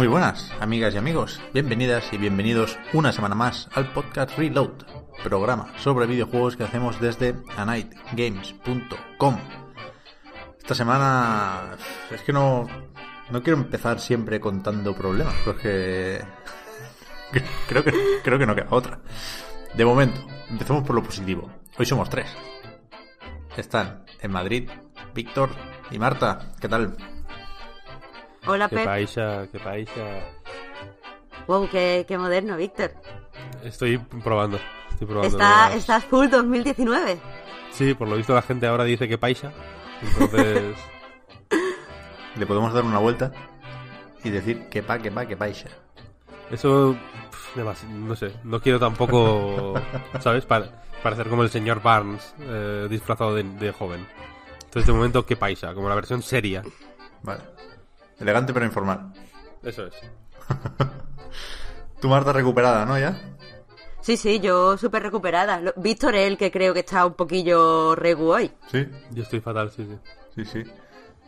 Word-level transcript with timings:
Muy 0.00 0.08
buenas, 0.08 0.50
amigas 0.60 0.94
y 0.94 0.96
amigos. 0.96 1.42
Bienvenidas 1.52 2.10
y 2.10 2.16
bienvenidos 2.16 2.78
una 2.94 3.12
semana 3.12 3.34
más 3.34 3.68
al 3.74 3.92
podcast 3.92 4.34
Reload, 4.38 4.70
programa 5.22 5.74
sobre 5.76 6.06
videojuegos 6.06 6.56
que 6.56 6.64
hacemos 6.64 6.98
desde 7.02 7.34
anightgames.com. 7.58 9.38
Esta 10.58 10.74
semana 10.74 11.76
es 12.10 12.22
que 12.22 12.32
no 12.32 12.66
no 13.30 13.42
quiero 13.42 13.58
empezar 13.58 14.00
siempre 14.00 14.40
contando 14.40 14.94
problemas, 14.94 15.34
porque 15.44 16.22
creo 17.68 17.84
que 17.84 17.92
creo 18.22 18.38
que 18.38 18.46
no 18.46 18.54
queda 18.54 18.68
otra. 18.70 19.00
De 19.74 19.84
momento, 19.84 20.20
empecemos 20.48 20.84
por 20.84 20.96
lo 20.96 21.02
positivo. 21.02 21.50
Hoy 21.78 21.86
somos 21.86 22.10
tres. 22.10 22.30
Están 23.56 24.04
en 24.20 24.32
Madrid 24.32 24.68
Víctor 25.14 25.50
y 25.90 25.98
Marta. 25.98 26.52
¿Qué 26.60 26.68
tal? 26.68 26.96
Hola, 28.46 28.68
Qué 28.68 28.76
Pep. 28.76 28.84
paisa, 28.84 29.46
qué 29.52 29.58
paisa. 29.58 30.00
Wow, 31.46 31.68
qué, 31.70 32.04
qué 32.06 32.16
moderno, 32.18 32.56
Víctor. 32.56 32.92
Estoy 33.64 33.98
probando. 33.98 34.58
Estoy 34.90 35.06
probando. 35.06 35.28
Está, 35.36 35.74
estás 35.74 36.04
full 36.04 36.28
2019. 36.28 37.18
Sí, 37.72 37.94
por 37.94 38.08
lo 38.08 38.16
visto 38.16 38.34
la 38.34 38.42
gente 38.42 38.66
ahora 38.66 38.84
dice 38.84 39.08
que 39.08 39.18
paisa. 39.18 39.52
Entonces, 40.02 40.76
Le 42.36 42.46
podemos 42.46 42.72
dar 42.72 42.84
una 42.84 42.98
vuelta 42.98 43.32
y 44.24 44.30
decir 44.30 44.68
que 44.68 44.82
pa, 44.82 44.98
que 44.98 45.10
pa, 45.10 45.26
que 45.26 45.36
paisa. 45.36 45.68
eso. 46.50 46.96
pf, 47.30 47.60
demas- 47.60 47.84
no 47.84 48.14
sé, 48.16 48.32
no 48.44 48.60
quiero 48.60 48.78
tampoco. 48.78 49.74
¿Sabes? 50.20 50.44
Pa- 50.46 50.64
parecer 51.02 51.28
como 51.28 51.42
el 51.42 51.50
señor 51.50 51.82
Barnes 51.82 52.34
eh, 52.40 52.86
disfrazado 52.90 53.34
de, 53.34 53.42
de 53.44 53.72
joven. 53.72 54.06
Entonces, 54.64 54.86
de 54.86 54.92
momento, 54.92 55.26
que 55.26 55.36
paisa, 55.36 55.74
como 55.74 55.88
la 55.88 55.94
versión 55.96 56.22
seria. 56.22 56.62
Vale. 57.22 57.40
Elegante 58.20 58.52
pero 58.52 58.64
informal. 58.66 59.12
Eso 59.62 59.86
es. 59.86 59.94
Tu 62.00 62.08
Marta 62.08 62.32
recuperada, 62.32 62.86
¿no? 62.86 62.98
Ya. 62.98 63.18
Sí, 64.00 64.16
sí, 64.16 64.40
yo 64.40 64.78
súper 64.78 65.02
recuperada. 65.02 65.60
Lo- 65.60 65.74
Víctor 65.76 66.14
es 66.14 66.26
el 66.28 66.38
que 66.38 66.50
creo 66.50 66.72
que 66.72 66.80
está 66.80 67.04
un 67.04 67.14
poquillo 67.14 67.94
regu 67.94 68.32
hoy. 68.32 68.50
Sí, 68.70 68.86
Yo 69.10 69.22
estoy 69.22 69.40
fatal, 69.40 69.70
sí, 69.70 69.86
sí. 69.86 70.44
sí, 70.44 70.44
sí. 70.64 70.70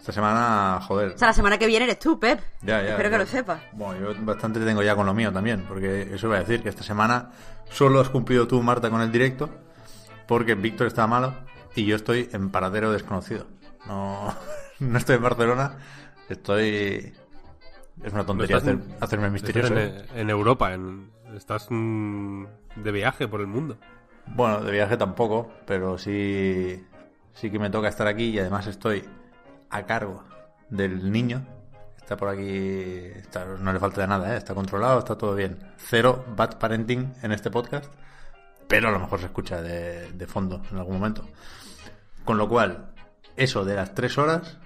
Esta 0.02 0.10
semana, 0.12 0.80
joder. 0.82 1.12
O 1.12 1.18
sea, 1.18 1.28
la 1.28 1.32
semana 1.32 1.58
que 1.58 1.66
viene 1.68 1.84
eres 1.84 2.00
tú, 2.00 2.18
Pep. 2.18 2.40
Ya, 2.62 2.82
ya. 2.82 2.88
Espero 2.90 3.08
ya. 3.08 3.10
que 3.10 3.18
lo 3.22 3.26
sepas. 3.26 3.60
Bueno, 3.70 4.12
yo 4.12 4.24
bastante 4.24 4.58
tengo 4.58 4.82
ya 4.82 4.96
con 4.96 5.06
lo 5.06 5.14
mío 5.14 5.32
también, 5.32 5.64
porque 5.68 6.12
eso 6.12 6.26
iba 6.26 6.36
a 6.38 6.40
decir 6.40 6.60
que 6.60 6.68
esta 6.70 6.82
semana 6.82 7.30
solo 7.70 8.00
has 8.00 8.08
cumplido 8.08 8.48
tú, 8.48 8.60
Marta, 8.62 8.90
con 8.90 9.00
el 9.00 9.12
directo, 9.12 9.48
porque 10.26 10.56
Víctor 10.56 10.88
está 10.88 11.06
malo 11.06 11.34
y 11.76 11.84
yo 11.86 11.94
estoy 11.94 12.28
en 12.32 12.50
paradero 12.50 12.90
desconocido. 12.90 13.46
No, 13.86 14.34
no 14.80 14.98
estoy 14.98 15.16
en 15.16 15.22
Barcelona, 15.22 15.78
estoy... 16.28 17.14
Es 18.02 18.12
una 18.12 18.26
tontería 18.26 18.56
Estás 18.56 18.74
hacer- 18.74 18.82
en- 18.84 18.96
hacerme 19.04 19.30
misterioso. 19.30 19.72
en, 19.72 19.78
¿eh? 19.78 20.04
en 20.16 20.30
Europa, 20.30 20.74
en, 20.74 21.12
estás 21.36 21.68
mm, 21.70 22.44
de 22.74 22.90
viaje 22.90 23.28
por 23.28 23.40
el 23.40 23.46
mundo. 23.46 23.76
Bueno, 24.26 24.62
de 24.62 24.72
viaje 24.72 24.96
tampoco, 24.96 25.52
pero 25.64 25.96
sí, 25.96 26.84
sí 27.34 27.50
que 27.52 27.58
me 27.60 27.70
toca 27.70 27.86
estar 27.86 28.08
aquí 28.08 28.30
y 28.30 28.38
además 28.40 28.66
estoy 28.66 29.04
a 29.72 29.84
cargo 29.86 30.22
del 30.70 31.10
niño. 31.10 31.44
Está 31.96 32.16
por 32.16 32.28
aquí, 32.28 32.46
está- 33.16 33.44
no 33.44 33.72
le 33.72 33.78
falta 33.78 34.00
de 34.02 34.06
nada, 34.08 34.34
¿eh? 34.34 34.36
está 34.36 34.54
controlado, 34.54 34.98
está 34.98 35.16
todo 35.16 35.34
bien. 35.34 35.58
Cero 35.76 36.24
bad 36.36 36.58
parenting 36.58 37.14
en 37.22 37.32
este 37.32 37.50
podcast, 37.50 37.92
pero 38.68 38.88
a 38.88 38.90
lo 38.92 38.98
mejor 39.00 39.20
se 39.20 39.26
escucha 39.26 39.62
de, 39.62 40.10
de 40.12 40.26
fondo 40.26 40.62
en 40.70 40.78
algún 40.78 40.94
momento. 40.96 41.24
Con 42.24 42.38
lo 42.38 42.48
cual, 42.48 42.92
eso 43.36 43.64
de 43.64 43.74
las 43.74 43.94
tres 43.94 44.18
horas 44.18 44.58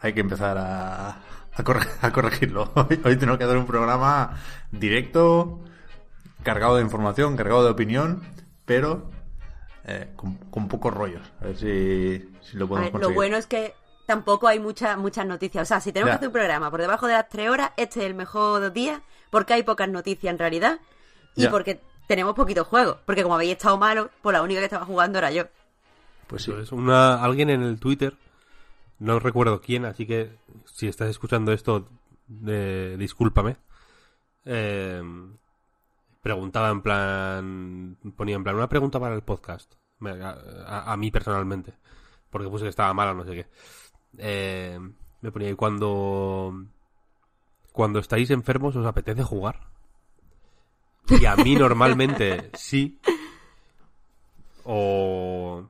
hay 0.00 0.14
que 0.14 0.20
empezar 0.20 0.56
a, 0.58 1.08
a, 1.52 1.62
corre- 1.64 1.86
a 2.00 2.10
corregirlo. 2.12 2.70
Hoy, 2.74 3.00
hoy 3.04 3.16
tengo 3.16 3.36
que 3.38 3.44
hacer 3.44 3.56
un 3.58 3.66
programa 3.66 4.36
directo, 4.72 5.60
cargado 6.42 6.76
de 6.76 6.82
información, 6.82 7.36
cargado 7.36 7.62
de 7.64 7.70
opinión, 7.70 8.22
pero 8.64 9.10
eh, 9.84 10.12
con, 10.16 10.36
con 10.50 10.68
pocos 10.68 10.92
rollos. 10.94 11.30
A 11.40 11.44
ver 11.44 11.56
si, 11.56 12.34
si 12.42 12.56
lo 12.56 12.66
podemos 12.66 12.86
ver, 12.92 12.92
lo 12.94 13.00
conseguir. 13.08 13.14
bueno 13.14 13.36
es 13.36 13.46
que 13.46 13.74
tampoco 14.10 14.48
hay 14.48 14.58
muchas 14.58 14.96
muchas 14.98 15.24
noticias. 15.26 15.62
O 15.62 15.66
sea, 15.66 15.80
si 15.80 15.92
tenemos 15.92 16.08
Ya. 16.08 16.12
que 16.14 16.16
hacer 16.16 16.28
un 16.28 16.32
programa 16.32 16.70
por 16.70 16.80
debajo 16.80 17.06
de 17.06 17.12
las 17.14 17.28
tres 17.28 17.48
horas, 17.48 17.70
este 17.76 18.00
es 18.00 18.06
el 18.06 18.14
mejor 18.14 18.72
día 18.72 19.02
porque 19.30 19.52
hay 19.54 19.62
pocas 19.62 19.88
noticias 19.88 20.32
en 20.32 20.38
realidad 20.38 20.80
y 21.36 21.42
Ya. 21.42 21.50
porque 21.50 21.80
tenemos 22.08 22.34
poquitos 22.34 22.66
juegos. 22.66 22.96
Porque 23.06 23.22
como 23.22 23.36
habéis 23.36 23.52
estado 23.52 23.78
malos, 23.78 24.08
pues 24.22 24.32
la 24.34 24.42
única 24.42 24.60
que 24.60 24.64
estaba 24.66 24.84
jugando 24.84 25.18
era 25.18 25.30
yo. 25.30 25.44
Pues 26.26 26.42
sí. 26.42 26.52
Es 26.60 26.72
una, 26.72 27.22
alguien 27.22 27.50
en 27.50 27.62
el 27.62 27.78
Twitter, 27.78 28.14
no 28.98 29.18
recuerdo 29.20 29.60
quién, 29.60 29.84
así 29.84 30.06
que 30.06 30.36
si 30.64 30.88
estás 30.88 31.08
escuchando 31.08 31.52
esto, 31.52 31.88
eh, 32.46 32.96
discúlpame. 32.98 33.56
eh, 34.44 35.02
preguntaba 36.22 36.70
en 36.70 36.82
plan, 36.82 37.96
ponía 38.16 38.36
en 38.36 38.42
plan 38.44 38.56
una 38.56 38.68
pregunta 38.68 38.98
para 39.00 39.14
el 39.14 39.22
podcast, 39.22 39.72
me- 39.98 40.22
a, 40.22 40.36
a- 40.66 40.92
a 40.92 40.96
mí 40.96 41.10
personalmente, 41.10 41.74
porque 42.30 42.48
puse 42.48 42.64
que 42.64 42.68
estaba 42.70 42.92
mal 42.94 43.08
o 43.08 43.14
no 43.14 43.24
sé 43.24 43.32
qué. 43.34 43.46
Eh, 44.18 44.78
me 45.20 45.32
ponía, 45.32 45.50
¿y 45.50 45.54
cuando, 45.54 46.66
cuando 47.72 47.98
estáis 47.98 48.30
enfermos 48.30 48.76
os 48.76 48.86
apetece 48.86 49.22
jugar? 49.22 49.68
Y 51.08 51.24
a 51.26 51.36
mí 51.36 51.54
normalmente 51.56 52.50
sí. 52.54 52.98
O, 54.64 55.68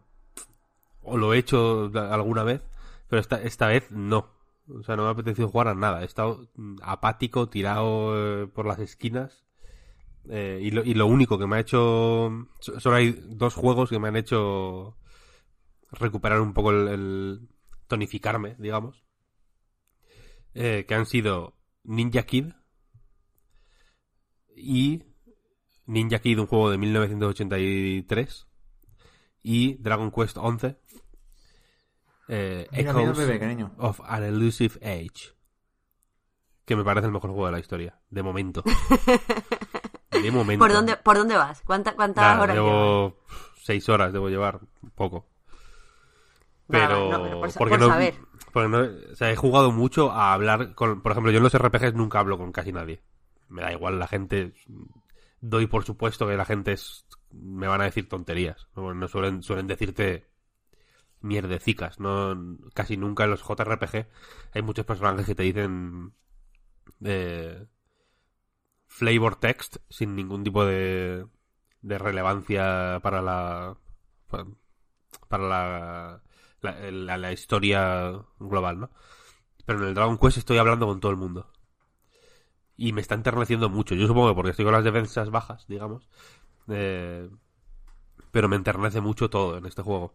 o 1.03 1.17
lo 1.17 1.33
he 1.35 1.39
hecho 1.39 1.91
alguna 1.95 2.43
vez, 2.45 2.63
pero 3.09 3.21
esta, 3.21 3.41
esta 3.43 3.67
vez 3.69 3.91
no. 3.91 4.29
O 4.73 4.83
sea, 4.85 4.97
no 4.97 5.03
me 5.03 5.09
ha 5.09 5.13
apetecido 5.13 5.49
jugar 5.49 5.69
a 5.69 5.75
nada. 5.75 6.03
He 6.03 6.05
estado 6.05 6.49
apático, 6.83 7.49
tirado 7.49 8.43
eh, 8.45 8.47
por 8.47 8.67
las 8.67 8.79
esquinas. 8.79 9.45
Eh, 10.29 10.61
y, 10.63 10.71
lo, 10.71 10.85
y 10.85 10.95
lo 10.95 11.07
único 11.07 11.39
que 11.39 11.47
me 11.47 11.57
ha 11.57 11.61
hecho... 11.61 12.47
so- 12.61 12.79
Solo 12.79 12.97
hay 12.97 13.11
dos 13.31 13.55
juegos 13.55 13.89
que 13.91 13.99
me 13.99 14.09
han 14.09 14.17
hecho 14.17 14.97
recuperar 15.93 16.41
un 16.41 16.53
poco 16.53 16.71
el... 16.71 16.89
el- 16.89 17.49
tonificarme, 17.91 18.55
digamos. 18.59 19.05
Eh, 20.55 20.87
que 20.89 20.95
han 20.95 21.05
sido 21.07 21.55
Ninja 21.85 22.23
Kid 22.23 22.53
y 24.57 25.03
Ninja 25.87 26.19
Kid, 26.21 26.39
un 26.41 26.47
juego 26.47 26.71
de 26.71 26.79
1983 26.79 28.47
y 29.43 29.75
Dragon 29.83 30.11
Quest 30.11 30.37
11 30.39 30.79
eh, 32.29 32.69
Mira, 32.73 32.93
mira, 32.93 33.11
Echoes 33.11 33.19
bebé, 33.19 33.69
of 33.79 34.01
an 34.05 34.23
Elusive 34.25 34.79
Age 34.83 35.35
que 36.65 36.77
me 36.77 36.85
parece 36.85 37.07
el 37.07 37.13
mejor 37.13 37.31
juego 37.31 37.47
de 37.47 37.53
la 37.53 37.59
historia 37.61 38.01
de 38.11 38.23
momento 38.23 38.63
de 40.11 40.31
momento 40.31 40.63
¿Por 40.65 40.73
dónde, 40.73 40.97
por 40.97 41.17
dónde 41.17 41.37
vas? 41.37 41.63
¿Cuánta- 41.63 41.95
¿Cuántas 41.95 42.23
Nada, 42.23 42.43
horas 42.43 42.57
llevas? 42.57 42.71
llevo 42.73 43.19
seis 43.63 43.89
horas 43.89 44.13
debo 44.13 44.29
llevar 44.29 44.61
poco 44.95 45.30
pero, 46.71 47.09
vale, 47.09 47.11
no, 47.11 47.23
pero 47.23 47.41
por 47.41 47.53
porque 47.55 47.71
por 47.71 47.81
no, 47.81 47.87
saber. 47.89 48.15
porque 48.53 48.69
no- 48.69 49.13
o 49.13 49.17
sea, 49.17 49.31
he 49.31 49.37
jugado 49.37 49.73
mucho 49.73 50.11
a 50.13 50.33
hablar 50.33 50.75
con, 50.75 51.03
por 51.03 51.13
ejemplo, 51.13 51.31
yo 51.33 51.39
en 51.39 51.45
los 51.45 51.55
RPGs 51.55 51.95
nunca 51.95 52.21
hablo 52.21 52.39
con 52.39 52.53
casi 52.53 52.73
nadie. 52.73 53.03
Me 53.49 53.63
da 53.63 53.73
igual 53.73 53.99
la 53.99 54.07
gente, 54.07 54.53
doy 55.41 55.67
por 55.67 55.85
supuesto 55.85 56.27
que 56.27 56.37
la 56.37 56.45
gente 56.45 56.73
es, 56.73 57.05
me 57.33 57.67
van 57.67 57.81
a 57.81 57.85
decir 57.85 58.09
tonterías, 58.09 58.69
no, 58.77 59.09
suelen, 59.09 59.43
suelen 59.43 59.67
decirte 59.67 60.29
mierdecicas, 61.21 61.99
no, 62.01 62.57
casi 62.75 62.97
nunca 62.97 63.25
en 63.25 63.31
los 63.31 63.43
JRPG 63.43 64.07
hay 64.55 64.63
muchos 64.63 64.87
personajes 64.87 65.27
que 65.27 65.35
te 65.35 65.43
dicen 65.43 66.13
eh, 67.05 67.67
flavor 68.87 69.37
text 69.37 69.77
sin 69.89 70.15
ningún 70.17 70.45
tipo 70.45 70.65
de, 70.65 71.27
de 71.83 71.99
relevancia 71.99 73.01
para 73.03 73.23
la 73.23 73.77
pa- 74.29 74.47
para 75.29 75.49
la, 75.49 76.23
la, 76.63 76.73
la- 76.91 77.17
la 77.19 77.33
historia 77.33 78.13
global, 78.39 78.81
¿no? 78.81 78.91
Pero 79.67 79.81
en 79.81 79.89
el 79.89 79.95
Dragon 79.95 80.19
Quest 80.19 80.39
estoy 80.39 80.59
hablando 80.59 80.87
con 80.87 81.01
todo 81.01 81.13
el 81.13 81.19
mundo. 81.19 81.47
Y 82.77 82.93
me 82.93 83.01
está 83.03 83.15
enterneciendo 83.15 83.69
mucho. 83.69 83.95
Yo 83.95 84.07
supongo 84.07 84.29
que 84.31 84.35
porque 84.35 84.51
estoy 84.51 84.65
con 84.65 84.75
las 84.75 84.85
defensas 84.85 85.31
bajas, 85.31 85.67
digamos. 85.69 86.09
Eh, 86.69 87.29
pero 88.31 88.49
me 88.49 88.57
enternece 88.57 89.01
mucho 89.01 89.29
todo 89.29 89.59
en 89.59 89.67
este 89.67 89.83
juego. 89.83 90.15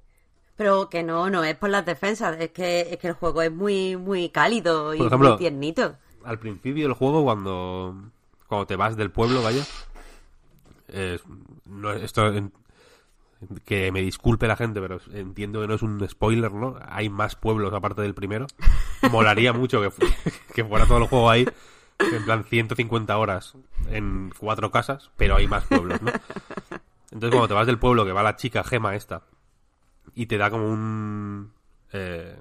Pero 0.58 0.90
que 0.90 1.04
no, 1.04 1.30
no 1.30 1.44
es 1.44 1.56
por 1.56 1.70
las 1.70 1.86
defensas, 1.86 2.38
es 2.40 2.52
que, 2.52 2.82
es 2.92 2.98
que 2.98 3.08
el 3.08 3.14
juego 3.14 3.42
es 3.42 3.52
muy, 3.52 3.98
muy 3.98 4.30
cálido 4.30 4.94
y 4.96 5.02
ejemplo, 5.02 5.30
muy 5.32 5.38
tiernito. 5.38 5.98
Al 6.24 6.40
principio 6.40 6.84
del 6.86 6.94
juego, 6.94 7.24
cuando, 7.24 7.94
cuando 8.48 8.66
te 8.66 8.76
vas 8.78 8.96
del 8.96 9.12
pueblo, 9.12 9.44
vaya. 9.44 9.64
no, 11.66 11.92
esto 11.92 12.28
en- 12.28 12.54
que 13.66 13.92
me 13.92 14.02
disculpe 14.02 14.48
la 14.48 14.56
gente, 14.56 14.80
pero 14.82 15.00
entiendo 15.14 15.62
que 15.62 15.68
no 15.68 15.74
es 15.76 15.82
un 15.82 16.08
spoiler, 16.10 16.52
¿no? 16.52 16.78
Hay 16.88 17.10
más 17.10 17.36
pueblos 17.36 17.74
aparte 17.74 18.02
del 18.02 18.14
primero. 18.14 18.48
Molaría 19.12 19.54
mucho 19.54 19.82
que, 19.82 19.92
fu- 19.92 20.06
que 20.54 20.64
fuera 20.66 20.86
todo 20.86 20.98
el 21.00 21.08
juego 21.08 21.30
ahí, 21.30 21.46
en 22.00 22.26
plan 22.26 22.44
150 22.44 23.18
horas 23.18 23.56
en 23.90 24.32
cuatro 24.38 24.72
casas, 24.72 25.12
pero 25.18 25.36
hay 25.36 25.48
más 25.48 25.66
pueblos, 25.66 26.02
¿no? 26.02 26.12
Entonces 27.12 27.30
cuando 27.32 27.48
te 27.48 27.54
vas 27.54 27.68
del 27.68 27.80
pueblo, 27.80 28.06
que 28.06 28.12
va 28.12 28.24
la 28.24 28.36
chica 28.36 28.64
gema 28.64 28.96
esta, 28.96 29.24
y 30.14 30.26
te 30.26 30.38
da 30.38 30.50
como 30.50 30.68
un... 30.68 31.52
eh, 31.94 32.38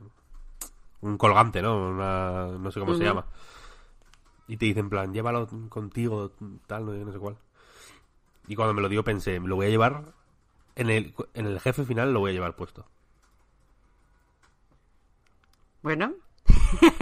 un 1.01 1.19
colgante, 1.19 1.61
¿no? 1.61 1.89
Una, 1.91 2.47
no 2.59 2.71
sé 2.71 2.81
cómo 2.81 2.95
se 2.95 3.05
llama. 3.05 3.27
Y 4.49 4.56
te 4.56 4.67
dicen, 4.67 4.85
en 4.87 4.91
plan, 4.91 5.12
llévalo 5.12 5.49
contigo, 5.69 6.33
tal, 6.67 6.87
no, 6.87 7.12
sé 7.12 7.19
cuál. 7.19 7.37
Y 8.47 8.56
cuando 8.56 8.75
me 8.75 8.83
lo 8.83 8.89
dio 8.89 9.05
pensé, 9.05 9.39
lo 9.41 9.56
voy 9.56 9.67
a 9.67 9.71
llevar 9.71 10.12
en 10.76 10.91
el, 10.91 11.15
en 11.35 11.47
el 11.47 11.61
jefe 11.61 11.85
final 11.85 12.12
lo 12.12 12.21
voy 12.21 12.31
a 12.31 12.35
llevar 12.35 12.56
puesto. 12.56 12.87
Bueno, 15.82 16.15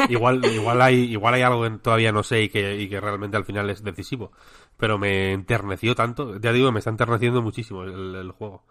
Igual, 0.08 0.44
igual 0.54 0.82
hay, 0.82 0.96
igual 1.12 1.34
hay 1.34 1.42
algo 1.42 1.62
que 1.62 1.70
todavía 1.78 2.12
no 2.12 2.22
sé 2.22 2.42
y 2.42 2.48
que, 2.48 2.76
y 2.80 2.88
que 2.88 3.00
realmente 3.00 3.36
al 3.36 3.44
final 3.44 3.70
es 3.70 3.82
decisivo. 3.82 4.32
Pero 4.76 4.98
me 4.98 5.32
enterneció 5.32 5.94
tanto. 5.94 6.38
Ya 6.38 6.52
digo, 6.52 6.72
me 6.72 6.78
está 6.80 6.90
enterneciendo 6.90 7.42
muchísimo 7.42 7.84
el, 7.84 8.14
el 8.14 8.30
juego, 8.32 8.64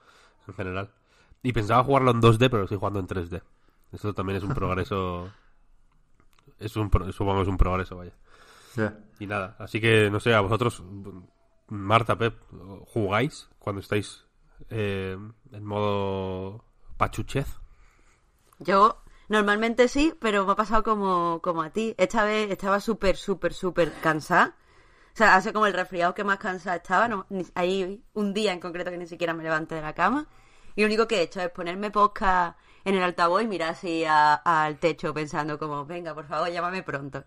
en 0.48 0.54
general. 0.54 0.92
Y 1.44 1.54
pensaba 1.54 1.84
jugarlo 1.84 2.12
en 2.12 2.22
2D, 2.22 2.38
pero 2.50 2.58
lo 2.60 2.64
estoy 2.66 2.78
jugando 2.78 3.00
en 3.00 3.08
3D. 3.08 3.42
Esto 3.94 4.14
también 4.14 4.38
es 4.38 4.44
un 4.44 4.54
progreso. 4.54 5.32
Es 6.60 6.76
un, 6.76 6.90
pro- 6.90 7.12
supongo 7.12 7.38
que 7.38 7.44
es 7.44 7.48
un 7.48 7.58
progreso, 7.58 7.98
vaya. 7.98 8.14
Ya. 8.76 8.98
Y 9.20 9.28
nada, 9.28 9.56
así 9.60 9.82
que 9.82 10.10
no 10.10 10.20
sé, 10.20 10.34
a 10.34 10.42
vosotros, 10.42 10.82
Marta, 11.68 12.18
Pep, 12.18 12.38
¿jugáis 12.88 13.50
cuando 13.60 13.82
estáis 13.82 14.26
eh, 14.70 15.18
en 15.52 15.66
modo 15.66 16.64
pachuchez? 16.98 17.48
yo 18.60 19.02
normalmente 19.28 19.88
sí, 19.88 20.14
pero 20.20 20.46
me 20.46 20.54
ha 20.54 20.56
pasado 20.56 20.84
como, 20.84 21.42
como 21.42 21.62
a 21.62 21.72
ti. 21.72 21.96
Esta 21.98 22.24
vez 22.26 22.52
estaba 22.52 22.80
súper, 22.80 23.18
súper, 23.18 23.54
súper 23.54 23.92
cansada. 24.02 24.56
O 25.14 25.18
sea, 25.18 25.36
hace 25.36 25.52
como 25.54 25.66
el 25.68 25.74
resfriado 25.74 26.14
que 26.14 26.24
más 26.24 26.38
cansada 26.38 26.78
estaba. 26.78 27.08
No, 27.08 27.26
hay 27.56 28.04
un 28.14 28.34
día 28.34 28.54
en 28.54 28.60
concreto 28.60 28.92
que 28.92 28.98
ni 28.98 29.08
siquiera 29.08 29.34
me 29.34 29.44
levanté 29.44 29.76
de 29.76 29.82
la 29.82 29.94
cama. 29.94 30.28
Y 30.76 30.82
lo 30.82 30.88
único 30.88 31.08
que 31.08 31.18
he 31.18 31.22
hecho 31.24 31.42
es 31.42 31.50
ponerme 31.50 31.92
podcast 31.92 32.58
en 32.86 32.96
el 32.96 33.04
altavoz 33.04 33.42
y 33.44 33.48
mirar 33.48 33.70
así 33.72 34.04
al 34.08 34.78
techo 34.80 35.14
pensando 35.14 35.60
como, 35.60 35.86
venga, 35.86 36.14
por 36.14 36.26
favor, 36.28 36.50
llámame 36.50 36.84
pronto. 36.84 37.24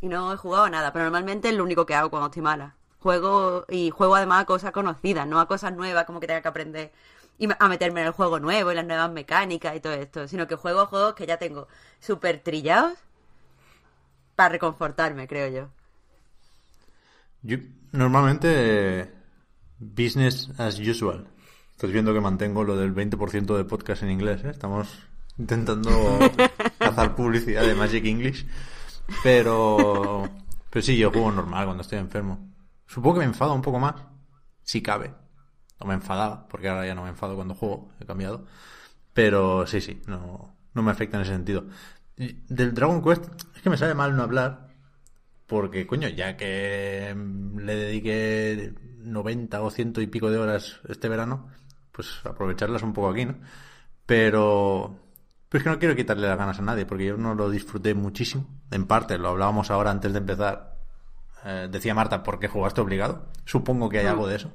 Y 0.00 0.08
no 0.08 0.32
he 0.32 0.36
jugado 0.36 0.68
nada, 0.70 0.92
pero 0.92 1.04
normalmente 1.04 1.50
es 1.50 1.54
lo 1.54 1.64
único 1.64 1.84
que 1.84 1.94
hago 1.94 2.10
cuando 2.10 2.26
estoy 2.28 2.42
mala. 2.42 2.76
Juego 3.00 3.64
y 3.68 3.90
juego 3.90 4.14
además 4.14 4.42
a 4.42 4.46
cosas 4.46 4.72
conocidas, 4.72 5.26
no 5.26 5.40
a 5.40 5.48
cosas 5.48 5.74
nuevas 5.74 6.04
como 6.04 6.20
que 6.20 6.26
tenga 6.26 6.42
que 6.42 6.48
aprender 6.48 6.92
y 7.40 7.48
a 7.58 7.68
meterme 7.68 8.02
en 8.02 8.08
el 8.08 8.12
juego 8.12 8.38
nuevo 8.38 8.70
y 8.70 8.74
las 8.74 8.84
nuevas 8.84 9.10
mecánicas 9.10 9.74
y 9.74 9.80
todo 9.80 9.94
esto, 9.94 10.28
sino 10.28 10.46
que 10.46 10.56
juego 10.56 10.80
a 10.80 10.86
juegos 10.86 11.14
que 11.14 11.26
ya 11.26 11.38
tengo 11.38 11.68
súper 11.98 12.40
trillados 12.40 12.98
para 14.36 14.50
reconfortarme, 14.50 15.26
creo 15.26 15.48
yo. 15.48 15.68
Yo 17.42 17.56
normalmente 17.92 18.48
eh, 19.00 19.10
business 19.78 20.50
as 20.58 20.78
usual. 20.78 21.26
Estás 21.72 21.90
viendo 21.90 22.12
que 22.12 22.20
mantengo 22.20 22.62
lo 22.62 22.76
del 22.76 22.94
20% 22.94 23.56
de 23.56 23.64
podcast 23.64 24.02
en 24.02 24.10
inglés, 24.10 24.44
¿eh? 24.44 24.50
Estamos 24.50 24.88
intentando 25.38 26.18
cazar 26.78 27.16
publicidad 27.16 27.62
de 27.62 27.74
Magic 27.74 28.04
English. 28.04 28.46
Pero, 29.22 30.28
pero 30.68 30.82
sí, 30.82 30.98
yo 30.98 31.10
juego 31.10 31.32
normal 31.32 31.64
cuando 31.64 31.80
estoy 31.80 31.98
enfermo. 31.98 32.49
Supongo 32.90 33.14
que 33.14 33.20
me 33.20 33.26
enfado 33.26 33.54
un 33.54 33.62
poco 33.62 33.78
más, 33.78 33.94
si 34.64 34.82
cabe. 34.82 35.14
No 35.78 35.86
me 35.86 35.94
enfadaba, 35.94 36.48
porque 36.48 36.68
ahora 36.68 36.84
ya 36.84 36.94
no 36.96 37.04
me 37.04 37.10
enfado 37.10 37.36
cuando 37.36 37.54
juego, 37.54 37.92
he 38.00 38.04
cambiado. 38.04 38.46
Pero 39.14 39.64
sí, 39.68 39.80
sí, 39.80 40.02
no, 40.08 40.56
no 40.74 40.82
me 40.82 40.90
afecta 40.90 41.16
en 41.16 41.22
ese 41.22 41.30
sentido. 41.30 41.66
Del 42.16 42.74
Dragon 42.74 43.00
Quest, 43.00 43.26
es 43.54 43.62
que 43.62 43.70
me 43.70 43.76
sabe 43.76 43.94
mal 43.94 44.16
no 44.16 44.24
hablar, 44.24 44.70
porque, 45.46 45.86
coño, 45.86 46.08
ya 46.08 46.36
que 46.36 47.14
le 47.58 47.76
dediqué 47.76 48.74
90 48.98 49.62
o 49.62 49.70
ciento 49.70 50.00
y 50.00 50.08
pico 50.08 50.28
de 50.28 50.38
horas 50.38 50.80
este 50.88 51.08
verano, 51.08 51.46
pues 51.92 52.20
aprovecharlas 52.24 52.82
un 52.82 52.92
poco 52.92 53.10
aquí, 53.10 53.24
¿no? 53.24 53.36
Pero, 54.04 54.98
pero 55.48 55.58
es 55.60 55.62
que 55.62 55.70
no 55.70 55.78
quiero 55.78 55.94
quitarle 55.94 56.26
las 56.26 56.38
ganas 56.38 56.58
a 56.58 56.62
nadie, 56.62 56.86
porque 56.86 57.06
yo 57.06 57.16
no 57.16 57.36
lo 57.36 57.50
disfruté 57.50 57.94
muchísimo. 57.94 58.48
En 58.72 58.86
parte, 58.86 59.16
lo 59.16 59.28
hablábamos 59.28 59.70
ahora 59.70 59.92
antes 59.92 60.12
de 60.12 60.18
empezar. 60.18 60.69
Eh, 61.44 61.68
decía 61.70 61.94
Marta, 61.94 62.22
¿por 62.22 62.38
qué 62.38 62.48
jugaste 62.48 62.80
obligado? 62.80 63.28
Supongo 63.44 63.88
que 63.88 63.98
hay 63.98 64.06
algo 64.06 64.26
de 64.26 64.36
eso. 64.36 64.52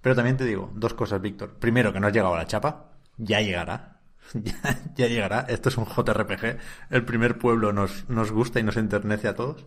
Pero 0.00 0.14
también 0.14 0.36
te 0.36 0.44
digo, 0.44 0.70
dos 0.74 0.94
cosas, 0.94 1.20
Víctor. 1.20 1.58
Primero, 1.58 1.92
que 1.92 2.00
no 2.00 2.06
has 2.06 2.12
llegado 2.12 2.34
a 2.34 2.38
la 2.38 2.46
chapa. 2.46 2.92
Ya 3.16 3.40
llegará. 3.40 3.96
Ya, 4.32 4.54
ya 4.94 5.08
llegará. 5.08 5.40
Esto 5.48 5.70
es 5.70 5.76
un 5.76 5.86
JRPG. 5.86 6.58
El 6.90 7.04
primer 7.04 7.36
pueblo 7.38 7.72
nos, 7.72 8.08
nos 8.08 8.30
gusta 8.30 8.60
y 8.60 8.62
nos 8.62 8.76
enternece 8.76 9.26
a 9.26 9.34
todos. 9.34 9.66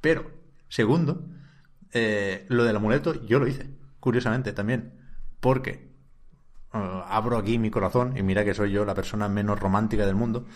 Pero, 0.00 0.30
segundo, 0.68 1.26
eh, 1.92 2.46
lo 2.48 2.64
del 2.64 2.76
amuleto 2.76 3.24
yo 3.26 3.40
lo 3.40 3.48
hice, 3.48 3.70
curiosamente 3.98 4.52
también. 4.52 5.00
Porque 5.40 5.92
eh, 6.72 7.02
abro 7.08 7.36
aquí 7.38 7.58
mi 7.58 7.70
corazón 7.70 8.16
y 8.16 8.22
mira 8.22 8.44
que 8.44 8.54
soy 8.54 8.72
yo 8.72 8.84
la 8.84 8.94
persona 8.94 9.28
menos 9.28 9.58
romántica 9.58 10.06
del 10.06 10.14
mundo. 10.14 10.46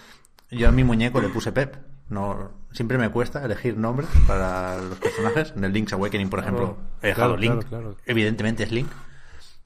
Yo 0.51 0.69
a 0.69 0.73
mi 0.73 0.85
muñeco 0.85 1.21
le 1.21 1.29
puse 1.29 1.53
Pep. 1.53 1.77
No, 2.09 2.53
siempre 2.73 2.99
me 2.99 3.11
cuesta 3.11 3.45
elegir 3.45 3.77
nombres 3.77 4.09
para 4.27 4.77
los 4.81 4.99
personajes. 4.99 5.53
En 5.57 5.65
el 5.65 5.73
Link's 5.73 5.93
Awakening, 5.93 6.31
por 6.31 6.41
ejemplo, 6.41 6.77
he 7.03 7.09
dejado 7.09 7.37
claro, 7.37 7.41
Link. 7.41 7.69
claro, 7.69 7.85
claro. 7.91 7.97
Evidentemente 8.07 8.63
es 8.63 8.73
Link. 8.73 8.91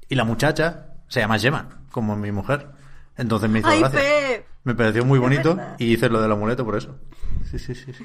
Y 0.08 0.14
la 0.14 0.25
muchacha 0.25 0.94
se 1.08 1.20
llama 1.20 1.38
Gemma, 1.38 1.82
como 1.90 2.16
mi 2.16 2.32
mujer. 2.32 2.69
Entonces 3.16 3.50
me 3.50 3.58
hizo 3.58 3.69
¡Ay, 3.69 3.81
gracia. 3.81 4.00
Me 4.64 4.75
pareció 4.75 5.04
muy 5.04 5.19
bonito 5.19 5.58
y 5.78 5.92
hice 5.92 6.08
lo 6.08 6.20
del 6.20 6.32
amuleto 6.32 6.64
por 6.64 6.76
eso. 6.76 6.98
Sí, 7.50 7.58
sí, 7.58 7.75
sí, 7.75 7.92
sí. 7.92 8.04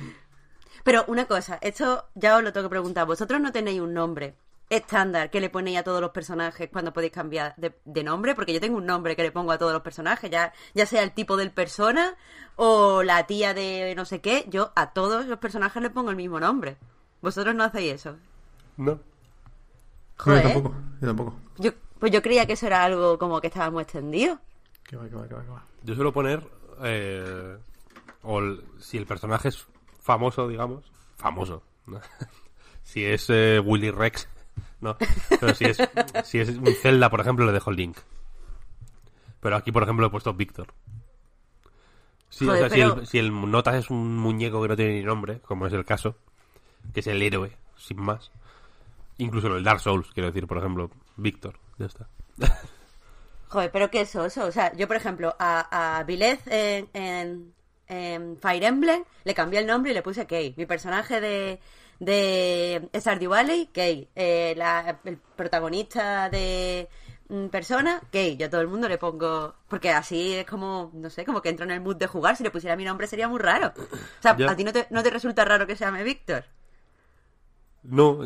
Pero 0.84 1.04
una 1.08 1.26
cosa, 1.26 1.58
esto 1.62 2.10
ya 2.14 2.38
os 2.38 2.44
lo 2.44 2.54
tengo 2.54 2.68
que 2.68 2.72
preguntar. 2.72 3.08
¿Vosotros 3.08 3.42
no 3.42 3.51
tenéis 3.51 3.82
un 3.82 3.94
nombre 3.94 4.36
estándar 4.69 5.29
que 5.29 5.39
le 5.39 5.50
ponéis 5.50 5.77
a 5.79 5.84
todos 5.84 6.01
los 6.01 6.12
personajes 6.12 6.69
cuando 6.72 6.91
podéis 6.93 7.12
cambiar 7.13 7.53
de, 7.57 7.74
de 7.86 8.03
nombre? 8.03 8.36
Porque 8.36 8.53
yo 8.53 8.60
tengo 8.60 8.77
un 8.77 8.86
nombre 8.86 9.15
que 9.15 9.24
le 9.24 9.31
pongo 9.31 9.51
a 9.51 9.57
todos 9.57 9.74
los 9.74 9.81
personajes, 9.81 10.29
ya, 10.31 10.53
ya 10.74 10.86
sea 10.86 11.03
el 11.03 11.12
tipo 11.12 11.38
del 11.38 11.51
persona 11.51 12.15
o 12.55 13.03
la 13.03 13.25
tía 13.27 13.53
de 13.53 13.93
no 13.95 14.05
sé 14.05 14.22
qué. 14.22 14.45
Yo 14.50 14.72
a 14.75 14.91
todos 14.93 15.25
los 15.25 15.39
personajes 15.39 15.81
le 15.81 15.89
pongo 15.89 16.10
el 16.10 16.15
mismo 16.15 16.39
nombre. 16.39 16.77
¿Vosotros 17.22 17.53
no 17.55 17.63
hacéis 17.63 17.93
eso? 17.93 18.17
No. 18.77 19.00
Joder. 20.17 20.43
No, 20.43 20.50
yo 20.50 20.53
tampoco, 20.53 20.75
yo 21.01 21.07
tampoco. 21.07 21.36
Yo, 21.57 21.72
pues 22.00 22.12
yo 22.12 22.22
creía 22.22 22.45
que 22.45 22.53
eso 22.53 22.67
era 22.67 22.84
algo 22.84 23.17
como 23.17 23.41
que 23.41 23.48
estaba 23.48 23.69
muy 23.72 23.84
extendido. 23.84 24.39
Qué 24.84 24.95
va, 24.95 25.07
qué 25.10 25.15
va, 25.15 25.27
qué 25.27 25.34
va, 25.36 25.41
qué 25.43 25.50
va. 25.50 25.63
Yo 25.84 25.95
suelo 25.95 26.13
poner. 26.13 26.41
eh, 26.84 27.57
o 28.24 28.39
el- 28.39 28.63
si 28.79 28.98
el 28.98 29.05
personaje 29.05 29.50
es 29.50 29.65
famoso, 30.01 30.48
digamos. 30.48 30.84
Famoso. 31.15 31.63
¿no? 31.88 32.00
si 32.84 33.05
es 33.05 33.27
eh, 33.29 33.60
Willy 33.63 33.91
Rex. 33.91 34.27
No. 34.86 34.98
Pero 35.39 35.56
si 35.56 35.65
es, 35.65 35.77
si 36.24 36.39
es 36.39 36.50
un 36.50 36.68
Zelda, 36.80 37.10
por 37.10 37.20
ejemplo, 37.20 37.44
le 37.44 37.51
dejo 37.51 37.72
el 37.72 37.75
link. 37.75 37.98
Pero 39.39 39.56
aquí, 39.56 39.72
por 39.72 39.82
ejemplo, 39.82 40.06
he 40.06 40.10
puesto 40.12 40.32
Víctor. 40.36 40.75
Sí, 42.30 42.46
Joder, 42.46 42.65
o 42.65 42.70
sea, 42.70 42.75
si, 42.75 42.82
el, 42.82 43.08
si 43.08 43.18
el 43.18 43.51
Notas 43.51 43.74
es 43.75 43.89
un 43.89 44.15
muñeco 44.15 44.62
que 44.62 44.68
no 44.68 44.75
tiene 44.75 44.94
ni 44.94 45.04
nombre, 45.04 45.39
como 45.39 45.65
es 45.65 45.74
el 45.74 45.86
caso, 45.86 46.18
que 46.94 47.00
es 47.00 47.08
el 47.08 47.20
héroe, 47.20 47.58
sin 47.75 48.00
más. 48.00 48.30
Incluso 49.18 49.48
el 49.56 49.63
Dark 49.63 49.80
Souls, 49.80 50.12
quiero 50.13 50.27
decir, 50.27 50.46
por 50.46 50.60
ejemplo, 50.60 50.92
Víctor. 51.15 51.58
Ya 51.80 51.88
está. 51.88 52.08
Joder, 53.48 53.72
pero 53.72 53.89
¿qué 53.89 54.01
es 54.01 54.13
eso? 54.13 54.46
O 54.46 54.51
sea, 54.51 54.72
yo, 54.74 54.88
por 54.88 54.98
ejemplo, 54.98 55.36
a, 55.39 55.98
a 55.98 56.04
Vilez 56.04 56.46
en, 56.46 56.89
en, 56.94 57.54
en 57.88 58.38
Fire 58.38 58.63
Emblem 58.63 59.04
le 59.24 59.34
cambié 59.34 59.62
el 59.62 59.65
nombre 59.65 59.89
y 59.89 59.96
le 59.96 60.04
puse 60.04 60.27
Kay. 60.27 60.54
Mi 60.58 60.68
personaje 60.68 61.20
de, 61.22 61.60
de 62.00 62.90
Stardew 62.94 63.30
Valley, 63.32 63.68
Kay. 63.74 64.10
Eh, 64.16 64.54
la- 64.58 65.00
el 65.06 65.18
protagonista 65.18 66.30
de 66.30 66.88
mm, 67.30 67.48
Persona, 67.48 68.02
Kay. 68.12 68.38
Yo 68.38 68.48
a 68.48 68.50
todo 68.50 68.62
el 68.62 68.68
mundo 68.68 68.88
le 68.90 68.98
pongo... 68.98 69.56
Porque 69.68 69.92
así 69.92 70.34
es 70.34 70.46
como, 70.46 70.92
no 70.94 71.10
sé, 71.10 71.25
como 71.25 71.42
que 71.42 71.50
entro 71.50 71.66
en 71.66 71.72
el 71.72 71.82
mood 71.82 71.96
de 71.96 72.08
jugar. 72.08 72.36
Si 72.36 72.44
le 72.44 72.52
pusiera 72.52 72.75
mi 72.75 72.86
nombre 72.86 73.08
sería 73.08 73.28
muy 73.28 73.40
raro. 73.40 73.74
O 73.78 74.22
sea. 74.22 74.32
¿a 74.50 74.56
ti 74.56 74.64
no 74.64 74.72
te, 74.74 74.88
no 74.90 75.02
te 75.04 75.10
resulta 75.10 75.44
raro 75.46 75.66
que 75.68 75.75
se 75.75 75.86
llame 75.86 76.04
Víctor? 76.04 76.46
No, 77.84 78.24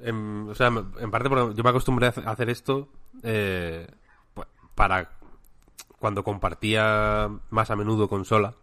em, 0.00 0.48
o 0.48 0.54
sea, 0.54 0.68
en 0.68 1.10
parte 1.10 1.28
porque 1.28 1.54
yo 1.54 1.62
me 1.62 1.70
acostumbré 1.70 2.06
a 2.06 2.10
hace- 2.10 2.22
a 2.24 2.30
hacer 2.30 2.48
esto 2.50 2.88
eh, 3.22 3.86
pa- 4.34 4.48
para 4.74 5.10
cuando 5.98 6.24
compartía 6.24 7.30
más 7.50 7.70
a 7.70 7.76
menudo 7.76 8.08
consola, 8.08 8.54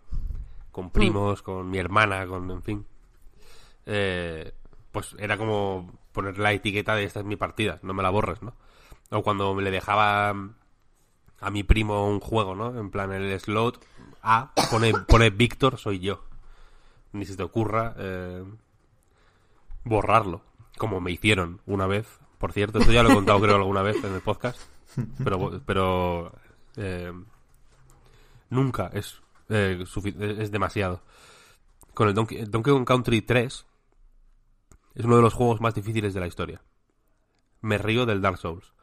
con 0.71 0.89
primos, 0.91 1.41
con 1.41 1.69
mi 1.69 1.77
hermana, 1.77 2.25
con, 2.27 2.49
en 2.51 2.63
fin. 2.63 2.85
Eh, 3.93 4.53
pues 4.93 5.17
era 5.19 5.37
como 5.37 5.99
poner 6.13 6.37
la 6.37 6.53
etiqueta 6.53 6.95
de 6.95 7.03
esta 7.03 7.19
es 7.19 7.25
mi 7.25 7.35
partida, 7.35 7.79
no 7.81 7.93
me 7.93 8.03
la 8.03 8.09
borres, 8.09 8.41
¿no? 8.41 8.53
O 9.09 9.21
cuando 9.21 9.59
le 9.59 9.69
dejaba 9.69 10.29
a 10.29 11.49
mi 11.51 11.63
primo 11.63 12.07
un 12.07 12.21
juego, 12.21 12.55
¿no? 12.55 12.79
En 12.79 12.89
plan, 12.89 13.11
el 13.11 13.37
slot 13.37 13.85
A 14.21 14.53
pone, 14.69 14.93
pone 14.93 15.29
Víctor, 15.29 15.77
soy 15.77 15.99
yo. 15.99 16.23
Ni 17.11 17.25
se 17.25 17.35
te 17.35 17.43
ocurra 17.43 17.93
eh, 17.97 18.45
borrarlo, 19.83 20.41
como 20.77 21.01
me 21.01 21.11
hicieron 21.11 21.59
una 21.65 21.85
vez. 21.85 22.07
Por 22.37 22.53
cierto, 22.53 22.79
esto 22.79 22.93
ya 22.93 23.03
lo 23.03 23.11
he 23.11 23.15
contado 23.15 23.41
creo 23.41 23.57
alguna 23.57 23.81
vez 23.81 24.01
en 24.05 24.13
el 24.13 24.21
podcast, 24.21 24.57
pero, 25.21 25.61
pero 25.65 26.31
eh, 26.77 27.11
nunca 28.49 28.89
es, 28.93 29.19
es 29.49 30.49
demasiado. 30.49 31.01
Con 31.93 32.07
el 32.07 32.13
Donkey, 32.13 32.45
Donkey 32.45 32.71
Kong 32.71 32.87
Country 32.87 33.21
3 33.21 33.65
es 34.95 35.05
uno 35.05 35.15
de 35.15 35.21
los 35.21 35.33
juegos 35.33 35.61
más 35.61 35.73
difíciles 35.73 36.13
de 36.13 36.19
la 36.19 36.27
historia. 36.27 36.61
Me 37.61 37.77
río 37.77 38.05
del 38.05 38.21
Dark 38.21 38.37
Souls. 38.37 38.73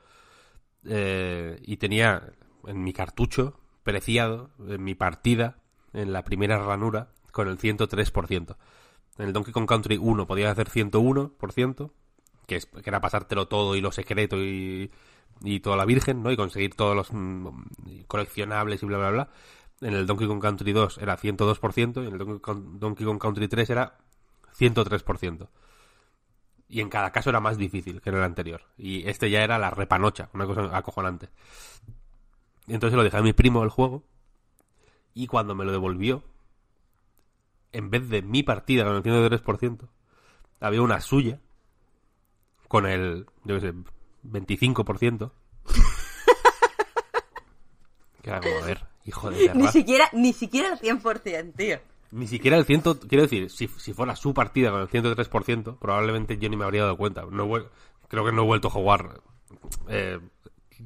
Eh, 0.84 1.60
y 1.62 1.76
tenía 1.76 2.32
en 2.66 2.82
mi 2.82 2.92
cartucho 2.92 3.60
preciado, 3.82 4.50
en 4.66 4.82
mi 4.84 4.94
partida, 4.94 5.58
en 5.92 6.12
la 6.12 6.24
primera 6.24 6.58
ranura, 6.58 7.10
con 7.32 7.48
el 7.48 7.58
103%. 7.58 8.56
En 9.18 9.26
el 9.26 9.32
Donkey 9.32 9.52
Kong 9.52 9.66
Country 9.66 9.98
1 9.98 10.26
podía 10.26 10.50
hacer 10.50 10.68
101%, 10.68 11.90
que, 12.46 12.56
es, 12.56 12.66
que 12.66 12.88
era 12.90 13.00
pasártelo 13.00 13.48
todo 13.48 13.74
y 13.74 13.80
lo 13.80 13.92
secreto 13.92 14.36
y, 14.38 14.90
y 15.42 15.60
toda 15.60 15.76
la 15.76 15.84
virgen, 15.84 16.22
¿no? 16.22 16.30
Y 16.30 16.36
conseguir 16.36 16.74
todos 16.74 16.94
los 16.94 17.12
mm, 17.12 17.48
coleccionables 18.06 18.82
y 18.82 18.86
bla, 18.86 18.98
bla, 18.98 19.10
bla. 19.10 19.30
En 19.80 19.94
el 19.94 20.06
Donkey 20.06 20.26
Kong 20.26 20.40
Country 20.40 20.72
2 20.72 20.98
era 20.98 21.18
102% 21.18 22.02
y 22.02 22.06
en 22.06 22.12
el 22.12 22.18
Donkey 22.18 22.78
Donkey 22.78 23.06
Kong 23.06 23.18
Country 23.18 23.48
3 23.48 23.70
era 23.70 23.98
103% 24.58 25.48
y 26.68 26.80
en 26.80 26.90
cada 26.90 27.12
caso 27.12 27.30
era 27.30 27.40
más 27.40 27.56
difícil 27.56 28.00
que 28.00 28.10
en 28.10 28.16
el 28.16 28.22
anterior. 28.22 28.62
Y 28.76 29.08
este 29.08 29.30
ya 29.30 29.42
era 29.42 29.58
la 29.58 29.70
repanocha, 29.70 30.28
una 30.34 30.46
cosa 30.46 30.76
acojonante. 30.76 31.28
Y 32.66 32.74
entonces 32.74 32.96
lo 32.96 33.02
dejé 33.02 33.16
a 33.16 33.22
mi 33.22 33.32
primo 33.32 33.64
el 33.64 33.70
juego 33.70 34.04
y 35.14 35.26
cuando 35.26 35.54
me 35.54 35.64
lo 35.64 35.72
devolvió, 35.72 36.22
en 37.72 37.90
vez 37.90 38.08
de 38.08 38.22
mi 38.22 38.42
partida 38.42 38.84
con 38.84 38.96
el 38.96 39.02
103%, 39.02 39.88
había 40.60 40.82
una 40.82 41.00
suya 41.00 41.40
con 42.68 42.86
el, 42.86 43.26
yo 43.44 43.54
qué 43.54 43.60
sé, 43.60 43.72
25%. 44.24 45.32
que 48.22 48.30
era 48.30 48.40
como, 48.40 48.58
a 48.58 48.66
ver, 48.66 48.84
hijo 49.06 49.30
de 49.30 49.54
Ni 49.54 49.68
siquiera, 49.68 50.10
ni 50.12 50.34
siquiera 50.34 50.72
el 50.72 50.78
100%, 50.78 51.54
tío. 51.56 51.78
Ni 52.10 52.26
siquiera 52.26 52.56
el 52.56 52.64
ciento, 52.64 52.98
quiero 52.98 53.22
decir, 53.22 53.50
si, 53.50 53.68
si 53.68 53.92
fuera 53.92 54.16
su 54.16 54.32
partida 54.32 54.70
con 54.70 54.80
el 54.80 54.88
103%, 54.88 55.78
probablemente 55.78 56.38
yo 56.38 56.48
ni 56.48 56.56
me 56.56 56.64
habría 56.64 56.82
dado 56.82 56.96
cuenta. 56.96 57.26
No 57.30 57.48
creo 58.08 58.24
que 58.24 58.32
no 58.32 58.42
he 58.42 58.46
vuelto 58.46 58.68
a 58.68 58.70
jugar 58.70 59.20
eh, 59.88 60.18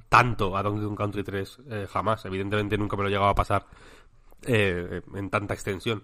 tanto 0.09 0.57
a 0.57 0.63
Donkey 0.63 0.85
Kong 0.85 0.97
Country 0.97 1.23
3 1.23 1.59
eh, 1.71 1.87
jamás. 1.89 2.25
Evidentemente 2.25 2.77
nunca 2.77 2.97
me 2.97 3.03
lo 3.03 3.09
he 3.09 3.13
llegado 3.13 3.31
a 3.31 3.35
pasar 3.37 3.67
eh, 4.47 5.03
en 5.15 5.31
tanta 5.31 5.55
extensión. 5.55 6.03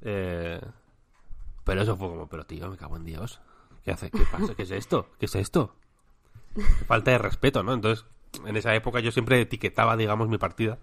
pero 0.00 0.62
eso 1.82 1.96
fue 1.96 2.08
como, 2.08 2.28
pero 2.28 2.44
tío, 2.44 2.68
me 2.68 2.76
cago 2.76 2.96
en 2.96 3.04
Dios. 3.04 3.40
¿Qué 3.82 3.92
hace? 3.92 4.10
¿Qué 4.10 4.24
pasa? 4.30 4.54
¿Qué 4.54 4.64
es 4.64 4.70
esto? 4.70 5.08
¿Qué 5.18 5.24
es 5.24 5.34
esto? 5.36 5.74
Falta 6.86 7.12
de 7.12 7.18
respeto, 7.18 7.62
¿no? 7.62 7.72
Entonces, 7.72 8.04
en 8.44 8.56
esa 8.58 8.74
época 8.74 9.00
yo 9.00 9.10
siempre 9.10 9.40
etiquetaba, 9.40 9.96
digamos, 9.96 10.28
mi 10.28 10.36
partida 10.36 10.78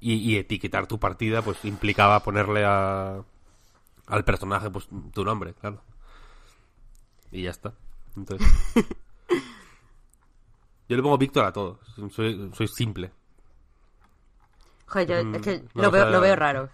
y, 0.00 0.36
etiquetar 0.36 0.86
tu 0.86 0.98
partida, 0.98 1.42
pues 1.42 1.64
implicaba 1.64 2.22
ponerle 2.22 2.64
a, 2.64 3.22
al 4.06 4.24
personaje 4.24 4.70
pues 4.70 4.88
tu 5.12 5.24
nombre, 5.24 5.54
claro. 5.54 5.82
Y 7.30 7.42
ya 7.42 7.50
está. 7.50 7.74
Entonces. 8.16 8.46
yo 10.88 10.96
le 10.96 11.02
pongo 11.02 11.18
Víctor 11.18 11.44
a 11.44 11.52
todo. 11.52 11.80
Soy, 12.10 12.50
soy 12.54 12.68
simple. 12.68 13.10
Joder, 14.86 15.08
yo, 15.08 15.36
es 15.36 15.42
que 15.42 15.64
lo, 15.74 15.90
veo, 15.90 16.08
lo 16.10 16.20
veo 16.20 16.36
raro. 16.36 16.70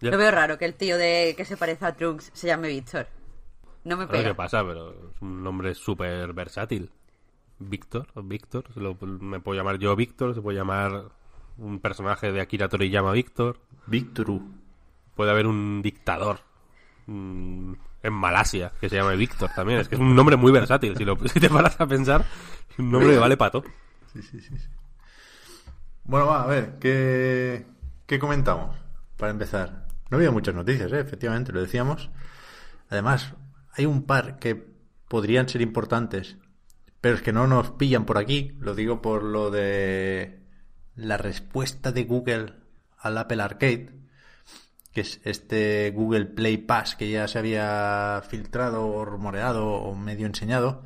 Lo 0.00 0.18
veo 0.18 0.30
raro 0.30 0.58
que 0.58 0.64
el 0.64 0.74
tío 0.74 0.98
de 0.98 1.34
que 1.36 1.44
se 1.44 1.56
parece 1.56 1.86
a 1.86 1.94
Trunks 1.94 2.30
se 2.34 2.48
llame 2.48 2.68
Víctor. 2.68 3.06
No 3.84 3.96
me 3.96 4.06
pega. 4.06 4.24
qué 4.24 4.34
pasa, 4.34 4.64
pero 4.64 5.10
es 5.10 5.22
un 5.22 5.42
nombre 5.42 5.74
súper 5.74 6.32
versátil. 6.32 6.90
Víctor, 7.58 8.08
Víctor, 8.24 8.64
me 9.02 9.40
puedo 9.40 9.56
llamar 9.56 9.78
yo 9.78 9.94
Víctor, 9.94 10.34
se 10.34 10.40
puede 10.40 10.58
llamar 10.58 11.12
un 11.58 11.80
personaje 11.80 12.32
de 12.32 12.40
Akira 12.40 12.68
Toriyama 12.68 13.12
Víctor. 13.12 13.60
Víctor. 13.86 14.40
Puede 15.14 15.30
haber 15.30 15.46
un 15.46 15.82
dictador 15.82 16.40
mm, 17.06 17.72
en 18.02 18.12
Malasia 18.12 18.72
que 18.80 18.88
se 18.88 18.96
llame 18.96 19.16
Víctor 19.16 19.50
también. 19.54 19.80
Es 19.80 19.88
que 19.88 19.94
es 19.94 20.00
un 20.00 20.14
nombre 20.14 20.36
muy 20.36 20.52
versátil. 20.52 20.96
Si, 20.96 21.04
lo, 21.04 21.16
si 21.28 21.40
te 21.40 21.48
paras 21.48 21.80
a 21.80 21.86
pensar, 21.86 22.24
un 22.78 22.90
nombre 22.90 23.16
vale 23.18 23.36
pato. 23.36 23.64
Sí, 24.12 24.22
sí, 24.22 24.40
sí. 24.40 24.54
Bueno, 26.04 26.26
va, 26.26 26.42
a 26.42 26.46
ver, 26.46 26.78
¿qué, 26.78 27.66
¿qué 28.06 28.18
comentamos? 28.18 28.76
Para 29.16 29.30
empezar. 29.30 29.86
No 30.10 30.18
había 30.18 30.30
muchas 30.30 30.54
noticias, 30.54 30.92
¿eh? 30.92 31.00
efectivamente, 31.00 31.52
lo 31.52 31.62
decíamos. 31.62 32.10
Además, 32.90 33.32
hay 33.72 33.86
un 33.86 34.02
par 34.02 34.38
que 34.38 34.74
podrían 35.08 35.48
ser 35.48 35.62
importantes, 35.62 36.36
pero 37.00 37.16
es 37.16 37.22
que 37.22 37.32
no 37.32 37.46
nos 37.46 37.70
pillan 37.70 38.04
por 38.04 38.18
aquí. 38.18 38.56
Lo 38.60 38.74
digo 38.74 39.00
por 39.00 39.22
lo 39.22 39.50
de 39.50 40.43
la 40.96 41.16
respuesta 41.16 41.92
de 41.92 42.04
Google 42.04 42.54
al 42.98 43.18
Apple 43.18 43.42
Arcade, 43.42 43.90
que 44.92 45.00
es 45.00 45.20
este 45.24 45.90
Google 45.90 46.26
Play 46.26 46.58
Pass 46.58 46.94
que 46.94 47.10
ya 47.10 47.26
se 47.26 47.38
había 47.38 48.22
filtrado 48.28 48.86
o 48.86 49.04
rumoreado 49.04 49.66
o 49.66 49.94
medio 49.96 50.26
enseñado 50.26 50.84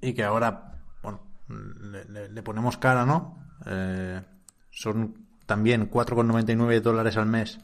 y 0.00 0.14
que 0.14 0.22
ahora, 0.22 0.78
bueno, 1.02 1.20
le, 1.48 2.42
ponemos 2.42 2.78
cara, 2.78 3.04
¿no? 3.04 3.38
Eh, 3.66 4.22
son 4.70 5.26
también 5.46 5.90
4,99 5.90 6.80
dólares 6.80 7.16
al 7.16 7.26
mes 7.26 7.58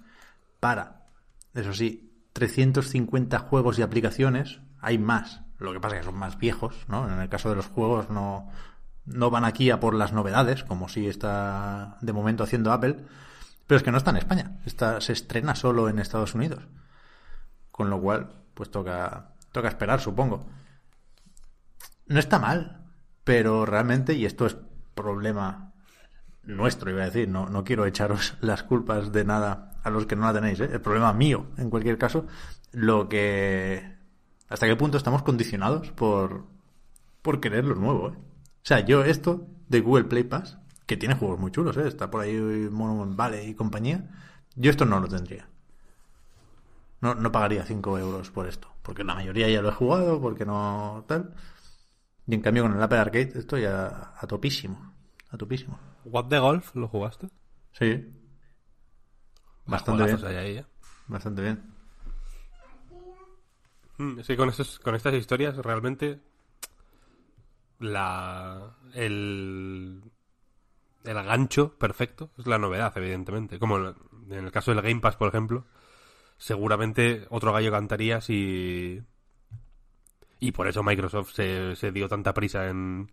para, 0.58 1.06
eso 1.54 1.72
sí, 1.72 2.10
350 2.32 3.38
juegos 3.38 3.78
y 3.78 3.82
aplicaciones. 3.82 4.60
Hay 4.80 4.98
más, 4.98 5.42
lo 5.58 5.72
que 5.72 5.80
pasa 5.80 5.96
es 5.96 6.00
que 6.00 6.06
son 6.06 6.18
más 6.18 6.36
viejos, 6.38 6.84
¿no? 6.88 7.08
En 7.08 7.20
el 7.20 7.28
caso 7.28 7.50
de 7.50 7.56
los 7.56 7.66
juegos 7.66 8.10
no, 8.10 8.50
no 9.06 9.30
van 9.30 9.44
aquí 9.44 9.70
a 9.70 9.80
por 9.80 9.94
las 9.94 10.12
novedades, 10.12 10.64
como 10.64 10.88
si 10.88 11.06
está 11.06 11.98
de 12.00 12.12
momento 12.12 12.44
haciendo 12.44 12.72
Apple, 12.72 13.04
pero 13.66 13.76
es 13.76 13.82
que 13.82 13.90
no 13.90 13.98
está 13.98 14.10
en 14.10 14.18
España, 14.18 14.58
está, 14.66 15.00
se 15.00 15.12
estrena 15.12 15.54
solo 15.54 15.88
en 15.88 15.98
Estados 15.98 16.34
Unidos. 16.34 16.66
Con 17.70 17.90
lo 17.90 18.00
cual, 18.00 18.32
pues 18.54 18.70
toca, 18.70 19.30
toca 19.52 19.68
esperar, 19.68 20.00
supongo. 20.00 20.46
No 22.06 22.18
está 22.18 22.38
mal, 22.38 22.84
pero 23.24 23.64
realmente, 23.64 24.14
y 24.14 24.26
esto 24.26 24.46
es 24.46 24.56
problema 24.94 25.72
nuestro, 26.42 26.90
iba 26.90 27.02
a 27.02 27.06
decir, 27.06 27.28
no, 27.28 27.48
no 27.48 27.64
quiero 27.64 27.86
echaros 27.86 28.36
las 28.40 28.62
culpas 28.62 29.12
de 29.12 29.24
nada 29.24 29.72
a 29.82 29.90
los 29.90 30.06
que 30.06 30.16
no 30.16 30.22
la 30.26 30.34
tenéis, 30.34 30.60
¿eh? 30.60 30.70
el 30.72 30.80
problema 30.80 31.12
mío, 31.12 31.46
en 31.58 31.70
cualquier 31.70 31.98
caso, 31.98 32.26
lo 32.72 33.08
que... 33.08 33.94
¿Hasta 34.48 34.66
qué 34.66 34.76
punto 34.76 34.98
estamos 34.98 35.22
condicionados 35.22 35.90
por, 35.92 36.44
por 37.22 37.40
querer 37.40 37.64
lo 37.64 37.74
nuevo? 37.74 38.10
¿eh? 38.10 38.14
O 38.64 38.66
sea, 38.66 38.80
yo 38.80 39.04
esto 39.04 39.46
de 39.68 39.82
Google 39.82 40.04
Play 40.04 40.24
Pass, 40.24 40.56
que 40.86 40.96
tiene 40.96 41.16
juegos 41.16 41.38
muy 41.38 41.50
chulos, 41.50 41.76
¿eh? 41.76 41.86
está 41.86 42.10
por 42.10 42.22
ahí 42.22 42.34
Monument 42.34 43.14
Valley 43.14 43.50
y 43.50 43.54
compañía, 43.54 44.08
yo 44.56 44.70
esto 44.70 44.86
no 44.86 45.00
lo 45.00 45.06
tendría. 45.06 45.46
No, 47.02 47.14
no 47.14 47.30
pagaría 47.30 47.66
5 47.66 47.98
euros 47.98 48.30
por 48.30 48.46
esto, 48.48 48.68
porque 48.80 49.04
la 49.04 49.14
mayoría 49.14 49.50
ya 49.50 49.60
lo 49.60 49.68
he 49.68 49.72
jugado, 49.72 50.18
porque 50.18 50.46
no 50.46 51.04
tal. 51.06 51.34
Y 52.26 52.34
en 52.34 52.40
cambio 52.40 52.62
con 52.62 52.74
el 52.74 52.82
Apple 52.82 52.96
Arcade 52.96 53.32
estoy 53.34 53.66
a, 53.66 54.14
a 54.16 54.26
topísimo, 54.26 54.94
a 55.28 55.36
topísimo. 55.36 55.78
¿What 56.06 56.28
the 56.28 56.38
Golf 56.38 56.74
lo 56.74 56.88
jugaste? 56.88 57.28
Sí. 57.72 58.10
Bastante 59.66 60.04
bien. 60.04 60.18
¿eh? 60.24 60.64
Bastante 61.06 61.42
bien. 61.42 61.74
Mm, 63.98 64.20
sí, 64.20 64.36
con, 64.36 64.50
con 64.82 64.94
estas 64.94 65.14
historias 65.14 65.54
realmente 65.58 66.22
la 67.84 68.76
el, 68.94 70.02
el 71.04 71.14
gancho 71.14 71.76
perfecto 71.78 72.30
es 72.38 72.46
la 72.46 72.58
novedad, 72.58 72.92
evidentemente. 72.96 73.58
Como 73.58 73.78
en 73.78 73.94
el 74.32 74.50
caso 74.50 74.72
del 74.72 74.82
Game 74.82 75.00
Pass, 75.00 75.16
por 75.16 75.28
ejemplo, 75.28 75.64
seguramente 76.36 77.26
otro 77.30 77.52
gallo 77.52 77.70
cantaría 77.70 78.20
si... 78.20 79.00
Y 80.40 80.52
por 80.52 80.68
eso 80.68 80.82
Microsoft 80.82 81.32
se, 81.32 81.76
se 81.76 81.92
dio 81.92 82.08
tanta 82.08 82.34
prisa 82.34 82.68
en, 82.68 83.10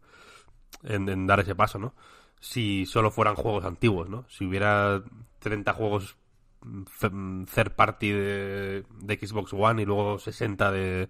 en, 0.84 1.28
dar 1.28 1.40
ese 1.40 1.56
paso, 1.56 1.80
¿no? 1.80 1.94
Si 2.40 2.86
solo 2.86 3.12
fueran 3.12 3.36
juegos 3.36 3.64
antiguos, 3.64 4.10
¿no? 4.10 4.26
Si 4.28 4.46
hubiera 4.46 5.02
30 5.40 5.74
juegos 5.74 6.18
third 7.00 7.72
party 7.76 8.12
de, 8.12 8.86
de 9.00 9.28
Xbox 9.28 9.54
One 9.54 9.82
y 9.82 9.86
luego 9.86 10.20
60 10.20 10.72
de, 10.72 11.10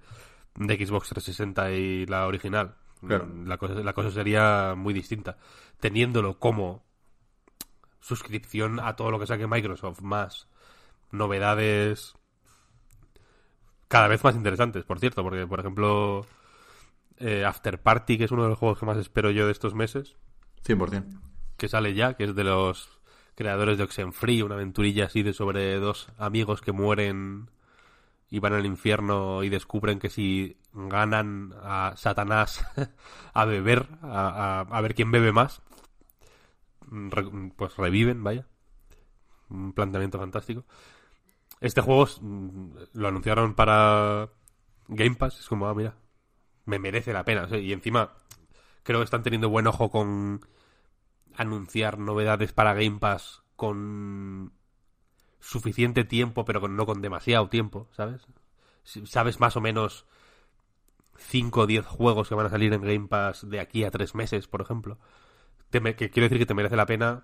de 0.56 0.86
Xbox 0.86 1.10
360 1.10 1.72
y 1.72 2.06
la 2.06 2.28
original 2.28 2.76
la, 3.02 3.58
cosa, 3.58 3.74
la 3.76 3.94
cosa 3.94 4.12
sería 4.12 4.76
muy 4.76 4.94
distinta. 4.94 5.38
Teniéndolo 5.80 6.40
como 6.40 6.84
suscripción 8.00 8.80
a 8.80 8.96
todo 8.96 9.12
lo 9.12 9.20
que 9.20 9.28
saque 9.28 9.48
Microsoft, 9.48 10.02
más 10.02 10.48
novedades 11.12 12.16
cada 13.88 14.08
vez 14.08 14.24
más 14.24 14.36
interesantes, 14.36 14.86
por 14.86 15.00
cierto, 15.00 15.22
porque, 15.22 15.46
por 15.46 15.60
ejemplo, 15.60 16.26
eh, 17.18 17.44
After 17.44 17.82
Party, 17.82 18.18
que 18.18 18.24
es 18.24 18.32
uno 18.32 18.44
de 18.44 18.50
los 18.50 18.58
juegos 18.58 18.80
que 18.80 18.86
más 18.86 18.98
espero 18.98 19.32
yo 19.32 19.46
de 19.46 19.52
estos 19.52 19.76
meses, 19.76 20.16
100%. 20.66 21.20
que 21.58 21.68
sale 21.68 21.94
ya, 21.94 22.14
que 22.14 22.24
es 22.24 22.34
de 22.34 22.46
los 22.46 23.02
creadores 23.36 23.78
de 23.78 23.84
Oxenfree, 23.84 24.44
una 24.44 24.56
aventurilla 24.56 25.06
así 25.06 25.24
de 25.24 25.34
sobre 25.34 25.76
dos 25.76 26.08
amigos 26.18 26.62
que 26.62 26.72
mueren 26.72 27.50
y 28.30 28.40
van 28.40 28.54
al 28.54 28.66
infierno 28.66 29.44
y 29.44 29.50
descubren 29.50 30.00
que 30.00 30.10
si 30.10 30.58
ganan 30.74 31.54
a 31.64 31.94
Satanás 31.98 32.66
a 33.34 33.46
beber, 33.46 33.88
a, 34.02 34.66
a- 34.70 34.82
ver 34.82 34.96
quién 34.96 35.12
bebe 35.12 35.32
más, 35.32 35.62
pues 37.56 37.78
reviven, 37.78 38.24
vaya. 38.24 38.46
Un 39.50 39.74
planteamiento 39.74 40.18
fantástico. 40.20 40.66
Este 41.62 41.82
juego 41.82 42.08
mm, 42.22 42.70
lo 42.94 43.08
anunciaron 43.10 43.56
para 43.56 44.30
Game 44.88 45.16
Pass, 45.16 45.40
es 45.42 45.48
como, 45.48 45.68
ah, 45.68 45.76
mira, 45.76 45.96
me 46.66 46.80
merece 46.80 47.14
la 47.14 47.26
pena. 47.26 47.48
y 47.58 47.74
encima 47.74 48.12
creo 48.84 49.00
que 49.00 49.06
están 49.06 49.24
teniendo 49.24 49.50
buen 49.50 49.68
ojo 49.68 49.92
con 49.92 50.42
anunciar 51.36 52.00
novedades 52.00 52.54
para 52.54 52.74
Game 52.74 53.00
Pass 53.00 53.44
con 53.56 54.54
suficiente 55.40 56.04
tiempo, 56.06 56.46
pero 56.46 56.68
no 56.68 56.86
con 56.86 57.02
demasiado 57.02 57.50
tiempo, 57.50 57.90
¿sabes? 57.94 58.24
Sabes 59.06 59.40
más 59.40 59.58
o 59.58 59.62
menos 59.62 60.06
5 61.22 61.62
o 61.62 61.68
10 61.68 61.86
juegos 61.86 62.28
que 62.30 62.36
van 62.36 62.46
a 62.46 62.50
salir 62.50 62.74
en 62.74 62.82
Game 62.82 63.08
Pass 63.08 63.50
de 63.50 63.60
aquí 63.60 63.84
a 63.84 63.92
3 63.92 64.16
meses, 64.16 64.48
por 64.48 64.62
ejemplo. 64.62 64.98
Te 65.70 65.80
me- 65.80 65.96
que 65.96 66.10
quiero 66.10 66.26
decir 66.26 66.38
que 66.40 66.46
te 66.46 66.54
merece 66.54 66.76
la 66.76 66.86
pena 66.86 67.24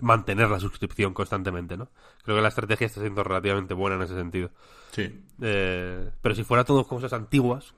mantener 0.00 0.48
la 0.50 0.60
suscripción 0.60 1.14
constantemente, 1.14 1.76
¿no? 1.76 1.88
Creo 2.22 2.36
que 2.36 2.42
la 2.42 2.48
estrategia 2.48 2.86
está 2.86 3.00
siendo 3.00 3.24
relativamente 3.24 3.74
buena 3.74 3.96
en 3.96 4.02
ese 4.02 4.14
sentido. 4.14 4.50
Sí. 4.92 5.24
Eh, 5.40 6.10
pero 6.20 6.34
si 6.34 6.44
fuera 6.44 6.64
todo 6.64 6.86
cosas 6.86 7.12
antiguas, 7.12 7.74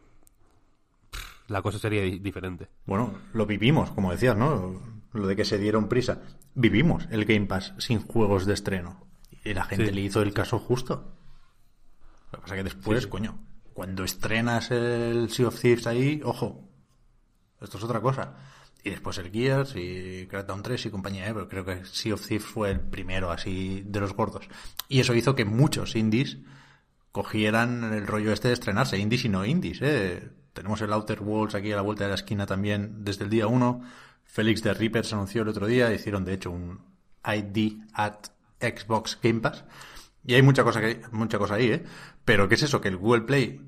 la 1.46 1.62
cosa 1.62 1.78
sería 1.78 2.02
di- 2.02 2.18
diferente. 2.18 2.68
Bueno, 2.86 3.12
lo 3.32 3.46
vivimos, 3.46 3.90
como 3.92 4.10
decías, 4.10 4.36
¿no? 4.36 4.80
Lo 5.12 5.26
de 5.26 5.36
que 5.36 5.44
se 5.44 5.58
dieron 5.58 5.88
prisa. 5.88 6.20
Vivimos 6.54 7.06
el 7.10 7.24
Game 7.24 7.46
Pass 7.46 7.72
sin 7.78 8.00
juegos 8.02 8.44
de 8.46 8.54
estreno. 8.54 9.06
Y 9.44 9.54
la 9.54 9.64
gente 9.64 9.86
Sí. 9.86 9.92
le 9.92 10.00
hizo 10.02 10.20
el 10.20 10.34
caso 10.34 10.58
justo. 10.58 11.14
Lo 12.32 12.38
que 12.38 12.42
pasa 12.42 12.56
que 12.56 12.64
después, 12.64 13.06
coño, 13.06 13.38
cuando 13.78 14.02
estrenas 14.02 14.72
el 14.72 15.30
Sea 15.30 15.46
of 15.46 15.60
Thieves 15.60 15.86
ahí, 15.86 16.20
ojo, 16.24 16.68
esto 17.60 17.78
es 17.78 17.84
otra 17.84 18.00
cosa. 18.00 18.34
Y 18.82 18.90
después 18.90 19.18
el 19.18 19.30
Gears 19.30 19.76
y 19.76 20.26
Crackdown 20.26 20.64
3 20.64 20.86
y 20.86 20.90
compañía, 20.90 21.28
¿eh? 21.28 21.32
pero 21.32 21.48
creo 21.48 21.64
que 21.64 21.84
Sea 21.84 22.14
of 22.14 22.26
Thieves 22.26 22.44
fue 22.44 22.72
el 22.72 22.80
primero 22.80 23.30
así 23.30 23.84
de 23.86 24.00
los 24.00 24.14
gordos. 24.14 24.48
Y 24.88 24.98
eso 24.98 25.14
hizo 25.14 25.36
que 25.36 25.44
muchos 25.44 25.94
indies 25.94 26.38
cogieran 27.12 27.94
el 27.94 28.08
rollo 28.08 28.32
este 28.32 28.48
de 28.48 28.54
estrenarse, 28.54 28.98
indies 28.98 29.26
y 29.26 29.28
no 29.28 29.44
indies, 29.44 29.78
¿eh? 29.80 30.28
Tenemos 30.54 30.80
el 30.80 30.92
Outer 30.92 31.22
Worlds 31.22 31.54
aquí 31.54 31.70
a 31.70 31.76
la 31.76 31.82
vuelta 31.82 32.02
de 32.02 32.08
la 32.08 32.16
esquina 32.16 32.46
también 32.46 33.04
desde 33.04 33.22
el 33.22 33.30
día 33.30 33.46
1. 33.46 33.80
Félix 34.24 34.60
de 34.64 34.74
Reaper 34.74 35.06
se 35.06 35.14
anunció 35.14 35.42
el 35.42 35.48
otro 35.50 35.68
día, 35.68 35.94
hicieron 35.94 36.24
de 36.24 36.34
hecho 36.34 36.50
un 36.50 36.80
ID 37.24 37.80
at 37.92 38.26
Xbox 38.60 39.20
Game 39.22 39.38
Pass. 39.38 39.64
Y 40.24 40.34
hay 40.34 40.42
mucha 40.42 40.64
cosa, 40.64 40.80
que, 40.80 41.00
mucha 41.12 41.38
cosa 41.38 41.54
ahí, 41.54 41.70
¿eh? 41.70 41.84
Pero 42.28 42.46
¿qué 42.46 42.56
es 42.56 42.62
eso? 42.64 42.78
Que 42.82 42.88
el 42.88 42.98
Google 42.98 43.22
Play 43.22 43.58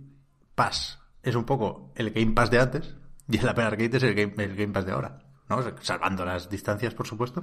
Pass 0.54 0.98
es 1.22 1.34
un 1.34 1.44
poco 1.46 1.92
el 1.94 2.10
Game 2.10 2.32
Pass 2.32 2.50
de 2.50 2.60
antes 2.60 2.94
y 3.26 3.38
el 3.38 3.48
Apple 3.48 3.64
Arcade 3.64 3.96
es 3.96 4.02
el 4.02 4.14
Game, 4.14 4.34
el 4.44 4.54
Game 4.54 4.74
Pass 4.74 4.84
de 4.84 4.92
ahora, 4.92 5.18
¿no? 5.48 5.62
Salvando 5.80 6.26
las 6.26 6.50
distancias, 6.50 6.92
por 6.92 7.06
supuesto, 7.06 7.42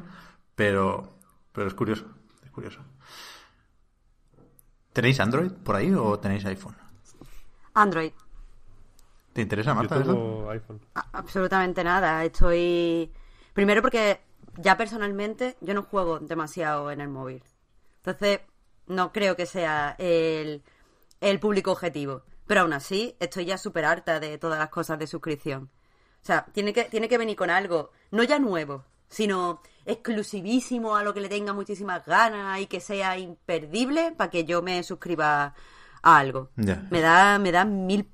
pero, 0.53 1.17
pero 1.51 1.65
es 1.67 1.73
curioso, 1.73 2.05
es 2.45 2.51
curioso. 2.51 2.81
¿Tenéis 4.93 5.19
Android 5.19 5.51
por 5.51 5.75
ahí 5.75 5.91
o 5.91 6.19
tenéis 6.19 6.45
iPhone? 6.45 6.75
Android. 7.73 8.11
¿Te 9.33 9.41
interesa, 9.41 9.71
Yo 9.71 9.75
Marta, 9.75 9.99
eso? 9.99 10.49
iPhone. 10.51 10.81
A- 10.93 11.07
absolutamente 11.13 11.83
nada. 11.83 12.23
Estoy. 12.25 13.11
Primero 13.53 13.81
porque 13.81 14.21
ya 14.57 14.77
personalmente 14.77 15.57
yo 15.61 15.73
no 15.73 15.81
juego 15.81 16.19
demasiado 16.19 16.91
en 16.91 17.01
el 17.01 17.09
móvil. 17.09 17.43
Entonces, 17.97 18.41
no 18.85 19.11
creo 19.11 19.35
que 19.35 19.47
sea 19.47 19.95
el, 19.97 20.63
el 21.21 21.39
público 21.39 21.71
objetivo. 21.71 22.23
Pero 22.45 22.61
aún 22.61 22.73
así, 22.73 23.15
estoy 23.19 23.45
ya 23.45 23.57
súper 23.57 23.85
harta 23.85 24.19
de 24.19 24.37
todas 24.37 24.59
las 24.59 24.69
cosas 24.69 24.97
de 24.99 25.07
suscripción. 25.07 25.69
O 26.21 26.25
sea, 26.25 26.45
tiene 26.53 26.73
que, 26.73 26.85
tiene 26.85 27.07
que 27.07 27.17
venir 27.17 27.35
con 27.35 27.49
algo, 27.49 27.91
no 28.11 28.23
ya 28.23 28.39
nuevo, 28.39 28.85
sino 29.09 29.61
exclusivísimo 29.85 30.95
a 30.95 31.03
lo 31.03 31.13
que 31.13 31.21
le 31.21 31.29
tenga 31.29 31.53
muchísimas 31.53 32.05
ganas 32.05 32.59
y 32.59 32.67
que 32.67 32.79
sea 32.79 33.17
imperdible 33.17 34.13
para 34.17 34.29
que 34.29 34.45
yo 34.45 34.61
me 34.61 34.83
suscriba 34.83 35.53
a 36.01 36.17
algo. 36.17 36.49
Ya. 36.55 36.85
Me 36.89 37.01
da, 37.01 37.39
me 37.39 37.51
da 37.51 37.65
mil 37.65 38.09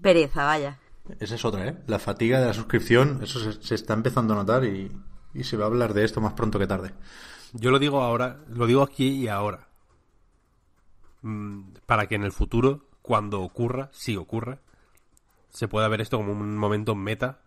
pereza, 0.00 0.44
vaya. 0.44 0.78
Esa 1.18 1.34
es 1.34 1.44
otra, 1.44 1.66
¿eh? 1.66 1.76
La 1.86 1.98
fatiga 1.98 2.40
de 2.40 2.46
la 2.46 2.54
suscripción, 2.54 3.20
eso 3.22 3.40
se, 3.40 3.60
se 3.62 3.74
está 3.74 3.94
empezando 3.94 4.34
a 4.34 4.36
notar 4.36 4.64
y, 4.64 4.92
y 5.34 5.44
se 5.44 5.56
va 5.56 5.64
a 5.64 5.68
hablar 5.68 5.94
de 5.94 6.04
esto 6.04 6.20
más 6.20 6.34
pronto 6.34 6.58
que 6.58 6.66
tarde. 6.66 6.92
Yo 7.52 7.70
lo 7.70 7.80
digo 7.80 8.00
ahora, 8.02 8.44
lo 8.48 8.66
digo 8.66 8.82
aquí 8.82 9.08
y 9.08 9.28
ahora. 9.28 9.69
Mm, 11.22 11.72
Para 11.86 12.06
que 12.06 12.14
en 12.14 12.24
el 12.24 12.32
futuro, 12.32 12.86
cuando 13.02 13.40
ocurra, 13.42 13.90
si 13.92 14.16
ocurra, 14.16 14.58
se 15.50 15.68
pueda 15.68 15.88
ver 15.88 16.00
esto 16.00 16.16
como 16.16 16.32
un 16.32 16.56
momento 16.56 16.94
meta 16.94 17.40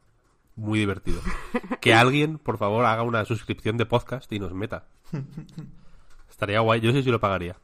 muy 0.55 0.79
divertido. 0.79 1.21
Que 1.81 1.93
alguien, 1.93 2.38
por 2.38 2.57
favor, 2.57 2.86
haga 2.86 3.03
una 3.03 3.25
suscripción 3.25 3.75
de 3.77 3.86
podcast 3.86 4.31
y 4.31 4.39
nos 4.39 4.53
meta. 4.53 4.86
Estaría 6.29 6.62
guay, 6.62 6.79
yo 6.79 6.91
sé 6.91 7.03
si 7.03 7.12
lo 7.12 7.19
pagaría. 7.19 7.57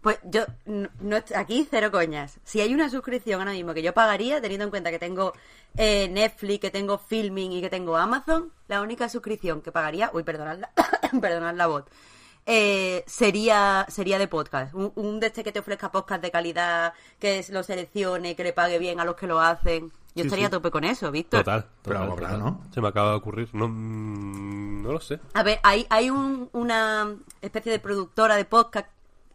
Pues 0.00 0.18
yo, 0.24 0.44
no, 0.66 1.16
aquí 1.34 1.66
cero 1.68 1.90
coñas. 1.90 2.38
Si 2.44 2.60
hay 2.60 2.72
una 2.72 2.88
suscripción 2.88 3.40
ahora 3.40 3.52
mismo 3.52 3.74
que 3.74 3.82
yo 3.82 3.92
pagaría, 3.92 4.40
teniendo 4.40 4.64
en 4.64 4.70
cuenta 4.70 4.90
que 4.90 4.98
tengo 4.98 5.32
eh, 5.76 6.08
Netflix, 6.08 6.60
que 6.60 6.70
tengo 6.70 6.96
Filming 6.98 7.52
y 7.52 7.60
que 7.60 7.70
tengo 7.70 7.96
Amazon, 7.96 8.52
la 8.68 8.82
única 8.82 9.08
suscripción 9.08 9.62
que 9.62 9.72
pagaría, 9.72 10.10
uy, 10.14 10.22
perdonad 10.22 10.58
la, 10.58 10.70
perdonad 11.20 11.54
la 11.56 11.66
voz, 11.66 11.84
eh, 12.46 13.02
sería 13.06 13.84
sería 13.88 14.18
de 14.18 14.28
podcast. 14.28 14.72
Un, 14.74 14.92
un 14.94 15.20
de 15.20 15.26
este 15.28 15.42
que 15.44 15.52
te 15.52 15.58
ofrezca 15.58 15.90
podcast 15.92 16.22
de 16.22 16.30
calidad, 16.30 16.94
que 17.18 17.40
es- 17.40 17.50
lo 17.50 17.62
seleccione, 17.62 18.36
que 18.36 18.44
le 18.44 18.52
pague 18.52 18.78
bien 18.78 19.00
a 19.00 19.04
los 19.04 19.16
que 19.16 19.26
lo 19.26 19.40
hacen. 19.40 19.90
Yo 20.14 20.22
Sí, 20.22 20.28
estaría 20.28 20.44
sí. 20.44 20.46
a 20.46 20.50
tope 20.50 20.70
con 20.70 20.84
eso, 20.84 21.10
Víctor. 21.10 21.40
Total, 21.40 21.66
Pero 21.82 21.98
total, 22.00 22.16
total. 22.16 22.38
¿no? 22.38 22.62
Se 22.72 22.80
me 22.80 22.88
acaba 22.88 23.10
de 23.10 23.16
ocurrir. 23.16 23.50
No, 23.52 23.68
mm, 23.68 24.82
no 24.82 24.92
lo 24.92 25.00
sé. 25.00 25.20
A 25.34 25.42
ver, 25.42 25.60
hay, 25.62 25.86
hay 25.90 26.08
un- 26.08 26.48
una 26.52 27.14
especie 27.42 27.70
de 27.72 27.78
productora 27.80 28.36
de 28.36 28.44
podcast 28.46 28.88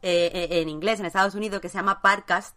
eh, 0.03 0.31
eh, 0.33 0.61
en 0.61 0.69
inglés 0.69 0.99
en 0.99 1.05
Estados 1.05 1.35
Unidos 1.35 1.61
que 1.61 1.69
se 1.69 1.77
llama 1.77 2.01
Parcast, 2.01 2.55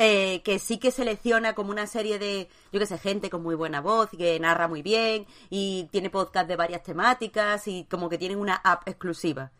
eh, 0.00 0.42
que 0.44 0.60
sí 0.60 0.78
que 0.78 0.92
selecciona 0.92 1.54
como 1.54 1.70
una 1.70 1.88
serie 1.88 2.20
de, 2.20 2.48
yo 2.72 2.78
qué 2.78 2.86
sé, 2.86 2.98
gente 2.98 3.30
con 3.30 3.42
muy 3.42 3.56
buena 3.56 3.80
voz 3.80 4.08
que 4.16 4.38
narra 4.38 4.68
muy 4.68 4.80
bien 4.80 5.26
y 5.50 5.88
tiene 5.90 6.08
podcast 6.08 6.48
de 6.48 6.54
varias 6.54 6.84
temáticas 6.84 7.66
y 7.66 7.84
como 7.90 8.08
que 8.08 8.16
tienen 8.16 8.38
una 8.38 8.54
app 8.54 8.86
exclusiva. 8.86 9.50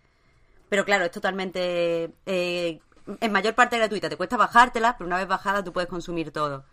Pero 0.69 0.85
claro, 0.85 1.05
es 1.05 1.11
totalmente, 1.11 2.13
eh, 2.25 2.81
en 3.21 3.33
mayor 3.33 3.55
parte 3.57 3.79
gratuita. 3.79 4.09
Te 4.09 4.17
cuesta 4.17 4.37
bajártela, 4.37 4.97
pero 4.97 5.09
una 5.09 5.19
vez 5.19 5.27
bajada 5.27 5.65
tú 5.65 5.73
puedes 5.73 5.91
consumir 5.91 6.31
todo. 6.31 6.65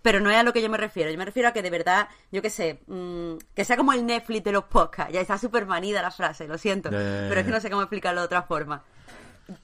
Pero 0.00 0.20
no 0.20 0.30
es 0.30 0.36
a 0.38 0.42
lo 0.42 0.54
que 0.54 0.62
yo 0.62 0.70
me 0.70 0.78
refiero. 0.78 1.10
Yo 1.10 1.18
me 1.18 1.24
refiero 1.26 1.50
a 1.50 1.52
que 1.52 1.62
de 1.62 1.70
verdad, 1.70 2.08
yo 2.32 2.40
qué 2.40 2.48
sé, 2.48 2.80
mm, 2.86 3.34
que 3.54 3.64
sea 3.66 3.76
como 3.76 3.92
el 3.92 4.06
Netflix 4.06 4.42
de 4.44 4.52
los 4.52 4.64
podcasts. 4.64 5.12
Ya 5.12 5.20
está 5.20 5.36
súper 5.36 5.66
manida 5.66 6.00
la 6.00 6.10
frase, 6.10 6.48
lo 6.48 6.56
siento. 6.56 6.88
Pero 6.90 7.34
es 7.34 7.44
que 7.44 7.52
no 7.52 7.60
sé 7.60 7.68
cómo 7.68 7.82
explicarlo 7.82 8.22
de 8.22 8.26
otra 8.26 8.42
forma. 8.42 8.84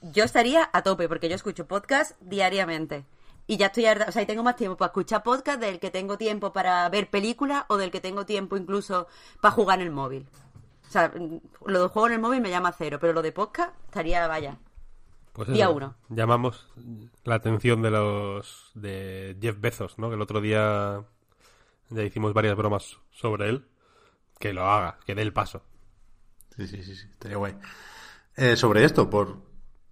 Yo 0.01 0.23
estaría 0.23 0.69
a 0.71 0.83
tope 0.83 1.07
porque 1.07 1.29
yo 1.29 1.35
escucho 1.35 1.65
podcast 1.65 2.19
diariamente. 2.21 3.05
Y 3.45 3.57
ya 3.57 3.67
estoy 3.67 3.85
harta, 3.85 4.05
o 4.07 4.11
sea, 4.11 4.21
y 4.21 4.25
tengo 4.25 4.43
más 4.43 4.55
tiempo 4.55 4.77
para 4.77 4.87
escuchar 4.87 5.21
podcast 5.21 5.59
del 5.59 5.79
que 5.79 5.91
tengo 5.91 6.17
tiempo 6.17 6.53
para 6.53 6.87
ver 6.89 7.09
películas 7.09 7.65
o 7.67 7.77
del 7.77 7.91
que 7.91 7.99
tengo 7.99 8.25
tiempo 8.25 8.55
incluso 8.55 9.07
para 9.41 9.53
jugar 9.53 9.81
en 9.81 9.87
el 9.87 9.91
móvil. 9.91 10.27
O 10.87 10.91
sea, 10.91 11.09
mm, 11.09 11.39
lo 11.65 11.81
de 11.83 11.87
juego 11.89 12.07
en 12.07 12.13
el 12.13 12.19
móvil 12.19 12.41
me 12.41 12.49
llama 12.49 12.73
cero, 12.77 12.97
pero 13.01 13.11
lo 13.11 13.21
de 13.21 13.31
podcast 13.31 13.73
estaría, 13.85 14.25
vaya. 14.27 14.57
Pues 15.33 15.49
Día 15.49 15.65
eso, 15.65 15.73
uno. 15.73 15.95
Llamamos 16.09 16.67
la 17.23 17.35
atención 17.35 17.81
de 17.81 17.91
los 17.91 18.71
de 18.75 19.35
Jeff 19.41 19.59
Bezos, 19.59 19.97
¿no? 19.97 20.09
Que 20.09 20.15
el 20.15 20.21
otro 20.21 20.39
día 20.39 21.03
ya 21.89 22.03
hicimos 22.03 22.33
varias 22.33 22.55
bromas 22.55 22.99
sobre 23.11 23.49
él. 23.49 23.65
Que 24.39 24.53
lo 24.53 24.65
haga, 24.65 24.99
que 25.05 25.15
dé 25.15 25.21
el 25.21 25.33
paso. 25.33 25.63
Sí, 26.55 26.67
sí, 26.67 26.83
sí, 26.83 26.95
sí, 26.95 27.07
estaría 27.09 27.37
guay. 27.37 27.55
Eh, 28.35 28.55
sobre 28.55 28.83
esto, 28.83 29.09
por, 29.09 29.37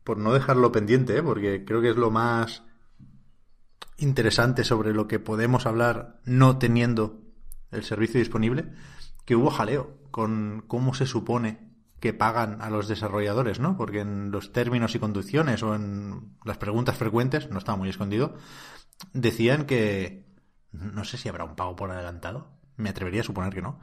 por 0.04 0.18
no 0.18 0.34
dejarlo 0.34 0.72
pendiente, 0.72 1.18
¿eh? 1.18 1.24
porque 1.24 1.66
creo 1.66 1.82
que 1.82 1.90
es 1.90 1.96
lo 1.96 2.12
más 2.12 2.64
interesante 4.02 4.64
sobre 4.64 4.94
lo 4.94 5.08
que 5.08 5.20
podemos 5.20 5.66
hablar 5.66 6.20
no 6.26 6.58
teniendo 6.58 7.22
el 7.72 7.84
servicio 7.84 8.20
disponible, 8.20 8.72
que 9.26 9.36
hubo 9.36 9.50
jaleo 9.50 9.98
con 10.12 10.64
cómo 10.68 10.94
se 10.94 11.06
supone 11.06 11.72
que 12.00 12.14
pagan 12.14 12.62
a 12.62 12.70
los 12.70 12.88
desarrolladores, 12.88 13.60
¿no? 13.60 13.78
Porque 13.78 14.00
en 14.02 14.32
los 14.32 14.52
términos 14.52 14.96
y 14.96 15.00
condiciones 15.00 15.62
o 15.62 15.76
en 15.76 16.36
las 16.44 16.58
preguntas 16.58 16.98
frecuentes, 16.98 17.50
no 17.52 17.60
estaba 17.60 17.78
muy 17.78 17.90
escondido, 17.90 18.36
decían 19.14 19.66
que 19.66 20.26
no 20.72 21.04
sé 21.04 21.18
si 21.18 21.30
habrá 21.30 21.44
un 21.44 21.56
pago 21.56 21.76
por 21.76 21.92
adelantado, 21.92 22.48
me 22.76 22.90
atrevería 22.90 23.22
a 23.22 23.26
suponer 23.26 23.54
que 23.54 23.62
no, 23.62 23.80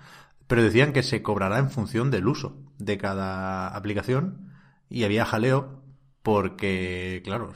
pero 0.49 0.63
decían 0.63 0.93
que 0.93 1.03
se 1.03 1.23
cobrará 1.23 1.59
en 1.59 1.71
función 1.71 2.11
del 2.11 2.27
uso 2.27 2.57
de 2.79 2.99
cada 2.99 3.69
aplicación 3.69 4.53
y 4.89 5.05
había 5.05 5.25
jaleo 5.25 5.83
porque, 6.23 7.23
claro, 7.25 7.53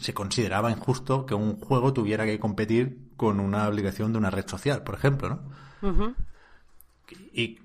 se 0.00 0.14
consideraba 0.14 0.70
injusto 0.70 1.26
que 1.26 1.34
un 1.34 1.60
juego 1.60 1.92
tuviera 1.92 2.24
que 2.24 2.40
competir 2.40 3.10
con 3.16 3.38
una 3.38 3.68
obligación 3.68 4.12
de 4.12 4.18
una 4.18 4.30
red 4.30 4.48
social, 4.48 4.82
por 4.82 4.94
ejemplo, 4.94 5.28
¿no? 5.82 6.14
y, 7.32 7.58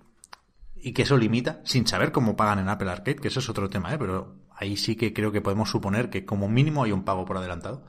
y 0.76 0.94
que 0.94 1.04
eso 1.04 1.18
limita, 1.18 1.62
sin 1.64 1.88
saber 1.88 2.12
cómo 2.12 2.36
pagan 2.36 2.60
en 2.60 2.68
Apple 2.68 2.92
Arcade, 2.92 3.16
que 3.16 3.30
eso 3.30 3.40
es 3.40 3.50
otro 3.50 3.70
tema, 3.70 3.94
¿eh? 3.94 3.98
pero 3.98 4.36
ahí 4.56 4.76
sí 4.76 4.96
que 4.98 5.14
creo 5.14 5.32
que 5.32 5.42
podemos 5.42 5.70
suponer 5.70 6.10
que 6.10 6.26
como 6.26 6.50
mínimo 6.50 6.84
hay 6.84 6.92
un 6.92 7.04
pago 7.04 7.26
por 7.26 7.38
adelantado. 7.38 7.86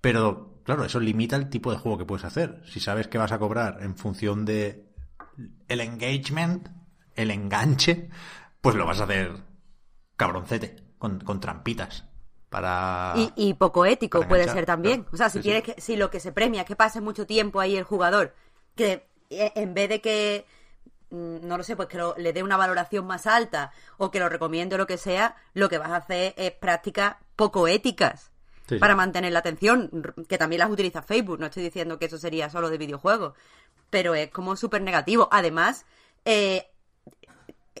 Pero 0.00 0.60
claro, 0.64 0.84
eso 0.84 0.98
limita 0.98 1.36
el 1.36 1.48
tipo 1.48 1.70
de 1.70 1.78
juego 1.78 1.98
que 1.98 2.04
puedes 2.04 2.24
hacer. 2.24 2.62
Si 2.66 2.80
sabes 2.80 3.06
que 3.08 3.18
vas 3.18 3.32
a 3.32 3.38
cobrar 3.38 3.78
en 3.82 3.96
función 3.96 4.44
de 4.44 4.92
el 5.68 5.80
engagement, 5.80 6.68
el 7.14 7.30
enganche, 7.30 8.10
pues 8.60 8.74
lo 8.74 8.84
vas 8.84 9.00
a 9.00 9.04
hacer 9.04 9.44
cabroncete, 10.16 10.76
con, 10.98 11.20
con 11.20 11.40
trampitas. 11.40 12.04
Para, 12.48 13.14
Y, 13.18 13.32
y 13.36 13.54
poco 13.54 13.86
ético 13.86 14.26
puede 14.28 14.42
enganchar, 14.42 14.54
ser 14.54 14.66
también. 14.66 15.02
claro. 15.02 15.10
O 15.12 15.16
sea, 15.16 15.28
si 15.30 15.38
Sí, 15.38 15.42
sí. 15.42 15.44
quieres 15.44 15.62
que, 15.64 15.80
si 15.80 15.96
lo 15.96 16.10
que 16.10 16.20
se 16.20 16.32
premia 16.32 16.62
es 16.62 16.66
que 16.66 16.76
pase 16.76 17.00
mucho 17.00 17.26
tiempo 17.26 17.60
ahí 17.60 17.76
el 17.76 17.84
jugador, 17.84 18.34
que 18.74 19.06
eh, 19.30 19.52
en 19.54 19.74
vez 19.74 19.88
de 19.88 20.00
que 20.00 20.46
mm, 21.10 21.46
no 21.46 21.58
lo 21.58 21.64
sé, 21.64 21.76
pues 21.76 21.88
que 21.88 21.98
lo- 21.98 22.14
le 22.18 22.32
dé 22.32 22.42
una 22.42 22.56
valoración 22.56 23.06
más 23.06 23.26
alta 23.26 23.72
o 23.98 24.10
que 24.10 24.20
lo 24.20 24.28
recomiende 24.28 24.74
o 24.76 24.78
lo 24.78 24.86
que 24.86 24.98
sea, 24.98 25.36
lo 25.54 25.68
que 25.68 25.78
vas 25.78 25.90
a 25.90 25.96
hacer 25.96 26.34
es 26.36 26.52
prácticas 26.52 27.16
poco 27.36 27.68
éticas 27.68 28.30
Sí, 28.68 28.78
para 28.78 28.96
mantener 28.96 29.32
la 29.32 29.40
atención, 29.40 29.90
que 30.28 30.38
también 30.38 30.60
las 30.60 30.70
utiliza 30.70 31.02
Facebook. 31.02 31.38
No 31.40 31.46
estoy 31.46 31.62
diciendo 31.64 31.98
que 31.98 32.06
eso 32.06 32.18
sería 32.18 32.50
solo 32.50 32.70
de 32.70 32.78
videojuegos, 32.78 33.34
pero 33.90 34.14
es 34.14 34.30
como 34.30 34.56
súper 34.56 34.82
negativo. 34.82 35.28
Además, 35.32 35.86
eh, 36.24 36.68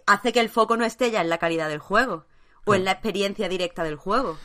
hace 0.06 0.32
que 0.32 0.40
el 0.40 0.48
foco 0.48 0.76
no 0.76 0.84
esté 0.84 1.10
ya 1.10 1.20
en 1.20 1.28
la 1.28 1.38
calidad 1.38 1.68
del 1.68 1.78
juego 1.78 2.26
o 2.64 2.74
en 2.74 2.84
la 2.84 2.92
experiencia 2.92 3.48
directa 3.48 3.84
del 3.84 3.96
juego. 3.96 4.42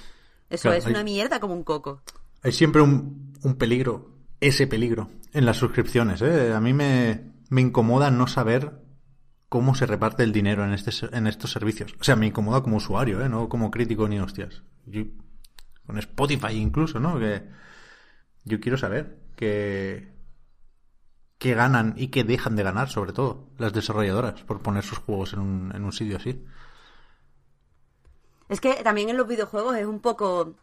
Eso 0.52 0.64
Claro, 0.64 0.78
es 0.78 0.86
hay- 0.86 0.92
una 0.94 1.04
mierda 1.04 1.40
como 1.40 1.54
un 1.56 1.64
coco. 1.64 2.02
Hay 2.44 2.52
siempre 2.52 2.82
un, 2.82 3.34
un 3.44 3.56
peligro, 3.56 4.12
ese 4.40 4.68
peligro, 4.68 5.10
en 5.34 5.46
las 5.46 5.58
suscripciones. 5.58 6.22
¿eh? 6.22 6.54
A 6.54 6.60
mí 6.60 6.74
me, 6.74 7.32
me 7.50 7.62
incomoda 7.62 8.12
no 8.12 8.28
saber 8.28 8.80
cómo 9.50 9.76
se 9.76 9.86
reparte 9.86 10.24
el 10.24 10.32
dinero 10.32 10.64
en, 10.66 10.72
este, 10.74 10.92
en 11.16 11.28
estos 11.28 11.52
servicios. 11.52 11.94
O 12.00 12.04
sea, 12.04 12.16
me 12.16 12.28
incomoda 12.28 12.62
como 12.64 12.78
usuario, 12.78 13.24
¿eh? 13.24 13.30
no 13.30 13.50
como 13.50 13.72
crítico 13.72 14.08
ni 14.08 14.20
hostias. 14.20 14.64
Yo- 14.86 15.06
con 15.86 15.98
Spotify 15.98 16.54
incluso, 16.54 17.00
¿no? 17.00 17.20
Que 17.20 17.44
yo 18.46 18.60
quiero 18.60 18.78
saber 18.78 19.20
qué, 19.36 20.14
qué 21.38 21.54
ganan 21.54 21.96
y 21.98 22.08
qué 22.08 22.24
dejan 22.24 22.56
de 22.56 22.64
ganar, 22.64 22.90
sobre 22.90 23.14
todo, 23.14 23.50
las 23.58 23.74
desarrolladoras, 23.74 24.42
por 24.44 24.62
poner 24.62 24.84
sus 24.84 25.00
juegos 25.00 25.34
en 25.34 25.40
un, 25.40 25.72
en 25.76 25.84
un 25.84 25.92
sitio 25.92 26.18
así. 26.18 26.44
Es 28.52 28.60
que 28.60 28.74
también 28.84 29.08
en 29.08 29.16
los 29.16 29.30
videojuegos 29.30 29.78
es 29.78 29.86
un 29.86 30.02
poco, 30.02 30.56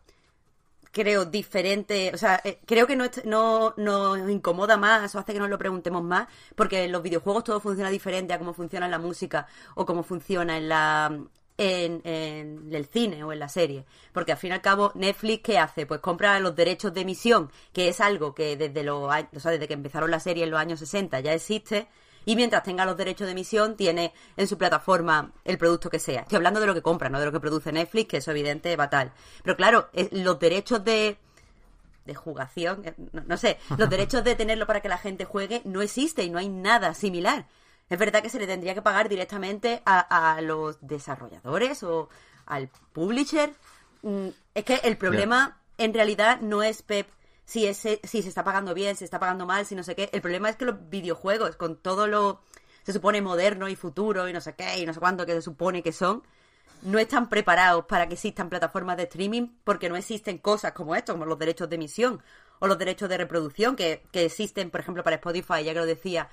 creo, 0.93 1.25
diferente. 1.25 2.11
O 2.13 2.19
sea, 2.19 2.39
eh, 2.45 2.61
creo 2.67 2.87
que 2.87 2.97
no, 2.97 3.07
no 3.25 3.75
nos 3.79 4.31
incomoda 4.31 4.77
más 4.77 5.15
o 5.15 5.19
hace 5.19 5.33
que 5.33 5.39
nos 5.39 5.49
lo 5.49 5.57
preguntemos 5.57 6.03
más, 6.03 6.29
porque 6.55 6.85
en 6.85 6.93
los 6.93 7.03
videojuegos 7.03 7.45
todo 7.45 7.61
funciona 7.61 7.89
diferente 7.89 8.35
a 8.35 8.39
cómo 8.39 8.53
funciona 8.53 8.85
en 8.85 8.93
la 8.93 8.99
música 8.99 9.47
o 9.75 9.87
cómo 9.87 10.03
funciona 10.03 10.59
en 10.59 10.69
la 10.69 11.19
en, 11.57 12.03
en 12.05 12.69
el 12.75 12.85
cine 12.85 13.25
o 13.25 13.33
en 13.33 13.39
la 13.39 13.49
serie. 13.49 13.87
Porque 14.13 14.33
al 14.33 14.39
fin 14.39 14.51
y 14.51 14.55
al 14.55 14.61
cabo, 14.61 14.93
Netflix, 14.95 15.43
¿qué 15.43 15.59
hace? 15.59 15.87
Pues 15.87 16.01
compra 16.01 16.39
los 16.41 16.55
derechos 16.55 16.93
de 16.93 17.01
emisión, 17.01 17.51
que 17.73 17.89
es 17.89 18.03
algo 18.03 18.35
que 18.35 18.59
desde 18.59 18.83
los 18.83 19.11
o 19.35 19.41
sea, 19.41 19.51
desde 19.51 19.67
que 19.67 19.73
empezaron 19.73 20.11
la 20.11 20.21
serie 20.21 20.45
en 20.45 20.51
los 20.51 20.61
años 20.61 20.81
60 20.81 21.21
ya 21.21 21.33
existe. 21.33 21.89
Y 22.29 22.37
mientras 22.37 22.63
tenga 22.63 22.85
los 22.85 22.97
derechos 22.97 23.27
de 23.27 23.33
emisión, 23.33 23.75
tiene 23.75 24.13
en 24.37 24.47
su 24.47 24.59
plataforma 24.59 25.33
el 25.45 25.57
producto 25.57 25.89
que 25.89 25.99
sea. 25.99 26.21
Estoy 26.21 26.37
hablando 26.37 26.61
de 26.61 26.67
lo 26.67 26.75
que 26.75 26.83
compra, 26.83 27.09
no 27.09 27.19
de 27.19 27.25
lo 27.25 27.33
que 27.33 27.41
produce 27.41 27.73
Netflix, 27.73 28.09
que 28.11 28.17
eso 28.19 28.31
evidente 28.33 28.77
va 28.77 28.91
tal. 28.91 29.13
Pero 29.43 29.57
claro, 29.57 29.89
es- 29.95 30.13
los 30.13 30.39
derechos 30.39 30.85
de, 30.85 31.17
de 32.05 32.15
jugación, 32.15 32.83
eh, 32.85 32.95
no, 33.13 33.23
no 33.27 33.37
sé, 33.39 33.59
los 33.79 33.89
derechos 33.89 34.25
de 34.25 34.35
tenerlo 34.35 34.67
para 34.67 34.81
que 34.83 34.91
la 34.91 34.99
gente 34.99 35.25
juegue 35.25 35.63
no 35.65 35.81
existe 35.81 36.23
y 36.23 36.29
no 36.29 36.39
hay 36.39 36.51
nada 36.51 36.93
similar. 36.93 37.47
Es 37.89 37.99
verdad 37.99 38.21
que 38.23 38.29
se 38.29 38.39
le 38.39 38.47
tendría 38.47 38.75
que 38.75 38.83
pagar 38.83 39.09
directamente 39.09 39.81
a, 39.87 40.35
a 40.35 40.43
los 40.43 40.77
desarrolladores 40.83 41.83
o 41.83 42.11
al 42.45 42.69
publisher. 42.93 43.55
Mm, 44.03 44.29
Es 44.55 44.65
que 44.65 44.75
el 44.85 44.99
problema 44.99 45.57
en 45.79 45.95
realidad 45.95 46.41
no 46.43 46.63
es 46.63 46.83
Pep 46.83 47.09
si, 47.49 47.67
ese, 47.67 47.99
si 48.05 48.21
se 48.21 48.29
está 48.29 48.45
pagando 48.45 48.75
bien, 48.75 48.95
si 48.95 48.99
se 48.99 49.05
está 49.07 49.19
pagando 49.19 49.47
mal, 49.47 49.65
si 49.65 49.75
no 49.75 49.83
sé 49.83 49.97
qué. 49.97 50.11
El 50.13 50.21
problema 50.21 50.51
es 50.51 50.57
que 50.57 50.67
los 50.67 50.91
videojuegos, 50.91 51.57
con 51.57 51.77
todo 51.77 52.07
lo 52.07 52.43
se 52.83 52.93
supone 52.93 53.23
moderno 53.23 53.71
y 53.71 53.75
futuro 53.75 54.29
y 54.29 54.35
no 54.35 54.43
sé 54.43 54.55
qué 54.55 54.79
y 54.79 54.85
no 54.85 54.93
sé 54.93 55.01
cuánto 55.01 55.25
que 55.25 55.33
se 55.33 55.41
supone 55.41 55.83
que 55.83 55.93
son, 55.93 56.23
no 56.83 56.99
están 56.99 57.31
preparados 57.31 57.87
para 57.87 58.07
que 58.07 58.15
existan 58.15 58.51
plataformas 58.51 58.99
de 58.99 59.05
streaming 59.05 59.49
porque 59.65 59.89
no 59.89 59.97
existen 59.97 60.37
cosas 60.37 60.73
como 60.73 60.95
esto, 60.95 61.15
como 61.15 61.25
los 61.25 61.39
derechos 61.39 61.71
de 61.71 61.77
emisión 61.77 62.23
o 62.59 62.67
los 62.67 62.77
derechos 62.77 63.09
de 63.09 63.17
reproducción 63.17 63.77
que, 63.77 64.03
que 64.13 64.27
existen, 64.27 64.69
por 64.71 64.81
ejemplo, 64.81 65.03
para 65.03 65.17
Spotify, 65.17 65.65
ya 65.65 65.73
que 65.73 65.81
lo 65.81 65.87
decía, 65.87 66.29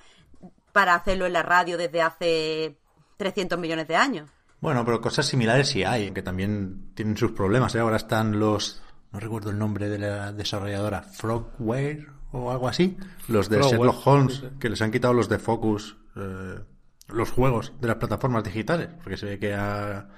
para 0.72 0.94
hacerlo 0.94 1.24
en 1.24 1.32
la 1.32 1.42
radio 1.42 1.78
desde 1.78 2.02
hace 2.02 2.76
300 3.16 3.58
millones 3.58 3.88
de 3.88 3.96
años. 3.96 4.28
Bueno, 4.60 4.84
pero 4.84 5.00
cosas 5.00 5.24
similares 5.24 5.68
sí 5.68 5.82
hay, 5.82 6.10
que 6.10 6.22
también 6.22 6.92
tienen 6.94 7.16
sus 7.16 7.32
problemas. 7.32 7.74
¿eh? 7.74 7.80
Ahora 7.80 7.96
están 7.96 8.38
los, 8.38 8.82
no 9.16 9.20
recuerdo 9.20 9.48
el 9.50 9.58
nombre 9.58 9.88
de 9.88 9.98
la 9.98 10.32
desarrolladora, 10.32 11.02
Frogware 11.02 12.06
o 12.32 12.50
algo 12.50 12.68
así, 12.68 12.98
los 13.28 13.48
de 13.48 13.56
Frogware, 13.56 13.78
Sherlock 13.80 14.06
Holmes, 14.06 14.44
que 14.60 14.68
les 14.68 14.82
han 14.82 14.90
quitado 14.92 15.14
los 15.14 15.28
de 15.30 15.38
Focus, 15.38 15.96
eh, 16.16 16.60
los 17.08 17.30
juegos 17.30 17.72
de 17.80 17.88
las 17.88 17.96
plataformas 17.96 18.44
digitales, 18.44 18.88
porque 19.02 19.16
se 19.16 19.24
ve 19.26 19.38
que 19.38 19.54
ha, 19.54 20.08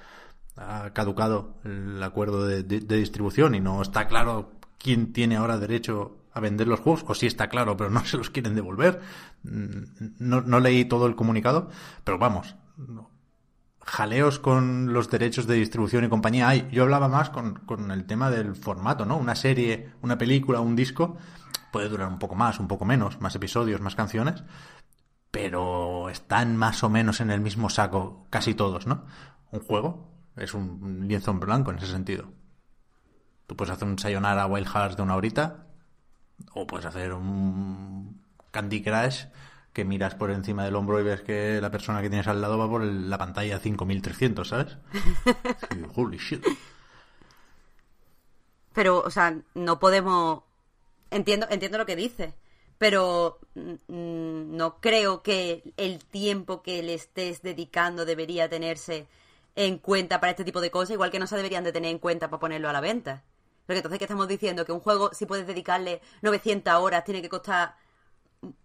ha 0.57 0.91
caducado 0.93 1.55
el 1.63 2.01
acuerdo 2.03 2.45
de, 2.45 2.63
de- 2.63 2.81
de 2.81 2.97
distribución 2.97 3.55
y 3.55 3.61
no 3.61 3.81
está 3.81 4.07
claro 4.07 4.51
quién 4.77 5.13
tiene 5.13 5.37
ahora 5.37 5.57
derecho 5.57 6.17
a 6.33 6.41
vender 6.41 6.67
los 6.67 6.79
juegos, 6.81 7.05
o 7.07 7.15
sí 7.15 7.25
está 7.25 7.47
claro, 7.47 7.77
pero 7.77 7.89
no 7.89 8.03
se 8.05 8.17
los 8.17 8.29
quieren 8.29 8.53
devolver. 8.55 8.99
Mm, 9.43 9.83
No, 10.19 10.41
no 10.41 10.59
leí 10.59 10.83
todo 10.85 11.05
el 11.07 11.15
comunicado, 11.15 11.69
pero 12.03 12.17
vamos, 12.17 12.55
jaleos 13.89 14.39
con 14.39 14.93
los 14.93 15.09
derechos 15.09 15.47
de 15.47 15.55
distribución 15.55 16.05
y 16.05 16.09
compañía 16.09 16.47
hay. 16.47 16.67
Yo 16.71 16.83
hablaba 16.83 17.07
más 17.07 17.29
con, 17.29 17.55
con 17.55 17.91
el 17.91 18.05
tema 18.05 18.29
del 18.29 18.55
formato, 18.55 19.05
¿no? 19.05 19.17
Una 19.17 19.35
serie, 19.35 19.91
una 20.01 20.17
película, 20.17 20.61
un 20.61 20.75
disco 20.75 21.17
puede 21.71 21.89
durar 21.89 22.07
un 22.07 22.19
poco 22.19 22.35
más, 22.35 22.59
un 22.59 22.67
poco 22.67 22.85
menos, 22.85 23.19
más 23.21 23.35
episodios, 23.35 23.81
más 23.81 23.95
canciones, 23.95 24.43
pero 25.31 26.09
están 26.09 26.55
más 26.55 26.83
o 26.83 26.89
menos 26.89 27.19
en 27.19 27.31
el 27.31 27.41
mismo 27.41 27.69
saco 27.69 28.27
casi 28.29 28.53
todos, 28.53 28.87
¿no? 28.87 29.05
Un 29.51 29.59
juego 29.61 30.09
es 30.35 30.53
un 30.53 31.07
lienzo 31.07 31.31
en 31.31 31.39
blanco 31.39 31.71
en 31.71 31.77
ese 31.77 31.87
sentido. 31.87 32.31
Tú 33.47 33.55
puedes 33.55 33.73
hacer 33.73 33.87
un 33.87 33.99
Sayonara 33.99 34.45
Wild 34.45 34.67
Hearts 34.67 34.95
de 34.95 35.03
una 35.03 35.15
horita 35.15 35.65
o 36.53 36.67
puedes 36.67 36.85
hacer 36.85 37.13
un 37.13 38.21
Candy 38.51 38.81
Crush 38.81 39.25
que 39.73 39.85
miras 39.85 40.15
por 40.15 40.31
encima 40.31 40.63
del 40.65 40.75
hombro 40.75 40.99
y 40.99 41.03
ves 41.03 41.21
que 41.21 41.59
la 41.61 41.69
persona 41.71 42.01
que 42.01 42.09
tienes 42.09 42.27
al 42.27 42.41
lado 42.41 42.57
va 42.57 42.69
por 42.69 42.81
el- 42.81 43.09
la 43.09 43.17
pantalla 43.17 43.59
5300, 43.59 44.47
¿sabes? 44.47 44.77
Sí, 45.71 45.81
holy 45.95 46.17
shit. 46.17 46.43
Pero, 48.73 48.99
o 49.01 49.09
sea, 49.09 49.37
no 49.55 49.79
podemos. 49.79 50.43
Entiendo, 51.11 51.47
entiendo 51.49 51.77
lo 51.79 51.85
que 51.87 51.95
dice, 51.95 52.33
pero 52.77 53.39
mm, 53.55 54.55
no 54.55 54.79
creo 54.79 55.23
que 55.23 55.63
el 55.77 55.99
tiempo 56.05 56.61
que 56.61 56.83
le 56.83 56.93
estés 56.93 57.41
dedicando 57.41 58.05
debería 58.05 58.47
tenerse 58.47 59.07
en 59.55 59.79
cuenta 59.79 60.19
para 60.19 60.31
este 60.31 60.43
tipo 60.45 60.61
de 60.61 60.69
cosas, 60.71 60.91
igual 60.91 61.09
que 61.09 61.17
no 61.19 61.25
se 61.27 61.35
deberían 61.35 61.63
de 61.63 61.71
tener 61.71 61.89
en 61.91 61.97
cuenta 61.99 62.29
para 62.29 62.39
ponerlo 62.39 62.69
a 62.69 62.73
la 62.73 62.79
venta. 62.81 63.23
Porque 63.65 63.79
entonces, 63.79 63.97
¿qué 63.99 64.05
estamos 64.05 64.27
diciendo? 64.27 64.65
Que 64.65 64.71
un 64.71 64.79
juego, 64.79 65.11
si 65.13 65.25
puedes 65.25 65.47
dedicarle 65.47 66.01
900 66.21 66.73
horas, 66.75 67.03
tiene 67.03 67.21
que 67.23 67.29
costar 67.29 67.75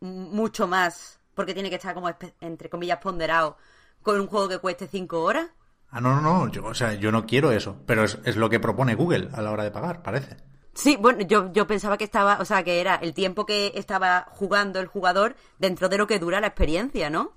mucho 0.01 0.67
más, 0.67 1.19
porque 1.35 1.55
tiene 1.55 1.71
que 1.71 1.77
estar 1.77 1.95
como, 1.95 2.11
entre 2.41 2.71
comillas, 2.71 2.99
ponderado, 2.99 3.57
con 4.03 4.21
un 4.21 4.27
juego 4.27 4.49
que 4.49 4.59
cueste 4.59 4.87
5 4.87 5.21
horas. 5.21 5.47
Ah, 5.91 6.01
no, 6.01 6.21
no, 6.21 6.21
no, 6.21 6.49
yo, 6.51 6.65
o 6.65 6.75
sea, 6.75 6.95
yo 6.95 7.13
no 7.13 7.25
quiero 7.25 7.53
eso, 7.53 7.77
pero 7.87 8.05
es, 8.05 8.19
es 8.25 8.37
lo 8.37 8.51
que 8.51 8.61
propone 8.61 8.95
Google 8.95 9.29
a 9.33 9.43
la 9.43 9.51
hora 9.53 9.65
de 9.65 9.71
pagar, 9.71 10.03
parece. 10.03 10.37
Sí, 10.75 10.97
bueno, 11.01 11.23
yo, 11.23 11.53
yo 11.53 11.67
pensaba 11.69 11.97
que 11.97 12.05
estaba, 12.05 12.39
o 12.41 12.45
sea, 12.45 12.65
que 12.65 12.81
era 12.81 12.97
el 12.97 13.15
tiempo 13.15 13.47
que 13.47 13.73
estaba 13.77 14.27
jugando 14.31 14.81
el 14.81 14.89
jugador 14.89 15.37
dentro 15.59 15.89
de 15.89 15.99
lo 15.99 16.07
que 16.09 16.19
dura 16.19 16.41
la 16.41 16.49
experiencia, 16.49 17.11
¿no? 17.11 17.33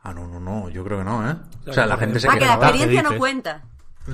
Ah, 0.00 0.12
no, 0.12 0.26
no, 0.26 0.40
no, 0.40 0.68
yo 0.68 0.84
creo 0.84 0.98
que 0.98 1.04
no, 1.04 1.30
¿eh? 1.30 1.36
O 1.68 1.72
sea, 1.72 1.86
la 1.86 1.96
gente 1.96 2.18
se 2.20 2.28
Ah, 2.28 2.36
que 2.36 2.44
la 2.46 2.54
experiencia 2.54 3.02
no 3.02 3.16
cuenta. 3.16 3.62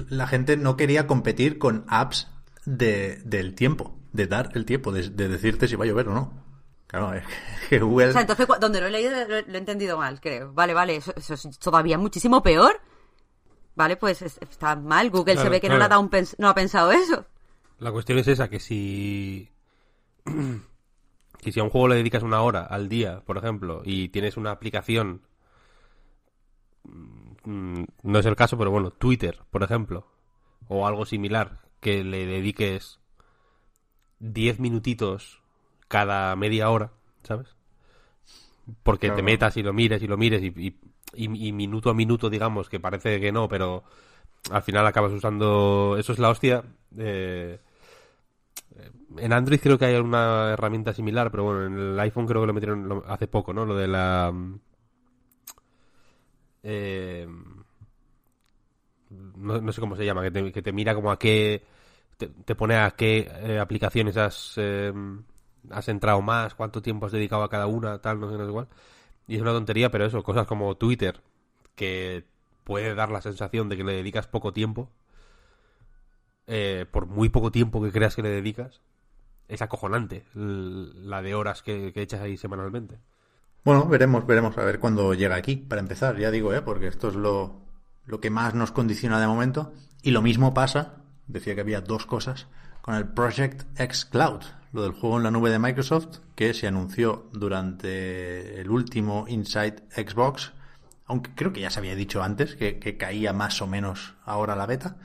La 0.08 0.26
gente 0.26 0.56
no 0.56 0.76
quería 0.76 1.06
competir 1.06 1.58
con 1.58 1.84
apps 1.88 2.28
de, 2.64 3.20
del 3.24 3.54
tiempo, 3.54 3.96
de 4.12 4.26
dar 4.26 4.50
el 4.54 4.66
tiempo, 4.66 4.92
de, 4.92 5.08
de 5.08 5.28
decirte 5.28 5.66
si 5.66 5.74
va 5.74 5.84
a 5.84 5.88
llover 5.88 6.08
o 6.08 6.14
no. 6.14 6.32
Claro, 6.90 7.14
es 7.14 7.24
que 7.68 7.78
Google... 7.78 8.08
O 8.08 8.12
sea, 8.12 8.20
entonces, 8.22 8.46
donde 8.60 8.80
lo 8.80 8.86
he 8.88 8.90
leído, 8.90 9.12
lo, 9.12 9.40
lo 9.42 9.54
he 9.54 9.58
entendido 9.58 9.96
mal, 9.96 10.20
creo. 10.20 10.52
Vale, 10.52 10.74
vale, 10.74 10.96
eso, 10.96 11.12
eso 11.16 11.34
es 11.34 11.58
todavía 11.58 11.96
muchísimo 11.98 12.42
peor. 12.42 12.80
Vale, 13.76 13.96
pues 13.96 14.22
es- 14.22 14.38
está 14.42 14.74
mal. 14.76 15.10
Google 15.10 15.36
se 15.36 15.48
ve 15.48 15.60
que 15.60 15.68
no, 15.68 15.78
le 15.78 15.84
ha 15.84 15.88
dado 15.88 16.00
un 16.00 16.10
pens- 16.10 16.34
no 16.38 16.48
ha 16.48 16.54
pensado 16.54 16.90
eso. 16.90 17.26
La 17.78 17.92
cuestión 17.92 18.18
es 18.18 18.26
esa, 18.28 18.48
que 18.50 18.58
si... 18.58 19.48
que 21.40 21.52
si 21.52 21.60
a 21.60 21.62
un 21.62 21.70
juego 21.70 21.88
le 21.88 21.94
dedicas 21.96 22.22
una 22.24 22.42
hora 22.42 22.64
al 22.66 22.88
día, 22.88 23.20
por 23.24 23.38
ejemplo, 23.38 23.82
y 23.84 24.08
tienes 24.08 24.36
una 24.36 24.50
aplicación... 24.50 25.22
mm, 27.44 27.84
No 28.02 28.18
es 28.18 28.26
el 28.26 28.36
caso, 28.36 28.58
pero 28.58 28.70
bueno, 28.70 28.90
Twitter, 28.90 29.40
por 29.50 29.62
ejemplo, 29.62 30.06
o 30.68 30.86
algo 30.86 31.06
similar, 31.06 31.60
que 31.80 32.04
le 32.04 32.26
dediques 32.26 32.98
10 34.18 34.58
minutitos 34.60 35.39
cada 35.90 36.36
media 36.36 36.70
hora, 36.70 36.92
¿sabes? 37.24 37.48
Porque 38.82 39.08
Claro. 39.08 39.16
te 39.16 39.22
metas 39.22 39.56
y 39.56 39.62
lo 39.62 39.72
mires 39.72 40.02
y 40.02 40.06
lo 40.06 40.16
mires 40.16 40.42
y, 40.42 40.46
y- 40.56 40.76
y- 41.14 41.48
y 41.48 41.52
minuto 41.52 41.90
a 41.90 41.94
minuto, 41.94 42.30
digamos, 42.30 42.68
que 42.68 42.78
parece 42.80 43.20
que 43.20 43.32
no, 43.32 43.48
pero 43.48 43.82
al 44.52 44.62
final 44.62 44.86
acabas 44.86 45.12
usando... 45.12 45.96
Eso 45.98 46.12
es 46.12 46.18
la 46.18 46.30
hostia. 46.30 46.64
eh, 46.98 47.60
en 49.18 49.32
Android 49.32 49.60
creo 49.60 49.78
que 49.78 49.84
hay 49.86 49.96
una 49.96 50.50
herramienta 50.52 50.92
similar, 50.92 51.30
pero 51.30 51.44
bueno, 51.44 51.66
en 51.66 51.78
el 51.78 52.00
iPhone 52.00 52.26
creo 52.26 52.40
que 52.42 52.46
lo 52.46 52.52
metieron 52.54 52.88
lo- 52.88 53.04
hace 53.06 53.26
poco, 53.28 53.52
¿no? 53.52 53.64
Lo 53.64 53.76
de 53.76 53.88
la... 53.88 54.32
eh, 56.62 57.26
no, 59.36 59.60
no 59.60 59.72
sé 59.72 59.80
cómo 59.80 59.96
se 59.96 60.04
llama, 60.04 60.22
que 60.22 60.30
te, 60.30 60.52
que 60.52 60.62
te 60.62 60.72
mira 60.72 60.94
como 60.94 61.10
a 61.10 61.18
qué... 61.18 61.62
Te, 62.16 62.28
te 62.28 62.54
pone 62.54 62.76
a 62.76 62.90
qué 62.92 63.30
eh, 63.42 63.58
aplicaciones 63.58 64.16
has, 64.16 64.54
eh, 64.58 64.92
has 65.70 65.88
entrado 65.88 66.22
más, 66.22 66.54
cuánto 66.54 66.82
tiempo 66.82 67.06
has 67.06 67.12
dedicado 67.12 67.42
a 67.42 67.50
cada 67.50 67.66
una, 67.66 68.00
tal, 68.00 68.20
no 68.20 68.30
sé, 68.30 68.36
no 68.36 68.44
sé 68.44 68.50
igual. 68.50 68.68
Y 69.26 69.36
es 69.36 69.42
una 69.42 69.52
tontería, 69.52 69.90
pero 69.90 70.06
eso, 70.06 70.22
cosas 70.22 70.46
como 70.46 70.76
Twitter, 70.76 71.20
que 71.74 72.24
puede 72.64 72.94
dar 72.94 73.10
la 73.10 73.20
sensación 73.20 73.68
de 73.68 73.76
que 73.76 73.84
le 73.84 73.92
dedicas 73.92 74.26
poco 74.26 74.52
tiempo, 74.52 74.90
eh, 76.46 76.86
por 76.90 77.06
muy 77.06 77.28
poco 77.28 77.50
tiempo 77.50 77.82
que 77.82 77.92
creas 77.92 78.16
que 78.16 78.22
le 78.22 78.30
dedicas, 78.30 78.80
es 79.48 79.62
acojonante 79.62 80.24
la 80.34 81.22
de 81.22 81.34
horas 81.34 81.62
que, 81.62 81.92
que 81.92 82.02
echas 82.02 82.20
ahí 82.20 82.36
semanalmente. 82.36 82.98
Bueno, 83.64 83.86
veremos, 83.86 84.26
veremos 84.26 84.56
a 84.56 84.64
ver 84.64 84.78
cuándo 84.78 85.12
llega 85.14 85.36
aquí, 85.36 85.56
para 85.56 85.80
empezar, 85.80 86.16
ya 86.16 86.30
digo, 86.30 86.54
¿eh? 86.54 86.62
porque 86.62 86.86
esto 86.86 87.08
es 87.08 87.14
lo, 87.14 87.60
lo 88.06 88.20
que 88.20 88.30
más 88.30 88.54
nos 88.54 88.72
condiciona 88.72 89.20
de 89.20 89.26
momento. 89.26 89.72
Y 90.02 90.12
lo 90.12 90.22
mismo 90.22 90.54
pasa, 90.54 91.02
decía 91.26 91.54
que 91.54 91.60
había 91.60 91.82
dos 91.82 92.06
cosas, 92.06 92.46
con 92.80 92.94
el 92.94 93.06
Project 93.08 93.62
X 93.78 94.06
Cloud, 94.06 94.42
lo 94.72 94.82
del 94.82 94.92
juego 94.92 95.16
en 95.16 95.24
la 95.24 95.30
nube 95.30 95.50
de 95.50 95.58
Microsoft, 95.58 96.18
que 96.34 96.54
se 96.54 96.66
anunció 96.66 97.28
durante 97.32 98.60
el 98.60 98.70
último 98.70 99.26
Inside 99.28 99.84
Xbox, 99.90 100.52
aunque 101.06 101.34
creo 101.34 101.52
que 101.52 101.60
ya 101.60 101.70
se 101.70 101.80
había 101.80 101.96
dicho 101.96 102.22
antes 102.22 102.54
que, 102.54 102.96
caía 102.96 103.32
más 103.32 103.60
o 103.62 103.66
menos 103.66 104.14
ahora 104.24 104.54
la 104.54 104.66
beta. 104.66 104.96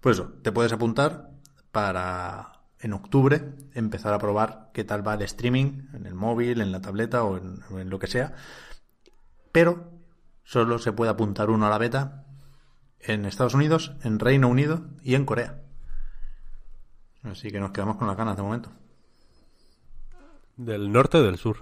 Pues 0.00 0.18
eso, 0.18 0.32
te 0.42 0.50
puedes 0.50 0.72
apuntar 0.72 1.30
para 1.70 2.64
en 2.80 2.92
octubre 2.92 3.54
empezar 3.74 4.12
a 4.12 4.18
probar 4.18 4.70
qué 4.74 4.82
tal 4.82 5.06
va 5.06 5.14
el 5.14 5.22
streaming 5.22 5.88
en 5.94 6.06
el 6.06 6.14
móvil, 6.14 6.60
en 6.60 6.72
la 6.72 6.80
tableta 6.80 7.22
o 7.22 7.36
en, 7.36 7.60
en 7.78 7.90
lo 7.90 8.00
que 8.00 8.08
sea. 8.08 8.34
Pero 9.52 9.92
solo 10.42 10.80
se 10.80 10.92
puede 10.92 11.12
apuntar 11.12 11.48
uno 11.48 11.66
a 11.66 11.70
la 11.70 11.78
beta 11.78 12.24
en 12.98 13.24
Estados 13.24 13.54
Unidos, 13.54 13.92
en 14.02 14.18
Reino 14.18 14.48
Unido 14.48 14.86
y 15.02 15.14
en 15.14 15.24
Corea. 15.24 15.62
Así 17.22 17.52
que 17.52 17.60
nos 17.60 17.70
quedamos 17.70 17.96
con 17.96 18.08
las 18.08 18.16
ganas 18.16 18.36
de 18.36 18.42
momento. 18.42 18.72
¿Del 20.64 20.92
norte 20.92 21.18
o 21.18 21.22
del 21.22 21.38
sur? 21.38 21.56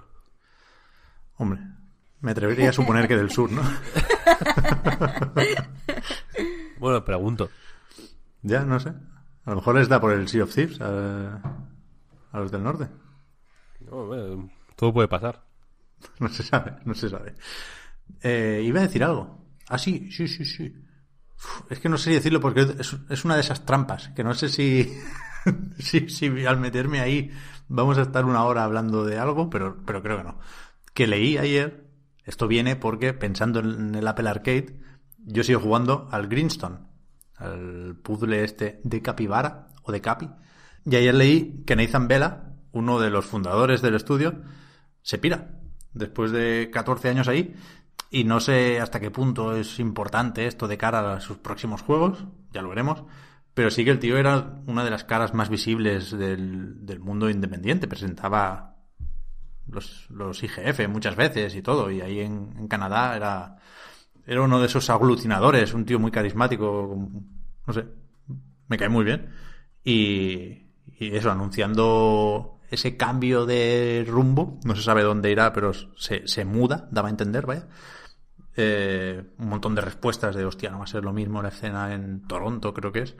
Hombre, 1.37 1.59
me 2.19 2.31
atrevería 2.31 2.69
a 2.69 2.73
suponer 2.73 3.07
que 3.07 3.17
del 3.17 3.31
sur, 3.31 3.51
¿no? 3.51 3.61
Bueno, 6.77 7.05
pregunto. 7.05 7.49
ya, 8.41 8.61
no 8.65 8.79
sé. 8.79 8.89
A 9.45 9.51
lo 9.51 9.57
mejor 9.57 9.75
les 9.75 9.87
da 9.87 10.01
por 10.01 10.11
el 10.13 10.27
Sea 10.27 10.43
of 10.43 10.53
Thieves 10.53 10.81
a, 10.81 11.35
a 12.31 12.39
los 12.39 12.51
del 12.51 12.63
norte. 12.63 12.87
No, 13.81 14.49
todo 14.75 14.93
puede 14.93 15.07
pasar. 15.07 15.43
No 16.19 16.29
se 16.29 16.41
sabe, 16.41 16.77
no 16.83 16.95
se 16.95 17.09
sabe. 17.09 17.35
Eh, 18.23 18.63
iba 18.65 18.79
a 18.79 18.83
decir 18.83 19.03
algo. 19.03 19.45
Ah, 19.67 19.77
sí, 19.77 20.11
sí, 20.11 20.27
sí, 20.27 20.43
sí. 20.45 20.75
Uf, 21.37 21.71
es 21.71 21.79
que 21.79 21.89
no 21.89 21.97
sé 21.99 22.05
si 22.09 22.15
decirlo 22.15 22.39
porque 22.39 22.61
es, 22.61 22.97
es 23.09 23.25
una 23.25 23.35
de 23.35 23.41
esas 23.41 23.63
trampas, 23.63 24.09
que 24.15 24.23
no 24.23 24.33
sé 24.33 24.49
si, 24.49 24.91
si, 25.79 26.09
si 26.09 26.45
al 26.45 26.59
meterme 26.59 26.99
ahí 26.99 27.31
vamos 27.71 27.97
a 27.97 28.03
estar 28.03 28.25
una 28.25 28.43
hora 28.43 28.63
hablando 28.63 29.05
de 29.05 29.17
algo, 29.17 29.49
pero, 29.49 29.77
pero 29.85 30.03
creo 30.03 30.17
que 30.17 30.23
no. 30.23 30.39
Que 30.93 31.07
leí 31.07 31.37
ayer, 31.37 31.87
esto 32.25 32.47
viene 32.47 32.75
porque 32.75 33.13
pensando 33.13 33.59
en 33.61 33.95
el 33.95 34.07
Apple 34.07 34.29
Arcade, 34.29 34.79
yo 35.17 35.43
sigo 35.43 35.59
jugando 35.59 36.07
al 36.11 36.27
Greenstone, 36.27 36.79
al 37.37 37.95
puzzle 38.03 38.43
este 38.43 38.81
de 38.83 39.01
Capybara 39.01 39.69
o 39.83 39.91
de 39.91 40.01
Capi. 40.01 40.29
Y 40.85 40.95
ayer 40.95 41.15
leí 41.15 41.63
que 41.65 41.75
Nathan 41.75 42.07
Vela, 42.07 42.55
uno 42.71 42.99
de 42.99 43.09
los 43.09 43.25
fundadores 43.25 43.81
del 43.81 43.95
estudio, 43.95 44.41
se 45.01 45.17
pira 45.17 45.59
después 45.93 46.31
de 46.31 46.69
14 46.71 47.09
años 47.09 47.27
ahí 47.27 47.55
y 48.09 48.25
no 48.25 48.39
sé 48.39 48.79
hasta 48.79 48.99
qué 48.99 49.11
punto 49.11 49.55
es 49.55 49.79
importante 49.79 50.45
esto 50.45 50.67
de 50.67 50.77
cara 50.77 51.13
a 51.13 51.21
sus 51.21 51.37
próximos 51.37 51.81
juegos, 51.81 52.25
ya 52.51 52.61
lo 52.61 52.69
veremos, 52.69 53.03
pero 53.53 53.69
sí 53.69 53.83
que 53.83 53.91
el 53.91 53.99
tío 53.99 54.17
era 54.17 54.61
una 54.67 54.83
de 54.83 54.89
las 54.89 55.03
caras 55.03 55.33
más 55.33 55.49
visibles 55.49 56.11
del, 56.11 56.85
del 56.85 56.99
mundo 56.99 57.29
independiente, 57.29 57.87
presentaba 57.87 58.75
los, 59.67 60.09
los 60.09 60.41
IGF 60.43 60.87
muchas 60.87 61.15
veces 61.15 61.55
y 61.55 61.61
todo, 61.61 61.91
y 61.91 62.01
ahí 62.01 62.19
en, 62.19 62.67
Canadá 62.67 63.15
era, 63.15 63.57
era 64.25 64.41
uno 64.41 64.59
de 64.59 64.67
esos 64.67 64.89
aglutinadores, 64.89 65.73
un 65.73 65.85
tío 65.85 65.99
muy 65.99 66.11
carismático, 66.11 67.09
no 67.67 67.73
sé, 67.73 67.85
me 68.67 68.77
cae 68.77 68.89
muy 68.89 69.03
bien. 69.03 69.29
Y, 69.83 70.67
y 70.99 71.15
eso, 71.15 71.31
anunciando 71.31 72.59
ese 72.69 72.95
cambio 72.95 73.45
de 73.45 74.05
rumbo, 74.07 74.59
no 74.63 74.75
se 74.75 74.83
sabe 74.83 75.03
dónde 75.03 75.31
irá, 75.31 75.51
pero 75.51 75.73
se, 75.73 76.27
se 76.27 76.45
muda, 76.45 76.87
daba 76.91 77.09
a 77.09 77.11
entender, 77.11 77.45
vaya. 77.45 77.67
Eh, 78.55 79.23
un 79.37 79.49
montón 79.49 79.75
de 79.75 79.81
respuestas 79.81 80.35
de, 80.35 80.45
hostia, 80.45 80.69
no 80.69 80.79
va 80.79 80.83
a 80.83 80.87
ser 80.87 81.03
lo 81.03 81.13
mismo 81.13 81.41
la 81.41 81.49
escena 81.49 81.93
en 81.93 82.27
Toronto, 82.27 82.73
creo 82.73 82.91
que 82.91 83.03
es. 83.03 83.15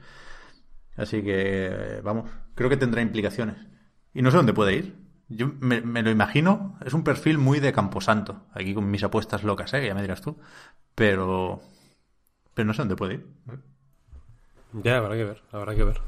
Así 0.97 1.23
que, 1.23 2.01
vamos, 2.03 2.29
creo 2.55 2.69
que 2.69 2.77
tendrá 2.77 3.01
implicaciones. 3.01 3.55
Y 4.13 4.21
no 4.21 4.31
sé 4.31 4.37
dónde 4.37 4.53
puede 4.53 4.75
ir. 4.75 4.95
Yo 5.29 5.49
me, 5.59 5.79
me 5.79 6.03
lo 6.03 6.11
imagino, 6.11 6.77
es 6.85 6.93
un 6.93 7.05
perfil 7.05 7.37
muy 7.37 7.61
de 7.61 7.71
Camposanto, 7.71 8.47
aquí 8.53 8.73
con 8.73 8.91
mis 8.91 9.03
apuestas 9.03 9.43
locas, 9.43 9.73
¿eh? 9.73 9.79
que 9.79 9.87
ya 9.87 9.95
me 9.95 10.01
dirás 10.01 10.21
tú. 10.21 10.37
Pero, 10.93 11.61
pero 12.53 12.65
no 12.65 12.73
sé 12.73 12.81
dónde 12.81 12.97
puede 12.97 13.13
ir. 13.13 13.27
Ya, 14.73 14.97
habrá 14.97 15.15
que 15.15 15.23
ver, 15.23 15.41
habrá 15.53 15.73
que 15.73 15.83
ver. 15.85 16.01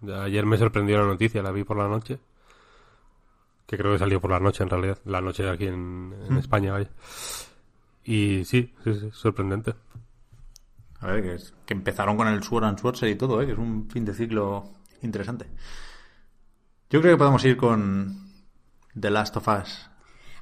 Ya, 0.00 0.22
Ayer 0.22 0.46
me 0.46 0.56
sorprendió 0.56 0.96
la 0.98 1.04
noticia, 1.04 1.42
la 1.42 1.52
vi 1.52 1.64
por 1.64 1.76
la 1.76 1.88
noche. 1.88 2.18
Que 3.66 3.76
creo 3.76 3.92
que 3.92 3.98
salió 3.98 4.18
por 4.18 4.30
la 4.30 4.40
noche 4.40 4.62
en 4.62 4.70
realidad. 4.70 4.98
La 5.04 5.20
noche 5.20 5.46
aquí 5.48 5.66
en, 5.66 6.14
en 6.26 6.38
España, 6.38 6.72
vaya. 6.72 6.88
Y 8.10 8.44
sí, 8.46 8.72
sí, 8.84 8.94
sí, 8.94 9.08
sorprendente. 9.12 9.74
A 11.00 11.08
ver, 11.08 11.22
que, 11.22 11.34
es- 11.34 11.52
que 11.66 11.74
empezaron 11.74 12.16
con 12.16 12.26
el 12.26 12.42
Sword 12.42 12.64
and 12.64 12.78
Sword 12.78 13.04
y 13.04 13.14
todo, 13.16 13.42
¿eh? 13.42 13.46
que 13.46 13.52
es 13.52 13.58
un 13.58 13.88
fin 13.90 14.04
de 14.06 14.14
ciclo 14.14 14.70
interesante. 15.02 15.46
Yo 16.90 17.00
creo 17.02 17.14
que 17.14 17.18
podemos 17.18 17.44
ir 17.44 17.56
con 17.58 18.32
The 18.98 19.10
Last 19.10 19.36
of 19.36 19.46
Us, 19.48 19.90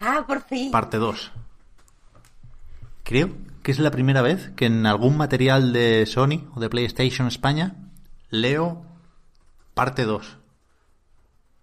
Ah, 0.00 0.24
por 0.26 0.42
fin. 0.42 0.70
parte 0.70 0.96
2. 0.98 1.32
Creo 3.02 3.30
que 3.62 3.72
es 3.72 3.78
la 3.80 3.90
primera 3.90 4.22
vez 4.22 4.50
que 4.56 4.66
en 4.66 4.86
algún 4.86 5.16
material 5.16 5.72
de 5.72 6.06
Sony 6.06 6.48
o 6.54 6.60
de 6.60 6.68
PlayStation 6.70 7.26
España 7.26 7.74
leo 8.30 8.84
parte 9.74 10.04
2 10.04 10.38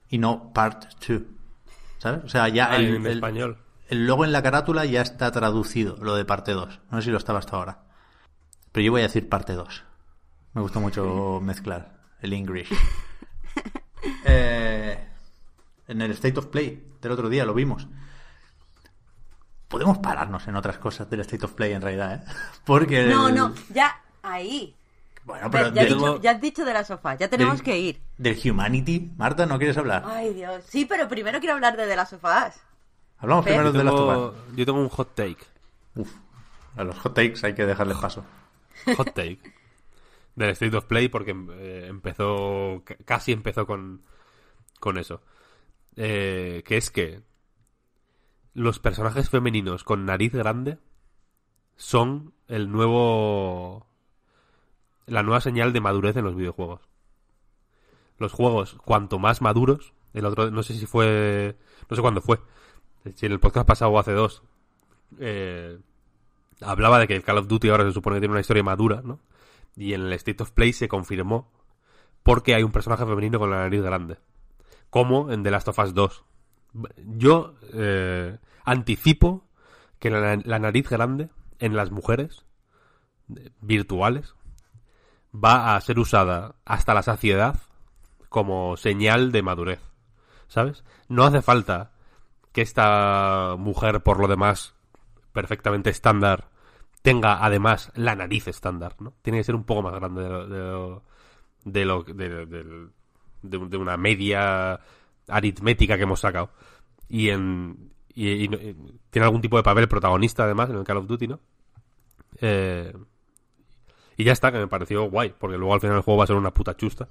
y 0.09 0.17
no 0.17 0.51
part 0.53 0.85
2. 1.07 1.21
¿Sabes? 1.99 2.23
O 2.25 2.29
sea, 2.29 2.49
ya 2.49 2.71
Ah, 2.71 2.75
el, 2.77 2.95
en 2.95 3.05
el- 3.05 3.13
español. 3.13 3.57
El 3.89 4.07
logo 4.07 4.25
en 4.25 4.31
la 4.31 4.41
carátula 4.43 4.85
ya 4.85 5.01
está 5.01 5.31
traducido, 5.31 5.97
lo 6.01 6.15
de 6.15 6.25
parte 6.25 6.51
2. 6.53 6.81
No 6.91 6.97
sé 6.99 7.05
si 7.05 7.11
lo 7.11 7.17
estaba 7.17 7.39
hasta 7.39 7.55
ahora. 7.57 7.83
Pero 8.71 8.85
yo 8.85 8.91
voy 8.91 9.01
a 9.01 9.05
decir 9.05 9.29
parte 9.29 9.53
2. 9.53 9.83
Me 10.53 10.61
gusta 10.61 10.79
mucho 10.79 11.39
mezclar 11.41 11.99
el 12.21 12.33
English. 12.33 12.69
Eh, 14.25 15.07
en 15.87 16.01
el 16.01 16.11
State 16.11 16.37
of 16.37 16.47
Play 16.47 16.85
del 17.01 17.11
otro 17.13 17.29
día 17.29 17.45
lo 17.45 17.53
vimos. 17.53 17.87
Podemos 19.69 19.99
pararnos 19.99 20.45
en 20.47 20.55
otras 20.57 20.77
cosas 20.77 21.09
del 21.09 21.21
State 21.21 21.45
of 21.45 21.53
Play 21.53 21.71
en 21.71 21.81
realidad, 21.81 22.15
¿eh? 22.15 22.31
Porque... 22.65 23.05
No, 23.05 23.29
el- 23.29 23.35
no, 23.35 23.53
ya 23.73 23.95
ahí. 24.21 24.75
Bueno, 25.23 25.49
Pero 25.49 25.69
ya, 25.73 25.83
del, 25.83 25.93
dicho, 25.93 26.21
ya 26.21 26.31
has 26.31 26.41
dicho 26.41 26.65
de 26.65 26.73
la 26.73 26.83
sofá, 26.83 27.15
ya 27.15 27.29
tenemos 27.29 27.55
del- 27.57 27.63
que 27.63 27.79
ir. 27.79 28.01
del 28.17 28.37
Humanity, 28.51 29.11
Marta, 29.15 29.45
¿no 29.45 29.57
quieres 29.57 29.77
hablar? 29.77 30.03
Ay, 30.05 30.33
Dios. 30.33 30.63
Sí, 30.67 30.83
pero 30.85 31.07
primero 31.07 31.39
quiero 31.39 31.55
hablar 31.55 31.77
de, 31.77 31.85
de 31.85 31.95
las 31.95 32.09
sofás. 32.09 32.59
Hablamos 33.23 33.45
Fer. 33.45 33.53
primero 33.55 33.71
Yo 33.73 33.77
de 33.79 33.83
las 33.83 33.93
tengo, 33.95 34.35
yo 34.55 34.65
tengo 34.65 34.79
un 34.81 34.89
hot 34.89 35.15
take. 35.15 35.37
Uf, 35.95 36.11
a 36.75 36.83
los 36.83 36.99
hot 36.99 37.13
takes 37.15 37.39
hay 37.45 37.55
que 37.55 37.65
dejarle 37.65 37.95
paso. 37.95 38.23
Hot 38.97 39.13
take. 39.13 39.39
Del 40.35 40.49
State 40.49 40.75
of 40.75 40.85
Play 40.85 41.07
porque 41.09 41.31
eh, 41.51 41.85
empezó, 41.89 42.81
ca- 42.83 42.97
casi 43.05 43.31
empezó 43.31 43.65
con, 43.67 44.01
con 44.79 44.97
eso. 44.97 45.21
Eh, 45.95 46.63
que 46.65 46.77
es 46.77 46.89
que 46.91 47.21
los 48.55 48.79
personajes 48.79 49.29
femeninos 49.29 49.83
con 49.83 50.05
nariz 50.05 50.33
grande 50.33 50.79
son 51.75 52.33
el 52.47 52.71
nuevo 52.71 53.87
la 55.05 55.21
nueva 55.23 55.39
señal 55.41 55.71
de 55.73 55.81
madurez 55.81 56.15
en 56.17 56.25
los 56.25 56.35
videojuegos. 56.35 56.81
Los 58.17 58.31
juegos, 58.31 58.75
cuanto 58.85 59.19
más 59.19 59.41
maduros, 59.41 59.93
el 60.13 60.25
otro, 60.25 60.49
no 60.51 60.63
sé 60.63 60.73
si 60.73 60.85
fue, 60.85 61.57
no 61.89 61.95
sé 61.95 62.01
cuándo 62.01 62.21
fue, 62.21 62.39
en 63.05 63.31
el 63.31 63.39
podcast 63.39 63.67
pasado 63.67 63.91
o 63.91 63.99
hace 63.99 64.11
dos, 64.11 64.43
eh, 65.19 65.77
hablaba 66.61 66.99
de 66.99 67.07
que 67.07 67.15
el 67.15 67.23
Call 67.23 67.37
of 67.37 67.47
Duty 67.47 67.69
ahora 67.69 67.85
se 67.85 67.91
supone 67.91 68.15
que 68.15 68.21
tiene 68.21 68.33
una 68.33 68.41
historia 68.41 68.63
madura, 68.63 69.01
¿no? 69.03 69.19
Y 69.75 69.93
en 69.93 70.01
el 70.01 70.13
State 70.13 70.41
of 70.43 70.51
Play 70.51 70.73
se 70.73 70.87
confirmó 70.87 71.51
porque 72.23 72.55
hay 72.55 72.63
un 72.63 72.71
personaje 72.71 73.05
femenino 73.05 73.39
con 73.39 73.51
la 73.51 73.57
nariz 73.57 73.81
grande. 73.81 74.17
como 74.89 75.31
en 75.31 75.41
The 75.41 75.51
Last 75.51 75.67
of 75.69 75.79
Us 75.79 75.93
2. 75.93 76.23
Yo 77.17 77.55
eh, 77.73 78.37
anticipo 78.63 79.43
que 79.99 80.11
la, 80.11 80.59
nariz 80.59 80.87
grande 80.87 81.29
en 81.59 81.75
las 81.75 81.89
mujeres 81.89 82.45
virtuales 83.59 84.35
va 85.33 85.75
a 85.75 85.81
ser 85.81 85.97
usada 85.97 86.55
hasta 86.63 86.93
la 86.93 87.01
saciedad 87.01 87.59
como 88.29 88.77
señal 88.77 89.31
de 89.31 89.41
madurez. 89.41 89.79
¿Sabes? 90.47 90.83
No 91.07 91.23
hace 91.23 91.41
falta 91.41 91.92
que 92.53 92.61
esta 92.61 93.55
mujer, 93.57 94.01
por 94.03 94.19
lo 94.19 94.27
demás, 94.29 94.75
perfectamente 95.33 95.89
estándar, 95.89 96.49
tenga 97.01 97.43
además 97.43 97.91
la 97.95 98.15
nariz 98.15 98.47
estándar, 98.47 98.95
¿no? 98.99 99.13
Tiene 99.21 99.39
que 99.39 99.43
ser 99.43 99.55
un 99.55 99.65
poco 99.65 99.81
más 99.81 99.93
grande 99.93 100.23
de 100.23 100.29
lo, 100.29 100.47
de 100.47 101.85
lo- 101.85 102.03
de, 102.03 102.29
lo- 102.29 102.45
de- 102.45 102.87
de- 103.41 103.77
una 103.77 103.97
media 103.97 104.79
aritmética 105.27 105.97
que 105.97 106.03
hemos 106.03 106.21
sacado. 106.21 106.51
Y 107.09 107.29
en 107.29 107.91
y, 108.15 108.29
y 108.45 108.47
tiene 109.09 109.25
algún 109.25 109.41
tipo 109.41 109.57
de 109.57 109.63
papel 109.63 109.87
protagonista 109.87 110.43
además 110.43 110.69
en 110.69 110.77
el 110.77 110.83
Call 110.83 110.97
of 110.97 111.07
Duty, 111.07 111.27
¿no? 111.27 111.39
Eh, 112.39 112.93
y 114.17 114.23
ya 114.23 114.31
está, 114.31 114.51
que 114.51 114.57
me 114.59 114.67
pareció 114.67 115.09
guay, 115.09 115.33
porque 115.37 115.57
luego 115.57 115.73
al 115.73 115.79
final 115.81 115.97
el 115.97 116.01
juego 116.03 116.17
va 116.19 116.23
a 116.25 116.27
ser 116.27 116.35
una 116.35 116.51
puta 116.53 116.75
chusta. 116.77 117.07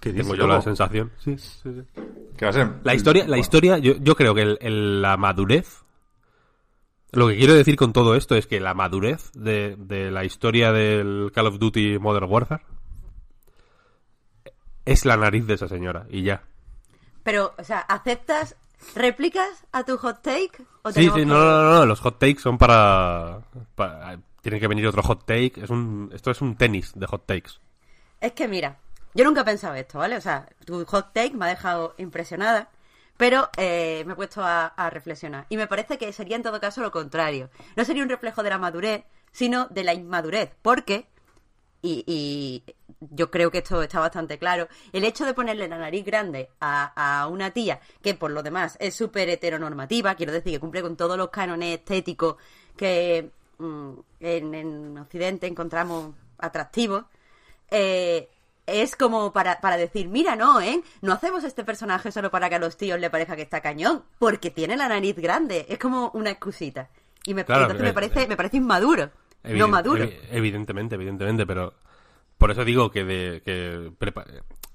¿Qué 0.00 0.12
Tengo 0.12 0.34
yo 0.34 0.46
la 0.46 0.60
sensación. 0.62 1.10
Sí, 1.18 1.38
sí, 1.38 1.58
sí. 1.64 1.82
¿Qué 2.36 2.44
va 2.44 2.50
a 2.50 2.54
ser? 2.54 2.68
La 2.84 2.94
historia, 2.94 3.26
la 3.28 3.38
historia, 3.38 3.78
yo, 3.78 3.94
yo 4.00 4.14
creo 4.16 4.34
que 4.34 4.42
el- 4.42 4.58
el- 4.60 5.02
la 5.02 5.16
madurez. 5.16 5.82
Lo 7.12 7.28
que 7.28 7.36
quiero 7.36 7.54
decir 7.54 7.76
con 7.76 7.92
todo 7.92 8.14
esto 8.14 8.36
es 8.36 8.46
que 8.46 8.60
la 8.60 8.72
madurez 8.74 9.32
de, 9.32 9.74
de 9.78 10.10
la 10.10 10.24
historia 10.24 10.70
del 10.72 11.32
Call 11.34 11.46
of 11.48 11.58
Duty 11.58 11.98
Modern 11.98 12.30
Warfare 12.30 12.62
es 14.84 15.04
la 15.04 15.16
nariz 15.16 15.46
de 15.46 15.54
esa 15.54 15.68
señora 15.68 16.06
y 16.10 16.22
ya. 16.22 16.42
Pero, 17.22 17.52
o 17.58 17.64
sea, 17.64 17.80
¿aceptas 17.80 18.56
réplicas 18.94 19.66
a 19.72 19.84
tu 19.84 19.96
hot 19.98 20.22
take? 20.22 20.52
¿O 20.82 20.90
Sí, 20.92 21.04
sí, 21.04 21.10
que- 21.12 21.26
no, 21.26 21.34
no, 21.38 21.62
no, 21.64 21.74
no, 21.80 21.86
los 21.86 22.00
hot 22.00 22.18
takes 22.18 22.40
son 22.40 22.58
para, 22.58 23.40
para- 23.74 24.18
tiene 24.40 24.60
que 24.60 24.68
venir 24.68 24.86
otro 24.86 25.02
hot 25.02 25.24
take. 25.24 25.52
Esto 25.56 26.30
es 26.30 26.40
un 26.40 26.56
tenis 26.56 26.92
de 26.94 27.06
hot 27.06 27.26
takes. 27.26 27.52
Es 28.20 28.32
que 28.32 28.48
mira, 28.48 28.78
yo 29.14 29.24
nunca 29.24 29.40
he 29.40 29.44
pensado 29.44 29.74
esto, 29.74 29.98
¿vale? 29.98 30.16
O 30.16 30.20
sea, 30.20 30.48
tu 30.64 30.84
hot 30.84 31.12
take 31.12 31.34
me 31.34 31.46
ha 31.46 31.48
dejado 31.48 31.94
impresionada, 31.98 32.70
pero 33.16 33.50
eh, 33.56 34.04
me 34.06 34.12
he 34.12 34.16
puesto 34.16 34.42
a, 34.44 34.90
reflexionar. 34.90 35.46
Y 35.48 35.56
me 35.56 35.66
parece 35.66 35.98
que 35.98 36.12
sería 36.12 36.36
en 36.36 36.42
todo 36.42 36.60
caso 36.60 36.80
lo 36.80 36.92
contrario. 36.92 37.50
No 37.76 37.84
sería 37.84 38.02
un 38.02 38.08
reflejo 38.08 38.42
de 38.42 38.50
la 38.50 38.58
madurez, 38.58 39.04
sino 39.32 39.66
de 39.66 39.84
la 39.84 39.94
inmadurez. 39.94 40.52
Porque, 40.62 41.08
y, 41.82 42.62
yo 43.00 43.30
creo 43.30 43.50
que 43.50 43.58
esto 43.58 43.82
está 43.82 43.98
bastante 43.98 44.38
claro, 44.38 44.68
el 44.92 45.04
hecho 45.04 45.24
de 45.24 45.34
ponerle 45.34 45.66
la 45.66 45.78
nariz 45.78 46.04
grande 46.04 46.50
a, 46.60 47.22
a 47.22 47.26
una 47.28 47.50
tía 47.50 47.80
que 48.02 48.14
por 48.14 48.30
lo 48.30 48.42
demás 48.42 48.76
es 48.78 48.94
súper 48.94 49.30
heteronormativa, 49.30 50.14
quiero 50.14 50.32
decir 50.32 50.52
que 50.52 50.60
cumple 50.60 50.82
con 50.82 50.96
todos 50.96 51.16
los 51.16 51.30
cánones 51.30 51.78
estéticos 51.78 52.36
que 52.76 53.30
en, 54.20 54.54
en 54.54 54.98
Occidente 54.98 55.46
encontramos 55.46 56.14
atractivos, 56.38 57.04
eh, 57.70 58.28
es 58.66 58.94
como 58.96 59.32
para, 59.32 59.60
para 59.60 59.76
decir, 59.76 60.08
mira, 60.08 60.36
no, 60.36 60.60
¿eh? 60.60 60.82
No 61.02 61.12
hacemos 61.12 61.44
este 61.44 61.64
personaje 61.64 62.12
solo 62.12 62.30
para 62.30 62.48
que 62.48 62.54
a 62.54 62.58
los 62.58 62.76
tíos 62.76 63.00
le 63.00 63.10
parezca 63.10 63.36
que 63.36 63.42
está 63.42 63.60
cañón, 63.60 64.04
porque 64.18 64.50
tiene 64.50 64.76
la 64.76 64.88
nariz 64.88 65.16
grande. 65.16 65.66
Es 65.68 65.78
como 65.78 66.10
una 66.14 66.30
excusita. 66.30 66.88
Y 67.24 67.34
me, 67.34 67.44
Claro, 67.44 67.62
entonces 67.62 67.82
eh, 67.84 67.88
me 67.88 67.92
parece, 67.94 68.22
eh, 68.22 68.26
me 68.28 68.36
parece 68.36 68.56
inmaduro. 68.58 69.10
no 69.44 69.68
maduro. 69.68 70.04
evi- 70.04 70.18
evidentemente, 70.30 70.94
evidentemente, 70.94 71.46
pero 71.46 71.74
por 72.38 72.50
eso 72.52 72.64
digo 72.64 72.90
que, 72.90 73.04
de, 73.04 73.42
que 73.44 73.92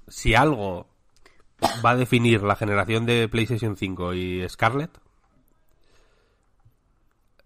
si 0.08 0.34
algo 0.34 0.86
va 1.84 1.90
a 1.90 1.96
definir 1.96 2.42
la 2.42 2.54
generación 2.56 3.06
de 3.06 3.28
PlayStation 3.28 3.76
5 3.76 4.14
y 4.14 4.46
Scarlett, 4.48 4.90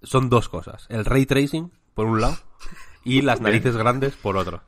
son 0.02 0.28
dos 0.30 0.48
cosas. 0.48 0.86
El 0.88 1.04
ray 1.04 1.26
tracing, 1.26 1.70
por 1.94 2.06
un 2.06 2.20
lado, 2.20 2.36
y 3.04 3.22
las 3.22 3.40
narices 3.40 3.76
grandes, 3.76 4.16
por 4.16 4.36
otro. 4.36 4.62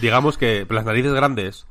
Digamos 0.00 0.38
que 0.38 0.66
las 0.68 0.84
narices 0.84 1.12
grandes, 1.12 1.66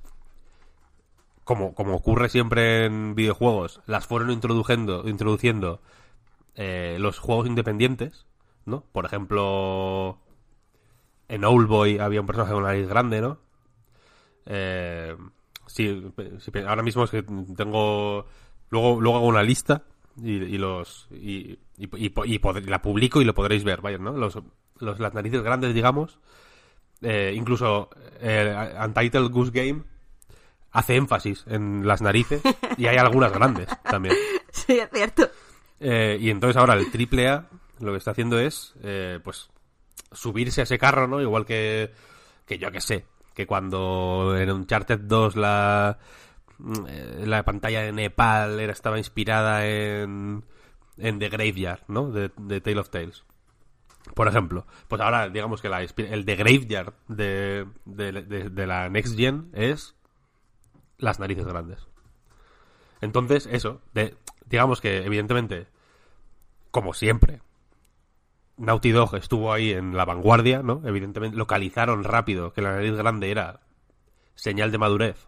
como, 1.43 1.75
como 1.75 1.95
ocurre 1.95 2.29
siempre 2.29 2.85
en 2.85 3.15
videojuegos, 3.15 3.81
las 3.85 4.07
fueron 4.07 4.31
introduciendo, 4.31 5.07
introduciendo 5.07 5.81
eh, 6.55 6.97
los 6.99 7.19
juegos 7.19 7.47
independientes, 7.47 8.25
¿no? 8.65 8.83
Por 8.91 9.05
ejemplo, 9.05 10.19
en 11.27 11.43
Owlboy 11.43 11.99
había 11.99 12.21
un 12.21 12.27
personaje 12.27 12.53
con 12.53 12.63
nariz 12.63 12.87
grande, 12.87 13.21
¿no? 13.21 13.39
Eh, 14.47 15.15
sí, 15.67 16.11
sí, 16.39 16.51
ahora 16.67 16.83
mismo 16.83 17.03
es 17.03 17.11
que 17.11 17.23
tengo... 17.23 18.25
Luego, 18.71 18.99
luego 18.99 19.17
hago 19.17 19.27
una 19.27 19.43
lista 19.43 19.83
y, 20.21 20.31
y 20.33 20.57
los... 20.57 21.07
Y, 21.11 21.59
y, 21.77 21.89
la 22.67 22.81
publico 22.81 23.21
y 23.21 23.25
lo 23.25 23.33
podréis 23.33 23.63
ver, 23.63 23.81
vaya, 23.81 23.97
¿no? 23.97 24.11
Los, 24.13 24.37
los- 24.79 24.99
las 24.99 25.13
narices 25.13 25.41
grandes, 25.43 25.73
digamos. 25.73 26.19
Eh, 27.01 27.33
incluso 27.35 27.89
eh, 28.21 28.73
Untitled 28.83 29.29
Goose 29.29 29.51
Game 29.51 29.83
hace 30.71 30.95
énfasis 30.95 31.43
en 31.47 31.85
las 31.85 32.01
narices 32.01 32.41
y 32.77 32.87
hay 32.87 32.97
algunas 32.97 33.31
grandes 33.31 33.67
también. 33.83 34.15
Sí, 34.51 34.79
es 34.79 34.89
cierto. 34.93 35.29
Eh, 35.81 36.17
y 36.19 36.29
entonces 36.29 36.55
ahora 36.55 36.75
el 36.75 36.89
triple 36.89 37.27
A 37.27 37.49
lo 37.79 37.91
que 37.91 37.97
está 37.97 38.11
haciendo 38.11 38.39
es, 38.39 38.73
eh, 38.83 39.19
pues, 39.21 39.49
subirse 40.13 40.61
a 40.61 40.63
ese 40.63 40.77
carro, 40.77 41.07
¿no? 41.09 41.21
Igual 41.21 41.45
que, 41.45 41.91
que 42.45 42.57
yo 42.57 42.71
que 42.71 42.79
sé, 42.79 43.05
que 43.33 43.45
cuando 43.45 44.33
en 44.37 44.49
Uncharted 44.49 44.99
2 45.01 45.35
la, 45.35 45.97
la 46.59 47.43
pantalla 47.43 47.81
de 47.81 47.91
Nepal 47.91 48.59
era, 48.59 48.71
estaba 48.73 48.97
inspirada 48.97 49.65
en, 49.67 50.43
en 50.97 51.19
The 51.19 51.29
Graveyard, 51.29 51.83
¿no? 51.87 52.11
De, 52.11 52.29
Tale 52.61 52.79
of 52.79 52.89
Tales. 52.89 53.25
Por 54.13 54.27
ejemplo, 54.27 54.65
pues 54.87 55.01
ahora 55.01 55.29
digamos 55.29 55.61
que 55.61 55.69
la, 55.69 55.81
el 55.81 56.25
The 56.25 56.35
Graveyard 56.35 56.93
de, 57.07 57.65
de, 57.85 58.11
de- 58.11 58.49
de 58.49 58.67
la 58.67 58.87
Next 58.89 59.17
Gen 59.17 59.49
es 59.53 59.95
las 60.97 61.19
narices 61.19 61.45
grandes. 61.45 61.87
Entonces, 63.01 63.47
eso, 63.51 63.81
de, 63.93 64.15
digamos 64.45 64.79
que 64.79 65.03
evidentemente, 65.05 65.67
como 66.71 66.93
siempre, 66.93 67.41
Naughty 68.57 68.91
Dog 68.91 69.15
estuvo 69.15 69.51
ahí 69.51 69.71
en 69.73 69.97
la 69.97 70.05
vanguardia, 70.05 70.61
¿no? 70.63 70.81
Evidentemente 70.85 71.35
localizaron 71.37 72.03
rápido 72.03 72.53
que 72.53 72.61
la 72.61 72.71
nariz 72.73 72.93
grande 72.95 73.29
era 73.31 73.59
señal 74.35 74.71
de 74.71 74.77
madurez. 74.77 75.27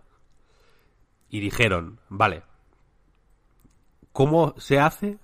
Y 1.29 1.39
dijeron, 1.39 1.99
vale, 2.09 2.43
¿cómo 4.13 4.55
se 4.57 4.79
hace 4.79 5.19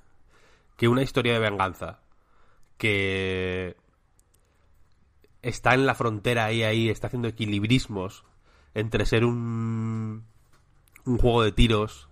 que 0.77 0.87
una 0.87 1.03
historia 1.03 1.33
de 1.33 1.39
venganza 1.39 1.99
que 2.77 3.77
está 5.41 5.73
en 5.73 5.85
la 5.85 5.95
frontera 5.95 6.45
ahí, 6.45 6.63
ahí, 6.63 6.89
está 6.89 7.07
haciendo 7.07 7.27
equilibrismos 7.27 8.25
entre 8.73 9.05
ser 9.05 9.23
un, 9.23 10.25
un 11.05 11.17
juego 11.17 11.43
de 11.43 11.51
tiros 11.51 12.09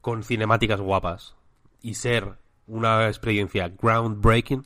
con 0.00 0.22
cinemáticas 0.24 0.80
guapas 0.80 1.36
y 1.80 1.94
ser 1.94 2.36
una 2.66 3.06
experiencia 3.08 3.68
groundbreaking, 3.68 4.64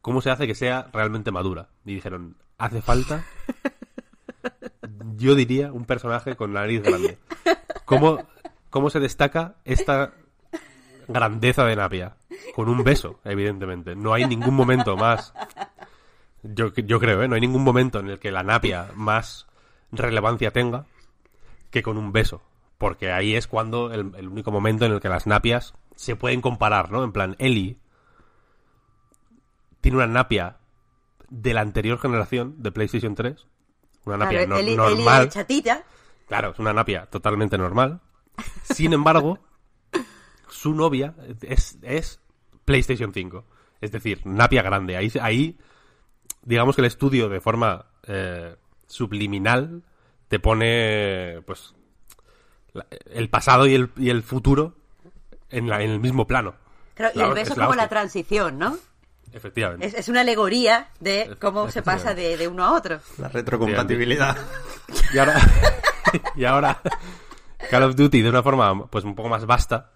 ¿cómo 0.00 0.20
se 0.20 0.30
hace 0.30 0.46
que 0.46 0.54
sea 0.54 0.88
realmente 0.92 1.30
madura? 1.30 1.68
Y 1.84 1.94
dijeron, 1.94 2.36
hace 2.58 2.82
falta, 2.82 3.24
yo 5.16 5.34
diría, 5.34 5.72
un 5.72 5.84
personaje 5.84 6.36
con 6.36 6.52
nariz 6.52 6.82
grande. 6.82 7.18
¿Cómo, 7.84 8.18
cómo 8.70 8.90
se 8.90 9.00
destaca 9.00 9.56
esta 9.64 10.12
grandeza 11.08 11.64
de 11.64 11.76
Napia? 11.76 12.16
Con 12.54 12.68
un 12.68 12.82
beso, 12.84 13.20
evidentemente. 13.24 13.94
No 13.94 14.14
hay 14.14 14.26
ningún 14.26 14.54
momento 14.54 14.96
más. 14.96 15.34
Yo, 16.42 16.72
yo 16.74 16.98
creo, 16.98 17.22
¿eh? 17.22 17.28
No 17.28 17.34
hay 17.34 17.40
ningún 17.40 17.64
momento 17.64 18.00
en 18.00 18.08
el 18.08 18.18
que 18.18 18.32
la 18.32 18.42
Napia 18.42 18.88
más 18.94 19.46
relevancia 19.92 20.50
tenga 20.50 20.86
que 21.70 21.82
con 21.82 21.98
un 21.98 22.12
beso. 22.12 22.42
Porque 22.78 23.12
ahí 23.12 23.36
es 23.36 23.46
cuando 23.46 23.92
el, 23.92 24.12
el 24.16 24.28
único 24.28 24.50
momento 24.50 24.84
en 24.84 24.92
el 24.92 25.00
que 25.00 25.08
las 25.08 25.26
napias 25.26 25.74
se 25.94 26.16
pueden 26.16 26.40
comparar, 26.40 26.90
¿no? 26.90 27.04
En 27.04 27.12
plan, 27.12 27.36
Ellie 27.38 27.78
tiene 29.80 29.98
una 29.98 30.06
napia 30.06 30.56
de 31.28 31.54
la 31.54 31.60
anterior 31.60 31.98
generación 31.98 32.62
de 32.62 32.72
PlayStation 32.72 33.14
3. 33.14 33.46
Una 34.04 34.16
napia 34.18 34.46
no- 34.46 34.56
Eli- 34.56 34.76
normal. 34.76 35.28
chatita. 35.28 35.82
Claro, 36.28 36.50
es 36.52 36.58
una 36.58 36.72
napia 36.72 37.06
totalmente 37.06 37.56
normal. 37.58 38.00
Sin 38.64 38.92
embargo, 38.92 39.38
su 40.48 40.74
novia 40.74 41.14
es, 41.42 41.78
es 41.82 42.20
PlayStation 42.64 43.12
5. 43.12 43.44
Es 43.80 43.92
decir, 43.92 44.20
napia 44.24 44.62
grande. 44.62 44.96
Ahí, 44.96 45.12
ahí 45.20 45.58
digamos 46.42 46.74
que 46.76 46.82
el 46.82 46.86
estudio 46.86 47.28
de 47.28 47.40
forma 47.40 47.86
eh, 48.06 48.56
subliminal 48.86 49.82
te 50.28 50.38
pone 50.40 51.42
pues 51.46 51.74
la- 52.72 52.86
el 53.10 53.28
pasado 53.28 53.66
y 53.66 53.74
el, 53.74 53.90
y 53.96 54.10
el 54.10 54.22
futuro 54.22 54.74
en, 55.50 55.68
la- 55.68 55.82
en 55.82 55.90
el 55.90 56.00
mismo 56.00 56.26
plano. 56.26 56.54
Claro, 56.94 57.12
y 57.14 57.20
el 57.20 57.32
beso 57.34 57.52
es 57.52 57.58
como 57.58 57.74
la 57.74 57.88
transición, 57.88 58.58
¿no? 58.58 58.76
Efectivamente. 59.32 59.86
Es, 59.86 59.94
es 59.94 60.08
una 60.08 60.20
alegoría 60.20 60.88
de 61.00 61.36
cómo 61.40 61.70
se 61.70 61.82
pasa 61.82 62.14
de, 62.14 62.36
de 62.36 62.48
uno 62.48 62.64
a 62.64 62.72
otro. 62.72 63.00
La 63.18 63.28
retrocompatibilidad. 63.28 64.36
Y 65.14 65.18
ahora, 65.18 65.34
y 66.36 66.44
ahora 66.44 66.80
Call 67.70 67.82
of 67.84 67.96
Duty 67.96 68.22
de 68.22 68.28
una 68.28 68.42
forma 68.42 68.86
pues 68.86 69.04
un 69.04 69.14
poco 69.14 69.28
más 69.28 69.46
vasta 69.46 69.90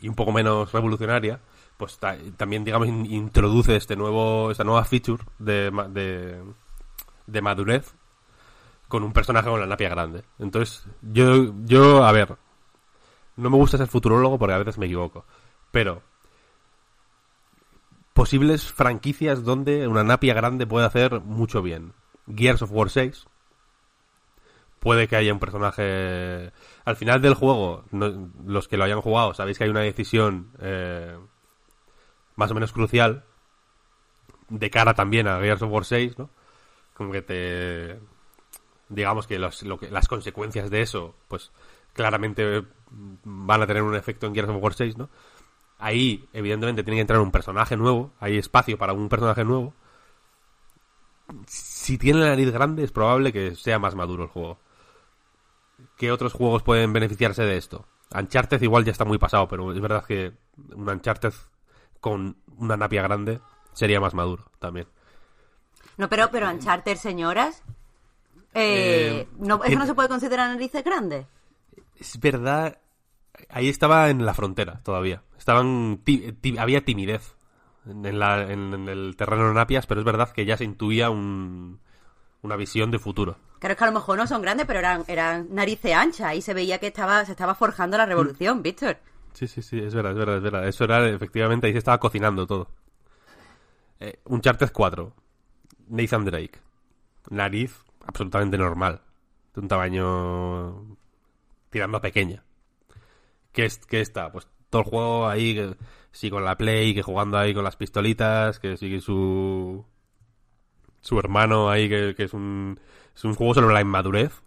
y 0.00 0.08
un 0.08 0.14
poco 0.14 0.32
menos 0.32 0.72
revolucionaria, 0.72 1.40
pues 1.76 1.98
ta- 1.98 2.16
también 2.36 2.64
digamos 2.64 2.88
in- 2.88 3.06
introduce 3.06 3.76
este 3.76 3.96
nuevo 3.96 4.50
esta 4.50 4.64
nueva 4.64 4.84
feature 4.84 5.22
de, 5.38 5.70
ma- 5.70 5.88
de, 5.88 6.42
de 7.26 7.42
madurez 7.42 7.94
con 8.88 9.02
un 9.02 9.12
personaje 9.12 9.48
con 9.48 9.60
la 9.60 9.66
napia 9.66 9.88
grande. 9.88 10.22
Entonces, 10.38 10.84
yo 11.02 11.52
yo 11.64 12.04
a 12.04 12.12
ver, 12.12 12.36
no 13.36 13.50
me 13.50 13.56
gusta 13.56 13.76
ser 13.76 13.88
futurólogo 13.88 14.38
porque 14.38 14.54
a 14.54 14.58
veces 14.58 14.78
me 14.78 14.86
equivoco, 14.86 15.24
pero 15.70 16.02
posibles 18.14 18.72
franquicias 18.72 19.44
donde 19.44 19.86
una 19.88 20.04
napia 20.04 20.32
grande 20.34 20.66
puede 20.66 20.86
hacer 20.86 21.20
mucho 21.20 21.60
bien. 21.60 21.92
Gears 22.34 22.62
of 22.62 22.70
War 22.72 22.88
6. 22.88 23.26
Puede 24.78 25.08
que 25.08 25.16
haya 25.16 25.32
un 25.32 25.40
personaje... 25.40 26.52
Al 26.84 26.96
final 26.96 27.22
del 27.22 27.34
juego, 27.34 27.84
no- 27.90 28.30
los 28.46 28.68
que 28.68 28.76
lo 28.76 28.84
hayan 28.84 29.00
jugado, 29.00 29.32
sabéis 29.34 29.58
que 29.58 29.64
hay 29.64 29.70
una 29.70 29.80
decisión 29.80 30.50
eh, 30.60 31.18
más 32.36 32.50
o 32.50 32.54
menos 32.54 32.72
crucial 32.72 33.24
de 34.50 34.70
cara 34.70 34.94
también 34.94 35.26
a 35.26 35.40
Gears 35.40 35.62
of 35.62 35.70
War 35.72 35.84
6, 35.84 36.18
¿no? 36.18 36.30
Como 36.94 37.12
que 37.12 37.22
te... 37.22 37.98
Digamos 38.90 39.26
que, 39.26 39.38
lo 39.38 39.50
que 39.78 39.90
las 39.90 40.06
consecuencias 40.06 40.70
de 40.70 40.82
eso, 40.82 41.14
pues 41.28 41.50
claramente 41.94 42.62
van 42.90 43.62
a 43.62 43.66
tener 43.66 43.82
un 43.82 43.96
efecto 43.96 44.26
en 44.26 44.34
Gears 44.34 44.50
of 44.50 44.62
War 44.62 44.74
6, 44.74 44.98
¿no? 44.98 45.08
Ahí, 45.78 46.26
evidentemente, 46.32 46.82
tiene 46.84 46.96
que 46.96 47.00
entrar 47.02 47.20
un 47.20 47.30
personaje 47.30 47.76
nuevo. 47.76 48.12
Hay 48.20 48.38
espacio 48.38 48.78
para 48.78 48.92
un 48.92 49.08
personaje 49.08 49.44
nuevo. 49.44 49.74
Si 51.46 51.98
tiene 51.98 52.20
la 52.20 52.28
nariz 52.28 52.50
grande, 52.52 52.84
es 52.84 52.92
probable 52.92 53.32
que 53.32 53.54
sea 53.54 53.78
más 53.78 53.94
maduro 53.94 54.24
el 54.24 54.28
juego. 54.28 54.58
¿Qué 55.96 56.12
otros 56.12 56.32
juegos 56.32 56.62
pueden 56.62 56.92
beneficiarse 56.92 57.42
de 57.42 57.56
esto? 57.56 57.86
Uncharted 58.14 58.60
igual 58.62 58.84
ya 58.84 58.92
está 58.92 59.04
muy 59.04 59.18
pasado, 59.18 59.48
pero 59.48 59.72
es 59.72 59.80
verdad 59.80 60.04
que 60.04 60.32
un 60.74 60.88
Uncharted 60.88 61.32
con 62.00 62.36
una 62.58 62.76
napia 62.76 63.02
grande 63.02 63.40
sería 63.72 64.00
más 64.00 64.14
maduro 64.14 64.44
también. 64.58 64.86
No, 65.96 66.08
pero, 66.08 66.30
pero 66.30 66.48
Uncharted, 66.50 66.96
señoras. 66.96 67.62
Eh, 68.52 69.26
Eh, 69.26 69.28
no, 69.38 69.56
¿Eso 69.56 69.64
tiene- 69.64 69.76
no 69.80 69.86
se 69.86 69.94
puede 69.94 70.08
considerar 70.08 70.48
narices 70.50 70.84
grandes? 70.84 71.26
Es 71.98 72.18
verdad, 72.20 72.78
ahí 73.48 73.68
estaba 73.68 74.10
en 74.10 74.24
la 74.26 74.34
frontera 74.34 74.80
todavía. 74.82 75.22
Estaban 75.38 76.00
ti- 76.04 76.32
ti- 76.40 76.58
había 76.58 76.84
timidez 76.84 77.36
en, 77.86 78.18
la- 78.18 78.42
en- 78.50 78.72
en 78.74 78.88
el 78.88 79.14
terreno 79.16 79.48
de 79.48 79.54
napias, 79.54 79.86
pero 79.86 80.00
es 80.00 80.04
verdad 80.06 80.30
que 80.30 80.44
ya 80.46 80.56
se 80.56 80.64
intuía 80.64 81.10
un- 81.10 81.80
una 82.42 82.56
visión 82.56 82.90
de 82.90 82.98
futuro. 82.98 83.36
Claro, 83.58 83.72
es 83.72 83.78
que 83.78 83.84
a 83.84 83.86
lo 83.88 83.92
mejor 83.94 84.18
no 84.18 84.26
son 84.26 84.42
grandes, 84.42 84.66
pero 84.66 84.78
eran, 84.80 85.04
eran 85.08 85.48
narices 85.50 85.94
anchas 85.94 86.34
y 86.34 86.42
se 86.42 86.52
veía 86.54 86.78
que 86.78 86.88
estaba, 86.88 87.24
se 87.24 87.32
estaba 87.32 87.54
forjando 87.54 87.96
la 87.96 88.04
revolución, 88.06 88.62
Víctor. 88.62 88.98
Sí, 89.32 89.46
sí, 89.48 89.62
sí, 89.62 89.78
es 89.78 89.94
verdad, 89.94 90.12
es 90.12 90.18
verdad, 90.18 90.36
es 90.36 90.42
verdad. 90.42 90.68
Eso 90.68 90.84
era, 90.84 91.08
efectivamente, 91.08 91.66
ahí 91.66 91.72
se 91.72 91.78
estaba 91.78 91.98
cocinando 91.98 92.46
todo. 92.46 92.68
Eh, 94.00 94.18
Uncharted 94.24 94.70
4. 94.72 95.12
Nathan 95.88 96.24
Drake. 96.24 96.58
Nariz 97.30 97.74
absolutamente 98.06 98.58
normal. 98.58 99.00
De 99.54 99.60
un 99.60 99.68
tamaño 99.68 100.96
tirando 101.70 101.96
a 101.98 102.00
pequeña. 102.00 102.42
¿Qué, 103.54 103.64
es, 103.64 103.78
qué 103.78 104.02
está? 104.02 104.30
Pues 104.30 104.46
todo 104.68 104.82
el 104.82 104.88
juego 104.88 105.28
ahí, 105.28 105.54
que, 105.54 105.74
sí 106.12 106.28
con 106.28 106.44
la 106.44 106.58
Play, 106.58 106.94
que 106.94 107.02
jugando 107.02 107.38
ahí 107.38 107.54
con 107.54 107.64
las 107.64 107.76
pistolitas, 107.76 108.58
que 108.58 108.76
sigue 108.76 109.00
su... 109.00 109.82
Su 111.00 111.18
hermano 111.18 111.70
ahí, 111.70 111.88
que, 111.88 112.14
que 112.14 112.24
es 112.24 112.34
un... 112.34 112.78
Es 113.14 113.24
un 113.24 113.34
juego 113.34 113.54
sobre 113.54 113.72
la 113.72 113.80
inmadurez 113.80 114.42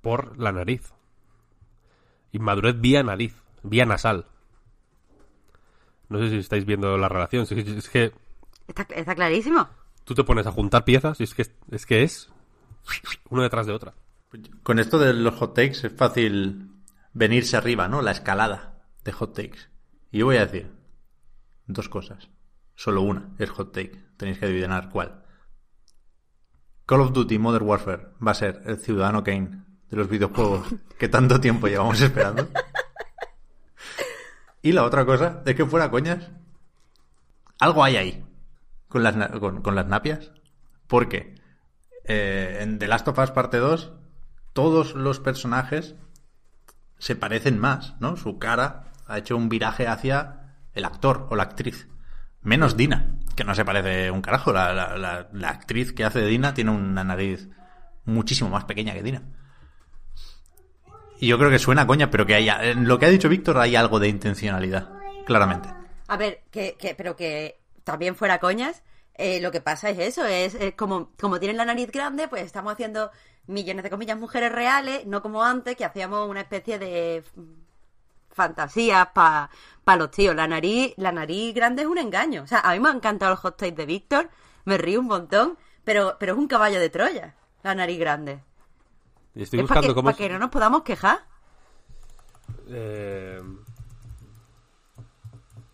por 0.00 0.36
la 0.38 0.50
nariz. 0.50 0.92
Inmadurez 2.32 2.80
vía 2.80 3.02
nariz, 3.02 3.34
vía 3.62 3.84
nasal. 3.84 4.26
No 6.08 6.18
sé 6.18 6.30
si 6.30 6.38
estáis 6.38 6.64
viendo 6.64 6.96
la 6.96 7.08
relación. 7.08 7.42
Es 7.42 7.48
que, 7.50 7.60
es 7.60 7.88
que 7.88 8.12
Está, 8.66 8.86
está 8.94 9.14
clarísimo. 9.14 9.66
tú 10.04 10.14
te 10.14 10.24
pones 10.24 10.46
a 10.46 10.52
juntar 10.52 10.84
piezas 10.84 11.20
y 11.20 11.24
es 11.24 11.34
que 11.34 11.42
es, 11.70 11.86
que 11.86 12.02
es 12.02 12.30
uno 13.30 13.42
detrás 13.42 13.66
de 13.66 13.72
otra. 13.72 13.94
Con 14.62 14.78
esto 14.78 14.98
de 14.98 15.14
los 15.14 15.34
hot 15.36 15.54
takes 15.54 15.86
es 15.86 15.92
fácil 15.96 16.67
venirse 17.18 17.56
arriba, 17.56 17.88
¿no? 17.88 18.00
La 18.00 18.12
escalada 18.12 18.78
de 19.04 19.12
hot 19.12 19.34
takes. 19.34 19.58
Y 20.12 20.18
yo 20.18 20.26
voy 20.26 20.36
a 20.36 20.46
decir 20.46 20.72
dos 21.66 21.88
cosas. 21.88 22.30
Solo 22.76 23.02
una 23.02 23.34
es 23.38 23.50
hot 23.50 23.72
take. 23.72 24.00
Tenéis 24.16 24.38
que 24.38 24.46
adivinar 24.46 24.88
cuál. 24.88 25.24
Call 26.86 27.00
of 27.00 27.12
Duty 27.12 27.38
Modern 27.38 27.66
Warfare 27.66 28.08
va 28.24 28.30
a 28.30 28.34
ser 28.34 28.62
el 28.64 28.78
ciudadano 28.78 29.24
Kane 29.24 29.64
de 29.90 29.96
los 29.96 30.08
videojuegos 30.08 30.68
que 30.98 31.08
tanto 31.08 31.40
tiempo 31.40 31.66
llevamos 31.66 32.00
esperando. 32.00 32.48
Y 34.62 34.72
la 34.72 34.84
otra 34.84 35.04
cosa 35.04 35.42
es 35.44 35.54
que 35.54 35.66
fuera 35.66 35.90
coñas, 35.90 36.30
algo 37.60 37.84
hay 37.84 37.96
ahí 37.96 38.24
con 38.88 39.02
las, 39.02 39.14
con, 39.38 39.62
con 39.62 39.74
las 39.74 39.86
napias. 39.86 40.32
Porque 40.86 41.34
eh, 42.04 42.58
en 42.60 42.78
The 42.78 42.88
Last 42.88 43.08
of 43.08 43.18
Us 43.18 43.30
parte 43.30 43.58
2 43.58 43.92
todos 44.52 44.94
los 44.94 45.20
personajes 45.20 45.94
se 46.98 47.16
parecen 47.16 47.58
más, 47.58 47.94
¿no? 48.00 48.16
Su 48.16 48.38
cara 48.38 48.84
ha 49.06 49.18
hecho 49.18 49.36
un 49.36 49.48
viraje 49.48 49.86
hacia 49.86 50.54
el 50.74 50.84
actor 50.84 51.26
o 51.30 51.36
la 51.36 51.44
actriz. 51.44 51.88
Menos 52.42 52.76
Dina, 52.76 53.18
que 53.36 53.44
no 53.44 53.54
se 53.54 53.64
parece 53.64 54.10
un 54.10 54.22
carajo. 54.22 54.52
La, 54.52 54.72
la- 54.72 55.28
la- 55.32 55.48
actriz 55.48 55.92
que 55.92 56.04
hace 56.04 56.20
de 56.20 56.26
Dina 56.26 56.54
tiene 56.54 56.70
una 56.70 57.04
nariz 57.04 57.48
muchísimo 58.04 58.50
más 58.50 58.64
pequeña 58.64 58.94
que 58.94 59.02
Dina. 59.02 59.22
Y 61.20 61.26
yo 61.26 61.38
creo 61.38 61.50
que 61.50 61.58
suena 61.58 61.86
coña, 61.86 62.10
pero 62.10 62.26
que 62.26 62.34
hay, 62.34 62.48
en 62.48 62.86
lo 62.86 62.98
que 62.98 63.06
ha 63.06 63.10
dicho 63.10 63.28
Víctor 63.28 63.58
hay 63.58 63.74
algo 63.74 63.98
de 63.98 64.08
intencionalidad, 64.08 64.88
claramente. 65.26 65.68
A 66.06 66.16
ver, 66.16 66.42
que, 66.50 66.76
que, 66.78 66.94
pero 66.94 67.16
que 67.16 67.60
también 67.82 68.14
fuera 68.14 68.38
coñas, 68.38 68.84
eh, 69.18 69.40
lo 69.40 69.50
que 69.50 69.60
pasa 69.60 69.90
es 69.90 69.98
eso, 69.98 70.24
es, 70.24 70.54
es 70.54 70.74
como, 70.74 71.10
como 71.20 71.38
tienen 71.38 71.56
la 71.56 71.64
nariz 71.64 71.90
grande, 71.90 72.28
pues 72.28 72.42
estamos 72.42 72.72
haciendo 72.72 73.10
millones 73.46 73.82
de 73.82 73.90
comillas 73.90 74.18
mujeres 74.18 74.50
reales, 74.52 75.06
no 75.06 75.20
como 75.20 75.42
antes, 75.42 75.76
que 75.76 75.84
hacíamos 75.84 76.28
una 76.28 76.40
especie 76.40 76.78
de 76.78 77.22
fantasías 78.30 79.08
para 79.08 79.50
los 79.96 80.10
tíos. 80.10 80.34
La 80.34 80.46
nariz, 80.46 80.94
la 80.96 81.12
nariz 81.12 81.54
grande 81.54 81.82
es 81.82 81.88
un 81.88 81.98
engaño. 81.98 82.44
O 82.44 82.46
sea, 82.46 82.60
a 82.60 82.72
mí 82.72 82.80
me 82.80 82.88
ha 82.88 82.92
encantado 82.92 83.32
el 83.32 83.38
hot 83.38 83.56
take 83.56 83.72
de 83.72 83.86
Víctor, 83.86 84.30
me 84.64 84.78
río 84.78 85.00
un 85.00 85.06
montón, 85.06 85.58
pero, 85.84 86.16
pero 86.18 86.32
es 86.32 86.38
un 86.38 86.46
caballo 86.46 86.78
de 86.78 86.88
Troya, 86.88 87.34
la 87.62 87.74
nariz 87.74 87.98
grande. 87.98 88.42
Y 89.34 89.42
estoy 89.42 89.60
es 89.60 89.66
para 89.66 89.80
buscando 89.80 89.88
que, 89.88 89.94
cómo... 89.94 90.10
pa' 90.10 90.16
que 90.16 90.28
no 90.28 90.38
nos 90.38 90.50
podamos 90.50 90.82
quejar. 90.82 91.18
Eh, 92.68 93.42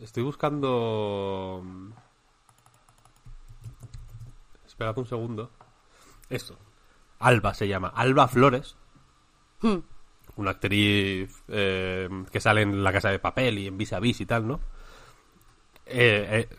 Estoy 0.04 0.22
buscando... 0.22 1.62
Esperad 4.84 4.98
un 4.98 5.06
segundo. 5.06 5.50
Esto. 6.28 6.58
Alba 7.20 7.54
se 7.54 7.66
llama. 7.66 7.88
Alba 7.94 8.28
Flores. 8.28 8.76
Hmm. 9.62 9.78
Una 10.36 10.50
actriz 10.50 11.42
eh, 11.48 12.08
que 12.30 12.40
sale 12.40 12.62
en 12.62 12.84
La 12.84 12.92
Casa 12.92 13.08
de 13.10 13.18
Papel 13.18 13.58
y 13.58 13.66
en 13.68 13.78
Vis 13.78 13.92
a 13.94 14.00
Vis 14.00 14.20
y 14.20 14.26
tal, 14.26 14.46
¿no? 14.46 14.60
Eh, 15.86 16.46
eh, 16.50 16.56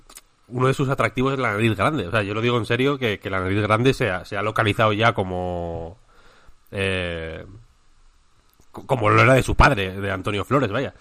uno 0.48 0.68
de 0.68 0.74
sus 0.74 0.90
atractivos 0.90 1.34
es 1.34 1.40
la 1.40 1.52
nariz 1.52 1.76
grande. 1.76 2.08
O 2.08 2.12
sea, 2.12 2.24
yo 2.24 2.34
lo 2.34 2.42
digo 2.42 2.58
en 2.58 2.66
serio 2.66 2.98
que, 2.98 3.20
que 3.20 3.30
la 3.30 3.40
nariz 3.42 3.62
grande 3.62 3.94
se 3.94 4.10
ha, 4.10 4.26
se 4.26 4.38
ha 4.38 4.42
localizado 4.42 4.92
ya 4.94 5.14
como... 5.14 5.98
eh, 6.72 7.46
co- 8.72 8.88
como 8.88 9.10
lo 9.10 9.22
era 9.22 9.34
de 9.36 9.44
su 9.44 9.56
padre, 9.56 10.00
de 10.02 10.12
Antonio 10.12 10.46
Flores, 10.46 10.72
vaya. 10.72 10.96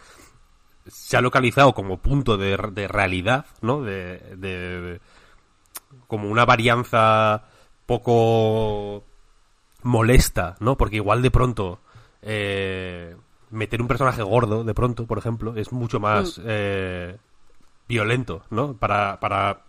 Se 0.86 1.16
ha 1.16 1.22
localizado 1.22 1.72
como 1.74 1.96
punto 1.98 2.36
de, 2.36 2.58
de 2.72 2.86
realidad, 2.88 3.46
¿no? 3.62 3.80
De- 3.82 5.00
como 6.14 6.30
una 6.30 6.44
varianza 6.44 7.42
poco 7.86 9.02
molesta, 9.82 10.54
¿no? 10.60 10.76
Porque 10.76 10.94
igual 10.94 11.22
de 11.22 11.32
pronto 11.32 11.80
eh, 12.22 13.16
meter 13.50 13.82
un 13.82 13.88
personaje 13.88 14.22
gordo, 14.22 14.62
de 14.62 14.74
pronto, 14.74 15.06
por 15.06 15.18
ejemplo, 15.18 15.56
es 15.56 15.72
mucho 15.72 15.98
más 15.98 16.40
eh, 16.44 17.16
violento, 17.88 18.44
¿no? 18.50 18.74
Para, 18.74 19.18
para 19.18 19.62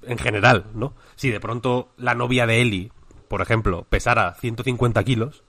en 0.00 0.16
general, 0.16 0.64
¿no? 0.72 0.94
Si 1.14 1.30
de 1.30 1.40
pronto 1.40 1.90
la 1.98 2.14
novia 2.14 2.46
de 2.46 2.62
Ellie, 2.62 2.90
por 3.28 3.42
ejemplo, 3.42 3.84
pesara 3.90 4.32
150 4.40 5.04
kilos, 5.04 5.44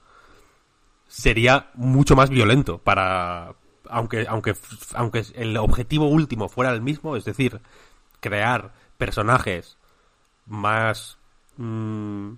sería 1.08 1.70
mucho 1.76 2.18
más 2.18 2.30
violento 2.30 2.80
para 2.80 3.54
aunque 3.90 4.26
aunque 4.28 4.56
aunque 4.94 5.24
el 5.36 5.56
objetivo 5.56 6.08
último 6.08 6.50
fuera 6.50 6.74
el 6.74 6.82
mismo 6.82 7.16
es 7.16 7.24
decir 7.24 7.62
crear 8.20 8.74
personajes 8.98 9.78
más 10.52 11.18
mm, 11.58 12.34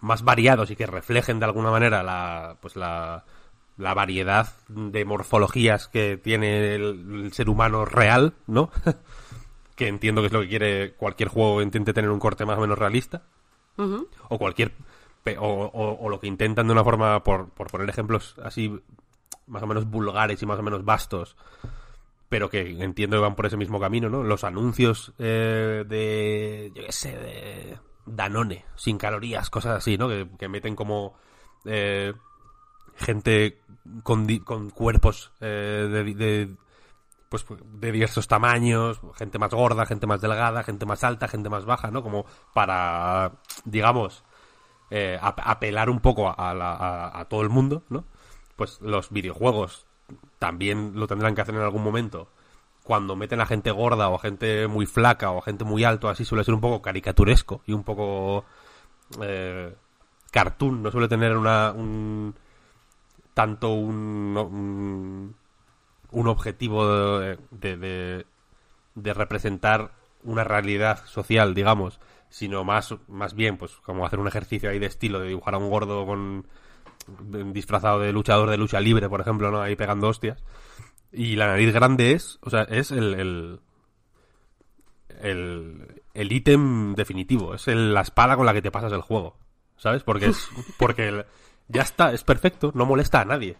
más 0.00 0.22
variados 0.24 0.70
y 0.70 0.76
que 0.76 0.86
reflejen 0.86 1.38
de 1.38 1.46
alguna 1.46 1.70
manera 1.70 2.02
la 2.02 2.56
pues 2.60 2.76
la 2.76 3.24
la 3.78 3.94
variedad 3.94 4.48
de 4.68 5.04
morfologías 5.04 5.88
que 5.88 6.16
tiene 6.16 6.74
el, 6.74 7.22
el 7.24 7.32
ser 7.32 7.48
humano 7.48 7.84
real 7.84 8.34
no 8.46 8.70
que 9.76 9.88
entiendo 9.88 10.20
que 10.22 10.26
es 10.28 10.32
lo 10.32 10.40
que 10.40 10.48
quiere 10.48 10.92
cualquier 10.94 11.28
juego 11.28 11.60
intente 11.62 11.92
tener 11.92 12.10
un 12.10 12.18
corte 12.18 12.44
más 12.46 12.56
o 12.58 12.62
menos 12.62 12.78
realista. 12.78 13.22
O 14.30 14.38
cualquier 14.38 14.72
o, 15.38 15.46
o- 15.46 15.98
o 16.06 16.08
lo 16.08 16.18
que 16.20 16.26
intentan 16.28 16.66
de 16.66 16.72
una 16.72 16.84
forma, 16.84 17.22
por, 17.22 17.50
por 17.50 17.66
poner 17.70 17.88
ejemplos 17.90 18.36
así 18.42 18.72
más 19.46 19.62
o 19.62 19.66
menos 19.66 19.84
vulgares 19.90 20.42
y 20.42 20.46
más 20.46 20.58
o 20.58 20.62
menos 20.62 20.84
vastos, 20.84 21.36
pero 22.28 22.50
que 22.50 22.60
entiendo 22.82 23.16
que 23.16 23.22
van 23.22 23.36
por 23.36 23.46
ese 23.46 23.56
mismo 23.56 23.80
camino, 23.80 24.08
¿no? 24.08 24.22
Los 24.22 24.44
anuncios 24.44 25.12
eh, 25.18 25.84
de, 25.88 26.72
yo 26.74 26.84
qué 26.84 26.92
sé, 26.92 27.16
de 27.16 27.78
Danone, 28.06 28.64
sin 28.76 28.98
calorías, 28.98 29.50
cosas 29.50 29.76
así, 29.78 29.96
¿no? 29.98 30.08
Que, 30.08 30.48
meten 30.48 30.76
como 30.76 31.14
eh, 31.64 32.12
gente 32.96 33.60
con, 34.02 34.26
cuerpos 34.70 35.32
eh, 35.40 35.88
de, 36.14 36.54
pues 37.28 37.44
de 37.72 37.92
diversos 37.92 38.28
tamaños, 38.28 39.00
gente 39.16 39.38
más 39.38 39.50
gorda, 39.50 39.86
gente 39.86 40.06
más 40.06 40.20
delgada, 40.20 40.62
gente 40.62 40.86
más 40.86 41.04
alta, 41.04 41.28
gente 41.28 41.48
más 41.48 41.64
baja, 41.64 41.90
¿no? 41.90 42.02
Como 42.02 42.24
para, 42.54 43.32
digamos, 43.64 44.24
eh, 44.90 45.18
ap- 45.20 45.40
apelar 45.44 45.90
un 45.90 46.00
poco 46.00 46.28
a, 46.38 46.54
la- 46.54 47.10
a 47.14 47.24
todo 47.26 47.42
el 47.42 47.50
mundo, 47.50 47.84
¿no? 47.88 48.04
Pues 48.56 48.80
los 48.80 49.10
videojuegos 49.10 49.85
también 50.38 50.92
lo 50.94 51.06
tendrán 51.06 51.34
que 51.34 51.40
hacer 51.42 51.54
en 51.54 51.62
algún 51.62 51.82
momento. 51.82 52.28
Cuando 52.82 53.16
meten 53.16 53.40
a 53.40 53.46
gente 53.46 53.70
gorda 53.70 54.08
o 54.08 54.16
a 54.16 54.18
gente 54.20 54.68
muy 54.68 54.86
flaca 54.86 55.30
o 55.30 55.38
a 55.38 55.42
gente 55.42 55.64
muy 55.64 55.84
alto, 55.84 56.08
así 56.08 56.24
suele 56.24 56.44
ser 56.44 56.54
un 56.54 56.60
poco 56.60 56.82
caricaturesco 56.82 57.62
y 57.66 57.72
un 57.72 57.82
poco 57.84 58.44
eh, 59.22 59.74
cartoon, 60.30 60.82
no 60.82 60.90
suele 60.90 61.08
tener 61.08 61.36
una, 61.36 61.72
un, 61.72 62.34
tanto 63.34 63.70
un, 63.72 64.36
un, 64.36 65.36
un 66.10 66.28
objetivo 66.28 66.86
de, 67.20 67.38
de, 67.50 67.76
de- 67.76 68.26
de 68.94 69.12
representar 69.14 69.92
una 70.24 70.42
realidad 70.44 71.04
social, 71.04 71.54
digamos, 71.54 72.00
sino 72.30 72.64
más, 72.64 72.94
más 73.08 73.34
bien, 73.34 73.58
pues, 73.58 73.72
como 73.84 74.06
hacer 74.06 74.18
un 74.18 74.26
ejercicio 74.28 74.70
ahí 74.70 74.78
de 74.78 74.86
estilo, 74.86 75.20
de 75.20 75.28
dibujar 75.28 75.54
a 75.54 75.58
un 75.58 75.68
gordo 75.70 76.06
con 76.06 76.46
disfrazado 77.52 78.00
de 78.00 78.12
luchador 78.12 78.50
de 78.50 78.56
lucha 78.56 78.80
libre, 78.80 79.08
por 79.08 79.20
ejemplo, 79.20 79.50
¿no? 79.50 79.60
Ahí 79.60 79.76
pegando 79.76 80.08
hostias. 80.08 80.42
Y 81.12 81.36
la 81.36 81.46
nariz 81.46 81.72
grande 81.72 82.12
es, 82.12 82.38
o 82.42 82.50
sea, 82.50 82.62
es 82.62 82.90
el, 82.90 83.14
el, 83.14 83.60
el, 85.20 86.02
el 86.14 86.32
ítem 86.32 86.94
definitivo, 86.94 87.54
es 87.54 87.68
el- 87.68 87.94
la 87.94 88.02
espada 88.02 88.36
con 88.36 88.46
la 88.46 88.52
que 88.52 88.62
te 88.62 88.70
pasas 88.70 88.92
el 88.92 89.00
juego, 89.00 89.36
¿sabes? 89.76 90.02
Porque 90.02 90.26
es, 90.26 90.48
porque 90.78 91.08
el- 91.08 91.24
ya 91.68 91.82
está, 91.82 92.12
es 92.12 92.24
perfecto, 92.24 92.72
no 92.74 92.86
molesta 92.86 93.20
a 93.20 93.24
nadie. 93.24 93.56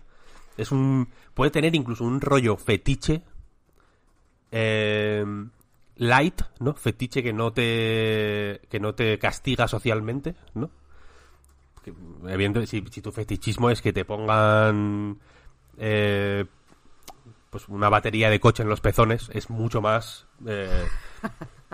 Es 0.56 0.72
un, 0.72 1.08
puede 1.34 1.50
tener 1.50 1.74
incluso 1.74 2.04
un 2.04 2.20
rollo 2.20 2.56
fetiche, 2.56 3.22
eh, 4.52 5.24
light, 5.96 6.40
¿no? 6.60 6.74
Fetiche 6.74 7.22
que 7.22 7.32
no 7.32 7.52
te, 7.52 8.60
que 8.70 8.80
no 8.80 8.94
te 8.94 9.18
castiga 9.18 9.68
socialmente, 9.68 10.34
¿no? 10.54 10.70
Si, 12.66 12.82
tu 13.02 13.12
fetichismo 13.12 13.70
es 13.70 13.80
que 13.80 13.92
te 13.92 14.04
pongan 14.04 15.18
eh, 15.78 16.44
pues 17.50 17.68
una 17.68 17.88
batería 17.88 18.28
de 18.28 18.40
coche 18.40 18.62
en 18.62 18.68
los 18.68 18.80
pezones, 18.80 19.30
es 19.32 19.50
mucho 19.50 19.80
más 19.80 20.26
eh, 20.46 20.86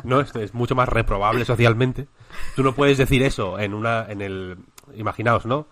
no 0.04 0.20
es, 0.20 0.54
mucho 0.54 0.74
más 0.74 0.88
reprobable 0.88 1.44
socialmente. 1.44 2.08
Tú 2.56 2.62
no 2.62 2.74
puedes 2.74 2.98
decir 2.98 3.22
eso 3.22 3.58
en 3.58 3.74
una 3.74 4.06
en 4.08 4.20
el 4.20 4.58
imaginaos, 4.94 5.46
¿no? 5.46 5.66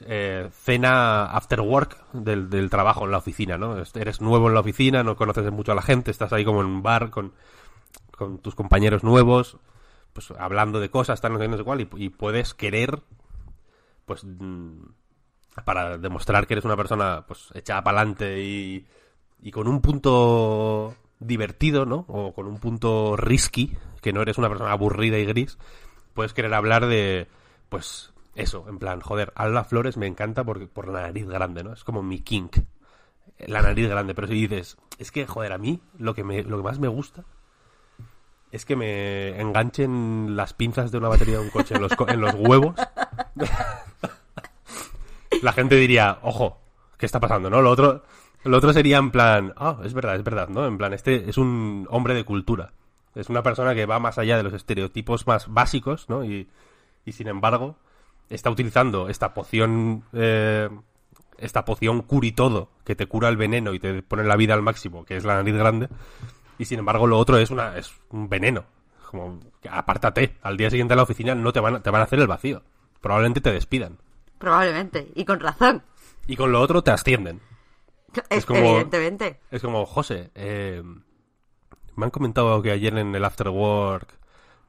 Eh, 0.00 0.48
cena 0.52 1.26
after 1.26 1.60
work 1.60 1.96
del, 2.12 2.50
del 2.50 2.68
trabajo 2.68 3.04
en 3.04 3.12
la 3.12 3.18
oficina, 3.18 3.58
¿no? 3.58 3.76
Eres 3.94 4.20
nuevo 4.20 4.48
en 4.48 4.54
la 4.54 4.60
oficina, 4.60 5.02
no 5.02 5.16
conoces 5.16 5.50
mucho 5.52 5.72
a 5.72 5.76
la 5.76 5.82
gente, 5.82 6.10
estás 6.10 6.32
ahí 6.32 6.44
como 6.44 6.60
en 6.62 6.66
un 6.66 6.82
bar 6.82 7.10
con, 7.10 7.32
con 8.16 8.38
tus 8.38 8.54
compañeros 8.54 9.04
nuevos, 9.04 9.56
pues 10.12 10.32
hablando 10.32 10.80
de 10.80 10.90
cosas, 10.90 11.20
tal, 11.20 11.32
no 11.32 11.56
sé, 11.56 11.64
cuál, 11.64 11.80
y 11.80 12.08
puedes 12.08 12.54
querer 12.54 13.02
pues 14.04 14.24
mm, 14.24 14.82
para 15.64 15.98
demostrar 15.98 16.46
que 16.46 16.54
eres 16.54 16.64
una 16.64 16.76
persona 16.76 17.24
pues 17.26 17.48
echada 17.54 17.82
para 17.82 17.98
adelante 17.98 18.42
y, 18.42 18.86
y 19.42 19.50
con 19.50 19.68
un 19.68 19.80
punto 19.80 20.94
divertido, 21.20 21.86
¿no? 21.86 22.04
O 22.08 22.32
con 22.34 22.46
un 22.46 22.58
punto 22.58 23.16
risky, 23.16 23.76
que 24.00 24.12
no 24.12 24.22
eres 24.22 24.38
una 24.38 24.48
persona 24.48 24.72
aburrida 24.72 25.18
y 25.18 25.24
gris, 25.24 25.58
puedes 26.12 26.32
querer 26.32 26.54
hablar 26.54 26.86
de 26.86 27.28
pues 27.68 28.12
eso, 28.34 28.66
en 28.68 28.78
plan, 28.78 29.00
joder, 29.00 29.32
Alba 29.36 29.64
Flores 29.64 29.96
me 29.96 30.06
encanta 30.06 30.44
por, 30.44 30.68
por 30.68 30.88
la 30.88 31.02
nariz 31.02 31.26
grande, 31.26 31.62
¿no? 31.62 31.72
Es 31.72 31.84
como 31.84 32.02
mi 32.02 32.20
kink. 32.20 32.58
La 33.38 33.62
nariz 33.62 33.88
grande, 33.88 34.14
pero 34.14 34.28
si 34.28 34.34
dices, 34.34 34.76
es 34.98 35.10
que, 35.10 35.26
joder, 35.26 35.52
a 35.52 35.58
mí 35.58 35.80
lo 35.98 36.14
que, 36.14 36.24
me, 36.24 36.42
lo 36.42 36.56
que 36.56 36.62
más 36.62 36.78
me 36.78 36.88
gusta 36.88 37.24
es 38.52 38.64
que 38.64 38.76
me 38.76 39.40
enganchen 39.40 40.36
las 40.36 40.52
pinzas 40.52 40.92
de 40.92 40.98
una 40.98 41.08
batería 41.08 41.38
de 41.38 41.44
un 41.44 41.50
coche 41.50 41.74
en 41.74 41.82
los, 41.82 41.92
en 42.06 42.20
los 42.20 42.34
huevos. 42.34 42.76
La 45.42 45.52
gente 45.52 45.76
diría, 45.76 46.18
ojo, 46.22 46.60
¿qué 46.98 47.06
está 47.06 47.20
pasando? 47.20 47.50
¿No? 47.50 47.62
Lo 47.62 47.70
otro, 47.70 48.02
lo 48.44 48.56
otro 48.56 48.72
sería 48.72 48.98
en 48.98 49.10
plan, 49.10 49.52
ah, 49.56 49.78
es 49.84 49.94
verdad, 49.94 50.16
es 50.16 50.24
verdad, 50.24 50.48
¿no? 50.48 50.66
En 50.66 50.78
plan, 50.78 50.92
este 50.92 51.28
es 51.28 51.38
un 51.38 51.86
hombre 51.90 52.14
de 52.14 52.24
cultura. 52.24 52.72
Es 53.14 53.28
una 53.28 53.42
persona 53.42 53.74
que 53.74 53.86
va 53.86 53.98
más 54.00 54.18
allá 54.18 54.36
de 54.36 54.42
los 54.42 54.52
estereotipos 54.52 55.26
más 55.26 55.52
básicos, 55.52 56.08
¿no? 56.08 56.24
Y, 56.24 56.48
y 57.04 57.12
sin 57.12 57.28
embargo, 57.28 57.76
está 58.28 58.50
utilizando 58.50 59.08
esta 59.08 59.34
poción, 59.34 60.04
eh, 60.12 60.68
esta 61.38 61.64
poción 61.64 62.02
curi 62.02 62.32
todo, 62.32 62.70
que 62.84 62.94
te 62.94 63.06
cura 63.06 63.28
el 63.28 63.36
veneno 63.36 63.74
y 63.74 63.78
te 63.78 64.02
pone 64.02 64.24
la 64.24 64.36
vida 64.36 64.54
al 64.54 64.62
máximo, 64.62 65.04
que 65.04 65.16
es 65.16 65.24
la 65.24 65.36
nariz 65.36 65.54
grande. 65.54 65.88
Y 66.58 66.64
sin 66.64 66.78
embargo, 66.78 67.06
lo 67.06 67.18
otro 67.18 67.38
es 67.38 67.50
una, 67.50 67.76
es 67.76 67.92
un 68.10 68.28
veneno. 68.28 68.64
Como, 69.10 69.40
apártate, 69.70 70.36
al 70.42 70.56
día 70.56 70.70
siguiente 70.70 70.94
a 70.94 70.96
la 70.96 71.02
oficina 71.04 71.34
no 71.34 71.52
te 71.52 71.60
van, 71.60 71.82
te 71.82 71.90
van 71.90 72.00
a 72.00 72.04
hacer 72.04 72.18
el 72.18 72.26
vacío. 72.26 72.62
Probablemente 73.00 73.40
te 73.40 73.52
despidan. 73.52 73.98
Probablemente. 74.38 75.10
Y 75.14 75.24
con 75.24 75.40
razón. 75.40 75.82
Y 76.26 76.36
con 76.36 76.52
lo 76.52 76.60
otro 76.60 76.82
te 76.82 76.90
ascienden. 76.90 77.40
Es 78.30 78.46
como- 78.46 78.60
Evidentemente. 78.60 79.40
Es 79.50 79.60
como, 79.62 79.84
José, 79.86 80.30
eh, 80.34 80.82
me 81.96 82.04
han 82.04 82.10
comentado 82.10 82.60
que 82.62 82.70
ayer 82.70 82.96
en 82.98 83.14
el 83.14 83.24
After 83.24 83.48
Work 83.48 84.18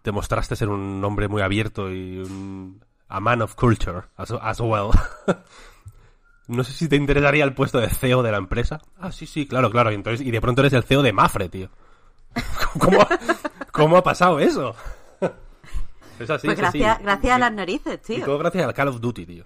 demostraste 0.04 0.56
ser 0.56 0.70
un 0.70 1.04
hombre 1.04 1.28
muy 1.28 1.42
abierto 1.42 1.92
y 1.92 2.20
un 2.20 2.84
a 3.08 3.20
man 3.20 3.42
of 3.44 3.56
culture 3.56 4.02
as, 4.18 4.32
as 4.32 4.60
well. 4.60 4.90
no 6.48 6.64
sé 6.64 6.74
si 6.74 6.88
te 6.88 6.96
interesaría 6.96 7.44
el 7.44 7.54
puesto 7.54 7.80
de 7.80 7.90
CEO 7.90 8.22
de 8.24 8.32
la 8.32 8.38
empresa. 8.38 8.82
Ah, 8.98 9.12
sí, 9.12 9.26
sí, 9.26 9.48
claro, 9.48 9.70
claro. 9.72 9.92
Y, 9.92 9.96
entonces, 9.96 10.26
y 10.26 10.32
de 10.32 10.42
pronto 10.42 10.62
eres 10.62 10.74
el 10.74 10.84
CEO 10.84 11.02
de 11.04 11.14
Mafre, 11.14 11.50
tío. 11.50 11.70
¿Cómo, 12.80 13.02
ha- 13.02 13.20
cómo 13.72 13.98
ha 13.98 14.04
pasado 14.04 14.40
eso? 14.40 14.76
es 16.20 16.30
así, 16.30 16.48
pues 16.48 16.60
es 16.60 16.66
así. 16.66 16.80
gracias, 16.80 17.02
gracias 17.04 17.34
a 17.34 17.38
Y- 17.38 17.40
las 17.42 17.54
narices, 17.54 18.00
Y 18.10 18.16
tío. 18.16 18.26
todo 18.26 18.38
gracias 18.40 18.66
al 18.66 18.74
Call 18.74 18.88
of 18.90 19.00
Duty, 19.00 19.26
tío. 19.26 19.46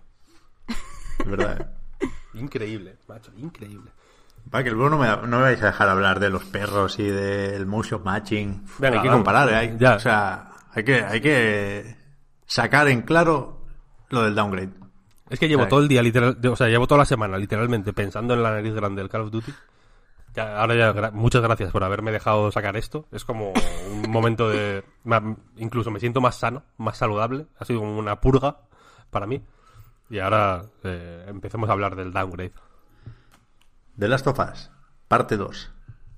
Es 1.20 1.26
verdad, 1.26 1.62
¿eh? 2.02 2.08
Increíble, 2.36 2.98
macho, 3.08 3.32
increíble. 3.38 3.92
Va, 4.54 4.64
que 4.64 4.72
luego 4.72 4.90
no 4.90 4.98
me, 4.98 5.08
no 5.28 5.38
me 5.38 5.44
vais 5.44 5.62
a 5.62 5.68
dejar 5.68 5.90
hablar 5.90 6.20
de 6.20 6.30
los 6.30 6.44
perros 6.46 6.98
y 7.00 7.04
del 7.08 7.66
motion 7.66 8.02
matching. 8.04 8.66
Venga, 8.80 8.98
hay 8.98 9.04
que 9.04 9.10
comparar, 9.14 9.50
¿eh? 9.50 9.56
Hay- 9.56 9.78
Ya. 9.78 9.96
O 9.96 10.00
sea, 10.00 10.52
hay 10.74 10.84
que, 10.84 11.04
hay 11.04 11.22
que 11.22 11.98
sacar 12.46 12.88
en 12.88 13.02
claro 13.02 13.66
lo 14.10 14.24
del 14.24 14.36
downgrade. 14.36 14.70
Es 15.30 15.40
que 15.40 15.48
llevo 15.48 15.64
todo 15.70 15.80
el 15.82 15.88
día, 15.88 16.02
literal, 16.02 16.38
o 16.44 16.56
sea, 16.56 16.68
llevo 16.70 16.88
toda 16.88 17.00
la 17.00 17.06
semana, 17.06 17.38
literalmente, 17.38 17.94
pensando 17.94 18.34
en 18.34 18.42
la 18.42 18.52
nariz 18.52 18.74
grande 18.74 19.02
del 19.02 19.10
Call 19.10 19.22
of 19.22 19.32
Duty. 19.32 19.54
Ya, 20.36 20.60
ahora 20.60 20.76
ya, 20.76 20.94
gra- 20.94 21.12
muchas 21.12 21.42
gracias 21.42 21.72
por 21.72 21.84
haberme 21.84 22.12
dejado 22.12 22.52
sacar 22.52 22.78
esto. 22.78 23.06
Es 23.12 23.26
como 23.26 23.52
un 23.92 24.10
momento 24.10 24.50
de... 24.50 24.84
Incluso 25.58 25.92
me 25.92 26.00
siento 26.00 26.22
más 26.22 26.36
sano, 26.38 26.64
más 26.78 26.98
saludable. 26.98 27.46
Ha 27.60 27.66
sido 27.66 27.80
como 27.82 27.98
una 28.00 28.20
purga 28.22 28.58
para 29.12 29.28
mí. 29.28 29.44
Y 30.10 30.20
ahora 30.20 30.66
eh, 30.84 31.26
empecemos 31.28 31.70
a 31.70 31.74
hablar 31.74 31.96
del 31.96 32.12
downgrade. 32.12 32.54
The 33.98 34.08
Last 34.08 34.28
of 34.28 34.40
Us, 34.40 34.72
parte 35.08 35.38
2, 35.38 35.72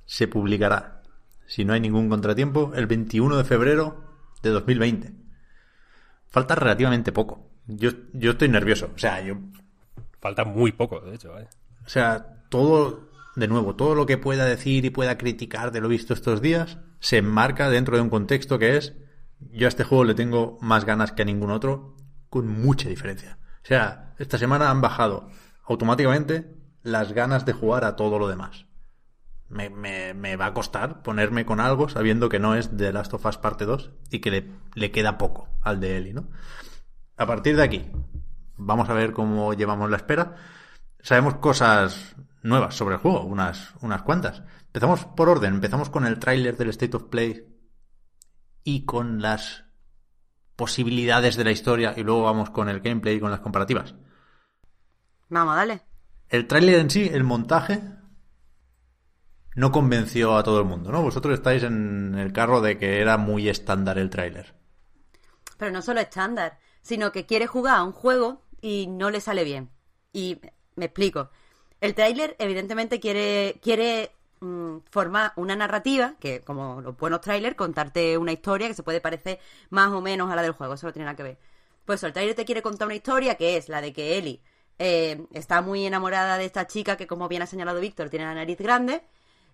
se 0.05 0.27
publicará, 0.27 1.01
si 1.47 1.65
no 1.65 1.73
hay 1.73 1.79
ningún 1.79 2.09
contratiempo, 2.09 2.73
el 2.75 2.87
21 2.87 3.37
de 3.37 3.43
febrero 3.43 4.03
de 4.43 4.49
2020. 4.51 5.13
Falta 6.27 6.55
relativamente 6.55 7.11
poco. 7.11 7.49
Yo, 7.67 7.91
yo 8.13 8.31
estoy 8.31 8.49
nervioso. 8.49 8.91
O 8.95 8.97
sea, 8.97 9.21
yo 9.21 9.37
Falta 10.21 10.45
muy 10.45 10.71
poco, 10.71 11.01
de 11.01 11.15
hecho. 11.15 11.37
¿eh? 11.37 11.47
O 11.85 11.89
sea, 11.89 12.43
todo, 12.49 13.09
de 13.35 13.47
nuevo, 13.47 13.75
todo 13.75 13.95
lo 13.95 14.05
que 14.05 14.19
pueda 14.19 14.45
decir 14.45 14.85
y 14.85 14.91
pueda 14.91 15.17
criticar 15.17 15.71
de 15.71 15.81
lo 15.81 15.87
visto 15.87 16.13
estos 16.13 16.41
días 16.41 16.77
se 16.99 17.17
enmarca 17.17 17.71
dentro 17.71 17.95
de 17.95 18.03
un 18.03 18.11
contexto 18.11 18.59
que 18.59 18.77
es, 18.77 18.93
yo 19.51 19.65
a 19.65 19.69
este 19.69 19.83
juego 19.83 20.03
le 20.03 20.13
tengo 20.13 20.59
más 20.61 20.85
ganas 20.85 21.11
que 21.11 21.23
a 21.23 21.25
ningún 21.25 21.49
otro, 21.49 21.97
con 22.29 22.47
mucha 22.47 22.87
diferencia. 22.87 23.39
O 23.63 23.67
sea, 23.67 24.15
esta 24.17 24.37
semana 24.37 24.69
han 24.69 24.81
bajado 24.81 25.29
automáticamente 25.65 26.55
las 26.83 27.13
ganas 27.13 27.45
de 27.45 27.53
jugar 27.53 27.85
a 27.85 27.95
todo 27.95 28.17
lo 28.19 28.27
demás. 28.27 28.65
Me, 29.49 29.69
me- 29.69 30.13
me 30.13 30.35
va 30.37 30.47
a 30.47 30.53
costar 30.53 31.01
ponerme 31.03 31.45
con 31.45 31.59
algo 31.59 31.89
sabiendo 31.89 32.29
que 32.29 32.39
no 32.39 32.55
es 32.55 32.75
The 32.75 32.93
Last 32.93 33.13
of 33.13 33.25
Us 33.25 33.37
parte 33.37 33.65
2 33.65 33.91
y 34.09 34.19
que 34.19 34.31
le, 34.31 34.51
le 34.75 34.91
queda 34.91 35.17
poco 35.17 35.49
al 35.61 35.79
de 35.79 35.97
Eli, 35.97 36.13
¿no? 36.13 36.29
A 37.17 37.25
partir 37.25 37.55
de 37.55 37.63
aquí, 37.63 37.91
vamos 38.57 38.89
a 38.89 38.93
ver 38.93 39.11
cómo 39.13 39.53
llevamos 39.53 39.89
la 39.89 39.97
espera. 39.97 40.35
Sabemos 41.01 41.35
cosas 41.35 42.15
nuevas 42.41 42.75
sobre 42.75 42.95
el 42.95 43.01
juego, 43.01 43.23
unas, 43.23 43.73
unas 43.81 44.01
cuantas. 44.01 44.41
Empezamos 44.67 45.05
por 45.05 45.29
orden, 45.29 45.53
empezamos 45.55 45.89
con 45.89 46.05
el 46.05 46.17
tráiler 46.17 46.57
del 46.57 46.69
State 46.69 46.95
of 46.97 47.03
Play 47.03 47.45
y 48.63 48.85
con 48.85 49.21
las 49.21 49.65
posibilidades 50.61 51.37
de 51.37 51.43
la 51.43 51.49
historia 51.49 51.95
y 51.97 52.03
luego 52.03 52.21
vamos 52.21 52.51
con 52.51 52.69
el 52.69 52.81
gameplay 52.81 53.15
y 53.15 53.19
con 53.19 53.31
las 53.31 53.39
comparativas. 53.39 53.95
Vamos, 55.27 55.55
dale. 55.55 55.81
El 56.29 56.45
tráiler 56.45 56.79
en 56.79 56.91
sí, 56.91 57.09
el 57.11 57.23
montaje, 57.23 57.81
no 59.55 59.71
convenció 59.71 60.37
a 60.37 60.43
todo 60.43 60.59
el 60.59 60.65
mundo, 60.65 60.91
¿no? 60.91 61.01
Vosotros 61.01 61.33
estáis 61.33 61.63
en 61.63 62.13
el 62.15 62.31
carro 62.31 62.61
de 62.61 62.77
que 62.77 63.01
era 63.01 63.17
muy 63.17 63.49
estándar 63.49 63.97
el 63.97 64.11
tráiler. 64.11 64.53
Pero 65.57 65.71
no 65.71 65.81
solo 65.81 65.99
estándar, 65.99 66.59
sino 66.83 67.11
que 67.11 67.25
quiere 67.25 67.47
jugar 67.47 67.77
a 67.77 67.83
un 67.83 67.91
juego 67.91 68.43
y 68.61 68.85
no 68.85 69.09
le 69.09 69.19
sale 69.19 69.43
bien. 69.43 69.71
Y 70.13 70.41
me 70.75 70.85
explico. 70.85 71.31
El 71.79 71.95
tráiler 71.95 72.35
evidentemente 72.37 72.99
quiere, 72.99 73.59
quiere 73.63 74.11
mm, 74.41 74.79
formar 74.89 75.33
una 75.37 75.55
narrativa, 75.55 76.15
que 76.19 76.41
como 76.41 76.81
los 76.81 76.97
buenos 76.97 77.21
trailers, 77.21 77.55
contarte 77.55 78.17
una 78.17 78.33
historia 78.33 78.67
que 78.67 78.73
se 78.73 78.83
puede 78.83 78.99
parecer 79.01 79.39
más 79.69 79.91
o 79.91 80.01
menos 80.01 80.29
a 80.29 80.35
la 80.35 80.41
del 80.41 80.51
juego, 80.51 80.73
eso 80.73 80.87
no 80.87 80.93
tiene 80.93 81.05
nada 81.05 81.15
que 81.15 81.23
ver. 81.23 81.37
Pues 81.85 82.03
el 82.03 82.13
tráiler 82.13 82.35
te 82.35 82.45
quiere 82.45 82.61
contar 82.61 82.87
una 82.87 82.95
historia 82.95 83.35
que 83.35 83.57
es 83.57 83.69
la 83.69 83.81
de 83.81 83.93
que 83.93 84.17
Ellie 84.17 84.41
eh, 84.79 85.25
está 85.33 85.61
muy 85.61 85.85
enamorada 85.85 86.37
de 86.37 86.45
esta 86.45 86.65
chica 86.67 86.97
que, 86.97 87.07
como 87.07 87.27
bien 87.27 87.41
ha 87.43 87.45
señalado 87.45 87.79
Víctor, 87.79 88.09
tiene 88.09 88.25
la 88.25 88.33
nariz 88.35 88.57
grande. 88.57 89.03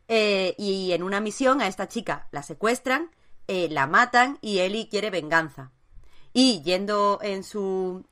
eh, 0.07 0.55
y 0.57 0.93
en 0.93 1.03
una 1.03 1.19
misión 1.19 1.61
a 1.61 1.67
esta 1.67 1.87
chica 1.89 2.27
la 2.31 2.41
secuestran, 2.43 3.11
eh, 3.47 3.67
la 3.69 3.87
matan 3.87 4.37
y 4.41 4.59
Ellie 4.59 4.87
quiere 4.89 5.09
venganza. 5.09 5.71
Y 6.33 6.61
yendo 6.63 7.19
en 7.21 7.43
su 7.43 8.05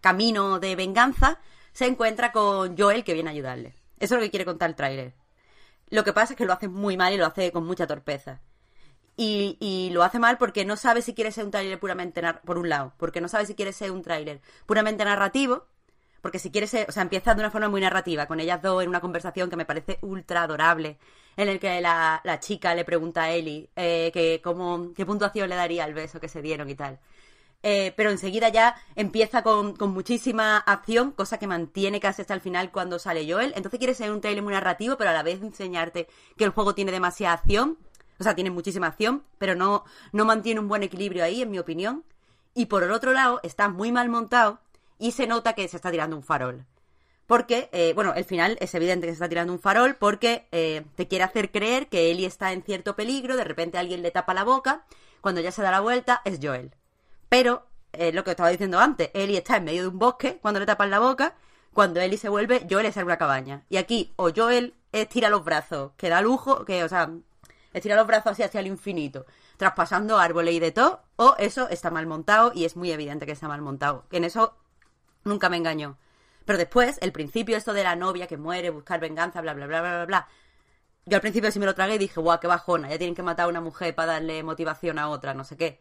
camino 0.00 0.58
de 0.60 0.76
venganza, 0.76 1.40
se 1.72 1.86
encuentra 1.86 2.32
con 2.32 2.76
Joel 2.76 3.04
que 3.04 3.14
viene 3.14 3.30
a 3.30 3.32
ayudarle. 3.32 3.74
Eso 3.98 4.14
es 4.14 4.20
lo 4.20 4.24
que 4.24 4.30
quiere 4.30 4.44
contar 4.44 4.70
el 4.70 4.76
tráiler. 4.76 5.14
Lo 5.88 6.04
que 6.04 6.12
pasa 6.12 6.32
es 6.32 6.36
que 6.36 6.44
lo 6.44 6.52
hace 6.52 6.68
muy 6.68 6.96
mal 6.96 7.12
y 7.12 7.16
lo 7.16 7.26
hace 7.26 7.52
con 7.52 7.64
mucha 7.66 7.86
torpeza. 7.86 8.40
Y, 9.16 9.56
y 9.60 9.90
lo 9.92 10.02
hace 10.02 10.18
mal 10.18 10.36
porque 10.36 10.64
no 10.64 10.76
sabe 10.76 11.00
si 11.00 11.14
quiere 11.14 11.32
ser 11.32 11.44
un 11.44 11.50
tráiler 11.50 11.80
puramente, 11.80 12.20
por 12.44 12.58
un 12.58 12.68
lado, 12.68 12.92
porque 12.98 13.20
no 13.20 13.28
sabe 13.28 13.46
si 13.46 13.54
quiere 13.54 13.72
ser 13.72 13.90
un 13.90 14.02
tráiler 14.02 14.42
puramente 14.66 15.04
narrativo, 15.04 15.66
porque 16.20 16.38
si 16.38 16.50
quiere 16.50 16.66
ser, 16.66 16.86
o 16.88 16.92
sea, 16.92 17.02
empieza 17.02 17.34
de 17.34 17.40
una 17.40 17.50
forma 17.50 17.68
muy 17.68 17.80
narrativa, 17.80 18.26
con 18.26 18.40
ellas 18.40 18.60
dos 18.60 18.82
en 18.82 18.88
una 18.88 19.00
conversación 19.00 19.48
que 19.48 19.56
me 19.56 19.64
parece 19.64 19.98
ultra 20.02 20.42
adorable, 20.42 20.98
en 21.36 21.48
el 21.48 21.58
que 21.60 21.80
la, 21.80 22.20
la 22.24 22.40
chica 22.40 22.74
le 22.74 22.84
pregunta 22.84 23.22
a 23.24 23.30
Ellie 23.30 23.70
eh, 23.76 24.10
que 24.12 24.40
cómo, 24.42 24.92
qué 24.94 25.06
puntuación 25.06 25.48
le 25.48 25.56
daría 25.56 25.84
al 25.84 25.94
beso 25.94 26.20
que 26.20 26.28
se 26.28 26.42
dieron 26.42 26.68
y 26.68 26.74
tal. 26.74 26.98
Eh, 27.62 27.92
pero 27.96 28.10
enseguida 28.10 28.48
ya 28.48 28.76
empieza 28.94 29.42
con, 29.42 29.74
muchísima 29.92 30.58
acción, 30.58 31.10
cosa 31.10 31.38
que 31.38 31.46
mantiene 31.46 31.98
casi 31.98 32.22
hasta 32.22 32.34
el 32.34 32.40
final 32.40 32.70
cuando 32.70 32.98
sale 32.98 33.30
Joel. 33.30 33.52
Entonces 33.56 33.78
quiere 33.78 33.94
ser 33.94 34.12
un 34.12 34.20
trailer 34.20 34.42
muy 34.42 34.52
narrativo, 34.52 34.96
pero 34.96 35.10
a 35.10 35.12
la 35.12 35.22
vez 35.22 35.42
enseñarte 35.42 36.08
que 36.36 36.44
el 36.44 36.50
juego 36.50 36.74
tiene 36.74 36.92
demasiada 36.92 37.34
acción. 37.34 37.78
O 38.18 38.24
sea, 38.24 38.34
tiene 38.34 38.50
muchísima 38.50 38.86
acción, 38.86 39.24
pero 39.38 39.54
no, 39.54 39.84
no 40.12 40.24
mantiene 40.24 40.60
un 40.60 40.68
buen 40.68 40.82
equilibrio 40.82 41.24
ahí, 41.24 41.42
en 41.42 41.50
mi 41.50 41.58
opinión. 41.58 42.04
Y 42.54 42.66
por 42.66 42.82
el 42.82 42.92
otro 42.92 43.12
lado, 43.12 43.40
está 43.42 43.68
muy 43.68 43.92
mal 43.92 44.08
montado 44.08 44.60
y 44.98 45.12
se 45.12 45.26
nota 45.26 45.54
que 45.54 45.68
se 45.68 45.76
está 45.76 45.90
tirando 45.90 46.16
un 46.16 46.22
farol. 46.22 46.64
Porque, 47.26 47.68
eh, 47.72 47.92
bueno, 47.94 48.14
el 48.14 48.24
final 48.24 48.56
es 48.60 48.74
evidente 48.74 49.06
que 49.06 49.12
se 49.12 49.16
está 49.16 49.28
tirando 49.28 49.52
un 49.52 49.58
farol 49.58 49.96
porque 49.96 50.46
eh, 50.52 50.84
te 50.94 51.08
quiere 51.08 51.24
hacer 51.24 51.50
creer 51.50 51.88
que 51.88 52.10
Ellie 52.10 52.26
está 52.26 52.52
en 52.52 52.62
cierto 52.62 52.94
peligro, 52.94 53.36
de 53.36 53.44
repente 53.44 53.78
alguien 53.78 54.02
le 54.02 54.12
tapa 54.12 54.32
la 54.32 54.44
boca, 54.44 54.86
cuando 55.20 55.40
ya 55.40 55.50
se 55.50 55.62
da 55.62 55.72
la 55.72 55.80
vuelta 55.80 56.22
es 56.24 56.38
Joel. 56.40 56.75
Pero, 57.28 57.66
eh, 57.92 58.12
lo 58.12 58.24
que 58.24 58.30
estaba 58.30 58.50
diciendo 58.50 58.78
antes, 58.78 59.10
Ellie 59.14 59.38
está 59.38 59.56
en 59.56 59.64
medio 59.64 59.82
de 59.82 59.88
un 59.88 59.98
bosque 59.98 60.38
cuando 60.40 60.60
le 60.60 60.66
tapan 60.66 60.90
la 60.90 60.98
boca, 60.98 61.34
cuando 61.72 62.00
Ellie 62.00 62.18
se 62.18 62.28
vuelve, 62.28 62.66
Joel 62.70 62.86
está 62.86 63.00
en 63.00 63.06
una 63.06 63.18
cabaña. 63.18 63.64
Y 63.68 63.76
aquí, 63.76 64.12
o 64.16 64.30
Joel 64.34 64.74
estira 64.92 65.28
los 65.28 65.44
brazos, 65.44 65.92
que 65.96 66.08
da 66.08 66.22
lujo, 66.22 66.64
que, 66.64 66.82
o 66.84 66.88
sea, 66.88 67.10
estira 67.72 67.96
los 67.96 68.06
brazos 68.06 68.32
así 68.32 68.42
hacia 68.42 68.60
el 68.60 68.66
infinito, 68.66 69.26
traspasando 69.56 70.18
árboles 70.18 70.54
y 70.54 70.60
de 70.60 70.72
todo, 70.72 71.02
o 71.16 71.34
eso 71.38 71.68
está 71.68 71.90
mal 71.90 72.06
montado 72.06 72.52
y 72.54 72.64
es 72.64 72.76
muy 72.76 72.90
evidente 72.92 73.26
que 73.26 73.32
está 73.32 73.48
mal 73.48 73.60
montado. 73.60 74.06
En 74.10 74.24
eso 74.24 74.56
nunca 75.24 75.48
me 75.48 75.58
engañó. 75.58 75.98
Pero 76.46 76.58
después, 76.58 76.98
el 77.02 77.12
principio, 77.12 77.56
esto 77.56 77.72
de 77.74 77.82
la 77.82 77.96
novia 77.96 78.26
que 78.26 78.38
muere, 78.38 78.70
buscar 78.70 79.00
venganza, 79.00 79.40
bla, 79.40 79.52
bla, 79.52 79.66
bla, 79.66 79.80
bla, 79.80 79.94
bla, 79.96 80.06
bla. 80.06 80.28
Yo 81.04 81.16
al 81.16 81.20
principio 81.20 81.52
sí 81.52 81.58
me 81.58 81.66
lo 81.66 81.74
tragué 81.74 81.96
y 81.96 81.98
dije, 81.98 82.20
guau, 82.20 82.40
qué 82.40 82.46
bajona, 82.46 82.88
ya 82.88 82.98
tienen 82.98 83.14
que 83.14 83.22
matar 83.22 83.46
a 83.46 83.48
una 83.48 83.60
mujer 83.60 83.94
para 83.94 84.14
darle 84.14 84.42
motivación 84.42 84.98
a 84.98 85.08
otra, 85.08 85.34
no 85.34 85.44
sé 85.44 85.56
qué. 85.56 85.80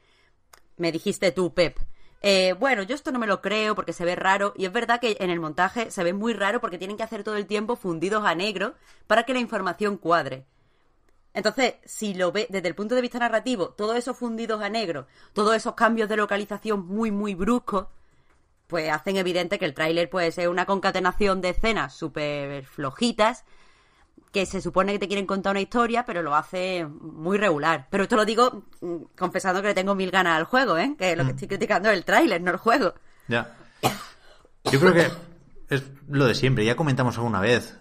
Me 0.77 0.91
dijiste 0.91 1.31
tú, 1.31 1.53
Pep. 1.53 1.77
Eh, 2.21 2.53
bueno, 2.59 2.81
yo 2.83 2.95
esto 2.95 3.11
no 3.11 3.19
me 3.19 3.27
lo 3.27 3.41
creo 3.41 3.75
porque 3.75 3.93
se 3.93 4.05
ve 4.05 4.15
raro. 4.15 4.53
Y 4.57 4.65
es 4.65 4.71
verdad 4.71 4.99
que 4.99 5.17
en 5.19 5.29
el 5.29 5.39
montaje 5.39 5.91
se 5.91 6.03
ve 6.03 6.13
muy 6.13 6.33
raro 6.33 6.59
porque 6.59 6.77
tienen 6.77 6.97
que 6.97 7.03
hacer 7.03 7.23
todo 7.23 7.37
el 7.37 7.45
tiempo 7.45 7.75
fundidos 7.75 8.25
a 8.25 8.35
negro 8.35 8.73
para 9.07 9.23
que 9.23 9.33
la 9.33 9.39
información 9.39 9.97
cuadre. 9.97 10.45
Entonces, 11.33 11.75
si 11.83 12.13
lo 12.13 12.31
ve 12.31 12.47
desde 12.49 12.69
el 12.69 12.75
punto 12.75 12.95
de 12.95 13.01
vista 13.01 13.19
narrativo, 13.19 13.69
todos 13.69 13.97
esos 13.97 14.17
fundidos 14.17 14.61
a 14.61 14.69
negro, 14.69 15.05
todos 15.33 15.55
esos 15.55 15.75
cambios 15.75 16.07
de 16.07 16.15
localización 16.15 16.87
muy, 16.87 17.11
muy 17.11 17.35
bruscos, 17.35 17.87
pues 18.67 18.89
hacen 18.89 19.17
evidente 19.17 19.59
que 19.59 19.65
el 19.65 19.73
tráiler 19.73 20.09
puede 20.09 20.31
ser 20.31 20.49
una 20.49 20.65
concatenación 20.65 21.41
de 21.41 21.49
escenas 21.49 21.93
súper 21.93 22.65
flojitas, 22.65 23.43
que 24.35 24.45
se 24.45 24.59
supone 24.59 24.91
que 24.91 24.99
te 24.99 25.07
quieren 25.07 25.25
contar 25.25 25.51
una 25.51 25.61
historia, 25.61 26.03
pero 26.05 26.21
lo 26.21 26.35
hace 26.35 26.85
muy 26.85 27.37
regular. 27.37 27.87
Pero 27.89 28.03
esto 28.03 28.17
lo 28.17 28.25
digo 28.25 28.65
mm, 28.81 29.15
confesando 29.17 29.61
que 29.61 29.69
le 29.69 29.73
tengo 29.73 29.95
mil 29.95 30.11
ganas 30.11 30.35
al 30.35 30.43
juego, 30.43 30.77
¿eh? 30.77 30.93
Que 30.99 31.15
lo 31.15 31.23
que 31.23 31.31
estoy 31.31 31.47
criticando 31.47 31.89
es 31.89 31.95
el 31.95 32.03
tráiler, 32.03 32.41
no 32.41 32.51
el 32.51 32.57
juego. 32.57 32.95
Ya. 33.29 33.55
Yo 34.69 34.77
creo 34.81 34.93
que 34.93 35.07
es 35.69 35.83
lo 36.09 36.25
de 36.25 36.35
siempre. 36.35 36.65
Ya 36.65 36.75
comentamos 36.75 37.17
alguna 37.17 37.39
vez. 37.39 37.77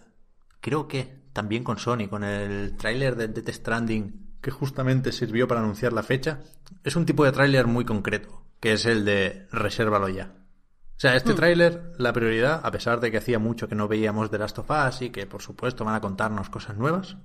Creo 0.60 0.86
que 0.86 1.24
también 1.32 1.64
con 1.64 1.78
Sony, 1.78 2.06
con 2.08 2.22
el 2.22 2.76
tráiler 2.76 3.16
de 3.16 3.26
Death 3.26 3.48
Stranding, 3.48 4.36
que 4.40 4.52
justamente 4.52 5.10
sirvió 5.10 5.48
para 5.48 5.60
anunciar 5.60 5.92
la 5.92 6.04
fecha. 6.04 6.38
Es 6.84 6.94
un 6.94 7.04
tipo 7.04 7.24
de 7.24 7.32
tráiler 7.32 7.66
muy 7.66 7.84
concreto, 7.84 8.44
que 8.60 8.74
es 8.74 8.86
el 8.86 9.04
de 9.04 9.48
resérvalo 9.50 10.08
ya. 10.08 10.36
O 10.96 11.00
sea, 11.00 11.16
este 11.16 11.34
tráiler, 11.34 11.92
la 11.98 12.12
prioridad, 12.12 12.60
a 12.62 12.70
pesar 12.70 13.00
de 13.00 13.10
que 13.10 13.18
hacía 13.18 13.38
mucho 13.38 13.68
que 13.68 13.74
no 13.74 13.88
veíamos 13.88 14.30
The 14.30 14.38
Last 14.38 14.58
of 14.60 14.70
Us 14.70 15.02
y 15.02 15.10
que 15.10 15.26
por 15.26 15.42
supuesto 15.42 15.84
van 15.84 15.96
a 15.96 16.00
contarnos 16.00 16.50
cosas 16.50 16.76
nuevas, 16.76 17.16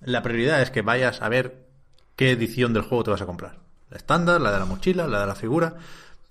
la 0.00 0.22
prioridad 0.22 0.60
es 0.62 0.70
que 0.70 0.82
vayas 0.82 1.22
a 1.22 1.28
ver 1.28 1.68
qué 2.16 2.32
edición 2.32 2.72
del 2.72 2.82
juego 2.82 3.04
te 3.04 3.10
vas 3.12 3.22
a 3.22 3.26
comprar. 3.26 3.60
La 3.90 3.96
estándar, 3.96 4.40
la 4.40 4.52
de 4.52 4.58
la 4.58 4.64
mochila, 4.64 5.06
la 5.06 5.20
de 5.20 5.26
la 5.26 5.34
figura. 5.34 5.76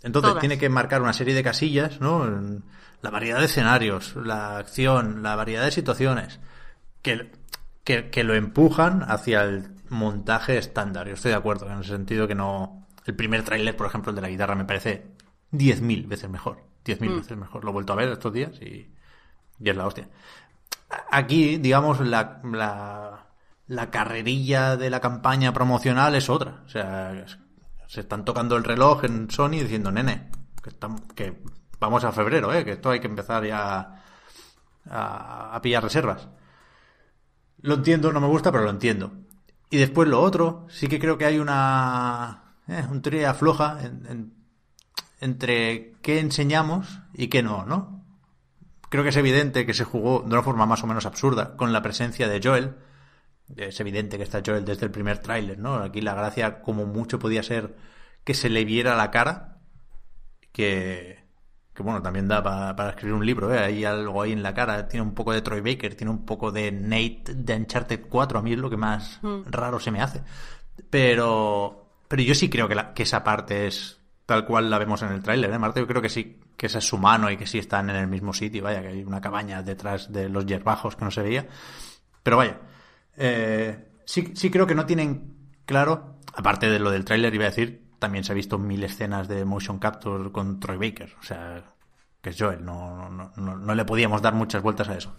Entonces 0.04 0.30
Todas. 0.30 0.42
tiene 0.42 0.58
que 0.58 0.70
marcar 0.70 1.02
una 1.02 1.14
serie 1.14 1.34
de 1.34 1.44
casillas, 1.44 2.00
¿no? 2.02 2.30
La 3.02 3.10
variedad 3.10 3.40
de 3.40 3.46
escenarios, 3.46 4.16
la 4.16 4.58
acción, 4.58 5.24
la 5.24 5.36
variedad 5.36 5.64
de 5.64 5.72
situaciones, 5.72 6.40
que, 7.02 7.32
que, 7.84 8.10
que 8.10 8.24
lo 8.24 8.36
empujan 8.36 9.04
hacia 9.08 9.44
el 9.44 9.70
montaje 9.90 10.58
estándar. 10.58 11.08
Yo 11.08 11.14
estoy 11.14 11.32
de 11.32 11.38
acuerdo 11.38 11.68
en 11.68 11.78
el 11.80 11.86
sentido 11.86 12.28
que 12.28 12.36
no... 12.36 12.88
El 13.06 13.16
primer 13.16 13.44
tráiler, 13.44 13.76
por 13.76 13.88
ejemplo, 13.88 14.10
el 14.10 14.18
de 14.18 14.22
la 14.22 14.30
guitarra, 14.30 14.54
me 14.54 14.66
parece 14.66 15.17
10.000 15.52 16.08
veces 16.08 16.30
mejor. 16.30 16.64
10.000 16.86 17.16
veces 17.18 17.38
mejor. 17.38 17.64
Lo 17.64 17.70
he 17.72 17.74
vuelto 17.74 17.94
a 17.94 17.98
ver 17.98 18.10
estos 18.10 18.32
días 18.34 18.52
y, 18.62 18.92
y 19.60 19.70
es 19.70 19.76
la 19.76 19.86
hostia. 19.88 20.10
Aquí, 21.12 21.58
digamos, 21.58 22.00
la, 22.00 22.40
la, 22.44 23.28
la 23.68 23.90
carrerilla 23.92 24.78
de 24.78 24.90
la 24.90 25.00
campaña 25.02 25.54
promocional 25.54 26.16
es 26.16 26.30
otra. 26.30 26.62
O 26.66 26.70
sea, 26.70 27.26
se 27.88 28.00
están 28.02 28.24
tocando 28.26 28.56
el 28.56 28.64
reloj 28.64 29.04
en 29.04 29.30
Sony 29.30 29.52
diciendo, 29.52 29.92
nene, 29.92 30.30
que, 30.64 30.70
estamos, 30.70 31.02
que 31.16 31.42
vamos 31.80 32.04
a 32.04 32.12
febrero, 32.12 32.54
¿eh? 32.54 32.64
que 32.64 32.74
esto 32.74 32.90
hay 32.90 33.00
que 33.00 33.08
empezar 33.08 33.46
ya 33.46 34.02
a, 34.90 35.56
a 35.56 35.62
pillar 35.62 35.84
reservas. 35.84 36.28
Lo 37.62 37.76
entiendo, 37.76 38.14
no 38.14 38.22
me 38.22 38.28
gusta, 38.28 38.52
pero 38.52 38.64
lo 38.64 38.70
entiendo. 38.70 39.12
Y 39.70 39.78
después 39.78 40.08
lo 40.08 40.22
otro, 40.22 40.66
sí 40.70 40.88
que 40.88 41.00
creo 41.00 41.18
que 41.18 41.26
hay 41.26 41.40
una... 41.40 42.56
Eh, 42.68 42.86
un 42.90 43.02
tría 43.02 43.34
floja 43.34 43.80
en- 43.84 44.06
en- 44.06 44.37
entre 45.20 45.94
qué 46.02 46.20
enseñamos 46.20 47.00
y 47.14 47.28
qué 47.28 47.42
no, 47.44 47.66
¿no? 47.66 48.04
Creo 48.90 49.04
que 49.04 49.10
es 49.10 49.18
evidente 49.18 49.66
que 49.66 49.74
se 49.74 49.84
jugó 49.84 50.20
de 50.22 50.28
una 50.34 50.44
forma 50.44 50.66
más 50.66 50.84
o 50.84 50.88
menos 50.88 51.06
absurda 51.06 51.56
con 51.58 51.74
la 51.74 51.82
presencia 51.82 52.28
de 52.28 52.40
Joel. 52.42 52.76
Es 53.56 53.80
evidente 53.80 54.18
que 54.18 54.24
está 54.24 54.42
Joel 54.46 54.64
desde 54.66 54.86
el 54.86 54.92
primer 54.92 55.20
tráiler, 55.20 55.58
¿no? 55.60 55.76
Aquí 55.76 56.02
la 56.02 56.14
gracia 56.14 56.62
como 56.62 56.86
mucho 56.86 57.20
podía 57.20 57.44
ser 57.44 57.76
que 58.24 58.34
se 58.34 58.50
le 58.50 58.64
viera 58.66 58.96
la 58.96 59.10
cara, 59.12 59.58
que, 60.52 61.24
que 61.74 61.84
bueno, 61.84 62.02
también 62.02 62.28
da 62.28 62.42
pa- 62.44 62.76
para 62.76 62.90
escribir 62.92 63.14
un 63.16 63.26
libro, 63.26 63.54
¿eh? 63.54 63.60
Hay 63.60 63.86
algo 63.86 64.22
ahí 64.22 64.32
en 64.32 64.44
la 64.44 64.54
cara, 64.54 64.88
tiene 64.88 65.06
un 65.06 65.14
poco 65.14 65.34
de 65.34 65.42
Troy 65.42 65.62
Baker, 65.62 65.96
tiene 65.96 66.12
un 66.12 66.26
poco 66.26 66.52
de 66.52 66.72
Nate 66.72 67.34
de 67.36 67.56
Uncharted 67.56 68.06
4, 68.10 68.40
a 68.40 68.42
mí 68.42 68.54
es 68.54 68.60
lo 68.60 68.70
que 68.70 68.78
más 68.78 69.20
raro 69.46 69.80
se 69.80 69.92
me 69.92 70.02
hace. 70.02 70.22
Pero, 70.90 71.90
pero 72.08 72.22
yo 72.24 72.36
sí 72.36 72.50
creo 72.50 72.68
que, 72.68 72.76
la- 72.76 72.94
que 72.94 73.04
esa 73.04 73.24
parte 73.24 73.68
es 73.68 73.97
tal 74.28 74.46
cual 74.46 74.70
la 74.70 74.78
vemos 74.78 75.02
en 75.02 75.14
el 75.14 75.24
tráiler, 75.24 75.52
¿eh, 75.52 75.58
Marta? 75.58 75.80
Yo 75.80 75.88
creo 75.88 76.02
que 76.02 76.10
sí, 76.10 76.40
que 76.58 76.66
esa 76.68 76.80
es 76.80 76.86
su 76.86 76.98
mano 76.98 77.32
y 77.32 77.38
que 77.38 77.48
sí 77.48 77.58
están 77.58 77.90
en 77.90 77.96
el 77.96 78.08
mismo 78.08 78.34
sitio, 78.34 78.62
vaya, 78.62 78.82
que 78.82 78.90
hay 78.90 79.04
una 79.04 79.22
cabaña 79.22 79.64
detrás 79.64 80.12
de 80.12 80.28
los 80.28 80.46
yerbajos 80.46 80.98
que 80.98 81.06
no 81.06 81.12
se 81.12 81.22
veía. 81.22 81.48
Pero 82.22 82.38
vaya, 82.38 82.60
eh, 83.16 83.88
sí, 84.06 84.34
sí 84.36 84.52
creo 84.52 84.68
que 84.68 84.76
no 84.76 84.86
tienen 84.86 85.62
claro, 85.66 86.18
aparte 86.34 86.70
de 86.70 86.78
lo 86.78 86.92
del 86.92 87.06
tráiler, 87.06 87.34
iba 87.34 87.46
a 87.46 87.50
decir, 87.50 87.88
también 88.00 88.26
se 88.26 88.34
ha 88.34 88.36
visto 88.36 88.60
mil 88.60 88.84
escenas 88.84 89.30
de 89.30 89.46
motion 89.46 89.80
capture 89.80 90.30
con 90.34 90.60
Troy 90.60 90.78
Baker, 90.78 91.16
o 91.22 91.24
sea, 91.24 91.64
que 92.22 92.32
es 92.32 92.36
Joel, 92.38 92.66
no, 92.66 93.10
no, 93.10 93.32
no, 93.38 93.56
no 93.56 93.76
le 93.76 93.86
podíamos 93.86 94.22
dar 94.22 94.34
muchas 94.34 94.62
vueltas 94.62 94.90
a 94.90 94.98
eso. 94.98 95.16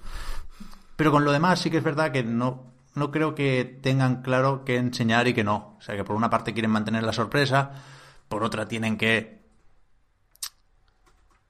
Pero 0.96 1.10
con 1.10 1.24
lo 1.24 1.32
demás 1.32 1.60
sí 1.60 1.70
que 1.70 1.78
es 1.78 1.84
verdad 1.84 2.12
que 2.12 2.24
no, 2.24 2.74
no 2.94 3.10
creo 3.10 3.34
que 3.34 3.78
tengan 3.82 4.20
claro 4.20 4.64
qué 4.66 4.76
enseñar 4.76 5.28
y 5.28 5.32
qué 5.32 5.44
no. 5.44 5.76
O 5.78 5.80
sea, 5.80 5.96
que 5.96 6.04
por 6.04 6.14
una 6.14 6.28
parte 6.28 6.52
quieren 6.52 6.72
mantener 6.72 7.04
la 7.04 7.14
sorpresa, 7.14 7.72
por 8.28 8.44
otra 8.44 8.68
tienen 8.68 8.96
que 8.96 9.38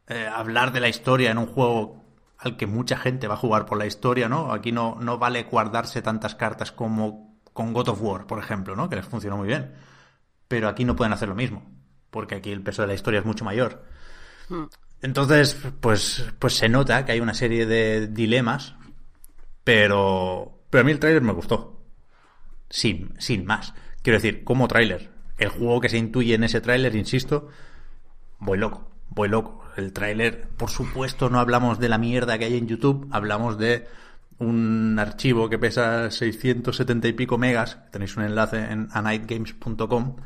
eh, 0.07 0.26
hablar 0.26 0.72
de 0.72 0.81
la 0.81 0.89
historia 0.89 1.31
en 1.31 1.39
un 1.39 1.47
juego 1.47 2.05
al 2.39 2.57
que 2.57 2.66
mucha 2.66 2.97
gente 2.97 3.26
va 3.29 3.35
a 3.35 3.39
jugar 3.39 3.66
por 3.66 3.79
la 3.79 3.87
historia, 3.87 4.29
¿no? 4.29 4.53
Aquí 4.53 4.72
no, 4.72 4.97
no 5.01 5.18
vale 5.18 5.43
guardarse 5.43 6.03
tantas 6.03 6.35
cartas 6.35 6.72
como 6.72 7.41
con 7.53 7.72
God 7.72 7.89
of 7.89 8.03
War, 8.03 8.26
por 8.26 8.39
ejemplo, 8.39 8.76
¿no? 8.76 8.89
Que 8.89 8.97
les 8.97 9.05
funcionó 9.05 9.37
muy 9.37 9.49
bien. 9.49 9.74
Pero 10.47 10.68
aquí 10.68 10.85
no 10.85 10.97
pueden 10.97 11.12
hacer 11.12 11.29
lo 11.29 11.35
mismo, 11.35 11.68
porque 12.11 12.37
aquí 12.37 12.53
el 12.53 12.62
peso 12.62 12.83
de 12.83 12.89
la 12.89 12.95
historia 12.95 13.20
es 13.20 13.26
mucho 13.26 13.45
mayor. 13.45 13.85
Hmm. 14.49 14.64
Entonces, 15.03 15.57
pues, 15.81 16.24
pues 16.39 16.57
se 16.57 16.68
nota 16.68 17.05
que 17.05 17.12
hay 17.12 17.20
una 17.20 17.35
serie 17.35 17.66
de 17.66 18.07
dilemas, 18.07 18.76
pero, 19.62 20.62
pero 20.70 20.83
a 20.83 20.85
mí 20.85 20.93
el 20.93 21.01
tráiler 21.01 21.22
me 21.22 21.33
gustó. 21.33 21.83
Sin, 22.70 23.14
sin 23.18 23.45
más. 23.45 23.74
Quiero 24.03 24.18
decir, 24.18 24.45
como 24.45 24.68
tráiler. 24.68 25.11
El 25.39 25.49
juego 25.49 25.80
que 25.80 25.89
se 25.89 25.99
intuye 25.99 26.34
en 26.34 26.45
ese 26.45 26.61
tráiler, 26.61 26.95
insisto, 26.97 27.49
voy 28.39 28.59
loco, 28.59 28.91
voy 29.11 29.28
loco. 29.28 29.64
El 29.76 29.93
tráiler, 29.93 30.49
por 30.49 30.70
supuesto, 30.70 31.30
no 31.30 31.39
hablamos 31.39 31.78
de 31.78 31.89
la 31.89 31.99
mierda 31.99 32.39
que 32.39 32.47
hay 32.47 32.57
en 32.57 32.66
YouTube, 32.66 33.09
hablamos 33.12 33.59
de 33.59 33.86
un 34.39 34.99
archivo 34.99 35.49
que 35.49 35.59
pesa 35.59 36.11
670 36.11 37.09
y 37.09 37.12
pico 37.12 37.39
megas. 37.39 37.78
Tenéis 37.91 38.16
un 38.16 38.24
enlace 38.24 38.59
en 38.59 38.89
anightgames.com 38.93 40.16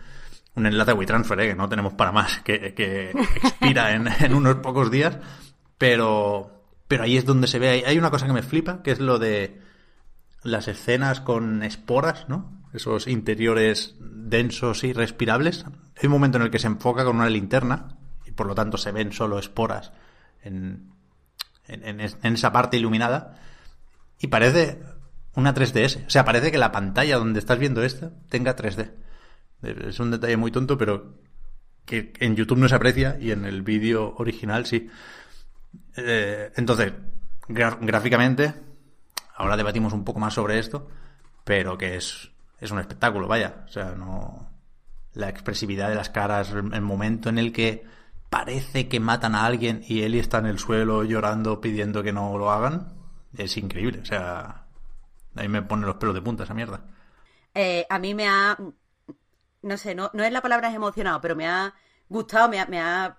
un 0.55 0.67
enlace 0.67 0.91
a 0.91 0.95
WeTransfer, 0.95 1.41
¿eh? 1.41 1.49
que 1.49 1.55
no 1.55 1.69
tenemos 1.69 1.95
para 1.95 2.13
más, 2.13 2.41
que, 2.41 2.55
expira 3.13 3.95
en, 3.95 4.09
en, 4.21 4.35
unos 4.35 4.57
pocos 4.57 4.91
días, 4.91 5.17
pero, 5.79 6.65
pero 6.89 7.05
ahí 7.05 7.17
es 7.17 7.25
donde 7.25 7.47
se 7.47 7.59
ve, 7.59 7.85
hay 7.87 7.99
una 7.99 8.11
cosa 8.11 8.27
que 8.27 8.33
me 8.33 8.43
flipa, 8.43 8.83
que 8.83 8.91
es 8.91 9.01
lo 9.01 9.19
de 9.19 9.61
las 10.43 10.69
escenas 10.69 11.21
con 11.21 11.63
esporas, 11.63 12.29
¿no? 12.29 12.62
Esos 12.73 13.07
interiores 13.07 13.97
densos 14.01 14.85
y 14.85 14.93
respirables. 14.93 15.65
Hay 15.97 16.07
un 16.07 16.13
momento 16.13 16.39
en 16.39 16.45
el 16.45 16.51
que 16.51 16.59
se 16.59 16.67
enfoca 16.67 17.05
con 17.05 17.17
una 17.17 17.29
linterna 17.29 17.99
y 18.27 18.31
por 18.33 18.47
lo 18.47 18.55
tanto 18.55 18.79
se 18.79 18.93
ven 18.93 19.13
solo 19.13 19.39
esporas 19.39 19.93
en, 20.43 20.93
en, 21.69 22.01
esa 22.01 22.53
parte 22.53 22.77
iluminada 22.77 23.39
y 24.19 24.29
parece 24.29 24.83
una 25.35 25.55
3DS. 25.55 26.07
O 26.07 26.11
sea, 26.11 26.25
parece 26.25 26.51
que 26.51 26.59
la 26.59 26.73
pantalla 26.73 27.19
donde 27.19 27.39
estás 27.39 27.59
viendo 27.59 27.83
esta 27.83 28.13
tenga 28.29 28.57
3D. 28.57 28.93
Es 29.63 30.01
un 30.01 30.11
detalle 30.11 30.37
muy 30.37 30.51
tonto, 30.51 30.77
pero 30.77 31.19
que 31.85 32.13
en 32.19 32.37
YouTube 32.37 32.59
no 32.59 32.69
se 32.69 32.75
aprecia 32.75 33.17
y 33.21 33.31
en 33.31 33.45
el 33.45 33.63
vídeo 33.63 34.15
original 34.17 34.67
sí. 34.67 34.89
Eh, 35.97 36.53
entonces, 36.57 36.93
gráficamente, 37.49 38.55
ahora 39.37 39.57
debatimos 39.57 39.93
un 39.93 40.05
poco 40.05 40.21
más 40.21 40.35
sobre 40.35 40.59
esto, 40.59 40.89
pero 41.45 41.79
que 41.79 41.97
es, 41.97 42.32
es 42.65 42.71
un 42.71 42.79
espectáculo, 42.79 43.29
vaya. 43.29 43.65
O 43.67 43.69
sea, 43.69 43.93
no. 43.93 44.51
La 45.15 45.29
expresividad 45.29 45.91
de 45.91 45.95
las 45.95 46.09
caras, 46.09 46.53
el 46.53 46.81
momento 46.81 47.29
en 47.29 47.39
el 47.39 47.53
que 47.53 47.85
parece 48.31 48.89
que 48.89 48.99
matan 48.99 49.35
a 49.35 49.45
alguien 49.45 49.83
y 49.87 50.03
Eli 50.03 50.19
está 50.19 50.39
en 50.39 50.47
el 50.47 50.59
suelo 50.59 51.05
llorando 51.05 51.61
pidiendo 51.61 52.03
que 52.03 52.15
no 52.15 52.39
lo 52.39 52.51
hagan, 52.51 52.95
es 53.37 53.59
increíble. 53.59 54.01
O 54.01 54.07
sea, 54.07 54.67
ahí 55.37 55.49
me 55.49 55.61
pone 55.61 55.85
los 55.85 55.97
pelos 55.97 56.15
de 56.15 56.23
punta 56.23 56.45
esa 56.45 56.55
mierda. 56.55 56.81
Eh, 57.55 57.85
a 57.91 57.99
mí 57.99 58.15
me 58.15 58.27
ha 58.27 58.57
no 59.63 59.77
sé, 59.77 59.95
no, 59.95 60.11
no 60.13 60.25
es 60.25 60.33
la 60.33 60.43
palabra 60.43 60.73
emocionado, 60.73 61.21
pero 61.21 61.37
me 61.37 61.47
ha 61.47 61.75
gustado, 62.09 62.49
me 62.49 62.61
ha, 62.61 62.67
me 62.67 62.81
ha 62.81 63.19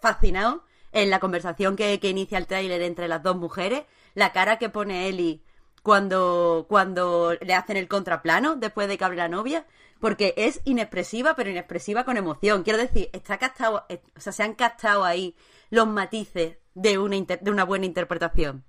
fascinado 0.00 0.64
en 0.92 1.10
la 1.10 1.20
conversación 1.20 1.76
que, 1.76 1.98
que 2.00 2.10
inicia 2.10 2.38
el 2.38 2.46
tráiler 2.46 2.82
entre 2.82 3.08
las 3.08 3.22
dos 3.22 3.36
mujeres, 3.36 3.84
la 4.14 4.32
cara 4.32 4.58
que 4.58 4.68
pone 4.68 5.08
Eli 5.08 5.44
cuando, 5.88 6.66
cuando 6.68 7.32
le 7.40 7.54
hacen 7.54 7.78
el 7.78 7.88
contraplano 7.88 8.56
después 8.56 8.88
de 8.88 8.98
que 8.98 9.04
hable 9.06 9.16
la 9.16 9.28
novia, 9.30 9.64
porque 10.00 10.34
es 10.36 10.60
inexpresiva, 10.66 11.34
pero 11.34 11.48
inexpresiva 11.48 12.04
con 12.04 12.18
emoción. 12.18 12.62
Quiero 12.62 12.78
decir, 12.78 13.08
está 13.14 13.38
castado, 13.38 13.86
o 14.14 14.20
sea, 14.20 14.34
se 14.34 14.42
han 14.42 14.52
castado 14.52 15.02
ahí 15.02 15.34
los 15.70 15.86
matices 15.86 16.58
de 16.74 16.98
una, 16.98 17.16
de 17.16 17.50
una 17.50 17.64
buena 17.64 17.86
interpretación. 17.86 18.66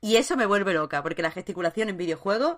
Y 0.00 0.16
eso 0.16 0.36
me 0.36 0.46
vuelve 0.46 0.74
loca, 0.74 1.00
porque 1.00 1.22
la 1.22 1.30
gesticulación 1.30 1.90
en 1.90 1.96
videojuegos 1.96 2.56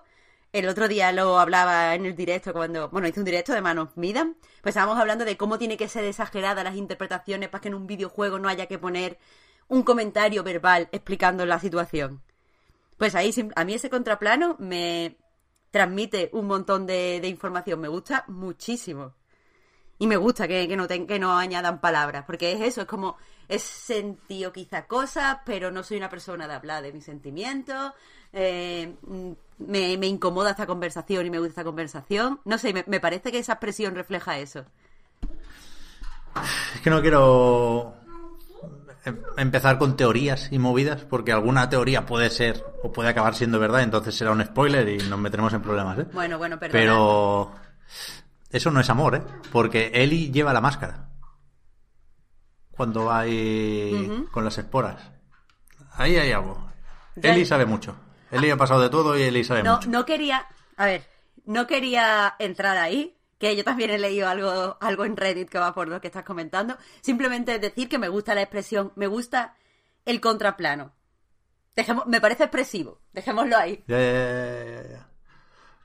el 0.51 0.67
otro 0.67 0.87
día 0.87 1.11
lo 1.11 1.37
hablaba 1.37 1.93
en 1.93 2.07
el 2.07 2.15
directo 2.15 2.53
cuando, 2.53 2.89
bueno, 2.89 3.07
hice 3.07 3.19
un 3.19 3.25
directo 3.25 3.53
de 3.53 3.61
Man 3.61 3.77
of 3.77 3.95
Medan, 3.97 4.35
pues 4.63 4.73
estábamos 4.73 4.97
hablando 4.97 5.25
de 5.25 5.37
cómo 5.37 5.59
tiene 5.59 5.77
que 5.77 5.87
ser 5.87 6.05
exagerada 6.05 6.63
las 6.63 6.75
interpretaciones 6.75 7.49
para 7.49 7.61
que 7.61 7.67
en 7.67 7.75
un 7.75 7.85
videojuego 7.85 8.39
no 8.39 8.49
haya 8.49 8.65
que 8.65 8.79
poner 8.79 9.19
un 9.67 9.83
comentario 9.83 10.41
verbal 10.41 10.89
explicando 10.91 11.45
la 11.45 11.59
situación. 11.59 12.23
Pues 12.99 13.15
ahí 13.15 13.33
a 13.55 13.63
mí 13.63 13.73
ese 13.73 13.89
contraplano 13.89 14.57
me 14.59 15.17
transmite 15.71 16.29
un 16.33 16.47
montón 16.47 16.85
de, 16.85 17.25
información, 17.25 17.79
me 17.79 17.87
gusta 17.87 18.25
muchísimo. 18.27 19.15
Y 19.97 20.05
me 20.05 20.17
gusta 20.17 20.49
que, 20.49 20.67
no, 20.75 20.85
que 20.85 21.17
no 21.17 21.37
añadan 21.37 21.79
palabras, 21.79 22.25
porque 22.25 22.51
es 22.51 22.59
eso, 22.61 22.81
es 22.81 22.87
como, 22.87 23.15
he 23.47 23.57
sentido 23.57 24.51
quizá 24.51 24.85
cosas, 24.85 25.39
pero 25.45 25.71
no 25.71 25.81
soy 25.81 25.95
una 25.95 26.09
persona 26.09 26.45
de 26.45 26.53
hablar 26.53 26.83
de 26.83 26.91
mis 26.91 27.05
sentimientos, 27.05 27.93
eh, 28.33 28.95
me, 29.59 29.97
me, 29.97 30.07
incomoda 30.07 30.51
esta 30.51 30.67
conversación 30.67 31.25
y 31.25 31.29
me 31.29 31.39
gusta 31.39 31.51
esta 31.51 31.63
conversación. 31.63 32.41
No 32.43 32.57
sé, 32.57 32.73
me, 32.73 32.83
me, 32.85 32.99
parece 32.99 33.31
que 33.31 33.39
esa 33.39 33.53
expresión 33.53 33.95
refleja 33.95 34.39
eso. 34.39 34.65
Es 36.75 36.81
que 36.81 36.89
no 36.89 37.01
quiero 37.01 37.95
empezar 39.37 39.77
con 39.77 39.95
teorías 39.95 40.51
y 40.51 40.59
movidas, 40.59 41.03
porque 41.03 41.31
alguna 41.31 41.69
teoría 41.69 42.05
puede 42.05 42.29
ser 42.29 42.63
o 42.83 42.91
puede 42.91 43.09
acabar 43.09 43.35
siendo 43.35 43.59
verdad, 43.59 43.81
entonces 43.81 44.15
será 44.15 44.31
un 44.31 44.43
spoiler 44.43 44.87
y 44.89 44.97
nos 45.09 45.19
meteremos 45.19 45.53
en 45.53 45.61
problemas, 45.61 45.99
¿eh? 45.99 46.07
Bueno, 46.13 46.37
bueno. 46.37 46.57
Pero 46.59 47.51
eso 48.49 48.71
no 48.71 48.79
es 48.79 48.89
amor, 48.89 49.15
¿eh? 49.15 49.21
Porque 49.51 49.91
Eli 49.93 50.31
lleva 50.31 50.53
la 50.53 50.61
máscara 50.61 51.09
cuando 52.71 53.05
va 53.05 53.19
ahí 53.19 53.91
uh 53.93 54.13
-huh. 54.13 54.31
con 54.31 54.45
las 54.45 54.57
esporas. 54.57 55.11
Ahí 55.93 56.15
hay 56.15 56.31
algo. 56.31 56.71
Ya 57.17 57.33
Eli 57.33 57.45
sabe 57.45 57.65
mucho. 57.65 57.95
Eli 58.31 58.49
ha 58.49 58.55
pasado 58.55 58.81
de 58.81 58.89
todo 58.89 59.17
y 59.17 59.23
Eli 59.23 59.43
sabe 59.43 59.63
no, 59.63 59.75
mucho. 59.75 59.89
No 59.89 60.05
quería, 60.05 60.45
a 60.77 60.85
ver, 60.85 61.03
no 61.45 61.67
quería 61.67 62.35
entrar 62.39 62.77
ahí, 62.77 63.18
que 63.39 63.55
yo 63.55 63.63
también 63.63 63.89
he 63.89 63.97
leído 63.97 64.27
algo, 64.27 64.77
algo 64.81 65.05
en 65.05 65.15
Reddit 65.17 65.49
que 65.49 65.57
va 65.57 65.73
por 65.73 65.87
lo 65.87 66.01
que 66.01 66.07
estás 66.07 66.25
comentando. 66.25 66.77
Simplemente 67.01 67.57
decir 67.57 67.87
que 67.87 67.97
me 67.97 68.09
gusta 68.09 68.35
la 68.35 68.41
expresión, 68.41 68.91
me 68.95 69.07
gusta 69.07 69.55
el 70.05 70.19
contraplano. 70.21 70.93
Dejemos, 71.75 72.05
me 72.05 72.19
parece 72.19 72.43
expresivo, 72.43 72.99
dejémoslo 73.13 73.55
ahí. 73.55 73.83
Ya, 73.87 73.97
ya, 73.97 74.83
ya, 74.89 75.09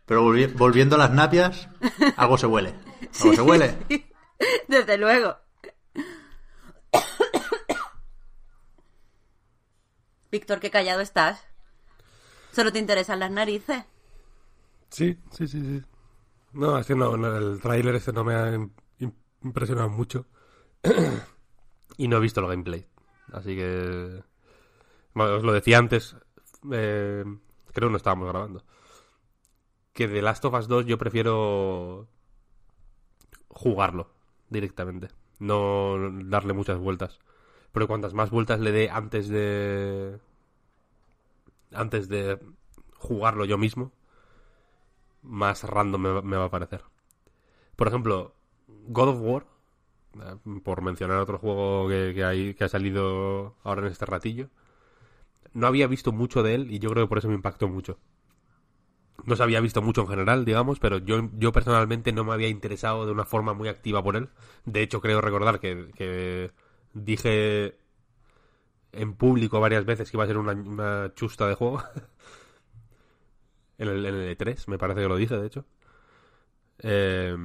Pero 0.05 0.23
volvi 0.23 0.47
volviendo 0.47 0.97
a 0.97 0.99
las 0.99 1.13
napias, 1.13 1.69
algo 2.17 2.37
se 2.37 2.47
huele. 2.47 2.71
Algo 3.01 3.09
sí, 3.13 3.37
se 3.37 3.43
huele. 3.43 3.79
Sí. 3.89 4.05
Desde 4.69 4.99
luego. 4.99 5.37
Víctor, 10.33 10.59
qué 10.59 10.71
callado 10.71 11.01
estás. 11.01 11.47
¿Solo 12.51 12.73
te 12.73 12.81
interesan 12.81 13.21
las 13.21 13.31
narices? 13.31 13.85
Sí, 14.91 15.17
sí, 15.31 15.47
sí, 15.47 15.61
sí. 15.61 15.83
No, 16.55 16.79
es 16.79 16.87
que 16.87 16.95
no, 16.95 17.15
el 17.15 17.61
tráiler 17.61 17.97
este 17.97 18.13
no 18.13 18.25
me 18.25 18.35
ha 18.35 18.59
impresionado 19.43 19.89
mucho. 19.91 20.27
y 21.97 22.09
no 22.09 22.17
he 22.17 22.21
visto 22.21 22.41
el 22.41 22.49
gameplay. 22.49 22.87
Así 23.33 23.57
que... 23.57 24.23
Bueno, 25.15 25.37
os 25.37 25.43
lo 25.43 25.53
decía 25.53 25.79
antes. 25.79 26.17
Eh, 26.71 27.25
creo 27.73 27.89
que 27.89 27.93
no 27.93 27.97
estábamos 27.97 28.29
grabando. 28.29 28.65
Que 29.93 30.09
de 30.09 30.23
Last 30.23 30.45
of 30.45 30.55
Us 30.55 30.69
2 30.69 30.87
yo 30.87 30.97
prefiero 30.99 32.09
jugarlo 33.49 34.11
directamente. 34.49 35.09
No 35.41 35.97
darle 36.25 36.53
muchas 36.53 36.79
vueltas. 36.79 37.19
Pero 37.73 37.89
cuantas 37.89 38.15
más 38.15 38.31
vueltas 38.31 38.61
le 38.61 38.71
dé 38.71 38.91
antes 38.91 39.29
de 39.29 40.21
antes 41.73 42.09
de 42.09 42.39
jugarlo 42.99 43.45
yo 43.45 43.59
mismo, 43.59 43.93
más 45.25 45.65
random 45.65 46.01
me, 46.01 46.23
me 46.23 46.37
va 46.37 46.45
a 46.45 46.51
parecer. 46.51 46.83
Por 47.77 47.89
ejemplo, 47.89 48.35
God 48.89 49.09
of 49.09 49.21
War, 49.21 49.47
eh, 50.17 50.61
por 50.63 50.83
mencionar 50.83 51.19
otro 51.19 51.39
juego 51.39 51.89
que, 51.89 52.55
que, 52.57 52.65
ha 52.65 52.69
salido 52.69 53.57
ahora 53.65 53.83
en 53.83 53.89
este 53.89 54.07
ratillo, 54.07 54.49
no 55.53 55.67
había 55.67 55.87
visto 55.87 56.13
mucho 56.13 56.43
de 56.43 56.55
él 56.55 56.71
y 56.71 56.79
yo 56.79 56.91
creo 56.91 57.05
que 57.05 57.09
por 57.09 57.19
eso 57.19 57.29
me 57.29 57.35
impactó 57.35 57.69
mucho. 57.69 57.99
No 59.25 59.37
se 59.37 59.43
había 59.43 59.61
visto 59.61 59.81
mucho 59.81 60.03
en 60.03 60.09
general, 60.09 60.45
digamos, 60.45 60.81
pero 60.81 60.99
yo, 60.99 61.31
yo 61.39 61.53
personalmente 61.53 62.13
no 62.13 62.25
me 62.25 62.33
había 62.33 62.49
interesado 62.49 63.07
de 63.07 63.13
una 63.13 63.25
forma 63.25 63.55
muy 63.55 63.69
activa 63.69 64.03
por 64.03 64.17
él. 64.17 64.29
De 64.65 64.83
hecho, 64.83 65.01
creo 65.01 65.21
recordar 65.21 65.61
que, 65.61 65.91
que 65.95 66.51
dije 66.93 67.79
en 68.93 69.15
público 69.15 69.61
varias 69.61 69.85
veces 69.85 70.11
que 70.11 70.17
iba 70.17 70.25
a 70.25 70.27
ser 70.27 70.39
una 70.39 71.15
chusta 71.15 71.49
de 71.49 71.55
juego. 71.55 71.83
en, 73.79 73.89
el, 73.89 74.07
en 74.07 74.15
el 74.15 74.37
E3, 74.37 74.69
me 74.69 74.79
parece 74.79 75.01
que 75.01 75.09
lo 75.09 75.17
dije, 75.17 75.37
de 75.37 75.47
hecho. 75.47 75.65
Eh, 76.79 77.37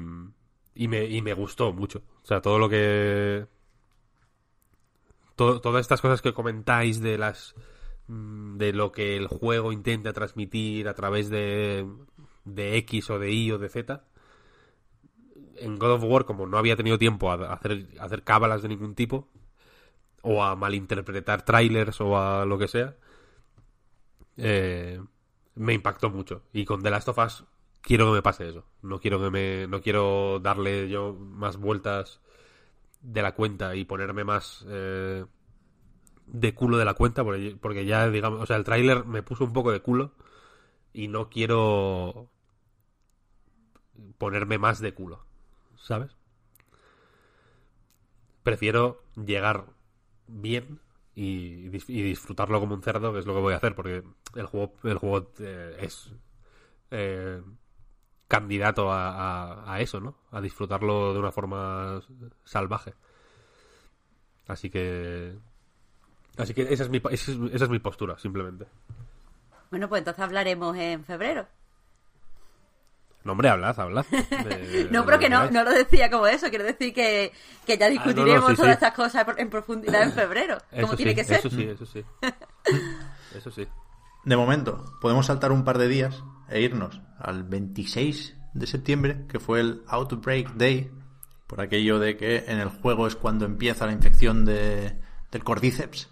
y, 0.76 0.88
me, 0.88 1.06
y 1.06 1.22
me 1.22 1.34
gustó 1.34 1.74
mucho. 1.74 2.04
O 2.24 2.26
sea, 2.26 2.42
todo 2.42 2.60
lo 2.60 2.70
que... 2.70 3.46
Todo, 5.36 5.62
todas 5.62 5.82
estas 5.82 6.02
cosas 6.02 6.22
que 6.22 6.34
comentáis 6.34 7.00
de 7.02 7.18
las 7.18 7.56
mm, 8.08 8.58
de 8.58 8.74
lo 8.74 8.92
que 8.92 9.16
el 9.16 9.28
juego 9.28 9.72
intenta 9.72 10.12
transmitir 10.14 10.88
a 10.90 10.94
través 10.94 11.30
de, 11.30 11.88
de 12.44 12.78
X 12.78 13.10
o 13.10 13.20
de 13.20 13.32
Y 13.32 13.52
o 13.52 13.58
de 13.58 13.70
Z. 13.70 14.04
En 15.58 15.78
God 15.78 15.92
of 15.92 16.04
War, 16.04 16.26
como 16.26 16.46
no 16.48 16.58
había 16.58 16.76
tenido 16.76 16.98
tiempo 16.98 17.32
a 17.32 17.54
hacer, 17.54 17.88
a 18.00 18.04
hacer 18.06 18.24
cábalas 18.24 18.62
de 18.62 18.70
ningún 18.70 18.96
tipo, 18.96 19.30
o 20.22 20.44
a 20.44 20.56
malinterpretar 20.56 21.44
trailers 21.44 22.02
o 22.02 22.18
a 22.18 22.46
lo 22.46 22.58
que 22.58 22.68
sea, 22.68 22.96
eh, 24.38 25.02
me 25.60 25.74
impactó 25.74 26.10
mucho. 26.10 26.44
Y 26.54 26.64
con 26.64 26.82
The 26.82 26.90
Last 26.90 27.10
of 27.10 27.18
Us 27.18 27.44
quiero 27.82 28.06
que 28.06 28.14
me 28.14 28.22
pase 28.22 28.48
eso. 28.48 28.66
No 28.82 29.00
quiero 29.00 29.20
que 29.20 29.30
me, 29.30 29.68
no 29.68 29.82
quiero 29.82 30.40
darle 30.40 30.90
yo 30.90 31.14
más 31.14 31.58
vueltas 31.58 32.22
de 33.02 33.22
la 33.22 33.36
cuenta 33.36 33.76
y 33.76 33.84
ponerme 33.84 34.24
más 34.24 34.66
eh, 34.70 35.26
de 36.28 36.56
culo 36.56 36.78
de 36.78 36.86
la 36.86 36.94
cuenta 36.94 37.26
porque, 37.26 37.58
porque 37.60 37.86
ya 37.86 38.10
digamos, 38.10 38.40
o 38.42 38.46
sea, 38.46 38.56
el 38.56 38.64
tráiler 38.64 39.06
me 39.06 39.22
puso 39.22 39.44
un 39.44 39.52
poco 39.52 39.72
de 39.72 39.82
culo 39.82 40.14
y 40.94 41.10
no 41.10 41.30
quiero 41.30 42.30
ponerme 44.18 44.58
más 44.58 44.80
de 44.80 44.94
culo, 44.94 45.26
¿sabes? 45.76 46.16
Prefiero 48.44 49.04
llegar 49.16 49.66
bien 50.28 50.80
y, 51.22 51.70
disfrutarlo 51.70 52.62
como 52.62 52.76
un 52.76 52.82
cerdo, 52.82 53.12
que 53.12 53.20
es 53.20 53.26
lo 53.26 53.34
que 53.34 53.42
voy 53.42 53.54
a 53.54 53.58
hacer, 53.58 53.76
porque 53.76 54.04
el 54.36 54.46
juego, 54.46 54.74
el 54.84 54.98
juego 54.98 55.32
eh, 55.40 55.76
es 55.82 56.14
eh, 56.92 57.42
candidato 58.28 58.88
a, 58.90 59.78
eso, 59.80 60.00
¿no? 60.00 60.16
A 60.32 60.40
disfrutarlo 60.40 61.14
de 61.14 61.20
una 61.20 61.32
forma 61.32 62.02
salvaje. 62.46 62.94
Así 64.48 64.70
que. 64.70 65.38
Así 66.38 66.54
que 66.54 66.62
esa 66.74 66.84
es 66.84 66.90
mi, 66.90 67.02
esa 67.12 67.32
es, 67.32 67.70
mi 67.70 67.80
postura, 67.80 68.18
simplemente. 68.18 68.66
Bueno, 69.72 69.90
pues 69.90 70.00
entonces 70.00 70.24
hablaremos 70.24 70.78
en 70.78 71.04
febrero. 71.04 71.48
No, 73.24 73.34
hombre, 73.34 73.50
hablad, 73.50 73.78
hablad. 73.80 74.06
no, 74.92 75.06
pero 75.06 75.20
que 75.20 75.30
no, 75.30 75.52
no 75.52 75.64
lo 75.64 75.72
decía 75.72 76.10
como 76.10 76.26
eso. 76.28 76.50
Quiero 76.50 76.64
decir 76.64 76.94
que, 76.94 77.32
que 77.66 77.78
ya 77.78 77.90
discutiremos 77.90 78.56
todas 78.56 78.72
estas 78.72 78.94
cosas 78.94 79.26
en 79.38 79.50
profundidad 79.50 80.04
en 80.04 80.14
febrero. 80.14 80.58
Como 80.80 80.96
tiene 80.96 81.14
que 81.14 81.24
ser. 81.24 81.40
Eso 81.40 81.50
sí, 81.50 81.64
eso 81.64 81.86
sí. 81.86 82.04
eso 83.36 83.52
sí. 83.52 83.68
De 84.24 84.38
momento, 84.38 84.86
podemos 85.02 85.26
saltar 85.26 85.52
un 85.52 85.64
par 85.64 85.78
de 85.78 85.88
días 85.88 86.24
e 86.50 86.62
irnos 86.62 87.02
al 87.20 87.44
26 87.44 88.38
de 88.54 88.68
septiembre, 88.68 89.26
que 89.28 89.40
fue 89.40 89.60
el 89.60 89.84
Outbreak 89.88 90.54
Day, 90.54 90.92
por 91.48 91.62
aquello 91.62 92.00
de 92.00 92.16
que 92.16 92.46
en 92.48 92.60
el 92.60 92.70
juego 92.70 93.06
es 93.08 93.16
cuando 93.16 93.46
empieza 93.46 93.86
la 93.86 93.92
infección 93.92 94.46
de, 94.46 95.00
del 95.32 95.44
cordíceps, 95.44 96.10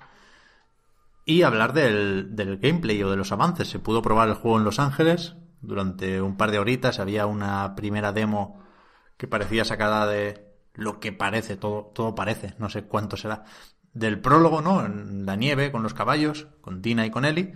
y 1.25 1.41
hablar 1.43 1.73
del, 1.73 2.35
del 2.35 2.57
gameplay 2.57 3.01
o 3.03 3.09
de 3.09 3.17
los 3.17 3.31
avances. 3.31 3.69
Se 3.69 3.79
pudo 3.79 4.01
probar 4.01 4.29
el 4.29 4.35
juego 4.35 4.57
en 4.57 4.63
Los 4.63 4.79
Ángeles 4.79 5.35
durante 5.67 6.21
un 6.21 6.37
par 6.37 6.49
de 6.51 6.59
horitas, 6.59 6.99
había 6.99 7.25
una 7.25 7.75
primera 7.75 8.13
demo 8.13 8.63
que 9.17 9.27
parecía 9.27 9.65
sacada 9.65 10.07
de 10.07 10.47
lo 10.73 10.99
que 10.99 11.11
parece, 11.11 11.57
todo, 11.57 11.91
todo 11.93 12.15
parece, 12.15 12.53
no 12.57 12.69
sé 12.69 12.83
cuánto 12.83 13.17
será, 13.17 13.43
del 13.91 14.21
prólogo, 14.21 14.61
¿no? 14.61 14.85
En 14.85 15.25
la 15.25 15.35
nieve, 15.35 15.71
con 15.71 15.83
los 15.83 15.93
caballos, 15.93 16.47
con 16.61 16.81
Dina 16.81 17.05
y 17.05 17.11
con 17.11 17.25
Ellie, 17.25 17.53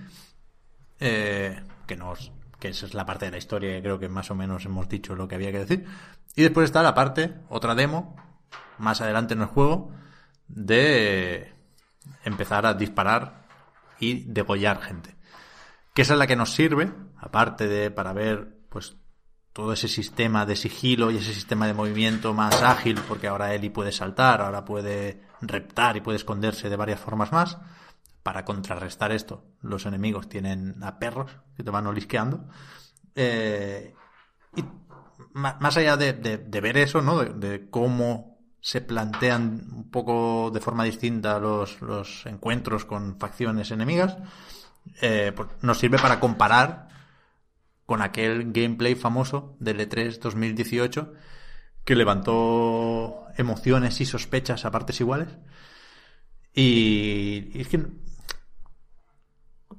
eh, 1.00 1.64
que 1.88 1.96
nos 1.96 2.34
que 2.60 2.70
esa 2.70 2.86
es 2.86 2.94
la 2.94 3.06
parte 3.08 3.26
de 3.26 3.32
la 3.32 3.40
historia 3.40 3.74
que 3.74 3.82
creo 3.82 3.98
que 3.98 4.08
más 4.08 4.30
o 4.30 4.36
menos 4.36 4.66
hemos 4.66 4.88
dicho 4.88 5.16
lo 5.16 5.28
que 5.28 5.34
había 5.34 5.52
que 5.52 5.60
decir. 5.60 5.86
Y 6.36 6.44
después 6.44 6.66
está 6.66 6.84
la 6.84 6.94
parte, 6.94 7.34
otra 7.50 7.74
demo, 7.74 8.16
más 8.78 9.02
adelante 9.02 9.34
en 9.34 9.42
el 9.42 9.48
juego, 9.48 9.92
de 10.48 11.54
empezar 12.24 12.68
a 12.68 12.76
disparar 12.76 13.48
y 14.00 14.26
degollar 14.26 14.80
gente. 14.82 15.16
Que 15.96 16.04
esa 16.04 16.14
es 16.14 16.20
la 16.20 16.28
que 16.28 16.36
nos 16.36 16.52
sirve, 16.52 16.92
aparte 17.22 17.68
de 17.68 17.92
para 17.92 18.12
ver 18.12 18.58
pues 18.70 18.98
todo 19.54 19.74
ese 19.74 19.88
sistema 19.88 20.46
de 20.46 20.56
sigilo 20.56 21.12
y 21.12 21.18
ese 21.18 21.34
sistema 21.34 21.68
de 21.68 21.74
movimiento 21.74 22.34
más 22.34 22.62
ágil, 22.64 23.00
porque 23.08 23.28
ahora 23.28 23.54
Eli 23.54 23.70
puede 23.70 23.92
saltar, 23.92 24.42
ahora 24.42 24.66
puede 24.66 25.22
reptar 25.42 25.98
y 25.98 26.02
puede 26.02 26.18
esconderse 26.18 26.70
de 26.70 26.76
varias 26.76 27.00
formas 27.00 27.32
más 27.32 27.58
para 28.24 28.46
contrarrestar 28.46 29.12
esto, 29.12 29.44
los 29.62 29.86
enemigos 29.86 30.30
tienen 30.30 30.82
a 30.84 31.00
perros 31.00 31.32
que 31.56 31.64
te 31.64 31.72
van 31.72 31.88
olisqueando. 31.88 32.48
Eh, 33.16 33.96
y 34.56 34.64
más 35.34 35.78
allá 35.78 35.98
de, 35.98 36.14
ver 36.62 36.78
eso, 36.78 37.02
¿no? 37.02 37.24
De, 37.24 37.70
cómo 37.70 38.40
se 38.60 38.82
plantean 38.82 39.68
un 39.74 39.90
poco 39.90 40.52
de 40.52 40.60
forma 40.60 40.84
distinta 40.84 41.40
los, 41.40 41.80
encuentros 42.26 42.86
con 42.86 43.18
facciones 43.20 43.72
enemigas, 43.72 44.18
eh, 45.02 45.34
pues 45.36 45.50
nos 45.62 45.80
sirve 45.80 45.98
para 45.98 46.20
comparar 46.20 46.91
con 47.92 48.02
aquel 48.02 48.54
gameplay 48.54 48.96
famoso 48.96 49.58
del 49.60 49.82
E3 49.82 50.18
2018 50.18 51.12
que 51.84 51.98
levantó 51.98 53.26
emociones 53.36 54.00
y 54.00 54.06
sospechas 54.06 54.64
a 54.64 54.72
partes 54.72 55.02
iguales. 55.02 55.28
Y, 56.54 57.52
es 57.54 57.68
que 57.68 57.86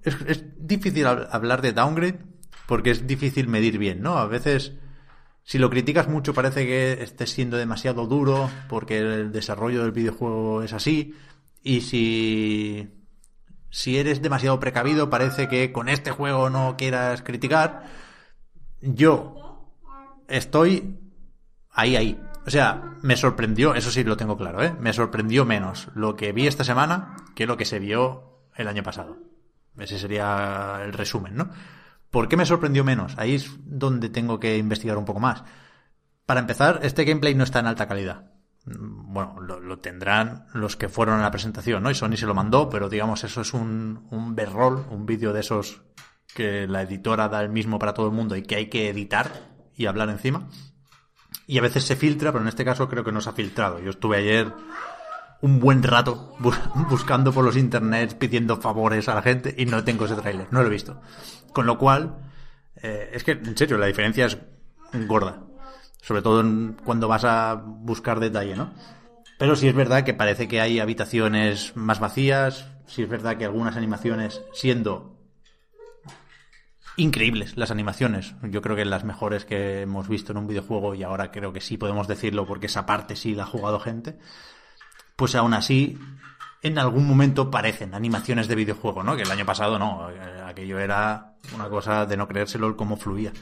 es, 0.02 0.44
difícil 0.58 1.06
hablar 1.06 1.62
de 1.62 1.72
downgrade 1.72 2.18
porque 2.66 2.90
es 2.90 3.06
difícil 3.06 3.48
medir 3.48 3.78
bien, 3.78 4.02
¿no? 4.02 4.18
A 4.18 4.26
veces, 4.26 4.74
si 5.42 5.56
lo 5.56 5.70
criticas 5.70 6.06
mucho, 6.06 6.34
parece 6.34 6.66
que 6.66 7.02
estés 7.02 7.30
siendo 7.30 7.56
demasiado 7.56 8.06
duro 8.06 8.50
porque 8.68 8.98
el 8.98 9.32
desarrollo 9.32 9.84
del 9.84 9.92
videojuego 9.92 10.62
es 10.62 10.74
así. 10.74 11.14
Y 11.62 11.80
si, 11.80 12.90
si 13.70 13.96
eres 13.96 14.20
demasiado 14.20 14.60
precavido, 14.60 15.08
parece 15.08 15.48
que 15.48 15.72
con 15.72 15.88
este 15.88 16.10
juego 16.10 16.50
no 16.50 16.76
quieras 16.76 17.22
criticar. 17.22 18.01
Yo 18.82 19.70
estoy 20.28 20.98
ahí, 21.70 21.96
ahí. 21.96 22.20
O 22.44 22.50
sea, 22.50 22.96
me 23.02 23.16
sorprendió, 23.16 23.74
eso 23.74 23.90
sí 23.90 24.02
lo 24.02 24.16
tengo 24.16 24.36
claro, 24.36 24.62
¿eh? 24.62 24.74
Me 24.80 24.92
sorprendió 24.92 25.44
menos 25.44 25.88
lo 25.94 26.16
que 26.16 26.32
vi 26.32 26.46
esta 26.46 26.64
semana 26.64 27.16
que 27.36 27.46
lo 27.46 27.56
que 27.56 27.64
se 27.64 27.78
vio 27.78 28.48
el 28.56 28.66
año 28.66 28.82
pasado. 28.82 29.16
Ese 29.78 29.98
sería 29.98 30.80
el 30.84 30.92
resumen, 30.92 31.36
¿no? 31.36 31.50
¿Por 32.10 32.28
qué 32.28 32.36
me 32.36 32.44
sorprendió 32.44 32.84
menos? 32.84 33.14
Ahí 33.16 33.36
es 33.36 33.50
donde 33.64 34.10
tengo 34.10 34.38
que 34.38 34.58
investigar 34.58 34.98
un 34.98 35.04
poco 35.04 35.20
más. 35.20 35.44
Para 36.26 36.40
empezar, 36.40 36.80
este 36.82 37.04
gameplay 37.04 37.34
no 37.34 37.44
está 37.44 37.60
en 37.60 37.66
alta 37.66 37.88
calidad. 37.88 38.32
Bueno, 38.64 39.40
lo, 39.40 39.78
tendrán 39.78 40.46
los 40.52 40.76
que 40.76 40.88
fueron 40.88 41.18
a 41.18 41.22
la 41.22 41.30
presentación, 41.30 41.82
¿no? 41.82 41.90
Y 41.90 41.94
Sony 41.94 42.16
se 42.16 42.26
lo 42.26 42.34
mandó, 42.34 42.68
pero 42.68 42.88
digamos, 42.88 43.24
eso 43.24 43.40
es 43.40 43.54
un, 43.54 44.06
un 44.10 44.36
roll 44.36 44.84
un 44.90 45.06
vídeo 45.06 45.32
de 45.32 45.40
esos 45.40 45.82
que 46.34 46.66
la 46.66 46.82
editora 46.82 47.28
da 47.28 47.40
el 47.42 47.48
mismo 47.48 47.78
para 47.78 47.94
todo 47.94 48.06
el 48.06 48.12
mundo 48.12 48.36
y 48.36 48.42
que 48.42 48.56
hay 48.56 48.66
que 48.66 48.88
editar 48.88 49.50
y 49.76 49.86
hablar 49.86 50.08
encima. 50.08 50.48
Y 51.46 51.58
a 51.58 51.62
veces 51.62 51.84
se 51.84 51.96
filtra, 51.96 52.32
pero 52.32 52.42
en 52.42 52.48
este 52.48 52.64
caso 52.64 52.88
creo 52.88 53.04
que 53.04 53.12
no 53.12 53.20
se 53.20 53.30
ha 53.30 53.32
filtrado. 53.32 53.78
Yo 53.80 53.90
estuve 53.90 54.18
ayer 54.18 54.52
un 55.40 55.58
buen 55.58 55.82
rato 55.82 56.36
buscando 56.88 57.32
por 57.32 57.44
los 57.44 57.56
internets, 57.56 58.14
pidiendo 58.14 58.56
favores 58.56 59.08
a 59.08 59.14
la 59.14 59.22
gente 59.22 59.54
y 59.56 59.66
no 59.66 59.84
tengo 59.84 60.06
ese 60.06 60.14
tráiler, 60.14 60.48
no 60.50 60.62
lo 60.62 60.68
he 60.68 60.70
visto. 60.70 61.00
Con 61.52 61.66
lo 61.66 61.78
cual, 61.78 62.16
eh, 62.76 63.10
es 63.12 63.24
que, 63.24 63.32
en 63.32 63.56
serio, 63.56 63.76
la 63.76 63.86
diferencia 63.86 64.26
es 64.26 64.38
gorda. 65.06 65.42
Sobre 66.00 66.22
todo 66.22 66.44
cuando 66.84 67.08
vas 67.08 67.24
a 67.24 67.54
buscar 67.54 68.18
detalle, 68.18 68.56
¿no? 68.56 68.72
Pero 69.38 69.56
sí 69.56 69.68
es 69.68 69.74
verdad 69.74 70.04
que 70.04 70.14
parece 70.14 70.48
que 70.48 70.60
hay 70.60 70.78
habitaciones 70.78 71.76
más 71.76 72.00
vacías, 72.00 72.68
sí 72.86 73.02
es 73.02 73.08
verdad 73.08 73.36
que 73.36 73.44
algunas 73.44 73.76
animaciones, 73.76 74.42
siendo 74.52 75.11
increíbles 76.96 77.56
las 77.56 77.70
animaciones, 77.70 78.34
yo 78.42 78.60
creo 78.62 78.76
que 78.76 78.84
las 78.84 79.04
mejores 79.04 79.44
que 79.44 79.82
hemos 79.82 80.08
visto 80.08 80.32
en 80.32 80.38
un 80.38 80.46
videojuego 80.46 80.94
y 80.94 81.02
ahora 81.02 81.30
creo 81.30 81.52
que 81.52 81.60
sí 81.60 81.78
podemos 81.78 82.08
decirlo 82.08 82.46
porque 82.46 82.66
esa 82.66 82.86
parte 82.86 83.16
sí 83.16 83.34
la 83.34 83.44
ha 83.44 83.46
jugado 83.46 83.80
gente, 83.80 84.18
pues 85.16 85.34
aún 85.34 85.54
así 85.54 85.98
en 86.62 86.78
algún 86.78 87.06
momento 87.06 87.50
parecen 87.50 87.94
animaciones 87.94 88.46
de 88.46 88.54
videojuego, 88.54 89.02
¿no? 89.02 89.16
Que 89.16 89.22
el 89.22 89.30
año 89.30 89.44
pasado 89.44 89.78
no, 89.78 90.10
eh, 90.10 90.42
aquello 90.46 90.78
era 90.78 91.34
una 91.54 91.68
cosa 91.68 92.06
de 92.06 92.16
no 92.16 92.28
creérselo 92.28 92.68
el 92.68 92.76
cómo 92.76 92.96
fluía. 92.96 93.32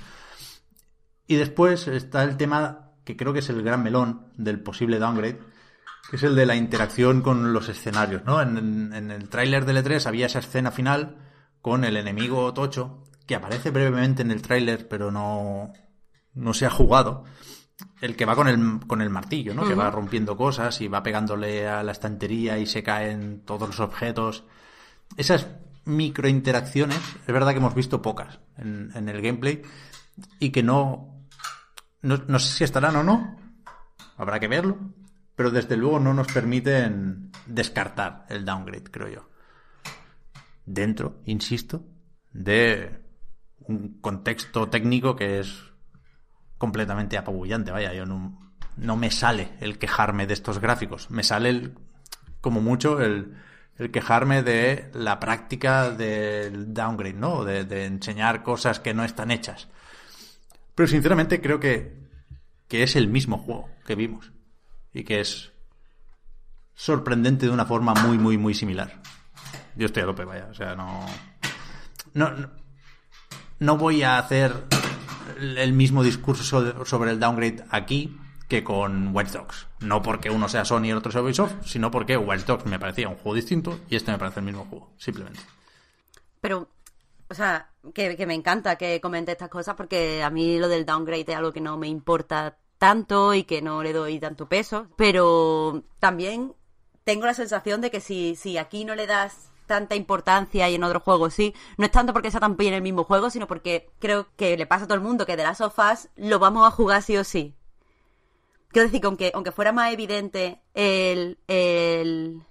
Y 1.26 1.36
después 1.36 1.86
está 1.86 2.24
el 2.24 2.36
tema 2.36 2.90
que 3.04 3.16
creo 3.16 3.32
que 3.32 3.40
es 3.40 3.48
el 3.50 3.62
gran 3.62 3.82
melón 3.82 4.26
del 4.36 4.60
posible 4.60 4.98
downgrade, 4.98 5.38
que 6.08 6.16
es 6.16 6.22
el 6.22 6.34
de 6.34 6.46
la 6.46 6.56
interacción 6.56 7.22
con 7.22 7.52
los 7.52 7.68
escenarios, 7.68 8.24
¿no? 8.24 8.40
En, 8.40 8.92
el 8.92 9.28
tráiler 9.28 9.64
del 9.64 9.84
E3 9.84 10.06
había 10.06 10.26
esa 10.26 10.40
escena 10.40 10.70
final 10.70 11.18
con 11.60 11.84
el 11.84 11.96
enemigo 11.96 12.52
Tocho, 12.54 13.04
que 13.30 13.36
aparece 13.36 13.70
brevemente 13.70 14.22
en 14.22 14.32
el 14.32 14.42
tráiler, 14.42 14.88
pero 14.88 15.12
no, 15.12 15.72
no 16.34 16.52
se 16.52 16.66
ha 16.66 16.70
jugado 16.70 17.22
el 18.00 18.16
que 18.16 18.24
va 18.24 18.34
con 18.34 18.48
el, 18.48 18.80
con 18.88 19.00
el 19.02 19.08
martillo, 19.08 19.54
¿no? 19.54 19.68
Que 19.68 19.76
va 19.76 19.88
rompiendo 19.88 20.36
cosas 20.36 20.80
y 20.80 20.88
va 20.88 21.04
pegándole 21.04 21.68
a 21.68 21.84
la 21.84 21.92
estantería 21.92 22.58
y 22.58 22.66
se 22.66 22.82
caen 22.82 23.42
todos 23.44 23.68
los 23.68 23.78
objetos. 23.78 24.42
Esas 25.16 25.46
microinteracciones, 25.84 26.98
es 26.98 27.32
verdad 27.32 27.52
que 27.52 27.58
hemos 27.58 27.76
visto 27.76 28.02
pocas 28.02 28.40
en, 28.58 28.90
en 28.96 29.08
el 29.08 29.22
gameplay 29.22 29.62
y 30.40 30.50
que 30.50 30.64
no, 30.64 31.24
no, 32.02 32.16
no 32.26 32.38
sé 32.40 32.52
si 32.52 32.64
estarán 32.64 32.96
o 32.96 33.04
no, 33.04 33.36
habrá 34.16 34.40
que 34.40 34.48
verlo, 34.48 34.76
pero 35.36 35.52
desde 35.52 35.76
luego 35.76 36.00
no 36.00 36.14
nos 36.14 36.26
permiten 36.32 37.30
descartar 37.46 38.26
el 38.28 38.44
downgrade, 38.44 38.90
creo 38.90 39.08
yo. 39.08 39.28
dentro, 40.66 41.20
insisto, 41.26 41.84
de 42.32 43.08
un 43.66 44.00
contexto 44.00 44.68
técnico 44.68 45.16
que 45.16 45.40
es 45.40 45.62
completamente 46.58 47.16
apabullante. 47.16 47.70
Vaya, 47.70 47.92
yo 47.94 48.06
no, 48.06 48.52
no 48.76 48.96
me 48.96 49.10
sale 49.10 49.50
el 49.60 49.78
quejarme 49.78 50.26
de 50.26 50.34
estos 50.34 50.58
gráficos. 50.58 51.10
Me 51.10 51.22
sale 51.22 51.48
el, 51.48 51.78
como 52.40 52.60
mucho 52.60 53.00
el, 53.00 53.36
el 53.80 53.90
quejarme 53.90 54.42
de 54.42 54.90
la 54.92 55.18
práctica 55.18 55.90
del 55.90 56.74
downgrade, 56.74 57.14
¿no? 57.14 57.44
De, 57.44 57.86
enseñar 57.86 58.42
cosas 58.42 58.78
que 58.78 58.92
no 58.92 59.04
están 59.04 59.30
hechas. 59.30 59.68
Pero 60.74 60.86
sinceramente 60.86 61.40
creo 61.40 61.60
que, 61.60 61.96
que 62.68 62.82
es 62.82 62.94
el 62.94 63.08
mismo 63.08 63.38
juego 63.38 63.70
que 63.86 63.94
vimos. 63.94 64.32
Y 64.92 65.04
que 65.04 65.20
es 65.20 65.52
sorprendente 66.74 67.46
de 67.46 67.52
una 67.52 67.64
forma 67.64 67.94
muy, 67.94 68.18
muy, 68.18 68.36
muy 68.36 68.52
similar. 68.52 69.00
Yo 69.76 69.86
estoy 69.86 70.02
a 70.02 70.06
tope, 70.06 70.24
vaya. 70.24 70.48
O 70.50 70.54
sea, 70.54 70.74
no. 70.74 71.06
No, 72.12 72.30
no, 72.32 72.50
no 73.60 73.76
voy 73.76 74.02
a 74.02 74.18
hacer 74.18 74.64
el 75.38 75.72
mismo 75.72 76.02
discurso 76.02 76.84
sobre 76.84 77.10
el 77.12 77.20
downgrade 77.20 77.64
aquí 77.70 78.18
que 78.48 78.64
con 78.64 79.14
Watch 79.14 79.28
Dogs. 79.28 79.68
No 79.78 80.02
porque 80.02 80.28
uno 80.30 80.48
sea 80.48 80.64
Sony 80.64 80.86
y 80.86 80.90
el 80.90 80.96
otro 80.96 81.12
sea 81.12 81.22
Ubisoft, 81.22 81.54
sino 81.64 81.90
porque 81.90 82.16
Watch 82.16 82.44
Dogs 82.44 82.66
me 82.66 82.80
parecía 82.80 83.08
un 83.08 83.14
juego 83.14 83.36
distinto 83.36 83.78
y 83.88 83.94
este 83.94 84.10
me 84.10 84.18
parece 84.18 84.40
el 84.40 84.46
mismo 84.46 84.64
juego, 84.64 84.90
simplemente. 84.98 85.40
Pero, 86.40 86.68
o 87.28 87.34
sea, 87.34 87.70
que, 87.94 88.26
me 88.26 88.34
encanta 88.34 88.76
que 88.76 89.00
comente 89.00 89.32
estas 89.32 89.50
cosas 89.50 89.76
porque 89.76 90.22
a 90.22 90.30
mí 90.30 90.58
lo 90.58 90.68
del 90.68 90.84
downgrade 90.84 91.26
es 91.28 91.36
algo 91.36 91.52
que 91.52 91.60
no 91.60 91.76
me 91.76 91.86
importa 91.86 92.58
tanto 92.78 93.34
y 93.34 93.44
que 93.44 93.62
no 93.62 93.82
le 93.82 93.92
doy 93.92 94.18
tanto 94.18 94.48
peso, 94.48 94.88
pero 94.96 95.84
también 95.98 96.54
tengo 97.04 97.26
la 97.26 97.34
sensación 97.34 97.82
de 97.82 97.90
que 97.90 98.00
si, 98.00 98.34
si 98.36 98.56
aquí 98.56 98.84
no 98.84 98.94
le 98.94 99.06
das 99.06 99.49
tanta 99.70 99.94
importancia 99.94 100.68
y 100.68 100.74
en 100.74 100.82
otros 100.82 101.04
juegos 101.04 101.32
sí. 101.32 101.54
No 101.78 101.84
es 101.86 101.92
tanto 101.92 102.12
porque 102.12 102.32
sea 102.32 102.40
tan 102.40 102.56
bien 102.56 102.74
el 102.74 102.82
mismo 102.82 103.04
juego, 103.04 103.30
sino 103.30 103.46
porque 103.46 103.88
creo 104.00 104.26
que 104.36 104.56
le 104.56 104.66
pasa 104.66 104.84
a 104.84 104.88
todo 104.88 104.96
el 104.96 105.00
mundo 105.00 105.26
que 105.26 105.36
de 105.36 105.44
las 105.44 105.58
sofás 105.58 106.08
lo 106.16 106.40
vamos 106.40 106.66
a 106.66 106.72
jugar 106.72 107.02
sí 107.02 107.16
o 107.16 107.22
sí. 107.22 107.54
Quiero 108.72 108.88
decir 108.88 109.00
que 109.00 109.06
aunque, 109.06 109.30
aunque 109.32 109.52
fuera 109.52 109.70
más 109.70 109.92
evidente 109.92 110.60
el, 110.74 111.38
el, 111.46 112.42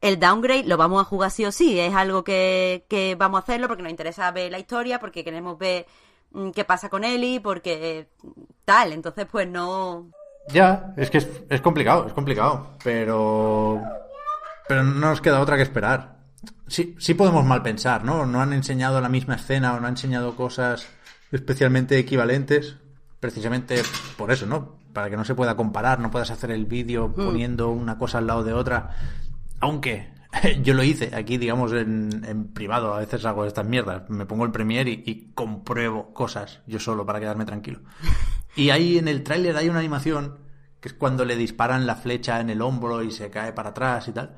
el 0.00 0.18
downgrade, 0.18 0.64
lo 0.64 0.78
vamos 0.78 1.02
a 1.02 1.04
jugar 1.04 1.30
sí 1.30 1.44
o 1.44 1.52
sí. 1.52 1.78
Es 1.78 1.94
algo 1.94 2.24
que, 2.24 2.86
que 2.88 3.14
vamos 3.14 3.40
a 3.40 3.42
hacerlo 3.42 3.68
porque 3.68 3.82
nos 3.82 3.90
interesa 3.90 4.30
ver 4.30 4.50
la 4.50 4.58
historia, 4.58 4.98
porque 4.98 5.22
queremos 5.22 5.58
ver 5.58 5.84
mm, 6.30 6.52
qué 6.52 6.64
pasa 6.64 6.88
con 6.88 7.04
Ellie, 7.04 7.42
porque 7.42 8.08
tal. 8.64 8.94
Entonces, 8.94 9.26
pues 9.30 9.46
no. 9.46 10.10
Ya, 10.48 10.94
es 10.96 11.10
que 11.10 11.18
es, 11.18 11.28
es 11.50 11.60
complicado, 11.60 12.06
es 12.06 12.14
complicado. 12.14 12.70
Pero. 12.82 13.82
Pero 14.66 14.82
no 14.82 15.08
nos 15.08 15.20
queda 15.20 15.40
otra 15.40 15.56
que 15.56 15.62
esperar 15.62 16.17
sí, 16.66 16.94
sí 16.98 17.14
podemos 17.14 17.44
mal 17.44 17.62
pensar, 17.62 18.04
¿no? 18.04 18.26
No 18.26 18.40
han 18.40 18.52
enseñado 18.52 19.00
la 19.00 19.08
misma 19.08 19.34
escena 19.34 19.74
o 19.74 19.80
no 19.80 19.86
han 19.86 19.94
enseñado 19.94 20.36
cosas 20.36 20.86
especialmente 21.32 21.98
equivalentes, 21.98 22.76
precisamente 23.20 23.82
por 24.16 24.30
eso, 24.30 24.46
¿no? 24.46 24.78
Para 24.92 25.10
que 25.10 25.16
no 25.16 25.24
se 25.24 25.34
pueda 25.34 25.56
comparar, 25.56 26.00
no 26.00 26.10
puedas 26.10 26.30
hacer 26.30 26.50
el 26.50 26.66
vídeo 26.66 27.12
poniendo 27.14 27.70
una 27.70 27.98
cosa 27.98 28.18
al 28.18 28.26
lado 28.26 28.44
de 28.44 28.52
otra. 28.52 28.90
Aunque 29.60 30.12
yo 30.62 30.74
lo 30.74 30.82
hice 30.82 31.14
aquí, 31.14 31.38
digamos, 31.38 31.72
en, 31.72 32.24
en 32.26 32.52
privado, 32.52 32.94
a 32.94 33.00
veces 33.00 33.24
hago 33.24 33.44
estas 33.44 33.66
mierdas. 33.66 34.08
Me 34.08 34.26
pongo 34.26 34.44
el 34.44 34.52
Premiere 34.52 34.90
y, 34.90 35.02
y 35.04 35.32
compruebo 35.34 36.12
cosas 36.14 36.60
yo 36.66 36.80
solo 36.80 37.04
para 37.04 37.20
quedarme 37.20 37.44
tranquilo. 37.44 37.80
Y 38.56 38.70
ahí 38.70 38.98
en 38.98 39.08
el 39.08 39.22
tráiler 39.22 39.56
hay 39.56 39.68
una 39.68 39.80
animación 39.80 40.38
que 40.80 40.88
es 40.88 40.94
cuando 40.94 41.24
le 41.24 41.36
disparan 41.36 41.86
la 41.86 41.96
flecha 41.96 42.40
en 42.40 42.50
el 42.50 42.62
hombro 42.62 43.02
y 43.02 43.10
se 43.10 43.30
cae 43.30 43.52
para 43.52 43.70
atrás 43.70 44.08
y 44.08 44.12
tal 44.12 44.36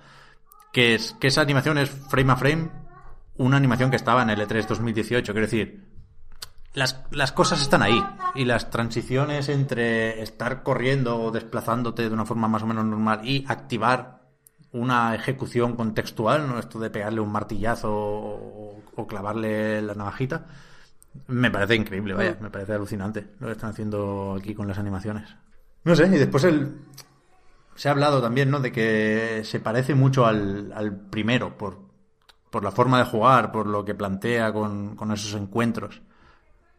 que, 0.73 0.95
es, 0.95 1.14
que 1.21 1.29
esa 1.29 1.41
animación 1.41 1.79
es 1.79 1.91
frame 1.91 2.33
a 2.33 2.37
frame, 2.37 2.71
una 3.37 3.57
animación 3.57 3.91
que 3.91 3.97
estaba 3.97 4.23
en 4.23 4.31
el 4.31 4.41
E3 4.41 4.66
2018. 4.66 5.33
Quiero 5.33 5.47
decir, 5.47 5.85
las, 6.75 7.05
las 7.11 7.33
cosas 7.33 7.61
están 7.61 7.83
ahí 7.83 8.03
y 8.35 8.45
las 8.45 8.71
transiciones 8.71 9.49
entre 9.49 10.23
estar 10.23 10.62
corriendo 10.62 11.21
o 11.21 11.31
desplazándote 11.31 12.09
de 12.09 12.14
una 12.14 12.27
forma 12.27 12.49
más 12.49 12.62
o 12.62 12.66
menos 12.66 12.85
normal 12.85 13.21
y 13.25 13.45
activar 13.49 14.21
una 14.73 15.14
ejecución 15.14 15.75
contextual, 15.75 16.47
¿no? 16.47 16.59
Esto 16.59 16.79
de 16.79 16.91
pegarle 16.91 17.21
un 17.21 17.33
martillazo 17.33 17.93
o, 17.93 18.83
o 18.95 19.07
clavarle 19.07 19.83
la 19.83 19.95
navajita, 19.95 20.47
me 21.27 21.51
parece 21.51 21.75
increíble, 21.75 22.14
vaya, 22.14 22.37
me 22.41 22.51
parece 22.51 22.75
alucinante 22.75 23.27
lo 23.41 23.47
que 23.47 23.53
están 23.53 23.71
haciendo 23.71 24.37
aquí 24.39 24.55
con 24.55 24.68
las 24.68 24.79
animaciones. 24.79 25.35
No 25.85 25.97
sé, 25.97 26.07
y 26.07 26.11
después 26.11 26.45
el, 26.45 26.77
se 27.75 27.89
ha 27.89 27.93
hablado 27.93 28.21
también, 28.21 28.51
¿no? 28.51 28.61
De 28.61 28.73
que 28.73 29.43
se 29.45 29.61
parece 29.61 29.95
mucho 29.95 30.27
al, 30.27 30.73
al 30.75 30.97
primero 30.97 31.57
por, 31.57 31.79
por 32.51 32.64
la 32.64 32.71
forma 32.71 32.99
de 32.99 33.05
jugar, 33.05 33.53
por 33.53 33.66
lo 33.66 33.85
que 33.85 33.95
plantea 33.95 34.53
con, 34.53 34.97
con 34.97 35.12
esos 35.12 35.35
encuentros. 35.41 36.03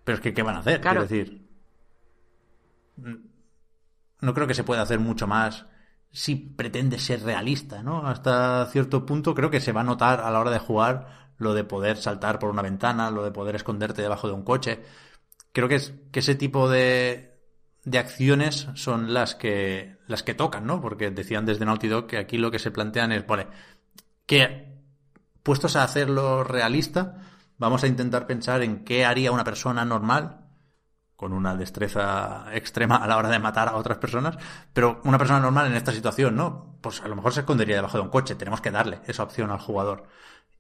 Pero 0.04 0.18
es 0.18 0.22
que, 0.22 0.34
¿qué 0.34 0.44
van 0.44 0.56
a 0.56 0.60
hacer? 0.60 0.82
Claro. 0.82 1.06
Quiero 1.06 1.24
decir, 1.26 1.48
no 4.22 4.34
creo 4.34 4.48
que 4.48 4.54
se 4.54 4.64
pueda 4.64 4.82
hacer 4.82 5.00
mucho 5.00 5.28
más 5.28 5.66
si 6.12 6.36
pretende 6.36 7.00
ser 7.00 7.24
realista, 7.24 7.84
¿no? 7.84 8.06
Hasta 8.06 8.66
cierto 8.68 9.06
punto 9.06 9.34
creo 9.34 9.50
que 9.50 9.62
se 9.62 9.72
va 9.72 9.82
a 9.82 9.86
notar 9.86 10.20
a 10.22 10.30
la 10.30 10.40
hora 10.40 10.52
de 10.52 10.60
jugar 10.60 11.32
lo 11.38 11.54
de 11.54 11.64
poder 11.64 11.98
saltar 11.98 12.38
por 12.38 12.50
una 12.50 12.62
ventana, 12.62 13.10
lo 13.10 13.24
de 13.24 13.32
poder 13.32 13.56
esconderte 13.56 14.02
debajo 14.02 14.28
de 14.28 14.34
un 14.34 14.44
coche. 14.44 14.84
Creo 15.54 15.68
que, 15.68 15.76
es, 15.76 15.94
que 16.12 16.20
ese 16.20 16.36
tipo 16.36 16.70
de, 16.70 17.31
de 17.84 17.98
acciones 17.98 18.68
son 18.76 19.14
las 19.14 19.36
que 19.36 19.98
las 20.08 20.24
que 20.24 20.34
tocan, 20.34 20.66
¿no? 20.66 20.82
Porque 20.82 21.10
decían 21.10 21.46
desde 21.46 21.66
Naughty 21.66 21.88
Dog 21.88 22.08
que 22.08 22.18
aquí 22.18 22.38
lo 22.38 22.52
que 22.52 22.60
se 22.60 22.72
plantean 22.72 23.12
es, 23.12 23.26
vale, 23.26 23.48
que 24.26 24.72
puestos 25.44 25.76
a 25.76 25.84
hacerlo 25.84 26.44
realista, 26.44 27.18
vamos 27.58 27.84
a 27.84 27.88
intentar 27.88 28.28
pensar 28.28 28.62
en 28.62 28.84
qué 28.84 29.06
haría 29.06 29.32
una 29.32 29.44
persona 29.44 29.86
normal 29.86 30.42
con 31.16 31.34
una 31.34 31.56
destreza 31.56 32.46
extrema 32.52 32.96
a 32.98 33.08
la 33.08 33.18
hora 33.18 33.30
de 33.30 33.40
matar 33.40 33.68
a 33.68 33.76
otras 33.76 34.00
personas, 34.00 34.38
pero 34.74 35.02
una 35.04 35.20
persona 35.20 35.40
normal 35.40 35.68
en 35.68 35.76
esta 35.76 35.92
situación, 35.92 36.36
¿no? 36.36 36.78
Pues 36.82 37.02
a 37.02 37.08
lo 37.08 37.16
mejor 37.16 37.34
se 37.34 37.42
escondería 37.42 37.76
debajo 37.76 37.98
de 37.98 38.04
un 38.04 38.10
coche, 38.10 38.36
tenemos 38.36 38.60
que 38.62 38.72
darle 38.72 39.02
esa 39.06 39.24
opción 39.24 39.52
al 39.52 39.60
jugador. 39.60 40.08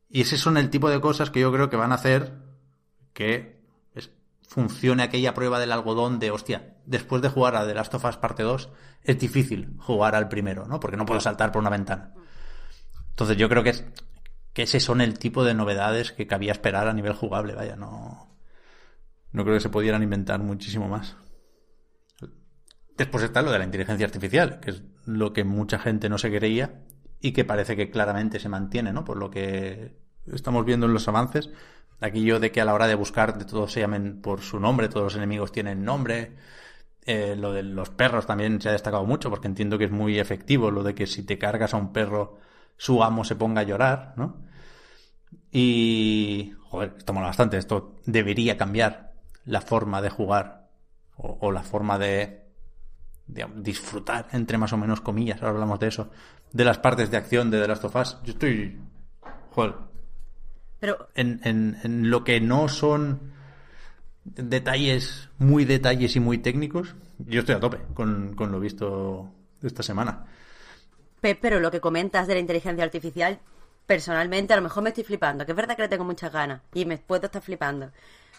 Y 0.07 0.21
ese 0.21 0.37
son 0.37 0.57
el 0.57 0.69
tipo 0.69 0.89
de 0.89 1.01
cosas 1.01 1.31
que 1.31 1.39
yo 1.39 1.51
creo 1.51 1.69
que 1.69 1.77
van 1.77 1.91
a 1.91 1.95
hacer 1.95 2.43
que 3.13 3.61
funcione 4.51 5.01
aquella 5.01 5.33
prueba 5.33 5.59
del 5.59 5.71
algodón 5.71 6.19
de, 6.19 6.29
hostia, 6.29 6.70
después 6.85 7.21
de 7.21 7.29
jugar 7.29 7.55
a 7.55 7.65
The 7.65 7.73
Last 7.73 7.93
of 7.93 8.05
Us 8.05 8.17
parte 8.17 8.43
2, 8.43 8.69
es 9.03 9.19
difícil 9.19 9.75
jugar 9.79 10.15
al 10.15 10.27
primero, 10.27 10.65
¿no? 10.67 10.79
Porque 10.79 10.97
no 10.97 11.05
puedo 11.05 11.19
saltar 11.19 11.51
por 11.51 11.61
una 11.61 11.69
ventana. 11.69 12.13
Entonces 13.09 13.37
yo 13.37 13.49
creo 13.49 13.63
que, 13.63 13.71
es, 13.71 13.85
que 14.53 14.63
ese 14.63 14.79
son 14.79 15.01
el 15.01 15.19
tipo 15.19 15.43
de 15.43 15.53
novedades 15.53 16.11
que 16.11 16.27
cabía 16.27 16.51
esperar 16.51 16.87
a 16.87 16.93
nivel 16.93 17.13
jugable, 17.13 17.55
vaya, 17.55 17.75
no... 17.75 18.29
No 19.33 19.43
creo 19.43 19.55
que 19.55 19.61
se 19.61 19.69
pudieran 19.69 20.03
inventar 20.03 20.41
muchísimo 20.41 20.89
más. 20.89 21.15
Después 22.97 23.23
está 23.23 23.41
lo 23.41 23.51
de 23.51 23.59
la 23.59 23.63
inteligencia 23.63 24.05
artificial, 24.05 24.59
que 24.59 24.71
es 24.71 24.83
lo 25.05 25.31
que 25.31 25.45
mucha 25.45 25.79
gente 25.79 26.09
no 26.09 26.17
se 26.17 26.35
creía 26.35 26.81
y 27.21 27.31
que 27.31 27.45
parece 27.45 27.77
que 27.77 27.89
claramente 27.89 28.39
se 28.39 28.49
mantiene, 28.49 28.91
¿no? 28.91 29.05
Por 29.05 29.15
lo 29.15 29.31
que 29.31 29.95
estamos 30.27 30.65
viendo 30.65 30.85
en 30.85 30.93
los 30.93 31.07
avances, 31.07 31.49
Aquello 32.01 32.39
de 32.39 32.51
que 32.51 32.59
a 32.59 32.65
la 32.65 32.73
hora 32.73 32.87
de 32.87 32.95
buscar 32.95 33.37
de 33.37 33.45
todos 33.45 33.71
se 33.71 33.79
llamen 33.79 34.21
por 34.23 34.41
su 34.41 34.59
nombre, 34.59 34.89
todos 34.89 35.03
los 35.03 35.15
enemigos 35.15 35.51
tienen 35.51 35.85
nombre. 35.85 36.35
Eh, 37.05 37.35
lo 37.35 37.51
de 37.51 37.63
los 37.63 37.89
perros 37.89 38.27
también 38.27 38.61
se 38.61 38.69
ha 38.69 38.73
destacado 38.73 39.05
mucho 39.05 39.29
porque 39.29 39.47
entiendo 39.47 39.77
que 39.77 39.85
es 39.85 39.91
muy 39.91 40.19
efectivo 40.19 40.69
lo 40.69 40.83
de 40.83 40.93
que 40.93 41.07
si 41.07 41.23
te 41.23 41.39
cargas 41.39 41.73
a 41.73 41.77
un 41.77 41.91
perro 41.91 42.37
su 42.77 43.03
amo 43.03 43.23
se 43.23 43.35
ponga 43.35 43.61
a 43.61 43.63
llorar, 43.63 44.13
¿no? 44.17 44.43
Y... 45.51 46.53
Joder, 46.69 46.95
esto 46.97 47.11
mola 47.11 47.27
bastante. 47.27 47.57
Esto 47.57 47.99
debería 48.05 48.57
cambiar 48.57 49.13
la 49.45 49.61
forma 49.61 50.01
de 50.01 50.09
jugar 50.09 50.69
o, 51.17 51.37
o 51.41 51.51
la 51.51 51.63
forma 51.63 51.99
de, 51.99 52.41
de, 53.27 53.47
disfrutar, 53.55 54.27
entre 54.31 54.57
más 54.57 54.73
o 54.73 54.77
menos 54.77 55.01
comillas, 55.01 55.41
ahora 55.41 55.55
hablamos 55.55 55.79
de 55.79 55.87
eso, 55.87 56.11
de 56.51 56.65
las 56.65 56.77
partes 56.77 57.11
de 57.11 57.17
acción 57.17 57.49
de 57.51 57.61
The 57.61 57.67
Last 57.67 57.83
of 57.83 57.95
Us. 57.95 58.17
Yo 58.23 58.33
estoy... 58.33 58.79
Joder, 59.51 59.75
pero... 60.79 61.09
En, 61.15 61.39
en, 61.43 61.77
en, 61.83 62.09
lo 62.09 62.23
que 62.23 62.41
no 62.41 62.67
son 62.67 63.30
detalles, 64.23 65.29
muy 65.37 65.65
detalles 65.65 66.15
y 66.15 66.19
muy 66.19 66.37
técnicos, 66.37 66.95
yo 67.19 67.41
estoy 67.41 67.55
a 67.55 67.59
tope 67.59 67.79
con, 67.93 68.35
con 68.35 68.51
lo 68.51 68.59
visto 68.59 69.31
esta 69.61 69.83
semana. 69.83 70.25
Pero 71.21 71.59
lo 71.59 71.69
que 71.69 71.79
comentas 71.79 72.27
de 72.27 72.33
la 72.33 72.39
inteligencia 72.39 72.83
artificial, 72.83 73.39
personalmente 73.85 74.53
a 74.53 74.55
lo 74.55 74.63
mejor 74.63 74.83
me 74.83 74.89
estoy 74.89 75.03
flipando, 75.03 75.45
que 75.45 75.51
es 75.51 75.55
verdad 75.55 75.75
que 75.75 75.83
le 75.83 75.89
tengo 75.89 76.03
muchas 76.03 76.31
ganas 76.31 76.61
y 76.73 76.85
me 76.85 76.97
puedo 76.97 77.25
estar 77.25 77.41
flipando. 77.41 77.91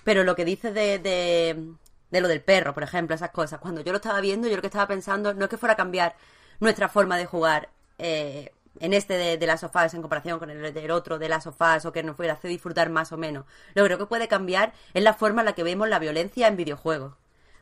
Pero 0.04 0.24
lo 0.24 0.34
que 0.34 0.44
dices 0.44 0.74
de, 0.74 0.98
de, 0.98 1.74
de 2.10 2.20
lo 2.20 2.26
del 2.26 2.40
perro, 2.40 2.74
por 2.74 2.82
ejemplo, 2.82 3.14
esas 3.14 3.30
cosas, 3.30 3.60
cuando 3.60 3.82
yo 3.82 3.92
lo 3.92 3.98
estaba 3.98 4.20
viendo, 4.20 4.48
yo 4.48 4.56
lo 4.56 4.62
que 4.62 4.68
estaba 4.68 4.88
pensando 4.88 5.32
no 5.32 5.44
es 5.44 5.50
que 5.50 5.58
fuera 5.58 5.74
a 5.74 5.76
cambiar 5.76 6.16
nuestra 6.58 6.88
forma 6.88 7.16
de 7.16 7.26
jugar 7.26 7.68
eh, 7.98 8.52
en 8.80 8.94
este 8.94 9.14
de, 9.18 9.36
de 9.38 9.46
las 9.46 9.60
sofás 9.60 9.94
en 9.94 10.00
comparación 10.00 10.38
con 10.38 10.50
el 10.50 10.72
del 10.72 10.90
otro 10.90 11.18
de 11.18 11.28
las 11.28 11.44
sofás 11.44 11.84
o 11.86 11.92
que 11.92 12.02
nos 12.02 12.16
fuera 12.16 12.34
hace 12.34 12.48
disfrutar 12.48 12.90
más 12.90 13.12
o 13.12 13.16
menos. 13.16 13.44
Lo 13.74 13.82
que 13.82 13.86
creo 13.88 13.98
que 13.98 14.06
puede 14.06 14.28
cambiar 14.28 14.72
es 14.94 15.02
la 15.02 15.14
forma 15.14 15.42
en 15.42 15.46
la 15.46 15.52
que 15.54 15.62
vemos 15.62 15.88
la 15.88 15.98
violencia 15.98 16.48
en 16.48 16.56
videojuegos. 16.56 17.14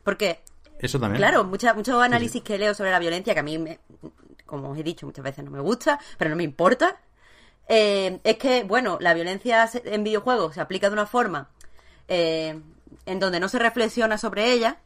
Porque, 0.03 0.41
Eso 0.79 0.99
también. 0.99 1.17
claro, 1.17 1.43
mucha, 1.43 1.73
muchos 1.73 2.01
análisis 2.01 2.31
sí, 2.31 2.37
sí. 2.39 2.43
que 2.43 2.57
leo 2.57 2.73
sobre 2.73 2.91
la 2.91 2.99
violencia, 2.99 3.33
que 3.33 3.39
a 3.39 3.43
mí, 3.43 3.57
me, 3.57 3.79
como 4.45 4.71
os 4.71 4.77
he 4.77 4.83
dicho 4.83 5.05
muchas 5.05 5.23
veces, 5.23 5.43
no 5.45 5.51
me 5.51 5.59
gusta, 5.59 5.99
pero 6.17 6.29
no 6.29 6.35
me 6.35 6.43
importa. 6.43 6.97
eh, 7.67 8.19
es 8.23 8.37
que, 8.37 8.63
bueno, 8.63 8.97
la 8.99 9.13
violencia 9.13 9.69
en 9.85 10.03
videojuegos 10.03 10.55
se 10.55 10.61
aplica 10.61 10.87
de 10.89 10.93
una 10.93 11.05
forma 11.05 11.49
eh, 12.07 12.59
en 13.05 13.19
donde 13.19 13.39
no 13.39 13.47
se 13.49 13.59
reflexiona 13.59 14.17
sobre 14.17 14.51
ella. 14.51 14.77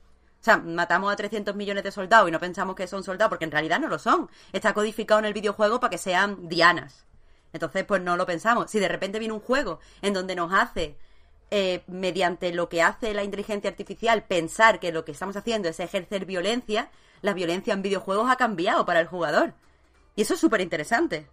O 0.46 0.48
sea, 0.52 0.58
matamos 0.58 1.12
a 1.12 1.16
300 1.16 1.56
millones 1.56 1.84
de 1.84 1.89
soldados 1.91 2.30
y 2.30 2.32
no 2.32 2.39
pensamos 2.39 2.76
que 2.76 2.86
son 2.86 3.04
soldados 3.04 3.30
porque 3.30 3.46
en 3.46 3.52
realidad 3.52 3.80
no 3.80 3.88
lo 3.88 3.98
son. 3.98 4.30
Está 4.54 4.76
codificado 4.76 5.18
en 5.18 5.26
el 5.26 5.34
videojuego 5.34 5.80
para 5.80 5.89
que 5.89 5.98
sean 5.98 6.48
dianas. 6.48 7.04
Entonces, 7.52 7.84
pues 7.84 8.00
no 8.04 8.16
lo 8.16 8.28
pensamos. 8.28 8.70
Si 8.70 8.78
de 8.78 8.88
repente 8.88 9.18
viene 9.18 9.34
un 9.34 9.39
juego 9.39 9.80
en 10.04 10.14
donde 10.14 10.36
nos 10.36 10.54
hace, 10.54 10.98
eh, 11.50 11.82
mediante 11.88 12.54
lo 12.54 12.70
que 12.70 12.84
hace 12.84 13.16
la 13.16 13.24
inteligencia 13.24 13.72
artificial, 13.72 14.22
pensar 14.26 14.80
que 14.80 14.91
lo 14.91 15.04
que 15.04 15.14
estamos 15.14 15.36
haciendo 15.36 15.68
es 15.68 15.80
ejercer 15.80 16.28
violencia, 16.28 16.91
la 17.24 17.34
violencia 17.34 17.74
en 17.74 17.82
videojuegos 17.82 18.30
ha 18.30 18.36
cambiado 18.36 18.86
para 18.86 19.00
el 19.00 19.08
jugador. 19.08 19.54
Y 20.16 20.22
eso 20.22 20.36
es 20.36 20.39
súper 20.39 20.62
interesante. 20.62 21.28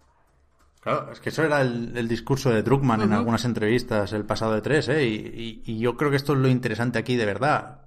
Claro, 0.81 1.11
es 1.11 1.19
que 1.19 1.29
eso 1.29 1.43
era 1.43 1.61
el, 1.61 1.95
el 1.95 2.07
discurso 2.07 2.49
de 2.49 2.63
Druckmann 2.63 3.01
en 3.03 3.13
algunas 3.13 3.45
entrevistas 3.45 4.11
el 4.11 4.25
pasado 4.25 4.53
de 4.55 4.61
tres, 4.63 4.89
¿eh? 4.89 5.05
Y, 5.05 5.61
y- 5.67 5.71
y 5.71 5.77
yo 5.77 5.95
creo 5.97 6.09
que 6.09 6.17
esto 6.17 6.33
es 6.33 6.39
lo 6.39 6.47
interesante 6.47 6.97
aquí, 6.97 7.15
de 7.15 7.27
verdad. 7.27 7.82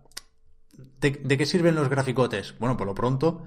¿De, 1.00 1.10
de 1.10 1.38
qué 1.38 1.46
sirven 1.46 1.74
los 1.74 1.88
graficotes? 1.88 2.54
Bueno, 2.58 2.76
por 2.76 2.86
lo 2.86 2.94
pronto, 2.94 3.44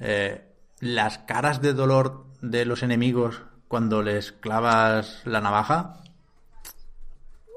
eh, 0.00 0.52
las 0.80 1.18
caras 1.18 1.60
de 1.60 1.74
dolor 1.74 2.26
de 2.40 2.64
los 2.64 2.82
enemigos 2.82 3.42
cuando 3.68 4.02
les 4.02 4.32
clavas 4.32 5.22
la 5.24 5.40
navaja, 5.40 6.02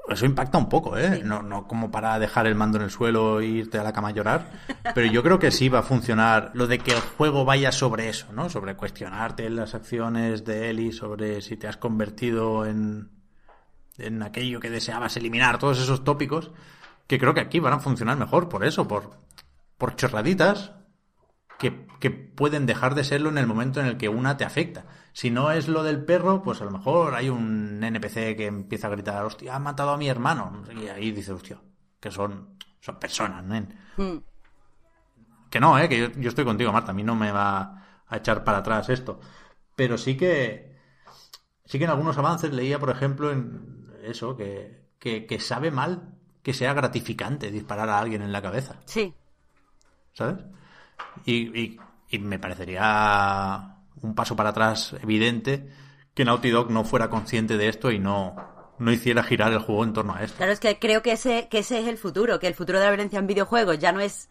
eso 0.08 0.24
impacta 0.24 0.58
un 0.58 0.68
poco, 0.68 0.96
¿eh? 0.96 1.22
No, 1.24 1.42
no 1.42 1.66
como 1.66 1.90
para 1.90 2.18
dejar 2.18 2.46
el 2.46 2.54
mando 2.54 2.78
en 2.78 2.84
el 2.84 2.90
suelo 2.90 3.40
e 3.40 3.46
irte 3.46 3.78
a 3.78 3.82
la 3.82 3.92
cama 3.92 4.08
a 4.08 4.12
llorar, 4.12 4.50
pero 4.94 5.10
yo 5.10 5.22
creo 5.22 5.38
que 5.38 5.50
sí 5.50 5.68
va 5.68 5.80
a 5.80 5.82
funcionar 5.82 6.52
lo 6.54 6.66
de 6.66 6.78
que 6.78 6.92
el 6.92 7.00
juego 7.00 7.44
vaya 7.44 7.72
sobre 7.72 8.08
eso, 8.08 8.32
¿no? 8.32 8.48
Sobre 8.48 8.76
cuestionarte 8.76 9.50
las 9.50 9.74
acciones 9.74 10.44
de 10.44 10.70
Eli, 10.70 10.92
sobre 10.92 11.42
si 11.42 11.56
te 11.56 11.66
has 11.66 11.76
convertido 11.76 12.64
en, 12.66 13.10
en 13.98 14.22
aquello 14.22 14.60
que 14.60 14.70
deseabas 14.70 15.16
eliminar, 15.16 15.58
todos 15.58 15.80
esos 15.80 16.04
tópicos, 16.04 16.52
que 17.06 17.18
creo 17.18 17.34
que 17.34 17.40
aquí 17.40 17.60
van 17.60 17.74
a 17.74 17.80
funcionar 17.80 18.16
mejor 18.16 18.48
por 18.48 18.64
eso, 18.64 18.88
por, 18.88 19.18
por 19.78 19.96
chorraditas 19.96 20.72
que, 21.58 21.86
que 22.00 22.10
pueden 22.10 22.66
dejar 22.66 22.94
de 22.94 23.04
serlo 23.04 23.28
en 23.28 23.38
el 23.38 23.46
momento 23.46 23.80
en 23.80 23.86
el 23.86 23.96
que 23.96 24.08
una 24.08 24.36
te 24.36 24.44
afecta. 24.44 24.86
Si 25.12 25.30
no 25.30 25.50
es 25.50 25.68
lo 25.68 25.82
del 25.82 26.04
perro, 26.04 26.42
pues 26.42 26.60
a 26.60 26.64
lo 26.64 26.70
mejor 26.70 27.14
hay 27.14 27.28
un 27.28 27.82
NPC 27.82 28.36
que 28.36 28.46
empieza 28.46 28.88
a 28.88 28.90
gritar, 28.90 29.24
hostia, 29.24 29.54
ha 29.54 29.58
matado 29.58 29.90
a 29.90 29.96
mi 29.96 30.08
hermano. 30.08 30.64
Y 30.74 30.88
ahí 30.88 31.12
dice, 31.12 31.32
hostia, 31.32 31.58
que 32.00 32.10
son, 32.10 32.58
son 32.80 32.98
personas, 32.98 33.44
nen. 33.44 33.78
Hmm. 33.96 34.18
Que 35.48 35.60
no, 35.60 35.78
eh, 35.78 35.88
que 35.88 35.98
yo, 35.98 36.08
yo 36.16 36.28
estoy 36.28 36.44
contigo, 36.44 36.72
Marta. 36.72 36.90
A 36.90 36.94
mí 36.94 37.02
no 37.02 37.14
me 37.14 37.32
va 37.32 38.02
a 38.06 38.16
echar 38.16 38.44
para 38.44 38.58
atrás 38.58 38.88
esto. 38.90 39.20
Pero 39.74 39.96
sí 39.96 40.16
que. 40.16 40.76
Sí 41.64 41.78
que 41.78 41.84
en 41.84 41.90
algunos 41.90 42.18
avances 42.18 42.52
leía, 42.52 42.78
por 42.78 42.90
ejemplo, 42.90 43.32
en 43.32 43.88
eso, 44.02 44.36
que, 44.36 44.90
que, 44.98 45.26
que 45.26 45.40
sabe 45.40 45.70
mal 45.70 46.15
que 46.46 46.54
sea 46.54 46.74
gratificante 46.74 47.50
disparar 47.50 47.88
a 47.90 47.98
alguien 47.98 48.22
en 48.22 48.30
la 48.30 48.40
cabeza. 48.40 48.76
Sí. 48.84 49.12
¿sabes? 50.14 50.36
Y, 51.24 51.60
y- 51.60 51.80
y 52.08 52.18
me 52.20 52.38
parecería 52.38 53.78
un 54.00 54.14
paso 54.14 54.36
para 54.36 54.50
atrás 54.50 54.94
evidente 55.02 55.68
que 56.14 56.24
Naughty 56.24 56.50
Dog 56.50 56.70
no 56.70 56.84
fuera 56.84 57.10
consciente 57.10 57.56
de 57.56 57.68
esto 57.68 57.90
y 57.90 57.98
no, 57.98 58.36
no 58.78 58.92
hiciera 58.92 59.24
girar 59.24 59.52
el 59.52 59.58
juego 59.58 59.82
en 59.82 59.92
torno 59.92 60.14
a 60.14 60.22
esto. 60.22 60.36
Claro, 60.36 60.52
es 60.52 60.60
que 60.60 60.78
creo 60.78 61.02
que 61.02 61.10
ese, 61.12 61.48
que 61.50 61.58
ese 61.58 61.80
es 61.80 61.88
el 61.88 61.98
futuro, 61.98 62.38
que 62.38 62.46
el 62.46 62.54
futuro 62.54 62.78
de 62.78 62.84
la 62.84 62.92
violencia 62.92 63.18
en 63.18 63.26
videojuegos 63.26 63.78
ya 63.80 63.90
no 63.90 63.98
es... 64.00 64.28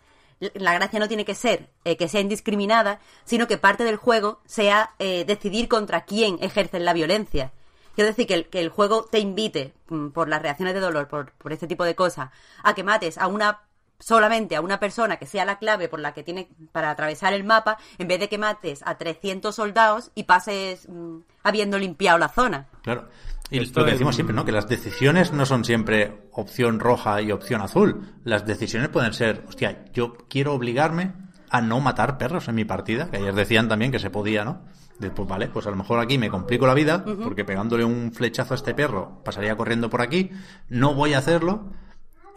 La 0.54 0.74
gracia 0.74 1.00
no 1.00 1.10
tiene 1.10 1.26
que 1.26 1.36
ser 1.36 1.70
eh, 1.84 1.98
que 1.98 2.08
sea 2.08 2.22
indiscriminada, 2.22 3.00
sino 3.26 3.46
que 3.48 3.58
parte 3.58 3.84
del 3.84 3.98
juego 3.98 4.40
sea 4.46 4.92
eh, 5.00 5.26
decidir 5.26 5.68
contra 5.68 6.06
quién 6.06 6.38
ejercen 6.42 6.86
la 6.86 6.94
violencia. 6.94 7.52
Quiero 7.96 8.10
decir, 8.10 8.28
que 8.28 8.34
el, 8.34 8.46
que 8.48 8.60
el 8.62 8.70
juego 8.70 9.06
te 9.10 9.20
invite, 9.20 9.74
mm, 9.90 10.10
por 10.10 10.28
las 10.30 10.42
reacciones 10.42 10.74
de 10.74 10.80
dolor, 10.82 11.08
por, 11.08 11.32
por 11.34 11.52
este 11.54 11.66
tipo 11.68 11.84
de 11.86 11.96
cosas, 11.96 12.30
a 12.64 12.74
que 12.76 12.84
mates 12.84 13.18
a 13.18 13.28
una 13.28 13.62
solamente 13.98 14.58
a 14.58 14.62
una 14.62 14.78
persona 14.78 15.16
que 15.16 15.26
sea 15.26 15.46
la 15.46 15.58
clave 15.58 15.88
por 15.88 16.02
la 16.02 16.14
que 16.14 16.22
tiene 16.22 16.50
para 16.74 16.92
atravesar 16.92 17.34
el 17.34 17.46
mapa, 17.46 17.78
en 17.98 18.10
vez 18.10 18.20
de 18.20 18.28
que 18.28 18.38
mates 18.38 18.82
a 18.86 18.98
300 18.98 19.56
soldados 19.56 20.12
y 20.16 20.24
pases 20.24 20.90
mm, 20.90 21.20
habiendo 21.44 21.80
limpiado 21.80 22.18
la 22.18 22.28
zona. 22.28 22.68
Claro. 22.84 23.08
Y 23.50 23.60
Esto 23.60 23.80
lo 23.80 23.86
que 23.86 23.92
es- 23.92 23.96
decimos 23.96 24.16
siempre, 24.16 24.36
¿no? 24.36 24.44
Que 24.44 24.52
las 24.52 24.68
decisiones 24.68 25.32
no 25.32 25.46
son 25.46 25.64
siempre 25.64 26.28
opción 26.34 26.80
roja 26.82 27.22
y 27.22 27.32
opción 27.32 27.62
azul. 27.62 28.14
Las 28.26 28.46
decisiones 28.46 28.90
pueden 28.90 29.14
ser, 29.14 29.46
hostia, 29.48 29.86
yo 29.94 30.14
quiero 30.30 30.54
obligarme 30.54 31.14
a 31.50 31.62
no 31.62 31.80
matar 31.80 32.18
perros 32.18 32.50
en 32.50 32.56
mi 32.56 32.66
partida, 32.66 33.10
que 33.10 33.18
ayer 33.18 33.34
decían 33.34 33.70
también 33.70 33.92
que 33.94 34.00
se 34.00 34.10
podía, 34.10 34.44
¿no? 34.44 34.62
Después, 35.00 35.28
vale, 35.28 35.48
pues 35.48 35.68
a 35.68 35.72
lo 35.72 35.76
mejor 35.76 36.00
aquí 36.00 36.18
me 36.18 36.30
complico 36.30 36.66
la 36.66 36.74
vida, 36.74 37.04
porque 37.04 37.44
pegándole 37.44 37.84
un 37.84 38.14
flechazo 38.14 38.54
a 38.54 38.58
este 38.58 38.74
perro 38.74 39.22
pasaría 39.26 39.58
corriendo 39.58 39.90
por 39.90 40.02
aquí, 40.02 40.32
no 40.70 40.94
voy 40.94 41.14
a 41.14 41.18
hacerlo, 41.18 41.66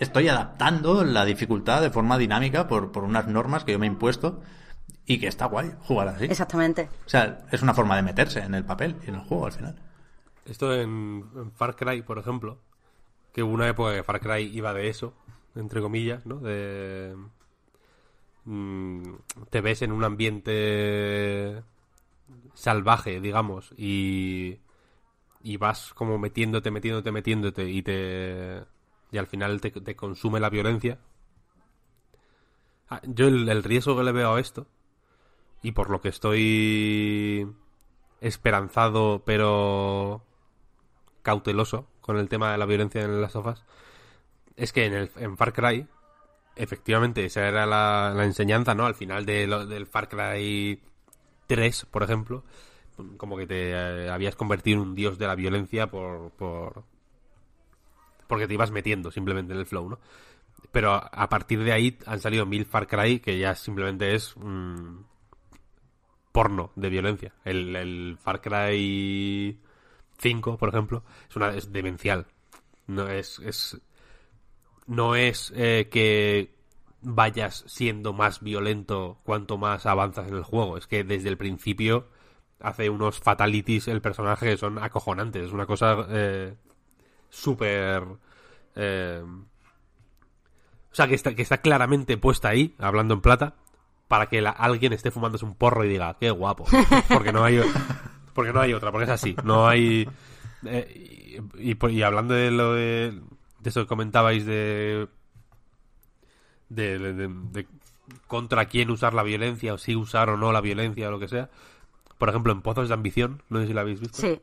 estoy 0.00 0.28
adaptando 0.28 1.04
la 1.04 1.24
dificultad 1.24 1.82
de 1.82 1.90
forma 1.90 2.18
dinámica 2.18 2.66
por, 2.66 2.90
por 2.90 3.04
unas 3.04 3.28
normas 3.28 3.64
que 3.64 3.72
yo 3.72 3.78
me 3.78 3.86
he 3.86 3.90
impuesto 3.90 4.40
y 5.06 5.18
que 5.20 5.28
está 5.28 5.46
guay 5.46 5.72
jugar 5.80 6.08
así. 6.08 6.24
Exactamente. 6.24 6.88
O 7.06 7.08
sea, 7.08 7.46
es 7.52 7.62
una 7.62 7.74
forma 7.74 7.94
de 7.96 8.02
meterse 8.02 8.40
en 8.40 8.54
el 8.54 8.64
papel 8.64 8.96
y 9.06 9.10
en 9.10 9.14
el 9.16 9.20
juego 9.20 9.46
al 9.46 9.52
final. 9.52 9.76
Esto 10.44 10.74
en, 10.74 11.24
en 11.36 11.52
Far 11.52 11.76
Cry, 11.76 12.02
por 12.02 12.18
ejemplo, 12.18 12.58
que 13.32 13.42
hubo 13.42 13.52
una 13.52 13.68
época 13.68 13.94
que 13.94 14.02
Far 14.02 14.20
Cry 14.20 14.50
iba 14.52 14.74
de 14.74 14.88
eso, 14.88 15.14
entre 15.54 15.80
comillas, 15.80 16.26
¿no? 16.26 16.40
De... 16.40 17.14
mm, 18.44 19.02
te 19.50 19.60
ves 19.60 19.82
en 19.82 19.92
un 19.92 20.04
ambiente 20.04 21.62
salvaje, 22.58 23.20
digamos, 23.20 23.72
y, 23.76 24.58
y 25.42 25.56
vas 25.58 25.94
como 25.94 26.18
metiéndote, 26.18 26.72
metiéndote, 26.72 27.12
metiéndote 27.12 27.70
y 27.70 27.82
te... 27.82 28.64
y 29.12 29.18
al 29.18 29.28
final 29.28 29.60
te, 29.60 29.94
consume 29.94 30.40
la 30.40 30.50
violencia. 30.50 30.98
Ah, 32.90 33.00
yo 33.04 33.28
el, 33.28 33.62
riesgo 33.62 33.96
que 33.96 34.02
le 34.02 34.12
veo 34.12 34.34
a 34.34 34.40
esto, 34.40 34.66
y 35.62 35.72
por 35.72 35.88
lo 35.88 36.00
que 36.00 36.08
estoy 36.08 37.48
esperanzado 38.20 39.22
pero 39.24 40.24
cauteloso 41.22 41.88
con 42.00 42.18
el 42.18 42.28
tema 42.28 42.50
de 42.50 42.58
la 42.58 42.66
violencia 42.66 43.02
en 43.02 43.20
las 43.22 43.32
sofás 43.32 43.64
es 44.56 44.72
que 44.72 44.86
en, 44.86 44.94
el, 44.94 45.36
Far 45.36 45.52
Cry 45.52 45.86
efectivamente 46.56 47.24
esa 47.24 47.46
era 47.46 47.66
la, 47.66 48.12
la 48.16 48.24
enseñanza 48.24 48.74
no 48.74 48.86
al 48.86 48.96
final 48.96 49.24
de 49.24 49.46
del 49.46 49.86
Far 49.86 50.08
Cry 50.08 50.80
3 51.48 51.86
por 51.90 52.04
ejemplo 52.04 52.44
como 53.16 53.36
que 53.36 53.46
te 53.48 53.70
eh, 53.70 54.08
habías 54.08 54.36
convertido 54.36 54.80
en 54.80 54.88
un 54.88 54.94
dios 54.94 55.18
de 55.18 55.26
la 55.26 55.34
violencia 55.34 55.88
por, 55.88 56.30
por 56.30 56.84
porque 58.28 58.46
te 58.46 58.54
ibas 58.54 58.70
metiendo 58.70 59.10
simplemente 59.10 59.52
en 59.52 59.58
el 59.58 59.66
flow 59.66 59.90
no 59.90 59.98
pero 60.70 60.92
a, 60.92 61.28
partir 61.28 61.62
de 61.64 61.72
ahí 61.72 61.98
han 62.06 62.20
salido 62.20 62.46
mil 62.46 62.66
Far 62.66 62.86
Cry 62.86 63.20
que 63.20 63.38
ya 63.38 63.54
simplemente 63.54 64.14
es 64.14 64.36
mm, 64.36 64.98
porno 66.32 66.72
de 66.76 66.88
violencia. 66.88 67.32
El, 67.44 67.74
el 67.74 68.18
Far 68.20 68.40
Cry 68.40 69.58
5, 70.18 70.58
por 70.58 70.68
ejemplo, 70.68 71.04
es 71.28 71.36
una 71.36 71.50
es 71.50 71.72
demencial. 71.72 72.26
No 72.86 73.08
es, 73.08 73.38
es 73.40 73.80
no 74.86 75.14
es 75.14 75.52
eh, 75.56 75.88
que 75.90 76.54
vayas 77.02 77.64
siendo 77.66 78.12
más 78.12 78.40
violento 78.40 79.18
cuanto 79.24 79.56
más 79.58 79.86
avanzas 79.86 80.28
en 80.28 80.34
el 80.36 80.42
juego. 80.44 80.76
Es 80.76 80.86
que 80.86 81.04
desde 81.04 81.28
el 81.28 81.36
principio 81.38 82.08
hace 82.60 82.90
unos 82.90 83.18
fatalities 83.20 83.86
el 83.88 84.00
personaje 84.00 84.50
que 84.50 84.56
son 84.56 84.78
acojonantes. 84.78 85.44
Es 85.46 85.52
una 85.52 85.66
cosa 85.66 86.06
eh, 86.10 86.54
súper... 87.30 88.04
eh, 88.74 89.22
o 90.90 90.94
sea, 90.94 91.06
que 91.06 91.14
está, 91.14 91.34
que 91.34 91.42
está 91.42 91.58
claramente 91.58 92.16
puesta 92.16 92.48
ahí, 92.48 92.74
hablando 92.78 93.14
en 93.14 93.20
plata, 93.20 93.54
para 94.08 94.26
que 94.26 94.40
la- 94.40 94.50
alguien 94.50 94.92
esté 94.92 95.10
fumándose 95.10 95.44
un 95.44 95.54
porro 95.54 95.84
y 95.84 95.88
diga, 95.88 96.16
qué 96.18 96.30
guapo. 96.30 96.64
Porque 97.12 97.32
no 97.32 97.44
hay, 97.44 97.60
porque 98.34 98.52
no 98.52 98.60
hay 98.60 98.72
otra, 98.72 98.90
porque 98.90 99.04
es 99.04 99.10
así. 99.10 99.36
No 99.44 99.68
hay... 99.68 100.08
eh, 100.64 101.38
y, 101.58 101.70
y- 101.72 101.90
y 101.90 102.02
hablando 102.02 102.34
de 102.34 102.50
lo 102.50 102.72
de, 102.74 103.20
de 103.60 103.70
eso 103.70 103.82
que 103.82 103.86
comentabais 103.86 104.44
de, 104.46 105.08
de, 106.68 106.98
de- 106.98 107.12
de- 107.14 107.28
de 107.28 107.66
contra 108.26 108.66
quién 108.66 108.90
usar 108.90 109.14
la 109.14 109.22
violencia, 109.22 109.74
o 109.74 109.78
si 109.78 109.94
usar 109.96 110.30
o 110.30 110.36
no 110.36 110.52
la 110.52 110.60
violencia 110.60 111.08
o 111.08 111.10
lo 111.10 111.18
que 111.18 111.28
sea. 111.28 111.50
Por 112.18 112.28
ejemplo, 112.30 112.52
en 112.52 112.62
Pozos 112.62 112.88
de 112.88 112.94
Ambición, 112.94 113.42
no 113.48 113.60
sé 113.60 113.66
si 113.68 113.74
la 113.74 113.82
habéis 113.82 114.00
visto. 114.00 114.18
Sí. 114.18 114.40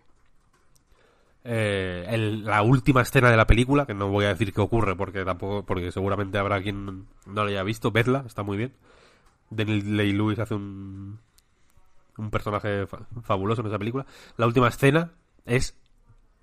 Eh, 1.44 2.06
el- 2.10 2.44
la 2.46 2.62
última 2.64 3.02
escena 3.02 3.30
de 3.30 3.38
la 3.38 3.46
película, 3.46 3.86
que 3.86 3.94
no 3.94 4.10
voy 4.10 4.26
a 4.26 4.30
decir 4.30 4.52
qué 4.54 4.62
ocurre 4.62 4.96
porque 4.96 5.24
tampoco, 5.24 5.64
porque 5.66 5.92
seguramente 5.92 6.38
habrá 6.40 6.62
quien 6.62 7.06
no 7.28 7.44
la 7.44 7.50
haya 7.50 7.64
visto, 7.64 7.92
vedla, 7.92 8.24
está 8.26 8.42
muy 8.44 8.58
bien. 8.58 8.74
Daniel 9.52 9.96
Ley 9.98 10.12
Lewis 10.12 10.40
hace 10.40 10.56
un 10.56 11.20
un 12.18 12.32
personaje 12.32 12.88
fa- 12.88 13.06
fabuloso 13.24 13.62
en 13.62 13.68
esa 13.68 13.78
película. 13.78 14.06
La 14.38 14.48
última 14.48 14.70
escena 14.70 15.12
es 15.46 15.78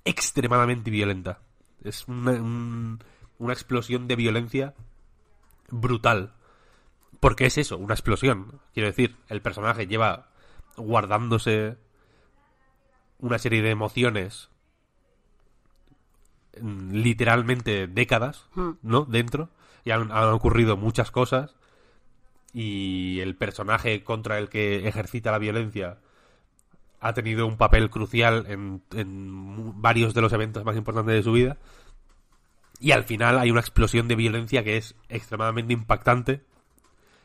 extremadamente 0.04 0.90
violenta. 0.90 1.38
Es 1.82 2.06
una, 2.08 2.32
un- 2.32 2.98
una 3.38 3.52
explosión 3.54 4.06
de 4.06 4.14
violencia 4.16 4.74
brutal. 5.72 6.34
Porque 7.18 7.46
es 7.46 7.58
eso, 7.58 7.76
una 7.78 7.94
explosión. 7.94 8.60
Quiero 8.74 8.88
decir, 8.88 9.16
el 9.28 9.42
personaje 9.42 9.88
lleva 9.88 10.28
guardándose 10.76 11.76
una 13.18 13.38
serie 13.38 13.62
de 13.62 13.70
emociones 13.70 14.50
mm, 16.60 16.92
literalmente 16.92 17.88
décadas, 17.88 18.46
Hmm. 18.54 18.72
¿no? 18.82 19.04
Dentro. 19.04 19.50
Y 19.84 19.90
han, 19.90 20.12
han 20.12 20.28
ocurrido 20.28 20.76
muchas 20.76 21.10
cosas. 21.10 21.56
Y 22.52 23.20
el 23.20 23.34
personaje 23.36 24.04
contra 24.04 24.38
el 24.38 24.48
que 24.48 24.86
ejercita 24.86 25.32
la 25.32 25.38
violencia 25.38 25.98
ha 27.02 27.14
tenido 27.14 27.46
un 27.46 27.56
papel 27.56 27.90
crucial 27.90 28.46
en, 28.48 28.82
varios 29.80 30.14
de 30.14 30.20
los 30.20 30.32
eventos 30.32 30.64
más 30.64 30.76
importantes 30.76 31.14
de 31.16 31.22
su 31.24 31.32
vida. 31.32 31.58
Y 32.82 32.90
al 32.90 33.04
final 33.04 33.38
hay 33.38 33.52
una 33.52 33.60
explosión 33.60 34.08
de 34.08 34.16
violencia 34.16 34.64
que 34.64 34.76
es 34.76 34.96
extremadamente 35.08 35.72
impactante 35.72 36.42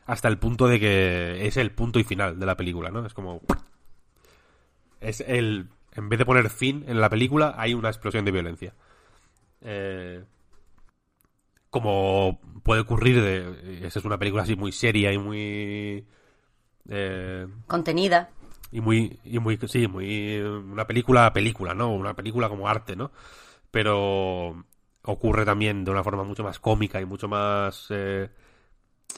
hasta 0.06 0.28
el 0.28 0.38
punto 0.38 0.68
de 0.68 0.78
que 0.78 1.48
es 1.48 1.56
el 1.56 1.72
punto 1.72 1.98
y 1.98 2.04
final 2.04 2.38
de 2.38 2.46
la 2.46 2.56
película, 2.56 2.90
¿no? 2.90 3.04
Es 3.04 3.12
como... 3.12 3.40
Es 5.00 5.20
el... 5.20 5.66
En 5.90 6.08
vez 6.08 6.20
de 6.20 6.24
poner 6.24 6.48
fin 6.48 6.84
en 6.86 7.00
la 7.00 7.10
película, 7.10 7.56
hay 7.58 7.74
una 7.74 7.88
explosión 7.88 8.24
de 8.24 8.30
violencia. 8.30 8.72
Eh, 9.60 10.22
como 11.70 12.38
puede 12.62 12.82
ocurrir 12.82 13.20
de... 13.20 13.84
Esa 13.84 13.98
es 13.98 14.04
una 14.04 14.16
película 14.16 14.44
así 14.44 14.54
muy 14.54 14.70
seria 14.70 15.12
y 15.12 15.18
muy... 15.18 16.06
eh, 16.88 17.48
Contenida. 17.66 18.30
y 18.70 18.80
muy 18.80 19.18
y 19.24 19.40
muy 19.40 19.58
sí 19.66 19.88
muy 19.88 20.38
una 20.38 20.86
película 20.86 21.32
película 21.32 21.74
no 21.74 21.90
una 21.92 22.14
película 22.14 22.48
como 22.48 22.68
arte 22.68 22.96
no 22.96 23.10
pero 23.70 24.64
ocurre 25.08 25.44
también 25.44 25.84
de 25.84 25.90
una 25.90 26.04
forma 26.04 26.24
mucho 26.24 26.44
más 26.44 26.58
cómica 26.60 27.00
y 27.00 27.06
mucho 27.06 27.28
más 27.28 27.86
eh, 27.90 28.28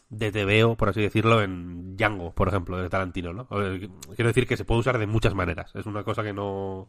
de 0.08 0.32
tebeo 0.32 0.76
por 0.76 0.88
así 0.90 1.02
decirlo 1.02 1.42
en 1.42 1.96
Django 1.96 2.32
por 2.34 2.48
ejemplo 2.48 2.78
de 2.78 2.88
Tarantino 2.88 3.32
no 3.32 3.48
Eh, 3.50 3.88
quiero 4.16 4.28
decir 4.28 4.46
que 4.46 4.56
se 4.56 4.64
puede 4.64 4.80
usar 4.80 4.98
de 4.98 5.06
muchas 5.06 5.34
maneras. 5.34 5.74
Es 5.74 5.86
una 5.86 6.04
cosa 6.04 6.22
que 6.22 6.32
no 6.32 6.88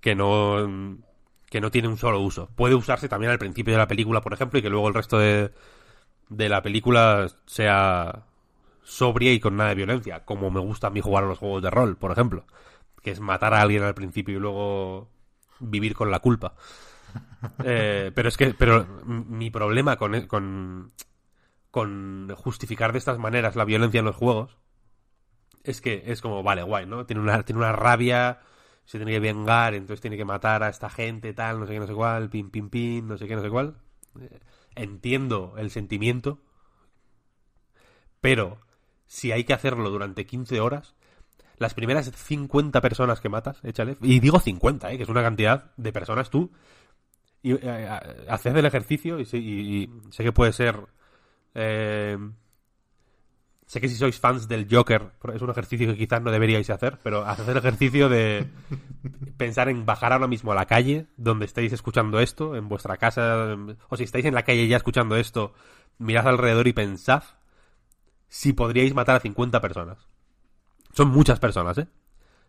que 0.00 0.14
no 0.14 0.98
que 1.50 1.60
no 1.60 1.70
tiene 1.70 1.88
un 1.88 1.96
solo 1.96 2.20
uso. 2.20 2.48
Puede 2.56 2.74
usarse 2.76 3.08
también 3.08 3.32
al 3.32 3.38
principio 3.38 3.74
de 3.74 3.78
la 3.78 3.88
película 3.88 4.20
por 4.20 4.32
ejemplo 4.32 4.58
y 4.58 4.62
que 4.62 4.70
luego 4.70 4.88
el 4.88 4.94
resto 4.94 5.18
de 5.18 5.52
de 6.28 6.48
la 6.48 6.62
película 6.62 7.28
sea 7.46 8.24
sobria 8.84 9.32
y 9.32 9.40
con 9.40 9.56
nada 9.56 9.70
de 9.70 9.76
violencia, 9.76 10.24
como 10.24 10.50
me 10.50 10.60
gusta 10.60 10.88
a 10.88 10.90
mí 10.90 11.00
jugar 11.00 11.24
a 11.24 11.28
los 11.28 11.38
juegos 11.38 11.62
de 11.62 11.70
rol, 11.70 11.96
por 11.96 12.12
ejemplo, 12.12 12.44
que 13.02 13.10
es 13.12 13.20
matar 13.20 13.54
a 13.54 13.62
alguien 13.62 13.82
al 13.84 13.94
principio 13.94 14.36
y 14.36 14.40
luego 14.40 15.08
vivir 15.60 15.94
con 15.94 16.10
la 16.10 16.20
culpa. 16.20 16.54
Eh, 17.64 18.12
pero 18.14 18.28
es 18.28 18.36
que, 18.36 18.52
pero 18.52 18.86
mi 19.06 19.50
problema 19.50 19.96
con, 19.96 20.26
con, 20.26 20.92
con 21.70 22.28
justificar 22.36 22.92
de 22.92 22.98
estas 22.98 23.18
maneras 23.18 23.56
la 23.56 23.64
violencia 23.64 24.00
en 24.00 24.04
los 24.04 24.16
juegos 24.16 24.58
es 25.64 25.80
que 25.80 26.02
es 26.06 26.20
como, 26.20 26.42
vale, 26.42 26.62
guay, 26.62 26.86
¿no? 26.86 27.06
Tiene 27.06 27.22
una, 27.22 27.42
tiene 27.42 27.60
una 27.60 27.72
rabia, 27.72 28.40
se 28.84 28.98
tiene 28.98 29.12
que 29.12 29.20
vengar, 29.20 29.74
entonces 29.74 30.00
tiene 30.00 30.16
que 30.16 30.24
matar 30.24 30.62
a 30.62 30.68
esta 30.68 30.90
gente, 30.90 31.32
tal, 31.32 31.60
no 31.60 31.66
sé 31.66 31.74
qué, 31.74 31.80
no 31.80 31.86
sé 31.86 31.94
cuál, 31.94 32.28
pin, 32.30 32.50
pin, 32.50 32.70
pin, 32.70 33.06
no 33.06 33.16
sé 33.16 33.26
qué, 33.26 33.36
no 33.36 33.42
sé 33.42 33.50
cuál. 33.50 33.76
Eh, 34.20 34.40
entiendo 34.74 35.54
el 35.58 35.70
sentimiento, 35.70 36.40
pero 38.20 38.58
si 39.06 39.32
hay 39.32 39.44
que 39.44 39.52
hacerlo 39.52 39.90
durante 39.90 40.26
15 40.26 40.60
horas, 40.60 40.94
las 41.58 41.74
primeras 41.74 42.10
50 42.10 42.80
personas 42.80 43.20
que 43.20 43.28
matas, 43.28 43.60
échale, 43.64 43.96
y 44.00 44.20
digo 44.20 44.40
50, 44.40 44.90
¿eh? 44.90 44.96
que 44.96 45.02
es 45.02 45.08
una 45.08 45.22
cantidad 45.22 45.72
de 45.76 45.92
personas 45.92 46.30
tú, 46.30 46.50
y 47.42 47.52
eh, 47.54 47.88
haced 48.28 48.56
el 48.56 48.66
ejercicio, 48.66 49.18
y- 49.20 49.24
y 49.34 49.90
sé 50.10 50.24
que 50.24 50.32
puede 50.32 50.52
ser... 50.52 50.76
eh, 51.54 52.18
sé 53.66 53.80
que 53.80 53.88
si 53.88 53.94
sois 53.96 54.18
fans 54.18 54.48
del 54.48 54.66
Joker, 54.70 55.12
es 55.34 55.42
un 55.42 55.50
ejercicio 55.50 55.86
que 55.88 55.96
quizás 55.96 56.20
no 56.22 56.30
deberíais 56.32 56.68
hacer, 56.70 56.98
pero 57.04 57.24
haced 57.26 57.48
el 57.48 57.56
ejercicio 57.56 58.08
de 58.08 58.48
pensar 59.36 59.68
en 59.68 59.86
bajar 59.86 60.12
ahora 60.12 60.26
mismo 60.26 60.52
a 60.52 60.56
la 60.56 60.66
calle, 60.66 61.06
donde 61.16 61.46
estéis 61.46 61.72
escuchando 61.72 62.20
esto, 62.20 62.56
en 62.56 62.68
vuestra 62.68 62.96
casa, 62.96 63.56
o 63.88 63.96
si 63.96 64.04
estáis 64.04 64.24
en 64.24 64.34
la 64.34 64.42
calle 64.42 64.66
ya 64.66 64.76
escuchando 64.76 65.16
esto, 65.16 65.54
mirad 65.98 66.26
alrededor 66.28 66.66
y 66.66 66.72
pensad 66.72 67.22
si 68.28 68.52
podríais 68.52 68.94
matar 68.94 69.16
a 69.16 69.20
50 69.20 69.60
personas. 69.60 69.98
Son 70.92 71.08
muchas 71.08 71.40
personas, 71.40 71.78
¿eh? 71.78 71.88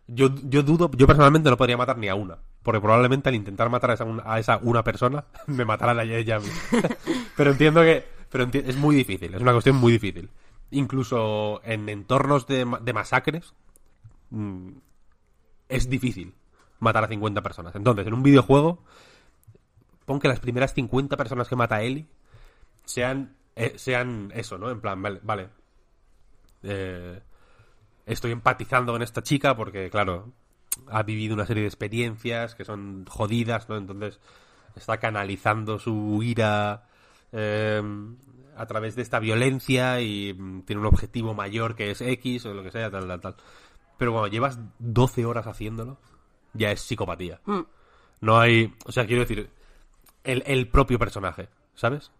Yo, 0.08 0.30
yo 0.44 0.62
dudo, 0.62 0.90
yo 0.96 1.06
personalmente 1.06 1.50
no 1.50 1.56
podría 1.56 1.76
matar 1.78 1.98
ni 1.98 2.08
a 2.08 2.14
una. 2.16 2.38
Porque 2.62 2.80
probablemente 2.80 3.28
al 3.28 3.34
intentar 3.34 3.68
matar 3.70 3.90
a 3.90 3.94
esa, 3.94 4.04
un- 4.04 4.22
a 4.24 4.38
esa 4.38 4.58
una 4.62 4.84
persona, 4.84 5.24
me 5.46 5.64
matará 5.64 5.92
a 6.00 6.04
ella 6.04 6.38
misma. 6.38 6.60
pero 7.36 7.50
entiendo 7.50 7.80
que 7.82 8.04
pero 8.30 8.46
enti- 8.46 8.62
es 8.66 8.76
muy 8.76 8.96
difícil, 8.96 9.34
es 9.34 9.40
una 9.42 9.52
cuestión 9.52 9.76
muy 9.76 9.92
difícil. 9.92 10.30
Incluso 10.70 11.60
en 11.64 11.88
entornos 11.88 12.46
de, 12.46 12.64
de 12.80 12.92
masacres, 12.94 13.52
mm, 14.30 14.70
es 15.68 15.88
difícil 15.90 16.34
matar 16.78 17.04
a 17.04 17.08
50 17.08 17.42
personas. 17.42 17.74
Entonces, 17.76 18.06
en 18.06 18.14
un 18.14 18.22
videojuego, 18.22 18.82
pon 20.06 20.18
que 20.18 20.28
las 20.28 20.40
primeras 20.40 20.72
50 20.72 21.16
personas 21.16 21.48
que 21.48 21.56
mata 21.56 21.82
Ellie 21.82 22.06
sean, 22.86 23.36
eh, 23.54 23.74
sean 23.76 24.32
eso, 24.34 24.56
¿no? 24.56 24.70
En 24.70 24.80
plan, 24.80 25.00
vale, 25.02 25.20
vale. 25.22 25.48
Eh, 26.62 27.20
estoy 28.06 28.32
empatizando 28.32 28.92
con 28.92 29.02
esta 29.02 29.22
chica 29.22 29.54
porque, 29.56 29.90
claro, 29.90 30.32
ha 30.88 31.02
vivido 31.02 31.34
una 31.34 31.46
serie 31.46 31.62
de 31.62 31.68
experiencias 31.68 32.54
que 32.54 32.64
son 32.64 33.04
jodidas, 33.08 33.68
¿no? 33.68 33.76
Entonces 33.76 34.20
está 34.76 34.98
canalizando 34.98 35.78
su 35.78 36.20
ira 36.22 36.84
eh, 37.32 37.82
a 38.56 38.66
través 38.66 38.94
de 38.96 39.02
esta 39.02 39.18
violencia 39.18 40.00
y 40.00 40.34
mm, 40.34 40.62
tiene 40.62 40.80
un 40.80 40.86
objetivo 40.86 41.34
mayor 41.34 41.74
que 41.74 41.90
es 41.90 42.00
X 42.00 42.46
o 42.46 42.54
lo 42.54 42.62
que 42.62 42.70
sea, 42.70 42.90
tal, 42.90 43.06
tal, 43.06 43.20
tal. 43.20 43.36
Pero 43.98 44.12
cuando 44.12 44.28
llevas 44.28 44.58
12 44.78 45.24
horas 45.26 45.46
haciéndolo, 45.46 45.98
ya 46.54 46.70
es 46.72 46.80
psicopatía. 46.80 47.40
Mm. 47.46 47.60
No 48.20 48.38
hay. 48.38 48.74
O 48.86 48.92
sea, 48.92 49.06
quiero 49.06 49.22
decir, 49.22 49.50
el, 50.24 50.42
el 50.46 50.68
propio 50.68 50.98
personaje, 50.98 51.48
¿sabes? 51.74 52.10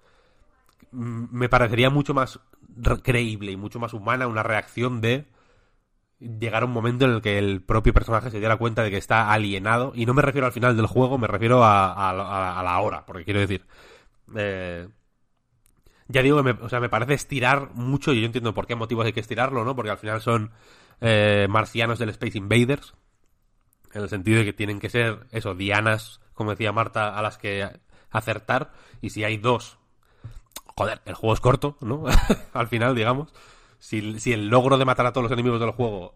Mm, 0.91 1.25
Me 1.31 1.49
parecería 1.49 1.91
mucho 1.91 2.15
más 2.15 2.41
re- 2.77 3.01
creíble 3.03 3.53
y 3.53 3.57
mucho 3.57 3.79
más 3.79 3.95
humana 3.95 4.27
una 4.27 4.43
reacción 4.43 5.01
de 5.01 5.27
llegar 6.41 6.65
un 6.65 6.71
momento 6.73 7.05
en 7.05 7.13
el 7.13 7.23
que 7.23 7.39
el 7.39 7.63
propio 7.63 7.93
personaje 7.93 8.31
se 8.31 8.39
diera 8.39 8.57
cuenta 8.57 8.83
de 8.83 8.91
que 8.91 8.97
está 8.99 9.33
alienado. 9.33 9.93
Y 9.95 10.07
no 10.07 10.15
me 10.15 10.23
refiero 10.23 10.47
al 10.47 10.53
final 10.53 10.77
del 10.77 10.87
juego, 10.87 11.19
me 11.19 11.27
refiero 11.27 11.65
a- 11.65 12.11
a 12.11 12.63
la 12.63 12.81
hora, 12.81 13.05
porque 13.07 13.25
quiero 13.25 13.41
decir. 13.41 13.67
eh, 14.37 14.89
ya 16.09 16.23
digo 16.23 16.37
que 16.37 16.43
me, 16.43 16.51
o 16.65 16.69
sea, 16.69 16.81
me 16.81 16.89
parece 16.89 17.15
estirar 17.15 17.71
mucho, 17.75 18.13
y 18.13 18.21
yo 18.21 18.27
entiendo 18.27 18.55
por 18.55 18.67
qué 18.67 18.75
motivos 18.75 19.07
hay 19.07 19.13
que 19.13 19.21
estirarlo, 19.21 19.65
¿no? 19.65 19.75
Porque 19.75 19.91
al 19.91 19.99
final 19.99 20.21
son 20.21 20.51
eh, 21.01 21.47
marcianos 21.49 21.99
del 21.99 22.11
Space 22.11 22.39
Invaders, 22.39 22.95
en 23.93 24.03
el 24.03 24.09
sentido 24.09 24.39
de 24.39 24.45
que 24.45 24.53
tienen 24.53 24.81
que 24.81 24.91
ser, 24.91 25.27
eso, 25.31 25.55
dianas, 25.55 26.21
como 26.35 26.51
decía 26.51 26.73
Marta, 26.73 27.17
a 27.17 27.23
las 27.23 27.39
que 27.39 27.69
acertar, 28.11 28.73
y 29.01 29.11
si 29.11 29.25
hay 29.25 29.37
dos, 29.39 29.79
joder, 30.77 31.01
el 31.07 31.15
juego 31.15 31.35
es 31.35 31.41
corto, 31.41 31.77
¿no? 31.81 32.05
al 32.53 32.69
final, 32.69 32.95
digamos, 32.95 33.33
si, 33.83 34.21
si 34.21 34.33
el 34.33 34.47
logro 34.49 34.79
de 34.79 34.85
matar 34.85 35.07
a 35.07 35.13
todos 35.13 35.25
los 35.25 35.33
enemigos 35.33 35.59
del 35.61 35.73
juego 35.73 36.15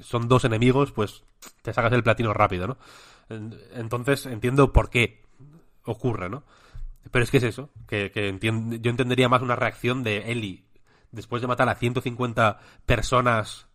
son 0.00 0.28
dos 0.28 0.44
enemigos, 0.44 0.92
pues 0.92 1.24
te 1.62 1.72
sacas 1.72 1.92
el 1.92 2.04
platino 2.04 2.32
rápido, 2.32 2.68
¿no? 2.68 2.78
En- 3.28 3.58
Entonces 3.74 4.26
entiendo 4.26 4.72
por 4.72 4.88
qué 4.88 5.22
ocurre, 5.84 6.28
¿no? 6.30 6.44
Pero 7.10 7.24
es 7.24 7.30
que 7.30 7.38
es 7.38 7.44
eso, 7.44 7.70
que, 7.88 8.12
que 8.12 8.38
yo 8.40 8.90
entendería 8.90 9.28
más 9.28 9.42
una 9.42 9.56
reacción 9.56 10.04
de 10.04 10.30
Ellie 10.32 10.64
después 11.12 11.42
de 11.42 11.48
matar 11.48 11.68
a 11.68 11.74
150 11.76 12.60
personas, 12.86 13.66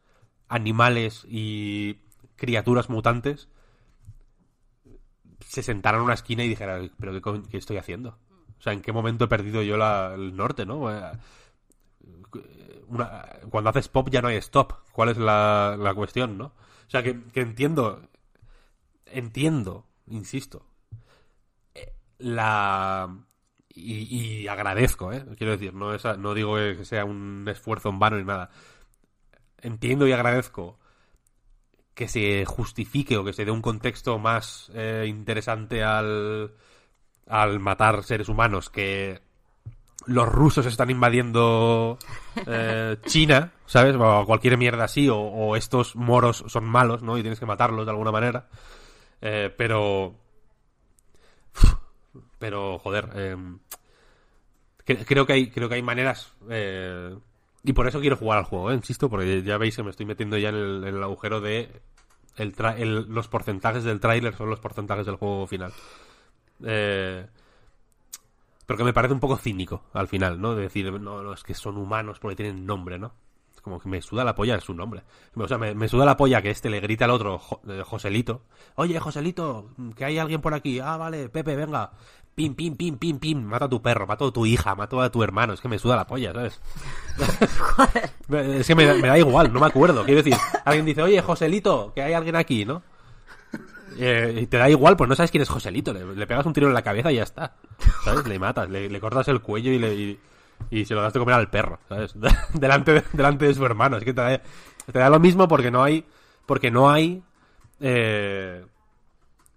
animales 0.49 1.25
y 1.29 1.95
criaturas 2.37 2.89
mutantes, 2.89 3.49
se 5.45 5.63
sentara 5.63 5.97
en 5.97 6.03
una 6.03 6.13
esquina 6.13 6.43
y 6.43 6.49
dijera, 6.49 6.79
pero 6.99 7.13
¿qué, 7.13 7.21
co- 7.21 7.43
qué 7.43 7.57
estoy 7.57 7.77
haciendo? 7.77 8.17
O 8.59 8.61
sea, 8.61 8.73
¿en 8.73 8.81
qué 8.81 8.91
momento 8.91 9.25
he 9.25 9.27
perdido 9.27 9.61
yo 9.61 9.77
la- 9.77 10.13
el 10.15 10.35
norte, 10.35 10.65
no? 10.65 10.89
Eh, 12.35 12.85
cuando 13.49 13.69
haces 13.69 13.87
pop 13.89 14.09
ya 14.09 14.21
no 14.21 14.29
hay 14.29 14.37
stop. 14.37 14.73
¿Cuál 14.91 15.09
es 15.09 15.17
la, 15.17 15.75
la 15.77 15.93
cuestión, 15.93 16.37
no? 16.37 16.45
O 16.45 16.89
sea, 16.89 17.03
que, 17.03 17.19
entiendo, 17.33 18.01
entiendo, 19.05 19.85
insisto, 20.07 20.65
eh, 21.75 21.93
la... 22.19 23.23
Y, 23.79 24.47
agradezco, 24.47 25.13
¿eh? 25.13 25.23
Quiero 25.37 25.51
decir, 25.51 25.73
no 25.73 26.33
digo 26.33 26.55
que 26.55 26.83
sea 26.83 27.05
un 27.05 27.45
esfuerzo 27.47 27.89
en 27.89 27.99
vano 27.99 28.17
ni 28.17 28.23
nada. 28.23 28.49
Entiendo 29.61 30.07
y 30.07 30.13
agradezco 30.13 30.79
que 31.93 32.07
se 32.07 32.45
justifique 32.45 33.17
o 33.17 33.23
que 33.23 33.33
se 33.33 33.43
dé 33.43 33.51
un 33.51 33.61
contexto 33.61 34.19
más 34.19 34.71
eh, 34.73 35.05
interesante 35.07 35.83
al, 35.83 36.53
al 37.27 37.59
matar 37.59 38.03
seres 38.03 38.29
humanos 38.29 38.69
que 38.69 39.19
los 40.07 40.27
rusos 40.27 40.65
están 40.65 40.89
invadiendo 40.89 41.97
eh, 42.45 42.97
China, 43.05 43.51
¿sabes? 43.65 43.95
O 43.99 44.25
cualquier 44.25 44.57
mierda 44.57 44.85
así, 44.85 45.07
o, 45.09 45.55
estos 45.55 45.95
moros 45.95 46.43
son 46.47 46.65
malos, 46.65 47.03
¿no? 47.03 47.17
Y 47.17 47.21
tienes 47.21 47.39
que 47.39 47.45
matarlos 47.45 47.85
de 47.85 47.91
alguna 47.91 48.11
manera. 48.11 48.47
Eh, 49.21 49.53
pero... 49.57 50.15
Pero, 52.39 52.77
joder, 52.79 53.09
cre- 54.85 55.05
creo 55.07 55.25
que 55.25 55.33
hay 55.33 55.49
creo 55.49 55.69
que 55.69 55.75
hay 55.75 55.81
maneras... 55.83 56.33
eh, 56.49 57.15
y 57.63 57.73
por 57.73 57.87
eso 57.87 57.99
quiero 57.99 58.15
jugar 58.15 58.37
al 58.37 58.45
juego, 58.45 58.71
¿eh? 58.71 58.75
insisto, 58.75 59.09
porque 59.09 59.41
ya 59.43 59.57
veis 59.57 59.75
que 59.75 59.83
me 59.83 59.89
estoy 59.89 60.05
metiendo 60.05 60.37
ya 60.37 60.49
en 60.49 60.55
el, 60.55 61.03
agujero 61.03 61.41
de 61.41 61.81
el 62.37 62.53
el- 62.77 63.07
los 63.09 63.27
porcentajes 63.27 63.83
del 63.83 63.99
tráiler 63.99 64.35
son 64.35 64.49
los 64.49 64.59
porcentajes 64.59 65.05
del 65.05 65.15
juego 65.15 65.47
final. 65.47 65.73
Eh, 66.63 67.25
pero 68.67 68.77
que 68.77 68.83
me 68.83 68.93
parece 68.93 69.13
un 69.15 69.19
poco 69.19 69.37
cínico 69.37 69.81
al 69.93 70.07
final, 70.07 70.39
¿no? 70.39 70.53
De 70.53 70.61
decir, 70.61 70.91
no, 70.91 71.23
no, 71.23 71.33
es 71.33 71.41
que 71.41 71.55
son 71.55 71.77
humanos 71.77 72.19
porque 72.19 72.35
tienen 72.35 72.65
nombre, 72.67 72.99
¿no? 72.99 73.13
Es 73.55 73.61
como 73.61 73.79
que 73.79 73.89
me 73.89 74.01
suda 74.03 74.23
la 74.23 74.35
polla 74.35 74.59
su 74.61 74.75
nombre. 74.75 75.01
O 75.35 75.47
sea, 75.47 75.57
me, 75.57 75.73
me 75.73 75.87
suda 75.87 76.05
la 76.05 76.15
polla 76.15 76.43
que 76.43 76.51
este 76.51 76.69
le 76.69 76.79
grita 76.79 77.05
al 77.05 77.11
otro, 77.11 77.39
Jo- 77.39 77.61
eh, 77.67 77.81
Joselito. 77.83 78.41
Oye, 78.75 78.99
Joselito, 78.99 79.69
que 79.95 80.05
hay 80.05 80.19
alguien 80.19 80.41
por 80.41 80.53
aquí. 80.53 80.79
Ah, 80.79 80.97
vale, 80.97 81.27
Pepe, 81.29 81.55
venga. 81.55 81.89
Pim, 82.35 82.53
pim, 82.53 82.75
pim, 82.75 82.97
pim, 82.99 83.17
pim. 83.17 83.41
Mata 83.43 83.65
a 83.65 83.69
tu 83.69 83.81
perro, 83.81 84.05
mato 84.05 84.27
a 84.27 84.31
tu 84.31 84.45
hija, 84.45 84.75
mato 84.75 85.01
a 85.01 85.09
tu 85.09 85.23
hermano. 85.23 85.53
Es 85.53 85.61
que 85.61 85.67
me 85.69 85.79
suda 85.79 85.95
la 85.95 86.05
polla, 86.05 86.33
¿sabes? 86.33 86.61
Es 88.29 88.67
que 88.67 88.75
me, 88.75 88.85
da- 88.85 88.93
me 88.95 89.07
da 89.07 89.17
igual, 89.17 89.51
no 89.51 89.59
me 89.59 89.65
acuerdo. 89.65 90.03
Quiero 90.05 90.21
decir, 90.21 90.37
alguien 90.65 90.85
dice, 90.85 91.01
oye, 91.01 91.21
Joselito, 91.21 91.93
que 91.95 92.01
hay 92.03 92.13
alguien 92.13 92.35
aquí, 92.35 92.65
¿no? 92.65 92.83
Eh, 93.97 94.39
y 94.43 94.47
te 94.47 94.57
da 94.57 94.69
igual, 94.69 94.95
pues 94.95 95.09
no 95.09 95.15
sabes 95.15 95.31
quién 95.31 95.41
es 95.41 95.49
Joselito. 95.49 95.93
Le, 95.93 96.27
pegas 96.27 96.45
un 96.45 96.53
tiro 96.53 96.67
en 96.67 96.73
la 96.73 96.81
cabeza 96.83 97.11
y 97.11 97.15
ya 97.15 97.23
está. 97.23 97.55
¿Sabes? 98.03 98.27
Le 98.27 98.39
matas, 98.39 98.69
le, 98.69 98.99
cortas 98.99 99.27
el 99.27 99.41
cuello 99.41 99.71
y, 99.71 99.79
le, 99.79 100.19
y, 100.69 100.85
se 100.85 100.93
lo 100.93 101.01
das 101.01 101.13
de 101.13 101.19
comer 101.19 101.35
al 101.35 101.49
perro, 101.49 101.79
¿sabes? 101.89 102.13
delante, 102.53 102.93
de, 102.93 103.03
delante 103.13 103.45
de 103.45 103.53
su 103.53 103.65
hermano. 103.65 103.97
Es 103.97 104.03
que 104.03 104.13
te 104.13 104.21
da, 104.21 104.41
te 104.91 104.99
da 104.99 105.09
lo 105.09 105.19
mismo 105.19 105.47
porque 105.47 105.71
no 105.71 105.83
hay. 105.83 106.05
Porque 106.45 106.71
no 106.71 106.89
hay. 106.89 107.23
eh, 107.79 108.65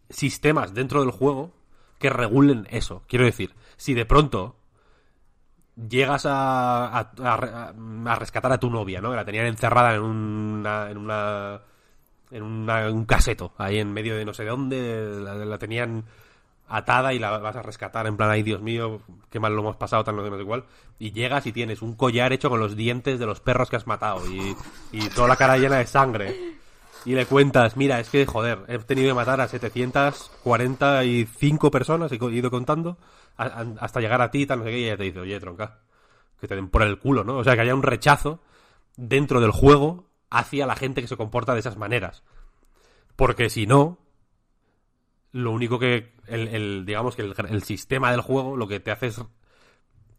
sistemas 0.09 0.75
dentro 0.75 1.01
del 1.03 1.11
juego 1.13 1.53
que 1.99 2.11
regulen 2.11 2.67
eso. 2.71 3.05
Quiero 3.07 3.25
decir, 3.25 3.55
si 3.77 3.95
de 3.95 4.07
pronto 4.07 4.57
llegas 5.89 6.27
a, 6.27 6.99
a 6.99 8.15
rescatar 8.17 8.53
a 8.53 8.59
tu 8.59 8.71
novia, 8.71 9.01
¿no? 9.01 9.11
Que 9.11 9.17
la 9.17 9.25
tenían 9.25 9.47
encerrada 9.47 9.95
en 9.95 10.03
una, 10.03 10.91
en 10.91 10.99
una 10.99 11.61
en 12.31 12.43
un 12.43 13.05
caseto, 13.05 13.53
ahí 13.59 13.79
en 13.79 13.93
medio 13.93 14.17
de 14.17 14.25
no 14.25 14.35
sé 14.35 14.45
dónde, 14.45 15.21
la, 15.21 15.59
tenían 15.59 16.05
atada 16.69 17.13
y 17.13 17.19
la 17.19 17.37
vas 17.39 17.57
a 17.57 17.63
rescatar 17.63 18.07
en 18.07 18.17
plan, 18.17 18.31
ay 18.31 18.45
Dios 18.45 18.63
mío, 18.63 19.03
qué 19.29 19.41
mal 19.41 19.55
lo 19.55 19.61
hemos 19.61 19.77
pasado, 19.77 20.05
tal, 20.05 20.17
no 20.17 20.39
sé, 20.39 20.45
cuál. 20.45 20.65
Y 20.99 21.13
llegas 21.13 21.47
y 21.47 21.53
tienes 21.53 21.83
un 21.83 21.95
collar 21.95 22.33
hecho 22.33 22.49
con 22.49 22.61
los 22.61 22.77
dientes 22.77 23.19
de 23.19 23.27
los 23.27 23.41
perros 23.41 23.69
que 23.69 23.77
has 23.77 23.87
matado 23.87 24.27
y, 24.31 24.57
y 24.93 25.09
toda 25.09 25.29
la 25.29 25.37
cara 25.37 25.59
llena 25.59 25.79
de 25.79 25.87
sangre. 25.87 26.61
Y 27.05 27.15
le 27.15 27.27
cuentas, 27.27 27.77
mira, 27.77 27.99
es 27.99 28.09
que, 28.11 28.25
joder, 28.27 28.61
he 28.69 28.79
tenido 28.79 29.09
que 29.09 29.15
matar 29.15 29.41
a 29.41 29.49
745 29.49 31.71
personas, 31.71 32.13
he 32.13 32.17
ido 32.17 32.51
contando, 32.51 32.99
hasta 33.37 34.01
llegar 34.01 34.21
a 34.21 34.31
ti, 34.31 34.45
tal, 34.47 34.59
no 34.59 34.67
sé 34.67 34.71
qué, 34.71 34.81
y 34.81 34.85
ella 34.85 34.99
te 34.99 35.05
dice, 35.05 35.21
oye, 35.21 35.41
tronca, 35.41 35.79
que 36.39 36.47
te 36.47 36.55
den 36.55 36.69
por 36.69 36.83
el 36.83 36.99
culo, 36.99 37.25
¿no? 37.25 37.39
O 37.39 37.45
sea, 37.45 37.55
que 37.55 37.63
haya 37.63 37.75
un 37.75 37.83
rechazo 37.83 38.43
dentro 38.97 39.41
del 39.41 39.51
juego 39.51 40.10
hacia 40.31 40.67
la 40.67 40.77
gente 40.77 41.01
que 41.03 41.09
se 41.09 41.17
comporta 41.17 41.55
de 41.55 41.61
esas 41.61 41.77
maneras. 41.77 42.23
Porque 43.17 43.51
si 43.51 43.67
no, 43.67 43.99
lo 45.33 45.53
único 45.53 45.79
que, 45.79 46.15
el, 46.27 46.49
el- 46.49 46.85
digamos 46.87 47.17
que 47.17 47.23
el, 47.23 47.63
sistema 47.63 48.11
del 48.11 48.21
juego 48.21 48.57
lo 48.57 48.67
que 48.69 48.81
te 48.81 48.91
hace 48.91 49.09
es 49.09 49.21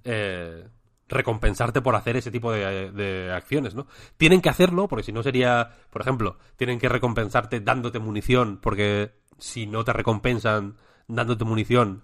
eh, 0.04 0.68
recompensarte 1.08 1.82
por 1.82 1.96
hacer 1.96 2.16
ese 2.18 2.32
tipo 2.32 2.52
de, 2.52 2.92
de 2.92 3.32
acciones, 3.34 3.76
¿no? 3.76 3.88
Tienen 4.18 4.42
que 4.42 4.50
hacerlo, 4.50 4.88
porque 4.88 5.04
si 5.04 5.12
no 5.12 5.24
sería, 5.24 5.72
por 5.90 6.02
ejemplo, 6.02 6.38
tienen 6.56 6.80
que 6.80 6.90
recompensarte 6.90 7.60
dándote 7.60 8.00
munición, 8.00 8.60
porque 8.62 9.14
si 9.38 9.68
no 9.68 9.84
te 9.84 9.94
recompensan 9.94 10.78
dándote 11.08 11.44
munición, 11.44 12.04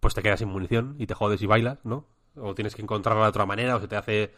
pues 0.00 0.14
te 0.14 0.22
quedas 0.22 0.40
sin 0.40 0.48
munición 0.48 0.96
y 0.98 1.06
te 1.06 1.14
jodes 1.14 1.42
y 1.42 1.46
bailas, 1.46 1.78
¿no? 1.84 2.06
O 2.36 2.54
tienes 2.54 2.74
que 2.74 2.82
encontrarla 2.82 3.24
de 3.24 3.28
otra 3.28 3.46
manera, 3.46 3.76
o 3.76 3.80
se 3.80 3.88
te 3.88 3.96
hace 3.96 4.32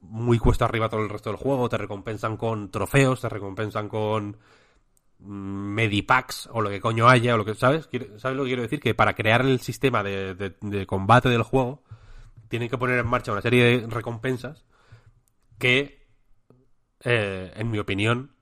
muy 0.00 0.38
cuesta 0.38 0.64
arriba 0.64 0.88
todo 0.88 1.02
el 1.02 1.08
resto 1.08 1.30
del 1.30 1.38
juego, 1.38 1.68
te 1.68 1.78
recompensan 1.78 2.36
con 2.36 2.70
trofeos, 2.70 3.20
te 3.20 3.28
recompensan 3.28 3.88
con 3.88 4.36
mm, 5.18 5.74
medipacks 5.74 6.48
o 6.52 6.60
lo 6.60 6.70
que 6.70 6.80
coño 6.80 7.08
haya, 7.08 7.34
o 7.34 7.38
lo 7.38 7.44
que, 7.44 7.54
¿sabes? 7.54 7.88
¿Sabes 8.18 8.36
lo 8.36 8.44
que 8.44 8.50
quiero 8.50 8.62
decir? 8.62 8.80
Que 8.80 8.94
para 8.94 9.14
crear 9.14 9.42
el 9.42 9.60
sistema 9.60 10.02
de, 10.02 10.34
de- 10.34 10.86
combate 10.86 11.28
del 11.28 11.42
juego, 11.42 11.82
tienen 12.48 12.68
que 12.68 12.78
poner 12.78 12.98
en 12.98 13.06
marcha 13.06 13.32
una 13.32 13.42
serie 13.42 13.80
de 13.80 13.86
recompensas 13.88 14.64
que, 15.58 16.06
eh, 17.04 17.52
en 17.56 17.70
mi 17.70 17.78
opinión, 17.78 18.34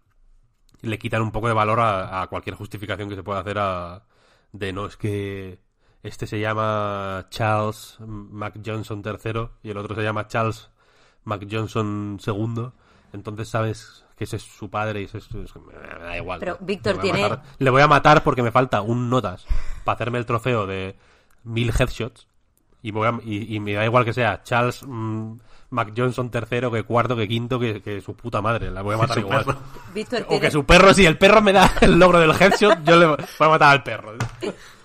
le 0.82 0.98
quitan 0.98 1.22
un 1.22 1.30
poco 1.32 1.48
de 1.48 1.54
valor 1.54 1.80
a, 1.80 2.26
cualquier 2.28 2.56
justificación 2.56 3.08
que 3.08 3.14
se 3.16 3.22
pueda 3.22 3.40
hacer 3.40 3.58
a, 3.58 4.04
de 4.52 4.72
no 4.72 4.86
es 4.86 4.96
que 4.96 5.60
este 6.02 6.26
se 6.26 6.40
llama 6.40 7.26
Charles 7.30 7.96
McJohnson 8.00 9.02
III 9.04 9.48
y 9.62 9.70
el 9.70 9.76
otro 9.78 9.94
se 9.94 10.02
llama 10.02 10.26
Charles 10.26 10.70
McJohnson 11.24 12.18
II. 12.26 12.68
Entonces 13.12 13.48
sabes 13.48 14.04
que 14.16 14.24
ese 14.24 14.36
es 14.36 14.42
su 14.42 14.70
padre 14.70 15.02
y 15.02 15.04
ese 15.04 15.18
es, 15.18 15.26
es- 15.34 15.54
me 15.56 15.72
da 16.04 16.16
igual. 16.16 16.38
Pero. 16.40 16.56
Víctor, 16.60 16.96
Le 16.96 17.00
voy 17.00 17.10
a 17.10 17.12
tiene- 17.14 17.28
matar- 17.28 17.42
le 17.58 17.70
voy 17.70 17.82
a 17.82 17.88
matar 17.88 18.22
porque 18.22 18.42
me 18.42 18.50
falta 18.50 18.80
un 18.82 19.10
notas 19.10 19.46
para 19.84 19.94
hacerme 19.96 20.18
el 20.18 20.26
trofeo 20.26 20.66
de 20.66 20.96
mil 21.44 21.70
headshots 21.78 22.26
y, 22.82 22.90
voy 22.90 23.08
a- 23.08 23.20
y, 23.24 23.54
y 23.56 23.60
me 23.60 23.72
da 23.74 23.84
igual 23.84 24.04
que 24.04 24.12
sea 24.12 24.42
Charles 24.42 24.82
mm, 24.86 25.32
McJohnson 25.70 26.30
III, 26.32 26.70
que 26.70 26.82
cuarto, 26.84 27.16
que 27.16 27.26
quinto, 27.28 27.58
que, 27.58 27.80
que 27.82 28.00
su 28.00 28.14
puta 28.14 28.40
madre. 28.42 28.70
La 28.70 28.82
voy 28.82 28.94
a 28.94 28.98
matar 28.98 29.18
igual. 29.18 29.44
Víctor, 29.94 30.22
O 30.22 30.26
tiene- 30.28 30.40
que 30.40 30.50
su 30.50 30.64
perro, 30.64 30.92
si 30.94 31.06
el 31.06 31.16
perro 31.18 31.40
me 31.42 31.52
da 31.52 31.70
el 31.80 31.98
logro 31.98 32.18
del 32.18 32.30
headshot, 32.32 32.82
yo 32.84 32.96
le 32.96 33.06
voy 33.06 33.16
a 33.40 33.48
matar 33.48 33.70
al 33.72 33.82
perro. 33.82 34.12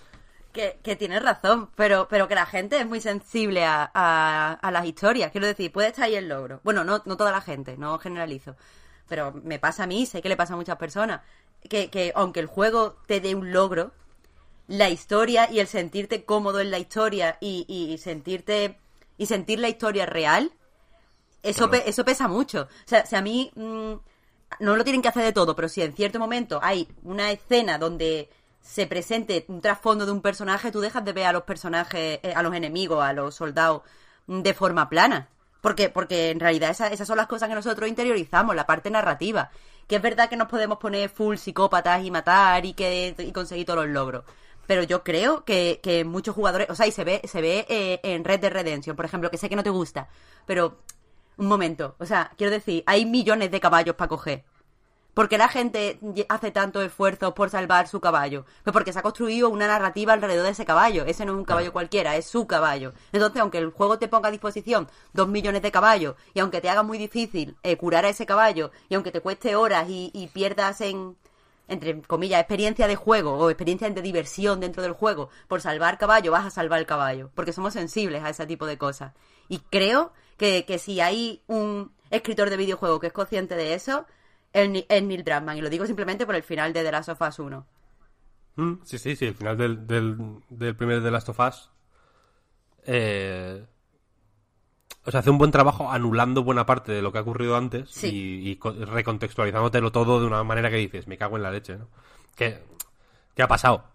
que, 0.58 0.80
que 0.84 0.96
tienes 0.98 1.22
razón, 1.24 1.70
pero, 1.76 2.08
pero 2.10 2.28
que 2.28 2.36
la 2.36 2.46
gente 2.46 2.80
es 2.80 2.86
muy 2.86 3.00
sensible 3.00 3.64
a, 3.64 3.90
a, 3.94 4.54
a 4.54 4.72
las 4.72 4.86
historias. 4.86 5.32
Quiero 5.32 5.48
decir, 5.48 5.72
puede 5.72 5.88
estar 5.90 6.06
ahí 6.06 6.16
el 6.16 6.28
logro. 6.28 6.60
Bueno, 6.64 6.84
no, 6.84 7.02
no 7.06 7.16
toda 7.16 7.32
la 7.32 7.40
gente, 7.42 7.78
no 7.78 7.98
generalizo. 8.00 8.56
Pero 9.08 9.32
me 9.44 9.60
pasa 9.60 9.84
a 9.84 9.88
mí, 9.88 10.06
sé 10.06 10.22
que 10.22 10.30
le 10.30 10.36
pasa 10.36 10.54
a 10.54 10.58
muchas 10.58 10.78
personas. 10.78 11.22
Que, 11.70 11.90
que 11.90 12.12
aunque 12.16 12.40
el 12.42 12.48
juego 12.48 12.98
te 13.08 13.22
dé 13.22 13.36
un 13.36 13.54
logro, 13.54 13.92
la 14.68 14.90
historia 14.90 15.50
y 15.50 15.60
el 15.60 15.68
sentirte 15.68 16.26
cómodo 16.26 16.60
en 16.60 16.72
la 16.72 16.80
historia 16.80 17.38
y, 17.40 17.66
y 17.70 17.98
sentirte 18.00 18.78
y 19.18 19.28
sentir 19.28 19.60
la 19.60 19.70
historia 19.70 20.06
real, 20.06 20.52
eso, 21.44 21.70
pe- 21.70 21.88
eso 21.90 22.04
pesa 22.04 22.28
mucho. 22.28 22.64
O 22.64 22.88
sea, 22.88 23.06
si 23.06 23.16
a 23.16 23.22
mí 23.22 23.52
mm, 23.56 23.94
no 24.60 24.76
lo 24.76 24.84
tienen 24.84 25.02
que 25.02 25.08
hacer 25.08 25.24
de 25.24 25.34
todo, 25.34 25.56
pero 25.56 25.70
si 25.70 25.82
en 25.82 25.96
cierto 25.96 26.20
momento 26.20 26.60
hay 26.62 26.88
una 27.04 27.32
escena 27.32 27.78
donde 27.78 28.30
se 28.68 28.86
presente 28.88 29.46
un 29.48 29.62
trasfondo 29.62 30.06
de 30.06 30.12
un 30.12 30.22
personaje, 30.22 30.72
tú 30.72 30.80
dejas 30.82 31.04
de 31.06 31.14
ver 31.14 31.26
a 31.28 31.32
los 31.34 31.44
personajes, 31.44 32.20
eh, 32.24 32.34
a 32.36 32.44
los 32.44 32.54
enemigos, 32.54 33.04
a 33.04 33.14
los 33.14 33.36
soldados 33.36 33.82
mm, 34.28 34.42
de 34.42 34.54
forma 34.54 34.90
plana. 34.90 35.30
Porque, 35.62 35.90
porque 35.90 36.30
en 36.32 36.40
realidad 36.40 36.70
esa- 36.72 36.88
esas 36.90 37.08
son 37.08 37.18
las 37.18 37.28
cosas 37.28 37.50
que 37.50 37.56
nosotros 37.56 37.90
interiorizamos, 37.90 38.56
la 38.56 38.66
parte 38.66 38.90
narrativa. 38.92 39.50
Que 39.88 39.96
es 39.98 40.02
verdad 40.02 40.30
que 40.30 40.36
nos 40.38 40.48
podemos 40.50 40.78
poner 40.80 41.10
full 41.10 41.38
psicópatas 41.38 42.04
y 42.04 42.12
matar 42.12 42.66
y 42.66 42.74
que 42.74 43.16
y 43.18 43.32
conseguir 43.32 43.66
todos 43.66 43.86
los 43.86 43.90
logros. 43.94 44.24
Pero 44.68 44.84
yo 44.84 45.04
creo 45.04 45.46
que, 45.46 45.80
que 45.82 46.04
muchos 46.04 46.36
jugadores, 46.36 46.70
o 46.70 46.76
sea, 46.76 46.88
y 46.88 46.92
se 46.92 47.04
ve, 47.06 47.22
se 47.26 47.42
ve 47.42 47.66
eh, 47.70 48.00
en 48.04 48.24
Red 48.26 48.42
Dead 48.42 48.52
Redemption, 48.52 48.96
por 48.98 49.06
ejemplo, 49.06 49.32
que 49.32 49.38
sé 49.38 49.48
que 49.50 49.56
no 49.56 49.64
te 49.64 49.70
gusta, 49.70 50.10
pero 50.46 50.80
un 51.38 51.48
momento, 51.48 51.96
o 52.00 52.06
sea, 52.06 52.32
quiero 52.38 52.52
decir, 52.52 52.84
hay 52.86 53.06
millones 53.06 53.50
de 53.52 53.60
caballos 53.62 53.96
para 53.96 54.10
coger. 54.10 54.44
¿Por 55.18 55.30
qué 55.30 55.40
la 55.40 55.50
gente 55.50 56.00
hace 56.30 56.52
tanto 56.52 56.80
esfuerzo 56.80 57.34
por 57.34 57.50
salvar 57.50 57.88
su 57.88 58.00
caballo? 58.00 58.46
Pues 58.64 58.72
porque 58.72 58.94
se 58.94 59.00
ha 59.00 59.02
construido 59.02 59.50
una 59.50 59.66
narrativa 59.66 60.14
alrededor 60.14 60.46
de 60.46 60.52
ese 60.52 60.64
caballo. 60.64 61.06
Ese 61.06 61.26
no 61.26 61.32
es 61.32 61.40
un 61.40 61.44
caballo 61.44 61.74
cualquiera, 61.74 62.16
es 62.16 62.28
su 62.28 62.46
caballo. 62.46 62.94
Entonces, 63.12 63.42
aunque 63.42 63.58
el 63.58 63.72
juego 63.72 63.98
te 63.98 64.08
ponga 64.08 64.28
a 64.28 64.32
disposición 64.32 64.88
dos 65.14 65.28
millones 65.28 65.64
de 65.64 65.72
caballos, 65.72 66.14
y 66.36 66.40
aunque 66.40 66.62
te 66.62 66.70
haga 66.70 66.84
muy 66.84 67.00
difícil 67.00 67.58
eh, 67.64 67.78
curar 67.78 68.06
a 68.06 68.10
ese 68.10 68.28
caballo, 68.28 68.70
y 68.90 68.94
aunque 68.94 69.12
te 69.12 69.22
cueste 69.22 69.56
horas 69.56 69.90
y, 69.90 70.12
y 70.14 70.28
pierdas 70.28 70.82
en, 70.82 71.18
entre 71.68 72.00
comillas, 72.04 72.40
experiencia 72.40 72.86
de 72.88 72.96
juego 72.96 73.40
o 73.40 73.50
experiencia 73.50 73.90
de 73.90 74.02
diversión 74.04 74.60
dentro 74.60 74.84
del 74.84 74.94
juego, 74.94 75.32
por 75.48 75.62
salvar 75.62 75.98
caballo, 75.98 76.32
vas 76.32 76.46
a 76.46 76.52
salvar 76.52 76.78
el 76.78 76.86
caballo. 76.86 77.32
Porque 77.34 77.54
somos 77.54 77.74
sensibles 77.74 78.24
a 78.24 78.30
ese 78.30 78.46
tipo 78.46 78.68
de 78.68 78.78
cosas. 78.78 79.14
Y 79.48 79.62
creo 79.72 80.14
que, 80.38 80.64
que 80.68 80.78
si 80.78 81.02
hay 81.02 81.42
un 81.48 81.92
escritor 82.12 82.52
de 82.52 82.58
videojuego 82.58 83.00
que 83.00 83.08
es 83.08 83.14
consciente 83.14 83.56
de 83.56 83.74
eso, 83.74 84.06
es 84.54 84.70
Ni- 84.70 84.86
es 84.88 85.04
Neil 85.04 85.24
Druckmann. 85.24 85.58
Y 85.58 85.62
lo 85.62 85.70
digo 85.70 85.86
simplemente 85.86 86.26
por 86.26 86.36
el 86.36 86.44
final 86.44 86.74
de 86.74 86.84
The 86.84 86.92
Last 86.92 87.10
of 87.10 87.22
Us 87.22 87.40
1. 87.40 87.66
Mm, 88.56 88.74
Sí, 88.84 88.98
sí, 88.98 89.16
sí, 89.16 89.26
el 89.26 89.36
final 89.36 89.58
del, 89.58 89.86
del, 89.88 90.18
del 90.50 90.76
primer 90.76 91.02
The 91.04 91.12
Last 91.12 91.30
of 91.30 91.40
Us. 91.40 91.70
eh, 92.86 93.66
o 95.06 95.12
sea, 95.12 95.22
hace 95.22 95.30
un 95.30 95.38
buen 95.38 95.52
trabajo 95.52 95.90
anulando 95.92 96.44
buena 96.44 96.66
parte 96.66 96.92
de 96.92 97.02
lo 97.02 97.12
que 97.12 97.18
ha 97.18 97.22
ocurrido 97.22 97.56
antes 97.56 97.90
Sí. 97.90 98.08
y, 98.44 98.50
y 98.52 98.56
co- 98.58 98.74
recontextualizándotelo 98.74 99.92
todo 99.92 100.20
de 100.20 100.26
una 100.28 100.44
manera 100.44 100.70
que 100.70 100.76
dices, 100.78 101.08
me 101.08 101.18
cago 101.18 101.38
en 101.38 101.44
la 101.44 101.52
leche, 101.52 101.78
¿no? 101.78 101.88
¿Qué, 102.36 102.62
qué 103.36 103.42
ha 103.44 103.48
pasado? 103.48 103.86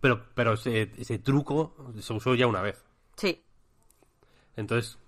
Pero, 0.00 0.24
pero 0.34 0.54
ese, 0.54 0.90
ese 0.96 1.18
truco 1.18 1.74
se 2.00 2.12
usó 2.14 2.34
ya 2.34 2.46
una 2.46 2.62
vez. 2.62 2.82
Sí. 3.16 3.42
Entonces, 4.56 4.98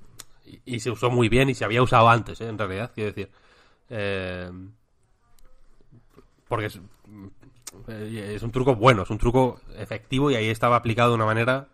y, 0.45 0.61
y 0.77 0.81
se 0.81 0.91
usó 0.91 1.11
muy 1.11 1.29
bien 1.31 1.49
y 1.49 1.55
se 1.55 1.65
había 1.65 1.83
usado 1.83 2.09
antes, 2.09 2.41
¿eh? 2.41 2.49
en 2.49 2.59
realidad, 2.59 2.93
quiero 2.95 3.13
decir. 3.13 3.31
Eh, 3.89 4.51
porque 6.49 6.67
es, 6.67 6.81
eh, 7.89 8.33
es 8.37 8.43
un 8.43 8.53
truco 8.53 8.77
bueno, 8.77 9.03
es 9.03 9.11
un 9.11 9.19
truco 9.19 9.61
efectivo 9.77 10.31
y 10.31 10.37
ahí 10.37 10.49
estaba 10.49 10.77
aplicado 10.77 11.11
de 11.11 11.17
una 11.17 11.27
manera, 11.27 11.69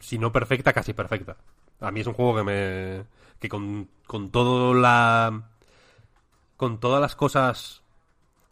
si 0.00 0.18
no 0.18 0.32
perfecta, 0.32 0.72
casi 0.72 0.92
perfecta. 0.92 1.36
A 1.80 1.90
mí 1.90 2.00
es 2.00 2.06
un 2.06 2.14
juego 2.14 2.36
que 2.36 2.44
me. 2.44 3.04
que 3.40 3.48
con, 3.48 3.88
con 4.06 4.30
todo 4.30 4.74
la. 4.74 5.50
con 6.56 6.78
todas 6.78 7.00
las 7.00 7.16
cosas 7.16 7.82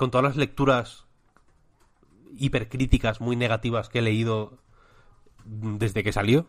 con 0.01 0.11
todas 0.11 0.25
las 0.25 0.37
lecturas 0.37 1.05
hipercríticas 2.39 3.21
muy 3.21 3.37
negativas 3.37 3.91
que 3.91 3.99
he 3.99 4.03
leído 4.03 4.57
desde 5.45 6.03
que 6.03 6.11
salió, 6.11 6.47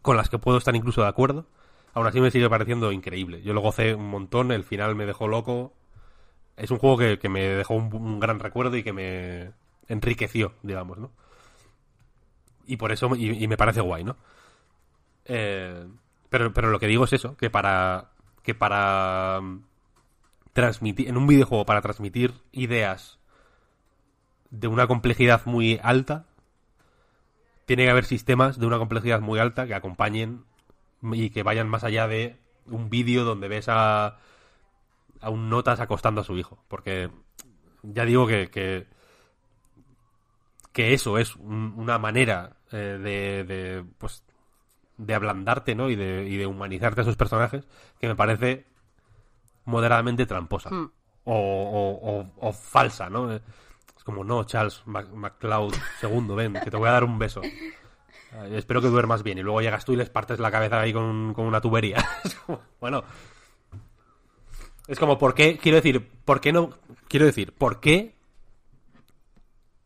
con 0.00 0.16
las 0.16 0.30
que 0.30 0.38
puedo 0.38 0.56
estar 0.56 0.74
incluso 0.74 1.02
de 1.02 1.08
acuerdo, 1.08 1.44
aún 1.92 2.06
así 2.06 2.22
me 2.22 2.30
sigue 2.30 2.48
pareciendo 2.48 2.90
increíble. 2.90 3.42
Yo 3.42 3.52
lo 3.52 3.60
gocé 3.60 3.94
un 3.94 4.08
montón, 4.08 4.50
el 4.50 4.64
final 4.64 4.94
me 4.94 5.04
dejó 5.04 5.28
loco. 5.28 5.74
Es 6.58 6.70
un 6.70 6.78
juego 6.78 6.98
que, 6.98 7.28
me 7.28 7.42
dejó 7.42 7.74
un, 7.74 8.20
gran 8.20 8.40
recuerdo 8.40 8.76
y 8.76 8.82
que 8.82 8.92
me 8.92 9.52
enriqueció, 9.86 10.52
digamos, 10.62 10.98
¿no? 10.98 11.12
Y 12.66 12.76
por 12.76 12.92
eso, 12.92 13.14
y, 13.16 13.46
me 13.48 13.56
parece 13.56 13.80
guay, 13.80 14.04
¿no? 14.04 14.16
Eh, 15.24 15.86
pero, 16.28 16.52
pero 16.52 16.70
lo 16.70 16.78
que 16.78 16.86
digo 16.86 17.04
es 17.04 17.12
eso, 17.12 17.36
que 17.36 17.48
para, 17.48 18.10
que 18.42 18.54
para 18.54 19.40
mm, 19.40 19.62
transmitir, 20.52 21.08
en 21.08 21.16
un 21.16 21.26
videojuego, 21.26 21.64
para 21.64 21.80
transmitir 21.80 22.34
ideas 22.52 23.18
de 24.50 24.68
una 24.68 24.86
complejidad 24.86 25.42
muy 25.46 25.80
alta, 25.82 26.26
tiene 27.66 27.84
que 27.84 27.90
haber 27.90 28.04
sistemas 28.04 28.58
de 28.58 28.66
una 28.66 28.78
complejidad 28.78 29.20
muy 29.20 29.38
alta 29.38 29.66
que 29.66 29.74
acompañen 29.74 30.44
y 31.02 31.30
que 31.30 31.42
vayan 31.42 31.68
más 31.68 31.84
allá 31.84 32.08
de 32.08 32.36
un 32.66 32.90
vídeo 32.90 33.24
donde 33.24 33.48
ves 33.48 33.66
a, 33.68 34.18
a 35.20 35.30
un 35.30 35.48
notas 35.48 35.80
acostando 35.80 36.20
a 36.20 36.24
su 36.24 36.36
hijo. 36.36 36.64
Porque 36.68 37.10
ya 37.82 38.04
digo 38.04 38.26
que, 38.26 38.50
que, 38.50 38.86
eso 40.94 41.18
es 41.18 41.36
una 41.36 41.98
manera 41.98 42.56
eh, 42.70 42.98
de, 43.02 43.44
de, 43.44 43.84
pues, 43.98 44.22
de 44.96 45.14
ablandarte 45.14 45.74
¿no? 45.74 45.90
y, 45.90 45.96
de, 45.96 46.26
y 46.28 46.36
de 46.36 46.46
humanizarte 46.46 47.00
a 47.00 47.02
esos 47.02 47.16
personajes 47.16 47.66
que 48.00 48.08
me 48.08 48.14
parece 48.14 48.66
moderadamente 49.64 50.26
tramposa. 50.26 50.70
Hmm. 50.70 50.90
O, 51.30 52.24
o, 52.38 52.52
falsa, 52.54 53.10
¿no? 53.10 53.38
como, 54.08 54.24
no, 54.24 54.44
Charles 54.44 54.82
McCloud 54.86 55.74
segundo, 56.00 56.34
ven, 56.34 56.54
que 56.54 56.70
te 56.70 56.78
voy 56.78 56.88
a 56.88 56.92
dar 56.92 57.04
un 57.04 57.18
beso. 57.18 57.42
espero 58.52 58.80
que 58.80 58.88
duermas 58.88 59.22
bien. 59.22 59.36
Y 59.36 59.42
luego 59.42 59.60
llegas 59.60 59.84
tú 59.84 59.92
y 59.92 59.96
les 59.96 60.08
partes 60.08 60.38
la 60.38 60.50
cabeza 60.50 60.80
ahí 60.80 60.94
con, 60.94 61.34
una 61.38 61.60
tubería. 61.60 62.02
bueno. 62.80 63.04
Es 64.88 64.98
como, 64.98 65.18
¿por 65.18 65.34
qué? 65.34 65.58
Quiero 65.58 65.76
decir, 65.76 66.08
¿por 66.24 66.40
qué 66.40 66.52
no? 66.52 66.70
Quiero 67.08 67.26
decir, 67.26 67.52
¿por 67.52 67.78
qué 67.80 68.16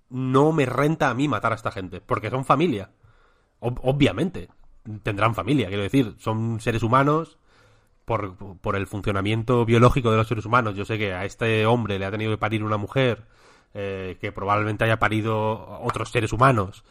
no 0.09 0.53
me 0.53 0.65
renta 0.65 1.11
a 1.11 1.15
mí 1.15 1.29
matar 1.29 1.53
a 1.53 1.57
esta 1.57 1.73
gente? 1.73 2.01
Porque 2.01 2.31
son 2.31 2.45
familia. 2.45 2.91
obviamente. 3.61 4.49
Tendrán 5.03 5.35
familia, 5.35 5.69
quiero 5.69 5.83
decir. 5.83 6.15
Son 6.19 6.61
seres 6.61 6.83
humanos. 6.83 7.39
Por, 8.05 8.37
por 8.59 8.75
el 8.75 8.89
funcionamiento 8.89 9.65
biológico 9.65 10.11
de 10.11 10.17
los 10.17 10.27
seres 10.27 10.45
humanos. 10.45 10.75
Yo 10.75 10.85
sé 10.85 10.99
que 10.99 11.13
a 11.13 11.25
este 11.25 11.67
hombre 11.67 12.01
le 12.01 12.05
ha 12.05 12.11
tenido 12.11 12.33
que 12.33 12.39
parir 12.39 12.65
una 12.65 12.77
mujer 12.77 13.27
eh, 13.75 14.19
que 14.21 14.33
probablemente 14.33 14.85
haya 14.85 14.99
parido 14.99 15.81
otros 15.81 16.11
seres 16.11 16.35
humanos, 16.35 16.85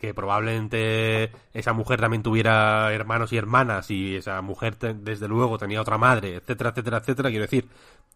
que 0.00 0.14
probablemente 0.14 1.30
esa 1.52 1.74
mujer 1.74 2.00
también 2.00 2.22
tuviera 2.22 2.92
hermanos 2.92 3.32
y 3.32 3.36
hermanas 3.36 3.90
y 3.90 4.16
esa 4.16 4.40
mujer 4.40 4.78
desde 4.78 5.28
luego 5.28 5.58
tenía 5.58 5.80
otra 5.80 5.98
madre, 5.98 6.36
etcétera, 6.36 6.70
etcétera, 6.70 6.98
etcétera. 6.98 7.28
Quiero 7.28 7.44
decir, 7.44 7.68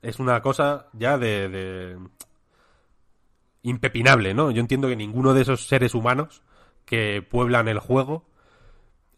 es 0.02 0.18
una 0.18 0.40
cosa 0.40 0.88
ya 0.94 1.18
de, 1.18 1.48
de... 1.48 1.98
impepinable, 3.62 4.32
¿no? 4.32 4.50
Yo 4.50 4.60
entiendo 4.60 4.88
que 4.88 4.96
ninguno 4.96 5.34
de 5.34 5.42
esos 5.42 5.66
seres 5.66 5.94
humanos 5.94 6.42
que 6.86 7.22
pueblan 7.22 7.68
el 7.68 7.78
juego 7.78 8.26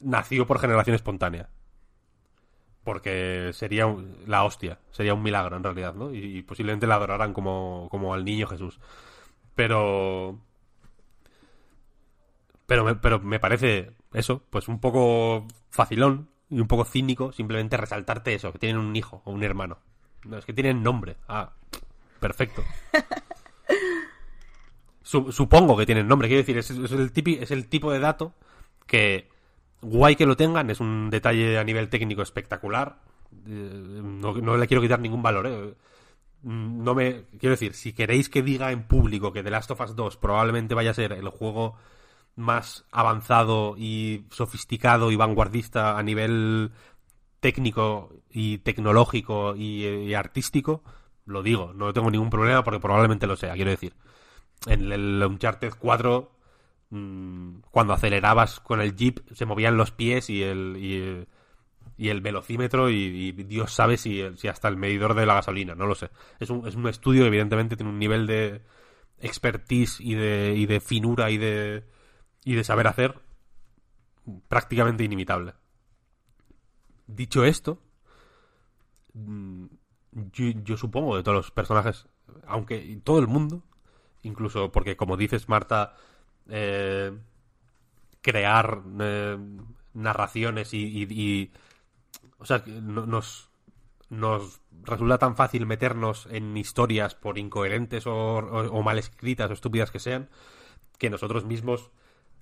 nació 0.01 0.47
por 0.47 0.59
generación 0.59 0.97
espontánea 0.97 1.49
porque 2.87 3.51
sería 3.53 3.93
la 4.27 4.45
hostia, 4.45 4.79
sería 4.93 5.13
un 5.13 5.23
milagro 5.23 5.57
en 5.57 5.65
realidad, 5.65 5.95
¿no? 5.95 6.15
Y, 6.15 6.43
posiblemente 6.43 6.87
la 6.87 6.95
adorarán 6.95 7.33
como, 7.33 7.89
como 7.91 8.15
al 8.15 8.25
niño 8.25 8.47
Jesús. 8.47 8.79
Pero... 9.57 10.39
Pero 12.67 12.85
me, 12.85 12.95
pero 12.97 13.21
me 13.21 13.39
parece 13.39 13.93
eso, 14.13 14.43
pues 14.51 14.69
un 14.69 14.81
poco 14.81 15.47
facilón 15.71 16.29
y 16.51 16.61
un 16.61 16.69
poco 16.69 16.85
cínico 16.85 17.33
simplemente 17.33 17.77
resaltarte 17.77 18.35
eso, 18.35 18.53
que 18.53 18.59
tienen 18.59 18.79
un 18.79 18.95
hijo 18.97 19.23
o 19.25 19.33
un 19.33 19.43
hermano. 19.43 19.79
No, 20.25 20.39
es 20.39 20.45
que 20.45 20.53
tienen 20.53 20.83
nombre. 20.83 21.17
Ah, 21.29 21.53
perfecto. 22.21 22.63
supongo 25.03 25.77
que 25.77 25.87
tienen 25.87 26.09
nombre, 26.09 26.29
quiero 26.29 26.43
decir, 26.43 26.59
es, 26.59 26.71
el 26.71 27.13
es 27.41 27.51
el 27.53 27.69
tipo 27.69 27.93
de 27.93 28.01
dato 28.01 28.35
que 28.87 29.29
guay 29.81 30.17
que 30.17 30.27
lo 30.27 30.37
tengan, 30.37 30.71
es 30.71 30.81
un 30.81 31.11
detalle 31.11 31.59
a 31.59 31.65
nivel 31.65 31.89
técnico 31.89 32.23
espectacular. 32.23 32.99
Eh, 33.47 34.01
no, 34.03 34.57
le 34.57 34.67
quiero 34.67 34.83
quitar 34.83 35.01
ningún 35.01 35.23
valor, 35.23 35.47
¿eh? 35.47 35.75
No 36.43 36.95
me. 36.95 37.25
Quiero 37.39 37.53
decir, 37.53 37.75
si 37.75 37.93
queréis 37.93 38.29
que 38.29 38.43
diga 38.43 38.71
en 38.71 38.85
público 38.85 39.33
que 39.33 39.43
The 39.43 39.51
Last 39.51 39.71
of 39.71 39.81
Us 39.81 39.97
2 39.97 40.17
probablemente 40.17 40.75
vaya 40.75 40.91
a 40.91 40.95
ser 40.95 41.13
el 41.13 41.29
juego 41.29 41.77
más 42.37 42.85
avanzado 42.93 43.75
y 43.79 44.27
sofisticado 44.31 45.11
y 45.11 45.17
vanguardista 45.17 45.99
a 45.99 46.03
nivel 46.03 46.73
técnico 47.41 48.11
y 48.31 48.59
tecnológico 48.59 49.57
y, 49.57 50.15
artístico, 50.15 50.83
lo 51.25 51.43
digo, 51.43 51.73
no 51.75 51.93
tengo 51.93 52.11
ningún 52.11 52.31
problema 52.31 52.63
porque 52.63 52.81
probablemente 52.81 53.27
lo 53.27 53.37
sea, 53.37 53.55
quiero 53.55 53.71
decir. 53.71 53.95
En 54.67 54.93
el 54.93 55.23
Uncharted 55.23 55.73
4 55.79 56.37
Mm, 56.91 57.63
cuando 57.73 57.95
acelerabas 57.95 58.61
con 58.61 58.81
el 58.81 58.95
jeep 58.95 59.19
se 59.35 59.45
movían 59.45 59.77
los 59.77 59.91
pies 59.91 60.31
y 60.31 60.43
el, 60.45 61.27
y, 61.99 62.09
el 62.09 62.21
velocímetro 62.21 62.91
y, 62.91 63.33
Dios 63.33 63.73
sabe 63.73 63.97
si, 63.97 64.23
si, 64.37 64.49
hasta 64.49 64.69
el 64.69 64.77
medidor 64.77 65.15
de 65.15 65.27
la 65.27 65.35
gasolina, 65.35 65.75
no 65.75 65.87
lo 65.87 65.95
sé. 65.95 66.11
Es 66.41 66.51
un, 66.51 66.67
es 66.67 66.75
un 66.77 66.89
estudio 66.89 67.23
que 67.23 67.29
evidentemente 67.29 67.77
tiene 67.77 67.91
un 67.91 67.99
nivel 67.99 68.27
de 68.27 68.63
expertise 69.19 70.01
y 70.01 70.15
de, 70.15 70.55
y 70.57 70.67
de 70.67 70.81
finura 70.81 71.31
y 71.31 71.39
de, 71.39 71.85
y 72.47 72.55
de 72.55 72.63
saber 72.63 72.87
hacer 72.87 73.21
prácticamente 74.47 75.03
inimitable. 75.03 75.55
Dicho 77.09 77.45
esto, 77.45 77.83
mm, 79.15 79.67
yo, 80.33 80.77
supongo 80.77 81.17
de 81.17 81.25
todos 81.25 81.37
los 81.37 81.51
personajes, 81.51 82.07
aunque 82.47 83.01
todo 83.03 83.19
el 83.19 83.27
mundo, 83.27 83.65
incluso 84.23 84.71
porque 84.71 84.97
como 84.97 85.17
dices 85.17 85.49
Marta, 85.49 85.97
eh, 86.49 87.19
crear 88.21 88.81
eh, 89.01 89.39
narraciones 89.95 90.73
y, 90.73 91.51
o 92.39 92.45
sea, 92.45 92.63
nos, 92.65 93.51
nos 94.09 94.61
resulta 94.85 95.19
tan 95.19 95.35
fácil 95.35 95.67
meternos 95.67 96.29
en 96.31 96.57
historias 96.57 97.17
por 97.17 97.39
incoherentes 97.39 98.05
o, 98.07 98.83
mal 98.85 98.99
escritas 98.99 99.51
o 99.51 99.55
estúpidas 99.55 99.91
que 99.91 99.99
sean, 99.99 100.29
que 100.97 101.11
nosotros 101.11 101.45
mismos 101.45 101.91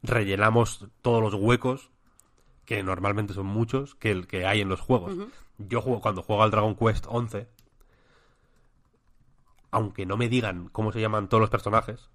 rellenamos 0.04 0.86
todos 1.02 1.20
los 1.20 1.34
huecos, 1.34 1.90
que 2.64 2.82
normalmente 2.82 3.34
son 3.34 3.46
muchos, 3.46 3.94
que 3.96 4.10
el 4.10 4.26
que 4.26 4.46
hay 4.46 4.60
en 4.60 4.68
los 4.68 4.80
juegos. 4.80 5.16
Yo 5.58 5.80
juego, 5.80 6.00
cuando 6.00 6.22
juego 6.22 6.42
al 6.42 6.50
Dragon 6.50 6.76
Quest 6.76 7.06
11, 7.08 7.48
aunque 9.70 10.06
no 10.06 10.16
me 10.16 10.28
digan 10.28 10.68
cómo 10.68 10.92
se 10.92 11.00
llaman 11.00 11.28
todos 11.28 11.40
los 11.40 11.50
personajes, 11.50 12.10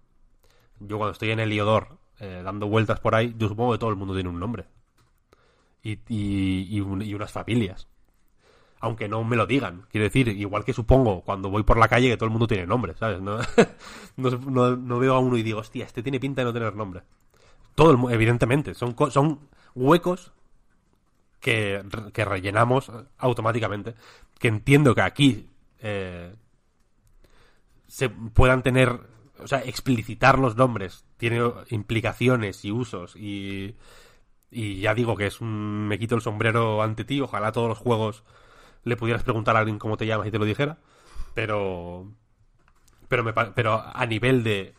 yo 0.80 0.98
cuando 0.98 1.11
estoy 1.11 1.32
en 1.32 1.40
Heliodor 1.40 1.98
eh, 2.20 2.41
dando 2.44 2.68
vueltas 2.68 2.99
por 2.99 3.16
ahí, 3.16 3.36
yo 3.38 3.48
supongo 3.48 3.74
que 3.74 3.80
todo 3.80 3.90
el 3.90 3.95
mundo 3.95 4.14
tiene 4.14 4.30
un 4.30 4.40
nombre. 4.40 4.66
Y, 5.82 5.99
y, 6.10 6.82
unas 6.82 7.32
familias. 7.32 7.88
Aunque 8.82 9.07
no 9.07 9.24
me 9.24 9.36
lo 9.36 9.45
digan. 9.45 9.86
Quiero 9.90 10.03
decir, 10.03 10.28
igual 10.28 10.64
que 10.66 10.74
supongo 10.74 11.22
cuando 11.22 11.49
voy 11.49 11.64
por 11.64 11.78
la 11.78 11.88
calle 11.88 12.10
que 12.10 12.18
todo 12.18 12.26
el 12.26 12.32
mundo 12.32 12.48
tiene 12.48 12.68
nombre, 12.68 12.95
¿sabes? 12.95 13.22
No, 13.22 13.40
no, 14.78 14.99
veo 14.99 15.16
a 15.16 15.20
uno 15.20 15.38
y 15.38 15.44
digo, 15.44 15.60
hostia, 15.60 15.86
este 15.86 16.03
tiene 16.03 16.20
pinta 16.20 16.41
de 16.41 16.45
no 16.45 16.53
tener 16.53 16.76
nombre. 16.76 17.03
Todo 17.80 18.10
evidentemente, 18.12 18.74
son, 18.74 18.94
son 19.10 19.40
huecos 19.74 20.34
que, 21.40 21.82
que 22.12 22.26
rellenamos 22.26 22.92
automáticamente. 23.18 23.96
Que 24.38 24.50
entiendo 24.50 24.94
que 24.94 25.02
aquí 25.02 25.50
eh, 25.80 26.36
se 27.88 28.10
puedan 28.10 28.64
tener 28.64 29.00
o 29.40 29.48
sea, 29.48 29.60
explicitar 29.60 30.40
los 30.40 30.58
nombres 30.58 31.06
tiene 31.16 31.40
implicaciones 31.70 32.66
y 32.66 32.72
usos 32.74 33.16
y, 33.16 33.78
y 34.52 34.82
ya 34.82 34.94
digo 34.94 35.16
que 35.16 35.28
es 35.28 35.40
un 35.40 35.88
me 35.88 35.98
quito 35.98 36.16
el 36.16 36.22
sombrero 36.22 36.84
ante 36.84 37.06
ti, 37.06 37.22
ojalá 37.22 37.54
todos 37.54 37.70
los 37.70 37.78
juegos 37.78 38.26
le 38.84 38.98
pudieras 38.98 39.24
preguntar 39.24 39.56
a 39.56 39.60
alguien 39.60 39.80
cómo 39.80 39.96
te 39.96 40.06
llamas 40.06 40.28
y 40.28 40.32
te 40.32 40.40
lo 40.40 40.44
dijera, 40.44 40.80
pero 41.34 42.12
pero 43.08 43.24
me, 43.24 43.32
pero 43.32 43.82
a 43.82 44.06
nivel 44.06 44.44
de 44.44 44.76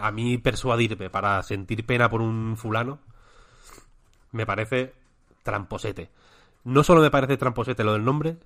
a 0.00 0.10
mí 0.10 0.38
persuadirme 0.38 1.10
para 1.10 1.42
sentir 1.42 1.84
pena 1.84 2.08
por 2.08 2.22
un 2.22 2.56
fulano 2.56 3.00
me 4.32 4.46
parece 4.46 4.94
tramposete. 5.42 6.10
No 6.64 6.82
solo 6.84 7.00
me 7.00 7.10
parece 7.10 7.36
tramposete 7.36 7.84
lo 7.84 7.92
del 7.92 8.04
nombre, 8.04 8.36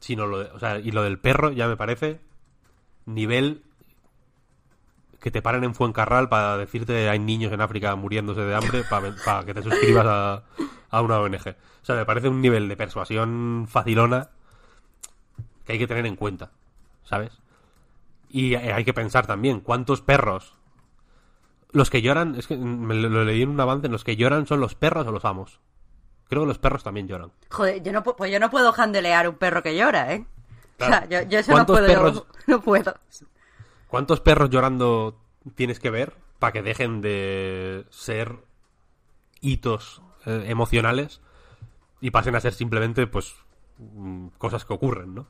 sino 0.00 0.26
lo 0.26 0.38
de, 0.40 0.50
o 0.50 0.58
sea, 0.58 0.78
y 0.78 0.90
lo 0.90 1.02
del 1.02 1.18
perro 1.18 1.50
ya 1.52 1.68
me 1.68 1.76
parece 1.76 2.20
nivel 3.06 3.62
que 5.20 5.30
te 5.30 5.42
paren 5.42 5.64
en 5.64 5.74
Fuencarral 5.74 6.28
para 6.28 6.56
decirte 6.56 7.08
hay 7.10 7.18
niños 7.18 7.52
en 7.52 7.60
África 7.60 7.94
muriéndose 7.94 8.40
de 8.40 8.54
hambre 8.54 8.82
para, 8.88 9.44
que 9.44 9.54
te 9.54 9.62
suscribas 9.62 10.06
a, 10.06 10.42
a, 10.90 11.02
una 11.02 11.20
ONG. 11.20 11.48
O 11.82 11.84
sea, 11.84 11.96
me 11.96 12.06
parece 12.06 12.28
un 12.28 12.40
nivel 12.40 12.68
de 12.68 12.76
persuasión 12.76 13.66
facilona 13.68 14.30
que 15.64 15.74
hay 15.74 15.78
que 15.78 15.86
tener 15.86 16.06
en 16.06 16.16
cuenta, 16.16 16.50
¿sabes? 17.04 17.38
Y 18.30 18.54
eh, 18.54 18.72
hay 18.72 18.84
que 18.84 18.94
pensar 18.94 19.26
también, 19.26 19.60
¿cuántos 19.60 20.00
perros? 20.00 20.54
Los 21.72 21.90
que 21.90 22.02
lloran, 22.02 22.34
es 22.34 22.46
que 22.46 22.56
me 22.56 22.94
lo, 22.94 23.24
leí 23.24 23.42
en 23.42 23.50
un 23.50 23.60
avance, 23.60 23.88
los 23.88 24.02
que 24.04 24.16
lloran 24.16 24.46
son 24.46 24.60
los 24.60 24.74
perros 24.74 25.06
o 25.06 25.12
los 25.12 25.24
amos. 25.24 25.60
Creo 26.28 26.42
que 26.42 26.48
los 26.48 26.58
perros 26.58 26.82
también 26.84 27.06
lloran. 27.08 27.32
Joder, 27.50 27.82
yo 27.82 27.92
no, 27.92 28.02
pu- 28.02 28.14
pues 28.16 28.30
yo 28.32 28.38
no 28.40 28.50
puedo 28.50 28.72
handelear 28.76 29.28
un 29.28 29.34
perro 29.36 29.62
que 29.62 29.76
llora, 29.76 30.12
¿eh? 30.14 30.24
Claro. 30.76 30.94
O 30.94 30.98
sea, 31.08 31.08
yo, 31.22 31.28
yo 31.28 31.38
eso 31.38 31.50
no 31.50 31.56
¿Cuántos 31.66 31.78
puedo. 31.78 31.86
perros- 31.88 32.24
No 32.46 32.60
puedo. 32.60 32.94
¿Cuántos 33.88 34.20
perros 34.20 34.50
llorando 34.50 35.18
tienes 35.54 35.78
que 35.80 35.90
ver 35.90 36.14
para 36.38 36.52
que 36.52 36.62
dejen 36.62 37.00
de 37.00 37.84
ser 37.90 38.36
hitos 39.40 40.02
eh, 40.26 40.44
emocionales 40.48 41.20
y 42.00 42.10
pasen 42.10 42.34
a 42.36 42.40
ser 42.40 42.52
simplemente, 42.54 43.06
pues, 43.06 43.34
mm, 43.78 44.28
cosas 44.38 44.64
que 44.64 44.72
ocurren, 44.72 45.14
¿no? 45.14 45.26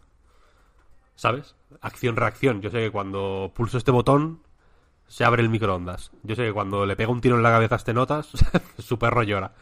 ¿Sabes? 1.16 1.54
Acción-reacción. 1.80 2.60
Yo 2.62 2.70
sé 2.70 2.78
que 2.78 2.90
cuando 2.90 3.52
pulso 3.54 3.76
este 3.78 3.90
botón 3.90 4.42
se 5.10 5.24
abre 5.24 5.42
el 5.42 5.48
microondas. 5.50 6.12
Yo 6.22 6.36
sé 6.36 6.44
que 6.44 6.52
cuando 6.52 6.86
le 6.86 6.94
pego 6.94 7.10
un 7.12 7.20
tiro 7.20 7.36
en 7.36 7.42
la 7.42 7.50
cabeza 7.50 7.74
a 7.74 7.78
este 7.78 7.92
notas, 7.92 8.30
su 8.78 8.98
perro 8.98 9.22
llora. 9.24 9.52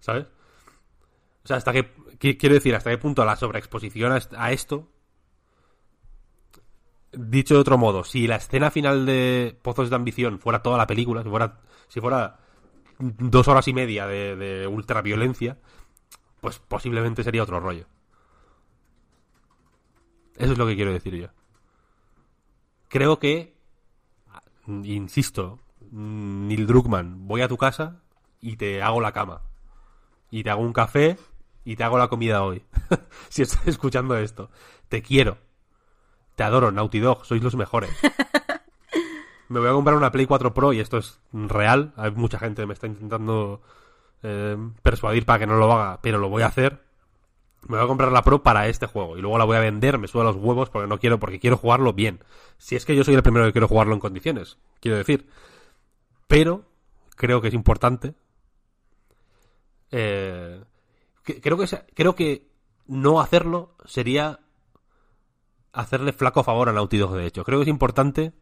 ¿Sabes? 0.00 0.26
O 1.44 1.48
sea, 1.48 1.56
hasta 1.56 1.72
qué... 1.72 1.94
qui- 2.20 2.36
Quiero 2.38 2.54
decir, 2.54 2.74
hasta 2.74 2.90
qué 2.90 2.98
punto 2.98 3.24
la 3.24 3.34
sobreexposición 3.36 4.12
a 4.12 4.18
est- 4.18 4.34
a 4.36 4.52
esto 4.52 4.88
Dicho 7.10 7.54
de 7.54 7.60
otro 7.60 7.78
modo, 7.78 8.04
si 8.04 8.26
la 8.26 8.36
escena 8.36 8.70
final 8.70 9.06
de 9.06 9.58
Pozos 9.62 9.88
de 9.88 9.96
Ambición 9.96 10.38
fuera 10.38 10.62
toda 10.62 10.76
la 10.76 10.86
película, 10.86 11.22
si 11.22 11.30
fuera, 11.30 11.58
si 11.88 12.00
fuera 12.02 12.38
dos 12.98 13.48
horas 13.48 13.66
y 13.66 13.72
media 13.72 14.06
de, 14.06 14.36
de 14.36 14.66
ultraviolencia, 14.66 15.56
pues 16.42 16.58
posiblemente 16.58 17.24
sería 17.24 17.42
otro 17.42 17.60
rollo. 17.60 17.86
Eso 20.36 20.52
es 20.52 20.58
lo 20.58 20.66
que 20.66 20.76
quiero 20.76 20.92
decir 20.92 21.14
yo. 21.16 21.28
Creo 22.88 23.18
que, 23.18 23.56
insisto, 24.68 25.58
Neil 25.90 26.66
Druckmann, 26.66 27.26
voy 27.26 27.42
a 27.42 27.48
tu 27.48 27.56
casa 27.56 28.02
y 28.40 28.56
te 28.56 28.82
hago 28.82 29.00
la 29.00 29.12
cama. 29.12 29.42
Y 30.30 30.42
te 30.42 30.50
hago 30.50 30.62
un 30.62 30.72
café 30.72 31.16
y 31.64 31.76
te 31.76 31.84
hago 31.84 31.98
la 31.98 32.08
comida 32.08 32.42
hoy. 32.42 32.62
si 33.28 33.42
estás 33.42 33.66
escuchando 33.66 34.16
esto. 34.16 34.50
Te 34.88 35.02
quiero. 35.02 35.38
Te 36.34 36.44
adoro, 36.44 36.70
Naughty 36.70 37.00
Dog, 37.00 37.24
sois 37.24 37.42
los 37.42 37.56
mejores. 37.56 37.90
me 39.48 39.60
voy 39.60 39.68
a 39.68 39.72
comprar 39.72 39.96
una 39.96 40.12
Play 40.12 40.26
4 40.26 40.54
Pro 40.54 40.72
y 40.72 40.80
esto 40.80 40.98
es 40.98 41.20
real. 41.32 41.92
Hay 41.96 42.10
mucha 42.12 42.38
gente 42.38 42.62
que 42.62 42.66
me 42.66 42.74
está 42.74 42.86
intentando 42.86 43.60
eh, 44.22 44.56
persuadir 44.82 45.24
para 45.24 45.40
que 45.40 45.46
no 45.46 45.56
lo 45.56 45.72
haga, 45.72 46.00
pero 46.00 46.18
lo 46.18 46.28
voy 46.28 46.42
a 46.42 46.46
hacer. 46.46 46.87
Me 47.62 47.76
voy 47.76 47.84
a 47.84 47.88
comprar 47.88 48.12
la 48.12 48.22
Pro 48.22 48.42
para 48.42 48.68
este 48.68 48.86
juego 48.86 49.18
y 49.18 49.20
luego 49.20 49.36
la 49.36 49.44
voy 49.44 49.56
a 49.56 49.60
vender, 49.60 49.98
me 49.98 50.08
subo 50.08 50.22
a 50.22 50.24
los 50.24 50.36
huevos 50.36 50.70
porque 50.70 50.86
no 50.86 50.98
quiero, 50.98 51.18
porque 51.18 51.40
quiero 51.40 51.56
jugarlo 51.56 51.92
bien. 51.92 52.20
Si 52.56 52.76
es 52.76 52.84
que 52.84 52.94
yo 52.96 53.04
soy 53.04 53.14
el 53.14 53.22
primero 53.22 53.46
que 53.46 53.52
quiero 53.52 53.68
jugarlo 53.68 53.94
en 53.94 54.00
condiciones, 54.00 54.58
quiero 54.80 54.96
decir. 54.96 55.28
Pero 56.28 56.64
creo 57.16 57.40
que 57.40 57.48
es 57.48 57.54
importante. 57.54 58.14
eh, 59.90 60.62
creo 61.24 61.58
que 61.58 61.66
creo 61.94 62.14
que 62.14 62.48
no 62.86 63.20
hacerlo 63.20 63.74
sería 63.84 64.40
hacerle 65.72 66.12
flaco 66.12 66.42
favor 66.42 66.68
a 66.68 66.72
Naughty 66.72 66.98
Dog, 66.98 67.14
de 67.14 67.26
hecho. 67.26 67.44
Creo 67.44 67.58
que 67.58 67.64
es 67.64 67.68
importante 67.68 68.32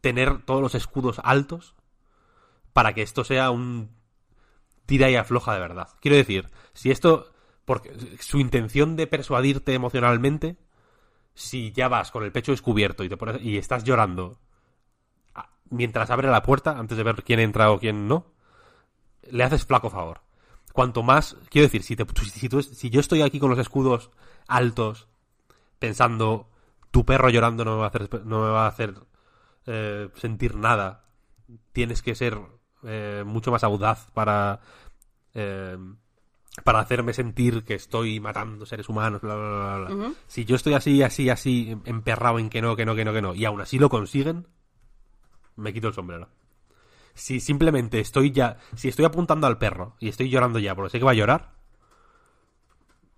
tener 0.00 0.42
todos 0.42 0.62
los 0.62 0.74
escudos 0.74 1.20
altos 1.22 1.74
para 2.72 2.94
que 2.94 3.02
esto 3.02 3.24
sea 3.24 3.50
un 3.50 3.90
tira 4.86 5.10
y 5.10 5.16
afloja 5.16 5.54
de 5.54 5.60
verdad. 5.60 5.88
Quiero 6.00 6.16
decir, 6.16 6.50
si 6.72 6.90
esto, 6.90 7.30
porque 7.70 7.92
su 8.18 8.40
intención 8.40 8.96
de 8.96 9.06
persuadirte 9.06 9.74
emocionalmente, 9.74 10.56
si 11.34 11.70
ya 11.70 11.86
vas 11.86 12.10
con 12.10 12.24
el 12.24 12.32
pecho 12.32 12.50
descubierto 12.50 13.04
y 13.04 13.08
te 13.08 13.16
pones 13.16 13.40
y 13.42 13.58
estás 13.58 13.84
llorando 13.84 14.40
mientras 15.68 16.10
abre 16.10 16.26
la 16.26 16.42
puerta 16.42 16.76
antes 16.76 16.98
de 16.98 17.04
ver 17.04 17.22
quién 17.22 17.38
entra 17.38 17.70
o 17.70 17.78
quién 17.78 18.08
no, 18.08 18.26
le 19.30 19.44
haces 19.44 19.64
flaco 19.64 19.88
favor. 19.88 20.22
Cuanto 20.72 21.04
más, 21.04 21.36
quiero 21.48 21.66
decir, 21.66 21.84
si, 21.84 21.94
te, 21.94 22.04
si, 22.24 22.48
si 22.48 22.90
yo 22.90 22.98
estoy 22.98 23.22
aquí 23.22 23.38
con 23.38 23.50
los 23.50 23.58
escudos 23.60 24.10
altos 24.48 25.06
pensando 25.78 26.50
tu 26.90 27.04
perro 27.04 27.30
llorando 27.30 27.64
no 27.64 27.76
me 27.76 27.82
va 27.82 27.84
a 27.84 27.90
hacer 27.90 28.24
no 28.24 28.42
me 28.42 28.50
va 28.50 28.64
a 28.64 28.68
hacer 28.68 28.96
eh, 29.66 30.08
sentir 30.16 30.56
nada 30.56 31.04
tienes 31.72 32.02
que 32.02 32.16
ser 32.16 32.36
eh, 32.82 33.22
mucho 33.24 33.52
más 33.52 33.62
audaz 33.62 34.10
para 34.10 34.58
eh, 35.34 35.78
para 36.64 36.80
hacerme 36.80 37.12
sentir 37.12 37.64
que 37.64 37.74
estoy 37.74 38.20
matando 38.20 38.66
seres 38.66 38.88
humanos 38.88 39.20
bla 39.20 39.34
bla 39.34 39.78
bla, 39.78 39.94
bla, 39.94 40.12
si 40.26 40.44
yo 40.44 40.56
estoy 40.56 40.74
así 40.74 41.02
así 41.02 41.30
así 41.30 41.76
emperrado 41.84 42.38
en 42.38 42.50
que 42.50 42.62
no 42.62 42.76
que 42.76 42.84
no 42.84 42.94
que 42.94 43.04
no 43.04 43.12
que 43.12 43.22
no 43.22 43.34
y 43.34 43.44
aún 43.44 43.60
así 43.60 43.78
lo 43.78 43.88
consiguen 43.88 44.46
me 45.56 45.72
quito 45.72 45.88
el 45.88 45.94
sombrero 45.94 46.28
si 47.14 47.40
simplemente 47.40 48.00
estoy 48.00 48.30
ya 48.30 48.58
si 48.74 48.88
estoy 48.88 49.04
apuntando 49.04 49.46
al 49.46 49.58
perro 49.58 49.96
y 49.98 50.08
estoy 50.08 50.30
llorando 50.30 50.58
ya 50.58 50.74
porque 50.74 50.90
sé 50.90 50.98
que 50.98 51.04
va 51.04 51.10
a 51.12 51.14
llorar 51.14 51.52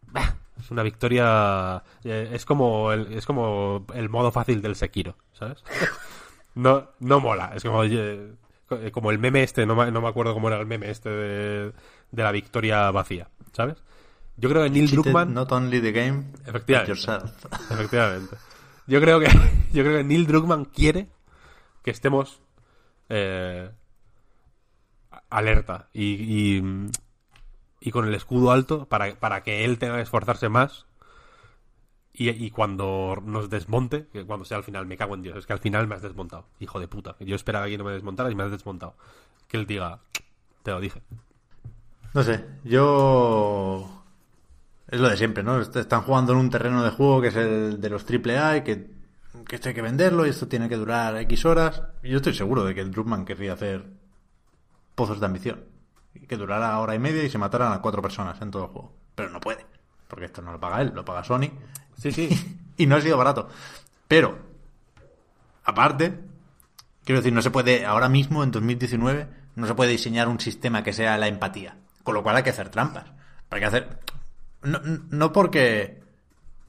bah, 0.07 0.37
es 0.63 0.71
una 0.71 0.83
victoria. 0.83 1.83
eh, 2.05 2.31
es 2.33 2.45
como 2.45 2.93
el, 2.93 3.13
es 3.13 3.27
como 3.27 3.87
el 3.95 4.09
modo 4.09 4.31
fácil 4.31 4.63
del 4.63 4.77
Sekiro, 4.77 5.17
¿sabes? 5.33 5.63
No, 6.55 6.91
no 7.01 7.19
mola. 7.19 7.53
Es 7.55 7.63
como, 7.63 7.83
eh, 7.83 8.35
como 8.93 9.11
el 9.11 9.19
meme 9.19 9.43
este, 9.43 9.65
no 9.65 9.75
me, 9.75 9.91
no 9.91 10.03
me 10.03 10.09
acuerdo 10.09 10.35
cómo 10.35 10.49
era 10.49 10.61
el 10.61 10.67
meme 10.67 10.91
este 10.91 11.09
de, 11.09 11.73
de 12.13 12.23
la 12.23 12.31
victoria 12.31 12.91
vacía, 12.91 13.29
¿sabes? 13.53 13.83
Yo 14.37 14.49
creo 14.49 14.63
que 14.63 14.71
Neil 14.71 14.91
Druckmann. 14.91 15.35
Not 15.35 15.51
only 15.53 15.81
the 15.81 15.93
game, 15.93 16.25
Efectivamente. 16.47 16.93
yourself. 16.93 17.45
Efectivamente. 17.71 18.37
Yo 18.87 19.01
creo 19.01 19.19
que 19.21 19.27
yo 19.73 19.83
creo 19.83 19.99
que 19.99 20.05
Neil 20.05 20.27
Druckmann 20.27 20.67
quiere 20.67 21.09
que 21.83 21.91
estemos 21.91 22.41
eh, 23.09 23.71
alerta 25.31 25.89
y, 25.93 26.59
y, 26.59 26.63
y 27.81 27.91
con 27.91 28.07
el 28.07 28.15
escudo 28.15 28.53
alto 28.53 28.87
para, 28.87 29.15
para 29.17 29.43
que 29.43 29.65
él 29.65 29.79
tenga 29.79 29.97
que 29.97 30.03
esforzarse 30.03 30.49
más 30.49 30.87
y, 32.13 32.29
y 32.29 32.51
cuando 32.51 33.17
nos 33.25 33.49
desmonte, 33.49 34.07
que 34.13 34.25
cuando 34.25 34.45
sea 34.45 34.59
al 34.59 34.65
final, 34.65 34.87
me 34.87 34.97
cago 34.97 35.15
en 35.15 35.23
Dios, 35.23 35.37
es 35.39 35.47
que 35.47 35.55
al 35.55 35.59
final 35.61 35.87
me 35.89 35.95
has 35.95 36.03
desmontado, 36.03 36.47
hijo 36.61 36.79
de 36.79 36.89
puta. 36.89 37.17
Yo 37.21 37.35
esperaba 37.35 37.67
que 37.67 37.79
no 37.79 37.85
me 37.85 37.93
desmontaras 37.93 38.33
y 38.33 38.35
me 38.35 38.43
has 38.43 38.51
desmontado. 38.51 38.97
Que 39.49 39.57
él 39.57 39.67
diga, 39.67 40.01
te 40.63 40.71
lo 40.73 40.81
dije. 40.81 41.03
No 42.15 42.23
sé, 42.23 42.45
yo... 42.65 44.03
Es 44.89 45.01
lo 45.01 45.09
de 45.09 45.17
siempre, 45.17 45.43
¿no? 45.43 45.61
Est- 45.61 45.75
Están 45.77 46.03
jugando 46.03 46.33
en 46.33 46.39
un 46.39 46.51
terreno 46.51 46.83
de 46.83 46.91
juego 46.91 47.23
que 47.23 47.29
es 47.29 47.37
el 47.37 47.81
de 47.81 47.89
los 47.89 48.05
AAA 48.05 48.59
y 48.59 48.63
que, 48.65 48.91
que 49.49 49.57
esto 49.57 49.69
hay 49.71 49.75
que 49.75 49.81
venderlo 49.83 50.27
y 50.27 50.31
esto 50.31 50.47
tiene 50.49 50.69
que 50.69 50.77
durar 50.77 51.17
X 51.17 51.45
horas. 51.47 51.83
Y 52.03 52.11
yo 52.11 52.17
estoy 52.19 52.35
seguro 52.35 52.65
de 52.65 52.75
que 52.75 52.83
el 52.83 52.91
Druckmann 52.91 53.25
querría 53.25 53.55
hacer 53.55 53.87
pozos 54.95 55.19
de 55.21 55.27
ambición. 55.27 55.65
Y 56.15 56.27
que 56.27 56.37
durara 56.37 56.79
hora 56.79 56.95
y 56.95 56.99
media 56.99 57.23
y 57.25 57.31
se 57.31 57.39
mataran 57.39 57.73
a 57.73 57.81
cuatro 57.81 58.03
personas 58.03 58.41
en 58.43 58.51
todo 58.51 58.65
el 58.65 58.69
juego. 58.71 58.93
Pero 59.15 59.31
no 59.31 59.41
puede, 59.41 59.65
porque 60.09 60.27
esto 60.27 60.43
no 60.43 60.53
lo 60.53 60.61
paga 60.61 60.83
él, 60.83 60.93
lo 60.95 61.07
paga 61.07 61.25
Sony. 61.25 61.49
Sí, 61.97 62.13
sí. 62.13 62.59
y 62.77 62.85
no 62.87 62.97
ha 62.97 63.01
sido 63.01 63.17
barato. 63.17 63.49
Pero, 64.09 64.39
aparte, 65.65 66.19
quiero 67.05 67.21
decir, 67.21 67.33
no 67.33 67.41
se 67.41 67.51
puede, 67.51 67.87
ahora 67.87 68.11
mismo, 68.11 68.45
en 68.45 68.51
2019, 68.51 69.27
no 69.57 69.67
se 69.67 69.75
puede 69.75 69.93
diseñar 69.93 70.29
un 70.29 70.41
sistema 70.41 70.83
que 70.83 70.93
sea 70.93 71.17
la 71.17 71.29
empatía. 71.29 71.77
Con 72.03 72.15
lo 72.15 72.23
cual 72.23 72.37
hay 72.37 72.43
que 72.43 72.51
hacer 72.51 72.69
trampas. 72.69 73.05
Hay 73.51 73.61
que 73.61 73.67
hacer. 73.67 73.99
No, 74.63 74.81
no 75.11 75.33
porque 75.33 76.03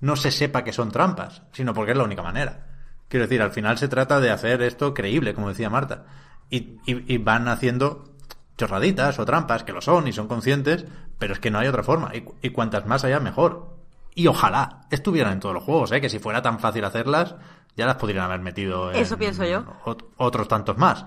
no 0.01 0.15
se 0.15 0.31
sepa 0.31 0.63
que 0.63 0.73
son 0.73 0.91
trampas, 0.91 1.43
sino 1.53 1.73
porque 1.73 1.91
es 1.91 1.97
la 1.97 2.03
única 2.03 2.21
manera. 2.23 2.67
Quiero 3.07 3.25
decir, 3.25 3.41
al 3.41 3.51
final 3.51 3.77
se 3.77 3.87
trata 3.87 4.19
de 4.19 4.31
hacer 4.31 4.61
esto 4.61 4.93
creíble, 4.93 5.33
como 5.33 5.49
decía 5.49 5.69
Marta. 5.69 6.05
Y, 6.49 6.77
y- 6.85 7.13
y 7.13 7.17
van 7.19 7.47
haciendo 7.47 8.15
chorraditas 8.57 9.17
o 9.19 9.25
trampas, 9.25 9.63
que 9.63 9.71
lo 9.73 9.81
son 9.81 10.07
y 10.07 10.13
son 10.13 10.27
conscientes, 10.27 10.85
pero 11.19 11.33
es 11.33 11.39
que 11.39 11.51
no 11.51 11.59
hay 11.59 11.67
otra 11.67 11.83
forma. 11.83 12.11
Y, 12.15 12.21
cu- 12.21 12.35
y 12.41 12.49
cuantas 12.49 12.85
más 12.85 13.03
haya, 13.03 13.19
mejor. 13.19 13.77
Y 14.15 14.27
ojalá 14.27 14.81
estuvieran 14.91 15.33
en 15.33 15.39
todos 15.39 15.55
los 15.55 15.63
juegos, 15.63 15.91
¿eh? 15.91 16.01
que 16.01 16.09
si 16.09 16.19
fuera 16.19 16.41
tan 16.41 16.59
fácil 16.59 16.83
hacerlas, 16.85 17.35
ya 17.75 17.85
las 17.87 17.95
podrían 17.95 18.25
haber 18.25 18.41
metido 18.41 18.91
en 18.91 18.97
Eso 18.97 19.17
pienso 19.17 19.43
yo. 19.45 19.63
ot- 19.85 20.05
otros 20.17 20.47
tantos 20.47 20.77
más. 20.77 21.05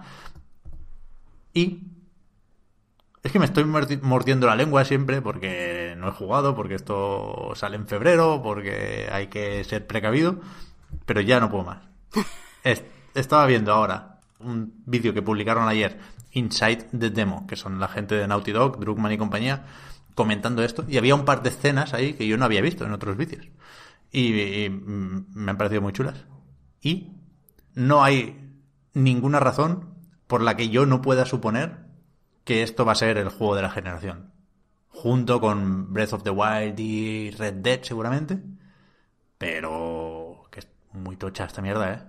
Y 1.54 1.82
es 3.22 3.32
que 3.32 3.38
me 3.38 3.44
estoy 3.46 3.64
mordi- 3.64 4.00
mordiendo 4.02 4.46
la 4.46 4.54
lengua 4.56 4.84
siempre 4.84 5.20
porque 5.22 5.94
no 5.98 6.08
he 6.08 6.12
jugado, 6.12 6.54
porque 6.54 6.74
esto 6.74 7.52
sale 7.54 7.76
en 7.76 7.86
febrero, 7.86 8.40
porque 8.42 9.08
hay 9.10 9.26
que 9.28 9.64
ser 9.64 9.86
precavido, 9.86 10.40
pero 11.06 11.20
ya 11.20 11.40
no 11.40 11.50
puedo 11.50 11.64
más. 11.64 11.78
Es- 12.64 12.84
estaba 13.14 13.46
viendo 13.46 13.72
ahora 13.72 14.20
un 14.40 14.74
vídeo 14.86 15.14
que 15.14 15.22
publicaron 15.22 15.68
ayer, 15.68 15.98
Inside 16.32 16.88
the 16.98 17.10
Demo, 17.10 17.46
que 17.46 17.56
son 17.56 17.80
la 17.80 17.88
gente 17.88 18.14
de 18.14 18.26
Naughty 18.28 18.52
Dog, 18.52 18.78
Druckmann 18.78 19.12
y 19.12 19.18
compañía, 19.18 19.64
comentando 20.14 20.62
esto, 20.62 20.84
y 20.88 20.98
había 20.98 21.14
un 21.14 21.24
par 21.24 21.42
de 21.42 21.48
escenas 21.50 21.94
ahí 21.94 22.14
que 22.14 22.26
yo 22.26 22.36
no 22.36 22.44
había 22.44 22.60
visto 22.60 22.84
en 22.84 22.92
otros 22.92 23.16
vídeos. 23.16 23.46
Y, 24.12 24.34
y, 24.64 24.68
mm, 24.70 25.26
me 25.34 25.50
han 25.50 25.56
parecido 25.58 25.80
muy 25.82 25.92
chulas. 25.92 26.24
Y 26.82 27.12
no 27.74 28.02
hay 28.04 28.50
ninguna 28.94 29.40
razón 29.40 29.94
por 30.26 30.42
la 30.42 30.56
que 30.56 30.68
yo 30.68 30.86
no 30.86 31.00
pueda 31.02 31.24
suponer 31.26 31.85
que 32.46 32.62
esto 32.62 32.84
va 32.84 32.92
a 32.92 32.94
ser 32.94 33.18
el 33.18 33.28
juego 33.28 33.56
de 33.56 33.62
la 33.62 33.70
generación. 33.70 34.32
Junto 34.88 35.40
con 35.40 35.92
Breath 35.92 36.12
of 36.12 36.22
the 36.22 36.30
Wild 36.30 36.78
y 36.78 37.32
Red 37.32 37.54
Dead 37.54 37.82
seguramente. 37.82 38.40
Pero 39.36 40.44
que 40.50 40.60
es 40.60 40.68
muy 40.92 41.16
tocha 41.16 41.44
esta 41.44 41.60
mierda, 41.60 41.92
¿eh? 41.92 42.02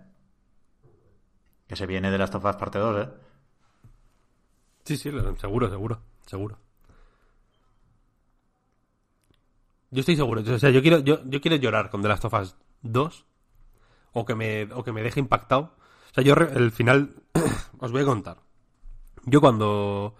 Que 1.67 1.75
se 1.75 1.87
viene 1.87 2.11
de 2.11 2.19
Last 2.19 2.35
of 2.35 2.45
Us 2.45 2.55
parte 2.55 2.77
2, 2.77 3.01
¿eh? 3.01 3.09
Sí, 4.85 4.95
sí, 4.95 5.11
seguro, 5.39 5.69
seguro, 5.69 6.01
seguro. 6.27 6.59
Yo 9.89 10.01
estoy 10.01 10.15
seguro. 10.15 10.41
O 10.41 10.59
sea, 10.59 10.69
yo 10.69 10.83
quiero, 10.83 10.99
yo, 10.99 11.23
yo 11.25 11.41
quiero 11.41 11.57
llorar 11.57 11.89
con 11.89 12.03
The 12.03 12.09
Last 12.09 12.25
of 12.25 12.33
Us 12.35 12.55
2 12.83 13.25
o 14.13 14.23
que 14.23 14.35
me, 14.35 14.69
o 14.71 14.83
que 14.83 14.91
me 14.91 15.01
deje 15.01 15.19
impactado. 15.19 15.73
O 16.11 16.13
sea, 16.13 16.23
yo 16.23 16.35
el 16.35 16.71
final 16.71 17.23
os 17.79 17.91
voy 17.91 18.03
a 18.03 18.05
contar. 18.05 18.37
Yo 19.25 19.41
cuando 19.41 20.15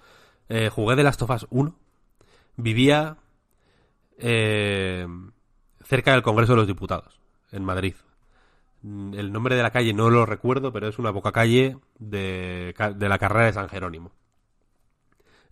eh, 0.50 0.70
jugué 0.70 0.96
The 0.96 1.04
Last 1.04 1.22
of 1.22 1.30
Us 1.30 1.48
1 1.50 1.76
vivía 2.56 3.18
eh, 4.18 5.08
cerca 5.84 6.12
del 6.12 6.24
Congreso 6.24 6.54
de 6.54 6.58
los 6.58 6.68
Diputados, 6.68 7.20
en 7.52 7.64
Madrid. 7.64 7.96
El 8.84 9.32
nombre 9.32 9.56
de 9.56 9.64
la 9.64 9.72
calle 9.72 9.94
no 9.94 10.10
lo 10.10 10.26
recuerdo, 10.26 10.72
pero 10.72 10.88
es 10.88 11.00
una 11.00 11.12
boca 11.12 11.32
calle 11.32 11.78
de, 12.00 12.74
de 12.96 13.10
la 13.10 13.18
carrera 13.18 13.48
de 13.48 13.54
San 13.54 13.70
Jerónimo. 13.70 14.12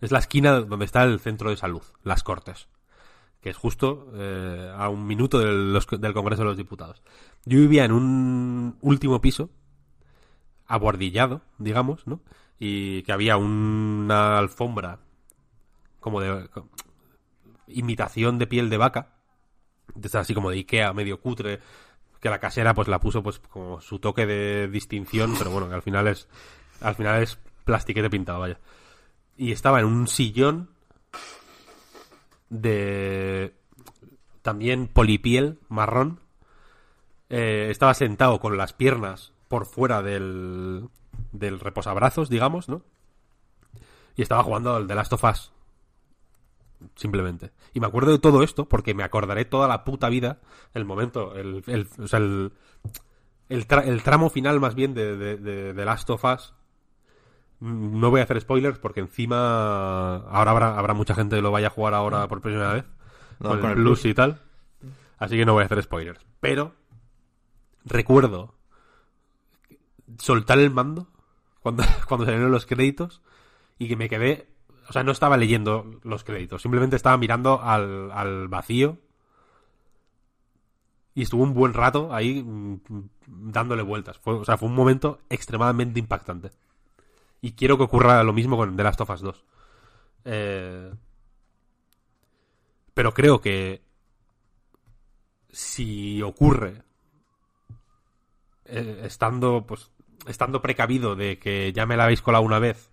Es 0.00 0.10
la 0.10 0.18
esquina 0.18 0.60
donde 0.60 0.84
está 0.84 1.04
el 1.04 1.20
centro 1.20 1.50
de 1.50 1.56
salud, 1.56 1.82
Las 2.02 2.22
Cortes 2.22 2.68
que 3.46 3.50
es 3.50 3.56
justo 3.56 4.10
eh, 4.14 4.72
a 4.76 4.88
un 4.88 5.06
minuto 5.06 5.38
del, 5.38 5.80
Congreso 6.12 6.42
de 6.42 6.48
los 6.48 6.56
Diputados. 6.56 7.00
Yo 7.44 7.60
vivía 7.60 7.84
en 7.84 7.92
un 7.92 8.76
último 8.80 9.20
piso, 9.20 9.50
abuardillado, 10.66 11.42
digamos, 11.56 12.08
¿no? 12.08 12.22
Y 12.58 13.02
que 13.02 13.12
había 13.12 13.36
una 13.36 14.38
alfombra 14.38 14.98
como 16.00 16.20
de 16.20 16.48
imitación 17.66 18.38
de 18.38 18.46
piel 18.46 18.70
de 18.70 18.76
vaca, 18.76 19.12
así 20.14 20.34
como 20.34 20.50
de 20.50 20.58
Ikea, 20.58 20.92
medio 20.92 21.20
cutre, 21.20 21.60
que 22.20 22.30
la 22.30 22.38
casera 22.38 22.74
pues 22.74 22.88
la 22.88 23.00
puso 23.00 23.22
pues 23.22 23.38
como 23.38 23.80
su 23.80 23.98
toque 23.98 24.26
de 24.26 24.68
distinción, 24.68 25.34
pero 25.38 25.50
bueno, 25.50 25.68
que 25.68 25.74
al 25.74 25.82
final 25.82 26.06
es 26.06 26.28
al 26.80 26.94
final 26.94 27.22
es 27.22 27.38
plastiquete 27.64 28.10
pintado, 28.10 28.40
vaya. 28.40 28.58
Y 29.36 29.52
estaba 29.52 29.80
en 29.80 29.86
un 29.86 30.06
sillón 30.06 30.70
de 32.48 33.54
también 34.42 34.86
polipiel 34.86 35.58
marrón. 35.68 36.20
Eh, 37.28 37.68
estaba 37.70 37.94
sentado 37.94 38.38
con 38.38 38.56
las 38.56 38.72
piernas 38.72 39.32
por 39.48 39.66
fuera 39.66 40.02
del, 40.02 40.88
del 41.38 41.60
reposabrazos, 41.60 42.28
digamos, 42.28 42.68
¿no? 42.68 42.82
Y 44.14 44.22
estaba 44.22 44.42
jugando 44.42 44.74
al 44.74 44.86
The 44.86 44.94
Last 44.94 45.12
of 45.12 45.24
Us. 45.24 45.52
Simplemente. 46.94 47.52
Y 47.72 47.80
me 47.80 47.86
acuerdo 47.86 48.12
de 48.12 48.18
todo 48.18 48.42
esto 48.42 48.68
porque 48.68 48.94
me 48.94 49.02
acordaré 49.02 49.44
toda 49.44 49.68
la 49.68 49.84
puta 49.84 50.08
vida 50.08 50.40
el 50.74 50.84
momento, 50.84 51.34
el, 51.34 51.62
el, 51.66 51.88
o 51.98 52.06
sea, 52.06 52.18
el, 52.18 52.52
el, 53.48 54.02
tramo 54.02 54.30
final 54.30 54.60
más 54.60 54.74
bien 54.74 54.94
de, 54.94 55.16
de, 55.16 55.36
de, 55.36 55.72
de 55.72 55.84
Last 55.84 56.10
of 56.10 56.24
Us 56.24 56.54
no 57.60 58.10
voy 58.10 58.20
a 58.20 58.24
hacer 58.24 58.40
spoilers 58.40 58.78
porque 58.78 59.00
encima 59.00 60.16
ahora 60.16 60.50
habrá, 60.50 60.78
habrá 60.78 60.94
mucha 60.94 61.14
gente 61.14 61.36
que 61.36 61.42
lo 61.42 61.50
vaya 61.50 61.68
a 61.68 61.70
jugar 61.70 61.94
ahora 61.94 62.28
por 62.28 62.40
primera 62.40 62.72
vez. 62.72 62.84
con, 63.38 63.64
el, 63.64 63.74
plus, 63.74 64.04
y 64.04 64.14
tal. 64.14 64.42
Así 65.18 65.36
que 65.36 65.46
no 65.46 65.54
voy 65.54 65.62
a 65.62 65.66
hacer 65.66 65.82
spoilers. 65.82 66.20
Pero 66.40 66.74
recuerdo 67.84 68.54
soltar 70.18 70.58
el 70.58 70.70
mando 70.70 71.08
cuando, 71.66 71.82
cuando 72.08 72.26
salieron 72.26 72.52
los 72.52 72.64
créditos 72.64 73.22
y 73.76 73.88
que 73.88 73.96
me 73.96 74.08
quedé. 74.08 74.46
O 74.88 74.92
sea, 74.92 75.02
no 75.02 75.10
estaba 75.10 75.36
leyendo 75.36 75.98
los 76.04 76.22
créditos, 76.22 76.62
simplemente 76.62 76.94
estaba 76.94 77.16
mirando 77.16 77.60
al, 77.60 78.12
al 78.12 78.46
vacío. 78.46 78.98
Y 81.12 81.22
estuvo 81.22 81.42
un 81.42 81.54
buen 81.54 81.74
rato 81.74 82.14
ahí 82.14 82.40
mm, 82.40 82.78
dándole 83.26 83.82
vueltas. 83.82 84.20
O 84.22 84.44
sea, 84.44 84.56
fue 84.56 84.68
un 84.68 84.76
momento 84.76 85.18
extremadamente 85.28 85.98
impactante. 85.98 86.52
Y 87.40 87.52
quiero 87.52 87.76
que 87.76 87.82
ocurra 87.82 88.22
lo 88.22 88.32
mismo 88.32 88.56
con 88.56 88.76
The 88.76 88.82
Last 88.84 89.00
of 89.00 89.10
Us 89.10 89.20
2. 89.22 89.44
Eh, 90.26 90.94
pero 92.94 93.12
creo 93.12 93.40
que 93.40 93.82
si 95.50 96.22
ocurre 96.22 96.82
eh, 98.66 99.00
estando 99.04 99.66
pues 99.66 99.90
estando 100.28 100.62
precavido 100.62 101.16
de 101.16 101.38
que 101.38 101.72
ya 101.72 101.86
me 101.86 101.96
la 101.96 102.04
habéis 102.04 102.22
colado 102.22 102.44
una 102.44 102.58
vez 102.58 102.90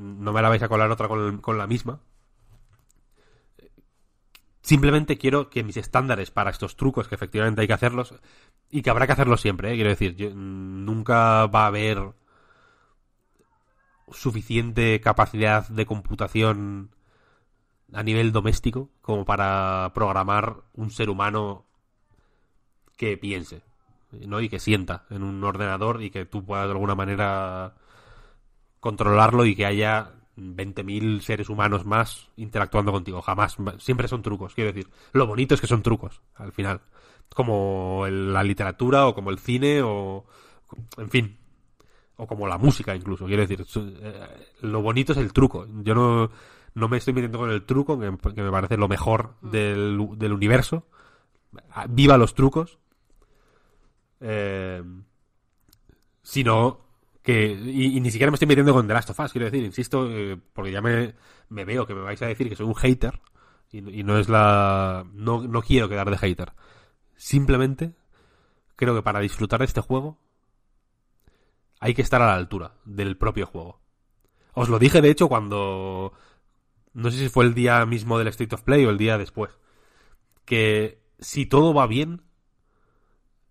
no 0.00 0.32
me 0.32 0.42
la 0.42 0.48
vais 0.48 0.62
a 0.62 0.68
colar 0.68 0.90
otra 0.90 1.08
con, 1.08 1.38
con, 1.38 1.58
la 1.58 1.66
misma 1.66 2.00
simplemente 4.62 5.18
quiero 5.18 5.50
que 5.50 5.62
mis 5.62 5.76
estándares 5.76 6.30
para 6.30 6.50
estos 6.50 6.76
trucos 6.76 7.08
que 7.08 7.14
efectivamente 7.14 7.60
hay 7.60 7.66
que 7.66 7.74
hacerlos 7.74 8.14
y 8.70 8.82
que 8.82 8.90
habrá 8.90 9.06
que 9.06 9.12
hacerlos 9.12 9.40
siempre 9.40 9.72
¿eh? 9.72 9.74
quiero 9.74 9.90
decir 9.90 10.34
nunca 10.34 11.46
va 11.46 11.64
a 11.64 11.68
haber 11.68 12.12
suficiente 14.10 15.00
capacidad 15.00 15.68
de 15.68 15.86
computación 15.86 16.90
a 17.92 18.02
nivel 18.02 18.32
doméstico 18.32 18.90
como 19.00 19.24
para 19.24 19.92
programar 19.94 20.62
un 20.74 20.90
ser 20.90 21.10
humano 21.10 21.66
que 22.96 23.16
piense 23.16 23.67
¿no? 24.12 24.40
y 24.40 24.48
que 24.48 24.58
sienta 24.58 25.04
en 25.10 25.22
un 25.22 25.42
ordenador 25.44 26.02
y 26.02 26.10
que 26.10 26.24
tú 26.24 26.44
puedas 26.44 26.66
de 26.66 26.72
alguna 26.72 26.94
manera 26.94 27.74
controlarlo 28.80 29.44
y 29.44 29.54
que 29.54 29.66
haya 29.66 30.12
20.000 30.36 31.20
seres 31.20 31.48
humanos 31.48 31.84
más 31.84 32.28
interactuando 32.36 32.92
contigo. 32.92 33.20
Jamás. 33.20 33.56
Siempre 33.78 34.08
son 34.08 34.22
trucos, 34.22 34.54
quiero 34.54 34.72
decir. 34.72 34.90
Lo 35.12 35.26
bonito 35.26 35.54
es 35.54 35.60
que 35.60 35.66
son 35.66 35.82
trucos, 35.82 36.20
al 36.36 36.52
final. 36.52 36.80
Como 37.34 38.06
la 38.08 38.42
literatura 38.42 39.06
o 39.06 39.14
como 39.14 39.30
el 39.30 39.38
cine 39.38 39.82
o... 39.82 40.24
En 40.98 41.10
fin, 41.10 41.38
o 42.18 42.26
como 42.26 42.46
la 42.46 42.58
música 42.58 42.94
incluso, 42.94 43.24
quiero 43.24 43.46
decir, 43.46 43.64
eh, 44.02 44.26
lo 44.62 44.82
bonito 44.82 45.12
es 45.12 45.18
el 45.18 45.32
truco. 45.32 45.66
Yo 45.82 45.94
no, 45.94 46.30
no 46.74 46.88
me 46.88 46.98
estoy 46.98 47.14
metiendo 47.14 47.38
con 47.38 47.50
el 47.50 47.64
truco, 47.64 47.98
que, 47.98 48.10
me 48.10 48.50
parece 48.50 48.76
lo 48.76 48.88
mejor 48.88 49.34
mm. 49.40 49.50
del, 49.50 50.08
del 50.16 50.32
universo. 50.32 50.86
Viva 51.88 52.18
los 52.18 52.34
trucos. 52.34 52.78
Eh, 54.20 54.82
sino 56.22 56.80
que 57.22 57.52
y, 57.52 58.00
ni 58.00 58.10
siquiera 58.10 58.30
me 58.30 58.36
estoy 58.36 58.48
metiendo 58.48 58.72
con 58.72 58.86
The 58.86 58.94
Last 58.94 59.10
of 59.10 59.20
Us, 59.20 59.32
quiero 59.32 59.46
decir, 59.46 59.64
insisto, 59.64 60.08
eh, 60.10 60.38
porque 60.52 60.72
ya 60.72 60.80
me, 60.80 61.14
veo 61.50 61.86
que 61.86 61.94
me 61.94 62.02
vais 62.02 62.20
a 62.22 62.26
decir 62.26 62.48
que 62.48 62.56
soy 62.56 62.66
un 62.66 62.74
hater 62.74 63.20
y, 63.70 64.00
y 64.00 64.02
no 64.02 64.18
es 64.18 64.28
la 64.28 65.06
no, 65.12 65.42
no 65.42 65.62
quiero 65.62 65.88
quedar 65.88 66.10
de 66.10 66.18
hater. 66.18 66.52
Simplemente 67.16 67.94
creo 68.76 68.94
que 68.94 69.02
para 69.02 69.20
disfrutar 69.20 69.60
de 69.60 69.66
este 69.66 69.80
juego 69.80 70.18
hay 71.80 71.94
que 71.94 72.02
estar 72.02 72.22
a 72.22 72.26
la 72.26 72.34
altura 72.34 72.74
del 72.84 73.16
propio 73.16 73.46
juego. 73.46 73.80
Os 74.54 74.68
lo 74.68 74.78
dije, 74.78 75.00
de 75.00 75.10
hecho, 75.10 75.28
cuando... 75.28 76.12
No 76.92 77.10
sé 77.10 77.18
si 77.18 77.28
fue 77.28 77.44
el 77.44 77.54
día 77.54 77.84
mismo 77.86 78.18
del 78.18 78.28
State 78.28 78.54
of 78.54 78.62
Play 78.62 78.84
o 78.84 78.90
el 78.90 78.98
día 78.98 79.18
después. 79.18 79.56
Que 80.44 81.00
si 81.20 81.46
todo 81.46 81.72
va 81.72 81.86
bien, 81.86 82.22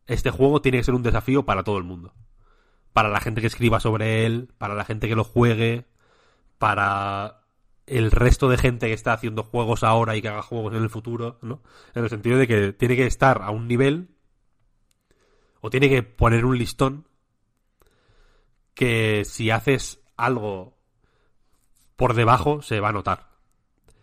este 0.08 0.32
juego 0.32 0.62
tiene 0.62 0.80
que 0.80 0.84
ser 0.84 0.96
un 0.96 1.04
desafío 1.04 1.46
para 1.46 1.64
todo 1.64 1.78
el 1.78 1.84
mundo. 1.84 2.14
Para 2.94 3.10
la 3.10 3.20
gente 3.20 3.42
que 3.42 3.48
escriba 3.48 3.80
sobre 3.80 4.26
él, 4.26 4.50
para 4.58 4.74
la 4.74 4.86
gente 4.86 5.08
que 5.08 5.16
lo 5.16 5.24
juegue, 5.24 5.86
para 6.58 7.42
el 7.86 8.12
resto 8.12 8.50
de 8.50 8.58
gente 8.58 8.88
que 8.88 8.94
está 8.94 9.14
haciendo 9.14 9.44
juegos 9.44 9.84
ahora 9.84 10.16
y 10.16 10.22
que 10.22 10.30
haga 10.30 10.42
juegos 10.42 10.74
en 10.74 10.84
el 10.84 10.90
futuro, 10.90 11.40
¿no? 11.42 11.62
En 11.94 12.04
el 12.04 12.10
sentido 12.10 12.38
de 12.38 12.48
que 12.48 12.74
tiene 12.74 12.96
que 12.96 13.06
estar 13.06 13.42
a 13.42 13.52
un 13.52 13.68
nivel 13.68 14.10
o 15.62 15.70
tiene 15.70 15.90
que 15.90 16.04
poner 16.04 16.46
un 16.46 16.58
listón 16.58 17.08
que 18.74 19.24
si 19.26 19.50
haces 19.52 20.02
algo 20.16 20.78
por 21.96 22.14
debajo 22.14 22.62
se 22.62 22.80
va 22.80 22.90
a 22.90 22.94
notar. 22.94 23.30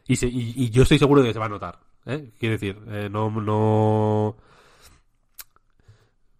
Y, 0.07 0.15
y, 0.27 0.71
yo 0.71 0.83
estoy 0.83 0.99
seguro 0.99 1.23
de 1.23 1.29
que 1.29 1.33
se 1.33 1.39
va 1.39 1.47
a 1.47 1.51
notar. 1.51 1.81
¿eh? 2.05 2.33
Quiero 2.39 2.55
decir, 2.55 2.83
eh, 2.89 3.09
no... 3.11 4.37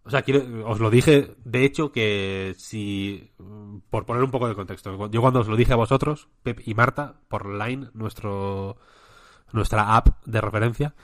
O 0.05 0.11
sea, 0.11 0.21
quiero, 0.21 0.69
os 0.69 0.79
lo 0.79 0.91
dije, 0.91 1.35
de 1.43 1.65
hecho, 1.65 1.91
que 1.91 2.53
si... 2.57 3.31
Por 3.89 4.05
poner 4.05 4.23
un 4.23 4.31
poco 4.31 4.47
de 4.47 4.53
contexto. 4.53 5.09
Yo 5.09 5.21
cuando 5.21 5.39
os 5.39 5.47
lo 5.47 5.55
dije 5.55 5.73
a 5.73 5.77
vosotros, 5.77 6.29
Pep 6.43 6.61
y 6.63 6.75
Marta, 6.75 7.19
por 7.27 7.47
Line, 7.47 7.89
nuestro, 7.93 8.77
nuestra 9.51 9.95
app 9.95 10.23
de 10.25 10.41
referencia, 10.41 10.95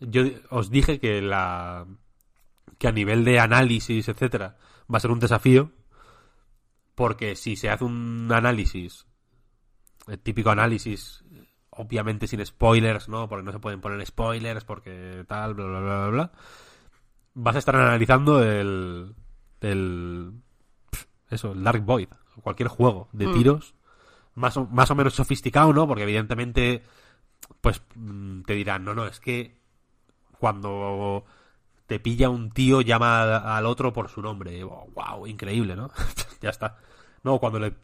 yo 0.00 0.22
os 0.50 0.70
dije 0.70 1.00
que 1.00 1.22
la... 1.22 1.86
que 2.78 2.88
a 2.88 2.92
nivel 2.92 3.24
de 3.24 3.40
análisis, 3.40 4.08
etcétera, 4.08 4.58
va 4.92 4.98
a 4.98 5.00
ser 5.00 5.10
un 5.10 5.20
desafío 5.20 5.72
porque 6.98 7.36
si 7.36 7.54
se 7.54 7.70
hace 7.70 7.84
un 7.84 8.28
análisis, 8.32 9.06
el 10.08 10.18
típico 10.18 10.50
análisis, 10.50 11.24
obviamente 11.70 12.26
sin 12.26 12.44
spoilers, 12.44 13.08
¿no? 13.08 13.28
Porque 13.28 13.44
no 13.44 13.52
se 13.52 13.60
pueden 13.60 13.80
poner 13.80 14.04
spoilers, 14.04 14.64
porque 14.64 15.24
tal, 15.28 15.54
bla, 15.54 15.66
bla, 15.66 15.80
bla, 15.80 16.08
bla, 16.08 16.32
vas 17.40 17.54
a 17.54 17.60
estar 17.60 17.76
analizando 17.76 18.42
el, 18.42 19.14
el, 19.60 20.32
eso, 21.30 21.52
el 21.52 21.62
Dark 21.62 21.84
Void, 21.84 22.08
cualquier 22.42 22.68
juego 22.68 23.08
de 23.12 23.28
mm. 23.28 23.32
tiros, 23.32 23.74
más 24.34 24.56
o, 24.56 24.66
más 24.66 24.90
o 24.90 24.96
menos 24.96 25.14
sofisticado, 25.14 25.72
¿no? 25.72 25.86
Porque 25.86 26.02
evidentemente, 26.02 26.82
pues, 27.60 27.80
mm, 27.94 28.42
te 28.42 28.54
dirán, 28.54 28.84
no, 28.84 28.94
no, 28.94 29.06
es 29.06 29.20
que 29.20 29.56
cuando 30.38 31.24
te 31.86 32.00
pilla 32.00 32.28
un 32.28 32.50
tío, 32.50 32.80
llama 32.80 33.36
al, 33.36 33.66
otro 33.66 33.92
por 33.92 34.08
su 34.08 34.20
nombre. 34.20 34.64
wow, 34.64 35.26
increíble, 35.26 35.76
¿no? 35.76 35.90
ya 36.42 36.50
está. 36.50 36.76
No, 37.22 37.38
cuando 37.38 37.60
le, 37.60 37.74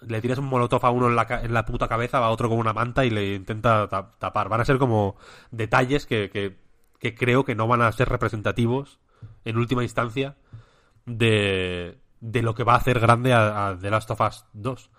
le 0.00 0.20
tiras 0.22 0.38
un 0.38 0.46
molotov 0.46 0.84
a 0.86 0.90
uno 0.90 1.08
en 1.08 1.16
la, 1.16 1.26
en 1.42 1.52
la 1.52 1.66
puta 1.66 1.86
cabeza, 1.86 2.18
va 2.18 2.30
otro 2.30 2.48
con 2.48 2.58
una 2.58 2.72
manta 2.72 3.04
y 3.04 3.10
le 3.10 3.34
intenta 3.34 3.88
ta- 3.88 4.10
tapar. 4.18 4.48
Van 4.48 4.62
a 4.62 4.64
ser 4.64 4.78
como 4.78 5.16
detalles 5.50 6.06
que, 6.06 6.30
que, 6.30 6.65
que 6.98 7.14
creo 7.14 7.44
que 7.44 7.54
no 7.54 7.66
van 7.66 7.82
a 7.82 7.92
ser 7.92 8.08
representativos, 8.08 8.98
en 9.44 9.56
última 9.56 9.82
instancia, 9.82 10.36
de, 11.04 11.98
de 12.20 12.42
lo 12.42 12.54
que 12.54 12.64
va 12.64 12.74
a 12.74 12.78
hacer 12.78 13.00
grande 13.00 13.32
a, 13.32 13.76
The 13.80 13.90
Last 13.90 14.10
of 14.10 14.20
Us 14.20 14.44
2. 14.52 14.90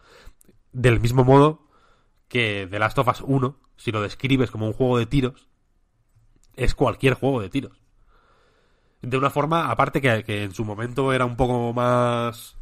Del 0.72 1.00
mismo 1.00 1.24
modo 1.24 1.68
que 2.28 2.68
The 2.70 2.80
Last 2.80 2.98
of 3.00 3.08
Us 3.08 3.22
1, 3.22 3.60
si 3.76 3.92
lo 3.92 4.02
describes 4.02 4.52
como 4.52 4.68
un 4.68 4.74
juego 4.74 4.98
de 4.98 5.06
tiros, 5.06 5.48
es 6.56 6.76
cualquier 6.76 7.14
juego 7.14 7.42
de 7.42 7.50
tiros. 7.50 7.82
De 9.02 9.18
una 9.18 9.30
forma, 9.30 9.70
aparte 9.70 10.02
que, 10.02 10.24
que 10.24 10.44
en 10.44 10.54
su 10.54 10.66
momento 10.66 11.14
era 11.14 11.26
un 11.26 11.38
poco 11.38 11.72
más 11.72 12.58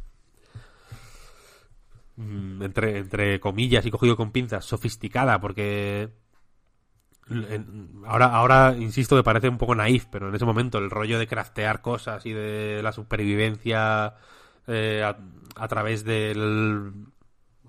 mm, 2.16 2.62
entre, 2.62 2.98
entre 2.98 3.40
comillas 3.40 3.86
y 3.86 3.90
cogido 3.90 4.16
con 4.16 4.32
pinzas, 4.32 4.64
sofisticada, 4.64 5.40
porque 5.40 6.10
ahora, 8.06 8.26
ahora 8.26 8.76
insisto 8.78 9.16
que 9.16 9.24
parece 9.24 9.48
un 9.48 9.58
poco 9.58 9.74
naif, 9.74 10.06
pero 10.06 10.28
en 10.28 10.34
ese 10.34 10.44
momento 10.44 10.78
el 10.78 10.90
rollo 10.90 11.18
de 11.18 11.26
craftear 11.26 11.80
cosas 11.80 12.24
y 12.24 12.32
de 12.32 12.80
la 12.82 12.92
supervivencia 12.92 14.14
eh, 14.66 15.02
a, 15.02 15.68
través 15.68 16.04
del 16.04 16.92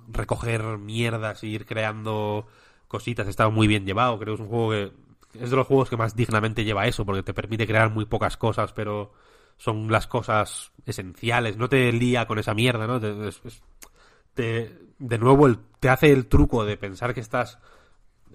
recoger 0.09 0.77
mierdas 0.77 1.43
y 1.43 1.47
ir 1.47 1.65
creando 1.65 2.47
cositas 2.87 3.27
estaba 3.27 3.49
muy 3.49 3.67
bien 3.67 3.85
llevado. 3.85 4.19
Creo 4.19 4.35
que 4.35 4.43
es 4.43 4.47
un 4.47 4.49
juego 4.49 4.71
que 4.71 5.43
es 5.43 5.49
de 5.49 5.55
los 5.55 5.67
juegos 5.67 5.89
que 5.89 5.97
más 5.97 6.15
dignamente 6.15 6.63
lleva 6.63 6.87
eso, 6.87 7.05
porque 7.05 7.23
te 7.23 7.33
permite 7.33 7.67
crear 7.67 7.91
muy 7.91 8.05
pocas 8.05 8.37
cosas, 8.37 8.73
pero 8.73 9.13
son 9.57 9.91
las 9.91 10.07
cosas 10.07 10.71
esenciales. 10.85 11.57
No 11.57 11.69
te 11.69 11.91
lía 11.91 12.27
con 12.27 12.39
esa 12.39 12.53
mierda, 12.53 12.87
¿no? 12.87 12.99
De 12.99 13.31
nuevo, 15.19 15.49
te 15.79 15.89
hace 15.89 16.11
el 16.11 16.27
truco 16.27 16.65
de 16.65 16.77
pensar 16.77 17.13
que 17.13 17.21
estás 17.21 17.59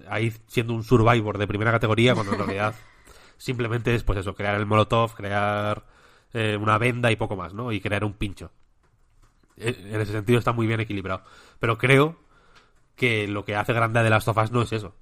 ahí 0.09 0.33
siendo 0.47 0.73
un 0.73 0.83
survivor 0.83 1.37
de 1.37 1.47
primera 1.47 1.71
categoría, 1.71 2.13
cuando 2.15 2.33
en 2.33 2.39
realidad 2.39 2.75
simplemente 3.37 3.95
es, 3.95 4.03
pues 4.03 4.19
eso, 4.19 4.35
crear 4.35 4.55
el 4.55 4.65
molotov, 4.65 5.13
crear 5.15 5.85
eh, 6.33 6.57
una 6.59 6.77
venda 6.77 7.11
y 7.11 7.15
poco 7.15 7.35
más, 7.35 7.53
¿no? 7.53 7.71
Y 7.71 7.79
crear 7.81 8.03
un 8.03 8.13
pincho. 8.13 8.51
Eh, 9.57 9.75
En 9.91 10.01
ese 10.01 10.11
sentido 10.13 10.39
está 10.39 10.51
muy 10.53 10.67
bien 10.67 10.79
equilibrado. 10.79 11.23
Pero 11.59 11.77
creo 11.77 12.17
que 12.95 13.27
lo 13.27 13.45
que 13.45 13.55
hace 13.55 13.73
grande 13.73 13.99
a 13.99 14.03
The 14.03 14.09
Last 14.09 14.27
of 14.27 14.37
Us 14.37 14.51
no 14.51 14.61
es 14.61 14.73
eso. 14.73 14.95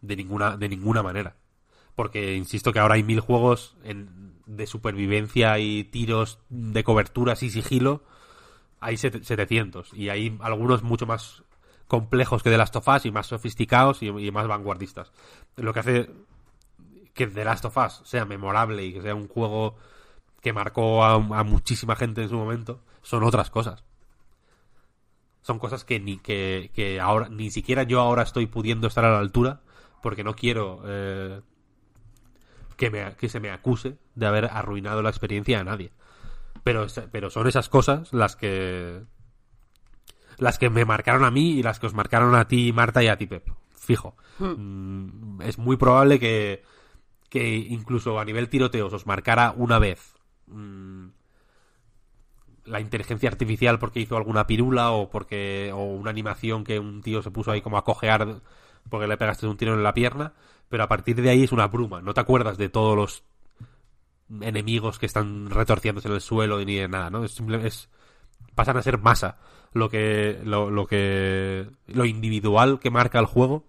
De 0.00 0.16
ninguna, 0.16 0.56
de 0.56 0.68
ninguna 0.68 1.02
manera. 1.02 1.36
Porque 1.94 2.34
insisto 2.34 2.72
que 2.72 2.78
ahora 2.78 2.94
hay 2.94 3.02
mil 3.02 3.20
juegos 3.20 3.76
de 4.46 4.66
supervivencia 4.66 5.58
y 5.58 5.84
tiros 5.84 6.38
de 6.50 6.84
coberturas 6.84 7.42
y 7.42 7.50
sigilo. 7.50 8.04
Hay 8.80 8.96
set- 8.98 9.22
700. 9.24 9.92
Y 9.94 10.10
hay 10.10 10.36
algunos 10.40 10.82
mucho 10.82 11.06
más 11.06 11.42
complejos 11.86 12.42
que 12.42 12.50
The 12.50 12.58
Last 12.58 12.76
of 12.76 12.88
Us 12.88 13.06
y 13.06 13.10
más 13.10 13.26
sofisticados 13.26 14.02
y, 14.02 14.10
más 14.30 14.46
vanguardistas. 14.46 15.12
Lo 15.56 15.72
que 15.72 15.80
hace 15.80 16.10
que 17.14 17.26
The 17.26 17.44
Last 17.44 17.64
of 17.64 17.76
Us 17.76 18.02
sea 18.04 18.24
memorable 18.24 18.84
y 18.84 18.92
que 18.92 19.02
sea 19.02 19.14
un 19.14 19.28
juego 19.28 19.76
que 20.40 20.52
marcó 20.52 21.04
a, 21.04 21.18
muchísima 21.44 21.96
gente 21.96 22.22
en 22.22 22.28
su 22.28 22.36
momento 22.36 22.80
son 23.02 23.22
otras 23.22 23.50
cosas. 23.50 23.84
Son 25.42 25.58
cosas 25.58 25.84
que 25.84 26.00
ni 26.00 26.18
que, 26.18 26.70
que 26.74 27.00
ahora 27.00 27.28
ni 27.28 27.50
siquiera 27.50 27.84
yo 27.84 28.00
ahora 28.00 28.24
estoy 28.24 28.46
pudiendo 28.46 28.88
estar 28.88 29.04
a 29.04 29.12
la 29.12 29.18
altura 29.20 29.60
porque 30.02 30.24
no 30.24 30.34
quiero 30.34 30.82
eh, 30.84 31.40
que, 32.76 32.90
me, 32.90 33.14
que 33.14 33.28
se 33.28 33.40
me 33.40 33.50
acuse 33.50 33.96
de 34.14 34.26
haber 34.26 34.46
arruinado 34.46 35.02
la 35.02 35.10
experiencia 35.10 35.60
a 35.60 35.64
nadie. 35.64 35.92
Pero, 36.64 36.86
pero 37.12 37.30
son 37.30 37.46
esas 37.46 37.68
cosas 37.68 38.12
las 38.12 38.34
que 38.34 39.04
las 40.38 40.58
que 40.58 40.70
me 40.70 40.84
marcaron 40.84 41.24
a 41.24 41.30
mí 41.30 41.52
y 41.58 41.62
las 41.62 41.78
que 41.80 41.86
os 41.86 41.94
marcaron 41.94 42.34
a 42.34 42.46
ti, 42.48 42.72
Marta, 42.72 43.02
y 43.02 43.08
a 43.08 43.16
ti, 43.16 43.26
Pep. 43.26 43.48
Fijo. 43.72 44.16
Mm, 44.38 45.40
es 45.42 45.58
muy 45.58 45.76
probable 45.76 46.18
que, 46.18 46.62
que 47.28 47.54
incluso 47.56 48.18
a 48.18 48.24
nivel 48.24 48.48
tiroteos 48.48 48.92
os 48.92 49.06
marcara 49.06 49.54
una 49.56 49.78
vez 49.78 50.14
mm, 50.48 51.06
la 52.64 52.80
inteligencia 52.80 53.28
artificial 53.28 53.78
porque 53.78 54.00
hizo 54.00 54.16
alguna 54.16 54.46
pirula 54.46 54.90
o 54.90 55.08
porque 55.08 55.70
o 55.72 55.84
una 55.84 56.10
animación 56.10 56.64
que 56.64 56.78
un 56.80 57.00
tío 57.00 57.22
se 57.22 57.30
puso 57.30 57.52
ahí 57.52 57.60
como 57.62 57.78
a 57.78 57.84
cojear 57.84 58.40
porque 58.90 59.06
le 59.06 59.16
pegaste 59.16 59.46
un 59.46 59.56
tiro 59.56 59.74
en 59.74 59.82
la 59.84 59.94
pierna, 59.94 60.32
pero 60.68 60.82
a 60.82 60.88
partir 60.88 61.20
de 61.22 61.30
ahí 61.30 61.44
es 61.44 61.52
una 61.52 61.68
bruma. 61.68 62.02
No 62.02 62.12
te 62.12 62.20
acuerdas 62.20 62.58
de 62.58 62.68
todos 62.68 62.96
los 62.96 63.22
enemigos 64.40 64.98
que 64.98 65.06
están 65.06 65.48
retorciéndose 65.50 66.08
en 66.08 66.14
el 66.14 66.20
suelo 66.20 66.58
ni 66.64 66.74
de 66.76 66.88
nada, 66.88 67.10
¿no? 67.10 67.24
Es 67.24 67.32
simple- 67.32 67.64
es 67.66 67.88
pasan 68.56 68.76
a 68.76 68.82
ser 68.82 68.98
masa. 68.98 69.38
Lo 69.72 69.88
que 69.88 70.40
lo, 70.44 70.70
lo 70.70 70.86
que 70.86 71.68
lo 71.86 72.04
individual 72.06 72.80
que 72.80 72.90
marca 72.90 73.20
el 73.20 73.26
juego 73.26 73.68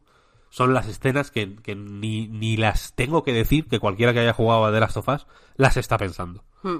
son 0.49 0.73
las 0.73 0.87
escenas 0.87 1.29
que, 1.29 1.55
que 1.57 1.75
ni, 1.75 2.27
ni 2.27 2.57
las 2.57 2.93
tengo 2.95 3.23
que 3.23 3.33
decir 3.33 3.67
que 3.67 3.79
cualquiera 3.79 4.13
que 4.13 4.21
haya 4.21 4.33
jugado 4.33 4.65
a 4.65 4.71
The 4.71 4.79
Last 4.79 4.97
of 4.97 5.07
Us 5.09 5.27
las 5.57 5.77
está 5.77 5.97
pensando. 5.97 6.43
Hmm. 6.63 6.79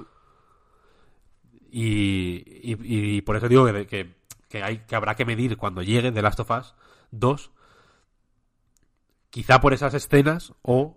Y, 1.70 2.42
y, 2.72 2.76
y 3.16 3.20
por 3.22 3.36
eso 3.36 3.48
digo 3.48 3.66
que, 3.66 3.86
que, 3.86 4.14
que 4.48 4.62
hay, 4.62 4.78
que 4.86 4.96
habrá 4.96 5.14
que 5.14 5.26
medir 5.26 5.56
cuando 5.56 5.82
llegue 5.82 6.10
The 6.12 6.22
Last 6.22 6.40
of 6.40 6.50
Us 6.50 6.74
2, 7.10 7.50
quizá 9.30 9.60
por 9.60 9.74
esas 9.74 9.92
escenas 9.94 10.54
o 10.62 10.96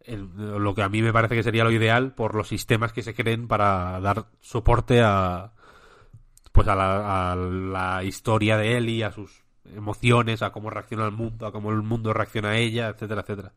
el- 0.00 0.30
lo 0.36 0.74
que 0.74 0.82
a 0.82 0.88
mí 0.88 1.02
me 1.02 1.12
parece 1.12 1.34
que 1.34 1.42
sería 1.42 1.64
lo 1.64 1.70
ideal 1.70 2.14
por 2.14 2.34
los 2.34 2.48
sistemas 2.48 2.92
que 2.94 3.02
se 3.02 3.14
creen 3.14 3.46
para 3.48 4.00
dar 4.00 4.26
soporte 4.40 5.02
a 5.02 5.52
pues 6.52 6.68
a 6.68 6.74
la, 6.74 7.32
a 7.32 7.36
la 7.36 8.04
historia 8.04 8.56
de 8.56 8.76
Ellie, 8.76 9.04
a 9.04 9.12
sus 9.12 9.44
emociones, 9.74 10.42
a 10.42 10.52
cómo 10.52 10.70
reacciona 10.70 11.06
el 11.06 11.12
mundo, 11.12 11.46
a 11.46 11.52
cómo 11.52 11.70
el 11.70 11.82
mundo 11.82 12.12
reacciona 12.12 12.50
a 12.50 12.56
ella, 12.56 12.88
etcétera, 12.88 13.22
etcétera. 13.22 13.52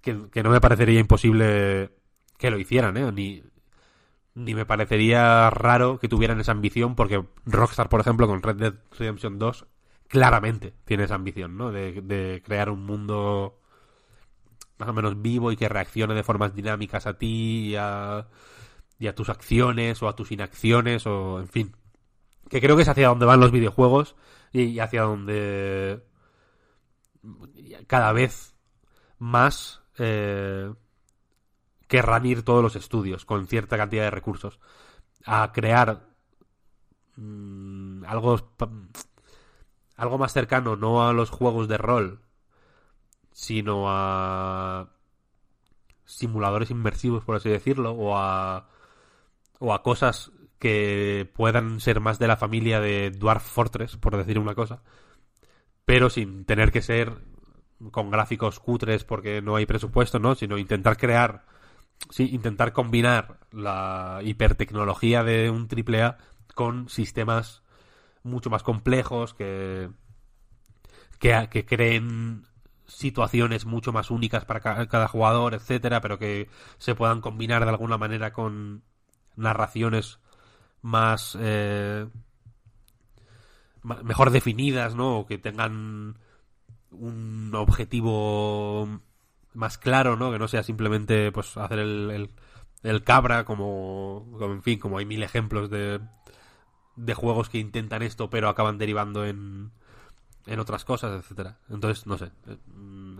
Que, 0.00 0.42
no 0.42 0.50
me 0.50 0.60
parecería 0.60 1.00
imposible 1.00 1.90
que 2.38 2.50
lo 2.50 2.58
hicieran, 2.58 2.96
¿eh? 2.96 3.10
Ni, 3.10 3.42
ni 4.34 4.54
me 4.54 4.64
parecería 4.64 5.50
raro 5.50 5.98
que 5.98 6.08
tuvieran 6.08 6.38
esa 6.38 6.52
ambición, 6.52 6.94
porque 6.94 7.24
Rockstar, 7.44 7.88
por 7.88 8.00
ejemplo, 8.00 8.28
con 8.28 8.42
Red 8.42 8.56
Dead 8.56 8.74
Redemption 8.96 9.38
2, 9.38 9.66
claramente 10.06 10.74
tiene 10.84 11.04
esa 11.04 11.16
ambición, 11.16 11.56
¿no? 11.56 11.72
De, 11.72 12.42
crear 12.44 12.70
un 12.70 12.84
mundo 12.86 13.60
más 14.78 14.88
o 14.88 14.92
menos 14.92 15.20
vivo 15.20 15.50
y 15.50 15.56
que 15.56 15.68
reaccione 15.68 16.14
de 16.14 16.22
formas 16.22 16.54
dinámicas 16.54 17.06
a 17.06 17.18
ti 17.18 17.70
y 17.70 17.76
a 17.76 18.26
tus 19.16 19.28
acciones 19.28 20.02
o 20.02 20.08
a 20.08 20.14
tus 20.14 20.30
inacciones 20.30 21.06
o, 21.06 21.40
en 21.40 21.48
fin. 21.48 21.76
Que 22.48 22.60
creo 22.60 22.76
que 22.76 22.82
es 22.82 22.88
hacia 22.88 23.08
donde 23.08 23.26
van 23.26 23.40
los 23.40 23.50
videojuegos 23.50 24.16
y, 24.52 24.78
hacia 24.78 25.02
donde 25.02 26.02
cada 27.86 28.12
vez 28.12 28.54
más 29.18 29.82
eh, 29.98 30.72
querrán 31.88 32.26
ir 32.26 32.42
todos 32.42 32.62
los 32.62 32.76
estudios 32.76 33.24
con 33.24 33.46
cierta 33.46 33.76
cantidad 33.76 34.04
de 34.04 34.10
recursos 34.10 34.58
a 35.24 35.52
crear 35.52 36.06
mm, 37.16 38.04
algo 38.04 38.36
algo 39.96 40.18
más 40.18 40.32
cercano 40.32 40.76
no 40.76 41.06
a 41.06 41.12
los 41.12 41.30
juegos 41.30 41.68
de 41.68 41.78
rol 41.78 42.20
sino 43.32 43.84
a 43.88 44.90
simuladores 46.04 46.70
inmersivos 46.70 47.24
por 47.24 47.36
así 47.36 47.48
decirlo 47.48 47.92
o 47.92 48.16
a 48.16 48.68
o 49.58 49.72
a 49.72 49.82
cosas 49.82 50.30
que 50.58 51.30
puedan 51.34 51.80
ser 51.80 52.00
más 52.00 52.18
de 52.18 52.28
la 52.28 52.36
familia 52.36 52.80
de 52.80 53.10
Dwarf 53.10 53.44
Fortress 53.44 53.96
por 53.96 54.16
decir 54.16 54.38
una 54.38 54.54
cosa 54.54 54.82
pero 55.84 56.10
sin 56.10 56.44
tener 56.44 56.72
que 56.72 56.82
ser 56.82 57.12
con 57.90 58.10
gráficos 58.10 58.58
cutres 58.58 59.04
porque 59.04 59.42
no 59.42 59.56
hay 59.56 59.66
presupuesto, 59.66 60.18
¿no? 60.18 60.34
Sino 60.34 60.58
intentar 60.58 60.96
crear, 60.96 61.44
sí, 62.10 62.30
intentar 62.32 62.72
combinar 62.72 63.40
la 63.52 64.20
hipertecnología 64.24 65.24
de 65.24 65.50
un 65.50 65.68
AAA 65.68 66.18
con 66.54 66.88
sistemas 66.88 67.62
mucho 68.24 68.50
más 68.50 68.62
complejos 68.62 69.34
que, 69.34 69.90
que, 71.18 71.64
creen 71.66 72.44
situaciones 72.86 73.64
mucho 73.66 73.92
más 73.92 74.10
únicas 74.10 74.44
para 74.44 74.60
ca- 74.60 74.86
cada 74.88 75.08
jugador, 75.08 75.54
etcétera, 75.54 76.00
pero 76.00 76.18
que 76.18 76.48
se 76.78 76.94
puedan 76.94 77.20
combinar 77.20 77.64
de 77.64 77.70
alguna 77.70 77.98
manera 77.98 78.32
con 78.32 78.82
narraciones 79.36 80.20
más 80.82 81.36
eh, 81.40 82.06
mejor 83.82 84.30
definidas, 84.30 84.94
¿no? 84.94 85.20
O 85.20 85.26
que 85.26 85.38
tengan 85.38 86.18
un 86.90 87.54
objetivo 87.54 89.00
más 89.54 89.78
claro, 89.78 90.16
¿no? 90.16 90.30
Que 90.32 90.38
no 90.38 90.48
sea 90.48 90.62
simplemente 90.62 91.32
pues 91.32 91.56
hacer 91.56 91.78
el, 91.78 92.10
el, 92.10 92.30
el 92.82 93.04
cabra 93.04 93.44
como, 93.44 94.26
como, 94.38 94.52
en 94.52 94.62
fin, 94.62 94.78
como 94.78 94.98
hay 94.98 95.06
mil 95.06 95.22
ejemplos 95.22 95.70
de, 95.70 96.00
de 96.96 97.14
juegos 97.14 97.48
que 97.48 97.58
intentan 97.58 98.02
esto 98.02 98.30
pero 98.30 98.48
acaban 98.48 98.78
derivando 98.78 99.24
en, 99.24 99.70
en 100.46 100.60
otras 100.60 100.84
cosas, 100.84 101.18
etcétera. 101.18 101.58
Entonces, 101.68 102.06
no 102.06 102.18
sé, 102.18 102.30
eh, 102.46 102.56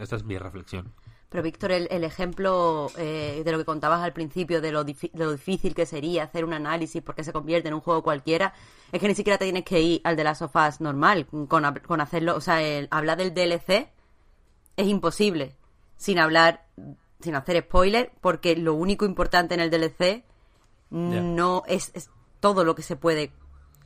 esta 0.01 0.17
es 0.17 0.25
mi 0.25 0.39
reflexión. 0.39 0.93
Pero 1.29 1.43
Víctor, 1.43 1.73
el, 1.73 1.89
el 1.91 2.05
ejemplo 2.05 2.87
eh, 2.97 3.43
de 3.45 3.53
lo 3.53 3.59
que 3.59 3.65
contabas 3.65 4.01
al 4.03 4.13
principio, 4.13 4.61
de 4.61 4.71
lo, 4.73 4.85
difi- 4.87 5.11
lo 5.15 5.33
difícil 5.33 5.75
que 5.75 5.85
sería 5.85 6.23
hacer 6.25 6.45
un 6.45 6.53
análisis 6.53 7.03
porque 7.03 7.25
se 7.25 7.33
convierte 7.33 7.69
en 7.69 7.75
un 7.75 7.81
juego 7.81 8.03
cualquiera, 8.03 8.55
es 8.93 9.01
que 9.01 9.09
ni 9.09 9.15
siquiera 9.15 9.37
te 9.37 9.45
tienes 9.47 9.65
que 9.65 9.81
ir 9.81 10.01
al 10.05 10.15
de 10.17 10.23
las 10.25 10.39
sofás 10.39 10.81
normal, 10.81 11.27
con, 11.27 11.49
con 11.87 12.01
hacerlo, 12.01 12.37
o 12.37 12.41
sea, 12.41 12.63
el, 12.63 12.87
hablar 12.93 13.19
del 13.19 13.35
DLC 13.35 13.89
es 14.77 14.87
imposible 14.87 15.57
sin 15.97 16.19
hablar, 16.21 16.67
sin 17.21 17.35
hacer 17.35 17.61
spoiler, 17.63 18.13
porque 18.21 18.55
lo 18.57 18.75
único 18.75 19.05
importante 19.05 19.55
en 19.55 19.61
el 19.61 19.71
DLC 19.71 20.23
no 21.35 21.65
es, 21.67 21.91
es 21.95 22.11
todo 22.39 22.63
lo 22.65 22.75
que 22.77 22.83
se 22.83 22.95
puede 22.97 23.33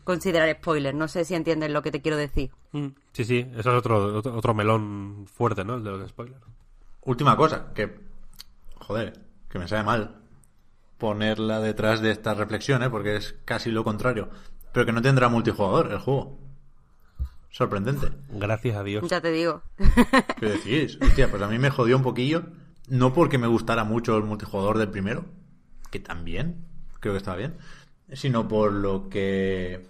considerar 0.04 0.54
spoiler. 0.56 0.94
No 0.94 1.08
sé 1.08 1.24
si 1.24 1.34
entiendes 1.34 1.70
lo 1.70 1.82
que 1.82 1.90
te 1.90 2.02
quiero 2.02 2.16
decir. 2.18 2.50
Mm, 2.72 2.88
Sí, 3.12 3.24
sí, 3.24 3.38
eso 3.56 3.70
es 3.72 3.78
otro, 3.78 4.16
otro, 4.18 4.36
otro 4.36 4.54
melón 4.54 5.26
fuerte, 5.26 5.64
¿no? 5.64 5.76
El 5.76 5.84
de 5.84 5.90
los 5.90 6.08
spoilers. 6.10 6.42
Última 7.02 7.36
cosa, 7.36 7.72
que. 7.74 8.00
Joder, 8.76 9.20
que 9.48 9.58
me 9.58 9.68
sabe 9.68 9.84
mal 9.84 10.20
ponerla 11.00 11.60
detrás 11.60 12.00
de 12.00 12.12
esta 12.12 12.34
reflexión, 12.34 12.82
¿eh? 12.84 12.90
porque 12.90 13.16
es 13.16 13.34
casi 13.44 13.70
lo 13.70 13.82
contrario. 13.82 14.28
Pero 14.72 14.86
que 14.86 14.92
no 14.92 15.02
tendrá 15.02 15.28
multijugador 15.28 15.90
el 15.90 15.98
juego. 15.98 16.38
Sorprendente. 17.48 18.10
Gracias 18.28 18.76
a 18.76 18.84
Dios. 18.84 19.08
Ya 19.08 19.20
te 19.20 19.32
digo. 19.32 19.62
¿Qué 20.38 20.46
decís? 20.46 20.98
Hostia, 21.00 21.28
pues 21.28 21.42
a 21.42 21.48
mí 21.48 21.58
me 21.58 21.70
jodió 21.70 21.96
un 21.96 22.04
poquillo. 22.04 22.44
No 22.86 23.12
porque 23.12 23.38
me 23.38 23.48
gustara 23.48 23.82
mucho 23.82 24.16
el 24.16 24.24
multijugador 24.24 24.78
del 24.78 24.90
primero, 24.90 25.24
que 25.90 26.00
también, 26.00 26.66
creo 27.00 27.14
que 27.14 27.18
estaba 27.18 27.36
bien, 27.36 27.56
sino 28.12 28.46
por 28.46 28.72
lo 28.72 29.08
que 29.08 29.88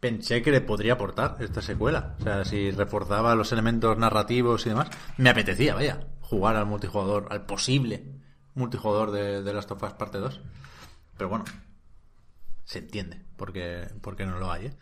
pensé 0.00 0.42
que 0.42 0.50
le 0.50 0.60
podría 0.60 0.94
aportar 0.94 1.36
esta 1.40 1.60
secuela. 1.60 2.14
O 2.20 2.22
sea, 2.22 2.44
si 2.44 2.70
reforzaba 2.70 3.34
los 3.34 3.52
elementos 3.52 3.96
narrativos 3.98 4.64
y 4.66 4.70
demás, 4.70 4.90
me 5.16 5.30
apetecía, 5.30 5.74
vaya, 5.74 6.06
jugar 6.32 6.56
al 6.56 6.64
multijugador, 6.64 7.26
al 7.30 7.44
posible 7.44 8.02
multijugador 8.54 9.10
de, 9.10 9.42
de 9.42 9.52
Last 9.52 9.70
of 9.70 9.82
Us 9.82 9.92
parte 9.92 10.16
2. 10.16 10.40
Pero 11.18 11.28
bueno, 11.28 11.44
se 12.64 12.78
entiende 12.78 13.20
porque, 13.36 13.86
porque 14.00 14.24
no 14.24 14.38
lo 14.38 14.50
hay, 14.50 14.66
¿eh? 14.66 14.74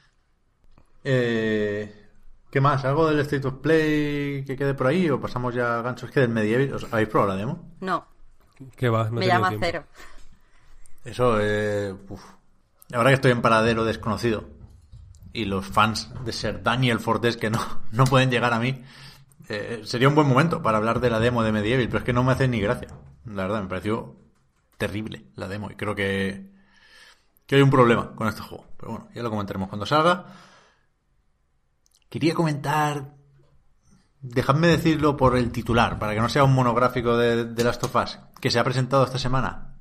Eh, 1.02 2.06
¿Qué 2.52 2.60
más? 2.60 2.85
¿Algo 2.85 3.09
del 3.09 3.18
State 3.18 3.48
of 3.48 3.55
Play 3.55 4.44
que 4.44 4.56
quede 4.56 4.74
por 4.74 4.86
ahí? 4.86 5.10
¿O 5.10 5.20
pasamos 5.20 5.52
ya 5.52 5.81
a 5.81 5.82
ganchos? 5.82 6.09
Es 6.09 6.14
que 6.14 6.20
del 6.20 6.28
Medieval, 6.28 6.72
¿os 6.72 6.86
habéis 6.93 7.09
probado 7.09 7.32
la 7.32 7.36
demo? 7.36 7.74
No, 7.81 8.06
¿Qué 8.77 8.89
va? 8.89 9.05
No 9.10 9.18
me 9.18 9.27
llama 9.27 9.48
tiempo. 9.48 9.66
cero. 9.66 9.85
Eso, 11.05 11.39
eh, 11.40 11.93
uf. 12.09 12.22
Ahora 12.93 13.10
que 13.10 13.14
estoy 13.14 13.32
en 13.32 13.43
paradero 13.43 13.85
desconocido 13.85 14.48
y 15.32 15.47
los 15.47 15.66
fans 15.66 16.12
de 16.24 16.32
ser 16.32 16.62
Daniel 16.62 17.01
Fortes 17.01 17.36
que 17.36 17.51
no, 17.51 17.59
no 17.90 18.05
pueden 18.05 18.31
llegar 18.31 18.52
a 18.52 18.60
mí, 18.60 18.85
eh, 19.51 19.82
sería 19.85 20.09
un 20.09 20.14
buen 20.14 20.28
momento 20.28 20.62
para 20.62 20.78
hablar 20.78 21.01
de 21.01 21.10
la 21.10 21.18
demo 21.18 21.43
de 21.43 21.52
Medieval, 21.52 21.86
pero 21.86 21.98
es 21.98 22.05
que 22.05 22.12
no 22.12 22.22
me 22.22 22.32
hace 22.32 22.48
ni 22.48 22.60
gracia. 22.60 22.89
La 23.24 23.43
verdad, 23.43 23.62
me 23.62 23.68
pareció 23.68 24.16
terrible 24.78 25.27
la 25.35 25.48
demo 25.48 25.70
y 25.70 25.74
creo 25.74 25.94
que, 25.94 26.51
hay 27.51 27.60
un 27.60 27.70
problema 27.70 28.14
con 28.14 28.28
este 28.28 28.43
juego. 28.43 28.64
Pero 28.77 28.93
bueno, 28.93 29.09
ya 29.12 29.22
lo 29.22 29.31
comentaremos 29.31 29.68
cuando 29.68 29.86
salga. 29.86 30.27
Quería 32.09 32.35
comentar 32.35 33.16
Dejadme 34.22 34.68
decirlo 34.68 35.16
por 35.16 35.35
el 35.35 35.51
titular, 35.51 35.98
para 35.98 36.12
que 36.12 36.20
no 36.20 36.28
sea 36.28 36.44
un 36.44 36.55
monográfico 36.55 37.16
de, 37.16 37.47
de 37.47 37.64
Last 37.64 37.82
of 37.85 37.97
Us, 37.97 38.18
que 38.39 38.51
se 38.51 38.59
ha 38.59 38.64
presentado 38.64 39.02
esta 39.02 39.18
semana. 39.18 39.78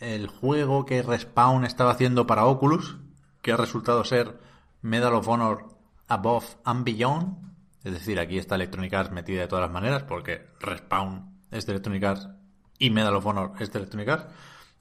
El 0.00 0.28
juego 0.28 0.86
que 0.86 1.02
Respawn 1.02 1.64
estaba 1.64 1.90
haciendo 1.90 2.26
para 2.26 2.46
Oculus, 2.46 2.96
que 3.42 3.52
ha 3.52 3.56
resultado 3.58 4.02
ser 4.04 4.40
Medal 4.80 5.14
of 5.14 5.28
Honor 5.28 5.68
Above 6.08 6.56
and 6.64 6.84
Beyond. 6.84 7.51
Es 7.84 7.92
decir, 7.92 8.20
aquí 8.20 8.38
está 8.38 8.54
Electronic 8.54 8.92
Arts 8.94 9.10
metida 9.12 9.40
de 9.40 9.48
todas 9.48 9.62
las 9.62 9.72
maneras, 9.72 10.04
porque 10.04 10.48
Respawn 10.60 11.40
es 11.50 11.66
de 11.66 11.72
Electronic 11.72 12.04
Arts 12.04 12.28
y 12.78 12.90
Medal 12.90 13.14
of 13.16 13.26
Honor 13.26 13.52
es 13.58 13.72
de 13.72 13.78
Electronic 13.78 14.08
Arts. 14.08 14.26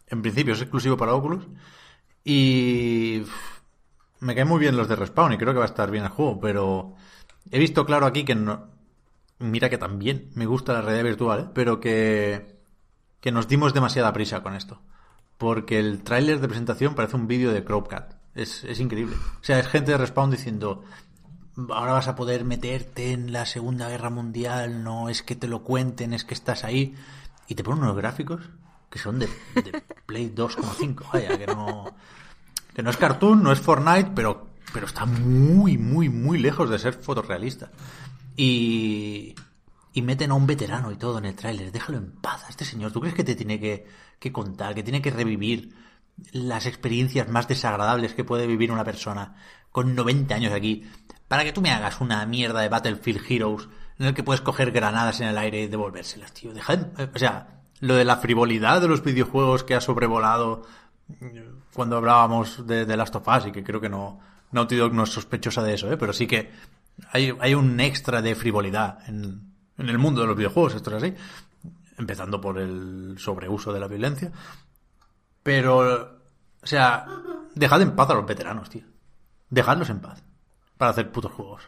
En 0.07 0.21
principio 0.21 0.53
es 0.53 0.61
exclusivo 0.61 0.97
para 0.97 1.13
Oculus. 1.13 1.47
Y 2.23 3.23
me 4.19 4.35
caen 4.35 4.47
muy 4.47 4.59
bien 4.59 4.77
los 4.77 4.87
de 4.87 4.95
Respawn 4.95 5.33
y 5.33 5.37
creo 5.37 5.53
que 5.53 5.59
va 5.59 5.65
a 5.65 5.67
estar 5.67 5.89
bien 5.89 6.03
el 6.03 6.09
juego, 6.09 6.39
pero 6.39 6.95
he 7.49 7.59
visto 7.59 7.85
claro 7.85 8.05
aquí 8.05 8.23
que 8.23 8.35
no, 8.35 8.69
mira 9.39 9.69
que 9.69 9.77
también 9.77 10.29
me 10.35 10.45
gusta 10.45 10.73
la 10.73 10.81
realidad 10.81 11.05
virtual, 11.05 11.39
¿eh? 11.39 11.51
pero 11.53 11.79
que, 11.79 12.59
que 13.19 13.31
nos 13.31 13.47
dimos 13.47 13.73
demasiada 13.73 14.13
prisa 14.13 14.43
con 14.43 14.55
esto. 14.55 14.81
Porque 15.37 15.79
el 15.79 16.03
tráiler 16.03 16.39
de 16.39 16.47
presentación 16.47 16.93
parece 16.93 17.15
un 17.15 17.27
vídeo 17.27 17.51
de 17.51 17.63
Cropcat. 17.63 18.13
Es, 18.35 18.63
es 18.63 18.79
increíble. 18.79 19.15
O 19.15 19.43
sea, 19.43 19.59
es 19.59 19.67
gente 19.67 19.91
de 19.91 19.97
Respawn 19.97 20.29
diciendo, 20.29 20.83
ahora 21.69 21.93
vas 21.93 22.07
a 22.07 22.15
poder 22.15 22.45
meterte 22.45 23.11
en 23.11 23.31
la 23.31 23.45
Segunda 23.45 23.89
Guerra 23.89 24.09
Mundial, 24.09 24.83
no 24.83 25.09
es 25.09 25.21
que 25.23 25.35
te 25.35 25.47
lo 25.47 25.63
cuenten, 25.63 26.13
es 26.13 26.23
que 26.23 26.33
estás 26.33 26.63
ahí. 26.63 26.95
Y 27.47 27.55
te 27.55 27.63
ponen 27.63 27.83
unos 27.83 27.97
gráficos 27.97 28.41
que 28.89 28.99
son 28.99 29.19
de, 29.19 29.27
de 29.55 29.83
Play 30.05 30.33
2,5. 30.33 31.11
Vaya, 31.11 31.37
que 31.37 31.47
no, 31.47 31.93
que 32.73 32.83
no 32.83 32.89
es 32.89 32.97
cartoon, 32.97 33.43
no 33.43 33.51
es 33.51 33.59
Fortnite, 33.59 34.11
pero, 34.15 34.47
pero 34.73 34.85
está 34.85 35.05
muy, 35.05 35.77
muy, 35.77 36.09
muy 36.09 36.37
lejos 36.37 36.69
de 36.69 36.79
ser 36.79 36.93
fotorrealista. 36.93 37.71
Y, 38.35 39.35
y 39.93 40.01
meten 40.01 40.31
a 40.31 40.35
un 40.35 40.47
veterano 40.47 40.91
y 40.91 40.95
todo 40.95 41.17
en 41.17 41.25
el 41.25 41.35
tráiler. 41.35 41.71
Déjalo 41.71 41.97
en 41.97 42.11
paz 42.11 42.45
a 42.45 42.49
este 42.49 42.65
señor. 42.65 42.91
¿Tú 42.91 43.01
crees 43.01 43.15
que 43.15 43.23
te 43.23 43.35
tiene 43.35 43.59
que, 43.59 43.85
que 44.19 44.31
contar, 44.31 44.73
que 44.73 44.83
tiene 44.83 45.01
que 45.01 45.11
revivir 45.11 45.75
las 46.31 46.65
experiencias 46.65 47.27
más 47.29 47.47
desagradables 47.47 48.13
que 48.13 48.23
puede 48.23 48.47
vivir 48.47 48.71
una 48.71 48.83
persona 48.83 49.35
con 49.71 49.95
90 49.95 50.35
años 50.35 50.53
aquí 50.53 50.85
para 51.31 51.45
que 51.45 51.53
tú 51.53 51.61
me 51.61 51.71
hagas 51.71 52.01
una 52.01 52.25
mierda 52.25 52.59
de 52.59 52.67
Battlefield 52.67 53.21
Heroes 53.31 53.69
en 53.97 54.07
el 54.07 54.13
que 54.13 54.21
puedes 54.21 54.41
coger 54.41 54.71
granadas 54.71 55.21
en 55.21 55.29
el 55.29 55.37
aire 55.37 55.61
y 55.61 55.67
devolvérselas, 55.67 56.33
tío? 56.33 56.53
Deja 56.53 56.75
de- 56.75 57.05
o 57.05 57.17
sea, 57.17 57.61
lo 57.79 57.95
de 57.95 58.03
la 58.03 58.17
frivolidad 58.17 58.81
de 58.81 58.89
los 58.89 59.01
videojuegos 59.01 59.63
que 59.63 59.73
ha 59.73 59.79
sobrevolado 59.79 60.63
cuando 61.73 61.95
hablábamos 61.95 62.67
de, 62.67 62.85
de 62.85 62.97
Last 62.97 63.15
of 63.15 63.25
Us 63.29 63.45
y 63.47 63.53
que 63.53 63.63
creo 63.63 63.79
que 63.79 63.87
no 63.87 64.19
Naughty 64.51 64.75
Dog 64.75 64.93
no 64.93 65.05
sospechosa 65.05 65.63
de 65.63 65.75
eso, 65.75 65.89
¿eh? 65.89 65.95
pero 65.95 66.11
sí 66.11 66.27
que 66.27 66.51
hay, 67.13 67.33
hay 67.39 67.53
un 67.53 67.79
extra 67.79 68.21
de 68.21 68.35
frivolidad 68.35 68.99
en, 69.07 69.53
en 69.77 69.87
el 69.87 69.97
mundo 69.99 70.19
de 70.19 70.27
los 70.27 70.35
videojuegos, 70.35 70.75
esto 70.75 70.89
es 70.97 71.01
así, 71.01 71.15
empezando 71.97 72.41
por 72.41 72.59
el 72.59 73.15
sobreuso 73.19 73.71
de 73.71 73.79
la 73.79 73.87
violencia. 73.87 74.33
Pero, 75.43 76.19
o 76.61 76.65
sea, 76.67 77.05
dejad 77.55 77.81
en 77.83 77.95
paz 77.95 78.09
a 78.09 78.15
los 78.15 78.25
veteranos, 78.25 78.69
tío. 78.69 78.83
Dejadlos 79.49 79.89
en 79.89 80.01
paz 80.01 80.21
para 80.81 80.89
hacer 80.93 81.11
putos 81.11 81.31
juegos. 81.31 81.61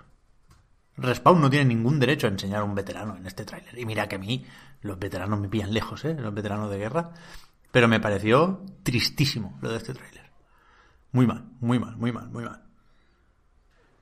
Respawn 0.98 1.40
no 1.40 1.48
tiene 1.48 1.66
ningún 1.66 2.00
derecho 2.00 2.26
a 2.26 2.32
enseñar 2.32 2.62
a 2.62 2.64
un 2.64 2.74
veterano 2.74 3.16
en 3.16 3.28
este 3.28 3.46
tráiler. 3.46 3.78
Y 3.78 3.86
mira 3.86 4.10
que 4.10 4.16
a 4.16 4.18
mí 4.18 4.44
los 4.82 4.98
veteranos 4.98 5.40
me 5.40 5.50
pillan 5.50 5.72
lejos, 5.72 6.04
¿eh? 6.04 6.16
Los 6.20 6.34
veteranos 6.34 6.72
de 6.72 6.80
guerra. 6.80 7.12
Pero 7.72 7.88
me 7.88 8.00
pareció 8.00 8.66
tristísimo 8.82 9.60
lo 9.62 9.70
de 9.70 9.78
este 9.78 9.94
tráiler. 9.94 10.32
Muy 11.12 11.28
mal, 11.28 11.46
muy 11.60 11.78
mal, 11.78 11.96
muy 11.96 12.12
mal, 12.12 12.28
muy 12.32 12.44
mal. 12.44 12.64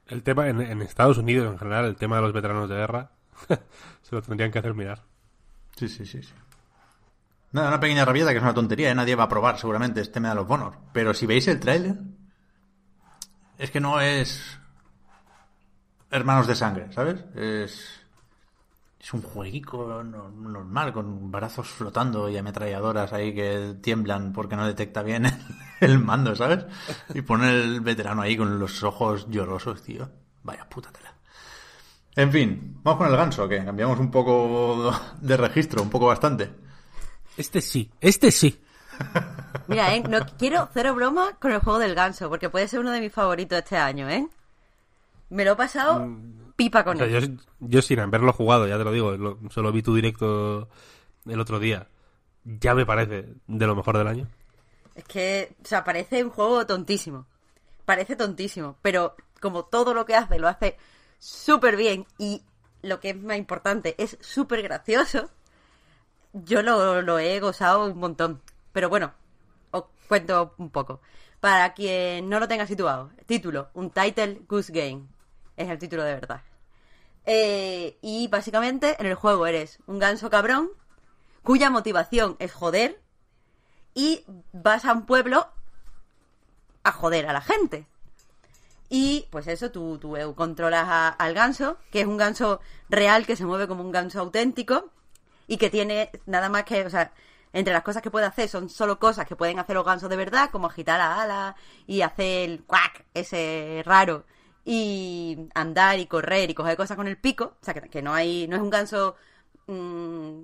El 0.08 0.24
tema 0.24 0.48
en, 0.48 0.62
en 0.62 0.82
Estados 0.82 1.18
Unidos 1.18 1.52
en 1.52 1.60
general, 1.60 1.84
el 1.84 1.98
tema 1.98 2.16
de 2.16 2.22
los 2.22 2.32
veteranos 2.32 2.70
de 2.70 2.76
guerra, 2.76 3.12
se 4.04 4.16
lo 4.16 4.22
tendrían 4.22 4.50
que 4.50 4.60
hacer 4.60 4.74
mirar. 4.74 5.04
Sí, 5.76 5.90
sí, 5.90 6.06
sí, 6.06 6.24
sí. 6.24 6.34
Nada, 7.52 7.68
una 7.68 7.82
pequeña 7.82 8.06
rabieta 8.06 8.32
que 8.32 8.38
es 8.38 8.44
una 8.44 8.54
tontería, 8.54 8.90
¿eh? 8.90 8.96
nadie 8.96 9.16
va 9.16 9.26
a 9.26 9.30
probar 9.30 9.60
seguramente 9.60 10.00
este 10.00 10.22
Medal 10.22 10.38
of 10.38 10.52
Honor. 10.52 10.78
Pero 10.94 11.14
si 11.14 11.26
veis 11.26 11.50
el 11.50 11.60
tráiler, 11.60 11.98
es 13.58 13.72
que 13.72 13.82
no 13.82 14.00
es 14.00 14.61
hermanos 16.12 16.48
de 16.48 16.56
sangre, 16.56 16.92
¿sabes? 16.94 17.24
Es 17.36 17.98
es 19.00 19.14
un 19.14 19.24
jueguico 19.24 20.04
no- 20.04 20.30
normal 20.30 20.94
con 20.94 21.32
brazos 21.32 21.68
flotando 21.68 22.30
y 22.30 22.38
ametralladoras 22.38 23.12
ahí 23.14 23.34
que 23.34 23.76
tiemblan 23.82 24.32
porque 24.32 24.56
no 24.56 24.68
detecta 24.68 25.02
bien 25.02 25.26
el 25.80 25.98
mando, 25.98 26.36
¿sabes? 26.36 26.66
Y 27.16 27.22
pone 27.24 27.50
el 27.50 27.82
veterano 27.82 28.22
ahí 28.22 28.38
con 28.38 28.60
los 28.60 28.84
ojos 28.84 29.26
llorosos, 29.30 29.82
tío. 29.82 30.08
Vaya 30.44 30.70
puta 30.70 30.92
tela. 30.92 31.14
En 32.16 32.32
fin, 32.32 32.80
vamos 32.84 33.00
con 33.00 33.08
el 33.10 33.18
ganso, 33.18 33.48
que 33.48 33.64
cambiamos 33.66 33.98
un 33.98 34.12
poco 34.12 34.94
de 35.20 35.38
registro, 35.38 35.82
un 35.82 35.90
poco 35.90 36.06
bastante. 36.08 36.52
Este 37.38 37.60
sí, 37.62 37.90
este 38.02 38.30
sí. 38.32 38.62
Mira, 39.68 39.96
¿eh? 39.96 40.04
No 40.08 40.20
quiero 40.38 40.70
cero 40.74 40.94
broma 40.94 41.38
con 41.40 41.52
el 41.54 41.60
juego 41.60 41.80
del 41.80 41.96
ganso, 41.96 42.30
porque 42.30 42.50
puede 42.50 42.68
ser 42.68 42.82
uno 42.82 42.92
de 42.92 43.00
mis 43.00 43.14
favoritos 43.14 43.58
este 43.60 43.78
año, 43.78 44.08
¿eh? 44.10 44.28
Me 45.32 45.44
lo 45.46 45.54
he 45.54 45.56
pasado 45.56 46.08
pipa 46.56 46.82
O 46.82 46.84
con 46.86 46.98
sea, 46.98 47.08
él. 47.08 47.38
yo, 47.38 47.44
yo 47.60 47.82
sin 47.82 48.00
haberlo 48.00 48.32
jugado, 48.34 48.68
ya 48.68 48.78
te 48.78 48.84
lo 48.84 48.92
digo, 48.92 49.12
lo- 49.18 49.40
solo 49.50 49.72
vi 49.72 49.82
tu 49.82 49.96
directo 49.96 50.70
el 51.26 51.40
otro 51.40 51.60
día. 51.60 51.88
Ya 52.44 52.76
me 52.76 52.86
parece 52.86 53.34
de 53.48 53.68
lo 53.68 53.76
mejor 53.76 53.98
del 53.98 54.08
año. 54.08 54.28
Es 54.94 55.04
que, 55.06 55.56
o 55.64 55.66
sea, 55.66 55.84
parece 55.84 56.24
un 56.24 56.30
juego 56.32 56.66
tontísimo. 56.66 57.26
Parece 57.86 58.16
tontísimo, 58.16 58.78
pero 58.82 59.16
como 59.40 59.66
todo 59.66 59.94
lo 59.94 60.06
que 60.06 60.16
hace, 60.16 60.38
lo 60.38 60.48
hace 60.48 60.78
súper 61.18 61.76
bien 61.78 62.06
y 62.18 62.44
lo 62.84 63.00
que 63.00 63.12
es 63.12 63.22
más 63.22 63.38
importante, 63.38 63.96
es 63.98 64.18
súper 64.22 64.62
gracioso. 64.62 65.30
Yo 66.34 66.62
lo, 66.62 67.02
lo 67.02 67.20
he 67.20 67.40
gozado 67.40 67.86
un 67.86 67.98
montón. 67.98 68.42
Pero 68.72 68.90
bueno, 68.90 69.14
os 69.72 69.84
cuento 70.08 70.54
un 70.58 70.70
poco. 70.70 71.02
Para 71.40 71.74
quien 71.74 72.30
no 72.30 72.40
lo 72.40 72.48
tenga 72.48 72.68
situado, 72.68 73.12
título, 73.26 73.70
un 73.74 73.90
title 73.90 74.42
Goose 74.48 74.72
Game. 74.72 75.06
Es 75.58 75.70
el 75.70 75.80
título 75.80 76.04
de 76.04 76.14
verdad. 76.14 76.42
Eh, 77.26 77.98
y 78.02 78.28
básicamente 78.28 78.96
en 79.00 79.06
el 79.06 79.16
juego 79.16 79.46
eres 79.46 79.80
un 79.86 80.00
ganso 80.00 80.30
cabrón 80.30 80.70
cuya 81.44 81.70
motivación 81.70 82.36
es 82.40 82.52
joder 82.52 83.00
y 83.94 84.24
vas 84.54 84.86
a 84.86 84.94
un 84.94 85.06
pueblo 85.06 85.48
a 86.84 86.92
joder 86.92 87.28
a 87.28 87.34
la 87.34 87.42
gente. 87.42 87.88
Y 88.90 89.28
pues 89.30 89.48
eso, 89.48 89.72
tú, 89.72 89.98
tú 90.00 90.18
eh, 90.18 90.34
controlas 90.36 91.16
al 91.18 91.34
ganso, 91.34 91.78
que 91.92 92.02
es 92.02 92.08
un 92.08 92.18
ganso 92.18 92.60
real 92.90 93.26
que 93.26 93.36
se 93.36 93.46
mueve 93.46 93.68
como 93.68 93.84
un 93.84 93.92
ganso 93.92 94.20
auténtico 94.20 94.90
y 95.48 95.58
que 95.58 95.70
tiene 95.70 96.10
nada 96.26 96.50
más 96.50 96.66
que, 96.66 96.86
o 96.86 96.90
sea, 96.90 97.14
entre 97.54 97.74
las 97.74 97.84
cosas 97.84 98.02
que 98.02 98.12
puede 98.12 98.26
hacer 98.26 98.50
son 98.50 98.70
solo 98.70 99.00
cosas 99.00 99.28
que 99.28 99.36
pueden 99.36 99.60
hacer 99.60 99.76
los 99.76 99.86
gansos 99.86 100.10
de 100.10 100.16
verdad, 100.18 100.50
como 100.52 100.68
agitar 100.68 101.00
la 101.00 101.22
ala 101.22 101.56
y 101.88 102.02
hacer 102.02 102.50
el 102.50 102.64
cuac 102.64 103.06
ese 103.14 103.82
raro 103.86 104.26
y 104.64 105.50
andar 105.54 106.00
y 106.00 106.06
correr 106.08 106.50
y 106.50 106.54
coger 106.54 106.78
cosas 106.78 106.98
con 106.98 107.08
el 107.08 107.18
pico, 107.18 107.56
o 107.62 107.66
sea, 107.66 107.74
que, 107.74 108.02
no 108.02 108.14
hay, 108.14 108.48
no 108.48 108.56
es 108.56 108.62
un 108.62 108.70
ganso 108.70 109.16
mm, 109.68 110.42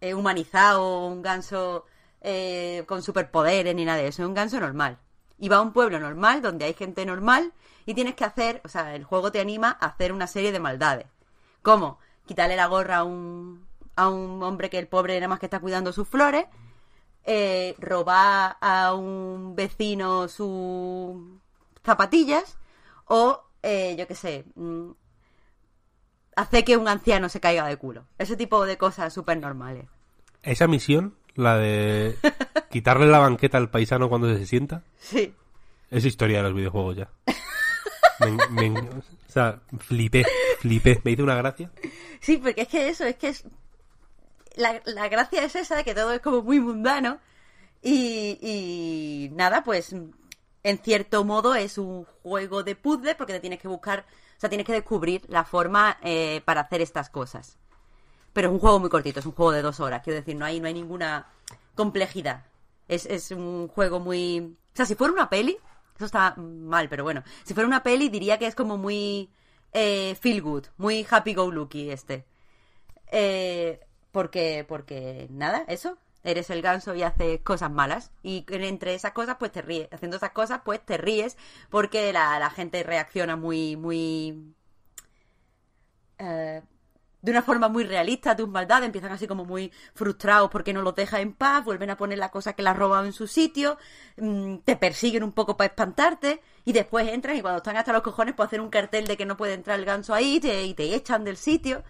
eh, 0.00 0.14
humanizado, 0.14 1.06
un 1.06 1.22
ganso 1.22 1.84
eh, 2.20 2.84
con 2.86 3.02
superpoderes 3.02 3.74
ni 3.74 3.84
nada 3.84 3.98
de 3.98 4.08
eso, 4.08 4.22
es 4.22 4.28
un 4.28 4.34
ganso 4.34 4.60
normal. 4.60 4.98
Y 5.38 5.48
va 5.48 5.56
a 5.56 5.60
un 5.62 5.72
pueblo 5.72 6.00
normal 6.00 6.42
donde 6.42 6.64
hay 6.64 6.74
gente 6.74 7.04
normal 7.06 7.52
y 7.84 7.94
tienes 7.94 8.14
que 8.14 8.24
hacer, 8.24 8.60
o 8.64 8.68
sea, 8.68 8.94
el 8.96 9.04
juego 9.04 9.30
te 9.30 9.40
anima 9.40 9.76
a 9.80 9.86
hacer 9.86 10.12
una 10.12 10.26
serie 10.26 10.52
de 10.52 10.60
maldades. 10.60 11.06
Como 11.62 11.98
quitarle 12.26 12.56
la 12.56 12.66
gorra 12.66 12.98
a 12.98 13.04
un, 13.04 13.66
a 13.96 14.08
un 14.08 14.42
hombre 14.42 14.70
que 14.70 14.78
el 14.78 14.88
pobre 14.88 15.14
nada 15.16 15.28
más 15.28 15.38
que 15.40 15.46
está 15.46 15.60
cuidando 15.60 15.92
sus 15.92 16.08
flores, 16.08 16.46
eh, 17.24 17.74
robar 17.78 18.56
a 18.60 18.94
un 18.94 19.56
vecino 19.56 20.28
sus 20.28 21.16
zapatillas 21.84 22.56
o, 23.06 23.42
eh, 23.62 23.96
yo 23.98 24.06
qué 24.06 24.14
sé, 24.14 24.44
mm, 24.54 24.90
hacer 26.36 26.64
que 26.64 26.76
un 26.76 26.88
anciano 26.88 27.28
se 27.28 27.40
caiga 27.40 27.66
de 27.66 27.76
culo. 27.76 28.06
Ese 28.18 28.36
tipo 28.36 28.64
de 28.66 28.76
cosas 28.76 29.12
súper 29.12 29.38
normales. 29.38 29.86
Esa 30.42 30.66
misión, 30.66 31.16
la 31.34 31.56
de 31.56 32.16
quitarle 32.70 33.06
la 33.06 33.18
banqueta 33.18 33.58
al 33.58 33.70
paisano 33.70 34.08
cuando 34.08 34.34
se 34.36 34.46
sienta, 34.46 34.82
Sí. 34.98 35.34
es 35.90 36.04
historia 36.04 36.38
de 36.38 36.42
los 36.44 36.54
videojuegos 36.54 36.96
ya. 36.96 37.10
Me- 38.20 38.70
me- 38.70 38.80
o 38.80 39.02
sea, 39.28 39.60
flipé, 39.78 40.24
flipé. 40.60 41.00
Me 41.04 41.10
hizo 41.12 41.22
una 41.22 41.34
gracia. 41.36 41.70
Sí, 42.20 42.38
porque 42.38 42.62
es 42.62 42.68
que 42.68 42.88
eso, 42.88 43.04
es 43.04 43.16
que 43.16 43.28
es... 43.28 43.44
La, 44.56 44.80
la 44.86 45.08
gracia 45.08 45.44
es 45.44 45.54
esa, 45.54 45.76
de 45.76 45.84
que 45.84 45.94
todo 45.94 46.12
es 46.14 46.20
como 46.20 46.40
muy 46.42 46.58
mundano. 46.60 47.18
Y, 47.82 48.38
y 48.40 49.28
nada, 49.34 49.62
pues 49.62 49.94
en 50.66 50.78
cierto 50.78 51.24
modo 51.24 51.54
es 51.54 51.78
un 51.78 52.04
juego 52.24 52.64
de 52.64 52.74
puzzle 52.74 53.14
porque 53.14 53.32
te 53.32 53.38
tienes 53.38 53.60
que 53.60 53.68
buscar, 53.68 54.04
o 54.36 54.40
sea, 54.40 54.48
tienes 54.48 54.66
que 54.66 54.72
descubrir 54.72 55.22
la 55.28 55.44
forma 55.44 55.96
eh, 56.02 56.42
para 56.44 56.62
hacer 56.62 56.80
estas 56.80 57.08
cosas. 57.08 57.56
Pero 58.32 58.48
es 58.48 58.52
un 58.52 58.58
juego 58.58 58.80
muy 58.80 58.90
cortito, 58.90 59.20
es 59.20 59.26
un 59.26 59.32
juego 59.32 59.52
de 59.52 59.62
dos 59.62 59.78
horas, 59.78 60.02
quiero 60.02 60.18
decir, 60.18 60.34
no 60.34 60.44
hay, 60.44 60.58
no 60.58 60.66
hay 60.66 60.74
ninguna 60.74 61.28
complejidad. 61.76 62.46
Es, 62.88 63.06
es 63.06 63.30
un 63.30 63.68
juego 63.68 64.00
muy... 64.00 64.40
O 64.40 64.76
sea, 64.76 64.86
si 64.86 64.96
fuera 64.96 65.12
una 65.12 65.30
peli, 65.30 65.56
eso 65.94 66.06
está 66.06 66.34
mal, 66.36 66.88
pero 66.88 67.04
bueno, 67.04 67.22
si 67.44 67.54
fuera 67.54 67.68
una 67.68 67.84
peli 67.84 68.08
diría 68.08 68.36
que 68.36 68.48
es 68.48 68.56
como 68.56 68.76
muy 68.76 69.30
eh, 69.72 70.16
feel 70.20 70.42
good, 70.42 70.64
muy 70.78 71.06
happy 71.08 71.34
go 71.34 71.48
lucky 71.48 71.92
este. 71.92 72.26
Eh, 73.12 73.78
porque, 74.10 74.64
porque 74.66 75.28
nada, 75.30 75.64
eso. 75.68 75.96
Eres 76.26 76.50
el 76.50 76.62
ganso 76.62 76.94
y 76.94 77.02
haces 77.02 77.40
cosas 77.42 77.70
malas. 77.70 78.12
Y 78.22 78.44
entre 78.48 78.94
esas 78.94 79.12
cosas, 79.12 79.36
pues 79.38 79.52
te 79.52 79.62
ríes. 79.62 79.88
Haciendo 79.92 80.16
esas 80.18 80.32
cosas, 80.32 80.60
pues 80.64 80.84
te 80.84 80.96
ríes. 80.98 81.36
Porque 81.70 82.12
la, 82.12 82.38
la 82.38 82.50
gente 82.50 82.82
reacciona 82.82 83.36
muy, 83.36 83.76
muy. 83.76 84.54
eh, 86.18 86.62
de 87.22 87.32
una 87.32 87.42
forma 87.42 87.68
muy 87.68 87.84
realista 87.84 88.32
a 88.32 88.36
tus 88.36 88.48
maldades. 88.48 88.86
Empiezan 88.86 89.12
así 89.12 89.26
como 89.26 89.44
muy 89.44 89.72
frustrados 89.94 90.50
porque 90.50 90.72
no 90.72 90.82
los 90.82 90.94
dejas 90.94 91.20
en 91.20 91.34
paz. 91.34 91.64
Vuelven 91.64 91.90
a 91.90 91.96
poner 91.96 92.18
la 92.18 92.30
cosa 92.30 92.52
que 92.54 92.62
las 92.62 92.72
has 92.74 92.78
robado 92.78 93.04
en 93.06 93.12
su 93.12 93.26
sitio. 93.26 93.78
mm, 94.16 94.58
te 94.58 94.76
persiguen 94.76 95.22
un 95.24 95.32
poco 95.32 95.56
para 95.56 95.68
espantarte. 95.68 96.42
Y 96.64 96.72
después 96.72 97.08
entran 97.08 97.36
y 97.36 97.42
cuando 97.42 97.58
están 97.58 97.76
hasta 97.76 97.92
los 97.92 98.02
cojones, 98.02 98.34
pues 98.36 98.48
hacen 98.48 98.60
un 98.60 98.70
cartel 98.70 99.06
de 99.06 99.16
que 99.16 99.26
no 99.26 99.36
puede 99.36 99.54
entrar 99.54 99.78
el 99.78 99.84
ganso 99.86 100.14
ahí 100.14 100.40
te, 100.40 100.64
y 100.64 100.74
te 100.74 100.94
echan 100.94 101.24
del 101.24 101.36
sitio 101.36 101.84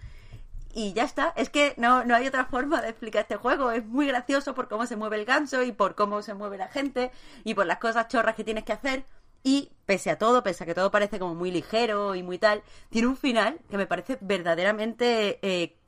y 0.76 0.92
ya 0.92 1.04
está. 1.04 1.32
Es 1.36 1.48
que 1.48 1.72
no, 1.78 2.04
no 2.04 2.14
hay 2.14 2.26
otra 2.26 2.44
forma 2.44 2.82
de 2.82 2.90
explicar 2.90 3.22
este 3.22 3.36
juego. 3.36 3.70
Es 3.70 3.86
muy 3.86 4.06
gracioso 4.06 4.54
por 4.54 4.68
cómo 4.68 4.84
se 4.84 4.94
mueve 4.94 5.16
el 5.16 5.24
ganso 5.24 5.62
y 5.62 5.72
por 5.72 5.94
cómo 5.94 6.20
se 6.20 6.34
mueve 6.34 6.58
la 6.58 6.68
gente 6.68 7.10
y 7.44 7.54
por 7.54 7.64
las 7.64 7.78
cosas 7.78 8.08
chorras 8.08 8.36
que 8.36 8.44
tienes 8.44 8.64
que 8.64 8.74
hacer. 8.74 9.06
Y 9.42 9.70
pese 9.86 10.10
a 10.10 10.18
todo, 10.18 10.42
pese 10.42 10.64
a 10.64 10.66
que 10.66 10.74
todo 10.74 10.90
parece 10.90 11.18
como 11.18 11.34
muy 11.34 11.50
ligero 11.50 12.14
y 12.14 12.22
muy 12.22 12.36
tal, 12.36 12.62
tiene 12.90 13.08
un 13.08 13.16
final 13.16 13.58
que 13.70 13.78
me 13.78 13.86
parece 13.86 14.18
verdaderamente 14.20 15.38
eh, 15.40 15.78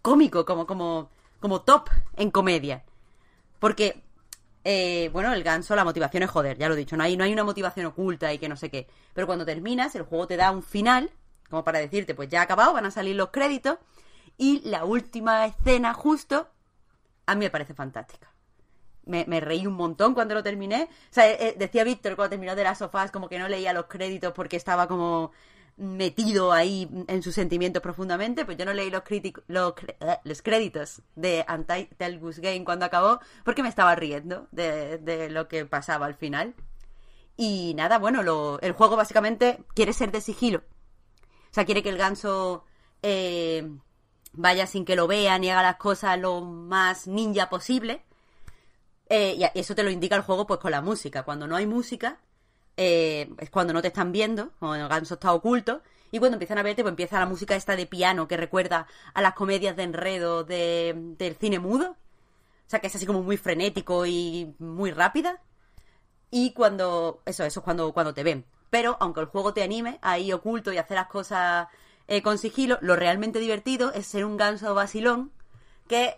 cómico, 0.00 0.46
como, 0.46 0.66
como, 0.66 1.10
como 1.38 1.60
top 1.60 1.90
en 2.16 2.30
comedia. 2.30 2.84
Porque, 3.58 4.02
eh, 4.64 5.10
bueno, 5.12 5.34
el 5.34 5.42
ganso, 5.42 5.76
la 5.76 5.84
motivación 5.84 6.22
es 6.22 6.30
joder, 6.30 6.56
ya 6.56 6.68
lo 6.68 6.74
he 6.74 6.78
dicho, 6.78 6.96
no 6.96 7.02
hay, 7.02 7.18
no 7.18 7.24
hay 7.24 7.34
una 7.34 7.44
motivación 7.44 7.84
oculta 7.84 8.32
y 8.32 8.38
que 8.38 8.48
no 8.48 8.56
sé 8.56 8.70
qué. 8.70 8.86
Pero 9.12 9.26
cuando 9.26 9.44
terminas, 9.44 9.94
el 9.94 10.04
juego 10.04 10.26
te 10.26 10.38
da 10.38 10.50
un 10.52 10.62
final, 10.62 11.10
como 11.50 11.64
para 11.64 11.80
decirte, 11.80 12.14
pues 12.14 12.30
ya 12.30 12.40
ha 12.40 12.44
acabado, 12.44 12.72
van 12.72 12.86
a 12.86 12.90
salir 12.90 13.14
los 13.14 13.28
créditos. 13.28 13.76
Y 14.38 14.60
la 14.68 14.84
última 14.84 15.46
escena, 15.46 15.94
justo, 15.94 16.48
a 17.26 17.34
mí 17.34 17.40
me 17.46 17.50
parece 17.50 17.74
fantástica. 17.74 18.30
Me, 19.04 19.24
reí 19.40 19.66
un 19.66 19.74
montón 19.74 20.14
cuando 20.14 20.34
lo 20.34 20.42
terminé. 20.42 20.88
O 21.10 21.14
sea, 21.14 21.30
eh, 21.30 21.36
eh, 21.40 21.54
decía 21.56 21.84
Víctor 21.84 22.16
cuando 22.16 22.30
terminó 22.30 22.56
de 22.56 22.64
las 22.64 22.78
sofás, 22.78 23.12
como 23.12 23.28
que 23.28 23.38
no 23.38 23.48
leía 23.48 23.72
los 23.72 23.86
créditos 23.86 24.32
porque 24.32 24.56
estaba 24.56 24.88
como 24.88 25.30
metido 25.76 26.52
ahí 26.52 26.88
en 27.06 27.22
sus 27.22 27.34
sentimientos 27.34 27.82
profundamente. 27.82 28.44
Pues 28.44 28.58
yo 28.58 28.64
no 28.64 28.72
leí 28.74 28.90
los, 28.90 29.02
eh, 29.08 30.18
los 30.24 30.42
créditos 30.42 31.02
de 31.14 31.46
Untitled 31.48 32.18
Goose 32.20 32.40
Game 32.40 32.64
cuando 32.64 32.84
acabó 32.84 33.20
porque 33.44 33.62
me 33.62 33.68
estaba 33.68 33.94
riendo 33.94 34.48
de, 34.50 34.98
de 34.98 35.30
lo 35.30 35.46
que 35.46 35.66
pasaba 35.66 36.06
al 36.06 36.14
final. 36.14 36.54
Y 37.36 37.74
nada, 37.74 37.98
bueno, 37.98 38.22
lo- 38.24 38.58
el 38.60 38.72
juego 38.72 38.96
básicamente 38.96 39.58
quiere 39.74 39.92
ser 39.92 40.10
de 40.10 40.20
sigilo. 40.20 40.58
O 41.50 41.54
sea, 41.56 41.64
quiere 41.64 41.82
que 41.82 41.90
el 41.90 41.96
ganso 41.98 42.64
eh, 43.02 43.70
vaya 44.36 44.66
sin 44.66 44.84
que 44.84 44.96
lo 44.96 45.06
vean 45.06 45.42
y 45.44 45.50
haga 45.50 45.62
las 45.62 45.76
cosas 45.76 46.18
lo 46.18 46.40
más 46.42 47.06
ninja 47.06 47.48
posible. 47.48 48.02
Eh, 49.08 49.36
y 49.38 49.58
eso 49.58 49.74
te 49.74 49.82
lo 49.82 49.90
indica 49.90 50.16
el 50.16 50.22
juego 50.22 50.46
pues 50.46 50.60
con 50.60 50.70
la 50.72 50.80
música. 50.80 51.22
Cuando 51.22 51.46
no 51.46 51.56
hay 51.56 51.66
música, 51.66 52.18
eh, 52.76 53.30
es 53.38 53.50
cuando 53.50 53.72
no 53.72 53.82
te 53.82 53.88
están 53.88 54.12
viendo, 54.12 54.50
cuando 54.58 54.84
el 54.84 54.88
ganso 54.88 55.14
está 55.14 55.32
oculto. 55.32 55.82
Y 56.10 56.18
cuando 56.18 56.36
empiezan 56.36 56.58
a 56.58 56.62
verte, 56.62 56.82
pues 56.82 56.92
empieza 56.92 57.18
la 57.18 57.26
música 57.26 57.56
esta 57.56 57.76
de 57.76 57.86
piano 57.86 58.28
que 58.28 58.36
recuerda 58.36 58.86
a 59.12 59.20
las 59.22 59.34
comedias 59.34 59.76
de 59.76 59.82
enredo 59.82 60.44
de- 60.44 60.94
del 61.18 61.36
cine 61.36 61.58
mudo. 61.58 61.90
O 61.90 62.68
sea, 62.68 62.80
que 62.80 62.86
es 62.88 62.94
así 62.96 63.06
como 63.06 63.22
muy 63.22 63.36
frenético 63.36 64.06
y 64.06 64.54
muy 64.58 64.90
rápida. 64.92 65.40
Y 66.30 66.52
cuando. 66.52 67.22
Eso, 67.26 67.44
eso 67.44 67.60
es 67.60 67.64
cuando, 67.64 67.92
cuando 67.92 68.14
te 68.14 68.22
ven. 68.24 68.44
Pero 68.70 68.96
aunque 69.00 69.20
el 69.20 69.26
juego 69.26 69.54
te 69.54 69.62
anime 69.62 69.98
a 70.02 70.18
ir 70.18 70.34
oculto 70.34 70.72
y 70.72 70.78
hacer 70.78 70.96
las 70.96 71.06
cosas 71.08 71.68
eh, 72.08 72.22
con 72.22 72.38
sigilo, 72.38 72.78
lo 72.82 72.96
realmente 72.96 73.38
divertido 73.38 73.92
es 73.92 74.06
ser 74.06 74.24
un 74.24 74.36
ganso 74.36 74.74
vacilón 74.74 75.32
que 75.88 76.16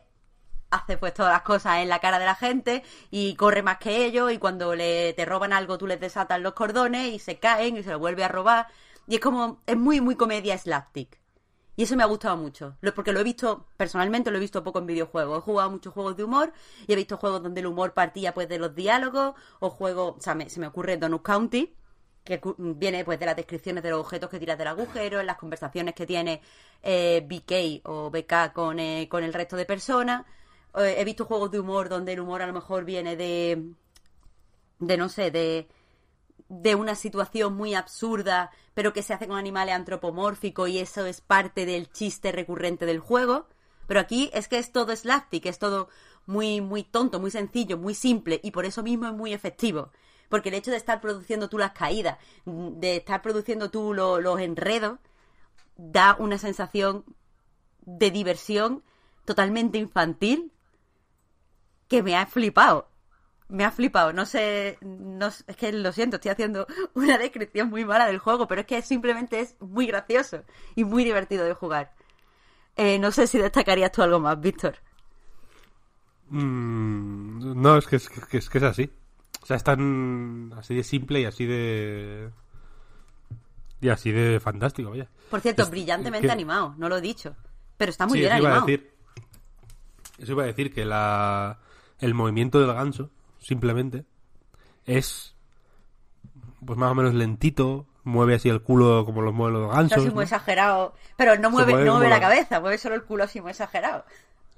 hace 0.71 0.99
pues 0.99 1.15
todas 1.15 1.33
las 1.33 1.43
cosas 1.43 1.79
en 1.79 1.89
la 1.89 1.99
cara 1.99 2.19
de 2.19 2.27
la 2.27 2.35
gente 2.35 2.83
y 3.11 3.35
corre 3.37 3.63
más 3.63 3.79
que 3.79 4.05
ellos 4.05 4.31
y 4.33 4.39
cuando 4.39 4.75
le 4.75 5.15
te 5.15 5.25
roban 5.25 5.53
algo 5.55 5.79
tú 5.79 5.87
les 5.87 5.99
desatas 6.01 6.41
los 6.41 6.53
cordones 6.53 7.15
y 7.15 7.19
se 7.19 7.39
caen 7.39 7.77
y 7.79 7.83
se 7.83 7.91
lo 7.91 7.99
vuelve 7.99 8.25
a 8.25 8.29
robar. 8.29 8.67
Y 9.07 9.15
es 9.17 9.21
como 9.21 9.63
es 9.67 9.77
muy 9.77 10.01
muy 10.03 10.15
comedia 10.17 10.59
slapstick. 10.59 11.19
Y 11.77 11.85
eso 11.85 11.95
me 11.97 12.03
ha 12.03 12.07
gustado 12.07 12.37
mucho. 12.37 12.77
Porque 12.95 13.13
lo 13.13 13.21
he 13.21 13.25
visto 13.25 13.67
personalmente 13.77 14.31
lo 14.31 14.37
he 14.37 14.41
visto 14.41 14.65
poco 14.65 14.81
en 14.81 14.87
videojuegos. 14.87 15.39
He 15.39 15.43
jugado 15.43 15.71
muchos 15.71 15.95
juegos 15.95 16.17
de 16.17 16.25
humor 16.25 16.53
y 16.87 16.93
he 16.93 16.97
visto 16.97 17.17
juegos 17.17 17.43
donde 17.43 17.61
el 17.61 17.67
humor 17.69 17.95
partía 17.95 18.35
pues 18.35 18.49
de 18.49 18.59
los 18.59 18.75
diálogos 18.75 19.35
o 19.61 19.71
juegos 19.71 20.17
o 20.19 20.21
sea 20.21 20.35
me- 20.35 20.51
se 20.51 20.61
me 20.61 20.67
ocurre 20.67 20.97
Donut 20.99 21.23
County 21.23 21.75
que 22.29 22.41
viene 22.59 23.05
pues 23.05 23.19
de 23.19 23.27
las 23.27 23.37
descripciones 23.37 23.83
de 23.83 23.91
los 23.91 24.01
objetos 24.01 24.29
que 24.29 24.39
tiras 24.39 24.59
del 24.59 24.69
agujero, 24.69 25.21
en 25.21 25.27
las 25.27 25.39
conversaciones 25.39 25.95
que 25.95 26.07
tiene 26.07 26.43
eh, 26.83 27.25
BK 27.27 27.89
o 27.89 28.11
BK 28.11 28.53
con, 28.53 28.79
eh, 28.79 29.09
con 29.09 29.25
el 29.25 29.33
resto 29.33 29.57
de 29.57 29.65
personas. 29.65 30.27
Eh, 30.77 30.97
he 30.99 31.05
visto 31.05 31.25
juegos 31.25 31.51
de 31.51 31.61
humor 31.61 31.89
donde 31.89 32.13
el 32.13 32.21
humor 32.21 32.43
a 32.43 32.47
lo 32.47 32.53
mejor 32.53 32.85
viene 32.85 33.17
de, 33.17 33.73
de 34.79 34.97
no 34.99 35.09
sé, 35.09 35.31
de, 35.31 35.69
de 36.49 36.75
una 36.75 36.95
situación 36.95 37.55
muy 37.55 37.75
absurda, 37.75 38.51
pero 38.75 38.93
que 38.93 39.03
se 39.03 39.15
hace 39.15 39.27
con 39.27 39.39
animales 39.39 39.75
antropomórficos 39.75 40.69
y 40.69 40.79
eso 40.79 41.07
es 41.07 41.21
parte 41.23 41.65
del 41.67 41.91
chiste 41.91 42.33
recurrente 42.33 42.85
del 42.87 43.01
juego. 43.01 43.47
Pero 43.87 44.01
aquí 44.01 44.31
es 44.35 44.49
que 44.49 44.59
es 44.59 44.71
todo 44.71 44.95
slapstick, 44.95 45.47
es 45.47 45.59
todo 45.59 45.89
muy, 46.27 46.61
muy 46.61 46.85
tonto, 46.85 47.21
muy 47.21 47.31
sencillo, 47.31 47.79
muy 47.79 47.95
simple 47.95 48.39
y 48.43 48.51
por 48.51 48.67
eso 48.67 48.83
mismo 48.83 49.07
es 49.07 49.15
muy 49.15 49.33
efectivo. 49.33 49.91
Porque 50.29 50.51
el 50.51 50.55
hecho 50.57 50.71
de 50.71 50.77
estar 50.77 51.01
produciendo 51.01 51.49
tú 51.49 51.59
las 51.59 51.73
caídas, 51.73 52.19
de 52.45 52.97
estar 52.97 53.23
produciendo 53.23 53.71
tú 53.71 53.95
lo- 53.95 54.21
los 54.21 54.41
enredos, 54.41 54.99
da 55.77 56.17
una 56.19 56.39
sensación 56.39 57.05
de 57.83 58.11
diversión 58.11 58.83
totalmente 59.27 59.79
infantil 59.79 60.53
que 61.89 62.03
me 62.03 62.17
ha 62.17 62.27
flipado. 62.27 62.89
Me 63.49 63.65
ha 63.65 63.71
flipado. 63.71 64.13
No 64.13 64.27
sé, 64.27 64.79
no, 64.83 65.29
es 65.29 65.45
que 65.57 65.73
lo 65.73 65.93
siento, 65.93 66.17
estoy 66.17 66.31
haciendo 66.33 66.67
una 66.95 67.19
descripción 67.19 67.71
muy 67.71 67.85
mala 67.85 68.07
del 68.07 68.19
juego, 68.19 68.47
pero 68.49 68.63
es 68.63 68.67
que 68.67 68.83
simplemente 68.83 69.41
es 69.41 69.57
muy 69.61 69.87
gracioso 69.87 70.45
y 70.75 70.85
muy 70.85 71.05
divertido 71.05 71.45
de 71.45 71.55
jugar. 71.55 71.93
Eh, 72.77 72.99
no 72.99 73.13
sé 73.13 73.27
si 73.29 73.39
destacarías 73.39 73.93
tú 73.93 74.03
algo 74.03 74.21
más, 74.21 74.41
Víctor. 74.41 74.77
Mm, 76.31 77.61
no, 77.63 77.77
es 77.79 77.87
que 77.87 77.97
es, 77.97 78.09
que 78.09 78.39
es 78.39 78.49
que 78.51 78.59
es 78.59 78.65
así. 78.65 78.91
O 79.43 79.47
sea, 79.47 79.57
es 79.57 79.65
tan 79.65 80.53
así 80.57 80.75
de 80.75 80.83
simple 80.85 81.21
y 81.21 81.25
así 81.25 81.47
de... 81.47 82.31
Y 83.81 83.89
así 83.91 84.11
de 84.11 84.41
fantástico, 84.41 84.91
vaya. 84.91 85.09
Por 85.31 85.41
cierto, 85.41 85.63
Es- 85.63 85.71
brillantemente 85.71 86.27
que- 86.27 86.33
animado, 86.33 86.75
no 86.79 86.89
lo 86.89 86.97
he 86.97 87.01
dicho. 87.01 87.37
Pero 87.77 87.91
está 87.91 88.07
muy 88.07 88.19
Sí, 88.19 88.21
bien 88.23 88.33
eso 88.33 88.41
iba 88.43 88.49
a 88.49 88.53
animado. 88.59 88.67
decir. 88.67 88.95
Eso 90.19 90.33
iba 90.33 90.43
a 90.43 90.47
decir 90.47 90.73
que 90.75 90.85
la 90.85 91.59
el 92.01 92.15
movimiento 92.15 92.61
del 92.61 92.73
ganso, 92.75 93.11
simplemente, 93.41 94.05
es 94.85 95.35
pues 96.65 96.77
más 96.79 96.91
o 96.91 96.95
menos 96.97 97.15
lentito, 97.15 97.87
mueve 98.05 98.35
así 98.35 98.49
el 98.49 98.63
culo 98.63 99.05
como 99.05 99.23
los 99.23 99.33
mueven 99.33 99.61
los 99.61 99.73
gansos. 99.73 99.99
así 99.99 100.07
muy 100.09 100.15
¿no? 100.17 100.23
exagerado. 100.23 100.95
Pero 101.17 101.37
no 101.39 101.51
mueve, 101.51 101.73
mueve 101.73 101.87
no 101.87 101.93
mueve 101.95 102.09
la 102.09 102.17
la- 102.17 102.21
cabeza, 102.21 102.61
mueve 102.61 102.79
solo 102.79 102.97
el 102.97 103.05
culo 103.05 103.25
así 103.25 103.41
muy 103.41 103.51
exagerado. 103.53 104.05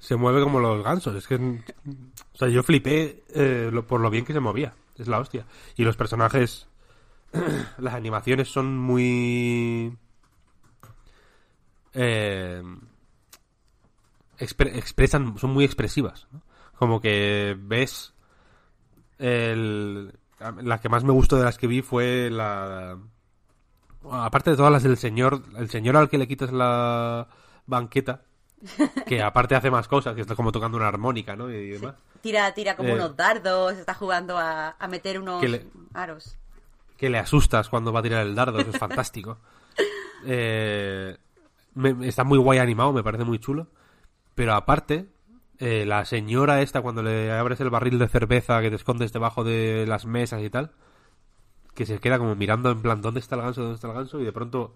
Se 0.00 0.16
mueve 0.16 0.42
como 0.42 0.58
los 0.60 0.82
gansos. 0.82 1.14
Es 1.14 1.28
que. 1.28 1.36
O 1.36 2.36
sea, 2.36 2.48
yo 2.48 2.62
flipé 2.64 3.22
eh, 3.32 3.70
por 3.86 4.00
lo 4.00 4.10
bien 4.10 4.24
que 4.24 4.32
se 4.32 4.40
movía. 4.40 4.74
Es 4.98 5.06
la 5.06 5.18
hostia. 5.20 5.46
Y 5.76 5.84
los 5.84 5.96
personajes. 5.96 6.66
las 7.78 7.94
animaciones 7.94 8.48
son 8.48 8.76
muy. 8.78 9.96
eh, 11.94 12.62
expre- 14.38 14.74
expresan. 14.76 15.38
Son 15.38 15.50
muy 15.50 15.64
expresivas. 15.64 16.26
¿no? 16.32 16.42
Como 16.78 17.00
que 17.00 17.56
ves. 17.60 18.12
El, 19.18 20.12
la 20.62 20.80
que 20.80 20.88
más 20.88 21.04
me 21.04 21.12
gustó 21.12 21.36
de 21.36 21.44
las 21.44 21.58
que 21.58 21.66
vi 21.66 21.82
fue 21.82 22.30
la. 22.30 22.96
aparte 24.10 24.50
de 24.50 24.56
todas 24.56 24.72
las 24.72 24.82
del 24.82 24.96
señor. 24.96 25.42
El 25.56 25.68
señor 25.68 25.96
al 25.96 26.08
que 26.08 26.18
le 26.18 26.26
quitas 26.26 26.52
la 26.52 27.28
banqueta 27.66 28.22
que 29.06 29.22
aparte 29.22 29.54
hace 29.54 29.70
más 29.70 29.88
cosas, 29.88 30.14
que 30.14 30.20
está 30.20 30.34
como 30.34 30.52
tocando 30.52 30.76
una 30.76 30.88
armónica, 30.88 31.34
¿no? 31.36 31.50
Y 31.50 31.70
demás. 31.70 31.94
Tira, 32.20 32.52
tira 32.52 32.76
como 32.76 32.90
Eh, 32.90 32.94
unos 32.94 33.16
dardos, 33.16 33.72
está 33.74 33.94
jugando 33.94 34.36
a, 34.38 34.76
a 34.78 34.88
meter 34.88 35.18
unos 35.18 35.40
que 35.40 35.48
le- 35.48 35.66
aros. 35.94 36.36
Que 36.98 37.08
le 37.08 37.18
asustas 37.18 37.68
cuando 37.70 37.92
va 37.92 38.00
a 38.00 38.02
tirar 38.02 38.26
el 38.26 38.34
dardo, 38.34 38.58
eso 38.58 38.70
es 38.70 38.78
fantástico. 38.78 39.38
Eh, 40.24 41.16
me- 41.74 42.06
está 42.06 42.24
muy 42.24 42.38
guay 42.38 42.58
animado, 42.58 42.92
me 42.92 43.02
parece 43.02 43.24
muy 43.24 43.38
chulo. 43.38 43.68
Pero 44.34 44.54
aparte, 44.54 45.06
eh, 45.58 45.84
la 45.86 46.04
señora 46.04 46.60
esta, 46.62 46.82
cuando 46.82 47.02
le 47.02 47.32
abres 47.32 47.60
el 47.60 47.70
barril 47.70 47.98
de 47.98 48.08
cerveza 48.08 48.60
que 48.60 48.70
te 48.70 48.76
escondes 48.76 49.12
debajo 49.12 49.44
de 49.44 49.86
las 49.88 50.04
mesas 50.06 50.42
y 50.42 50.50
tal, 50.50 50.72
que 51.74 51.86
se 51.86 51.98
queda 51.98 52.18
como 52.18 52.34
mirando 52.34 52.70
en 52.70 52.82
plan, 52.82 53.00
¿dónde 53.00 53.20
está 53.20 53.36
el 53.36 53.42
ganso? 53.42 53.62
¿Dónde 53.62 53.76
está 53.76 53.88
el 53.88 53.94
ganso? 53.94 54.20
Y 54.20 54.24
de 54.24 54.32
pronto 54.32 54.74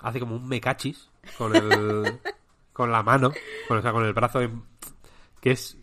hace 0.00 0.18
como 0.20 0.36
un 0.36 0.48
mecachis 0.48 1.08
con 1.38 1.54
el 1.54 2.18
con 2.76 2.92
la 2.92 3.02
mano, 3.02 3.32
con, 3.66 3.78
o 3.78 3.82
sea, 3.82 3.90
con 3.90 4.04
el 4.04 4.12
brazo 4.12 4.42
en- 4.42 4.62
que 5.40 5.52
es 5.52 5.78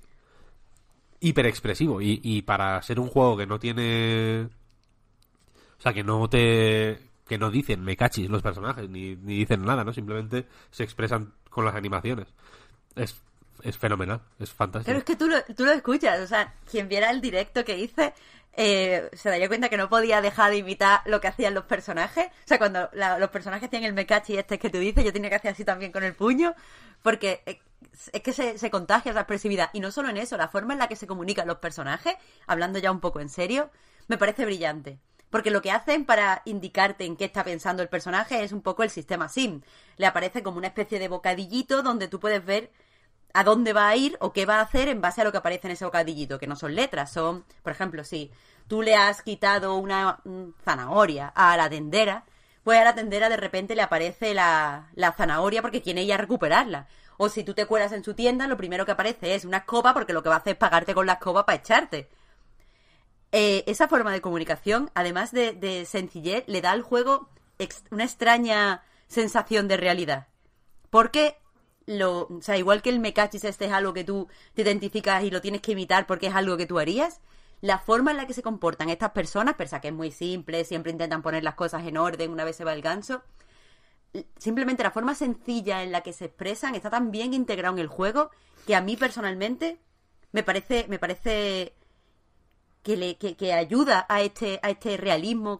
hiper 1.21 1.47
expresivo 1.47 2.01
y, 2.01 2.19
y 2.21 2.43
para 2.43 2.79
ser 2.83 2.99
un 2.99 3.07
juego 3.07 3.35
que 3.37 3.47
no 3.47 3.57
tiene 3.57 4.47
o 5.79 5.81
sea 5.81 5.91
que 5.93 6.03
no 6.03 6.29
te 6.29 6.99
que 7.27 7.37
no 7.37 7.49
dicen 7.49 7.81
me 7.83 7.95
cachis 7.95 8.29
los 8.29 8.41
personajes 8.43 8.89
ni, 8.89 9.15
ni 9.15 9.37
dicen 9.37 9.63
nada 9.65 9.83
no 9.83 9.91
simplemente 9.93 10.45
se 10.69 10.83
expresan 10.83 11.33
con 11.49 11.65
las 11.65 11.75
animaciones. 11.75 12.27
Es 12.95 13.19
es 13.63 13.77
fenomenal 13.77 14.21
es 14.39 14.51
fantástico 14.51 14.85
Pero 14.87 14.99
es 14.99 15.05
que 15.05 15.15
tú 15.15 15.27
lo, 15.27 15.41
tú 15.55 15.65
lo 15.65 15.71
escuchas, 15.71 16.19
o 16.19 16.27
sea, 16.27 16.53
quien 16.69 16.87
viera 16.87 17.09
el 17.09 17.21
directo 17.21 17.65
que 17.65 17.77
hice 17.77 18.13
eh, 18.55 19.09
se 19.13 19.29
daría 19.29 19.47
cuenta 19.47 19.69
que 19.69 19.77
no 19.77 19.89
podía 19.89 20.21
dejar 20.21 20.51
de 20.51 20.57
imitar 20.57 21.01
lo 21.05 21.19
que 21.19 21.27
hacían 21.27 21.53
los 21.53 21.63
personajes. 21.65 22.27
O 22.27 22.47
sea, 22.47 22.59
cuando 22.59 22.89
los 23.19 23.29
personajes 23.29 23.67
hacían 23.67 23.83
el 23.83 23.93
mecachi 23.93 24.37
este 24.37 24.59
que 24.59 24.69
tú 24.69 24.77
dices, 24.77 25.03
yo 25.03 25.11
tenía 25.11 25.29
que 25.29 25.37
hacer 25.37 25.51
así 25.53 25.65
también 25.65 25.91
con 25.91 26.03
el 26.03 26.13
puño, 26.13 26.53
porque 27.01 27.41
eh, 27.45 27.59
es 28.11 28.21
que 28.21 28.33
se, 28.33 28.57
se 28.57 28.69
contagia 28.69 29.11
esa 29.11 29.21
expresividad. 29.21 29.69
Y 29.73 29.79
no 29.79 29.91
solo 29.91 30.09
en 30.09 30.17
eso, 30.17 30.37
la 30.37 30.47
forma 30.47 30.73
en 30.73 30.79
la 30.79 30.87
que 30.87 30.95
se 30.95 31.07
comunican 31.07 31.47
los 31.47 31.57
personajes, 31.57 32.15
hablando 32.45 32.79
ya 32.79 32.91
un 32.91 32.99
poco 32.99 33.19
en 33.19 33.29
serio, 33.29 33.71
me 34.07 34.17
parece 34.17 34.45
brillante. 34.45 34.99
Porque 35.31 35.49
lo 35.49 35.63
que 35.63 35.71
hacen 35.71 36.05
para 36.05 36.43
indicarte 36.45 37.05
en 37.05 37.17
qué 37.17 37.25
está 37.25 37.43
pensando 37.43 37.81
el 37.81 37.89
personaje 37.89 38.43
es 38.43 38.51
un 38.51 38.61
poco 38.61 38.83
el 38.83 38.91
sistema 38.91 39.29
SIM. 39.29 39.61
Le 39.97 40.05
aparece 40.05 40.43
como 40.43 40.59
una 40.59 40.67
especie 40.67 40.99
de 40.99 41.07
bocadillito 41.07 41.81
donde 41.81 42.07
tú 42.07 42.19
puedes 42.19 42.45
ver 42.45 42.69
a 43.33 43.43
dónde 43.43 43.73
va 43.73 43.89
a 43.89 43.95
ir 43.95 44.15
o 44.19 44.31
qué 44.31 44.45
va 44.45 44.59
a 44.59 44.61
hacer 44.61 44.87
en 44.87 45.01
base 45.01 45.21
a 45.21 45.23
lo 45.23 45.31
que 45.31 45.39
aparece 45.39 45.67
en 45.67 45.73
ese 45.73 45.85
bocadillito, 45.85 46.39
que 46.39 46.47
no 46.47 46.55
son 46.55 46.75
letras, 46.75 47.11
son, 47.11 47.43
por 47.63 47.71
ejemplo, 47.71 48.03
si 48.03 48.31
tú 48.67 48.81
le 48.81 48.95
has 48.95 49.23
quitado 49.23 49.75
una 49.75 50.19
mm, 50.23 50.49
zanahoria 50.63 51.33
a 51.35 51.57
la 51.57 51.69
tendera, 51.69 52.25
pues 52.63 52.79
a 52.79 52.83
la 52.83 52.95
tendera 52.95 53.29
de 53.29 53.37
repente 53.37 53.75
le 53.75 53.81
aparece 53.81 54.33
la, 54.33 54.89
la 54.95 55.11
zanahoria 55.11 55.61
porque 55.61 55.81
quiere 55.81 56.01
ella 56.01 56.17
recuperarla. 56.17 56.87
O 57.17 57.29
si 57.29 57.43
tú 57.43 57.53
te 57.53 57.65
cuelas 57.65 57.91
en 57.91 58.03
su 58.03 58.13
tienda, 58.13 58.47
lo 58.47 58.57
primero 58.57 58.85
que 58.85 58.91
aparece 58.91 59.35
es 59.35 59.45
una 59.45 59.57
escoba 59.57 59.93
porque 59.93 60.13
lo 60.13 60.23
que 60.23 60.29
va 60.29 60.35
a 60.35 60.39
hacer 60.39 60.53
es 60.53 60.59
pagarte 60.59 60.93
con 60.93 61.05
la 61.05 61.13
escoba 61.13 61.45
para 61.45 61.57
echarte. 61.57 62.09
Eh, 63.31 63.63
esa 63.67 63.87
forma 63.87 64.11
de 64.11 64.21
comunicación, 64.21 64.91
además 64.93 65.31
de, 65.31 65.53
de 65.53 65.85
sencillez, 65.85 66.43
le 66.47 66.61
da 66.61 66.71
al 66.71 66.83
juego 66.83 67.29
una 67.91 68.03
extraña 68.03 68.83
sensación 69.07 69.67
de 69.67 69.77
realidad. 69.77 70.27
Porque 70.89 71.37
lo, 71.85 72.27
o 72.27 72.41
sea, 72.41 72.57
igual 72.57 72.81
que 72.81 72.89
el 72.89 72.99
mecachis 72.99 73.43
este 73.43 73.65
es 73.65 73.71
algo 73.71 73.93
que 73.93 74.03
tú 74.03 74.27
te 74.53 74.61
identificas 74.61 75.23
y 75.23 75.31
lo 75.31 75.41
tienes 75.41 75.61
que 75.61 75.73
imitar 75.73 76.07
porque 76.07 76.27
es 76.27 76.35
algo 76.35 76.57
que 76.57 76.65
tú 76.65 76.79
harías, 76.79 77.19
la 77.61 77.79
forma 77.79 78.11
en 78.11 78.17
la 78.17 78.27
que 78.27 78.33
se 78.33 78.41
comportan 78.41 78.89
estas 78.89 79.11
personas, 79.11 79.55
pese 79.55 79.79
que 79.81 79.87
es 79.89 79.93
muy 79.93 80.11
simple, 80.11 80.65
siempre 80.65 80.91
intentan 80.91 81.21
poner 81.21 81.43
las 81.43 81.55
cosas 81.55 81.85
en 81.87 81.97
orden 81.97 82.31
una 82.31 82.43
vez 82.43 82.55
se 82.55 82.65
va 82.65 82.73
el 82.73 82.81
ganso, 82.81 83.23
simplemente 84.37 84.83
la 84.83 84.91
forma 84.91 85.15
sencilla 85.15 85.83
en 85.83 85.91
la 85.91 86.01
que 86.01 86.13
se 86.13 86.25
expresan 86.25 86.75
está 86.75 86.89
tan 86.89 87.11
bien 87.11 87.33
integrado 87.33 87.75
en 87.75 87.79
el 87.79 87.87
juego 87.87 88.29
que 88.67 88.75
a 88.75 88.81
mí 88.81 88.95
personalmente 88.95 89.79
me 90.31 90.43
parece, 90.43 90.85
me 90.89 90.99
parece 90.99 91.73
que, 92.83 92.97
le, 92.97 93.17
que, 93.17 93.35
que 93.35 93.53
ayuda 93.53 94.05
a 94.09 94.21
este, 94.21 94.59
a 94.61 94.69
este 94.69 94.97
realismo. 94.97 95.59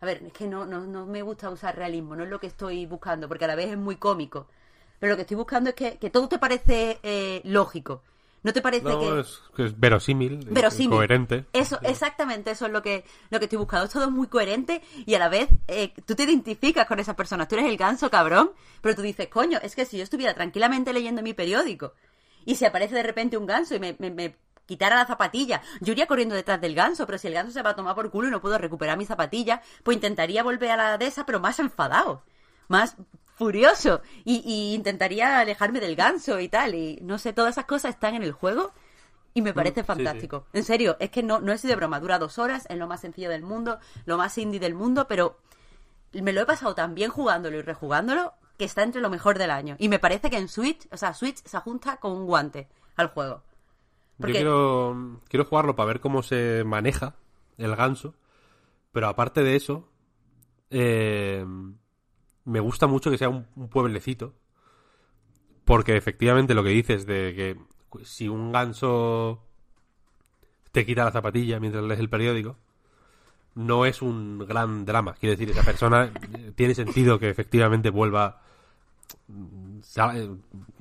A 0.00 0.06
ver, 0.06 0.22
es 0.24 0.32
que 0.32 0.46
no, 0.46 0.66
no, 0.66 0.80
no 0.80 1.06
me 1.06 1.22
gusta 1.22 1.50
usar 1.50 1.76
realismo, 1.76 2.16
no 2.16 2.24
es 2.24 2.30
lo 2.30 2.40
que 2.40 2.46
estoy 2.46 2.84
buscando, 2.86 3.28
porque 3.28 3.44
a 3.44 3.48
la 3.48 3.54
vez 3.54 3.70
es 3.70 3.78
muy 3.78 3.96
cómico. 3.96 4.48
Pero 5.04 5.12
lo 5.12 5.16
que 5.16 5.22
estoy 5.22 5.36
buscando 5.36 5.68
es 5.68 5.76
que, 5.76 5.98
que 5.98 6.08
todo 6.08 6.28
te 6.30 6.38
parece 6.38 6.98
eh, 7.02 7.42
lógico. 7.44 8.02
¿No 8.42 8.54
te 8.54 8.62
parece 8.62 8.84
No, 8.84 8.98
que...? 8.98 9.20
es, 9.20 9.42
que 9.54 9.66
es 9.66 9.78
verosímil, 9.78 10.38
verosímil. 10.46 10.96
coherente. 10.96 11.44
Eso, 11.52 11.78
exactamente, 11.82 12.52
eso 12.52 12.64
es 12.64 12.72
lo 12.72 12.80
que, 12.82 13.04
lo 13.28 13.38
que 13.38 13.44
estoy 13.44 13.58
buscando. 13.58 13.84
Es 13.84 13.92
todo 13.92 14.10
muy 14.10 14.28
coherente 14.28 14.80
y 15.04 15.14
a 15.14 15.18
la 15.18 15.28
vez 15.28 15.50
eh, 15.68 15.92
tú 16.06 16.14
te 16.14 16.22
identificas 16.22 16.86
con 16.86 17.00
esas 17.00 17.16
personas. 17.16 17.48
Tú 17.48 17.56
eres 17.56 17.66
el 17.68 17.76
ganso, 17.76 18.08
cabrón, 18.10 18.52
pero 18.80 18.94
tú 18.94 19.02
dices, 19.02 19.28
coño, 19.28 19.58
es 19.62 19.74
que 19.76 19.84
si 19.84 19.98
yo 19.98 20.04
estuviera 20.04 20.32
tranquilamente 20.32 20.94
leyendo 20.94 21.20
mi 21.20 21.34
periódico 21.34 21.92
y 22.46 22.54
si 22.54 22.64
aparece 22.64 22.94
de 22.94 23.02
repente 23.02 23.36
un 23.36 23.44
ganso 23.44 23.74
y 23.74 23.80
me, 23.80 23.96
me- 23.98 24.10
me 24.10 24.36
quitara 24.64 24.96
la 24.96 25.04
zapatilla, 25.04 25.60
yo 25.82 25.92
iría 25.92 26.06
corriendo 26.06 26.34
detrás 26.34 26.62
del 26.62 26.74
ganso, 26.74 27.04
pero 27.04 27.18
si 27.18 27.26
el 27.26 27.34
ganso 27.34 27.52
se 27.52 27.60
va 27.60 27.70
a 27.72 27.76
tomar 27.76 27.94
por 27.94 28.10
culo 28.10 28.28
y 28.28 28.30
no 28.30 28.40
puedo 28.40 28.56
recuperar 28.56 28.96
mi 28.96 29.04
zapatilla, 29.04 29.60
pues 29.82 29.96
intentaría 29.96 30.42
volver 30.42 30.70
a 30.70 30.76
la 30.78 30.96
de 30.96 31.04
esa, 31.08 31.26
pero 31.26 31.40
más 31.40 31.58
enfadado, 31.58 32.22
más 32.68 32.96
furioso 33.34 34.00
y, 34.24 34.42
y 34.44 34.74
intentaría 34.74 35.40
alejarme 35.40 35.80
del 35.80 35.96
ganso 35.96 36.40
y 36.40 36.48
tal. 36.48 36.74
Y 36.74 36.98
no 37.02 37.18
sé, 37.18 37.32
todas 37.32 37.52
esas 37.52 37.64
cosas 37.66 37.94
están 37.94 38.14
en 38.14 38.22
el 38.22 38.32
juego 38.32 38.72
y 39.34 39.42
me 39.42 39.52
parece 39.52 39.80
sí, 39.80 39.86
fantástico. 39.86 40.46
En 40.52 40.62
serio, 40.64 40.96
es 41.00 41.10
que 41.10 41.22
no, 41.22 41.40
no 41.40 41.52
es 41.52 41.62
de 41.62 41.74
broma, 41.76 42.00
dura 42.00 42.18
dos 42.18 42.38
horas, 42.38 42.66
es 42.68 42.76
lo 42.78 42.86
más 42.86 43.00
sencillo 43.00 43.30
del 43.30 43.42
mundo, 43.42 43.78
lo 44.06 44.16
más 44.16 44.38
indie 44.38 44.60
del 44.60 44.74
mundo, 44.74 45.06
pero 45.08 45.38
me 46.12 46.32
lo 46.32 46.40
he 46.42 46.46
pasado 46.46 46.74
tan 46.74 46.94
bien 46.94 47.10
jugándolo 47.10 47.58
y 47.58 47.62
rejugándolo 47.62 48.32
que 48.56 48.64
está 48.64 48.84
entre 48.84 49.00
lo 49.00 49.10
mejor 49.10 49.36
del 49.38 49.50
año. 49.50 49.74
Y 49.80 49.88
me 49.88 49.98
parece 49.98 50.30
que 50.30 50.38
en 50.38 50.46
Switch, 50.48 50.86
o 50.92 50.96
sea, 50.96 51.12
Switch 51.14 51.42
se 51.44 51.58
junta 51.58 51.96
con 51.96 52.12
un 52.12 52.26
guante 52.26 52.68
al 52.94 53.08
juego. 53.08 53.42
Porque- 54.16 54.34
Yo 54.34 54.38
quiero, 54.38 55.20
quiero 55.28 55.44
jugarlo 55.44 55.74
para 55.74 55.88
ver 55.88 55.98
cómo 56.00 56.22
se 56.22 56.62
maneja 56.64 57.16
el 57.58 57.74
ganso. 57.74 58.14
Pero 58.92 59.08
aparte 59.08 59.42
de 59.42 59.56
eso, 59.56 59.88
eh, 60.70 61.44
me 62.44 62.60
gusta 62.60 62.86
mucho 62.86 63.10
que 63.10 63.18
sea 63.18 63.28
un, 63.28 63.44
pueblecito. 63.70 64.34
Porque 65.64 65.96
efectivamente 65.96 66.54
lo 66.54 66.62
que 66.62 66.70
dices 66.70 67.06
de 67.06 67.34
que 67.34 68.04
si 68.04 68.28
un 68.28 68.52
ganso 68.52 69.42
te 70.72 70.84
quita 70.84 71.04
la 71.04 71.12
zapatilla 71.12 71.60
mientras 71.60 71.84
lees 71.84 72.00
el 72.00 72.10
periódico, 72.10 72.56
no 73.54 73.86
es 73.86 74.02
un 74.02 74.38
gran 74.46 74.84
drama. 74.84 75.14
Quiero 75.14 75.36
decir, 75.36 75.50
esa 75.50 75.62
persona 75.62 76.12
eh, 76.36 76.52
tiene 76.54 76.74
sentido 76.74 77.18
que 77.18 77.30
efectivamente 77.30 77.90
vuelva 77.90 78.42
sa- 79.82 80.16
eh, 80.18 80.28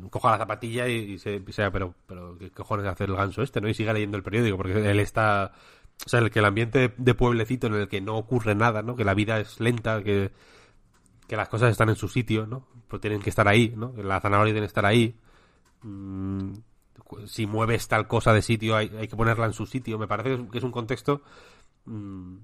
coja 0.10 0.32
la 0.32 0.38
zapatilla 0.38 0.88
y, 0.88 1.18
se, 1.20 1.42
sea, 1.52 1.72
pero, 1.72 1.94
pero 2.08 2.38
¿qué 2.38 2.52
cojones 2.52 2.86
hace 2.88 3.06
el 3.06 3.16
ganso 3.16 3.42
este? 3.42 3.62
¿no? 3.62 3.70
Y 3.70 3.74
siga 3.74 3.94
leyendo 3.94 4.18
el 4.18 4.24
periódico, 4.24 4.58
porque 4.58 4.90
él 4.90 5.00
está... 5.00 5.52
O 6.06 6.10
sea, 6.10 6.20
el 6.20 6.32
que 6.32 6.40
el 6.40 6.46
ambiente 6.46 6.94
de 6.98 7.14
pueblecito 7.14 7.68
en 7.68 7.76
el 7.76 7.88
que 7.88 8.02
no 8.02 8.18
ocurre 8.18 8.56
nada, 8.56 8.82
¿no? 8.82 8.96
Que 8.96 9.06
la 9.06 9.14
vida 9.14 9.40
es 9.40 9.60
lenta, 9.60 10.04
que, 10.04 10.32
que 11.34 11.38
las 11.38 11.50
cosas 11.50 11.72
están 11.72 11.90
en 11.90 11.96
su 11.96 12.08
sitio, 12.10 12.46
¿no? 12.46 12.68
Pues 12.88 13.02
tienen 13.02 13.20
que 13.20 13.32
estar 13.32 13.48
ahí, 13.48 13.74
¿no? 13.76 13.92
La 13.98 14.22
zanahoria 14.22 14.54
tiene 14.54 14.68
que 14.68 14.70
estar 14.70 14.86
ahí. 14.86 15.16
Mm, 15.82 16.52
si 17.26 17.48
mueves 17.48 17.88
tal 17.88 18.08
cosa 18.08 18.34
de 18.34 18.44
sitio, 18.44 18.76
hay, 18.76 18.92
hay 18.96 19.08
que 19.08 19.16
ponerla 19.16 19.48
en 19.48 19.54
su 19.54 19.66
sitio. 19.66 19.98
Me 19.98 20.06
parece 20.06 20.30
que 20.30 20.44
es, 20.44 20.50
que 20.52 20.58
es 20.60 20.64
un 20.64 20.72
contexto 20.72 21.24
mm, 21.86 22.36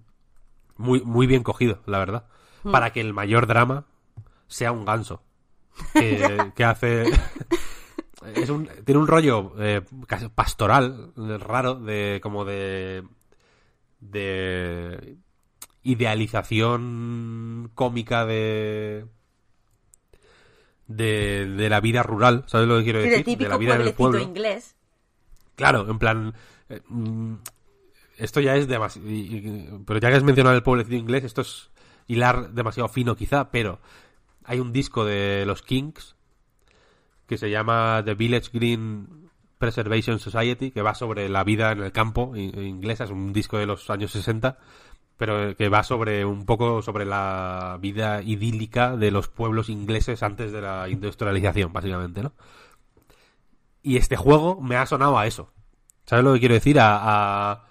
muy, 0.77 1.01
muy 1.01 1.27
bien 1.27 1.43
cogido, 1.43 1.83
la 1.85 1.99
verdad. 1.99 2.25
Para 2.63 2.91
que 2.91 2.99
el 2.99 3.13
mayor 3.13 3.45
drama 3.45 3.85
sea 4.47 4.71
un 4.71 4.85
ganso. 4.85 5.21
Que, 5.93 6.51
que 6.55 6.63
hace. 6.63 7.03
es 8.33 8.49
un, 8.49 8.67
tiene 8.85 9.01
un 9.01 9.07
rollo 9.07 9.53
eh, 9.59 9.83
pastoral, 10.33 11.13
raro, 11.15 11.75
de 11.75 12.19
como 12.23 12.43
de 12.43 13.03
de 13.99 15.19
idealización 15.83 17.71
cómica 17.75 18.25
de 18.25 19.05
de, 20.87 21.45
de 21.45 21.69
la 21.69 21.79
vida 21.81 22.01
rural, 22.03 22.43
¿sabes 22.47 22.67
lo 22.67 22.77
que 22.79 22.83
quiero 22.83 22.99
decir? 22.99 23.17
de 23.17 23.23
típico 23.23 23.49
la 23.49 23.57
vida 23.57 23.75
en 23.75 23.81
el 23.81 23.93
pueblo. 23.93 24.19
inglés. 24.19 24.75
Claro, 25.55 25.89
en 25.89 25.99
plan. 25.99 26.33
eh, 26.69 26.81
mm, 26.87 27.35
esto 28.17 28.39
ya 28.41 28.55
es 28.55 28.67
demasiado. 28.67 29.07
Pero 29.85 29.99
ya 29.99 30.09
que 30.09 30.15
has 30.15 30.23
mencionado 30.23 30.55
el 30.55 30.63
pueblecito 30.63 30.95
inglés, 30.95 31.23
esto 31.23 31.41
es 31.41 31.69
hilar 32.07 32.51
demasiado 32.51 32.89
fino, 32.89 33.15
quizá, 33.15 33.51
pero 33.51 33.79
hay 34.43 34.59
un 34.59 34.73
disco 34.73 35.05
de 35.05 35.45
los 35.45 35.61
Kings 35.61 36.15
que 37.27 37.37
se 37.37 37.51
llama 37.51 38.01
The 38.03 38.15
Village 38.15 38.49
Green 38.51 39.29
Preservation 39.59 40.17
Society, 40.19 40.71
que 40.71 40.81
va 40.81 40.95
sobre 40.95 41.29
la 41.29 41.43
vida 41.43 41.71
en 41.71 41.83
el 41.83 41.91
campo 41.91 42.35
inglesa, 42.35 43.03
es 43.03 43.11
un 43.11 43.31
disco 43.31 43.57
de 43.57 43.67
los 43.67 43.89
años 43.91 44.11
60, 44.11 44.57
pero 45.19 45.53
que 45.57 45.67
va 45.67 45.83
sobre 45.83 46.23
un 46.23 46.45
poco 46.45 46.81
sobre 46.81 47.03
la 47.05 47.77
vida 47.81 48.21
idílica 48.23 48.95
de 48.95 49.11
los 49.11 49.27
pueblos 49.27 49.67
ingleses 49.67 50.23
antes 50.23 50.53
de 50.53 50.61
la 50.61 50.87
industrialización, 50.87 51.73
básicamente, 51.73 52.23
¿no? 52.23 52.31
Y 53.83 53.97
este 53.97 54.15
juego 54.15 54.61
me 54.61 54.77
ha 54.77 54.85
sonado 54.85 55.17
a 55.19 55.27
eso. 55.27 55.51
¿Sabes 56.05 56.23
lo 56.23 56.33
que 56.33 56.39
quiero 56.39 56.55
decir? 56.55 56.79
A, 56.79 57.51
a 57.51 57.65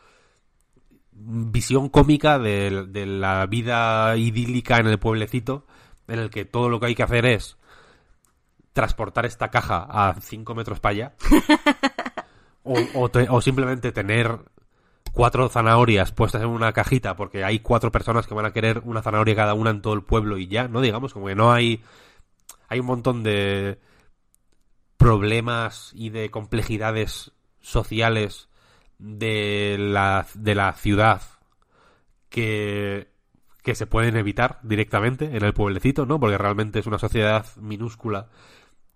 visión 1.11 1.89
cómica 1.89 2.39
de, 2.39 2.85
de 2.87 3.07
la 3.07 3.47
vida 3.47 4.15
idílica 4.19 4.77
en 4.77 4.87
el 4.89 4.99
pueblecito, 4.99 5.65
en 6.07 6.19
el 6.19 6.29
que 6.31 6.45
todo 6.45 6.69
lo 6.69 6.79
que 6.81 6.87
hay 6.87 6.95
que 6.95 7.03
hacer 7.03 7.25
es 7.25 7.57
transportar 8.75 9.25
esta 9.25 9.49
caja 9.51 9.87
a 9.89 10.15
5 10.21 10.55
metros 10.55 10.81
para 10.81 10.91
allá. 10.93 11.13
o, 12.63 12.75
o 12.95 13.09
te- 13.11 13.29
o 13.31 13.41
simplemente 13.41 13.91
tener 13.91 14.39
cuatro 15.19 15.49
zanahorias 15.49 16.13
puestas 16.13 16.43
en 16.43 16.49
una 16.49 16.73
cajita 16.73 17.17
porque 17.17 17.43
hay 17.43 17.59
cuatro 17.59 17.91
personas 17.91 18.29
que 18.29 18.35
van 18.35 18.47
a 18.47 18.53
querer 18.53 18.83
una 18.85 19.03
zanahoria 19.03 19.35
cada 19.35 19.53
una 19.53 19.71
en 19.71 19.83
todo 19.83 19.95
el 19.95 20.05
pueblo 20.05 20.39
y 20.39 20.47
ya, 20.47 20.69
¿no? 20.69 20.81
Digamos, 20.81 21.13
como 21.13 21.27
que 21.27 21.35
no 21.35 21.51
hay... 21.53 21.83
Hay 22.69 22.79
un 22.79 22.87
montón 22.87 23.25
de 23.25 23.81
problemas 24.97 25.91
y 25.93 26.11
de 26.11 26.31
complejidades 26.31 27.33
sociales 27.61 28.49
de 28.99 29.77
la, 29.77 30.25
de 30.35 30.55
la 30.55 30.73
ciudad 30.75 31.21
que, 32.29 33.09
que 33.65 33.75
se 33.75 33.89
pueden 33.89 34.17
evitar 34.17 34.61
directamente 34.63 35.37
en 35.37 35.45
el 35.45 35.53
pueblecito, 35.53 36.07
¿no? 36.07 36.21
Porque 36.21 36.39
realmente 36.39 36.79
es 36.79 36.87
una 36.87 37.01
sociedad 37.01 37.45
minúscula, 37.57 38.29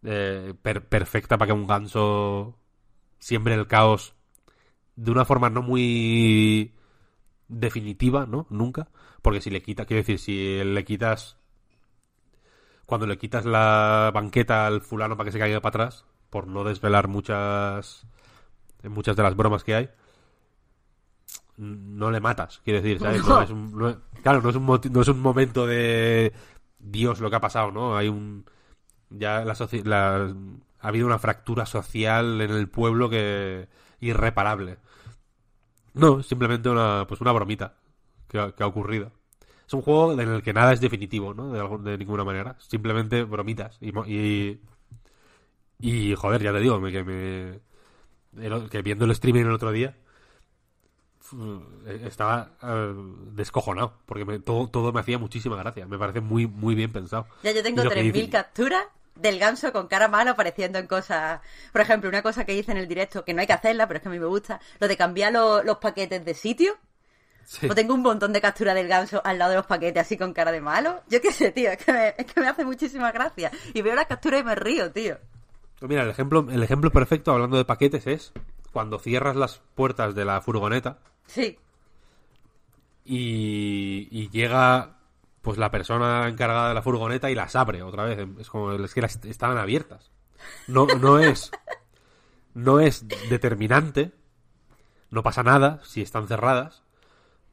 eh, 0.05 0.55
per- 0.63 0.87
perfecta 0.87 1.37
para 1.37 1.49
que 1.49 1.59
un 1.61 1.67
ganso 1.67 2.61
siembre 3.19 3.55
el 3.55 3.67
caos 3.67 4.15
de 4.97 5.11
una 5.11 5.25
forma 5.25 5.51
no 5.51 5.63
muy 5.63 6.73
definitiva, 7.49 8.27
¿no? 8.27 8.47
Nunca. 8.51 8.89
Porque 9.23 9.41
si 9.41 9.51
le 9.51 9.63
quitas, 9.63 9.87
quiero 9.87 10.01
decir, 10.03 10.19
si 10.19 10.63
le 10.65 10.85
quitas 10.85 11.37
cuando 12.87 13.07
le 13.07 13.17
quitas 13.19 13.45
la 13.47 14.11
banqueta 14.13 14.67
al 14.67 14.81
fulano 14.83 15.17
para 15.17 15.27
que 15.29 15.33
se 15.33 15.39
caiga 15.39 15.61
para 15.61 15.85
atrás, 15.85 16.05
por 16.31 16.47
no 16.47 16.65
desvelar 16.65 17.09
muchas 17.09 18.07
muchas 18.85 19.17
de 19.17 19.23
las 19.23 19.37
bromas 19.37 19.63
que 19.65 19.75
hay, 19.77 19.91
no 21.57 22.11
le 22.11 22.21
matas, 22.21 22.61
quiero 22.65 22.81
decir, 22.83 22.99
¿sabes? 23.01 23.23
No 23.27 23.43
es 23.43 23.51
un- 23.51 23.79
no 23.79 23.89
es- 23.91 23.97
claro, 24.23 24.43
no 24.43 24.51
es, 24.51 24.57
un 24.57 24.67
no 24.93 25.01
es 25.01 25.09
un 25.09 25.21
momento 25.21 25.67
de 25.67 26.33
Dios 26.79 27.21
lo 27.21 27.31
que 27.31 27.37
ha 27.37 27.41
pasado, 27.41 27.71
¿no? 27.71 27.97
Hay 27.97 28.09
un 28.09 28.45
ya 29.11 29.45
la- 29.45 30.35
ha 30.81 30.89
habido 30.89 31.07
una 31.07 31.19
fractura 31.19 31.65
social 31.67 32.41
en 32.41 32.51
el 32.51 32.69
pueblo 32.69 33.09
que 33.09 33.69
irreparable. 34.03 34.77
No, 35.95 36.23
simplemente 36.23 36.69
una 36.69 37.07
pues 37.09 37.21
una 37.23 37.33
bromita 37.33 37.75
que 38.29 38.39
ha, 38.39 38.53
que 38.53 38.63
ha 38.63 38.67
ocurrido. 38.67 39.11
Es 39.67 39.73
un 39.75 39.83
juego 39.83 40.13
en 40.13 40.21
el 40.21 40.43
que 40.43 40.53
nada 40.53 40.73
es 40.73 40.81
definitivo, 40.81 41.33
¿no? 41.35 41.51
De, 41.53 41.61
algún- 41.61 41.85
de 41.85 41.97
ninguna 41.97 42.25
manera. 42.25 42.57
Simplemente 42.59 43.23
bromitas. 43.25 43.79
Y, 43.81 43.91
y, 44.13 44.61
y, 45.81 46.15
joder, 46.15 46.43
ya 46.43 46.53
te 46.53 46.61
digo, 46.61 46.81
que, 46.83 47.05
me, 47.05 47.61
el- 48.47 48.69
que 48.69 48.83
viendo 48.83 49.05
el 49.07 49.13
streaming 49.13 49.43
el 49.43 49.53
otro 49.53 49.73
día 49.73 49.97
fu- 51.21 51.63
estaba 51.87 52.51
eh, 52.63 52.95
descojonado. 53.33 53.95
Porque 54.07 54.25
me- 54.25 54.39
todo, 54.41 54.69
todo 54.69 54.93
me 54.93 55.01
hacía 55.01 55.19
muchísima 55.19 55.57
gracia. 55.57 55.87
Me 55.87 55.99
parece 55.99 56.21
muy, 56.21 56.47
muy 56.47 56.75
bien 56.75 56.93
pensado. 56.93 57.27
Ya 57.43 57.53
yo 57.53 57.63
tengo 57.63 57.81
Y 57.83 57.85
lo 57.85 57.91
que 57.91 57.97
3.000 58.03 58.13
dice- 58.13 58.31
capturas 58.31 58.85
del 59.15 59.39
ganso 59.39 59.73
con 59.73 59.87
cara 59.89 60.09
mala 60.09 60.33
apareciendo 60.33 60.79
en 60.79 60.87
cosas. 60.87 61.41
Por 61.73 61.81
ejemplo, 61.81 62.09
una 62.09 62.23
cosa 62.23 62.45
que 62.45 62.55
hice 62.55 62.73
en 62.73 62.79
el 62.79 62.89
directo, 62.89 63.25
que 63.25 63.35
no 63.35 63.41
hay 63.41 63.47
que 63.47 63.53
hacerla, 63.53 63.87
pero 63.87 63.99
es 63.99 64.03
que 64.03 64.09
a 64.09 64.13
mí 64.13 64.19
me 64.19 64.27
gusta, 64.27 64.61
lo 64.81 64.89
de 64.89 64.97
cambiar 64.97 65.33
lo- 65.33 65.63
los 65.63 65.79
paquetes 65.79 66.25
de 66.25 66.35
sitio. 66.35 66.77
Sí. 67.45 67.69
O 67.69 67.75
tengo 67.75 67.93
un 67.95 68.03
montón 68.03 68.33
de 68.33 68.41
capturas 68.41 68.75
del 68.75 68.87
ganso 68.89 69.21
al 69.25 69.39
lado 69.39 69.51
de 69.51 69.57
los 69.59 69.67
paquetes 69.67 70.01
así 70.01 70.17
con 70.17 70.33
cara 70.33 70.53
de 70.53 70.61
malo. 70.61 71.03
Yo 71.09 71.21
qué 71.21 71.33
sé, 71.33 71.51
tío, 71.51 71.71
es 71.73 71.85
que 71.85 71.93
me, 71.93 72.15
es 72.17 72.25
que 72.33 72.41
me 72.41 72.47
hace 72.49 72.65
muchísima 72.65 73.11
gracia. 73.13 73.51
Y 73.75 73.83
veo 73.83 73.95
las 73.95 74.07
capturas 74.07 74.41
y 74.41 74.45
me 74.45 74.55
río, 74.55 74.91
tío. 74.93 75.19
Pues 75.79 75.89
Mira, 75.89 76.03
el 76.03 76.11
ejemplo, 76.11 76.47
el 76.51 76.63
ejemplo 76.63 76.91
perfecto 76.93 77.33
hablando 77.33 77.57
de 77.57 77.65
paquetes 77.65 78.07
es 78.07 78.33
cuando 78.73 78.99
cierras 79.01 79.35
las 79.37 79.61
puertas 79.75 80.15
de 80.15 80.25
la 80.25 80.41
furgoneta 80.41 80.99
Sí. 81.27 81.59
y, 83.05 84.09
y 84.11 84.31
llega 84.31 84.97
pues 85.43 85.59
la 85.59 85.71
persona 85.71 86.29
encargada 86.29 86.69
de 86.69 86.75
la 86.75 86.83
furgoneta 86.83 87.31
y 87.31 87.35
las 87.35 87.55
abre 87.57 87.83
otra 87.83 88.05
vez. 88.05 88.27
Es 88.39 88.49
como 88.49 88.73
es 88.73 88.95
que 88.95 89.03
las 89.03 89.17
estaban 89.25 89.59
abiertas. 89.59 90.11
No, 90.69 90.87
no 90.87 91.19
es 91.19 91.51
no 92.55 92.81
es 92.81 93.07
determinante. 93.29 94.13
No 95.11 95.23
pasa 95.23 95.43
nada 95.43 95.81
si 95.85 96.01
están 96.03 96.27
cerradas. 96.29 96.83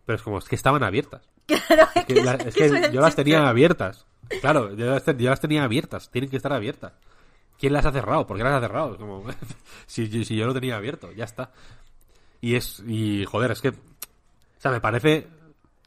Pero 0.06 0.16
es 0.18 0.22
como 0.22 0.38
es 0.38 0.46
que 0.46 0.56
estaban 0.56 0.84
abiertas. 0.84 1.30
Claro, 1.46 1.88
es 1.96 2.06
Que 2.06 2.24
la- 2.24 2.34
es 2.36 2.54
que 2.56 2.90
yo 2.92 3.02
las 3.02 3.16
tenía 3.16 3.48
abiertas. 3.50 4.06
Claro, 4.42 4.74
yo 4.76 4.86
las, 4.86 5.06
yo 5.06 5.30
las 5.30 5.40
tenía 5.40 5.64
abiertas. 5.64 6.10
Tienen 6.12 6.30
que 6.30 6.38
estar 6.38 6.54
abiertas. 6.54 6.94
¿Quién 7.60 7.74
las 7.74 7.86
ha 7.86 7.92
cerrado? 7.92 8.26
¿Por 8.28 8.38
qué 8.38 8.44
las 8.44 8.54
ha 8.54 8.60
cerrado? 8.62 8.94
Es 8.94 9.00
como, 9.00 9.26
si, 9.88 10.24
si 10.24 10.36
yo 10.36 10.46
lo 10.46 10.54
tenía 10.54 10.78
abierto, 10.78 11.12
ya 11.12 11.26
está. 11.26 11.52
Y 12.40 12.56
es, 12.56 12.82
y 12.88 13.26
joder, 13.26 13.52
es 13.52 13.62
que, 13.62 13.70
o 13.70 13.74
sea, 14.60 14.72
me 14.72 14.80
parece 14.80 15.28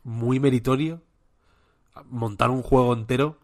muy 0.05 0.39
meritorio 0.41 1.01
montar 2.09 2.51
un 2.51 2.63
juego 2.63 2.93
entero, 2.95 3.39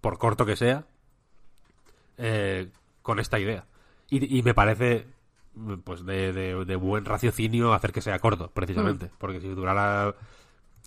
por 0.00 0.18
corto 0.18 0.44
que 0.46 0.56
sea, 0.56 0.84
eh, 2.18 2.70
con 3.02 3.18
esta 3.18 3.38
idea. 3.38 3.66
Y, 4.10 4.38
y 4.38 4.42
me 4.42 4.54
parece, 4.54 5.06
pues, 5.84 6.04
de, 6.04 6.32
de- 6.32 6.64
de 6.64 6.76
buen 6.76 7.04
raciocinio 7.04 7.72
hacer 7.72 7.92
que 7.92 8.02
sea 8.02 8.18
corto, 8.18 8.50
precisamente. 8.50 9.10
Porque 9.18 9.40
si 9.40 9.48
durara 9.48 10.14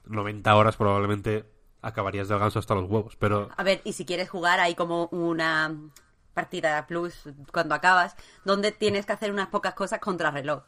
90 0.05 0.55
horas, 0.55 0.75
probablemente 0.77 1.45
acabarías 1.81 2.27
del 2.27 2.39
ganso 2.39 2.59
hasta 2.59 2.75
los 2.75 2.89
huevos. 2.89 3.15
Pero, 3.17 3.49
A 3.57 3.63
ver, 3.63 3.81
y 3.83 3.93
si 3.93 4.05
quieres 4.05 4.29
jugar, 4.29 4.59
hay 4.59 4.75
como 4.75 5.07
una 5.07 5.75
partida 6.33 6.85
plus 6.87 7.29
cuando 7.51 7.75
acabas, 7.75 8.15
donde 8.43 8.71
tienes 8.71 9.05
que 9.05 9.13
hacer 9.13 9.31
unas 9.31 9.47
pocas 9.47 9.73
cosas 9.73 9.99
contra 9.99 10.31
reloj. 10.31 10.63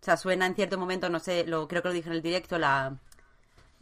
O 0.00 0.04
sea, 0.04 0.16
suena 0.16 0.46
en 0.46 0.54
cierto 0.54 0.78
momento, 0.78 1.08
no 1.08 1.20
sé, 1.20 1.44
lo 1.46 1.66
creo 1.68 1.80
que 1.82 1.88
lo 1.88 1.94
dije 1.94 2.08
en 2.08 2.16
el 2.16 2.22
directo, 2.22 2.58
la, 2.58 2.96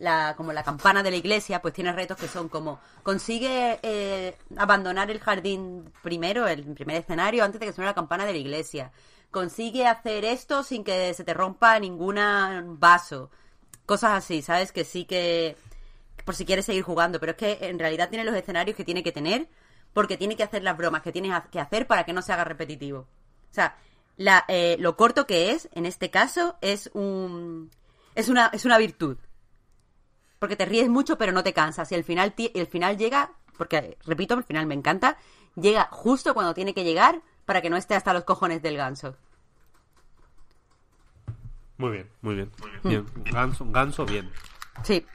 la 0.00 0.34
como 0.36 0.52
la 0.52 0.64
campana 0.64 1.02
de 1.02 1.10
la 1.10 1.16
iglesia, 1.18 1.62
pues 1.62 1.74
tiene 1.74 1.92
retos 1.92 2.16
que 2.16 2.26
son 2.26 2.48
como 2.48 2.80
consigue 3.02 3.78
eh, 3.82 4.36
abandonar 4.56 5.10
el 5.10 5.20
jardín 5.20 5.92
primero, 6.02 6.48
el 6.48 6.64
primer 6.74 6.96
escenario, 6.96 7.44
antes 7.44 7.60
de 7.60 7.66
que 7.66 7.72
suene 7.72 7.90
la 7.90 7.94
campana 7.94 8.24
de 8.24 8.32
la 8.32 8.38
iglesia. 8.38 8.90
Consigue 9.30 9.86
hacer 9.86 10.24
esto 10.24 10.64
sin 10.64 10.82
que 10.82 11.14
se 11.14 11.22
te 11.22 11.34
rompa 11.34 11.78
ninguna 11.78 12.64
vaso. 12.66 13.30
Cosas 13.86 14.12
así, 14.12 14.42
¿sabes? 14.42 14.72
Que 14.72 14.84
sí 14.84 15.04
que 15.04 15.56
por 16.24 16.34
si 16.34 16.44
quieres 16.44 16.66
seguir 16.66 16.82
jugando, 16.82 17.20
pero 17.20 17.32
es 17.32 17.38
que 17.38 17.58
en 17.60 17.78
realidad 17.78 18.08
tiene 18.08 18.24
los 18.24 18.34
escenarios 18.34 18.76
que 18.76 18.84
tiene 18.84 19.02
que 19.02 19.12
tener 19.12 19.48
porque 19.92 20.16
tiene 20.16 20.36
que 20.36 20.44
hacer 20.44 20.62
las 20.62 20.76
bromas 20.76 21.02
que 21.02 21.12
tiene 21.12 21.30
que 21.50 21.60
hacer 21.60 21.86
para 21.86 22.04
que 22.04 22.12
no 22.12 22.22
se 22.22 22.32
haga 22.32 22.44
repetitivo. 22.44 23.00
O 23.00 23.54
sea, 23.54 23.76
la, 24.16 24.44
eh, 24.48 24.76
lo 24.78 24.96
corto 24.96 25.26
que 25.26 25.50
es, 25.52 25.68
en 25.72 25.86
este 25.86 26.10
caso, 26.10 26.56
es 26.60 26.90
un 26.94 27.70
es 28.14 28.28
una, 28.28 28.46
es 28.52 28.64
una 28.64 28.78
virtud. 28.78 29.18
Porque 30.40 30.56
te 30.56 30.64
ríes 30.64 30.88
mucho 30.88 31.16
pero 31.16 31.30
no 31.30 31.44
te 31.44 31.52
cansas. 31.52 31.92
Y 31.92 31.94
el 31.94 32.02
final, 32.02 32.34
el 32.36 32.66
final 32.66 32.98
llega, 32.98 33.30
porque 33.56 33.96
repito, 34.06 34.34
el 34.34 34.42
final 34.42 34.66
me 34.66 34.74
encanta, 34.74 35.18
llega 35.54 35.88
justo 35.92 36.34
cuando 36.34 36.54
tiene 36.54 36.74
que 36.74 36.82
llegar 36.82 37.22
para 37.44 37.60
que 37.62 37.70
no 37.70 37.76
esté 37.76 37.94
hasta 37.94 38.12
los 38.12 38.24
cojones 38.24 38.62
del 38.62 38.76
ganso. 38.76 39.16
muy 41.76 41.90
bien, 41.92 42.10
muy 42.22 42.34
bien. 42.34 42.50
bien. 42.82 43.06
Ganso, 43.32 43.64
ganso, 43.70 44.04
bien. 44.06 44.30
Sí. 44.82 45.06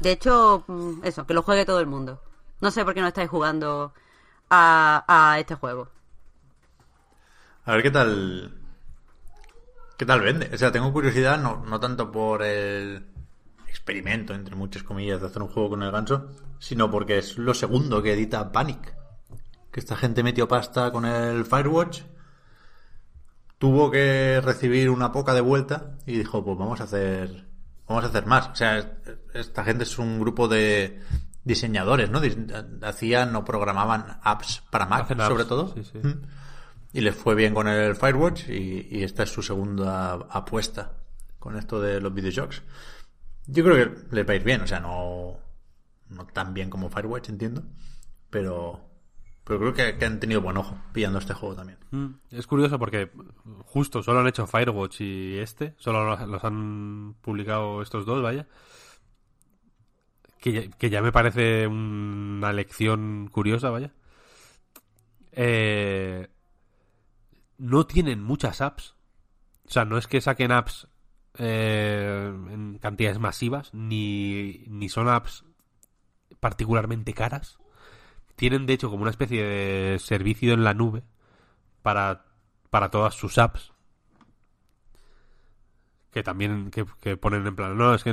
De 0.00 0.12
hecho, 0.12 0.64
mm, 0.66 1.04
eso, 1.04 1.26
que 1.26 1.34
lo 1.34 1.42
juegue 1.42 1.64
todo 1.64 1.80
el 1.80 1.86
mundo. 1.86 2.20
No 2.60 2.70
sé 2.70 2.84
por 2.84 2.94
qué 2.94 3.00
no 3.00 3.08
estáis 3.08 3.30
jugando 3.30 3.92
a, 4.50 5.04
a 5.06 5.38
este 5.38 5.54
juego. 5.54 5.88
A 7.64 7.72
ver 7.72 7.82
qué 7.82 7.90
tal. 7.90 8.54
¿Qué 9.96 10.06
tal 10.06 10.20
vende? 10.20 10.50
O 10.54 10.58
sea, 10.58 10.72
tengo 10.72 10.92
curiosidad, 10.92 11.38
no, 11.38 11.64
no 11.66 11.80
tanto 11.80 12.10
por 12.10 12.42
el 12.42 13.04
experimento, 13.78 14.34
entre 14.34 14.56
muchas 14.56 14.82
comillas, 14.82 15.20
de 15.20 15.28
hacer 15.28 15.40
un 15.40 15.48
juego 15.48 15.70
con 15.70 15.82
el 15.82 15.90
ganso, 15.90 16.32
sino 16.58 16.90
porque 16.90 17.18
es 17.18 17.38
lo 17.38 17.54
segundo 17.54 18.02
que 18.02 18.12
edita 18.12 18.50
Panic. 18.52 18.94
que 19.70 19.80
esta 19.80 19.96
gente 19.96 20.22
metió 20.22 20.48
pasta 20.48 20.90
con 20.90 21.04
el 21.04 21.44
Firewatch, 21.44 22.02
tuvo 23.58 23.90
que 23.90 24.40
recibir 24.42 24.90
una 24.90 25.12
poca 25.12 25.32
de 25.34 25.40
vuelta 25.40 25.96
y 26.06 26.18
dijo, 26.18 26.44
pues 26.44 26.58
vamos 26.58 26.80
a 26.80 26.84
hacer, 26.84 27.46
vamos 27.86 28.04
a 28.04 28.08
hacer 28.08 28.26
más. 28.26 28.48
O 28.48 28.54
sea, 28.56 28.98
esta 29.32 29.64
gente 29.64 29.84
es 29.84 29.98
un 29.98 30.20
grupo 30.20 30.48
de 30.48 31.00
diseñadores, 31.44 32.10
¿no? 32.10 32.20
Hacían 32.82 33.34
o 33.36 33.44
programaban 33.44 34.18
apps 34.22 34.62
para 34.70 34.86
Mac, 34.86 35.08
sobre 35.26 35.44
todo. 35.44 35.74
Mm. 36.02 36.12
Y 36.92 37.00
les 37.00 37.14
fue 37.14 37.34
bien 37.34 37.54
con 37.54 37.68
el 37.68 37.96
Firewatch 37.96 38.48
y, 38.48 39.02
esta 39.02 39.22
es 39.22 39.30
su 39.30 39.42
segunda 39.42 40.12
apuesta 40.30 40.92
con 41.38 41.56
esto 41.56 41.80
de 41.80 42.00
los 42.00 42.12
videojuegos. 42.12 42.62
Yo 43.48 43.64
creo 43.64 43.76
que 43.76 44.14
les 44.14 44.28
va 44.28 44.32
a 44.32 44.36
ir 44.36 44.44
bien, 44.44 44.60
o 44.60 44.66
sea, 44.66 44.78
no, 44.78 45.38
no 46.10 46.26
tan 46.26 46.52
bien 46.52 46.68
como 46.68 46.90
Firewatch, 46.90 47.30
entiendo, 47.30 47.64
pero, 48.28 48.78
pero 49.44 49.58
creo 49.58 49.98
que, 49.98 50.04
han 50.04 50.20
tenido 50.20 50.42
buen 50.42 50.58
ojo 50.58 50.78
pillando 50.92 51.18
este 51.18 51.32
juego 51.32 51.56
también. 51.56 51.78
Mm, 51.90 52.36
es 52.36 52.46
curioso 52.46 52.78
porque 52.78 53.10
justo 53.64 54.02
solo 54.02 54.20
han 54.20 54.26
hecho 54.26 54.46
Firewatch 54.46 55.00
y 55.00 55.38
este, 55.38 55.74
solo 55.78 56.14
los 56.26 56.44
han 56.44 57.14
publicado 57.22 57.80
estos 57.80 58.04
dos, 58.04 58.22
vaya. 58.22 58.46
Que 60.40 60.70
que 60.70 60.90
ya 60.90 61.02
me 61.02 61.10
parece 61.10 61.66
una 61.66 62.52
lección 62.52 63.28
curiosa, 63.32 63.70
vaya. 63.70 63.92
Eh, 65.32 66.28
no 67.56 67.86
tienen 67.86 68.22
muchas 68.22 68.60
apps. 68.60 68.94
O 69.66 69.70
sea, 69.70 69.84
no 69.84 69.98
es 69.98 70.06
que 70.06 70.20
saquen 70.20 70.52
apps 70.52 70.88
eh, 71.38 72.32
en 72.50 72.78
cantidades 72.78 73.18
masivas, 73.18 73.72
ni, 73.72 74.64
ni 74.68 74.88
son 74.88 75.08
apps 75.08 75.44
particularmente 76.40 77.14
caras. 77.14 77.58
Tienen, 78.36 78.66
de 78.66 78.74
hecho, 78.74 78.90
como 78.90 79.02
una 79.02 79.10
especie 79.10 79.42
de 79.42 79.98
servicio 79.98 80.52
en 80.52 80.64
la 80.64 80.74
nube 80.74 81.02
para, 81.82 82.26
para 82.70 82.90
todas 82.90 83.14
sus 83.14 83.38
apps. 83.38 83.72
Que 86.10 86.22
también 86.22 86.70
que, 86.70 87.16
ponen 87.16 87.46
en 87.46 87.56
plan, 87.56 87.76
no, 87.76 87.94
es 87.94 88.04
que 88.04 88.12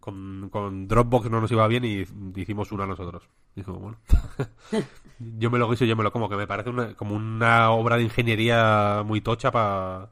con, 0.00 0.88
Dropbox 0.88 1.30
no 1.30 1.40
nos 1.40 1.52
iba 1.52 1.66
bien 1.68 1.84
y 1.84 2.06
hicimos 2.36 2.72
una 2.72 2.86
nosotros. 2.86 3.28
Dijo, 3.54 3.72
bueno. 3.74 3.98
yo 5.18 5.50
me 5.50 5.58
lo 5.58 5.72
hice 5.72 5.86
yo 5.86 5.96
me 5.96 6.04
lo 6.04 6.12
como, 6.12 6.28
que 6.28 6.36
me 6.36 6.46
parece 6.46 6.70
una, 6.70 6.94
como 6.94 7.14
una 7.14 7.70
obra 7.70 7.96
de 7.96 8.04
ingeniería 8.04 9.02
muy 9.04 9.20
tocha 9.20 9.50
para. 9.50 10.10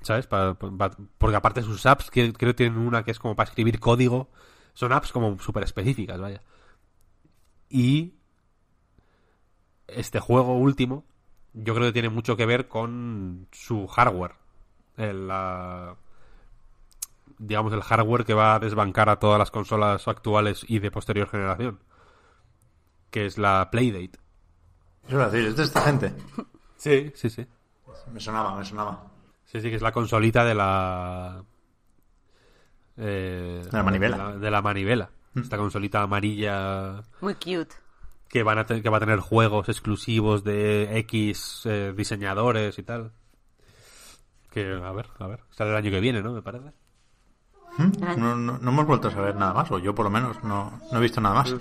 ¿Sabes? 0.00 0.26
porque 0.26 1.36
aparte 1.36 1.62
sus 1.62 1.84
apps, 1.86 2.10
creo 2.10 2.32
que 2.32 2.54
tienen 2.54 2.78
una 2.78 3.02
que 3.02 3.10
es 3.10 3.18
como 3.18 3.34
para 3.34 3.48
escribir 3.48 3.80
código. 3.80 4.30
Son 4.74 4.92
apps 4.92 5.12
como 5.12 5.38
súper 5.38 5.64
específicas, 5.64 6.20
vaya. 6.20 6.42
Y. 7.68 8.14
Este 9.86 10.20
juego 10.20 10.58
último, 10.58 11.04
yo 11.54 11.74
creo 11.74 11.86
que 11.86 11.92
tiene 11.94 12.10
mucho 12.10 12.36
que 12.36 12.44
ver 12.44 12.68
con 12.68 13.48
su 13.52 13.86
hardware. 13.86 14.34
La 14.96 15.96
digamos, 17.38 17.72
el 17.72 17.82
hardware 17.82 18.24
que 18.24 18.34
va 18.34 18.54
a 18.54 18.58
desbancar 18.58 19.08
a 19.08 19.18
todas 19.18 19.38
las 19.38 19.50
consolas 19.50 20.06
actuales 20.06 20.64
y 20.68 20.78
de 20.80 20.90
posterior 20.90 21.28
generación. 21.28 21.80
Que 23.10 23.26
es 23.26 23.38
la 23.38 23.68
Playdate. 23.70 24.18
Es 25.08 25.16
decir, 25.16 25.46
es 25.46 25.56
de 25.56 25.62
esta 25.62 25.80
gente. 25.82 26.14
Sí, 26.76 27.10
sí, 27.14 27.30
sí. 27.30 27.46
Me 28.12 28.20
sonaba, 28.20 28.56
me 28.56 28.64
sonaba. 28.64 29.02
Sí, 29.50 29.62
sí, 29.62 29.70
que 29.70 29.76
es 29.76 29.82
la 29.82 29.92
consolita 29.92 30.44
de 30.44 30.54
la. 30.54 31.42
Eh, 32.98 33.62
de 33.64 33.72
la 33.72 33.82
manivela. 33.82 34.36
De 34.36 34.50
la, 34.50 34.60
manivela. 34.60 35.10
Mm. 35.32 35.40
Esta 35.40 35.56
consolita 35.56 36.02
amarilla. 36.02 37.02
Muy 37.22 37.34
cute. 37.34 37.74
Que, 38.28 38.42
van 38.42 38.58
a 38.58 38.66
que 38.66 38.88
va 38.90 38.98
a 38.98 39.00
tener 39.00 39.20
juegos 39.20 39.70
exclusivos 39.70 40.44
de 40.44 40.98
X 40.98 41.62
eh, 41.64 41.94
diseñadores 41.96 42.78
y 42.78 42.82
tal. 42.82 43.12
Que, 44.50 44.70
a 44.70 44.92
ver, 44.92 45.06
a 45.18 45.26
ver. 45.26 45.40
Sale 45.50 45.70
el 45.70 45.76
año 45.76 45.90
que 45.90 46.00
viene, 46.00 46.20
¿no? 46.20 46.32
Me 46.32 46.42
parece. 46.42 46.72
¿Mm? 47.78 48.18
No, 48.18 48.36
no, 48.36 48.56
hemos 48.56 48.86
vuelto 48.86 49.08
a 49.08 49.12
saber 49.12 49.34
nada 49.36 49.54
más, 49.54 49.70
o 49.70 49.78
yo 49.78 49.94
por 49.94 50.04
lo 50.04 50.10
menos 50.10 50.44
no, 50.44 50.78
no 50.92 50.98
he 50.98 51.00
visto 51.00 51.22
nada 51.22 51.36
más. 51.36 51.54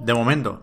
De 0.00 0.12
momento, 0.12 0.60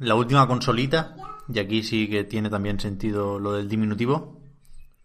la 0.00 0.16
última 0.16 0.48
consolita, 0.48 1.14
y 1.48 1.60
aquí 1.60 1.84
sí 1.84 2.08
que 2.08 2.24
tiene 2.24 2.50
también 2.50 2.80
sentido 2.80 3.38
lo 3.38 3.52
del 3.52 3.68
diminutivo, 3.68 4.43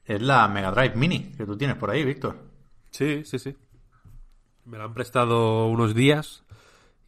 es 0.10 0.22
la 0.24 0.48
Mega 0.48 0.72
Drive 0.72 0.96
Mini 0.96 1.32
que 1.38 1.46
tú 1.46 1.56
tienes 1.56 1.78
por 1.78 1.92
ahí, 1.92 2.04
Víctor. 2.04 2.36
Sí, 2.90 3.24
sí, 3.26 3.38
sí. 3.38 3.56
Me 4.66 4.80
la 4.80 4.86
han 4.86 4.94
prestado 4.96 5.68
unos 5.68 5.94
días 5.94 6.44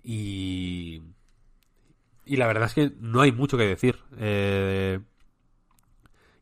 y. 0.03 1.02
Y 2.26 2.38
la 2.38 2.45
verdad 2.45 2.65
es 2.65 2.76
que 2.76 2.91
no 2.99 3.22
hay 3.22 3.32
mucho 3.32 3.57
que 3.57 3.65
decir. 3.65 3.98
Eh, 4.18 4.99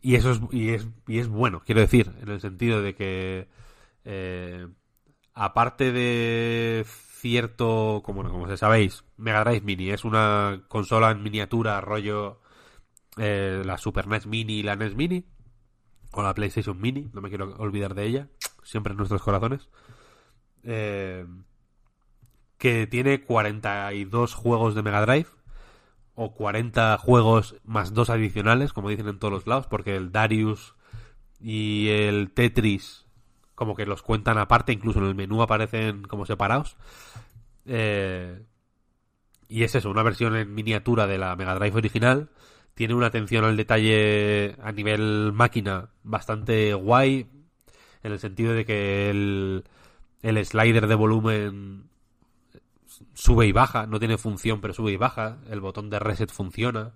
y 0.02 0.16
eso 0.16 0.32
es 0.32 0.42
y, 0.52 0.70
es, 0.72 0.88
y 1.08 1.20
es 1.20 1.30
bueno, 1.30 1.62
quiero 1.66 1.80
decir, 1.80 2.12
en 2.22 2.28
el 2.28 2.42
sentido 2.42 2.82
de 2.82 2.94
que. 2.94 3.48
Eh, 4.04 4.68
aparte 5.34 5.94
de 5.94 6.86
cierto, 6.86 8.02
como, 8.04 8.30
como 8.30 8.50
se 8.50 8.58
sabéis, 8.58 9.06
Mega 9.16 9.46
Drive 9.46 9.62
Mini 9.62 9.92
es 9.92 10.04
una 10.04 10.64
consola 10.68 11.12
en 11.12 11.24
miniatura, 11.24 11.80
rollo 11.80 12.42
eh, 13.18 13.62
la 13.66 13.78
Super 13.78 14.08
NES 14.08 14.28
Mini 14.28 14.60
y 14.60 14.64
la 14.64 14.76
NES 14.76 14.96
Mini, 14.96 15.26
o 16.12 16.24
la 16.24 16.34
PlayStation 16.34 16.80
Mini, 16.80 17.10
no 17.14 17.22
me 17.22 17.30
quiero 17.30 17.56
olvidar 17.58 17.96
de 17.96 18.06
ella, 18.06 18.28
siempre 18.64 18.92
en 18.92 18.98
nuestros 18.98 19.22
corazones. 19.22 19.70
Eh, 20.64 21.26
que 22.58 22.88
tiene 22.88 23.24
42 23.24 24.34
juegos 24.34 24.76
de 24.76 24.84
Mega 24.84 25.02
Drive 25.06 25.28
o 26.16 26.34
40 26.34 26.98
juegos 26.98 27.56
más 27.64 27.94
dos 27.94 28.10
adicionales, 28.10 28.74
como 28.74 28.90
dicen 28.90 29.08
en 29.08 29.20
todos 29.20 29.32
los 29.32 29.48
lados, 29.48 29.68
porque 29.68 29.96
el 29.96 30.12
Darius 30.12 30.76
y 31.40 31.88
el 31.90 32.32
Tetris 32.32 33.06
como 33.60 33.76
que 33.76 33.86
los 33.86 34.02
cuentan 34.02 34.38
aparte, 34.38 34.72
incluso 34.72 35.00
en 35.00 35.06
el 35.06 35.16
menú 35.16 35.42
aparecen 35.42 36.04
como 36.04 36.26
separados. 36.26 36.78
Eh, 37.66 38.42
y 39.50 39.64
es 39.64 39.76
eso, 39.76 39.90
una 39.90 40.02
versión 40.02 40.38
en 40.38 40.56
miniatura 40.56 41.08
de 41.08 41.18
la 41.18 41.36
Mega 41.36 41.56
Drive 41.56 41.76
original. 41.76 42.30
Tiene 42.80 42.94
una 42.94 43.08
atención 43.08 43.44
al 43.44 43.58
detalle 43.58 44.56
a 44.64 44.72
nivel 44.72 45.34
máquina 45.34 45.90
bastante 46.02 46.74
guay, 46.74 47.28
en 48.04 48.12
el 48.14 48.20
sentido 48.20 48.54
de 48.54 48.64
que 48.64 49.10
el, 49.10 49.66
el 50.22 50.46
slider 50.46 50.88
de 50.88 50.96
volumen 50.96 51.90
sube 53.14 53.48
y 53.48 53.52
baja, 53.52 53.86
no 53.86 54.00
tiene 54.00 54.18
función 54.18 54.62
pero 54.62 54.74
sube 54.74 54.94
y 54.94 54.96
baja, 54.96 55.40
el 55.50 55.60
botón 55.60 55.90
de 55.90 56.00
reset 56.00 56.32
funciona. 56.32 56.94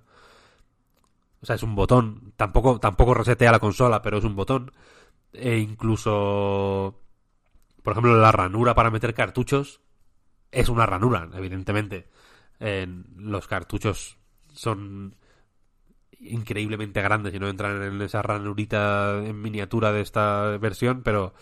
O 1.42 1.46
sea, 1.46 1.58
es 1.58 1.64
un 1.64 1.76
botón, 1.76 2.32
tampoco, 2.38 2.80
tampoco 2.80 3.14
resetea 3.14 3.52
la 3.52 3.60
consola, 3.60 4.02
pero 4.02 4.20
es 4.20 4.24
un 4.24 4.38
botón 4.38 4.72
e 5.34 5.58
incluso, 5.58 7.02
por 7.84 7.92
ejemplo, 7.92 8.18
la 8.18 8.32
ranura 8.32 8.74
para 8.74 8.90
meter 8.90 9.14
cartuchos 9.14 9.82
es 10.50 10.70
una 10.70 10.86
ranura, 10.86 11.28
evidentemente. 11.34 12.08
los 13.18 13.48
cartuchos 13.50 14.18
son 14.54 15.18
increíblemente 16.26 17.02
grandes 17.02 17.34
y 17.34 17.40
no 17.40 17.48
entran 17.48 17.82
en 17.84 18.02
esa 18.02 18.22
ranurita 18.22 19.24
en 19.24 19.42
miniatura 19.42 19.92
de 19.92 20.02
esta 20.02 20.58
versión, 20.58 21.04
pero 21.04 21.34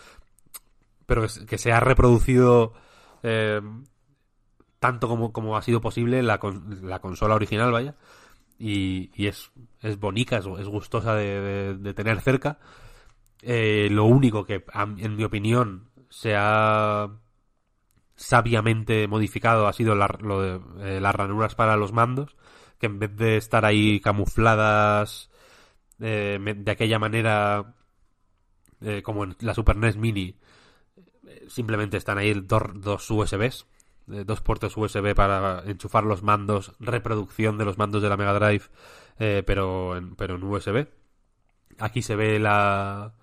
pero 1.05 1.25
que 1.47 1.57
se 1.57 1.73
ha 1.73 1.79
reproducido 1.81 2.73
eh, 3.23 3.61
tanto 4.79 5.07
como, 5.07 5.31
como 5.33 5.57
ha 5.57 5.61
sido 5.61 5.81
posible 5.81 6.23
la, 6.23 6.39
la 6.81 6.99
consola 6.99 7.35
original, 7.35 7.71
vaya, 7.71 7.95
y, 8.57 9.27
es, 9.27 9.51
es 9.81 9.99
bonita, 9.99 10.37
es, 10.37 10.45
gustosa 10.45 11.15
de, 11.15 11.93
tener 11.95 12.21
cerca. 12.21 12.59
Eh, 13.41 13.89
lo 13.91 14.05
único 14.05 14.45
que, 14.45 14.63
en 14.73 15.15
mi 15.15 15.23
opinión, 15.23 15.89
se 16.09 16.35
ha 16.35 17.09
sabiamente 18.15 19.07
modificado 19.07 19.67
ha 19.67 19.73
sido 19.73 19.95
de, 19.95 20.59
eh, 20.79 20.99
las 21.01 21.15
ranuras 21.15 21.55
para 21.55 21.75
los 21.75 21.91
mandos, 21.91 22.35
que 22.81 22.87
en 22.87 22.99
vez 22.99 23.15
de 23.15 23.37
estar 23.37 23.63
ahí 23.63 24.01
camufladas 24.01 25.29
eh, 26.01 26.37
de 26.57 26.71
aquella 26.71 26.99
manera 26.99 27.75
como 29.03 29.25
en 29.25 29.35
la 29.41 29.53
Super 29.53 29.77
NES 29.77 29.95
Mini, 29.95 30.35
simplemente 31.47 31.97
están 31.97 32.17
ahí 32.17 32.33
dos, 32.33 32.63
dos 32.73 33.11
USBs, 33.11 33.67
dos 34.07 34.41
puertos 34.41 34.75
USB 34.75 35.13
para 35.13 35.61
enchufar 35.67 36.03
los 36.03 36.23
mandos, 36.23 36.73
reproducción 36.79 37.59
de 37.59 37.65
los 37.65 37.77
mandos 37.77 38.01
de 38.01 38.09
la 38.09 38.17
Mega 38.17 38.33
Drive, 38.33 38.63
pero, 39.45 39.95
en, 39.95 40.15
pero 40.15 40.35
en 40.35 40.43
USB. 40.43 40.87
Aquí 41.77 42.01
se 42.01 42.15
ve 42.15 42.39
la, 42.39 43.13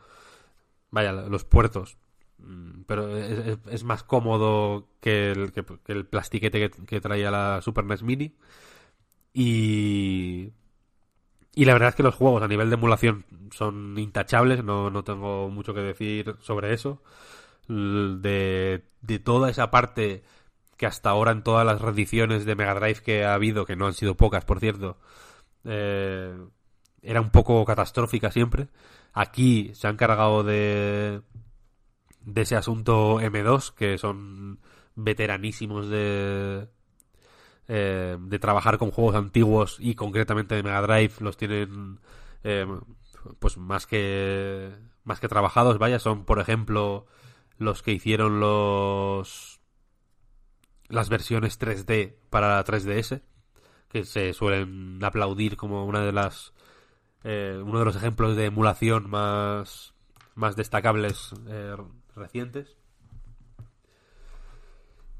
vaya, 0.90 1.12
los 1.12 1.44
puertos. 1.44 1.98
Mm, 2.38 2.82
pero 2.86 3.16
es, 3.16 3.84
más 3.84 4.02
cómodo 4.04 4.88
que 5.00 5.32
el, 5.32 5.52
que, 5.52 5.62
plastiquete 5.62 6.70
que, 6.70 7.00
traía 7.00 7.30
la 7.30 7.60
Super 7.62 7.84
NES 7.84 8.02
Mini. 8.02 8.34
Y. 9.32 10.52
Y 11.54 11.64
la 11.64 11.72
verdad 11.72 11.90
es 11.90 11.94
que 11.96 12.04
los 12.04 12.14
juegos 12.14 12.42
a 12.42 12.48
nivel 12.48 12.70
de 12.70 12.74
emulación 12.74 13.24
son 13.52 13.98
intachables, 13.98 14.62
no, 14.62 14.90
no 14.90 15.02
tengo 15.02 15.48
mucho 15.48 15.74
que 15.74 15.80
decir 15.80 16.36
sobre 16.40 16.72
eso. 16.72 17.02
De, 17.68 18.84
de 19.02 19.18
toda 19.18 19.50
esa 19.50 19.70
parte 19.70 20.22
que 20.76 20.86
hasta 20.86 21.10
ahora 21.10 21.32
en 21.32 21.42
todas 21.42 21.66
las 21.66 21.80
reediciones 21.80 22.44
de 22.44 22.54
Mega 22.54 22.74
Drive 22.74 23.02
que 23.02 23.24
ha 23.24 23.34
habido, 23.34 23.66
que 23.66 23.76
no 23.76 23.86
han 23.86 23.94
sido 23.94 24.16
pocas, 24.16 24.44
por 24.44 24.60
cierto, 24.60 24.96
eh, 25.64 26.34
era 27.02 27.20
un 27.20 27.30
poco 27.30 27.64
catastrófica 27.64 28.30
siempre. 28.30 28.68
Aquí 29.12 29.72
se 29.74 29.88
han 29.88 29.96
cargado 29.96 30.44
de, 30.44 31.22
de 32.24 32.42
ese 32.42 32.56
asunto 32.56 33.20
M2, 33.20 33.74
que 33.74 33.98
son 33.98 34.60
veteranísimos 34.94 35.88
de, 35.88 36.68
eh, 37.68 38.16
de 38.18 38.38
trabajar 38.38 38.78
con 38.78 38.90
juegos 38.90 39.14
antiguos 39.14 39.76
y 39.78 39.94
concretamente 39.94 40.54
de 40.54 40.62
Mega 40.62 40.80
Drive 40.80 41.12
los 41.20 41.36
tienen 41.36 42.00
eh, 42.42 42.66
pues 43.38 43.58
más 43.58 43.86
que 43.86 44.72
más 45.04 45.20
que 45.20 45.28
trabajados 45.28 45.78
vaya 45.78 45.98
son 45.98 46.24
por 46.24 46.40
ejemplo 46.40 47.06
los 47.58 47.82
que 47.82 47.92
hicieron 47.92 48.40
los 48.40 49.60
las 50.88 51.10
versiones 51.10 51.60
3D 51.60 52.14
para 52.30 52.48
la 52.48 52.64
3DS 52.64 53.20
que 53.90 54.04
se 54.04 54.32
suelen 54.32 54.98
aplaudir 55.04 55.58
como 55.58 55.84
una 55.84 56.00
de 56.00 56.12
las 56.12 56.54
eh, 57.22 57.60
uno 57.62 57.80
de 57.80 57.84
los 57.84 57.96
ejemplos 57.96 58.34
de 58.34 58.46
emulación 58.46 59.10
más 59.10 59.94
más 60.34 60.56
destacables 60.56 61.34
recientes. 62.14 62.78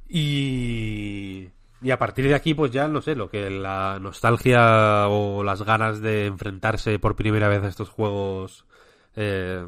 Y 0.08 1.50
y 1.80 1.90
a 1.90 1.98
partir 1.98 2.26
de 2.26 2.34
aquí, 2.34 2.54
pues 2.54 2.72
ya 2.72 2.88
no 2.88 3.00
sé, 3.02 3.14
lo 3.14 3.30
que 3.30 3.50
la 3.50 3.98
nostalgia 4.00 5.08
o 5.08 5.44
las 5.44 5.62
ganas 5.62 6.00
de 6.00 6.26
enfrentarse 6.26 6.98
por 6.98 7.16
primera 7.16 7.48
vez 7.48 7.62
a 7.62 7.68
estos 7.68 7.88
juegos 7.88 8.66
eh, 9.14 9.66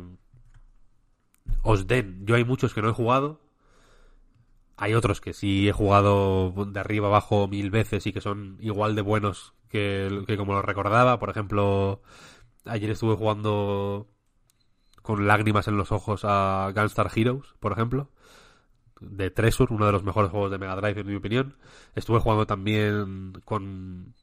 os 1.63 1.87
den. 1.87 2.27
Yo 2.27 2.35
hay 2.35 2.45
muchos 2.45 2.75
que 2.75 2.83
no 2.83 2.91
he 2.91 2.93
jugado. 2.93 3.41
Hay 4.77 4.95
otros 4.95 5.21
que 5.21 5.35
sí 5.35 5.69
he 5.69 5.73
jugado 5.73 6.53
de 6.53 6.81
arriba 6.81 7.09
abajo 7.09 7.47
mil 7.49 7.71
veces 7.71 8.07
y 8.07 8.13
que 8.13 8.21
son 8.21 8.57
igual 8.61 8.95
de 8.97 9.03
buenos 9.03 9.55
que, 9.69 10.25
que 10.27 10.37
como 10.37 10.55
lo 10.55 10.63
recordaba. 10.63 11.19
Por 11.19 11.31
ejemplo, 11.31 12.03
ayer 12.65 12.91
estuve 12.91 13.15
jugando 13.17 14.09
con 15.03 15.27
lágrimas 15.27 15.69
en 15.69 15.77
los 15.77 15.93
ojos 15.93 16.23
a 16.25 16.73
Gunstar 16.75 17.11
Heroes, 17.15 17.55
por 17.61 17.73
ejemplo 17.73 18.11
de 19.01 19.31
Treasure, 19.31 19.75
uno 19.75 19.87
de 19.87 19.93
los 19.93 20.05
mejores 20.05 20.31
juegos 20.31 20.51
de 20.51 20.59
Mega 20.59 20.77
Drive 20.77 21.01
en 21.01 21.07
mi 21.07 21.17
opinión. 21.17 21.57
Estuve 21.95 22.21
jugando 22.21 22.47
también 22.47 23.33
con, 23.45 24.15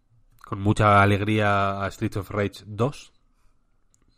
con 0.45 0.61
mucha 0.61 1.01
alegría 1.01 1.83
a 1.83 1.91
Streets 1.91 2.17
of 2.17 2.29
Rage 2.29 2.63
2, 2.65 3.13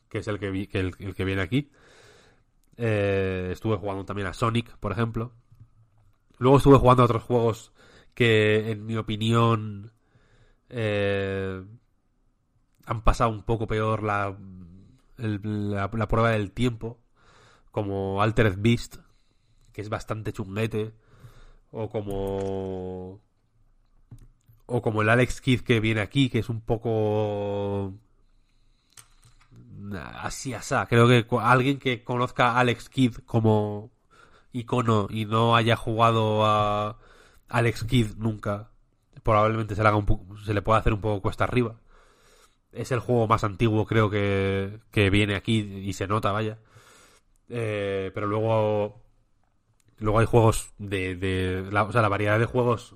que 0.09 0.19
es 0.19 0.27
el 0.27 0.39
que, 0.39 0.51
vi, 0.51 0.67
que, 0.67 0.79
el, 0.79 0.95
que 0.95 1.25
viene 1.25 1.41
aquí. 1.41 1.71
Eh, 2.77 3.49
estuve 3.51 3.77
jugando 3.77 4.05
también 4.05 4.27
a 4.27 4.33
Sonic, 4.33 4.77
por 4.77 4.91
ejemplo. 4.91 5.33
Luego 6.37 6.57
estuve 6.57 6.77
jugando 6.77 7.03
a 7.03 7.05
otros 7.05 7.23
juegos 7.23 7.73
que, 8.13 8.71
en 8.71 8.85
mi 8.85 8.95
opinión, 8.95 9.91
eh, 10.69 11.63
han 12.85 13.01
pasado 13.03 13.29
un 13.31 13.43
poco 13.43 13.67
peor 13.67 14.03
la, 14.03 14.37
la, 15.17 15.89
la, 15.93 16.07
prueba 16.07 16.31
del 16.31 16.51
tiempo, 16.51 16.99
como 17.71 18.21
Altered 18.21 18.55
Beast, 18.57 18.97
que 19.73 19.81
es 19.81 19.89
bastante 19.89 20.33
chunguete, 20.33 20.93
o 21.71 21.89
como 21.89 23.21
o 24.65 24.81
como 24.81 25.01
el 25.01 25.09
Alex 25.09 25.41
Kidd 25.41 25.61
que 25.61 25.79
viene 25.79 26.01
aquí, 26.01 26.29
que 26.29 26.39
es 26.39 26.49
un 26.49 26.61
poco 26.61 27.93
así 30.21 30.53
asá. 30.53 30.85
Creo 30.87 31.07
que 31.07 31.25
alguien 31.41 31.79
que 31.79 32.03
conozca 32.03 32.51
a 32.51 32.59
Alex 32.59 32.89
Kidd 32.89 33.17
como 33.25 33.91
icono 34.51 35.07
y 35.09 35.25
no 35.25 35.55
haya 35.55 35.75
jugado 35.75 36.45
a 36.45 36.97
Alex 37.47 37.83
Kidd 37.83 38.15
nunca, 38.17 38.71
probablemente 39.23 39.75
se 39.75 39.83
le, 39.83 39.89
haga 39.89 39.97
un 39.97 40.37
se 40.45 40.53
le 40.53 40.61
pueda 40.61 40.79
hacer 40.79 40.93
un 40.93 41.01
poco 41.01 41.21
cuesta 41.21 41.43
arriba. 41.45 41.79
Es 42.71 42.91
el 42.91 42.99
juego 42.99 43.27
más 43.27 43.43
antiguo, 43.43 43.85
creo 43.85 44.09
que, 44.09 44.79
que 44.91 45.09
viene 45.09 45.35
aquí 45.35 45.59
y 45.59 45.93
se 45.93 46.07
nota, 46.07 46.31
vaya. 46.31 46.59
Eh, 47.49 48.11
pero 48.13 48.27
luego 48.27 49.01
Luego 49.99 50.19
hay 50.19 50.25
juegos 50.25 50.73
de, 50.77 51.15
de 51.15 51.69
la, 51.71 51.83
o 51.83 51.91
sea, 51.91 52.01
la 52.01 52.09
variedad 52.09 52.39
de 52.39 52.45
juegos, 52.45 52.95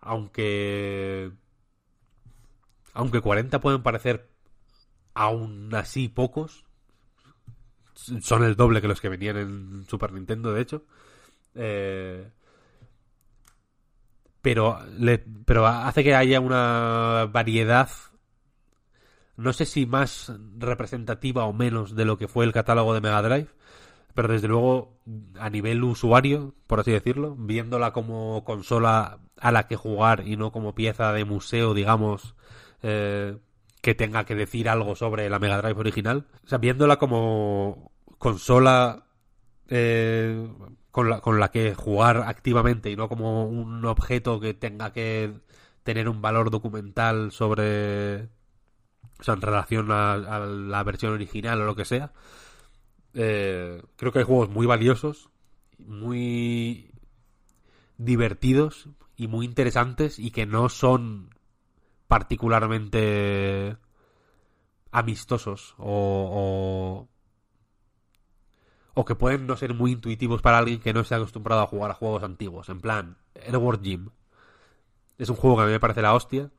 aunque 0.00 1.32
aunque 2.94 3.20
40 3.20 3.60
pueden 3.60 3.82
parecer 3.82 4.28
aún 5.14 5.74
así 5.74 6.08
pocos, 6.08 6.64
son 7.94 8.44
el 8.44 8.56
doble 8.56 8.80
que 8.80 8.88
los 8.88 9.00
que 9.00 9.08
venían 9.08 9.36
en 9.36 9.84
Super 9.88 10.12
Nintendo, 10.12 10.52
de 10.52 10.60
hecho. 10.60 10.84
Eh, 11.54 12.30
pero, 14.40 14.78
le, 14.98 15.18
pero 15.18 15.66
hace 15.66 16.02
que 16.02 16.14
haya 16.14 16.40
una 16.40 17.28
variedad, 17.30 17.88
no 19.36 19.52
sé 19.52 19.66
si 19.66 19.86
más 19.86 20.32
representativa 20.58 21.44
o 21.44 21.52
menos 21.52 21.94
de 21.94 22.04
lo 22.04 22.18
que 22.18 22.28
fue 22.28 22.44
el 22.44 22.52
catálogo 22.52 22.94
de 22.94 23.00
Mega 23.00 23.22
Drive, 23.22 23.48
pero 24.14 24.28
desde 24.28 24.48
luego 24.48 24.98
a 25.38 25.50
nivel 25.50 25.82
usuario, 25.84 26.54
por 26.66 26.80
así 26.80 26.90
decirlo, 26.90 27.34
viéndola 27.36 27.92
como 27.92 28.44
consola 28.44 29.18
a 29.38 29.52
la 29.52 29.66
que 29.66 29.76
jugar 29.76 30.26
y 30.26 30.36
no 30.36 30.52
como 30.52 30.74
pieza 30.74 31.12
de 31.12 31.24
museo, 31.24 31.74
digamos, 31.74 32.34
eh, 32.82 33.36
que 33.80 33.94
tenga 33.94 34.24
que 34.24 34.34
decir 34.34 34.68
algo 34.68 34.94
sobre 34.94 35.28
la 35.28 35.38
Mega 35.38 35.60
Drive 35.60 35.80
original, 35.80 36.26
o 36.44 36.48
sea, 36.48 36.58
viéndola 36.58 36.98
como 36.98 37.92
consola 38.18 39.06
eh, 39.68 40.48
con, 40.90 41.10
la, 41.10 41.20
con 41.20 41.40
la 41.40 41.50
que 41.50 41.74
jugar 41.74 42.18
activamente 42.26 42.90
y 42.90 42.96
no 42.96 43.08
como 43.08 43.46
un 43.46 43.84
objeto 43.84 44.38
que 44.40 44.54
tenga 44.54 44.92
que 44.92 45.32
tener 45.82 46.08
un 46.08 46.22
valor 46.22 46.50
documental 46.50 47.32
sobre, 47.32 48.28
o 49.18 49.22
sea, 49.22 49.34
en 49.34 49.42
relación 49.42 49.90
a, 49.90 50.12
a 50.12 50.38
la 50.40 50.82
versión 50.84 51.12
original 51.12 51.60
o 51.62 51.64
lo 51.64 51.74
que 51.74 51.84
sea, 51.84 52.12
eh, 53.14 53.82
creo 53.96 54.12
que 54.12 54.20
hay 54.20 54.24
juegos 54.24 54.48
muy 54.48 54.66
valiosos, 54.66 55.30
muy 55.78 56.90
divertidos 57.98 58.88
y 59.16 59.28
muy 59.28 59.46
interesantes 59.46 60.18
y 60.18 60.30
que 60.30 60.46
no 60.46 60.68
son 60.68 61.30
particularmente 62.08 63.76
amistosos 64.90 65.74
o, 65.78 67.08
o, 68.94 69.04
que 69.04 69.14
pueden 69.14 69.46
no 69.46 69.56
ser 69.56 69.74
muy 69.74 69.92
intuitivos 69.92 70.42
para 70.42 70.58
alguien 70.58 70.80
que 70.80 70.92
no 70.92 71.00
esté 71.00 71.14
acostumbrado 71.14 71.62
a 71.62 71.66
jugar 71.66 71.90
a 71.90 71.94
juegos 71.94 72.22
antiguos. 72.22 72.68
En 72.68 72.80
plan, 72.80 73.16
Edward 73.34 73.82
Jim 73.82 74.10
es 75.18 75.28
un 75.28 75.36
juego 75.36 75.56
que 75.56 75.62
a 75.62 75.66
mí 75.66 75.72
me 75.72 75.80
parece 75.80 76.02
la 76.02 76.14
hostia, 76.14 76.50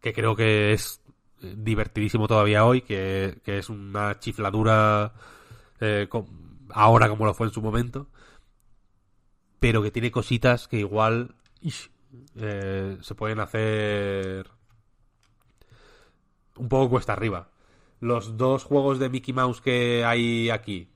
que 0.00 0.12
creo 0.12 0.36
que 0.36 0.72
es 0.72 1.00
divertidísimo 1.40 2.28
todavía 2.28 2.64
hoy, 2.64 2.82
que, 2.82 3.40
es 3.44 3.68
una 3.68 4.18
chifladura 4.18 5.12
eh, 5.80 6.08
ahora 6.70 7.08
como 7.08 7.26
lo 7.26 7.34
fue 7.34 7.46
en 7.46 7.52
su 7.52 7.62
momento, 7.62 8.08
pero 9.58 9.82
que 9.82 9.90
tiene 9.90 10.10
cositas 10.10 10.68
que 10.68 10.78
igual 10.78 11.34
eh, 12.36 12.98
se 13.00 13.14
pueden 13.14 13.40
hacer 13.40 14.50
un 16.56 16.68
poco 16.68 16.90
cuesta 16.90 17.12
arriba. 17.12 17.48
Los 18.00 18.36
dos 18.36 18.64
juegos 18.64 18.98
de 18.98 19.10
Mickey 19.10 19.34
Mouse 19.34 19.60
que 19.60 20.04
hay 20.04 20.50
aquí. 20.50 20.88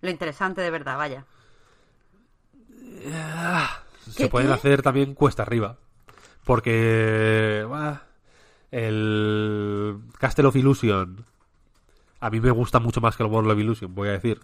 Lo 0.00 0.10
interesante 0.10 0.60
de 0.60 0.70
verdad, 0.70 0.98
vaya. 0.98 1.24
Ah, 3.12 3.82
se 4.10 4.28
pueden 4.28 4.50
hacer 4.50 4.82
también 4.82 5.14
cuesta 5.14 5.42
arriba. 5.42 5.78
Porque 6.44 7.66
el 8.74 10.00
Castle 10.18 10.46
of 10.46 10.56
Illusion 10.56 11.24
a 12.24 12.30
mí 12.30 12.40
me 12.40 12.50
gusta 12.50 12.80
mucho 12.80 13.02
más 13.02 13.18
que 13.18 13.22
el 13.22 13.28
World 13.28 13.50
of 13.50 13.58
Illusion, 13.58 13.94
voy 13.94 14.08
a 14.08 14.12
decir. 14.12 14.40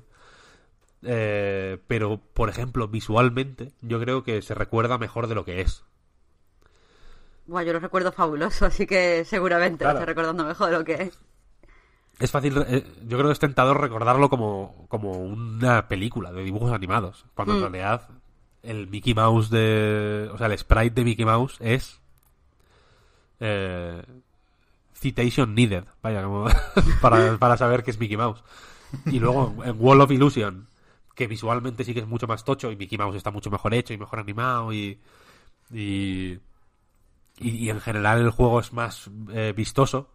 Eh, 1.03 1.79
pero, 1.87 2.21
por 2.35 2.51
ejemplo, 2.51 2.89
visualmente, 2.89 3.73
yo 3.81 3.99
creo 3.99 4.23
que 4.23 4.43
se 4.43 4.55
recuerda 4.55 4.99
mejor 4.99 5.29
de 5.29 5.35
lo 5.35 5.47
que 5.47 5.63
es. 5.63 5.83
Bueno, 7.47 7.67
yo 7.67 7.73
lo 7.73 7.81
recuerdo 7.81 8.13
fabuloso, 8.13 8.67
así 8.67 8.87
que 8.87 9.25
seguramente 9.25 9.85
lo 9.85 9.93
estoy 9.93 10.05
recordando 10.05 10.45
mejor 10.45 10.71
de 10.71 10.79
lo 10.79 10.85
que 10.85 10.93
es. 11.05 11.19
Es 12.19 12.31
fácil, 12.31 12.63
eh, 12.69 12.85
yo 13.09 13.17
creo 13.17 13.29
que 13.29 13.33
es 13.33 13.39
tentador 13.39 13.81
recordarlo 13.81 14.29
como, 14.29 14.85
como 14.89 15.13
una 15.13 15.89
película 15.89 16.33
de 16.33 16.45
dibujos 16.45 16.73
animados, 16.73 17.25
cuando 17.35 17.55
en 17.55 17.61
mm. 17.61 17.63
realidad 17.63 18.09
el 18.63 18.89
Mickey 18.89 19.15
Mouse 19.15 19.49
de... 19.49 20.29
O 20.35 20.37
sea, 20.37 20.49
el 20.49 20.59
sprite 20.59 20.97
de 20.97 21.05
Mickey 21.05 21.25
Mouse 21.25 21.57
es 21.61 22.00
eh, 23.41 24.03
citation 24.95 25.55
needed, 25.55 25.85
vaya, 26.03 26.23
como 26.23 26.47
para, 27.01 27.57
saber 27.57 27.83
que 27.83 27.91
es 27.91 27.99
Mickey 27.99 28.17
Mouse. 28.17 28.45
Y 29.07 29.19
luego 29.19 29.65
en 29.65 29.77
Wall 29.79 30.01
of 30.01 30.11
Illusion, 30.11 30.69
que 31.15 31.27
visualmente 31.27 31.85
sí 31.85 31.95
que 31.95 32.01
es 32.01 32.07
mucho 32.07 32.27
más 32.27 32.45
tocho 32.45 32.71
y 32.71 32.77
Mickey 32.77 32.99
Mouse 32.99 33.17
está 33.17 33.31
mucho 33.31 33.51
mejor 33.51 33.73
hecho 33.75 33.95
y 33.95 33.99
mejor 33.99 34.19
animado 34.19 34.73
y, 34.73 34.99
y, 35.73 36.39
y, 37.39 37.71
en 37.71 37.81
general 37.81 38.21
el 38.21 38.31
juego 38.31 38.61
es 38.61 38.73
más 38.73 39.11
eh, 39.33 39.55
vistoso. 39.57 40.11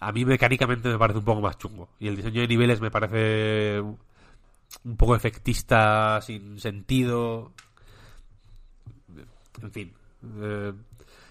A 0.00 0.12
mí 0.12 0.24
mecánicamente 0.24 0.88
me 0.88 0.98
parece 0.98 1.18
un 1.18 1.24
poco 1.24 1.40
más 1.40 1.58
chungo. 1.58 1.88
Y 1.98 2.08
el 2.08 2.16
diseño 2.16 2.42
de 2.42 2.48
niveles 2.48 2.80
me 2.80 2.90
parece 2.90 3.80
un 3.80 4.96
poco 4.96 5.16
efectista, 5.16 6.20
sin 6.20 6.60
sentido. 6.60 7.52
En 9.62 9.72
fin. 9.72 9.94
eh, 10.42 10.72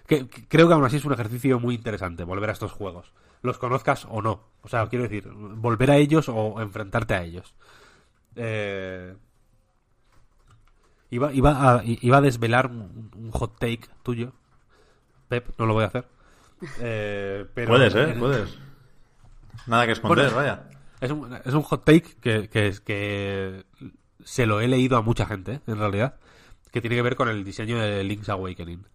que- 0.08 0.28
que 0.28 0.48
creo 0.48 0.68
que 0.68 0.74
aún 0.74 0.84
así 0.86 0.98
es 0.98 1.06
un 1.06 1.14
ejercicio 1.14 1.60
muy 1.60 1.76
interesante 1.76 2.24
volver 2.24 2.50
a 2.50 2.54
estos 2.54 2.72
juegos. 2.72 3.12
Los 3.42 3.58
conozcas 3.58 4.06
o 4.10 4.22
no. 4.22 4.42
O 4.62 4.68
sea, 4.70 4.88
quiero 4.88 5.04
decir, 5.04 5.28
volver 5.30 5.92
a 5.92 5.98
ellos 5.98 6.30
o 6.30 6.62
enfrentarte 6.62 7.14
a 7.14 7.24
ellos. 7.24 7.54
Eh, 8.36 9.16
iba, 11.10 11.32
iba, 11.34 11.76
a, 11.78 11.82
iba 11.86 12.18
a 12.18 12.22
desvelar 12.22 12.68
un, 12.68 13.12
un 13.16 13.32
hot 13.32 13.60
take 13.60 13.82
tuyo. 14.04 14.32
Pep, 15.28 15.50
no 15.58 15.66
lo 15.66 15.74
voy 15.74 15.84
a 15.84 15.88
hacer. 15.88 16.06
Eh, 16.80 17.46
pero 17.54 17.70
Puedes, 17.70 17.94
¿eh? 17.96 18.12
en- 18.12 18.20
Puedes. 18.20 18.58
Nada 19.68 19.86
que 19.86 19.92
esconder, 19.94 20.32
Bueno, 20.32 20.36
vaya. 20.38 20.70
es 21.02 21.12
un, 21.12 21.34
es 21.46 21.54
un 21.54 21.62
hot 21.64 21.86
take 21.86 22.16
que, 22.22 22.50
que, 22.50 22.68
es- 22.68 22.80
que 22.82 23.66
se 24.24 24.46
lo 24.46 24.62
he 24.62 24.68
leído 24.68 24.98
a 24.98 25.02
mucha 25.02 25.26
gente, 25.26 25.62
en 25.68 25.78
realidad, 25.78 26.16
que 26.72 26.82
tiene 26.82 26.96
que 26.96 27.02
ver 27.02 27.16
con 27.16 27.30
el 27.30 27.44
diseño 27.44 27.78
de 27.80 28.04
Link's 28.04 28.30
Awakening. 28.30 28.86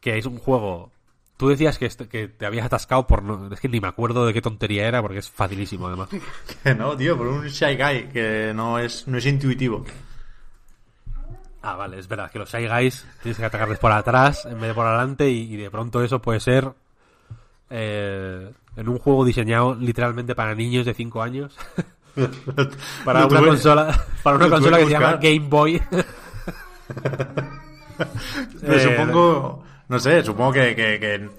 Que 0.00 0.18
es 0.18 0.26
un 0.26 0.38
juego... 0.38 0.90
Tú 1.36 1.48
decías 1.48 1.78
que, 1.78 1.86
este- 1.86 2.08
que 2.08 2.26
te 2.28 2.46
habías 2.46 2.66
atascado 2.66 3.06
por... 3.06 3.22
No, 3.22 3.52
es 3.52 3.60
que 3.60 3.68
ni 3.68 3.80
me 3.80 3.86
acuerdo 3.88 4.26
de 4.26 4.32
qué 4.32 4.42
tontería 4.42 4.88
era 4.88 5.00
porque 5.02 5.18
es 5.18 5.30
facilísimo 5.30 5.86
además. 5.86 6.08
Que 6.64 6.74
no, 6.74 6.96
tío, 6.96 7.16
por 7.16 7.28
un 7.28 7.46
Shy 7.46 7.76
Guy 7.76 8.08
que 8.12 8.52
no 8.54 8.78
es, 8.78 9.06
no 9.06 9.18
es 9.18 9.26
intuitivo. 9.26 9.84
Ah, 11.62 11.74
vale, 11.76 11.98
es 11.98 12.08
verdad 12.08 12.30
que 12.30 12.38
los 12.38 12.50
Shy 12.50 12.66
Guys 12.68 13.06
tienes 13.22 13.38
que 13.38 13.44
atacarles 13.44 13.78
por 13.78 13.92
atrás 13.92 14.46
en 14.46 14.54
vez 14.60 14.68
de 14.68 14.74
por 14.74 14.86
adelante 14.86 15.28
y, 15.30 15.52
y 15.52 15.56
de 15.56 15.70
pronto 15.70 16.02
eso 16.02 16.20
puede 16.20 16.40
ser 16.40 16.70
eh, 17.70 18.50
en 18.76 18.88
un 18.88 18.98
juego 18.98 19.24
diseñado 19.24 19.74
literalmente 19.74 20.34
para 20.34 20.54
niños 20.54 20.86
de 20.86 20.94
5 20.94 21.22
años. 21.22 21.56
para 23.04 23.26
una 23.26 23.40
consola 23.40 24.04
para 24.24 24.36
una 24.36 24.48
consola 24.50 24.78
que, 24.78 24.84
se 24.86 24.90
llama. 24.90 25.16
Game 25.22 25.46
Boy 25.48 25.80
Pero 28.60 28.74
Eh, 28.74 28.80
supongo, 28.80 29.64
no 29.88 29.98
sé, 29.98 30.22
supongo 30.22 30.52
que, 30.52 31.30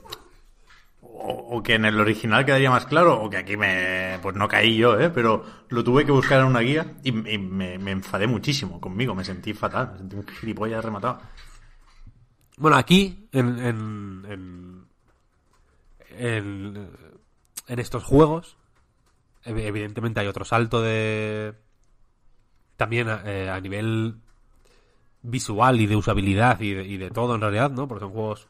o, 1.01 1.61
que 1.63 1.75
en 1.75 1.85
el 1.85 1.99
original 1.99 2.45
quedaría 2.45 2.69
más 2.71 2.85
claro, 2.85 3.21
o 3.21 3.29
que 3.29 3.37
aquí 3.37 3.57
me, 3.57 4.19
pues 4.21 4.35
no 4.35 4.47
caí 4.47 4.77
yo, 4.77 4.99
¿eh? 4.99 5.09
Pero 5.09 5.43
lo 5.69 5.83
tuve 5.83 6.05
que 6.05 6.11
buscar 6.11 6.39
en 6.41 6.47
una 6.47 6.59
guía 6.61 6.95
y, 7.03 7.11
me, 7.11 7.73
enfadé 7.91 8.27
muchísimo 8.27 8.79
conmigo, 8.79 9.15
me 9.15 9.23
sentí 9.23 9.53
fatal, 9.53 9.91
me 9.91 9.97
sentí 9.99 10.15
un 10.15 10.27
gilipollas 10.27 10.83
rematado. 10.83 11.19
bueno 12.57 12.77
aquí 12.77 13.27
en 13.31 13.59
en, 13.59 14.25
en, 16.11 16.87
en, 17.67 17.79
estos 17.79 18.03
juegos 18.03 18.57
ev- 19.45 19.61
evidentemente 19.61 20.19
hay 20.19 20.27
otro 20.27 20.45
salto 20.45 20.81
de 20.81 21.53
también 22.77 23.07
eh, 23.25 23.49
a 23.49 23.59
nivel 23.59 24.15
visual 25.21 25.81
y 25.81 25.87
de 25.87 25.95
usabilidad 25.95 26.59
y 26.61 26.73
de, 26.73 26.85
y 26.85 26.97
de 26.97 27.09
todo 27.09 27.35
en 27.35 27.41
realidad, 27.41 27.71
¿no? 27.71 27.87
Porque 27.87 28.05
son 28.05 28.13
juegos 28.13 28.47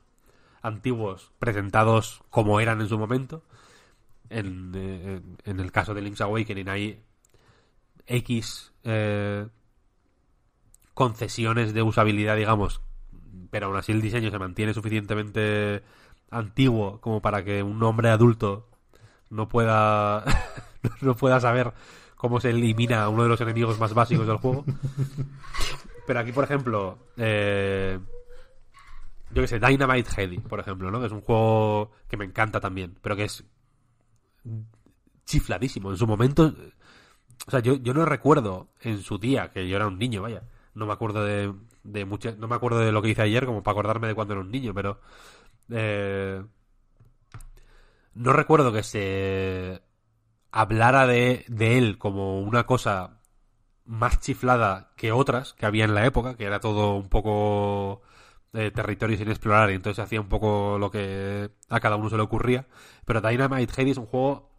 antiguos 0.62 1.32
presentados 1.40 2.22
como 2.30 2.60
eran 2.60 2.82
en 2.82 2.90
su 2.90 2.98
momento. 2.98 3.44
En, 4.30 4.72
eh, 4.76 5.22
el 5.46 5.72
caso 5.72 5.94
de 5.94 6.02
Link's 6.02 6.22
Awakening 6.22 6.70
hay 6.70 7.04
X 8.06 8.72
eh, 8.84 9.48
concesiones 10.94 11.74
de 11.74 11.82
usabilidad, 11.82 12.36
digamos, 12.36 12.82
pero 13.50 13.68
aún 13.68 13.78
así 13.78 13.92
el 13.92 14.02
diseño 14.02 14.30
se 14.30 14.40
mantiene 14.40 14.74
suficientemente 14.74 15.84
antiguo 16.30 17.02
como 17.02 17.22
para 17.22 17.44
que 17.44 17.64
un 17.64 17.82
hombre 17.82 18.10
adulto 18.10 18.68
no 19.32 19.48
pueda 19.50 20.24
no 21.02 21.16
pueda 21.16 21.40
saber 21.40 21.74
cómo 22.16 22.40
se 22.40 22.50
elimina 22.50 23.10
uno 23.10 23.24
de 23.24 23.30
los 23.30 23.42
enemigos 23.42 23.80
más 23.80 23.94
básicos 23.94 24.28
del 24.28 24.38
juego. 24.38 24.66
Pero 26.10 26.22
aquí, 26.22 26.32
por 26.32 26.44
ejemplo, 26.44 26.98
eh, 27.18 28.00
yo 29.30 29.42
que 29.44 29.48
sé, 29.48 29.60
Dynamite 29.60 30.10
Heady, 30.10 30.40
por 30.40 30.60
ejemplo, 30.60 30.90
¿no? 30.90 31.00
Que 31.00 31.06
es 31.06 31.12
un 31.12 31.22
juego 31.22 31.92
que 32.08 32.18
me 32.18 32.26
encanta 32.26 32.60
también, 32.60 32.98
pero 33.00 33.16
que 33.16 33.26
es 33.26 33.44
chifladísimo. 35.24 35.92
En 35.92 35.98
su 35.98 36.08
momento, 36.08 36.52
o 37.46 37.52
sea, 37.52 37.60
yo, 37.60 37.76
yo 37.76 37.94
no 37.94 38.06
recuerdo 38.06 38.70
en 38.82 38.98
su 39.04 39.20
día, 39.20 39.52
que 39.52 39.70
yo 39.70 39.76
era 39.76 39.86
un 39.86 40.00
niño, 40.00 40.24
vaya, 40.24 40.42
no 40.74 40.88
me 40.88 40.94
acuerdo 40.94 41.24
de, 41.24 41.54
de 41.84 42.06
mucho, 42.06 42.36
no 42.40 42.48
me 42.48 42.56
acuerdo 42.56 42.80
de 42.80 42.92
lo 42.92 43.04
que 43.04 43.10
hice 43.10 43.22
ayer 43.22 43.46
como 43.46 43.62
para 43.62 43.74
acordarme 43.74 44.08
de 44.08 44.16
cuando 44.16 44.34
era 44.34 44.42
un 44.42 44.50
niño, 44.50 44.74
pero 44.74 45.00
eh, 45.70 46.44
no 48.16 48.34
recuerdo 48.34 48.74
que 48.74 48.82
se 48.82 49.84
hablara 50.50 51.06
de, 51.06 51.46
de 51.50 51.78
él 51.78 52.00
como 52.00 52.42
una 52.42 52.66
cosa 52.66 53.19
más 53.90 54.20
chiflada 54.20 54.92
que 54.96 55.12
otras 55.12 55.54
que 55.54 55.66
había 55.66 55.86
en 55.86 55.96
la 55.96 56.06
época, 56.06 56.38
que 56.38 56.46
era 56.46 56.60
todo 56.60 56.96
un 56.96 57.10
poco 57.10 58.04
eh, 58.54 58.72
territorio 58.72 59.18
sin 59.18 59.30
explorar 59.30 59.72
y 59.72 59.76
entonces 59.76 60.04
hacía 60.04 60.22
un 60.22 60.30
poco 60.30 60.78
lo 60.80 60.92
que 60.92 61.50
a 61.70 61.80
cada 61.80 61.96
uno 61.96 62.10
se 62.10 62.16
le 62.18 62.22
ocurría. 62.24 62.68
Pero 63.06 63.22
Dynamite 63.22 63.74
Heady 63.74 63.92
es 63.92 63.98
un 63.98 64.06
juego 64.06 64.52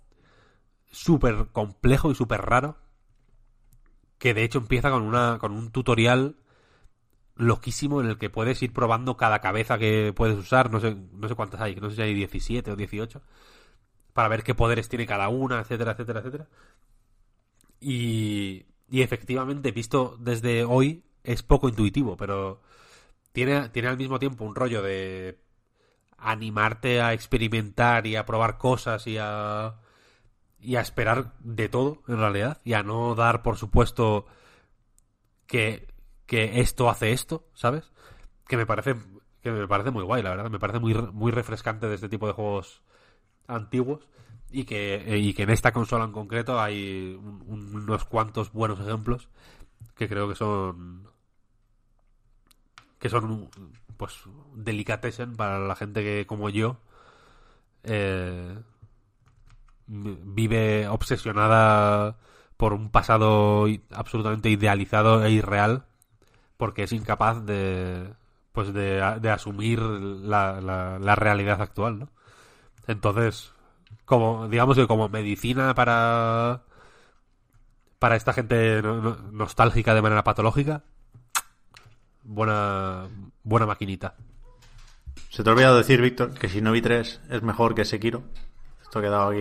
súper 0.91 1.49
complejo 1.53 2.11
y 2.11 2.15
súper 2.17 2.43
raro 2.43 2.77
que 4.19 4.35
de 4.35 4.45
hecho 4.45 4.59
empieza 4.59 4.91
con 4.91 5.03
una 5.03 5.39
con 5.39 5.53
un 5.53 5.71
tutorial 5.71 6.37
loquísimo 7.37 8.01
en 8.01 8.09
el 8.09 8.19
que 8.19 8.31
puedes 8.31 8.63
ir 8.63 8.73
probando 8.73 9.17
cada 9.17 9.41
cabeza 9.41 9.79
que 9.79 10.13
puedes 10.15 10.37
usar, 10.39 10.71
no 10.73 10.81
sé, 10.81 10.97
no 11.13 11.29
sé 11.29 11.35
cuántas 11.37 11.61
hay, 11.61 11.77
no 11.77 11.91
sé 11.91 11.97
si 11.97 12.03
hay 12.03 12.15
17 12.15 12.73
o 12.73 12.77
18, 12.77 13.23
para 14.13 14.29
ver 14.29 14.43
qué 14.43 14.55
poderes 14.55 14.89
tiene 14.89 15.07
cada 15.07 15.29
una, 15.29 15.61
etcétera, 15.61 15.93
etcétera, 15.93 16.21
etcétera. 16.21 16.49
Y, 17.81 18.67
y 18.91 19.03
efectivamente, 19.03 19.71
visto 19.71 20.17
desde 20.19 20.65
hoy, 20.65 21.05
es 21.23 21.43
poco 21.43 21.69
intuitivo, 21.69 22.17
pero 22.17 22.61
tiene, 23.33 23.69
tiene 23.71 23.89
al 23.89 23.97
mismo 23.97 24.19
tiempo 24.19 24.45
un 24.45 24.55
rollo 24.55 24.83
de 24.83 25.39
animarte 26.19 27.01
a 27.01 27.13
experimentar 27.13 28.07
y 28.07 28.17
a 28.17 28.27
probar 28.27 28.59
cosas 28.59 29.07
y 29.07 29.17
a 29.19 29.77
y 30.63 30.77
a 30.77 30.81
esperar 30.83 31.33
de 31.41 31.69
todo 31.71 32.03
en 32.07 32.19
realidad 32.19 32.61
y 32.65 32.75
a 32.75 32.83
no 32.83 33.15
dar 33.15 33.43
por 33.43 33.57
supuesto 33.57 34.27
que, 35.47 35.89
que 36.27 36.61
esto 36.61 36.91
hace 36.91 37.13
esto, 37.13 37.47
¿sabes? 37.55 37.91
Que 38.47 38.57
me 38.57 38.67
parece 38.67 38.97
que 39.43 39.51
me 39.51 39.67
parece 39.67 39.91
muy 39.91 40.05
guay, 40.05 40.23
la 40.23 40.31
verdad, 40.31 40.51
me 40.51 40.59
parece 40.59 40.81
muy 40.81 40.95
muy 40.95 41.33
refrescante 41.33 41.89
de 41.89 41.95
este 41.95 42.09
tipo 42.09 42.27
de 42.27 42.35
juegos 42.35 42.83
antiguos 43.47 44.07
y 44.53 44.65
que 44.65 45.05
y 45.19 45.35
que 45.35 45.45
en 45.45 45.51
esta 45.51 45.73
consola 45.73 46.05
en 46.05 46.13
concreto 46.13 46.61
hay 46.61 47.17
un- 47.23 47.43
un- 47.47 47.75
unos 47.77 48.05
cuantos 48.05 48.53
buenos 48.53 48.81
ejemplos 48.81 49.29
que 49.97 50.09
creo 50.09 50.29
que 50.29 50.35
son 50.37 51.09
que 52.99 53.09
son 53.09 53.49
pues 53.97 54.15
delicatessen 54.55 55.37
para 55.37 55.59
la 55.59 55.77
gente 55.77 56.03
que 56.03 56.27
como 56.27 56.49
yo 56.51 56.79
eh, 57.85 58.55
vive 59.87 60.89
obsesionada 60.89 62.17
por 62.57 62.73
un 62.73 62.91
pasado 62.91 63.67
absolutamente 63.93 64.51
idealizado 64.51 65.25
e 65.25 65.31
irreal 65.33 65.85
porque 66.57 66.85
es 66.85 66.93
incapaz 66.93 67.45
de 67.47 68.13
pues 68.53 68.73
de, 68.75 69.01
de 69.21 69.31
asumir 69.31 69.81
la, 69.81 70.61
la, 70.61 70.99
la 70.99 71.15
realidad 71.17 71.63
actual, 71.63 72.01
¿no? 72.01 72.09
Entonces, 72.89 73.53
como 74.11 74.49
digamos 74.49 74.77
que 74.77 74.87
como 74.89 75.09
medicina 75.09 75.73
para 75.75 76.63
para 78.01 78.17
esta 78.17 78.33
gente 78.33 78.83
no- 78.83 79.01
no- 79.01 79.17
nostálgica 79.33 79.95
de 79.95 80.03
manera 80.03 80.25
patológica, 80.25 80.83
buena 82.25 83.07
buena 83.45 83.67
maquinita. 83.67 84.15
Se 85.31 85.45
te 85.45 85.49
ha 85.51 85.53
olvidado 85.53 85.79
decir, 85.79 86.01
Víctor, 86.03 86.35
que 86.35 86.49
Shinobi 86.49 86.83
3 86.83 87.21
es 87.31 87.43
mejor 87.43 87.75
que 87.75 87.85
Sekiro. 87.85 88.23
Esto 88.83 88.99
ha 88.99 89.03
quedado 89.03 89.29
aquí. 89.31 89.39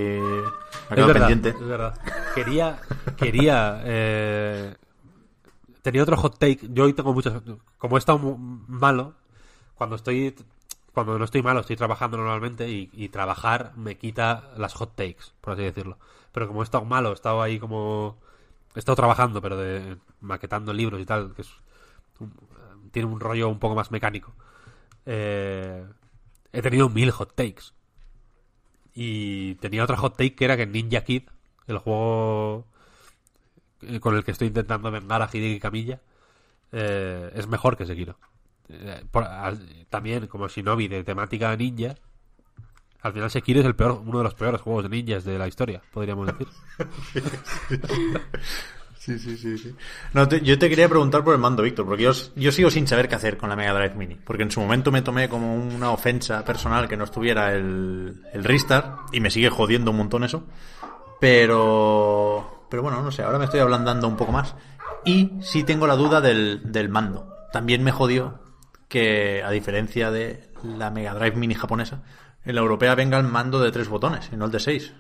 Ha 0.90 0.96
Es 0.96 1.06
verdad, 1.08 1.14
pendiente. 1.28 1.50
es 1.50 1.60
verdad. 1.68 2.00
Quería, 2.36 2.80
quería, 3.18 3.82
eh, 3.86 4.76
tenía 5.82 6.04
otro 6.04 6.16
hot 6.18 6.38
take. 6.38 6.60
Yo 6.72 6.84
hoy 6.84 6.94
tengo 6.94 7.12
muchos, 7.14 7.42
como 7.80 7.98
he 7.98 8.00
estado 8.00 8.20
malo, 8.20 9.16
cuando 9.74 9.96
estoy, 9.96 10.36
cuando 10.94 11.18
no 11.18 11.26
estoy 11.26 11.42
malo, 11.42 11.62
estoy 11.62 11.76
trabajando 11.76 12.18
normalmente 12.18 12.70
y, 12.70 12.90
y 12.94 13.10
trabajar 13.10 13.74
me 13.76 13.98
quita 13.98 14.52
las 14.58 14.74
hot 14.74 14.96
takes, 14.96 15.32
por 15.42 15.54
así 15.54 15.64
decirlo. 15.64 15.98
Pero 16.32 16.48
como 16.48 16.62
he 16.62 16.64
estado 16.64 16.86
malo, 16.86 17.12
he 17.12 17.14
estado 17.14 17.42
ahí 17.42 17.60
como, 17.60 18.18
he 18.76 18.80
estado 18.80 18.96
trabajando, 18.96 19.42
pero 19.42 19.58
de 19.58 19.98
maquetando 20.22 20.74
libros 20.74 21.02
y 21.02 21.06
tal, 21.06 21.34
que 21.34 21.42
es, 21.44 21.50
tiene 22.92 23.08
un 23.08 23.20
rollo 23.20 23.50
un 23.50 23.60
poco 23.60 23.76
más 23.76 23.92
mecánico. 23.92 24.34
Eh, 25.06 25.86
he 26.52 26.62
tenido 26.62 26.90
mil 26.90 27.12
hot 27.12 27.36
takes. 27.36 27.74
Y 28.94 29.56
tenía 29.56 29.84
otra 29.84 29.98
hot 29.98 30.18
take 30.18 30.36
que 30.36 30.46
era 30.46 30.58
que 30.58 30.66
Ninja 30.66 31.04
Kid, 31.04 31.24
el 31.68 31.78
juego 31.78 32.66
con 34.02 34.16
el 34.16 34.24
que 34.24 34.32
estoy 34.32 34.48
intentando 34.48 34.92
vengar 34.92 35.22
a 35.22 35.30
Hideki 35.32 35.60
Kamiya, 35.60 36.02
eh, 36.72 37.32
es 37.34 37.48
mejor 37.48 37.78
que 37.78 37.86
Sekiro. 37.86 38.18
Eh, 38.70 39.04
por- 39.12 39.24
al- 39.24 39.86
también, 39.90 40.28
como 40.28 40.48
Shinobi 40.48 40.88
de 40.88 41.04
temática 41.04 41.56
ninja, 41.56 41.96
al 43.02 43.14
final 43.14 43.32
Sekiro 43.32 43.62
es 43.62 43.66
el 43.66 43.76
peor, 43.76 44.02
uno 44.06 44.20
de 44.20 44.24
los 44.26 44.34
peores 44.36 44.62
juegos 44.62 44.84
de 44.84 44.90
ninjas 44.90 45.24
de 45.24 45.38
la 45.40 45.48
historia, 45.48 45.82
podríamos 45.94 46.28
decir. 46.28 46.48
Sí, 49.02 49.18
sí, 49.18 49.38
sí, 49.38 49.58
sí. 49.58 49.74
No, 50.14 50.28
yo 50.30 50.60
te 50.60 50.68
quería 50.70 50.90
preguntar 50.90 51.24
por 51.24 51.34
el 51.34 51.40
mando, 51.40 51.64
Víctor, 51.64 51.86
porque 51.86 52.04
yo, 52.04 52.12
yo 52.36 52.52
sigo 52.52 52.70
sin 52.70 52.86
saber 52.86 53.08
qué 53.08 53.16
hacer 53.16 53.38
con 53.38 53.50
la 53.50 53.56
Mega 53.56 53.74
Drive 53.74 53.96
Mini. 53.96 54.16
Porque 54.16 54.44
en 54.44 54.52
su 54.52 54.60
momento 54.60 54.92
me 54.92 55.02
tomé 55.02 55.30
como 55.30 55.56
una 55.56 55.92
ofensa 55.92 56.44
personal 56.44 56.88
que 56.90 56.98
no 56.98 57.06
estuviera 57.06 57.54
el, 57.56 58.22
el 58.34 58.44
Restart 58.44 59.14
y 59.16 59.22
me 59.22 59.32
sigue 59.32 59.50
jodiendo 59.50 59.92
un 59.92 59.98
montón 59.98 60.26
eso. 60.26 60.44
Pero, 61.22 62.66
pero 62.70 62.84
bueno, 62.84 63.02
no 63.02 63.12
sé, 63.12 63.24
ahora 63.24 63.40
me 63.40 63.46
estoy 63.46 63.62
ablandando 63.62 64.08
un 64.08 64.18
poco 64.18 64.34
más. 64.34 64.54
Y 65.06 65.32
sí 65.42 65.64
tengo 65.64 65.88
la 65.88 65.96
duda 65.96 66.20
del, 66.20 66.72
del 66.72 66.90
mando. 66.90 67.34
También 67.54 67.84
me 67.84 67.92
jodió 67.94 68.40
que, 68.90 69.42
a 69.44 69.52
diferencia 69.52 70.12
de 70.12 70.52
la 70.64 70.92
Mega 70.92 71.14
Drive 71.14 71.38
Mini 71.38 71.56
japonesa, 71.56 72.04
en 72.44 72.56
la 72.56 72.62
europea 72.62 72.96
venga 72.96 73.18
el 73.18 73.28
mando 73.28 73.62
de 73.62 73.72
tres 73.72 73.88
botones 73.88 74.30
y 74.34 74.36
no 74.36 74.46
el 74.46 74.52
de 74.52 74.60
seis. 74.60 74.94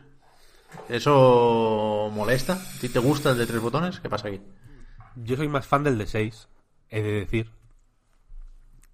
¿Eso 0.87 2.09
molesta? 2.13 2.53
¿A 2.53 2.79
ti 2.79 2.89
te 2.89 2.99
gusta 2.99 3.31
el 3.31 3.37
de 3.37 3.45
tres 3.45 3.61
botones? 3.61 3.99
¿Qué 3.99 4.09
pasa 4.09 4.27
aquí? 4.27 4.39
Yo 5.15 5.35
soy 5.35 5.47
más 5.47 5.67
fan 5.67 5.83
del 5.83 5.97
de 5.97 6.07
6, 6.07 6.47
he 6.89 7.01
de 7.01 7.11
decir. 7.11 7.51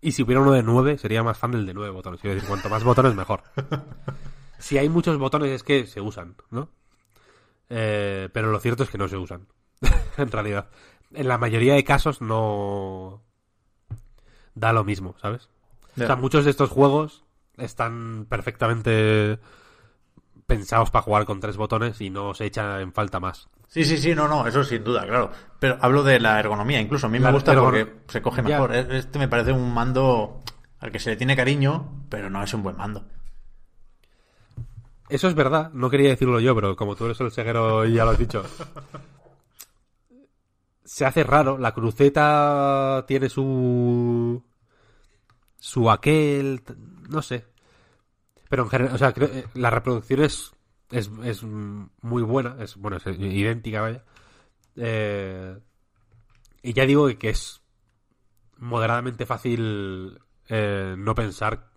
Y 0.02 0.14
si 0.14 0.24
hubiera 0.24 0.42
uno 0.42 0.52
de 0.52 0.64
9, 0.64 0.98
sería 0.98 1.24
más 1.24 1.38
fan 1.38 1.52
del 1.52 1.66
de 1.66 1.74
9 1.74 1.92
botones. 1.92 2.22
Quiero 2.22 2.36
decir, 2.36 2.48
cuanto 2.48 2.70
más 2.70 2.84
botones, 2.84 3.16
mejor. 3.16 3.44
Si 4.58 4.78
hay 4.78 4.88
muchos 4.88 5.18
botones 5.18 5.52
es 5.52 5.64
que 5.64 5.86
se 5.86 6.00
usan, 6.00 6.38
¿no? 6.50 6.70
Eh, 7.70 8.30
pero 8.32 8.52
lo 8.52 8.60
cierto 8.62 8.84
es 8.84 8.90
que 8.90 8.98
no 8.98 9.10
se 9.10 9.18
usan. 9.18 9.48
en 10.18 10.32
realidad. 10.32 10.70
En 11.14 11.28
la 11.28 11.38
mayoría 11.38 11.76
de 11.76 11.84
casos 11.84 12.22
no... 12.22 13.22
Da 14.56 14.73
lo 14.73 14.84
mismo, 14.84 15.15
¿sabes? 15.22 15.49
O 15.95 16.07
sea, 16.07 16.15
muchos 16.15 16.45
de 16.45 16.52
estos 16.52 16.69
juegos 16.69 17.23
están 17.57 18.26
perfectamente 18.30 19.40
pensados 20.48 20.91
para 20.91 21.03
jugar 21.03 21.26
con 21.26 21.40
tres 21.40 21.57
botones 21.57 22.02
y 22.02 22.10
no 22.10 22.34
se 22.34 22.45
echa 22.45 22.82
en 22.82 22.91
falta 22.94 23.19
más. 23.19 23.48
Sí, 23.68 23.84
sí, 23.84 23.98
sí, 23.98 24.14
no, 24.15 24.27
no, 24.27 24.48
eso 24.48 24.64
sin 24.64 24.84
duda, 24.84 25.06
claro. 25.06 25.32
Pero 25.60 25.77
hablo 25.82 26.03
de 26.03 26.19
la 26.19 26.40
ergonomía, 26.40 26.80
incluso 26.80 27.07
a 27.07 27.10
mí 27.10 27.19
me 27.19 27.26
gusta 27.34 27.53
ergon- 27.53 27.64
porque 27.64 27.95
se 28.07 28.22
coge 28.22 28.41
mejor. 28.41 28.73
E- 28.76 28.98
Este 28.98 29.19
me 29.19 29.27
parece 29.27 29.52
un 29.52 29.73
mando 29.73 30.44
al 30.80 30.91
que 30.91 30.99
se 30.99 31.11
le 31.11 31.15
tiene 31.15 31.36
cariño, 31.36 32.06
pero 32.10 32.30
no 32.30 32.44
es 32.44 32.53
un 32.53 32.64
buen 32.64 32.77
mando. 32.77 33.06
Eso 35.10 35.27
es 35.27 35.36
verdad, 35.36 35.72
no 35.73 35.90
quería 35.90 36.10
decirlo 36.10 36.40
yo, 36.40 36.56
pero 36.56 36.76
como 36.76 36.95
tú 36.95 37.06
eres 37.06 37.19
el 37.22 37.32
seguero 37.32 37.86
y 37.86 37.94
ya 37.94 38.06
lo 38.06 38.11
has 38.11 38.18
dicho. 38.18 38.44
Se 40.86 41.03
hace 41.06 41.24
raro, 41.24 41.57
la 41.57 41.74
cruceta 41.74 43.03
tiene 43.07 43.28
su. 43.30 44.41
su 45.60 45.90
aquel. 45.91 46.62
no 47.10 47.22
sé. 47.22 47.45
Pero 48.49 48.64
en 48.64 48.70
general, 48.70 48.95
o 48.95 48.98
sea, 48.98 49.12
creo- 49.14 49.30
eh, 49.30 49.45
la 49.56 49.72
reproducción 49.72 50.22
es, 50.22 50.53
es, 50.91 51.10
es 51.24 51.44
muy 51.44 52.22
buena, 52.24 52.57
es, 52.60 52.76
bueno, 52.78 52.98
es 52.98 53.06
idéntica, 53.07 53.82
vaya. 53.82 54.03
Eh, 54.76 55.57
y 56.62 56.74
ya 56.74 56.86
digo 56.86 57.07
que 57.18 57.30
es 57.30 57.62
moderadamente 58.57 59.26
fácil 59.26 60.20
eh, 60.49 60.95
no 60.98 61.16
pensar 61.16 61.72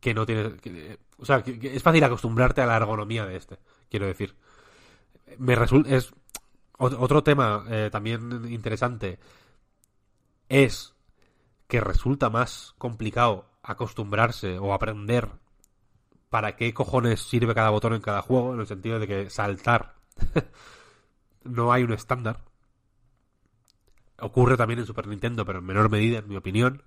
que 0.00 0.12
no 0.14 0.26
tienes. 0.26 0.60
que- 0.60 0.98
o 1.18 1.24
sea, 1.24 1.42
que 1.42 1.74
es 1.74 1.82
fácil 1.82 2.04
acostumbrarte 2.04 2.60
a 2.60 2.66
la 2.66 2.76
ergonomía 2.76 3.24
de 3.24 3.36
este, 3.36 3.58
quiero 3.90 4.06
decir. 4.06 4.36
Me 5.38 5.54
resulta. 5.54 5.94
Es. 5.96 6.12
Ot- 6.78 6.96
Otro 6.98 7.22
tema 7.22 7.64
eh, 7.68 7.88
también 7.92 8.46
interesante 8.50 9.18
es 10.48 10.94
que 11.68 11.80
resulta 11.80 12.30
más 12.30 12.74
complicado 12.78 13.46
acostumbrarse 13.62 14.58
o 14.58 14.74
aprender 14.74 15.30
para 16.30 16.56
qué 16.56 16.74
cojones 16.74 17.20
sirve 17.20 17.54
cada 17.54 17.70
botón 17.70 17.94
en 17.94 18.00
cada 18.00 18.22
juego, 18.22 18.54
en 18.54 18.60
el 18.60 18.66
sentido 18.66 18.98
de 18.98 19.06
que 19.08 19.30
saltar 19.30 19.96
no 21.44 21.72
hay 21.72 21.82
un 21.82 21.92
estándar. 21.92 22.40
Ocurre 24.18 24.56
también 24.56 24.80
en 24.80 24.86
Super 24.86 25.06
Nintendo, 25.06 25.44
pero 25.44 25.58
en 25.58 25.66
menor 25.66 25.90
medida, 25.90 26.18
en 26.18 26.28
mi 26.28 26.36
opinión. 26.36 26.82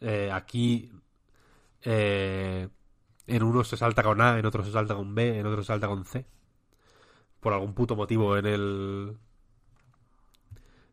Eh, 0.00 0.30
aquí 0.32 0.92
eh, 1.82 2.68
en 3.26 3.42
unos 3.44 3.68
se 3.68 3.76
salta 3.76 4.02
con 4.02 4.20
A, 4.22 4.38
en 4.38 4.46
otros 4.46 4.66
se 4.66 4.72
salta 4.72 4.94
con 4.96 5.14
B, 5.14 5.38
en 5.40 5.46
otros 5.46 5.66
se 5.66 5.72
salta 5.72 5.88
con 5.88 6.04
C. 6.06 6.26
Por 7.40 7.52
algún 7.52 7.74
puto 7.74 7.96
motivo 7.96 8.36
en 8.36 8.46
el. 8.46 9.16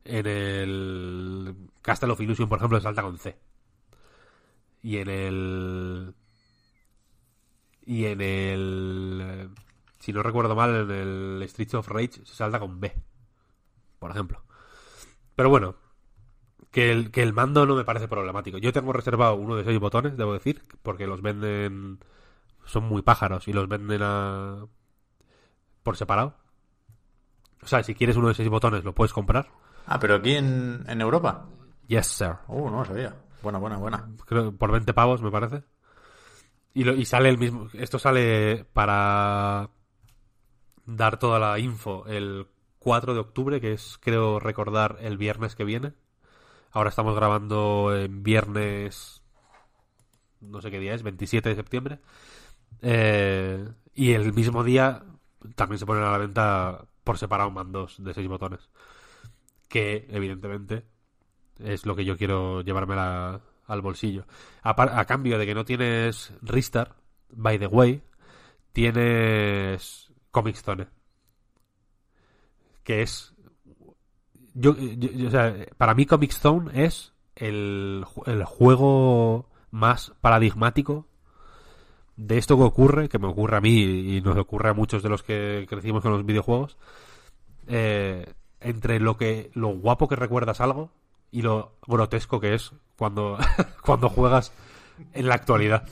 En 0.06 0.26
el. 0.26 1.56
Castle 1.82 2.12
of 2.12 2.22
Illusion, 2.22 2.50
por 2.50 2.58
ejemplo, 2.60 2.80
salta 2.80 3.02
con 3.02 3.18
C. 3.18 3.38
Y 4.82 4.98
en 4.98 5.10
el. 5.10 6.16
Y 7.86 8.06
en 8.06 8.22
el. 8.22 9.50
Si 10.00 10.14
no 10.14 10.24
recuerdo 10.24 10.56
mal, 10.56 10.90
en 10.90 10.92
el 10.92 11.50
Streets 11.50 11.74
of 11.76 11.88
Rage 11.90 12.26
se 12.26 12.36
salta 12.36 12.60
con 12.60 12.80
B. 12.80 12.94
Por 14.00 14.12
ejemplo. 14.12 14.42
Pero 15.36 15.50
bueno, 15.50 15.76
que 16.72 16.92
el, 16.92 17.12
que 17.12 17.24
el 17.24 17.34
mando 17.34 17.66
no 17.66 17.76
me 17.76 17.86
parece 17.86 18.08
problemático. 18.08 18.58
Yo 18.58 18.74
tengo 18.74 18.94
reservado 18.94 19.36
uno 19.36 19.56
de 19.56 19.64
seis 19.64 19.80
botones, 19.80 20.18
debo 20.18 20.34
decir, 20.34 20.64
porque 20.84 21.08
los 21.08 21.22
venden. 21.22 22.00
Son 22.66 22.84
muy 22.84 23.02
pájaros 23.02 23.48
y 23.48 23.54
los 23.54 23.68
venden 23.68 24.02
a. 24.04 24.66
por 25.88 25.96
separado. 25.96 26.36
O 27.64 27.68
sea, 27.68 27.82
si 27.82 27.96
quieres 27.96 28.18
uno 28.18 28.28
de 28.28 28.34
seis 28.34 28.50
botones, 28.50 28.84
lo 28.84 28.94
puedes 28.94 29.14
comprar. 29.14 29.48
Ah, 29.86 29.98
pero 30.00 30.16
aquí 30.16 30.36
en, 30.36 30.84
en 30.86 31.00
Europa. 31.00 31.48
Yes, 31.88 32.08
sir. 32.08 32.36
Uh, 32.50 32.70
no 32.70 32.84
sabía. 32.84 33.16
Buena, 33.42 33.58
buena, 33.58 33.78
buena. 33.78 34.10
Creo, 34.26 34.52
por 34.52 34.70
20 34.74 34.94
pavos, 34.94 35.22
me 35.22 35.32
parece. 35.32 35.64
Y, 36.74 36.84
lo- 36.84 36.94
y 36.94 37.06
sale 37.06 37.30
el 37.30 37.38
mismo. 37.38 37.70
Esto 37.72 38.00
sale 38.00 38.66
para 38.74 39.70
dar 40.86 41.20
toda 41.20 41.40
la 41.40 41.58
info 41.58 42.06
el 42.06 42.48
4 42.80 43.14
de 43.14 43.22
octubre, 43.22 43.62
que 43.62 43.72
es, 43.72 43.98
creo 44.02 44.42
recordar, 44.42 44.98
el 45.00 45.18
viernes 45.18 45.56
que 45.56 45.64
viene. 45.64 45.94
Ahora 46.72 46.90
estamos 46.90 47.16
grabando 47.16 47.96
en 47.96 48.24
viernes. 48.24 49.22
No 50.42 50.62
sé 50.62 50.70
qué 50.70 50.80
día 50.80 50.94
es, 50.94 51.02
27 51.02 51.48
de 51.48 51.56
septiembre. 51.56 52.00
Eh, 52.82 53.66
y 53.96 54.12
el 54.12 54.34
mismo 54.34 54.66
día 54.66 55.04
también 55.56 55.80
se 55.80 55.86
ponen 55.86 56.04
a 56.04 56.12
la 56.12 56.18
venta 56.18 56.86
por 57.04 57.18
separado 57.18 57.52
mandos 57.52 57.96
de 58.04 58.14
6 58.14 58.28
botones. 58.28 58.70
Que, 59.70 60.08
evidentemente, 60.10 60.86
es 61.60 61.86
lo 61.86 61.96
que 61.96 62.06
yo 62.06 62.18
quiero 62.18 62.62
llevarme 62.62 62.96
la- 62.96 63.42
al 63.66 63.82
bolsillo. 63.82 64.26
A, 64.64 65.06
cambio 65.06 65.38
de 65.38 65.46
que 65.46 65.56
no 65.56 65.66
tienes 65.66 66.32
Ristar, 66.42 66.96
by 67.32 67.60
the 67.60 67.68
way, 67.68 68.02
tienes 68.72 70.12
Comic 70.32 70.56
Zone. 70.56 70.88
Que 72.84 73.02
es. 73.02 73.34
Yo, 74.54 74.76
yo- 74.78 75.12
yo- 75.12 75.28
o 75.28 75.32
sea, 75.32 75.54
para 75.78 75.94
mí, 75.94 76.06
Comic 76.06 76.32
Zone 76.32 76.86
es 76.86 77.14
el, 77.36 78.06
el 78.26 78.44
juego 78.46 79.50
más 79.70 80.14
paradigmático 80.22 81.08
de 82.18 82.38
esto 82.38 82.58
que 82.58 82.64
ocurre, 82.64 83.10
que 83.10 83.20
me 83.20 83.28
ocurre 83.28 83.58
a 83.58 83.62
mí 83.62 83.80
y 84.18 84.22
nos 84.22 84.38
ocurre 84.38 84.70
a 84.70 84.74
muchos 84.74 85.02
de 85.04 85.10
los 85.10 85.24
que 85.24 85.66
crecimos 85.70 86.02
con 86.04 86.12
los 86.12 86.26
videojuegos. 86.26 86.78
eh, 87.68 88.34
entre 88.60 89.00
lo 89.00 89.18
que 89.18 89.52
lo 89.54 89.68
guapo 89.70 90.08
que 90.08 90.16
recuerdas 90.16 90.62
algo 90.62 90.90
y 91.32 91.44
lo 91.44 91.74
grotesco 91.86 92.40
que 92.40 92.56
es 92.56 92.72
cuando, 92.98 93.38
cuando 93.84 94.10
juegas 94.10 94.52
en 95.14 95.28
la 95.28 95.36
actualidad. 95.36 95.88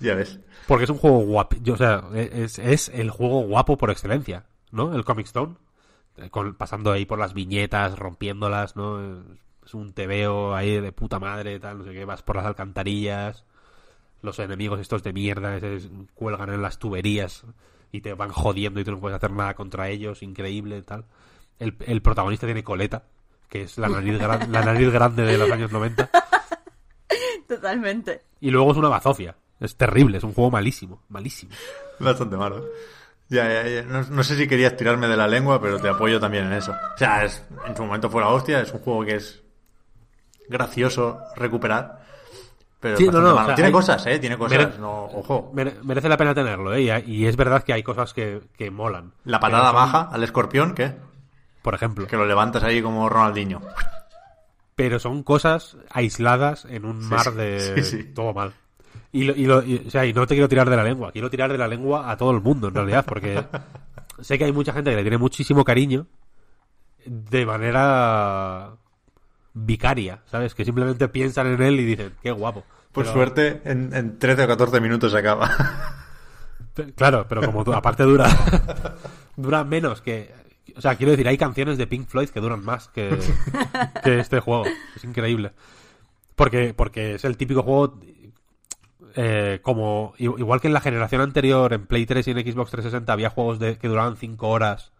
Ya 0.00 0.14
ves. 0.16 0.40
Porque 0.66 0.84
es 0.84 0.90
un 0.90 0.98
juego 0.98 1.20
guapo. 1.20 1.56
O 1.72 1.76
sea, 1.76 2.02
es, 2.14 2.58
es 2.58 2.88
el 2.88 3.10
juego 3.10 3.42
guapo 3.42 3.78
por 3.78 3.90
excelencia, 3.90 4.46
¿no? 4.72 4.94
El 4.94 5.04
Comic 5.04 5.26
Stone. 5.26 5.54
Eh, 6.16 6.28
con- 6.30 6.54
pasando 6.56 6.90
ahí 6.90 7.06
por 7.06 7.18
las 7.20 7.34
viñetas, 7.34 7.96
rompiéndolas, 7.98 8.74
¿no? 8.74 9.22
Es 9.64 9.74
un 9.74 9.92
tebeo 9.92 10.54
ahí 10.56 10.80
de 10.80 10.90
puta 10.92 11.20
madre, 11.20 11.60
tal, 11.60 11.78
no 11.78 11.84
sé 11.84 11.92
qué. 11.92 12.04
Vas 12.04 12.22
por 12.22 12.34
las 12.36 12.46
alcantarillas. 12.46 13.44
Los 14.26 14.38
enemigos 14.40 14.80
estos 14.80 15.02
de 15.02 15.12
mierda 15.12 15.58
que 15.60 15.80
se 15.80 15.88
cuelgan 16.14 16.52
en 16.52 16.60
las 16.60 16.78
tuberías 16.78 17.44
y 17.92 18.00
te 18.00 18.12
van 18.12 18.30
jodiendo 18.30 18.80
y 18.80 18.84
tú 18.84 18.90
no 18.90 18.98
puedes 19.00 19.16
hacer 19.16 19.30
nada 19.30 19.54
contra 19.54 19.88
ellos. 19.88 20.22
Increíble, 20.22 20.82
tal. 20.82 21.04
El, 21.60 21.76
el 21.86 22.02
protagonista 22.02 22.46
tiene 22.46 22.64
coleta, 22.64 23.04
que 23.48 23.62
es 23.62 23.78
la 23.78 23.88
nariz, 23.88 24.18
gran- 24.18 24.50
la 24.52 24.62
nariz 24.64 24.90
grande 24.92 25.22
de 25.22 25.38
los 25.38 25.50
años 25.50 25.70
90. 25.72 26.10
Totalmente. 27.48 28.22
Y 28.40 28.50
luego 28.50 28.72
es 28.72 28.76
una 28.76 28.88
bazofia. 28.88 29.36
Es 29.60 29.76
terrible, 29.76 30.18
es 30.18 30.24
un 30.24 30.34
juego 30.34 30.50
malísimo, 30.50 31.02
malísimo. 31.08 31.52
Bastante 31.98 32.36
malo. 32.36 32.66
Ya, 33.28 33.48
ya, 33.48 33.68
ya. 33.68 33.82
No, 33.82 34.02
no 34.02 34.22
sé 34.24 34.36
si 34.36 34.46
querías 34.46 34.76
tirarme 34.76 35.08
de 35.08 35.16
la 35.16 35.26
lengua, 35.26 35.60
pero 35.60 35.80
te 35.80 35.88
apoyo 35.88 36.20
también 36.20 36.46
en 36.46 36.52
eso. 36.52 36.72
O 36.72 36.98
sea, 36.98 37.24
es, 37.24 37.42
en 37.66 37.74
su 37.76 37.84
momento 37.84 38.10
fue 38.10 38.20
la 38.20 38.28
hostia, 38.28 38.60
es 38.60 38.72
un 38.72 38.80
juego 38.80 39.04
que 39.04 39.16
es 39.16 39.42
gracioso 40.48 41.20
recuperar. 41.36 42.05
Pero 42.78 42.96
Sí, 42.98 43.06
no, 43.06 43.20
no, 43.20 43.32
o 43.32 43.34
malo. 43.34 43.46
sea, 43.46 43.54
tiene 43.54 43.66
hay- 43.68 43.72
cosas, 43.72 44.06
eh, 44.06 44.18
tiene 44.18 44.36
cosas. 44.36 44.58
Mere- 44.58 44.78
No, 44.78 45.04
ojo. 45.06 45.50
Mere- 45.54 45.76
merece 45.82 46.08
la 46.08 46.16
pena 46.16 46.34
tenerlo, 46.34 46.74
¿eh? 46.74 47.02
Y, 47.06 47.24
es 47.26 47.36
verdad 47.36 47.62
que 47.64 47.72
hay 47.72 47.82
cosas 47.82 48.12
que, 48.12 48.42
que 48.56 48.70
molan. 48.70 49.12
La 49.24 49.40
patada 49.40 49.66
son- 49.68 49.74
baja 49.76 50.08
al 50.12 50.22
escorpión, 50.22 50.74
¿qué? 50.74 50.94
Por 51.62 51.74
ejemplo. 51.74 52.06
Que 52.06 52.16
lo 52.16 52.26
levantas 52.26 52.62
ahí 52.62 52.82
como 52.82 53.08
Ronaldinho. 53.08 53.60
Pero 54.74 54.98
son 54.98 55.22
cosas 55.22 55.78
aisladas 55.90 56.66
en 56.66 56.84
un 56.84 57.00
Sí, 57.02 57.08
mar 57.08 57.32
de 57.32 57.82
sí. 57.82 58.04
todo 58.14 58.34
mal. 58.34 58.52
Y, 59.10 59.24
lo- 59.24 59.34
y 59.34 59.46
lo- 59.46 59.62
y- 59.62 59.82
o 59.86 59.90
sea, 59.90 60.04
y 60.04 60.12
no 60.12 60.26
te 60.26 60.34
quiero 60.34 60.48
tirar 60.48 60.68
de 60.68 60.76
la 60.76 60.84
lengua, 60.84 61.10
quiero 61.12 61.30
tirar 61.30 61.50
de 61.50 61.56
la 61.58 61.66
lengua 61.66 62.10
a 62.10 62.16
todo 62.18 62.30
el 62.32 62.42
mundo, 62.42 62.68
en 62.68 62.74
realidad, 62.74 63.04
porque 63.08 63.42
sé 64.20 64.36
que 64.38 64.44
hay 64.44 64.52
mucha 64.52 64.74
gente 64.74 64.90
que 64.90 64.96
le 64.96 65.02
tiene 65.02 65.16
muchísimo 65.18 65.64
cariño 65.64 66.06
de 67.06 67.46
manera 67.46 68.72
vicaria, 69.56 70.20
¿sabes? 70.26 70.54
Que 70.54 70.64
simplemente 70.64 71.08
piensan 71.08 71.46
en 71.46 71.62
él 71.62 71.80
y 71.80 71.84
dicen, 71.84 72.12
qué 72.22 72.30
guapo. 72.30 72.64
Por 72.92 73.04
Pero- 73.04 73.14
suerte, 73.14 73.62
en, 73.64 73.94
en 73.94 74.18
13 74.18 74.44
o 74.44 74.48
14 74.48 74.80
minutos 74.80 75.12
se 75.12 75.18
acaba. 75.18 75.50
Claro, 76.94 77.24
pero 77.26 77.40
como 77.40 77.72
aparte 77.72 78.02
dura 78.02 78.28
dura 79.36 79.64
menos 79.64 80.02
que 80.02 80.30
o 80.76 80.80
sea, 80.82 80.94
quiero 80.96 81.12
decir, 81.12 81.26
hay 81.26 81.38
canciones 81.38 81.78
de 81.78 81.86
Pink 81.86 82.06
Floyd 82.06 82.28
que 82.28 82.40
duran 82.40 82.62
más 82.62 82.88
que, 82.88 83.18
que 84.04 84.20
este 84.20 84.40
juego. 84.40 84.64
Es 84.94 85.02
increíble. 85.04 85.52
Porque 86.34 86.74
porque 86.74 87.14
es 87.14 87.24
el 87.24 87.38
típico 87.38 87.62
juego 87.62 87.98
eh, 89.14 89.60
como 89.62 90.12
igual 90.18 90.60
que 90.60 90.66
en 90.66 90.74
la 90.74 90.82
generación 90.82 91.22
anterior 91.22 91.72
en 91.72 91.86
Play 91.86 92.04
3 92.04 92.28
y 92.28 92.30
en 92.32 92.38
Xbox 92.40 92.72
360 92.72 93.10
había 93.10 93.30
juegos 93.30 93.58
de, 93.58 93.78
que 93.78 93.88
duraban 93.88 94.16
5 94.16 94.46
horas 94.46 94.92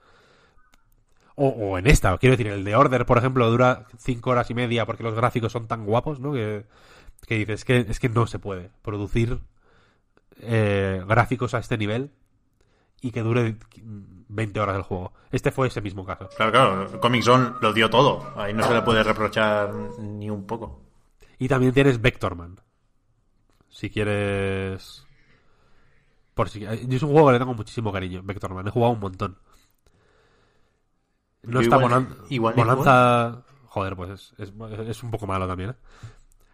o, 1.37 1.49
o 1.49 1.79
en 1.79 1.87
esta, 1.87 2.17
quiero 2.19 2.37
decir, 2.37 2.49
el 2.49 2.65
de 2.65 2.75
Order, 2.75 3.07
por 3.07 3.19
ejemplo, 3.19 3.49
dura 3.51 3.87
5 3.99 4.31
horas 4.31 4.51
y 4.51 4.55
media 4.55 4.87
porque 4.87 5.03
los 5.03 5.15
gráficos 5.15 5.53
son 5.53 5.69
tan 5.69 5.87
guapos, 5.87 6.19
¿no? 6.19 6.33
Que, 6.33 6.65
que 7.27 7.37
dices 7.37 7.65
que 7.65 7.79
es 7.89 8.01
que 8.01 8.09
no 8.09 8.27
se 8.27 8.39
puede 8.39 8.71
producir 8.83 9.41
eh, 10.41 11.03
gráficos 11.07 11.55
a 11.55 11.59
este 11.59 11.79
nivel 11.79 12.11
y 13.01 13.11
que 13.11 13.23
dure 13.23 13.57
20 14.29 14.61
horas 14.61 14.77
el 14.77 14.83
juego. 14.83 15.13
Este 15.31 15.51
fue 15.51 15.69
ese 15.69 15.81
mismo 15.81 16.05
caso. 16.05 16.29
Claro, 16.37 16.53
claro, 16.53 17.01
Comic 17.01 17.23
Zone 17.23 17.53
lo 17.61 17.73
dio 17.73 17.91
todo. 17.91 18.33
Ahí 18.37 18.53
no 18.53 18.65
se 18.65 18.75
le 18.75 18.83
puede 18.83 19.03
reprochar 19.03 19.73
ni 19.99 20.31
un 20.31 20.47
poco. 20.47 20.81
Y 21.39 21.49
también 21.49 21.73
tienes 21.73 22.01
Vectorman. 22.01 22.61
Si 23.69 23.91
quieres... 23.91 25.07
Por 26.35 26.49
si... 26.49 26.61
Yo 26.61 26.71
es 26.71 27.03
un 27.03 27.13
juego 27.13 27.27
que 27.29 27.33
le 27.35 27.39
tengo 27.39 27.55
muchísimo 27.55 27.93
cariño, 27.93 28.23
Vectorman. 28.25 28.67
He 28.67 28.71
jugado 28.71 28.95
un 28.95 29.01
montón. 29.01 29.39
No 31.47 31.61
Yo 31.61 31.61
está 31.63 31.77
igual- 31.77 31.93
igual 32.29 32.55
Bonanza... 32.55 33.43
Joder, 33.67 33.97
pues 33.97 34.11
es, 34.11 34.35
es, 34.39 34.53
es 34.89 35.03
un 35.03 35.11
poco 35.11 35.27
malo 35.27 35.47
también, 35.47 35.71
¿eh? 35.71 35.75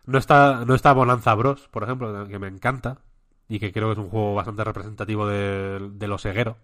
No 0.07 0.19
está, 0.19 0.65
no 0.65 0.75
está 0.75 0.93
Bonanza 0.93 1.35
Bros, 1.35 1.69
por 1.69 1.85
ejemplo, 1.85 2.27
que 2.29 2.39
me 2.39 2.49
encanta. 2.49 2.99
Y 3.49 3.59
que 3.61 3.73
creo 3.73 3.89
que 3.89 3.93
es 3.93 3.99
un 3.99 4.09
juego 4.09 4.35
bastante 4.35 4.65
representativo 4.65 5.27
de, 5.27 5.91
de 5.93 6.07
lo 6.09 6.19
ceguero. 6.19 6.57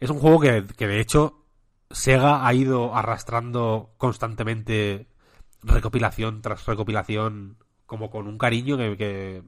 Es 0.00 0.10
un 0.10 0.18
juego 0.18 0.40
que, 0.40 0.64
que 0.76 0.86
de 0.86 1.00
hecho 1.00 1.44
Sega 1.90 2.46
ha 2.46 2.52
ido 2.54 2.94
arrastrando 2.96 3.90
constantemente 3.98 5.06
recopilación 5.62 6.42
tras 6.42 6.66
recopilación 6.66 7.56
como 7.86 8.10
con 8.10 8.26
un 8.26 8.36
cariño 8.38 8.76
que, 8.76 8.96
que, 8.96 9.42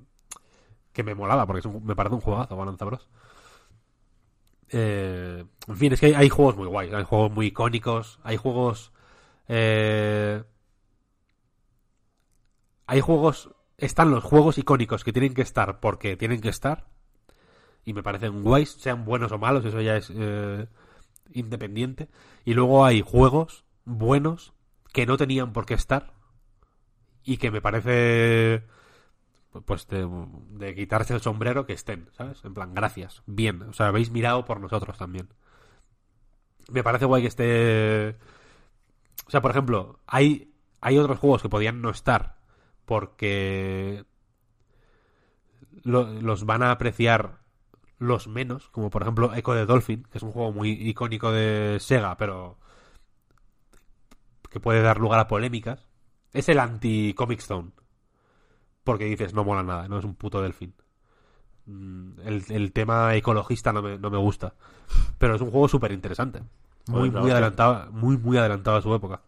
que 0.93 1.03
me 1.03 1.15
molaba, 1.15 1.47
porque 1.47 1.61
es 1.61 1.67
un- 1.67 1.85
me 1.85 1.97
parece 1.97 2.15
un 2.15 2.21
juegazo, 2.21 2.55
Bonanza 2.57 2.85
Bros. 2.85 3.09
Eh, 4.71 5.45
en 5.69 5.77
fin, 5.77 5.93
es 5.93 6.01
que 6.01 6.17
hay, 6.17 6.29
juegos 6.29 6.57
muy 6.57 6.67
guays, 6.67 6.93
hay 6.93 7.05
juegos 7.05 7.33
muy 7.33 7.47
icónicos, 7.47 8.21
hay 8.23 8.37
juegos... 8.37 8.93
eh, 9.49 10.43
hay 12.87 13.01
juegos... 13.01 13.51
Están 13.77 14.11
los 14.11 14.23
juegos 14.23 14.59
icónicos 14.59 15.05
que 15.05 15.13
tienen 15.13 15.35
que 15.35 15.43
estar 15.43 15.81
porque 15.81 16.17
tienen 16.17 16.41
que 16.41 16.49
estar. 16.49 16.87
Y 17.85 17.93
me 17.93 18.03
parecen 18.03 18.43
guays, 18.43 18.71
sean 18.71 19.05
buenos 19.05 19.33
o 19.33 19.39
malos, 19.39 19.65
eso 19.65 19.81
ya 19.81 19.97
es 19.97 20.11
eh, 20.15 20.67
independiente. 21.33 22.09
Y 22.45 22.55
luego 22.55 22.85
hay 22.85 23.03
juegos 23.03 23.65
buenos 23.85 24.55
que 24.93 25.07
no 25.07 25.17
tenían 25.17 25.53
por 25.53 25.67
qué 25.67 25.75
estar. 25.75 26.13
Y 27.25 27.39
que 27.39 27.51
me 27.51 27.61
parece 27.61 28.65
pues 29.67 29.87
de, 29.89 30.75
quitarse 30.75 31.15
el 31.15 31.21
sombrero 31.21 31.67
que 31.67 31.73
estén, 31.75 32.09
¿sabes? 32.13 32.45
En 32.45 32.55
plan, 32.55 32.75
gracias, 32.75 33.23
bien, 33.27 33.63
o 33.63 33.73
sea, 33.73 33.89
habéis 33.89 34.11
mirado 34.11 34.45
por 34.45 34.61
nosotros 34.61 34.99
también. 34.99 35.29
Me 36.71 36.83
parece 36.83 37.05
guay 37.05 37.23
que 37.23 37.29
esté... 37.29 38.17
O 39.27 39.31
sea, 39.31 39.41
por 39.43 39.51
ejemplo, 39.51 40.01
hay, 40.07 40.53
hay 40.81 40.99
otros 40.99 41.19
juegos 41.19 41.43
que 41.43 41.49
podían 41.49 41.81
no 41.83 41.91
estar 41.91 42.37
porque 42.85 44.05
lo- 45.83 46.05
los 46.21 46.45
van 46.47 46.63
a 46.63 46.71
apreciar 46.71 47.41
los 47.99 48.27
menos, 48.29 48.69
como 48.71 48.91
por 48.91 49.03
ejemplo 49.03 49.35
Echo 49.35 49.53
de 49.55 49.67
Dolphin, 49.67 50.05
que 50.11 50.19
es 50.19 50.25
un 50.25 50.33
juego 50.33 50.53
muy 50.53 50.71
icónico 50.71 51.31
de 51.33 51.79
Sega, 51.81 52.17
pero 52.17 52.59
que 54.51 54.61
puede 54.61 54.83
dar 54.83 54.99
lugar 54.99 55.21
a 55.21 55.29
polémicas. 55.29 55.87
Es 56.33 56.49
el 56.49 56.59
anti-Comic 56.59 57.41
Zone. 57.41 57.71
Porque 58.85 59.07
dices, 59.07 59.35
no 59.35 59.45
mola 59.45 59.63
nada, 59.63 59.89
no 59.89 59.99
es 59.99 60.05
un 60.05 60.15
puto 60.15 60.41
delfín. 60.43 60.75
Mm, 61.67 62.21
El, 62.25 62.45
el 62.51 62.73
tema 62.73 63.15
ecologista 63.15 63.73
no 63.73 63.83
me, 63.83 63.99
no 63.99 64.11
me 64.11 64.19
gusta. 64.19 64.55
Pero 65.19 65.35
es 65.35 65.41
un 65.41 65.51
juego 65.51 65.69
súper 65.69 65.93
interesante. 65.93 66.43
Muy, 66.87 67.11
muy 67.11 67.31
adelantado, 67.31 67.91
muy, 67.93 68.19
muy 68.19 68.37
adelantado 68.37 68.77
a 68.77 68.83
su 68.83 68.95
época. 68.95 69.21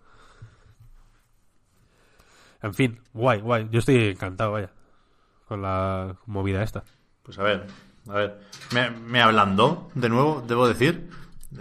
En 2.62 2.74
fin, 2.74 3.00
guay, 3.14 3.40
guay. 3.40 3.68
Yo 3.70 3.78
estoy 3.78 3.96
encantado, 4.08 4.52
vaya. 4.52 4.70
Con 5.48 5.62
la 5.62 6.16
movida 6.26 6.62
esta. 6.62 6.84
Pues 7.22 7.38
a 7.38 7.42
ver, 7.42 7.66
a 8.08 8.12
ver. 8.12 8.40
Me, 8.74 8.90
me 8.90 9.22
ablandó, 9.22 9.90
de 9.94 10.08
nuevo, 10.08 10.42
debo 10.46 10.66
decir, 10.68 11.08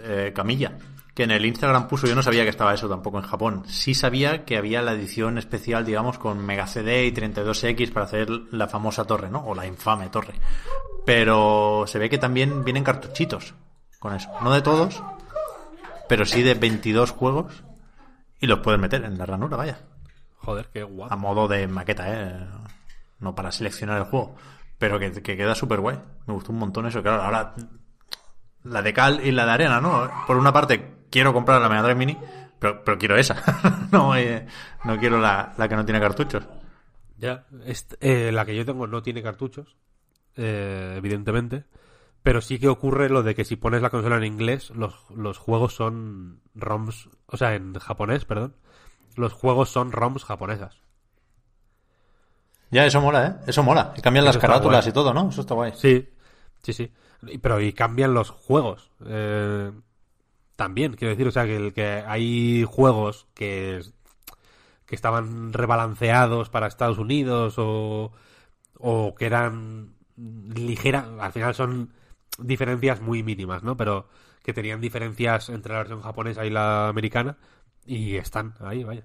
eh, 0.00 0.32
Camilla. 0.34 0.76
Que 1.16 1.22
en 1.22 1.30
el 1.30 1.46
Instagram 1.46 1.88
puso, 1.88 2.06
yo 2.06 2.14
no 2.14 2.22
sabía 2.22 2.42
que 2.42 2.50
estaba 2.50 2.74
eso 2.74 2.90
tampoco 2.90 3.16
en 3.18 3.24
Japón. 3.24 3.62
Sí 3.66 3.94
sabía 3.94 4.44
que 4.44 4.58
había 4.58 4.82
la 4.82 4.92
edición 4.92 5.38
especial, 5.38 5.86
digamos, 5.86 6.18
con 6.18 6.44
Mega 6.44 6.66
CD 6.66 7.06
y 7.06 7.10
32X 7.12 7.90
para 7.90 8.04
hacer 8.04 8.28
la 8.50 8.68
famosa 8.68 9.06
torre, 9.06 9.30
¿no? 9.30 9.38
O 9.46 9.54
la 9.54 9.66
infame 9.66 10.10
torre. 10.10 10.34
Pero 11.06 11.84
se 11.86 11.98
ve 11.98 12.10
que 12.10 12.18
también 12.18 12.64
vienen 12.64 12.84
cartuchitos 12.84 13.54
con 13.98 14.14
eso. 14.14 14.28
No 14.42 14.52
de 14.52 14.60
todos, 14.60 15.02
pero 16.06 16.26
sí 16.26 16.42
de 16.42 16.52
22 16.52 17.12
juegos. 17.12 17.64
Y 18.38 18.46
los 18.46 18.58
puedes 18.58 18.78
meter 18.78 19.02
en 19.02 19.16
la 19.16 19.24
ranura, 19.24 19.56
vaya 19.56 19.78
Joder, 20.36 20.68
qué 20.70 20.82
guapo. 20.82 21.14
a 21.14 21.16
modo 21.16 21.48
de 21.48 21.66
maqueta, 21.66 22.04
¿eh? 22.12 22.46
No 23.20 23.34
para 23.34 23.50
seleccionar 23.52 23.96
el 23.96 24.04
juego. 24.04 24.36
Pero 24.78 24.98
que, 24.98 25.10
que 25.22 25.34
queda 25.38 25.54
súper 25.54 25.80
guay. 25.80 25.98
Me 26.26 26.34
gustó 26.34 26.52
un 26.52 26.58
montón 26.58 26.84
eso. 26.86 27.02
Claro, 27.02 27.22
ahora 27.22 27.54
la 28.66 28.82
de 28.82 28.92
cal 28.92 29.20
y 29.24 29.30
la 29.32 29.46
de 29.46 29.52
arena, 29.52 29.80
¿no? 29.80 30.10
Por 30.26 30.36
una 30.36 30.52
parte 30.52 30.94
quiero 31.10 31.32
comprar 31.32 31.60
la 31.60 31.68
Mega 31.68 31.82
Drive 31.82 31.94
Mini, 31.96 32.18
pero, 32.58 32.82
pero 32.84 32.98
quiero 32.98 33.16
esa. 33.16 33.42
no, 33.92 34.16
eh, 34.16 34.46
no 34.84 34.98
quiero 34.98 35.18
la, 35.20 35.54
la 35.56 35.68
que 35.68 35.76
no 35.76 35.84
tiene 35.84 36.00
cartuchos. 36.00 36.44
Ya, 37.18 37.46
est- 37.64 37.94
eh, 38.00 38.30
la 38.32 38.44
que 38.44 38.54
yo 38.56 38.64
tengo 38.66 38.86
no 38.86 39.02
tiene 39.02 39.22
cartuchos, 39.22 39.76
eh, 40.36 40.94
evidentemente, 40.98 41.64
pero 42.22 42.40
sí 42.40 42.58
que 42.58 42.68
ocurre 42.68 43.08
lo 43.08 43.22
de 43.22 43.34
que 43.34 43.44
si 43.44 43.56
pones 43.56 43.80
la 43.82 43.90
consola 43.90 44.16
en 44.16 44.24
inglés, 44.24 44.70
los, 44.70 44.94
los 45.14 45.38
juegos 45.38 45.74
son 45.74 46.40
ROMs, 46.54 47.08
o 47.26 47.36
sea, 47.36 47.54
en 47.54 47.72
japonés, 47.78 48.24
perdón, 48.26 48.54
los 49.14 49.32
juegos 49.32 49.70
son 49.70 49.92
ROMs 49.92 50.24
japonesas. 50.24 50.76
Ya, 52.70 52.84
eso 52.84 53.00
mola, 53.00 53.26
¿eh? 53.26 53.34
Eso 53.46 53.62
mola. 53.62 53.94
Y 53.96 54.00
cambian 54.02 54.24
las 54.24 54.36
Eso 54.36 54.40
carátulas 54.42 54.84
guay. 54.84 54.90
y 54.90 54.92
todo, 54.92 55.14
¿no? 55.14 55.28
Eso 55.30 55.40
está 55.40 55.54
guay. 55.54 55.72
Sí, 55.76 56.08
sí, 56.62 56.72
sí. 56.72 56.92
Pero 57.42 57.60
y 57.60 57.72
cambian 57.72 58.14
los 58.14 58.30
juegos. 58.30 58.90
eh, 59.06 59.72
también, 60.56 60.94
quiero 60.94 61.10
decir, 61.10 61.28
o 61.28 61.30
sea, 61.30 61.44
que, 61.46 61.72
que 61.74 61.84
hay 62.06 62.64
juegos 62.64 63.26
que, 63.34 63.82
que 64.86 64.94
estaban 64.94 65.52
rebalanceados 65.52 66.48
para 66.50 66.66
Estados 66.66 66.98
Unidos 66.98 67.56
o, 67.58 68.12
o 68.78 69.14
que 69.14 69.26
eran 69.26 69.94
ligeras, 70.16 71.06
al 71.20 71.32
final 71.32 71.54
son 71.54 71.92
diferencias 72.38 73.00
muy 73.00 73.22
mínimas, 73.22 73.62
¿no? 73.62 73.76
Pero 73.76 74.08
que 74.42 74.54
tenían 74.54 74.80
diferencias 74.80 75.48
entre 75.50 75.72
la 75.72 75.80
versión 75.80 76.02
japonesa 76.02 76.46
y 76.46 76.50
la 76.50 76.88
americana 76.88 77.36
y 77.86 78.16
están 78.16 78.54
ahí, 78.60 78.84
vaya. 78.84 79.04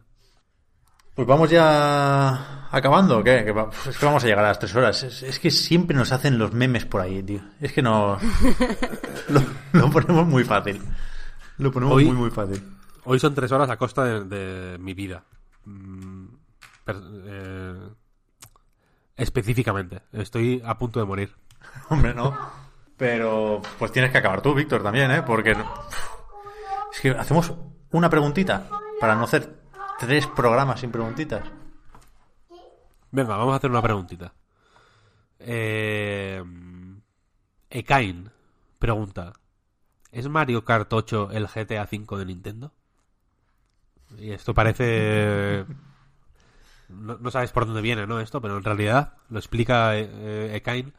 Pues 1.22 1.28
vamos 1.28 1.52
ya 1.52 2.66
acabando, 2.72 3.20
¿o 3.20 3.24
qué? 3.24 3.44
Que 3.46 3.52
va- 3.52 3.70
es 3.88 3.96
que 3.96 4.06
vamos 4.08 4.24
a 4.24 4.26
llegar 4.28 4.44
a 4.44 4.48
las 4.48 4.58
tres 4.58 4.76
horas. 4.76 5.04
Es, 5.04 5.22
es 5.22 5.38
que 5.38 5.52
siempre 5.52 5.96
nos 5.96 6.12
hacen 6.12 6.40
los 6.40 6.52
memes 6.52 6.88
por 6.88 7.00
ahí, 7.00 7.22
tío. 7.22 7.42
Es 7.60 7.72
que 7.74 7.84
no... 7.84 8.18
lo, 9.30 9.42
lo 9.74 9.90
ponemos 9.92 10.26
muy 10.26 10.44
fácil. 10.44 10.82
Lo 11.60 11.72
ponemos 11.72 11.96
Hoy- 11.96 12.06
muy, 12.06 12.16
muy 12.16 12.32
fácil. 12.32 12.64
Hoy 13.04 13.20
son 13.20 13.36
tres 13.36 13.52
horas 13.52 13.70
a 13.70 13.78
costa 13.78 14.04
de, 14.04 14.24
de 14.24 14.78
mi 14.80 14.96
vida. 14.96 15.24
Mm, 15.66 16.26
per- 16.86 17.04
eh, 17.28 17.90
específicamente. 19.18 20.02
Estoy 20.12 20.60
a 20.66 20.76
punto 20.76 21.00
de 21.00 21.06
morir. 21.06 21.36
Hombre, 21.90 22.16
no. 22.16 22.36
Pero 22.98 23.62
pues 23.78 23.92
tienes 23.92 24.10
que 24.12 24.18
acabar 24.18 24.42
tú, 24.42 24.56
Víctor, 24.56 24.82
también, 24.82 25.12
¿eh? 25.12 25.22
Porque 25.22 25.52
es 25.52 27.00
que 27.00 27.12
hacemos 27.12 27.54
una 27.92 28.10
preguntita 28.10 28.68
para 29.00 29.14
no 29.14 29.26
hacer 29.26 29.61
tres 30.02 30.26
programas 30.26 30.80
sin 30.80 30.92
preguntitas. 30.92 31.44
Venga, 33.12 33.38
vamos 33.38 33.54
a 33.54 33.58
hacer 33.58 33.70
una 33.70 33.84
preguntita. 33.84 34.34
Eh, 35.38 36.44
Ekain 37.70 38.32
pregunta: 38.80 39.34
¿Es 40.12 40.28
Mario 40.28 40.66
Kart 40.66 40.92
8 40.92 41.30
el 41.32 41.48
GTA 41.48 41.86
5 41.86 42.18
de 42.18 42.26
Nintendo? 42.26 42.74
Y 44.18 44.32
esto 44.32 44.56
parece. 44.56 45.66
No, 46.90 47.30
sabes 47.30 47.52
por 47.52 47.68
dónde 47.68 47.82
viene, 47.82 48.08
¿no? 48.08 48.20
Esto, 48.20 48.42
pero 48.42 48.58
en 48.58 48.64
realidad 48.64 49.14
lo 49.30 49.38
explica 49.38 49.96
eh, 49.98 50.56
Ekain. 50.56 50.94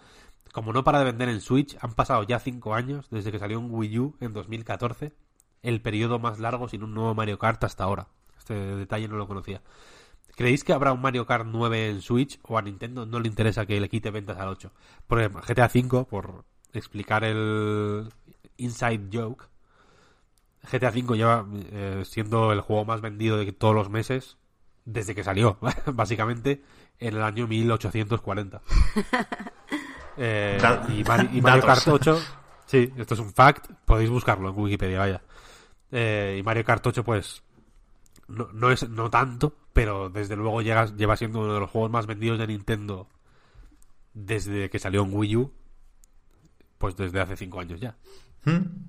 Como 0.53 0.73
no 0.73 0.85
para 0.85 1.01
de 1.01 1.07
vender 1.07 1.29
en 1.29 1.41
Switch, 1.41 1.77
han 1.81 1.95
pasado 1.95 2.23
ya 2.23 2.39
5 2.39 2.75
años 2.75 3.09
desde 3.11 3.33
que 3.33 3.41
salió 3.41 3.59
un 3.59 3.69
Wii 3.71 3.99
U 3.99 4.17
en 4.21 4.33
2014 4.33 5.13
el 5.63 5.81
periodo 5.81 6.19
más 6.19 6.39
largo 6.39 6.69
sin 6.69 6.83
un 6.83 6.95
nuevo 6.95 7.15
Mario 7.15 7.39
Kart 7.39 7.63
hasta 7.65 7.85
ahora. 7.85 8.09
Este 8.43 8.55
detalle 8.55 9.07
no 9.07 9.17
lo 9.17 9.29
conocía. 9.29 9.63
¿Creéis 10.35 10.65
que 10.65 10.73
habrá 10.73 10.93
un 10.93 11.01
Mario 11.01 11.27
Kart 11.27 11.47
9 11.47 11.91
en 11.91 12.01
Switch 12.03 12.41
o 12.43 12.59
a 12.59 12.63
Nintendo 12.63 13.07
no 13.07 13.21
le 13.21 13.29
interesa 13.29 13.67
que 13.67 13.81
le 13.81 13.89
quite 13.89 14.11
ventas 14.11 14.37
al 14.39 14.49
8? 14.49 14.73
Porque 15.07 15.29
GTA 15.29 15.71
V, 15.73 16.05
por 16.05 16.45
explicar 16.73 17.23
el 17.23 18.09
inside 18.57 19.09
joke, 19.13 19.45
GTA 20.69 20.91
V 20.91 21.17
lleva 21.17 21.47
eh, 21.71 22.03
siendo 22.05 22.51
el 22.53 22.63
juego 22.63 22.85
más 22.85 23.01
vendido 23.01 23.37
de 23.37 23.53
todos 23.53 23.77
los 23.77 23.91
meses 23.91 24.39
desde 24.85 25.15
que 25.15 25.23
salió, 25.23 25.59
básicamente 25.87 26.65
en 26.99 27.15
el 27.15 27.23
año 27.23 27.47
1840. 27.47 28.61
Eh, 30.19 30.59
y, 30.91 31.41
Mario 31.41 31.65
Kart 31.65 31.89
8, 31.89 32.21
sí, 32.67 32.93
esto 32.99 33.15
es 33.15 33.21
un 33.21 33.33
fact, 33.33 33.71
podéis 33.87 34.11
buscarlo 34.11 34.51
en 34.51 34.59
Wikipedia, 34.59 34.99
vaya. 34.99 35.23
Eh, 35.91 36.37
y 36.39 36.43
Mario 36.43 36.65
Kart 36.67 36.87
8, 36.87 37.03
pues, 37.03 37.43
no, 38.29 38.49
no, 38.53 38.71
es 38.71 38.89
no 38.89 39.11
tanto, 39.11 39.55
pero 39.73 40.11
desde 40.11 40.37
luego 40.37 40.63
lleva 40.63 41.17
siendo 41.17 41.41
uno 41.41 41.55
de 41.55 41.61
los 41.61 41.71
juegos 41.71 41.91
más 41.91 42.07
vendidos 42.07 42.39
de 42.39 42.47
Nintendo 42.47 43.09
desde 44.15 44.71
que 44.71 44.79
salió 44.79 45.03
en 45.03 45.15
Wii 45.15 45.37
U, 45.37 45.53
pues 46.79 46.97
desde 46.97 47.21
hace 47.21 47.37
5 47.37 47.61
años 47.61 47.81
ya. 47.81 47.97
¿Mm? 48.45 48.89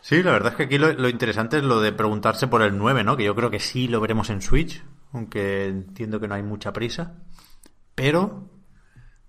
Sí, 0.00 0.22
la 0.22 0.32
verdad 0.32 0.52
es 0.52 0.56
que 0.56 0.62
aquí 0.64 0.78
lo, 0.78 1.08
interesante 1.08 1.58
es 1.58 1.64
lo 1.64 1.80
de 1.80 1.92
preguntarse 1.92 2.46
por 2.46 2.62
el 2.62 2.78
9, 2.78 3.02
¿no? 3.02 3.16
Que 3.16 3.24
yo 3.24 3.34
creo 3.34 3.50
que 3.50 3.58
sí 3.58 3.88
lo 3.88 4.00
veremos 4.00 4.30
en 4.30 4.40
Switch, 4.40 4.82
aunque 5.12 5.66
entiendo 5.66 6.20
que 6.20 6.28
no 6.28 6.34
hay 6.34 6.42
mucha 6.42 6.72
prisa. 6.72 7.14
Pero 7.94 8.48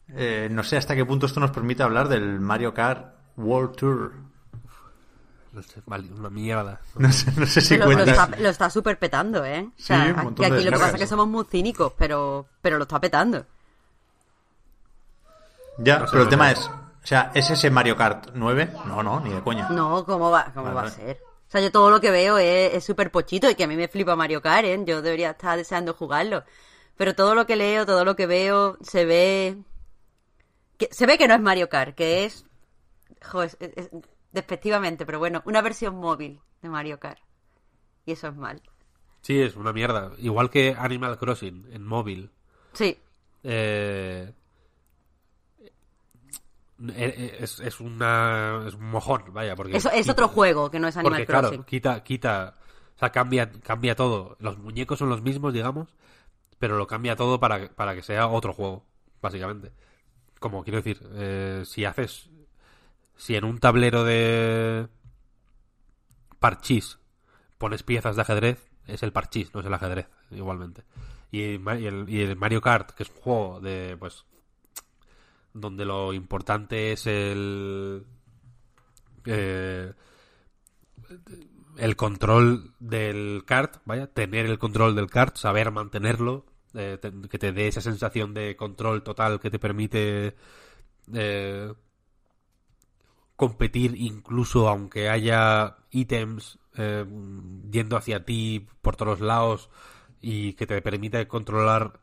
eh, 0.10 0.50
no 0.52 0.64
sé 0.64 0.78
hasta 0.78 0.96
qué 0.96 1.06
punto 1.06 1.26
esto 1.26 1.40
nos 1.40 1.52
permite 1.52 1.84
hablar 1.84 2.10
del 2.10 2.40
Mario 2.40 2.74
Kart 2.74 3.16
World 3.38 3.76
Tour. 3.76 4.14
Una 6.18 6.30
mierda. 6.30 6.80
No 6.96 7.12
sé, 7.12 7.32
no 7.36 7.46
sé 7.46 7.62
si 7.62 7.78
lo, 7.78 7.86
cuenta. 7.86 8.30
Lo 8.40 8.50
está, 8.50 8.70
súper 8.70 8.98
petando, 9.00 9.44
¿eh? 9.46 9.68
O 9.68 9.82
sea, 9.82 10.04
aquí, 10.04 10.46
aquí 10.46 10.64
lo 10.64 10.72
que 10.72 10.78
pasa 10.78 10.92
es 10.92 11.02
que 11.02 11.08
somos 11.08 11.28
muy 11.28 11.46
cínicos, 11.46 11.94
pero, 11.98 12.48
pero 12.62 12.78
lo 12.78 12.84
está 12.84 13.00
petando. 13.00 13.46
Ya, 15.78 16.06
pero 16.10 16.24
el 16.24 16.30
tema 16.30 16.52
es, 16.52 16.60
o 16.68 17.08
sea, 17.08 17.32
¿es 17.34 17.50
ese 17.50 17.70
Mario 17.70 17.96
Kart 17.96 18.32
9? 18.34 18.74
No, 18.86 19.04
no, 19.04 19.20
ni 19.20 19.32
de 19.32 19.42
coña. 19.42 19.70
No, 19.70 20.04
¿cómo 20.06 20.32
va, 20.32 20.52
cómo 20.54 20.74
va 20.74 20.84
a 20.84 20.92
ser? 20.92 21.20
O 21.48 21.52
sea, 21.52 21.62
yo 21.62 21.72
todo 21.72 21.90
lo 21.90 22.02
que 22.02 22.12
veo 22.12 22.38
es 22.38 22.84
súper 22.84 23.10
pochito 23.10 23.50
y 23.50 23.56
que 23.56 23.64
a 23.64 23.68
mí 23.68 23.78
me 23.78 23.88
flipa 23.88 24.16
Mario 24.16 24.42
Kart, 24.42 24.66
¿eh? 24.66 24.84
Yo 24.86 25.02
debería 25.02 25.32
estar 25.32 25.58
deseando 25.58 25.94
jugarlo. 25.94 26.44
Pero 26.98 27.16
todo 27.16 27.36
lo 27.36 27.46
que 27.46 27.56
leo, 27.56 27.86
todo 27.86 28.04
lo 28.04 28.16
que 28.16 28.28
veo, 28.28 28.78
se 28.82 29.06
ve... 29.06 29.58
Que, 30.78 30.90
se 30.92 31.06
ve 31.06 31.18
que 31.18 31.28
no 31.28 31.36
es 31.36 31.40
Mario 31.40 31.70
Kart, 31.70 31.96
que 31.96 32.26
es... 32.26 32.44
Joder, 33.24 33.58
despectivamente, 34.32 35.06
pero 35.06 35.20
bueno, 35.20 35.42
una 35.46 35.62
versión 35.62 35.96
móvil 35.96 36.40
de 36.62 36.70
Mario 36.70 37.00
Kart. 37.00 37.20
Y 38.06 38.14
eso 38.14 38.28
es 38.28 38.36
mal. 38.36 38.62
Sí, 39.22 39.40
es 39.42 39.56
una 39.56 39.74
mierda. 39.74 40.12
Igual 40.20 40.50
que 40.50 40.76
Animal 40.78 41.18
Crossing 41.18 41.68
en 41.72 41.86
móvil. 41.86 42.32
Sí. 42.74 42.98
Eh, 43.44 44.32
eh, 46.90 47.38
es, 47.40 47.60
es, 47.60 47.80
una, 47.80 48.64
es 48.68 48.76
un 48.76 48.90
mojón, 48.90 49.24
vaya. 49.34 49.56
Porque 49.56 49.78
es 49.78 50.10
otro 50.10 50.28
juego 50.28 50.70
que 50.72 50.80
no 50.80 50.88
es 50.88 50.96
Animal 50.96 51.20
porque, 51.20 51.26
Crossing. 51.26 51.50
Claro, 51.50 51.66
quita, 51.66 52.04
quita, 52.04 52.56
o 52.96 53.00
sea, 53.00 53.12
cambia, 53.12 53.52
cambia 53.52 53.96
todo. 53.96 54.38
Los 54.40 54.58
muñecos 54.58 55.00
son 55.00 55.10
los 55.10 55.22
mismos, 55.22 55.54
digamos, 55.54 55.90
pero 56.60 56.78
lo 56.78 56.88
cambia 56.88 57.16
todo 57.16 57.40
para, 57.40 57.70
para 57.70 57.96
que 57.96 58.04
sea 58.04 58.28
otro 58.28 58.54
juego, 58.54 58.86
básicamente. 59.22 59.72
Como 60.40 60.64
quiero 60.64 60.78
decir, 60.78 61.02
eh, 61.14 61.64
si 61.66 61.84
haces, 61.86 62.30
si 63.18 63.36
en 63.36 63.44
un 63.44 63.60
tablero 63.60 64.04
de 64.04 64.88
parchís 66.40 67.00
pones 67.58 67.84
piezas 67.84 68.16
de 68.16 68.22
ajedrez, 68.22 68.70
es 68.86 69.04
el 69.04 69.12
parchís, 69.12 69.54
no 69.54 69.60
es 69.60 69.66
el 69.66 69.74
ajedrez, 69.74 70.08
igualmente. 70.32 70.84
Y, 71.32 71.42
el, 71.42 72.06
y 72.08 72.22
el 72.22 72.36
Mario 72.38 72.62
Kart, 72.62 72.92
que 72.92 73.04
es 73.04 73.10
un 73.10 73.16
juego 73.18 73.60
de, 73.60 73.98
pues, 74.00 74.26
donde 75.54 75.84
lo 75.84 76.14
importante 76.14 76.94
es 76.94 77.06
el 77.08 78.06
eh, 79.26 79.94
el 81.78 81.96
control 81.96 82.74
del 82.80 83.44
kart, 83.46 83.78
vaya, 83.86 84.08
tener 84.08 84.46
el 84.46 84.58
control 84.58 84.96
del 84.96 85.10
kart, 85.10 85.36
saber 85.38 85.72
mantenerlo, 85.72 86.46
eh, 86.74 86.98
que 87.30 87.38
te 87.38 87.52
dé 87.52 87.68
esa 87.68 87.82
sensación 87.82 88.34
de 88.34 88.56
control 88.56 89.04
total 89.04 89.40
que 89.40 89.52
te 89.52 89.60
permite 89.60 90.36
eh, 91.14 91.74
competir 93.38 93.96
incluso 93.96 94.68
aunque 94.68 95.10
haya 95.10 95.78
ítems 95.92 96.60
yendo 97.72 97.98
hacia 97.98 98.26
ti 98.26 98.68
por 98.82 98.96
todos 98.98 99.20
lados 99.22 99.70
y 100.22 100.54
que 100.54 100.68
te 100.68 100.82
permite 100.82 101.28
controlar 101.28 102.02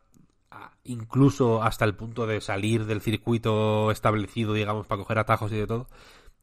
incluso 0.85 1.63
hasta 1.63 1.85
el 1.85 1.95
punto 1.95 2.27
de 2.27 2.41
salir 2.41 2.87
del 2.87 3.01
circuito 3.01 3.91
establecido, 3.91 4.53
digamos, 4.53 4.87
para 4.87 5.01
coger 5.03 5.19
atajos 5.19 5.53
y 5.53 5.57
de 5.57 5.67
todo. 5.67 5.89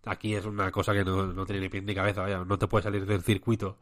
Aquí 0.06 0.36
es 0.36 0.46
una 0.46 0.72
cosa 0.72 0.94
que 0.94 1.06
no, 1.06 1.46
tiene 1.46 1.62
ni 1.62 1.70
pie 1.70 1.82
ni 1.82 1.96
cabeza, 1.96 2.22
vaya, 2.22 2.44
no 2.46 2.58
te 2.58 2.68
puedes 2.68 2.84
salir 2.86 3.06
del 3.06 3.22
circuito 3.22 3.78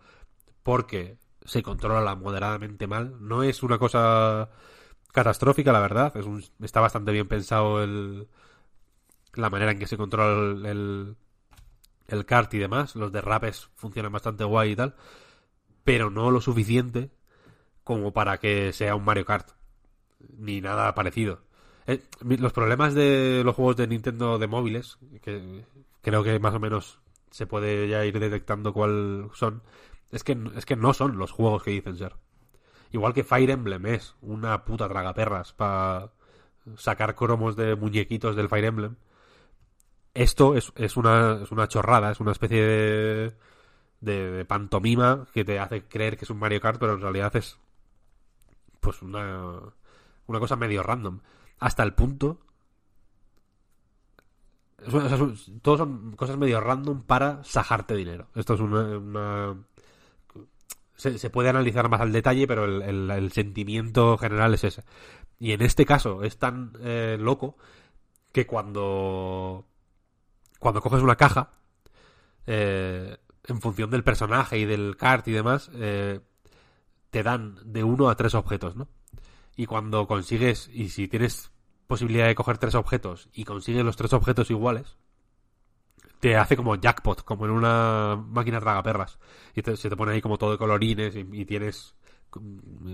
porque 0.64 1.18
se 1.46 1.64
controla 1.64 2.16
moderadamente 2.16 2.88
mal. 2.88 3.16
No 3.22 3.44
es 3.44 3.64
una 3.64 3.78
cosa 3.80 4.50
catastrófica, 5.12 5.72
la 5.72 5.80
verdad. 5.80 6.16
Es 6.18 6.26
un, 6.26 6.44
está 6.62 6.82
bastante 6.82 7.12
bien 7.12 7.28
pensado 7.28 7.84
el, 7.84 8.28
la 9.34 9.50
manera 9.50 9.72
en 9.72 9.80
que 9.80 9.88
se 9.88 9.98
controla 9.98 10.70
el, 10.70 11.16
el, 12.08 12.26
kart 12.26 12.54
y 12.54 12.58
demás. 12.60 12.96
Los 12.96 13.12
derrapes 13.12 13.70
funcionan 13.76 14.12
bastante 14.12 14.44
guay 14.44 14.72
y 14.72 14.76
tal. 14.76 14.96
Pero 15.84 16.10
no 16.10 16.32
lo 16.32 16.42
suficiente 16.42 17.12
como 17.84 18.14
para 18.14 18.38
que 18.38 18.74
sea 18.74 18.96
un 18.96 19.06
Mario 19.06 19.26
Kart 19.26 19.50
ni 20.38 20.62
nada 20.62 20.94
parecido. 20.94 21.42
Eh, 21.88 22.04
los 22.22 22.54
problemas 22.54 22.94
de 22.94 23.42
los 23.44 23.56
juegos 23.56 23.78
de 23.78 23.88
Nintendo 23.88 24.38
de 24.38 24.48
móviles, 24.48 25.00
que 25.24 25.66
creo 26.02 26.24
que 26.24 26.38
más 26.40 26.54
o 26.54 26.60
menos 26.60 27.00
se 27.32 27.48
puede 27.48 27.88
ya 27.88 28.06
ir 28.06 28.20
detectando 28.20 28.74
cuál 28.74 29.30
son, 29.34 29.64
es 30.12 30.24
que, 30.24 30.38
es 30.56 30.66
que 30.66 30.76
no 30.76 30.94
son 30.94 31.18
los 31.18 31.32
juegos 31.32 31.64
que 31.64 31.72
dicen 31.72 31.98
ser. 31.98 32.16
Igual 32.92 33.14
que 33.14 33.24
Fire 33.24 33.50
Emblem 33.50 33.86
es 33.88 34.16
una 34.22 34.66
puta 34.66 34.88
tragaperras 34.88 35.54
para 35.54 36.12
sacar 36.76 37.16
cromos 37.16 37.56
de 37.56 37.76
muñequitos 37.76 38.36
del 38.36 38.50
Fire 38.50 38.66
Emblem. 38.66 38.96
Esto 40.20 40.56
es, 40.56 40.72
es, 40.76 40.98
una, 40.98 41.40
es 41.44 41.52
una 41.52 41.68
chorrada, 41.68 42.12
es 42.12 42.20
una 42.20 42.32
especie 42.32 42.62
de, 42.62 43.36
de, 44.02 44.46
pantomima 44.46 45.28
que 45.34 45.46
te 45.46 45.60
hace 45.60 45.84
creer 45.84 46.18
que 46.18 46.26
es 46.26 46.30
un 46.30 46.40
Mario 46.40 46.62
Kart, 46.62 46.80
pero 46.80 46.94
en 46.94 47.02
realidad 47.02 47.36
es 47.36 47.58
pues 48.82 49.02
una 49.02 49.60
una 50.30 50.40
cosa 50.40 50.56
medio 50.56 50.84
random. 50.84 51.20
Hasta 51.60 51.84
el 51.84 51.94
punto. 51.94 52.40
todos 55.62 55.80
son 55.80 56.16
cosas 56.16 56.38
medio 56.38 56.62
random 56.62 57.02
para 57.04 57.44
sajarte 57.44 57.96
dinero. 57.96 58.28
Esto 58.36 58.54
es 58.54 58.60
una. 58.62 59.58
Se, 60.96 61.30
puede 61.30 61.50
analizar 61.50 61.90
más 61.90 62.02
al 62.02 62.12
detalle, 62.12 62.46
pero 62.46 62.66
el, 62.66 63.32
sentimiento 63.32 64.18
general 64.18 64.54
es 64.54 64.64
ese. 64.66 64.84
Y 65.40 65.54
en 65.54 65.62
este 65.62 65.86
caso 65.86 66.24
es 66.24 66.38
tan 66.38 66.74
eh, 66.82 67.18
loco 67.20 67.58
que 68.32 68.46
cuando. 68.46 69.66
Cuando 70.60 70.82
coges 70.82 71.02
una 71.02 71.16
caja. 71.16 71.52
Eh, 72.46 73.18
en 73.46 73.62
función 73.62 73.90
del 73.90 74.04
personaje 74.04 74.60
y 74.60 74.66
del 74.66 74.96
kart 74.98 75.28
y 75.28 75.32
demás. 75.32 75.72
Eh, 75.74 76.20
te 77.10 77.24
dan 77.24 77.58
de 77.64 77.84
uno 77.84 78.10
a 78.10 78.16
tres 78.16 78.36
objetos, 78.36 78.76
¿no? 78.76 78.88
y 79.60 79.66
cuando 79.66 80.08
consigues, 80.08 80.70
y 80.72 80.88
si 80.88 81.10
tienes 81.10 81.52
posibilidad 81.86 82.28
de 82.28 82.34
coger 82.34 82.58
tres 82.58 82.76
objetos 82.76 83.28
y 83.34 83.44
consigues 83.44 83.84
los 83.84 83.98
tres 83.98 84.14
objetos 84.14 84.50
iguales, 84.52 84.96
te 86.22 86.38
hace 86.38 86.56
como 86.56 86.76
jackpot, 86.76 87.26
como 87.26 87.44
en 87.44 87.52
una 87.52 88.16
máquina 88.16 88.62
tragaperras. 88.62 89.20
Y 89.54 89.62
se 89.62 89.90
te 89.90 89.98
pone 89.98 90.14
ahí 90.14 90.22
como 90.22 90.38
todo 90.38 90.52
de 90.52 90.58
colorines 90.58 91.14
y, 91.14 91.44
tienes, 91.44 91.94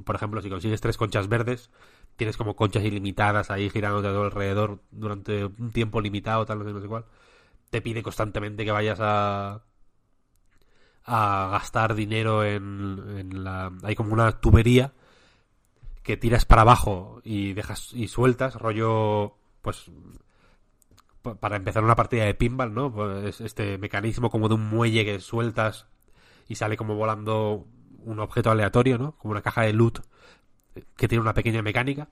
por 0.04 0.16
ejemplo, 0.16 0.42
si 0.42 0.50
consigues 0.50 0.82
tres 0.82 0.98
conchas 0.98 1.30
verdes, 1.30 1.70
tienes 2.16 2.36
como 2.36 2.56
conchas 2.56 2.84
ilimitadas 2.84 3.52
ahí 3.52 3.70
girando 3.70 4.02
de 4.02 4.10
todo 4.10 4.24
alrededor 4.24 4.80
durante 4.90 5.46
un 5.46 5.70
tiempo 5.72 6.02
limitado, 6.02 6.48
tal, 6.48 6.58
no 6.58 6.66
sé, 6.66 6.74
no 6.74 6.82
sé 6.82 6.88
cuál. 6.88 7.06
Te 7.76 7.82
pide 7.82 8.02
constantemente 8.02 8.64
que 8.64 8.72
vayas 8.72 9.00
a 9.02 9.66
a 11.04 11.50
gastar 11.52 11.94
dinero 11.94 12.46
en, 12.46 13.04
en 13.18 13.44
la... 13.44 13.70
Hay 13.84 13.96
como 13.96 14.14
una 14.14 14.40
tubería 14.40 14.94
que 16.02 16.16
tiras 16.16 16.46
para 16.46 16.62
abajo 16.62 17.20
y 17.26 17.52
dejas 17.52 17.92
y 17.92 18.08
sueltas, 18.08 18.56
rollo, 18.56 19.36
pues 19.62 19.92
para 21.42 21.58
empezar 21.58 21.84
una 21.84 21.98
partida 21.98 22.24
de 22.24 22.34
pinball, 22.34 22.74
¿no? 22.74 22.94
Pues 22.94 23.42
este 23.42 23.78
mecanismo 23.78 24.30
como 24.30 24.48
de 24.48 24.56
un 24.56 24.70
muelle 24.70 25.04
que 25.04 25.20
sueltas 25.20 25.86
y 26.48 26.56
sale 26.56 26.78
como 26.78 26.96
volando 26.96 27.68
un 28.06 28.22
objeto 28.22 28.52
aleatorio, 28.52 28.98
¿no? 28.98 29.18
Como 29.18 29.34
una 29.34 29.42
caja 29.42 29.64
de 29.64 29.74
loot 29.74 30.00
que 30.96 31.10
tiene 31.10 31.24
una 31.24 31.34
pequeña 31.34 31.62
mecánica. 31.62 32.08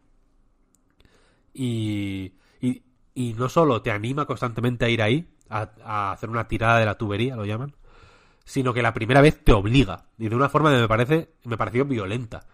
Y, 1.53 2.33
y, 2.59 2.83
y 3.16 3.33
no 3.35 3.48
solo 3.48 3.82
te 3.82 3.92
anima 3.92 4.25
constantemente 4.25 4.83
a 4.83 4.90
ir 4.90 5.01
ahí, 5.01 5.33
a, 5.50 5.70
a, 5.84 6.12
hacer 6.12 6.30
una 6.30 6.48
tirada 6.48 6.80
de 6.80 6.86
la 6.86 6.98
tubería, 6.98 7.36
lo 7.36 7.46
llaman, 7.46 7.74
sino 8.46 8.74
que 8.74 8.82
la 8.82 8.94
primera 8.94 9.22
vez 9.22 9.44
te 9.44 9.54
obliga. 9.54 10.06
Y 10.18 10.30
de 10.30 10.36
una 10.36 10.50
forma 10.50 10.72
que 10.72 10.82
me 10.82 10.88
parece, 10.88 11.34
me 11.44 11.58
pareció 11.58 11.86
violenta. 11.86 12.46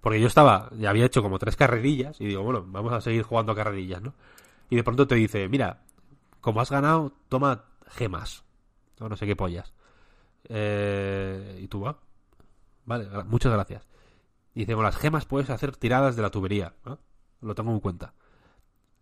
Porque 0.00 0.20
yo 0.20 0.26
estaba, 0.26 0.70
ya 0.78 0.90
había 0.90 1.06
hecho 1.06 1.22
como 1.22 1.38
tres 1.38 1.56
carrerillas 1.56 2.20
y 2.20 2.26
digo, 2.26 2.42
bueno, 2.42 2.64
vamos 2.66 2.92
a 2.92 3.00
seguir 3.00 3.22
jugando 3.22 3.54
carrerillas, 3.54 4.00
¿no? 4.00 4.14
Y 4.70 4.76
de 4.76 4.84
pronto 4.84 5.06
te 5.06 5.16
dice, 5.16 5.48
mira, 5.48 5.82
como 6.40 6.60
has 6.60 6.70
ganado, 6.70 7.12
toma 7.28 7.64
gemas. 7.88 8.44
O 9.00 9.08
no 9.08 9.16
sé 9.16 9.26
qué 9.26 9.34
pollas. 9.34 9.72
Eh, 10.48 11.60
y 11.62 11.68
tú 11.68 11.80
va. 11.80 11.98
Vale, 12.84 13.08
muchas 13.24 13.52
gracias. 13.52 13.86
Y 14.54 14.60
dice, 14.60 14.74
con 14.74 14.84
las 14.84 14.96
gemas 14.96 15.24
puedes 15.26 15.50
hacer 15.50 15.76
tiradas 15.76 16.16
de 16.16 16.22
la 16.22 16.30
tubería. 16.30 16.74
Lo 17.40 17.54
tengo 17.54 17.72
en 17.72 17.80
cuenta. 17.80 18.14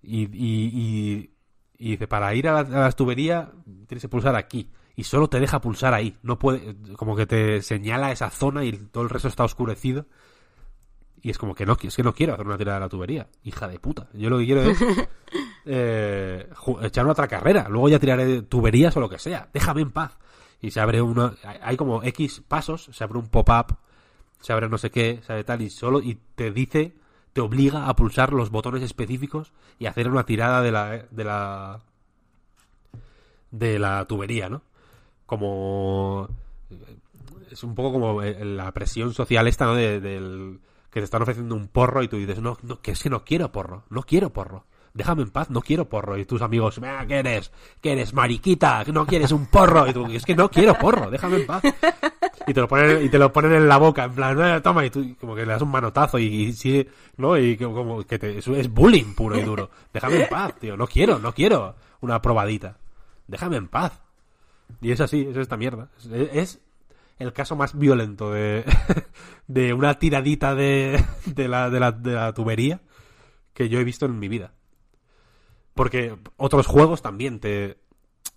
Y, 0.02 0.25
y, 0.25 0.70
y, 0.73 1.31
dice, 1.78 2.08
para 2.08 2.34
ir 2.34 2.48
a 2.48 2.62
la, 2.62 2.92
tubería 2.92 3.50
tienes 3.86 4.02
que 4.02 4.08
pulsar 4.08 4.36
aquí. 4.36 4.70
Y 4.94 5.05
solo 5.05 5.28
te 5.28 5.40
deja 5.40 5.60
pulsar 5.60 5.92
ahí. 5.92 6.16
No 6.22 6.38
puede, 6.38 6.74
como 6.96 7.16
que 7.16 7.26
te 7.26 7.62
señala 7.62 8.12
esa 8.12 8.30
zona 8.30 8.64
y 8.64 8.72
todo 8.72 9.05
el 9.05 9.10
resto 9.10 9.28
está 9.28 9.44
oscurecido. 9.44 10.06
Y 11.22 11.30
es 11.30 11.38
como 11.38 11.55
que 11.55 11.66
no, 11.66 11.76
es 11.82 11.96
que 11.96 12.02
no 12.02 12.14
quiero 12.14 12.34
hacer 12.34 12.46
una 12.46 12.56
tirada 12.56 12.78
de 12.78 12.84
la 12.84 12.88
tubería. 12.88 13.28
Hija 13.42 13.68
de 13.68 13.78
puta. 13.78 14.08
Yo 14.14 14.30
lo 14.30 14.38
que 14.38 14.44
quiero 14.46 14.62
es 14.62 14.78
eh, 15.66 16.48
echar 16.82 17.05
una 17.05 17.12
otra 17.12 17.28
carrera. 17.28 17.68
Luego 17.68 17.88
ya 17.88 17.98
tiraré 17.98 18.42
tuberías 18.42 18.96
o 18.96 19.00
lo 19.00 19.08
que 19.08 19.18
sea. 19.18 19.48
Déjame 19.52 19.82
en 19.82 19.90
paz. 19.90 20.16
Y 20.60 20.70
se 20.70 20.80
abre 20.80 21.02
uno. 21.02 21.34
Hay 21.62 21.76
como 21.76 22.02
X 22.02 22.42
pasos. 22.46 22.88
Se 22.92 23.05
abre 23.05 23.18
un 23.18 23.26
pop-up. 23.26 23.76
Se 24.40 24.52
abre 24.52 24.68
no 24.68 24.78
sé 24.78 24.90
qué. 24.90 25.20
Se 25.26 25.32
abre 25.32 25.44
tal. 25.44 25.62
Y 25.62 25.70
solo. 25.70 26.00
Y 26.00 26.18
te 26.34 26.50
dice. 26.52 26.94
Te 27.36 27.42
obliga 27.42 27.86
a 27.86 27.94
pulsar 27.94 28.32
los 28.32 28.48
botones 28.48 28.82
específicos. 28.82 29.52
Y 29.78 29.84
hacer 29.84 30.08
una 30.08 30.24
tirada 30.24 30.62
de 30.62 30.73
la. 30.73 31.05
De 31.10 31.23
la. 31.23 31.81
De 33.50 33.78
la 33.78 34.06
tubería, 34.06 34.48
¿no? 34.48 34.62
Como. 35.26 36.31
Es 37.50 37.62
un 37.62 37.74
poco 37.74 37.92
como 37.92 38.23
la 38.23 38.73
presión 38.73 39.12
social 39.12 39.48
esta, 39.48 39.66
¿no? 39.66 39.74
del 39.74 40.60
que 40.90 41.00
te 41.00 41.05
están 41.05 41.20
ofreciendo 41.20 41.55
un 41.55 41.68
porro 41.68 42.02
y 42.02 42.08
tú 42.08 42.16
dices, 42.16 42.40
no, 42.40 42.56
no, 42.62 42.81
que 42.81 42.92
es 42.92 43.02
que 43.02 43.10
no 43.10 43.23
quiero 43.23 43.52
porro, 43.52 43.84
no 43.90 44.02
quiero 44.05 44.32
porro. 44.32 44.65
Déjame 44.97 45.23
en 45.23 45.31
paz, 45.31 45.50
no 45.50 45.60
quiero 45.60 45.86
porro. 45.86 46.16
Y 46.16 46.25
tus 46.25 46.41
amigos, 46.41 46.81
¿qué 47.07 47.18
eres? 47.18 47.52
¿Qué 47.83 47.92
eres, 47.92 48.15
mariquita? 48.15 48.83
¿No 48.84 49.05
quieres 49.07 49.31
un 49.31 49.44
porro? 49.44 49.86
Y 49.86 49.92
tú, 49.92 50.07
es 50.07 50.25
que 50.25 50.34
no 50.34 50.50
quiero 50.50 50.73
porro, 50.78 51.10
déjame 51.10 51.36
en 51.36 51.47
paz. 51.47 51.62
Y 52.47 52.55
te 52.55 52.60
lo 52.62 52.66
ponen, 52.66 53.05
y 53.05 53.10
te 53.10 53.18
lo 53.18 53.31
en 53.34 53.68
la 53.68 53.76
boca, 53.76 54.05
en 54.05 54.15
plan, 54.15 54.41
eh, 54.41 54.60
toma, 54.62 54.86
y 54.86 54.91
tú 54.91 55.15
como 55.20 55.34
que 55.34 55.44
le 55.44 55.52
das 55.52 55.60
un 55.60 55.70
manotazo 55.70 56.18
y, 56.18 56.50
sí, 56.55 56.89
¿no? 57.18 57.36
Y 57.36 57.58
como 57.58 58.05
que 58.05 58.18
te, 58.18 58.39
es 58.39 58.70
bullying 58.70 59.15
puro 59.15 59.39
y 59.39 59.42
duro. 59.42 59.68
Déjame 59.92 60.23
en 60.23 60.28
paz, 60.31 60.55
tío, 60.58 60.78
no 60.78 60.86
quiero, 60.86 61.18
no 61.18 61.34
quiero 61.34 61.76
una 62.00 62.23
probadita. 62.23 62.78
Déjame 63.26 63.58
en 63.58 63.68
paz. 63.68 64.00
Y 64.81 64.92
es 64.92 65.00
así, 65.02 65.26
es 65.28 65.36
esta 65.36 65.58
mierda. 65.58 65.91
es 66.33 66.58
el 67.18 67.34
caso 67.34 67.55
más 67.55 67.78
violento 67.78 68.33
de, 68.33 68.65
una 69.75 69.99
tiradita 69.99 70.55
de 70.55 71.05
la 71.49 72.33
tubería 72.34 72.81
que 73.52 73.68
yo 73.68 73.78
he 73.78 73.84
visto 73.84 74.07
en 74.07 74.18
mi 74.18 74.28
vida. 74.28 74.55
Porque 75.76 76.16
otros 76.38 76.66
juegos 76.66 77.02
también 77.02 77.38
te, 77.38 77.78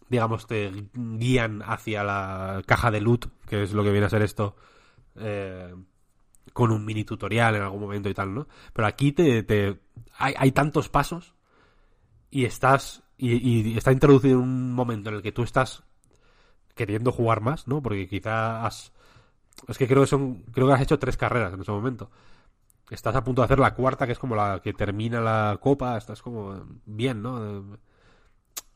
digamos, 0.09 0.45
te 0.45 0.72
guían 0.93 1.64
hacia 1.66 2.03
la 2.03 2.61
caja 2.68 2.92
de 2.92 3.01
loot, 3.01 3.27
que 3.48 3.64
es 3.64 3.74
lo 3.74 3.84
que 3.84 3.92
viene 3.92 4.06
a 4.06 4.09
ser 4.09 4.22
esto, 4.22 4.58
eh, 5.16 5.74
con 6.53 6.72
un 6.72 6.85
mini 6.85 7.06
tutorial 7.06 7.56
en 7.56 7.64
algún 7.64 7.82
momento 7.82 8.09
y 8.09 8.14
tal, 8.14 8.35
¿no? 8.35 8.48
Pero 8.74 8.88
aquí 8.88 9.14
te, 9.14 9.42
te 9.43 9.80
hay, 10.18 10.34
hay 10.38 10.51
tantos 10.51 10.90
pasos 10.90 11.34
y 12.30 12.43
estás 12.43 13.03
y, 13.18 13.72
y, 13.72 13.77
está 13.77 13.93
introducido 13.93 14.35
en 14.35 14.43
un 14.43 14.74
momento 14.74 15.09
en 15.09 15.16
el 15.16 15.22
que 15.22 15.32
tú 15.32 15.43
estás 15.43 15.84
queriendo 16.76 17.11
jugar 17.11 17.42
más, 17.42 17.68
¿no? 17.68 17.82
Porque 17.82 18.08
quizá 18.08 18.66
has... 18.66 18.93
Es 19.68 19.77
que 19.77 19.88
creo 19.88 20.01
que 20.01 20.08
son... 20.08 20.43
Creo 20.53 20.68
que 20.68 20.74
has 20.74 20.82
hecho 20.82 21.00
tres 21.00 21.18
carreras 21.18 21.53
en 21.53 21.61
ese 21.61 21.72
momento. 21.72 22.11
Estás 22.90 23.16
a 23.16 23.24
punto 23.24 23.42
de 23.42 23.45
hacer 23.45 23.59
la 23.59 23.76
cuarta, 23.76 24.06
que 24.06 24.14
es 24.14 24.19
como 24.19 24.35
la 24.35 24.61
que 24.64 24.74
termina 24.74 25.22
la 25.22 25.58
copa. 25.61 25.98
Estás 25.98 26.22
como 26.22 26.66
bien, 26.85 27.22
¿no? 27.22 27.77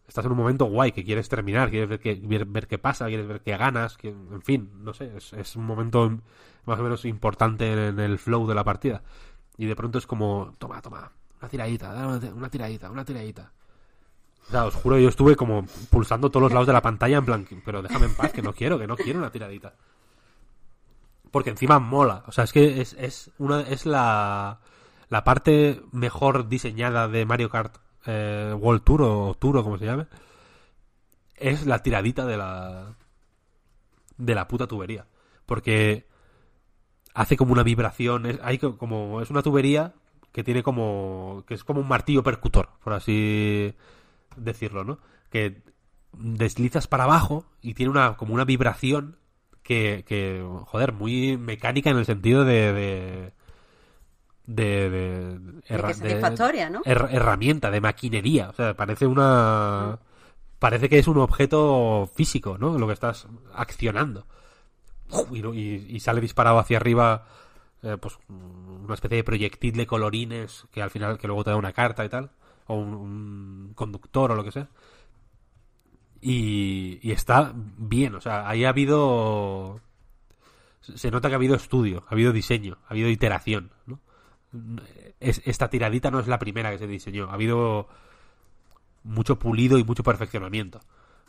Estás 0.08 0.26
en 0.26 0.32
un 0.32 0.38
momento 0.38 0.66
guay 0.66 0.92
que 0.92 1.04
quieres 1.04 1.30
terminar, 1.30 1.70
quieres 1.70 1.90
ver 1.90 2.00
qué, 2.00 2.16
ver, 2.16 2.68
qué 2.68 2.78
pasa, 2.78 3.08
quieres 3.08 3.28
ver 3.28 3.42
qué 3.42 3.58
ganas, 3.58 3.98
que, 3.98 4.10
en 4.10 4.42
fin, 4.42 4.70
no 4.84 4.94
sé, 4.94 5.12
es, 5.18 5.56
un 5.56 5.66
momento 5.66 6.20
más 6.66 6.80
o 6.80 6.84
menos 6.84 7.06
importante 7.06 7.88
en 7.88 8.00
el 8.00 8.20
flow 8.20 8.46
de 8.46 8.54
la 8.54 8.64
partida. 8.64 9.02
Y 9.58 9.66
de 9.66 9.76
pronto 9.76 9.98
es 9.98 10.06
como, 10.06 10.54
toma, 10.60 10.82
toma, 10.82 11.12
una 11.40 11.50
tiradita, 11.50 12.08
una 12.36 12.50
tiradita, 12.50 12.92
una 12.92 13.06
tiradita. 13.06 13.52
O 14.48 14.52
sea, 14.52 14.66
os 14.66 14.76
juro, 14.76 15.00
yo 15.00 15.10
estuve 15.10 15.36
como 15.36 15.66
pulsando 15.90 16.30
todos 16.30 16.44
los 16.44 16.52
lados 16.52 16.68
de 16.68 16.74
la 16.74 16.82
pantalla 16.82 17.18
en 17.18 17.26
plan, 17.26 17.48
pero 17.64 17.82
déjame 17.82 18.08
en 18.08 18.16
paz, 18.16 18.34
que 18.34 18.42
no 18.42 18.54
quiero, 18.54 18.78
que 18.78 18.88
no 18.88 18.98
quiero 18.98 19.20
una 19.20 19.32
tiradita. 19.32 19.74
Porque 21.34 21.50
encima 21.50 21.80
mola. 21.80 22.24
O 22.28 22.32
sea, 22.32 22.44
es 22.44 22.54
que 22.54 22.80
es, 22.80 22.94
es, 22.94 23.32
una, 23.40 23.62
es 23.62 23.88
la, 23.88 24.60
la 25.10 25.24
parte 25.24 25.82
mejor 25.92 26.48
diseñada 26.48 27.08
de 27.08 27.26
Mario 27.26 27.50
Kart 27.50 27.78
eh, 28.06 28.56
World 28.56 28.84
Tour 28.84 29.02
o 29.02 29.34
Tour 29.34 29.58
o 29.58 29.64
como 29.64 29.80
se 29.80 29.86
llame. 29.86 30.06
Es 31.36 31.66
la 31.66 31.80
tiradita 31.80 32.28
de 32.28 32.38
la, 32.38 32.94
de 34.16 34.36
la 34.36 34.48
puta 34.48 34.68
tubería. 34.68 35.08
Porque 35.48 36.06
hace 37.16 37.36
como 37.36 37.54
una 37.54 37.64
vibración. 37.64 38.28
Es, 38.28 38.40
hay 38.44 38.60
como, 38.60 39.20
es 39.20 39.32
una 39.32 39.42
tubería 39.42 39.96
que 40.32 40.44
tiene 40.44 40.62
como, 40.62 41.46
que 41.48 41.56
es 41.56 41.64
como 41.64 41.82
un 41.82 41.88
martillo 41.88 42.22
percutor, 42.22 42.70
por 42.84 42.94
así 42.94 43.74
decirlo, 44.38 44.84
¿no? 44.84 45.00
Que 45.32 45.64
deslizas 46.12 46.86
para 46.86 47.06
abajo 47.06 47.48
y 47.60 47.74
tiene 47.74 47.90
una 47.90 48.18
como 48.18 48.36
una 48.36 48.46
vibración 48.46 49.18
que, 49.64 50.04
que 50.08 50.46
joder, 50.66 50.94
muy 50.94 51.38
mecánica 51.38 51.90
en 51.90 51.98
el 51.98 52.06
sentido 52.06 52.46
de... 52.46 52.74
de 52.74 53.34
de, 54.46 54.90
de, 54.90 55.94
satisfactoria, 55.94 56.70
¿no? 56.70 56.82
herramienta, 56.84 57.72
de 57.72 57.80
maquinería. 57.80 58.50
O 58.50 58.54
sea, 58.54 58.74
parece 58.74 59.08
una. 59.08 60.00
Parece 60.60 60.90
que 60.90 61.00
es 61.00 61.08
un 61.08 61.18
objeto 61.20 62.12
físico, 62.14 62.58
¿no? 62.58 62.78
Lo 62.78 62.86
que 62.88 62.92
estás 62.92 63.26
accionando. 63.54 64.26
Y, 65.32 65.98
sale 66.02 66.20
disparado 66.20 66.60
hacia 66.60 66.76
arriba, 66.76 67.26
eh, 67.84 67.96
pues 67.96 68.20
una 68.28 68.96
especie 68.96 69.16
de 69.16 69.24
proyectil 69.24 69.78
de 69.78 69.88
colorines 69.88 70.66
que 70.74 70.82
al 70.82 70.90
final, 70.90 71.18
que 71.18 71.28
luego 71.28 71.46
te 71.46 71.52
da 71.52 71.56
una 71.56 71.72
carta 71.72 72.04
y 72.04 72.10
tal 72.10 72.30
o 72.68 72.76
un, 72.76 73.72
conductor 73.76 74.32
o 74.32 74.36
lo 74.36 74.44
que 74.44 74.52
sea. 74.52 74.68
Y, 76.26 77.00
y, 77.02 77.12
está 77.12 77.52
bien, 77.54 78.16
o 78.16 78.22
sea, 78.22 78.48
ahí 78.48 78.64
ha 78.64 78.70
habido... 78.70 79.82
Se 80.82 81.12
nota 81.12 81.28
que 81.28 81.36
ha 81.36 81.38
habido 81.38 81.56
estudio, 81.56 82.06
ha 82.08 82.14
habido 82.14 82.32
diseño, 82.32 82.78
ha 82.88 82.92
habido 82.92 83.10
iteración, 83.10 83.72
¿no? 83.86 84.00
Es, 85.20 85.42
esta 85.46 85.70
tiradita 85.70 86.12
no 86.12 86.20
es 86.20 86.28
la 86.28 86.40
primera 86.40 86.72
que 86.72 86.78
se 86.78 86.88
diseñó, 86.88 87.30
ha 87.30 87.34
habido 87.34 87.88
mucho 89.04 89.40
pulido 89.40 89.78
y 89.78 89.84
mucho 89.84 90.04
perfeccionamiento 90.04 90.80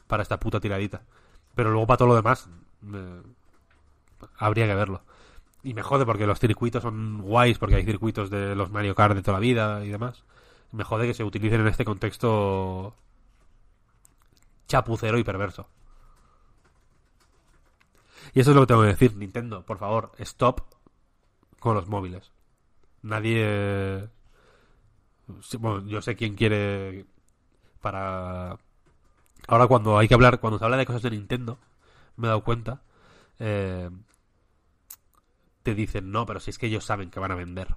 para 0.06 0.22
esta 0.22 0.38
puta 0.38 0.60
tiradita. 0.60 1.02
Pero 1.54 1.70
luego 1.70 1.86
para 1.86 1.98
todo 1.98 2.08
lo 2.08 2.16
demás, 2.16 2.48
habría 4.38 4.66
que 4.66 4.74
verlo. 4.74 5.02
Y 5.62 5.74
me 5.74 5.82
jode 5.82 6.04
porque 6.04 6.26
los 6.26 6.38
circuitos 6.38 6.82
son 6.82 7.22
guays, 7.22 7.58
porque 7.58 7.76
hay 7.76 7.84
circuitos 7.84 8.30
de 8.30 8.54
los 8.54 8.70
Mario 8.70 8.94
Kart 8.94 9.14
de 9.14 9.22
toda 9.22 9.38
la 9.38 9.40
vida 9.40 9.84
y 9.84 9.88
demás 9.88 10.24
me 10.74 10.82
jode 10.82 11.06
que 11.06 11.14
se 11.14 11.24
utilicen 11.24 11.60
en 11.60 11.68
este 11.68 11.84
contexto 11.84 12.94
chapucero 14.66 15.18
y 15.18 15.24
perverso. 15.24 15.68
Y 18.32 18.40
eso 18.40 18.50
es 18.50 18.56
lo 18.56 18.62
que 18.62 18.66
tengo 18.68 18.82
que 18.82 18.88
decir, 18.88 19.16
Nintendo, 19.16 19.64
por 19.64 19.78
favor, 19.78 20.12
stop 20.18 20.62
con 21.58 21.74
los 21.74 21.88
móviles. 21.88 22.32
Nadie... 23.02 24.08
Bueno, 25.58 25.86
yo 25.86 26.02
sé 26.02 26.16
quién 26.16 26.34
quiere 26.34 27.06
para... 27.80 28.58
Ahora 29.46 29.66
cuando 29.66 29.98
hay 29.98 30.08
que 30.08 30.14
hablar, 30.14 30.40
cuando 30.40 30.58
se 30.58 30.64
habla 30.64 30.76
de 30.76 30.86
cosas 30.86 31.02
de 31.02 31.10
Nintendo, 31.10 31.58
me 32.16 32.26
he 32.26 32.28
dado 32.28 32.44
cuenta, 32.44 32.82
eh, 33.38 33.90
te 35.62 35.74
dicen, 35.74 36.10
no, 36.10 36.24
pero 36.26 36.40
si 36.40 36.50
es 36.50 36.58
que 36.58 36.66
ellos 36.66 36.84
saben 36.84 37.10
que 37.10 37.20
van 37.20 37.32
a 37.32 37.36
vender. 37.36 37.74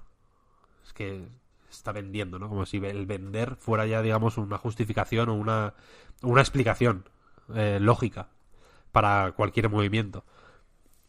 Es 0.86 0.94
que 0.94 1.28
está 1.70 1.92
vendiendo, 1.92 2.40
¿no? 2.40 2.50
Como 2.50 2.66
si 2.66 2.78
el 2.78 3.06
vender 3.06 3.56
fuera 3.58 3.86
ya, 3.86 4.02
digamos, 4.02 4.38
una 4.38 4.58
justificación 4.58 5.30
o 5.30 5.36
una, 5.36 5.74
una 6.22 6.42
explicación 6.42 7.10
eh, 7.54 7.80
lógica 7.82 8.30
para 8.92 9.32
cualquier 9.34 9.70
movimiento. 9.70 10.24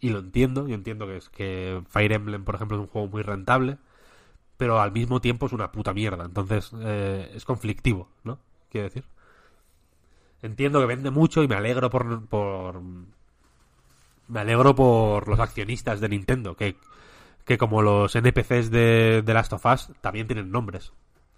Y 0.01 0.11
lo 0.11 0.21
entiendo, 0.21 0.69
yo 0.69 0.75
entiendo 0.75 1.07
que 1.07 1.17
es 1.17 1.29
que 1.29 1.83
Fire 1.89 2.13
Emblem, 2.13 2.45
por 2.45 2.55
ejemplo, 2.55 2.77
es 2.77 2.83
un 2.83 2.89
juego 2.89 3.09
muy 3.09 3.23
rentable, 3.23 3.79
pero 4.57 4.81
al 4.81 4.93
mismo 4.93 5.21
tiempo 5.21 5.47
es 5.47 5.53
una 5.53 5.73
puta 5.73 5.93
mierda. 5.93 6.25
Entonces 6.25 6.71
eh, 6.81 7.33
es 7.35 7.45
conflictivo, 7.45 8.09
¿no? 8.25 8.39
Quiero 8.71 8.89
decir. 8.89 9.05
Entiendo 10.43 10.81
que 10.81 10.87
vende 10.87 11.11
mucho 11.11 11.43
y 11.43 11.49
me 11.49 11.57
alegro 11.57 11.91
por, 11.91 12.27
por 12.27 12.81
me 14.29 14.41
alegro 14.41 14.75
por 14.75 15.27
los 15.27 15.41
accionistas 15.41 16.01
de 16.01 16.09
Nintendo 16.09 16.55
que 16.55 16.77
que 17.49 17.57
como 17.57 17.81
los 17.81 18.15
NPCs 18.15 18.71
de, 18.71 19.23
de 19.25 19.35
Last 19.35 19.55
of 19.55 19.65
Us 19.65 19.91
también 20.03 20.29
tienen 20.29 20.53
nombres. 20.53 20.93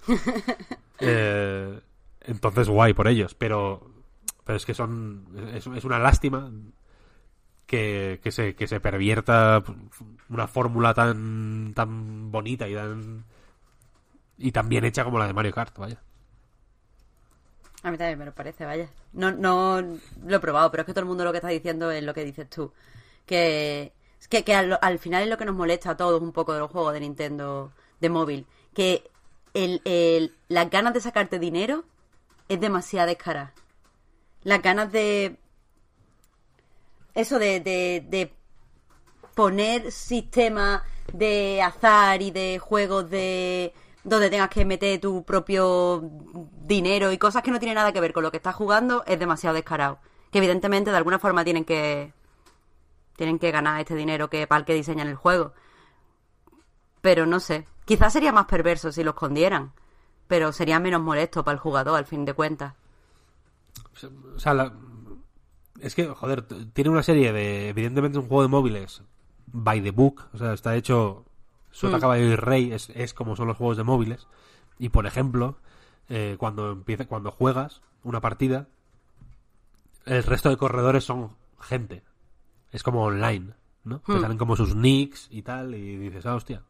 Eh, 1.03 1.81
entonces, 2.23 2.69
guay 2.69 2.93
por 2.93 3.09
ellos, 3.09 3.35
pero, 3.35 3.91
pero 4.45 4.57
es 4.57 4.67
que 4.67 4.75
son. 4.75 5.27
Es, 5.55 5.67
una 5.67 5.99
lástima 5.99 6.51
que, 7.67 8.21
que 8.23 8.31
se, 8.31 8.55
que 8.55 8.67
se 8.67 8.81
pervierta 8.81 9.63
una 10.29 10.47
fórmula 10.47 10.93
tan, 10.95 11.73
tan 11.75 12.31
bonita 12.31 12.69
y 12.69 12.75
tan, 12.75 13.25
y 14.39 14.53
tan 14.53 14.69
bien 14.69 14.85
hecha 14.85 15.05
como 15.05 15.19
la 15.19 15.27
de 15.27 15.33
Mario 15.33 15.53
Kart, 15.53 15.77
vaya. 15.79 16.03
A 17.83 17.91
mí 17.91 17.97
también 17.97 18.19
me 18.19 18.27
lo 18.27 18.35
parece, 18.35 18.67
vaya. 18.67 18.91
No, 19.13 19.33
no 19.33 19.81
lo 19.81 20.37
he 20.37 20.41
probado, 20.41 20.71
pero 20.71 20.83
es 20.83 20.87
que 20.87 20.93
todo 20.93 21.01
el 21.01 21.09
mundo 21.09 21.25
lo 21.25 21.33
que 21.33 21.39
está 21.39 21.49
diciendo 21.49 21.91
es 21.91 22.03
lo 22.03 22.13
que 22.13 22.25
dices 22.25 22.49
tú. 22.51 22.73
Que, 23.25 23.93
que, 24.29 24.45
que 24.45 24.55
al, 24.55 24.79
al 24.83 24.99
final 24.99 25.23
es 25.23 25.29
lo 25.31 25.39
que 25.39 25.47
nos 25.47 25.57
molesta 25.57 25.91
a 25.91 25.97
todos 25.97 26.21
un 26.21 26.33
poco 26.33 26.53
de 26.53 26.59
los 26.59 26.71
juegos 26.71 26.93
de 26.93 27.01
Nintendo 27.01 27.73
de 28.01 28.11
móvil. 28.11 28.47
Que 28.75 29.11
el, 29.55 29.81
el, 29.85 30.35
las 30.49 30.69
ganas 30.69 30.93
de 30.93 31.01
sacarte 31.01 31.39
dinero 31.39 31.85
es 32.51 32.61
demasiado 32.61 33.07
descarada. 33.07 33.55
Las 34.43 34.61
ganas 34.61 34.93
de... 34.93 35.39
Eso 37.15 37.39
de, 37.39 37.61
de, 37.61 38.05
de 38.07 38.35
poner 39.35 39.91
sistemas 39.93 40.83
de 41.13 41.63
azar 41.63 42.23
y 42.23 42.31
de 42.31 42.59
juegos 42.59 43.09
de 43.09 43.73
donde 44.05 44.31
tengas 44.31 44.49
que 44.49 44.65
meter 44.65 45.01
tu 45.01 45.25
propio 45.25 46.03
dinero 46.63 47.13
y 47.13 47.19
cosas 47.19 47.43
que 47.43 47.51
no 47.51 47.59
tienen 47.59 47.75
nada 47.75 47.93
que 47.93 48.01
ver 48.01 48.13
con 48.13 48.23
lo 48.23 48.31
que 48.31 48.39
estás 48.39 48.55
jugando 48.55 49.05
es 49.07 49.19
demasiado 49.19 49.55
descarado. 49.55 49.99
Que 50.31 50.39
evidentemente 50.39 50.91
de 50.91 50.97
alguna 50.97 51.19
forma 51.19 51.45
tienen 51.45 51.65
que 51.65 52.13
tienen 53.17 53.39
que 53.39 53.51
ganar 53.51 53.81
este 53.81 53.95
dinero 53.95 54.31
que 54.31 54.47
para 54.47 54.61
el 54.61 54.65
que 54.65 54.75
diseñan 54.75 55.09
el 55.09 55.17
juego. 55.17 55.53
Pero 57.01 57.27
no 57.27 57.39
sé, 57.39 57.67
quizás 57.85 58.13
sería 58.13 58.33
más 58.33 58.47
perverso 58.47 58.93
si 58.93 59.05
lo 59.05 59.11
escondieran, 59.11 59.73
pero 60.31 60.53
sería 60.53 60.79
menos 60.79 61.03
molesto 61.03 61.43
para 61.45 61.55
el 61.55 61.59
jugador 61.59 61.99
al 61.99 62.07
fin 62.07 62.25
de 62.25 62.35
cuentas. 62.35 62.75
O 64.37 64.39
sea, 64.39 64.55
la- 64.55 64.73
es 65.81 65.95
que, 65.97 66.07
joder, 66.07 66.43
tiene 66.73 66.89
una 66.91 67.03
serie 67.03 67.33
de. 67.33 67.69
Evidentemente, 67.71 68.17
un 68.19 68.29
juego 68.29 68.43
de 68.43 68.49
móviles 68.49 69.03
by 69.53 69.83
the 69.83 69.91
book. 69.91 70.29
O 70.33 70.39
sea, 70.39 70.53
está 70.53 70.77
hecho. 70.77 71.25
Sota 71.73 71.99
Mm. 71.99 72.01
caballo 72.01 72.25
y 72.25 72.37
rey 72.37 72.73
es, 72.73 72.91
es 72.91 73.13
como 73.13 73.35
son 73.37 73.49
los 73.49 73.57
juegos 73.57 73.77
de 73.77 73.83
móviles. 73.85 74.27
Y 74.79 74.89
por 74.91 75.05
ejemplo, 75.07 75.57
eh, 76.09 76.37
cuando 76.39 76.71
empieza, 76.71 77.07
cuando 77.07 77.31
juegas 77.33 77.81
una 78.05 78.21
partida, 78.21 78.69
el 80.07 80.23
resto 80.23 80.49
de 80.49 80.57
corredores 80.57 81.05
son 81.05 81.37
gente. 81.61 82.03
Es 82.73 82.83
como 82.85 83.03
online, 83.05 83.55
¿no? 83.85 83.99
Te 84.01 84.13
Hmm. 84.15 84.21
salen 84.21 84.39
como 84.39 84.55
sus 84.57 84.75
nicks 84.77 85.27
y 85.31 85.43
tal, 85.43 85.75
y 85.75 85.97
dices, 85.97 86.25
ah, 86.27 86.35
hostia. 86.37 86.63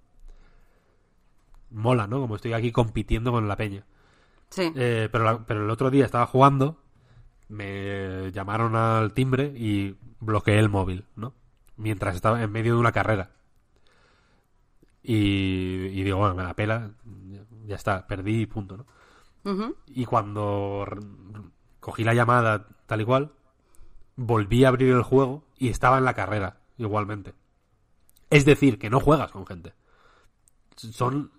Mola, 1.70 2.06
¿no? 2.06 2.20
Como 2.20 2.36
estoy 2.36 2.52
aquí 2.52 2.72
compitiendo 2.72 3.32
con 3.32 3.46
la 3.48 3.56
peña. 3.56 3.84
Sí. 4.50 4.72
Eh, 4.74 5.08
pero, 5.12 5.24
la- 5.24 5.46
pero 5.46 5.64
el 5.64 5.70
otro 5.70 5.90
día 5.90 6.04
estaba 6.04 6.26
jugando, 6.26 6.82
me 7.48 8.30
llamaron 8.32 8.74
al 8.76 9.12
timbre 9.12 9.52
y 9.56 9.96
bloqueé 10.20 10.58
el 10.58 10.68
móvil, 10.68 11.04
¿no? 11.16 11.32
Mientras 11.76 12.14
estaba 12.16 12.42
en 12.42 12.50
medio 12.52 12.74
de 12.74 12.80
una 12.80 12.92
carrera. 12.92 13.30
Y, 15.02 15.86
y 15.86 16.02
digo, 16.02 16.18
bueno, 16.18 16.34
me 16.34 16.42
la 16.42 16.54
pela, 16.54 16.90
ya- 17.66 17.76
está, 17.76 18.06
perdí 18.06 18.42
y 18.42 18.46
punto, 18.46 18.76
¿no? 18.76 18.86
Y 19.86 20.04
cuando 20.04 20.84
cogí 21.80 22.04
la 22.04 22.12
llamada 22.12 22.66
tal 22.86 23.00
y 23.00 23.04
cual, 23.06 23.32
volví 24.16 24.64
a 24.64 24.68
abrir 24.68 24.92
el 24.92 25.02
juego 25.02 25.44
y 25.56 25.68
estaba 25.68 25.96
en 25.96 26.04
la 26.04 26.12
carrera, 26.14 26.58
igualmente. 26.76 27.32
Es 28.28 28.44
decir, 28.44 28.78
que 28.78 28.90
no 28.90 29.00
juegas 29.00 29.32
con 29.32 29.46
gente. 29.46 29.72
Son, 30.76 31.30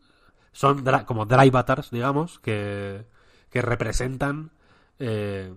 son 0.51 0.83
dra- 0.83 1.05
como 1.05 1.25
drive 1.25 1.47
avatars, 1.57 1.91
digamos, 1.91 2.39
que, 2.39 3.05
que 3.49 3.61
representan 3.61 4.51
eh, 4.99 5.53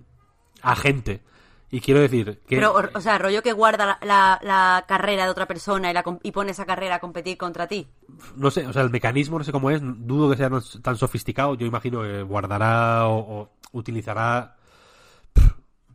a 0.63 0.77
gente. 0.77 1.23
Y 1.71 1.81
quiero 1.81 2.01
decir 2.01 2.41
que... 2.47 2.57
Pero, 2.57 2.73
o, 2.73 2.83
o 2.95 3.01
sea, 3.01 3.19
rollo 3.19 3.43
que 3.43 3.53
guarda 3.53 3.85
la, 3.85 3.99
la- 4.03 4.39
la 4.43 4.85
carrera 4.87 5.25
de 5.25 5.31
otra 5.31 5.47
persona 5.47 5.91
y, 5.91 5.95
la, 5.95 6.05
y 6.23 6.31
pone 6.31 6.53
esa 6.53 6.67
carrera 6.67 6.97
a 6.97 7.01
competir 7.01 7.37
contra 7.37 7.67
ti. 7.67 7.89
no 8.37 8.51
sé, 8.53 8.65
o 8.67 8.73
sea, 8.73 8.83
el 8.83 8.91
mecanismo 8.91 9.39
no 9.39 9.45
sé 9.45 9.51
cómo 9.51 9.71
es, 9.71 9.81
dudo 9.83 10.31
que 10.31 10.37
sea 10.37 10.51
tan 10.83 10.97
sofisticado. 10.97 11.55
Yo 11.57 11.67
imagino 11.67 12.03
que 12.03 12.23
guardará 12.23 13.09
o, 13.09 13.19
o 13.19 13.51
utilizará 13.73 14.55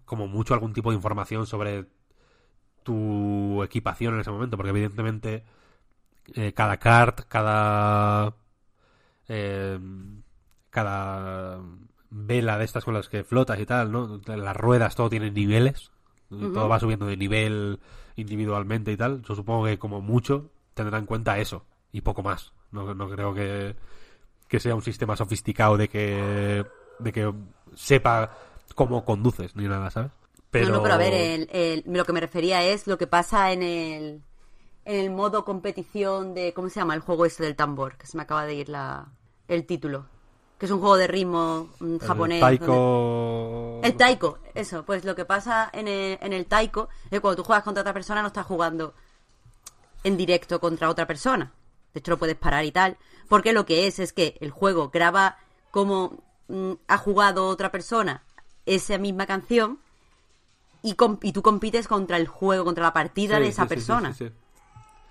como 0.06 0.28
mucho 0.28 0.54
algún 0.54 0.74
tipo 0.74 0.90
de 0.90 0.96
información 0.98 1.46
sobre 1.46 1.86
tu 2.84 3.64
equipación 3.64 4.16
en 4.16 4.22
ese 4.22 4.32
momento, 4.32 4.58
porque 4.58 4.72
evidentemente 4.72 5.44
eh, 6.34 6.54
cada 6.54 6.78
kart, 6.78 7.22
cada 7.28 8.34
eh, 9.30 9.80
cada 10.70 11.62
vela 12.10 12.58
de 12.58 12.66
estas 12.66 12.84
con 12.86 12.94
las 12.94 13.08
que 13.10 13.24
flotas 13.24 13.60
y 13.60 13.66
tal, 13.66 13.92
¿no? 13.92 14.20
Las 14.26 14.58
ruedas 14.58 14.96
todo 14.96 15.10
tiene 15.10 15.32
niveles, 15.32 15.92
todo 16.30 16.68
va 16.70 16.80
subiendo 16.80 17.06
de 17.06 17.18
nivel 17.18 17.80
individualmente 18.16 18.92
y 18.92 18.98
tal. 18.98 19.22
Yo 19.24 19.36
supongo 19.36 19.66
que 19.66 19.80
como 19.80 20.02
mucho 20.02 20.52
tendrá 20.74 20.98
en 20.98 21.06
cuenta 21.06 21.40
eso 21.40 21.66
y 21.92 22.02
poco 22.02 22.22
más. 22.24 22.54
No, 22.72 22.94
no 22.94 23.10
creo 23.10 23.34
que, 23.34 23.76
que 24.48 24.60
sea 24.60 24.76
un 24.76 24.82
sistema 24.82 25.16
sofisticado 25.16 25.78
de 25.78 25.88
que 25.88 26.66
de 27.00 27.12
que 27.14 27.34
sepa 27.76 28.38
cómo 28.76 29.06
conduces 29.06 29.56
ni 29.56 29.68
nada, 29.68 29.90
¿sabes? 29.90 30.12
No, 30.62 30.68
no, 30.78 30.84
pero 30.84 30.96
a 30.96 30.98
ver, 30.98 31.14
el- 31.14 31.50
el- 31.52 31.84
lo 31.96 32.06
que 32.06 32.14
me 32.14 32.20
refería 32.20 32.64
es 32.64 32.86
lo 32.88 32.98
que 32.98 33.08
pasa 33.08 33.52
en 33.52 33.64
el, 33.64 34.22
en 34.86 35.00
el 35.00 35.10
modo 35.12 35.46
competición 35.46 36.34
de, 36.34 36.54
¿cómo 36.54 36.70
se 36.70 36.80
llama? 36.80 36.96
El 36.96 37.00
juego 37.02 37.26
este 37.26 37.44
del 37.44 37.56
tambor, 37.56 37.98
que 37.98 38.08
se 38.08 38.18
me 38.18 38.24
acaba 38.24 38.46
de 38.46 38.56
ir 38.56 38.70
la, 38.70 39.08
el 39.50 39.66
título. 39.66 40.06
Que 40.58 40.66
es 40.66 40.72
un 40.72 40.80
juego 40.80 40.98
de 40.98 41.08
ritmo 41.08 41.70
mm, 41.80 41.94
El 41.96 42.00
japonés. 42.02 42.42
donde- 42.42 42.58
Taiko... 42.60 43.80
El 43.84 43.96
taiko, 43.96 44.40
eso, 44.54 44.84
pues 44.84 45.06
lo 45.06 45.16
que 45.16 45.24
pasa 45.26 45.70
en 45.74 45.88
el, 45.88 46.18
en 46.22 46.34
el 46.34 46.46
taiko 46.48 46.90
es 47.06 47.10
que 47.12 47.20
cuando 47.22 47.38
tú 47.42 47.44
juegas 47.46 47.64
contra 47.64 47.82
otra 47.82 47.94
persona 47.94 48.22
no 48.22 48.28
estás 48.28 48.46
jugando 48.46 48.94
en 50.04 50.18
directo 50.18 50.60
contra 50.60 50.90
otra 50.90 51.08
persona. 51.08 51.52
De 51.94 52.00
hecho 52.00 52.12
lo 52.12 52.18
puedes 52.20 52.36
parar 52.36 52.66
y 52.66 52.72
tal. 52.72 52.98
Porque 53.28 53.54
lo 53.54 53.66
que 53.66 53.88
es 53.88 54.00
es 54.00 54.12
que 54.14 54.38
el 54.42 54.52
juego 54.52 54.90
graba 54.90 55.38
como 55.72 56.22
mm, 56.50 56.74
ha 56.88 56.98
jugado 56.98 57.48
otra 57.48 57.72
persona 57.72 58.24
esa 58.66 58.98
misma 58.98 59.26
canción 59.26 59.80
y, 60.82 60.94
com- 60.96 61.20
y 61.22 61.32
tú 61.32 61.42
compites 61.42 61.88
contra 61.88 62.18
el 62.18 62.28
juego, 62.28 62.66
contra 62.66 62.84
la 62.84 62.94
partida 62.94 63.38
Sí, 63.38 63.44
de 63.44 63.50
esa 63.50 63.64
sí, 63.64 63.68
sí, 63.68 63.70
sí, 63.70 63.76
persona. 63.76 64.14
sí, 64.14 64.28
sí. 64.28 64.34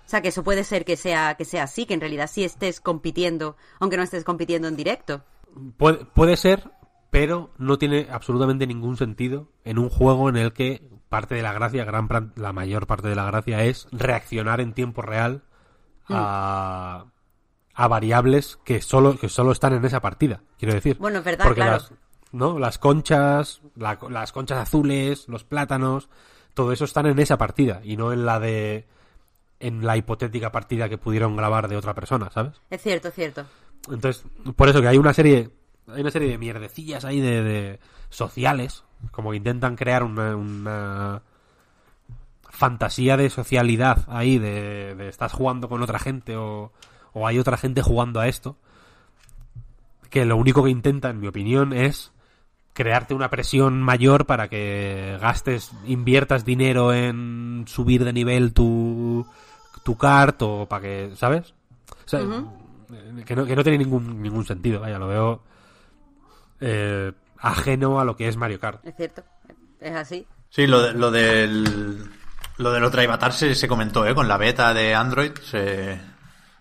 O 0.09 0.11
sea 0.11 0.21
que 0.23 0.29
eso 0.29 0.43
puede 0.43 0.63
ser 0.63 0.85
que 0.85 0.97
sea, 0.97 1.35
que 1.35 1.45
sea 1.45 1.65
así, 1.65 1.85
que 1.85 1.93
en 1.93 1.99
realidad 2.01 2.27
sí 2.27 2.43
estés 2.43 2.81
compitiendo, 2.81 3.57
aunque 3.79 3.95
no 3.95 4.01
estés 4.01 4.23
compitiendo 4.23 4.67
en 4.67 4.75
directo. 4.75 5.23
Puede, 5.77 6.03
puede 6.03 6.35
ser, 6.35 6.71
pero 7.11 7.51
no 7.59 7.77
tiene 7.77 8.07
absolutamente 8.09 8.65
ningún 8.65 8.97
sentido 8.97 9.51
en 9.63 9.77
un 9.77 9.87
juego 9.91 10.27
en 10.27 10.35
el 10.37 10.51
que 10.51 10.81
parte 11.09 11.35
de 11.35 11.43
la 11.43 11.53
gracia, 11.53 11.85
gran 11.85 12.33
la 12.37 12.51
mayor 12.53 12.87
parte 12.87 13.07
de 13.07 13.13
la 13.13 13.25
gracia 13.25 13.63
es 13.65 13.87
reaccionar 13.91 14.61
en 14.61 14.73
tiempo 14.73 15.03
real 15.03 15.43
a, 16.07 17.05
a 17.75 17.87
variables 17.87 18.57
que 18.63 18.81
solo, 18.81 19.15
que 19.15 19.29
solo 19.29 19.51
están 19.51 19.73
en 19.73 19.85
esa 19.85 20.01
partida, 20.01 20.41
quiero 20.57 20.73
decir. 20.73 20.97
Bueno, 20.97 21.19
es 21.19 21.23
verdad, 21.25 21.45
Porque 21.45 21.61
claro. 21.61 21.73
las, 21.73 21.93
¿no? 22.31 22.57
las 22.57 22.79
conchas, 22.79 23.61
la- 23.75 23.99
las 24.09 24.31
conchas 24.31 24.57
azules, 24.57 25.27
los 25.27 25.43
plátanos, 25.43 26.09
todo 26.55 26.71
eso 26.71 26.85
están 26.85 27.05
en 27.05 27.19
esa 27.19 27.37
partida 27.37 27.81
y 27.83 27.95
no 27.95 28.11
en 28.11 28.25
la 28.25 28.39
de 28.39 28.87
en 29.59 29.85
la 29.85 29.97
hipotética 29.97 30.51
partida 30.51 30.89
que 30.89 30.97
pudieron 30.97 31.35
grabar 31.35 31.67
de 31.67 31.77
otra 31.77 31.93
persona, 31.93 32.29
¿sabes? 32.31 32.61
Es 32.69 32.81
cierto, 32.81 33.09
es 33.09 33.13
cierto. 33.13 33.45
Entonces, 33.89 34.23
por 34.55 34.69
eso 34.69 34.81
que 34.81 34.87
hay 34.87 34.97
una 34.97 35.13
serie, 35.13 35.49
hay 35.87 36.01
una 36.01 36.11
serie 36.11 36.29
de 36.29 36.37
mierdecillas 36.37 37.05
ahí 37.05 37.19
de, 37.19 37.43
de 37.43 37.79
sociales, 38.09 38.83
como 39.11 39.31
que 39.31 39.37
intentan 39.37 39.75
crear 39.75 40.03
una, 40.03 40.35
una 40.35 41.21
fantasía 42.49 43.17
de 43.17 43.29
socialidad 43.29 44.05
ahí, 44.07 44.37
de, 44.37 44.95
de 44.95 45.07
estás 45.09 45.33
jugando 45.33 45.69
con 45.69 45.81
otra 45.81 45.99
gente 45.99 46.35
o, 46.35 46.71
o 47.13 47.27
hay 47.27 47.39
otra 47.39 47.57
gente 47.57 47.81
jugando 47.81 48.19
a 48.19 48.27
esto, 48.27 48.57
que 50.09 50.25
lo 50.25 50.37
único 50.37 50.63
que 50.63 50.69
intenta, 50.69 51.09
en 51.09 51.19
mi 51.19 51.27
opinión, 51.27 51.73
es 51.73 52.11
crearte 52.73 53.13
una 53.13 53.29
presión 53.29 53.81
mayor 53.81 54.25
para 54.25 54.47
que 54.47 55.17
gastes, 55.21 55.71
inviertas 55.85 56.45
dinero 56.45 56.93
en 56.93 57.65
subir 57.67 58.05
de 58.05 58.13
nivel 58.13 58.53
tu, 58.53 59.27
tu 59.89 59.97
kart 59.97 60.39
o 60.43 60.67
para 60.67 60.81
que, 60.83 61.11
¿sabes? 61.15 61.51
O 62.05 62.07
sea, 62.07 62.19
eh, 62.21 63.23
que, 63.25 63.35
no, 63.35 63.43
que 63.43 63.55
no 63.55 63.63
tiene 63.63 63.79
ningún, 63.79 64.21
ningún 64.21 64.45
sentido, 64.45 64.81
vaya, 64.81 64.99
lo 64.99 65.07
veo 65.07 65.41
eh, 66.59 67.11
ajeno 67.39 67.99
a 67.99 68.05
lo 68.05 68.15
que 68.15 68.27
es 68.27 68.37
Mario 68.37 68.59
Kart. 68.59 68.85
Es 68.85 68.95
cierto. 68.95 69.23
Es 69.79 69.95
así. 69.95 70.27
Sí, 70.49 70.67
lo, 70.67 70.81
de- 70.81 70.93
lo 70.93 71.09
del 71.09 72.07
lo 72.57 72.71
del 72.71 72.83
otro 72.83 73.01
avatar 73.01 73.33
se, 73.33 73.55
se 73.55 73.67
comentó, 73.67 74.05
¿eh? 74.05 74.13
Con 74.13 74.27
la 74.27 74.37
beta 74.37 74.73
de 74.75 74.93
Android, 74.93 75.31
se- 75.43 75.99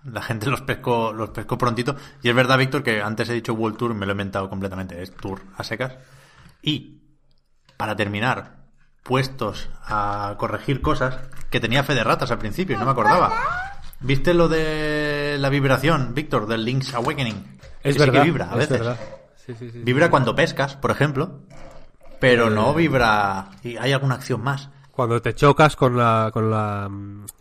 la 0.05 0.23
gente 0.23 0.49
los 0.49 0.63
pescó, 0.63 1.13
los 1.13 1.29
pescó 1.31 1.59
prontito. 1.59 1.97
Y 2.23 2.31
es 2.31 2.35
verdad, 2.35 2.57
Víctor, 2.57 2.83
que 2.83 3.03
antes 3.03 3.29
he 3.29 3.35
dicho 3.35 3.53
World 3.53 3.77
Tour, 3.77 3.93
me 3.95 4.07
lo 4.07 4.13
he 4.13 4.15
inventado 4.15 4.49
completamente, 4.49 5.03
es 5.03 5.15
Tour 5.15 5.43
a 5.57 5.65
secas. 5.65 5.97
Y, 6.63 7.03
para 7.77 7.95
terminar, 7.95 8.58
puestos 9.09 9.71
a 9.87 10.35
corregir 10.39 10.83
cosas 10.83 11.17
que 11.51 11.61
tenía 11.61 11.83
fe 11.83 11.95
de 11.95 12.05
ratas 12.05 12.31
al 12.31 12.39
principio, 12.39 12.79
no 12.79 12.85
me 12.85 12.91
acordaba. 12.91 13.33
¿Viste 14.01 14.35
lo 14.35 14.49
de 14.49 15.37
la 15.41 15.49
vibración, 15.49 16.13
Víctor, 16.15 16.47
del 16.47 16.65
Link's 16.65 16.93
Awakening? 16.95 17.59
Es 17.83 17.83
Que 17.83 17.93
sí 17.95 17.99
verdad. 17.99 18.13
que 18.13 18.25
vibra 18.27 18.45
a 18.45 18.53
es 18.53 18.57
veces. 18.59 18.79
verdad. 18.81 18.99
Sí, 19.47 19.55
sí, 19.59 19.71
sí. 19.71 19.81
Vibra 19.83 20.11
cuando 20.11 20.35
pescas, 20.37 20.77
por 20.77 20.91
ejemplo, 20.91 21.41
pero 22.21 22.49
Eh. 22.49 22.51
no 22.51 22.75
vibra. 22.75 23.49
Y 23.65 23.79
hay 23.79 23.93
alguna 23.93 24.17
acción 24.17 24.43
más. 24.43 24.69
Cuando 24.93 25.23
te 25.23 25.35
chocas 25.35 25.75
con 25.75 25.97
la, 25.97 26.29
con 26.33 26.51
la, 26.51 26.91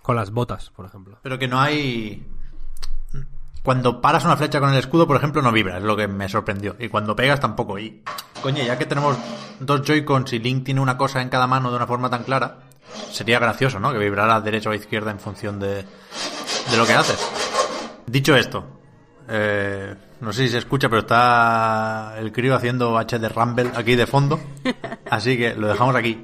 con 0.01 0.15
las 0.15 0.31
botas, 0.31 0.69
por 0.69 0.85
ejemplo. 0.85 1.19
Pero 1.21 1.37
que 1.37 1.47
no 1.49 1.59
hay. 1.59 2.25
Cuando 3.67 3.99
paras 3.99 4.23
una 4.23 4.37
flecha 4.37 4.61
con 4.61 4.69
el 4.71 4.79
escudo, 4.79 5.05
por 5.05 5.17
ejemplo, 5.17 5.41
no 5.41 5.51
vibra, 5.51 5.75
es 5.75 5.83
lo 5.83 5.97
que 5.97 6.07
me 6.07 6.29
sorprendió. 6.29 6.77
Y 6.79 6.87
cuando 6.87 7.17
pegas 7.17 7.41
tampoco. 7.41 7.77
Y, 7.77 8.01
coño, 8.41 8.63
ya 8.63 8.77
que 8.77 8.85
tenemos 8.85 9.17
dos 9.59 9.81
Joy-Cons 9.81 10.31
y 10.31 10.39
Link 10.39 10.63
tiene 10.63 10.79
una 10.79 10.97
cosa 10.97 11.21
en 11.21 11.27
cada 11.27 11.47
mano 11.47 11.69
de 11.69 11.75
una 11.75 11.85
forma 11.85 12.09
tan 12.09 12.23
clara, 12.23 12.59
sería 13.11 13.39
gracioso, 13.39 13.77
¿no? 13.77 13.91
Que 13.91 13.97
vibrara 13.97 14.39
derecha 14.39 14.69
o 14.69 14.73
izquierda 14.73 15.11
en 15.11 15.19
función 15.19 15.59
de, 15.59 15.83
de 15.83 16.77
lo 16.77 16.85
que 16.85 16.93
haces. 16.93 17.19
Dicho 18.05 18.37
esto, 18.37 18.63
eh, 19.27 19.93
no 20.21 20.31
sé 20.31 20.43
si 20.43 20.49
se 20.53 20.59
escucha, 20.59 20.87
pero 20.87 21.01
está 21.01 22.13
el 22.19 22.31
crío 22.31 22.55
haciendo 22.55 22.97
H 22.97 23.19
de 23.19 23.27
Rumble 23.27 23.71
aquí 23.75 23.97
de 23.97 24.07
fondo. 24.07 24.39
Así 25.11 25.37
que 25.37 25.55
lo 25.55 25.67
dejamos 25.67 25.93
aquí, 25.93 26.23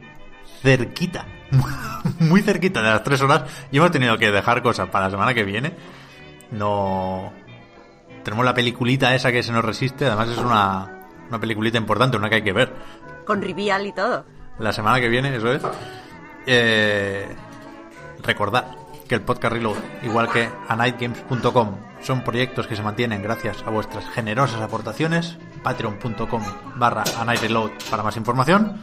cerquita, 0.61 1.25
muy 2.19 2.41
cerquita 2.41 2.81
de 2.81 2.89
las 2.89 3.03
tres 3.03 3.21
horas. 3.21 3.43
Y 3.69 3.79
hemos 3.79 3.91
tenido 3.91 4.17
que 4.17 4.31
dejar 4.31 4.63
cosas 4.63 4.87
para 4.87 5.07
la 5.07 5.11
semana 5.11 5.33
que 5.33 5.43
viene. 5.43 5.73
No. 6.53 7.33
Tenemos 8.23 8.45
la 8.45 8.53
peliculita 8.53 9.13
esa 9.13 9.31
que 9.31 9.43
se 9.43 9.51
nos 9.51 9.65
resiste. 9.65 10.05
Además, 10.05 10.29
es 10.29 10.37
una, 10.37 11.07
una 11.29 11.39
peliculita 11.39 11.77
importante, 11.77 12.15
una 12.15 12.29
que 12.29 12.35
hay 12.35 12.43
que 12.43 12.53
ver. 12.53 12.73
Con 13.25 13.41
Rivial 13.41 13.85
y 13.85 13.91
todo. 13.91 14.25
La 14.59 14.71
semana 14.71 15.01
que 15.01 15.09
viene, 15.09 15.35
eso 15.35 15.51
es. 15.51 15.61
Eh, 16.45 17.27
recordad 18.21 18.75
que 19.07 19.15
el 19.15 19.21
podcast 19.21 19.53
Reload, 19.53 19.77
igual 20.03 20.29
que 20.29 20.49
anightgames.com, 20.67 21.75
son 22.01 22.23
proyectos 22.23 22.67
que 22.67 22.75
se 22.75 22.83
mantienen 22.83 23.23
gracias 23.23 23.63
a 23.65 23.69
vuestras 23.69 24.07
generosas 24.09 24.61
aportaciones. 24.61 25.37
Patreon.com 25.63 26.43
barra 26.75 27.03
anightreload 27.19 27.71
para 27.89 28.03
más 28.03 28.15
información. 28.17 28.81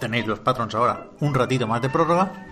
Tenéis 0.00 0.26
los 0.26 0.38
patrons 0.38 0.74
ahora 0.74 1.08
un 1.20 1.34
ratito 1.34 1.66
más 1.66 1.82
de 1.82 1.90
prórroga. 1.90 2.47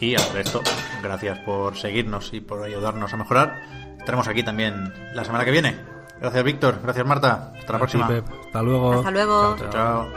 Y 0.00 0.14
al 0.14 0.32
resto, 0.32 0.62
gracias 1.02 1.38
por 1.40 1.76
seguirnos 1.76 2.32
y 2.32 2.40
por 2.40 2.62
ayudarnos 2.62 3.12
a 3.12 3.16
mejorar. 3.16 3.60
Estaremos 3.98 4.28
aquí 4.28 4.44
también 4.44 4.92
la 5.12 5.24
semana 5.24 5.44
que 5.44 5.50
viene. 5.50 5.76
Gracias, 6.20 6.44
Víctor. 6.44 6.80
Gracias, 6.82 7.04
Marta. 7.06 7.52
Hasta 7.58 7.72
la 7.72 7.78
próxima. 7.78 8.08
Pep. 8.08 8.24
Hasta 8.46 8.62
luego. 8.62 8.92
Hasta 8.92 9.10
luego. 9.10 9.56
Chao, 9.58 9.70
chao. 9.70 10.08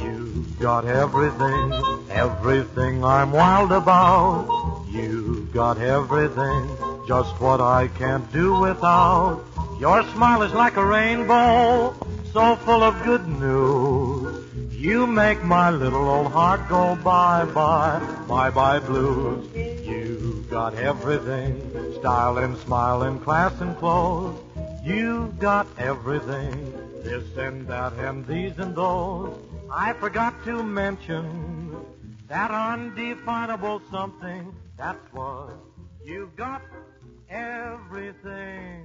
You've 0.00 0.58
got 0.60 0.84
everything, 0.84 1.72
everything 2.10 3.04
I'm 3.04 3.32
wild 3.32 3.72
about. 3.72 4.46
You've 4.88 5.52
got 5.52 5.78
everything, 5.78 6.68
just 7.06 7.40
what 7.40 7.60
I 7.60 7.88
can't 7.98 8.30
do 8.32 8.58
without. 8.60 9.49
Your 9.80 10.02
smile 10.12 10.42
is 10.42 10.52
like 10.52 10.76
a 10.76 10.84
rainbow, 10.84 11.94
so 12.34 12.56
full 12.56 12.82
of 12.82 13.02
good 13.02 13.26
news. 13.26 14.44
You 14.74 15.06
make 15.06 15.42
my 15.42 15.70
little 15.70 16.06
old 16.06 16.32
heart 16.32 16.68
go 16.68 16.96
bye 16.96 17.46
bye, 17.46 17.98
bye 18.28 18.50
bye 18.50 18.80
blues. 18.80 19.48
You've 19.56 20.50
got 20.50 20.74
everything, 20.74 21.54
style 21.98 22.36
and 22.36 22.58
smile 22.58 23.04
and 23.04 23.22
class 23.22 23.58
and 23.62 23.74
clothes. 23.78 24.38
You've 24.84 25.38
got 25.38 25.66
everything, 25.78 26.72
this 27.02 27.34
and 27.38 27.66
that 27.68 27.94
and 27.94 28.26
these 28.26 28.58
and 28.58 28.76
those. 28.76 29.34
I 29.72 29.94
forgot 29.94 30.44
to 30.44 30.62
mention 30.62 31.74
that 32.28 32.50
undefinable 32.50 33.80
something. 33.90 34.54
That's 34.76 35.10
what 35.14 35.56
you've 36.04 36.36
got 36.36 36.60
everything. 37.30 38.84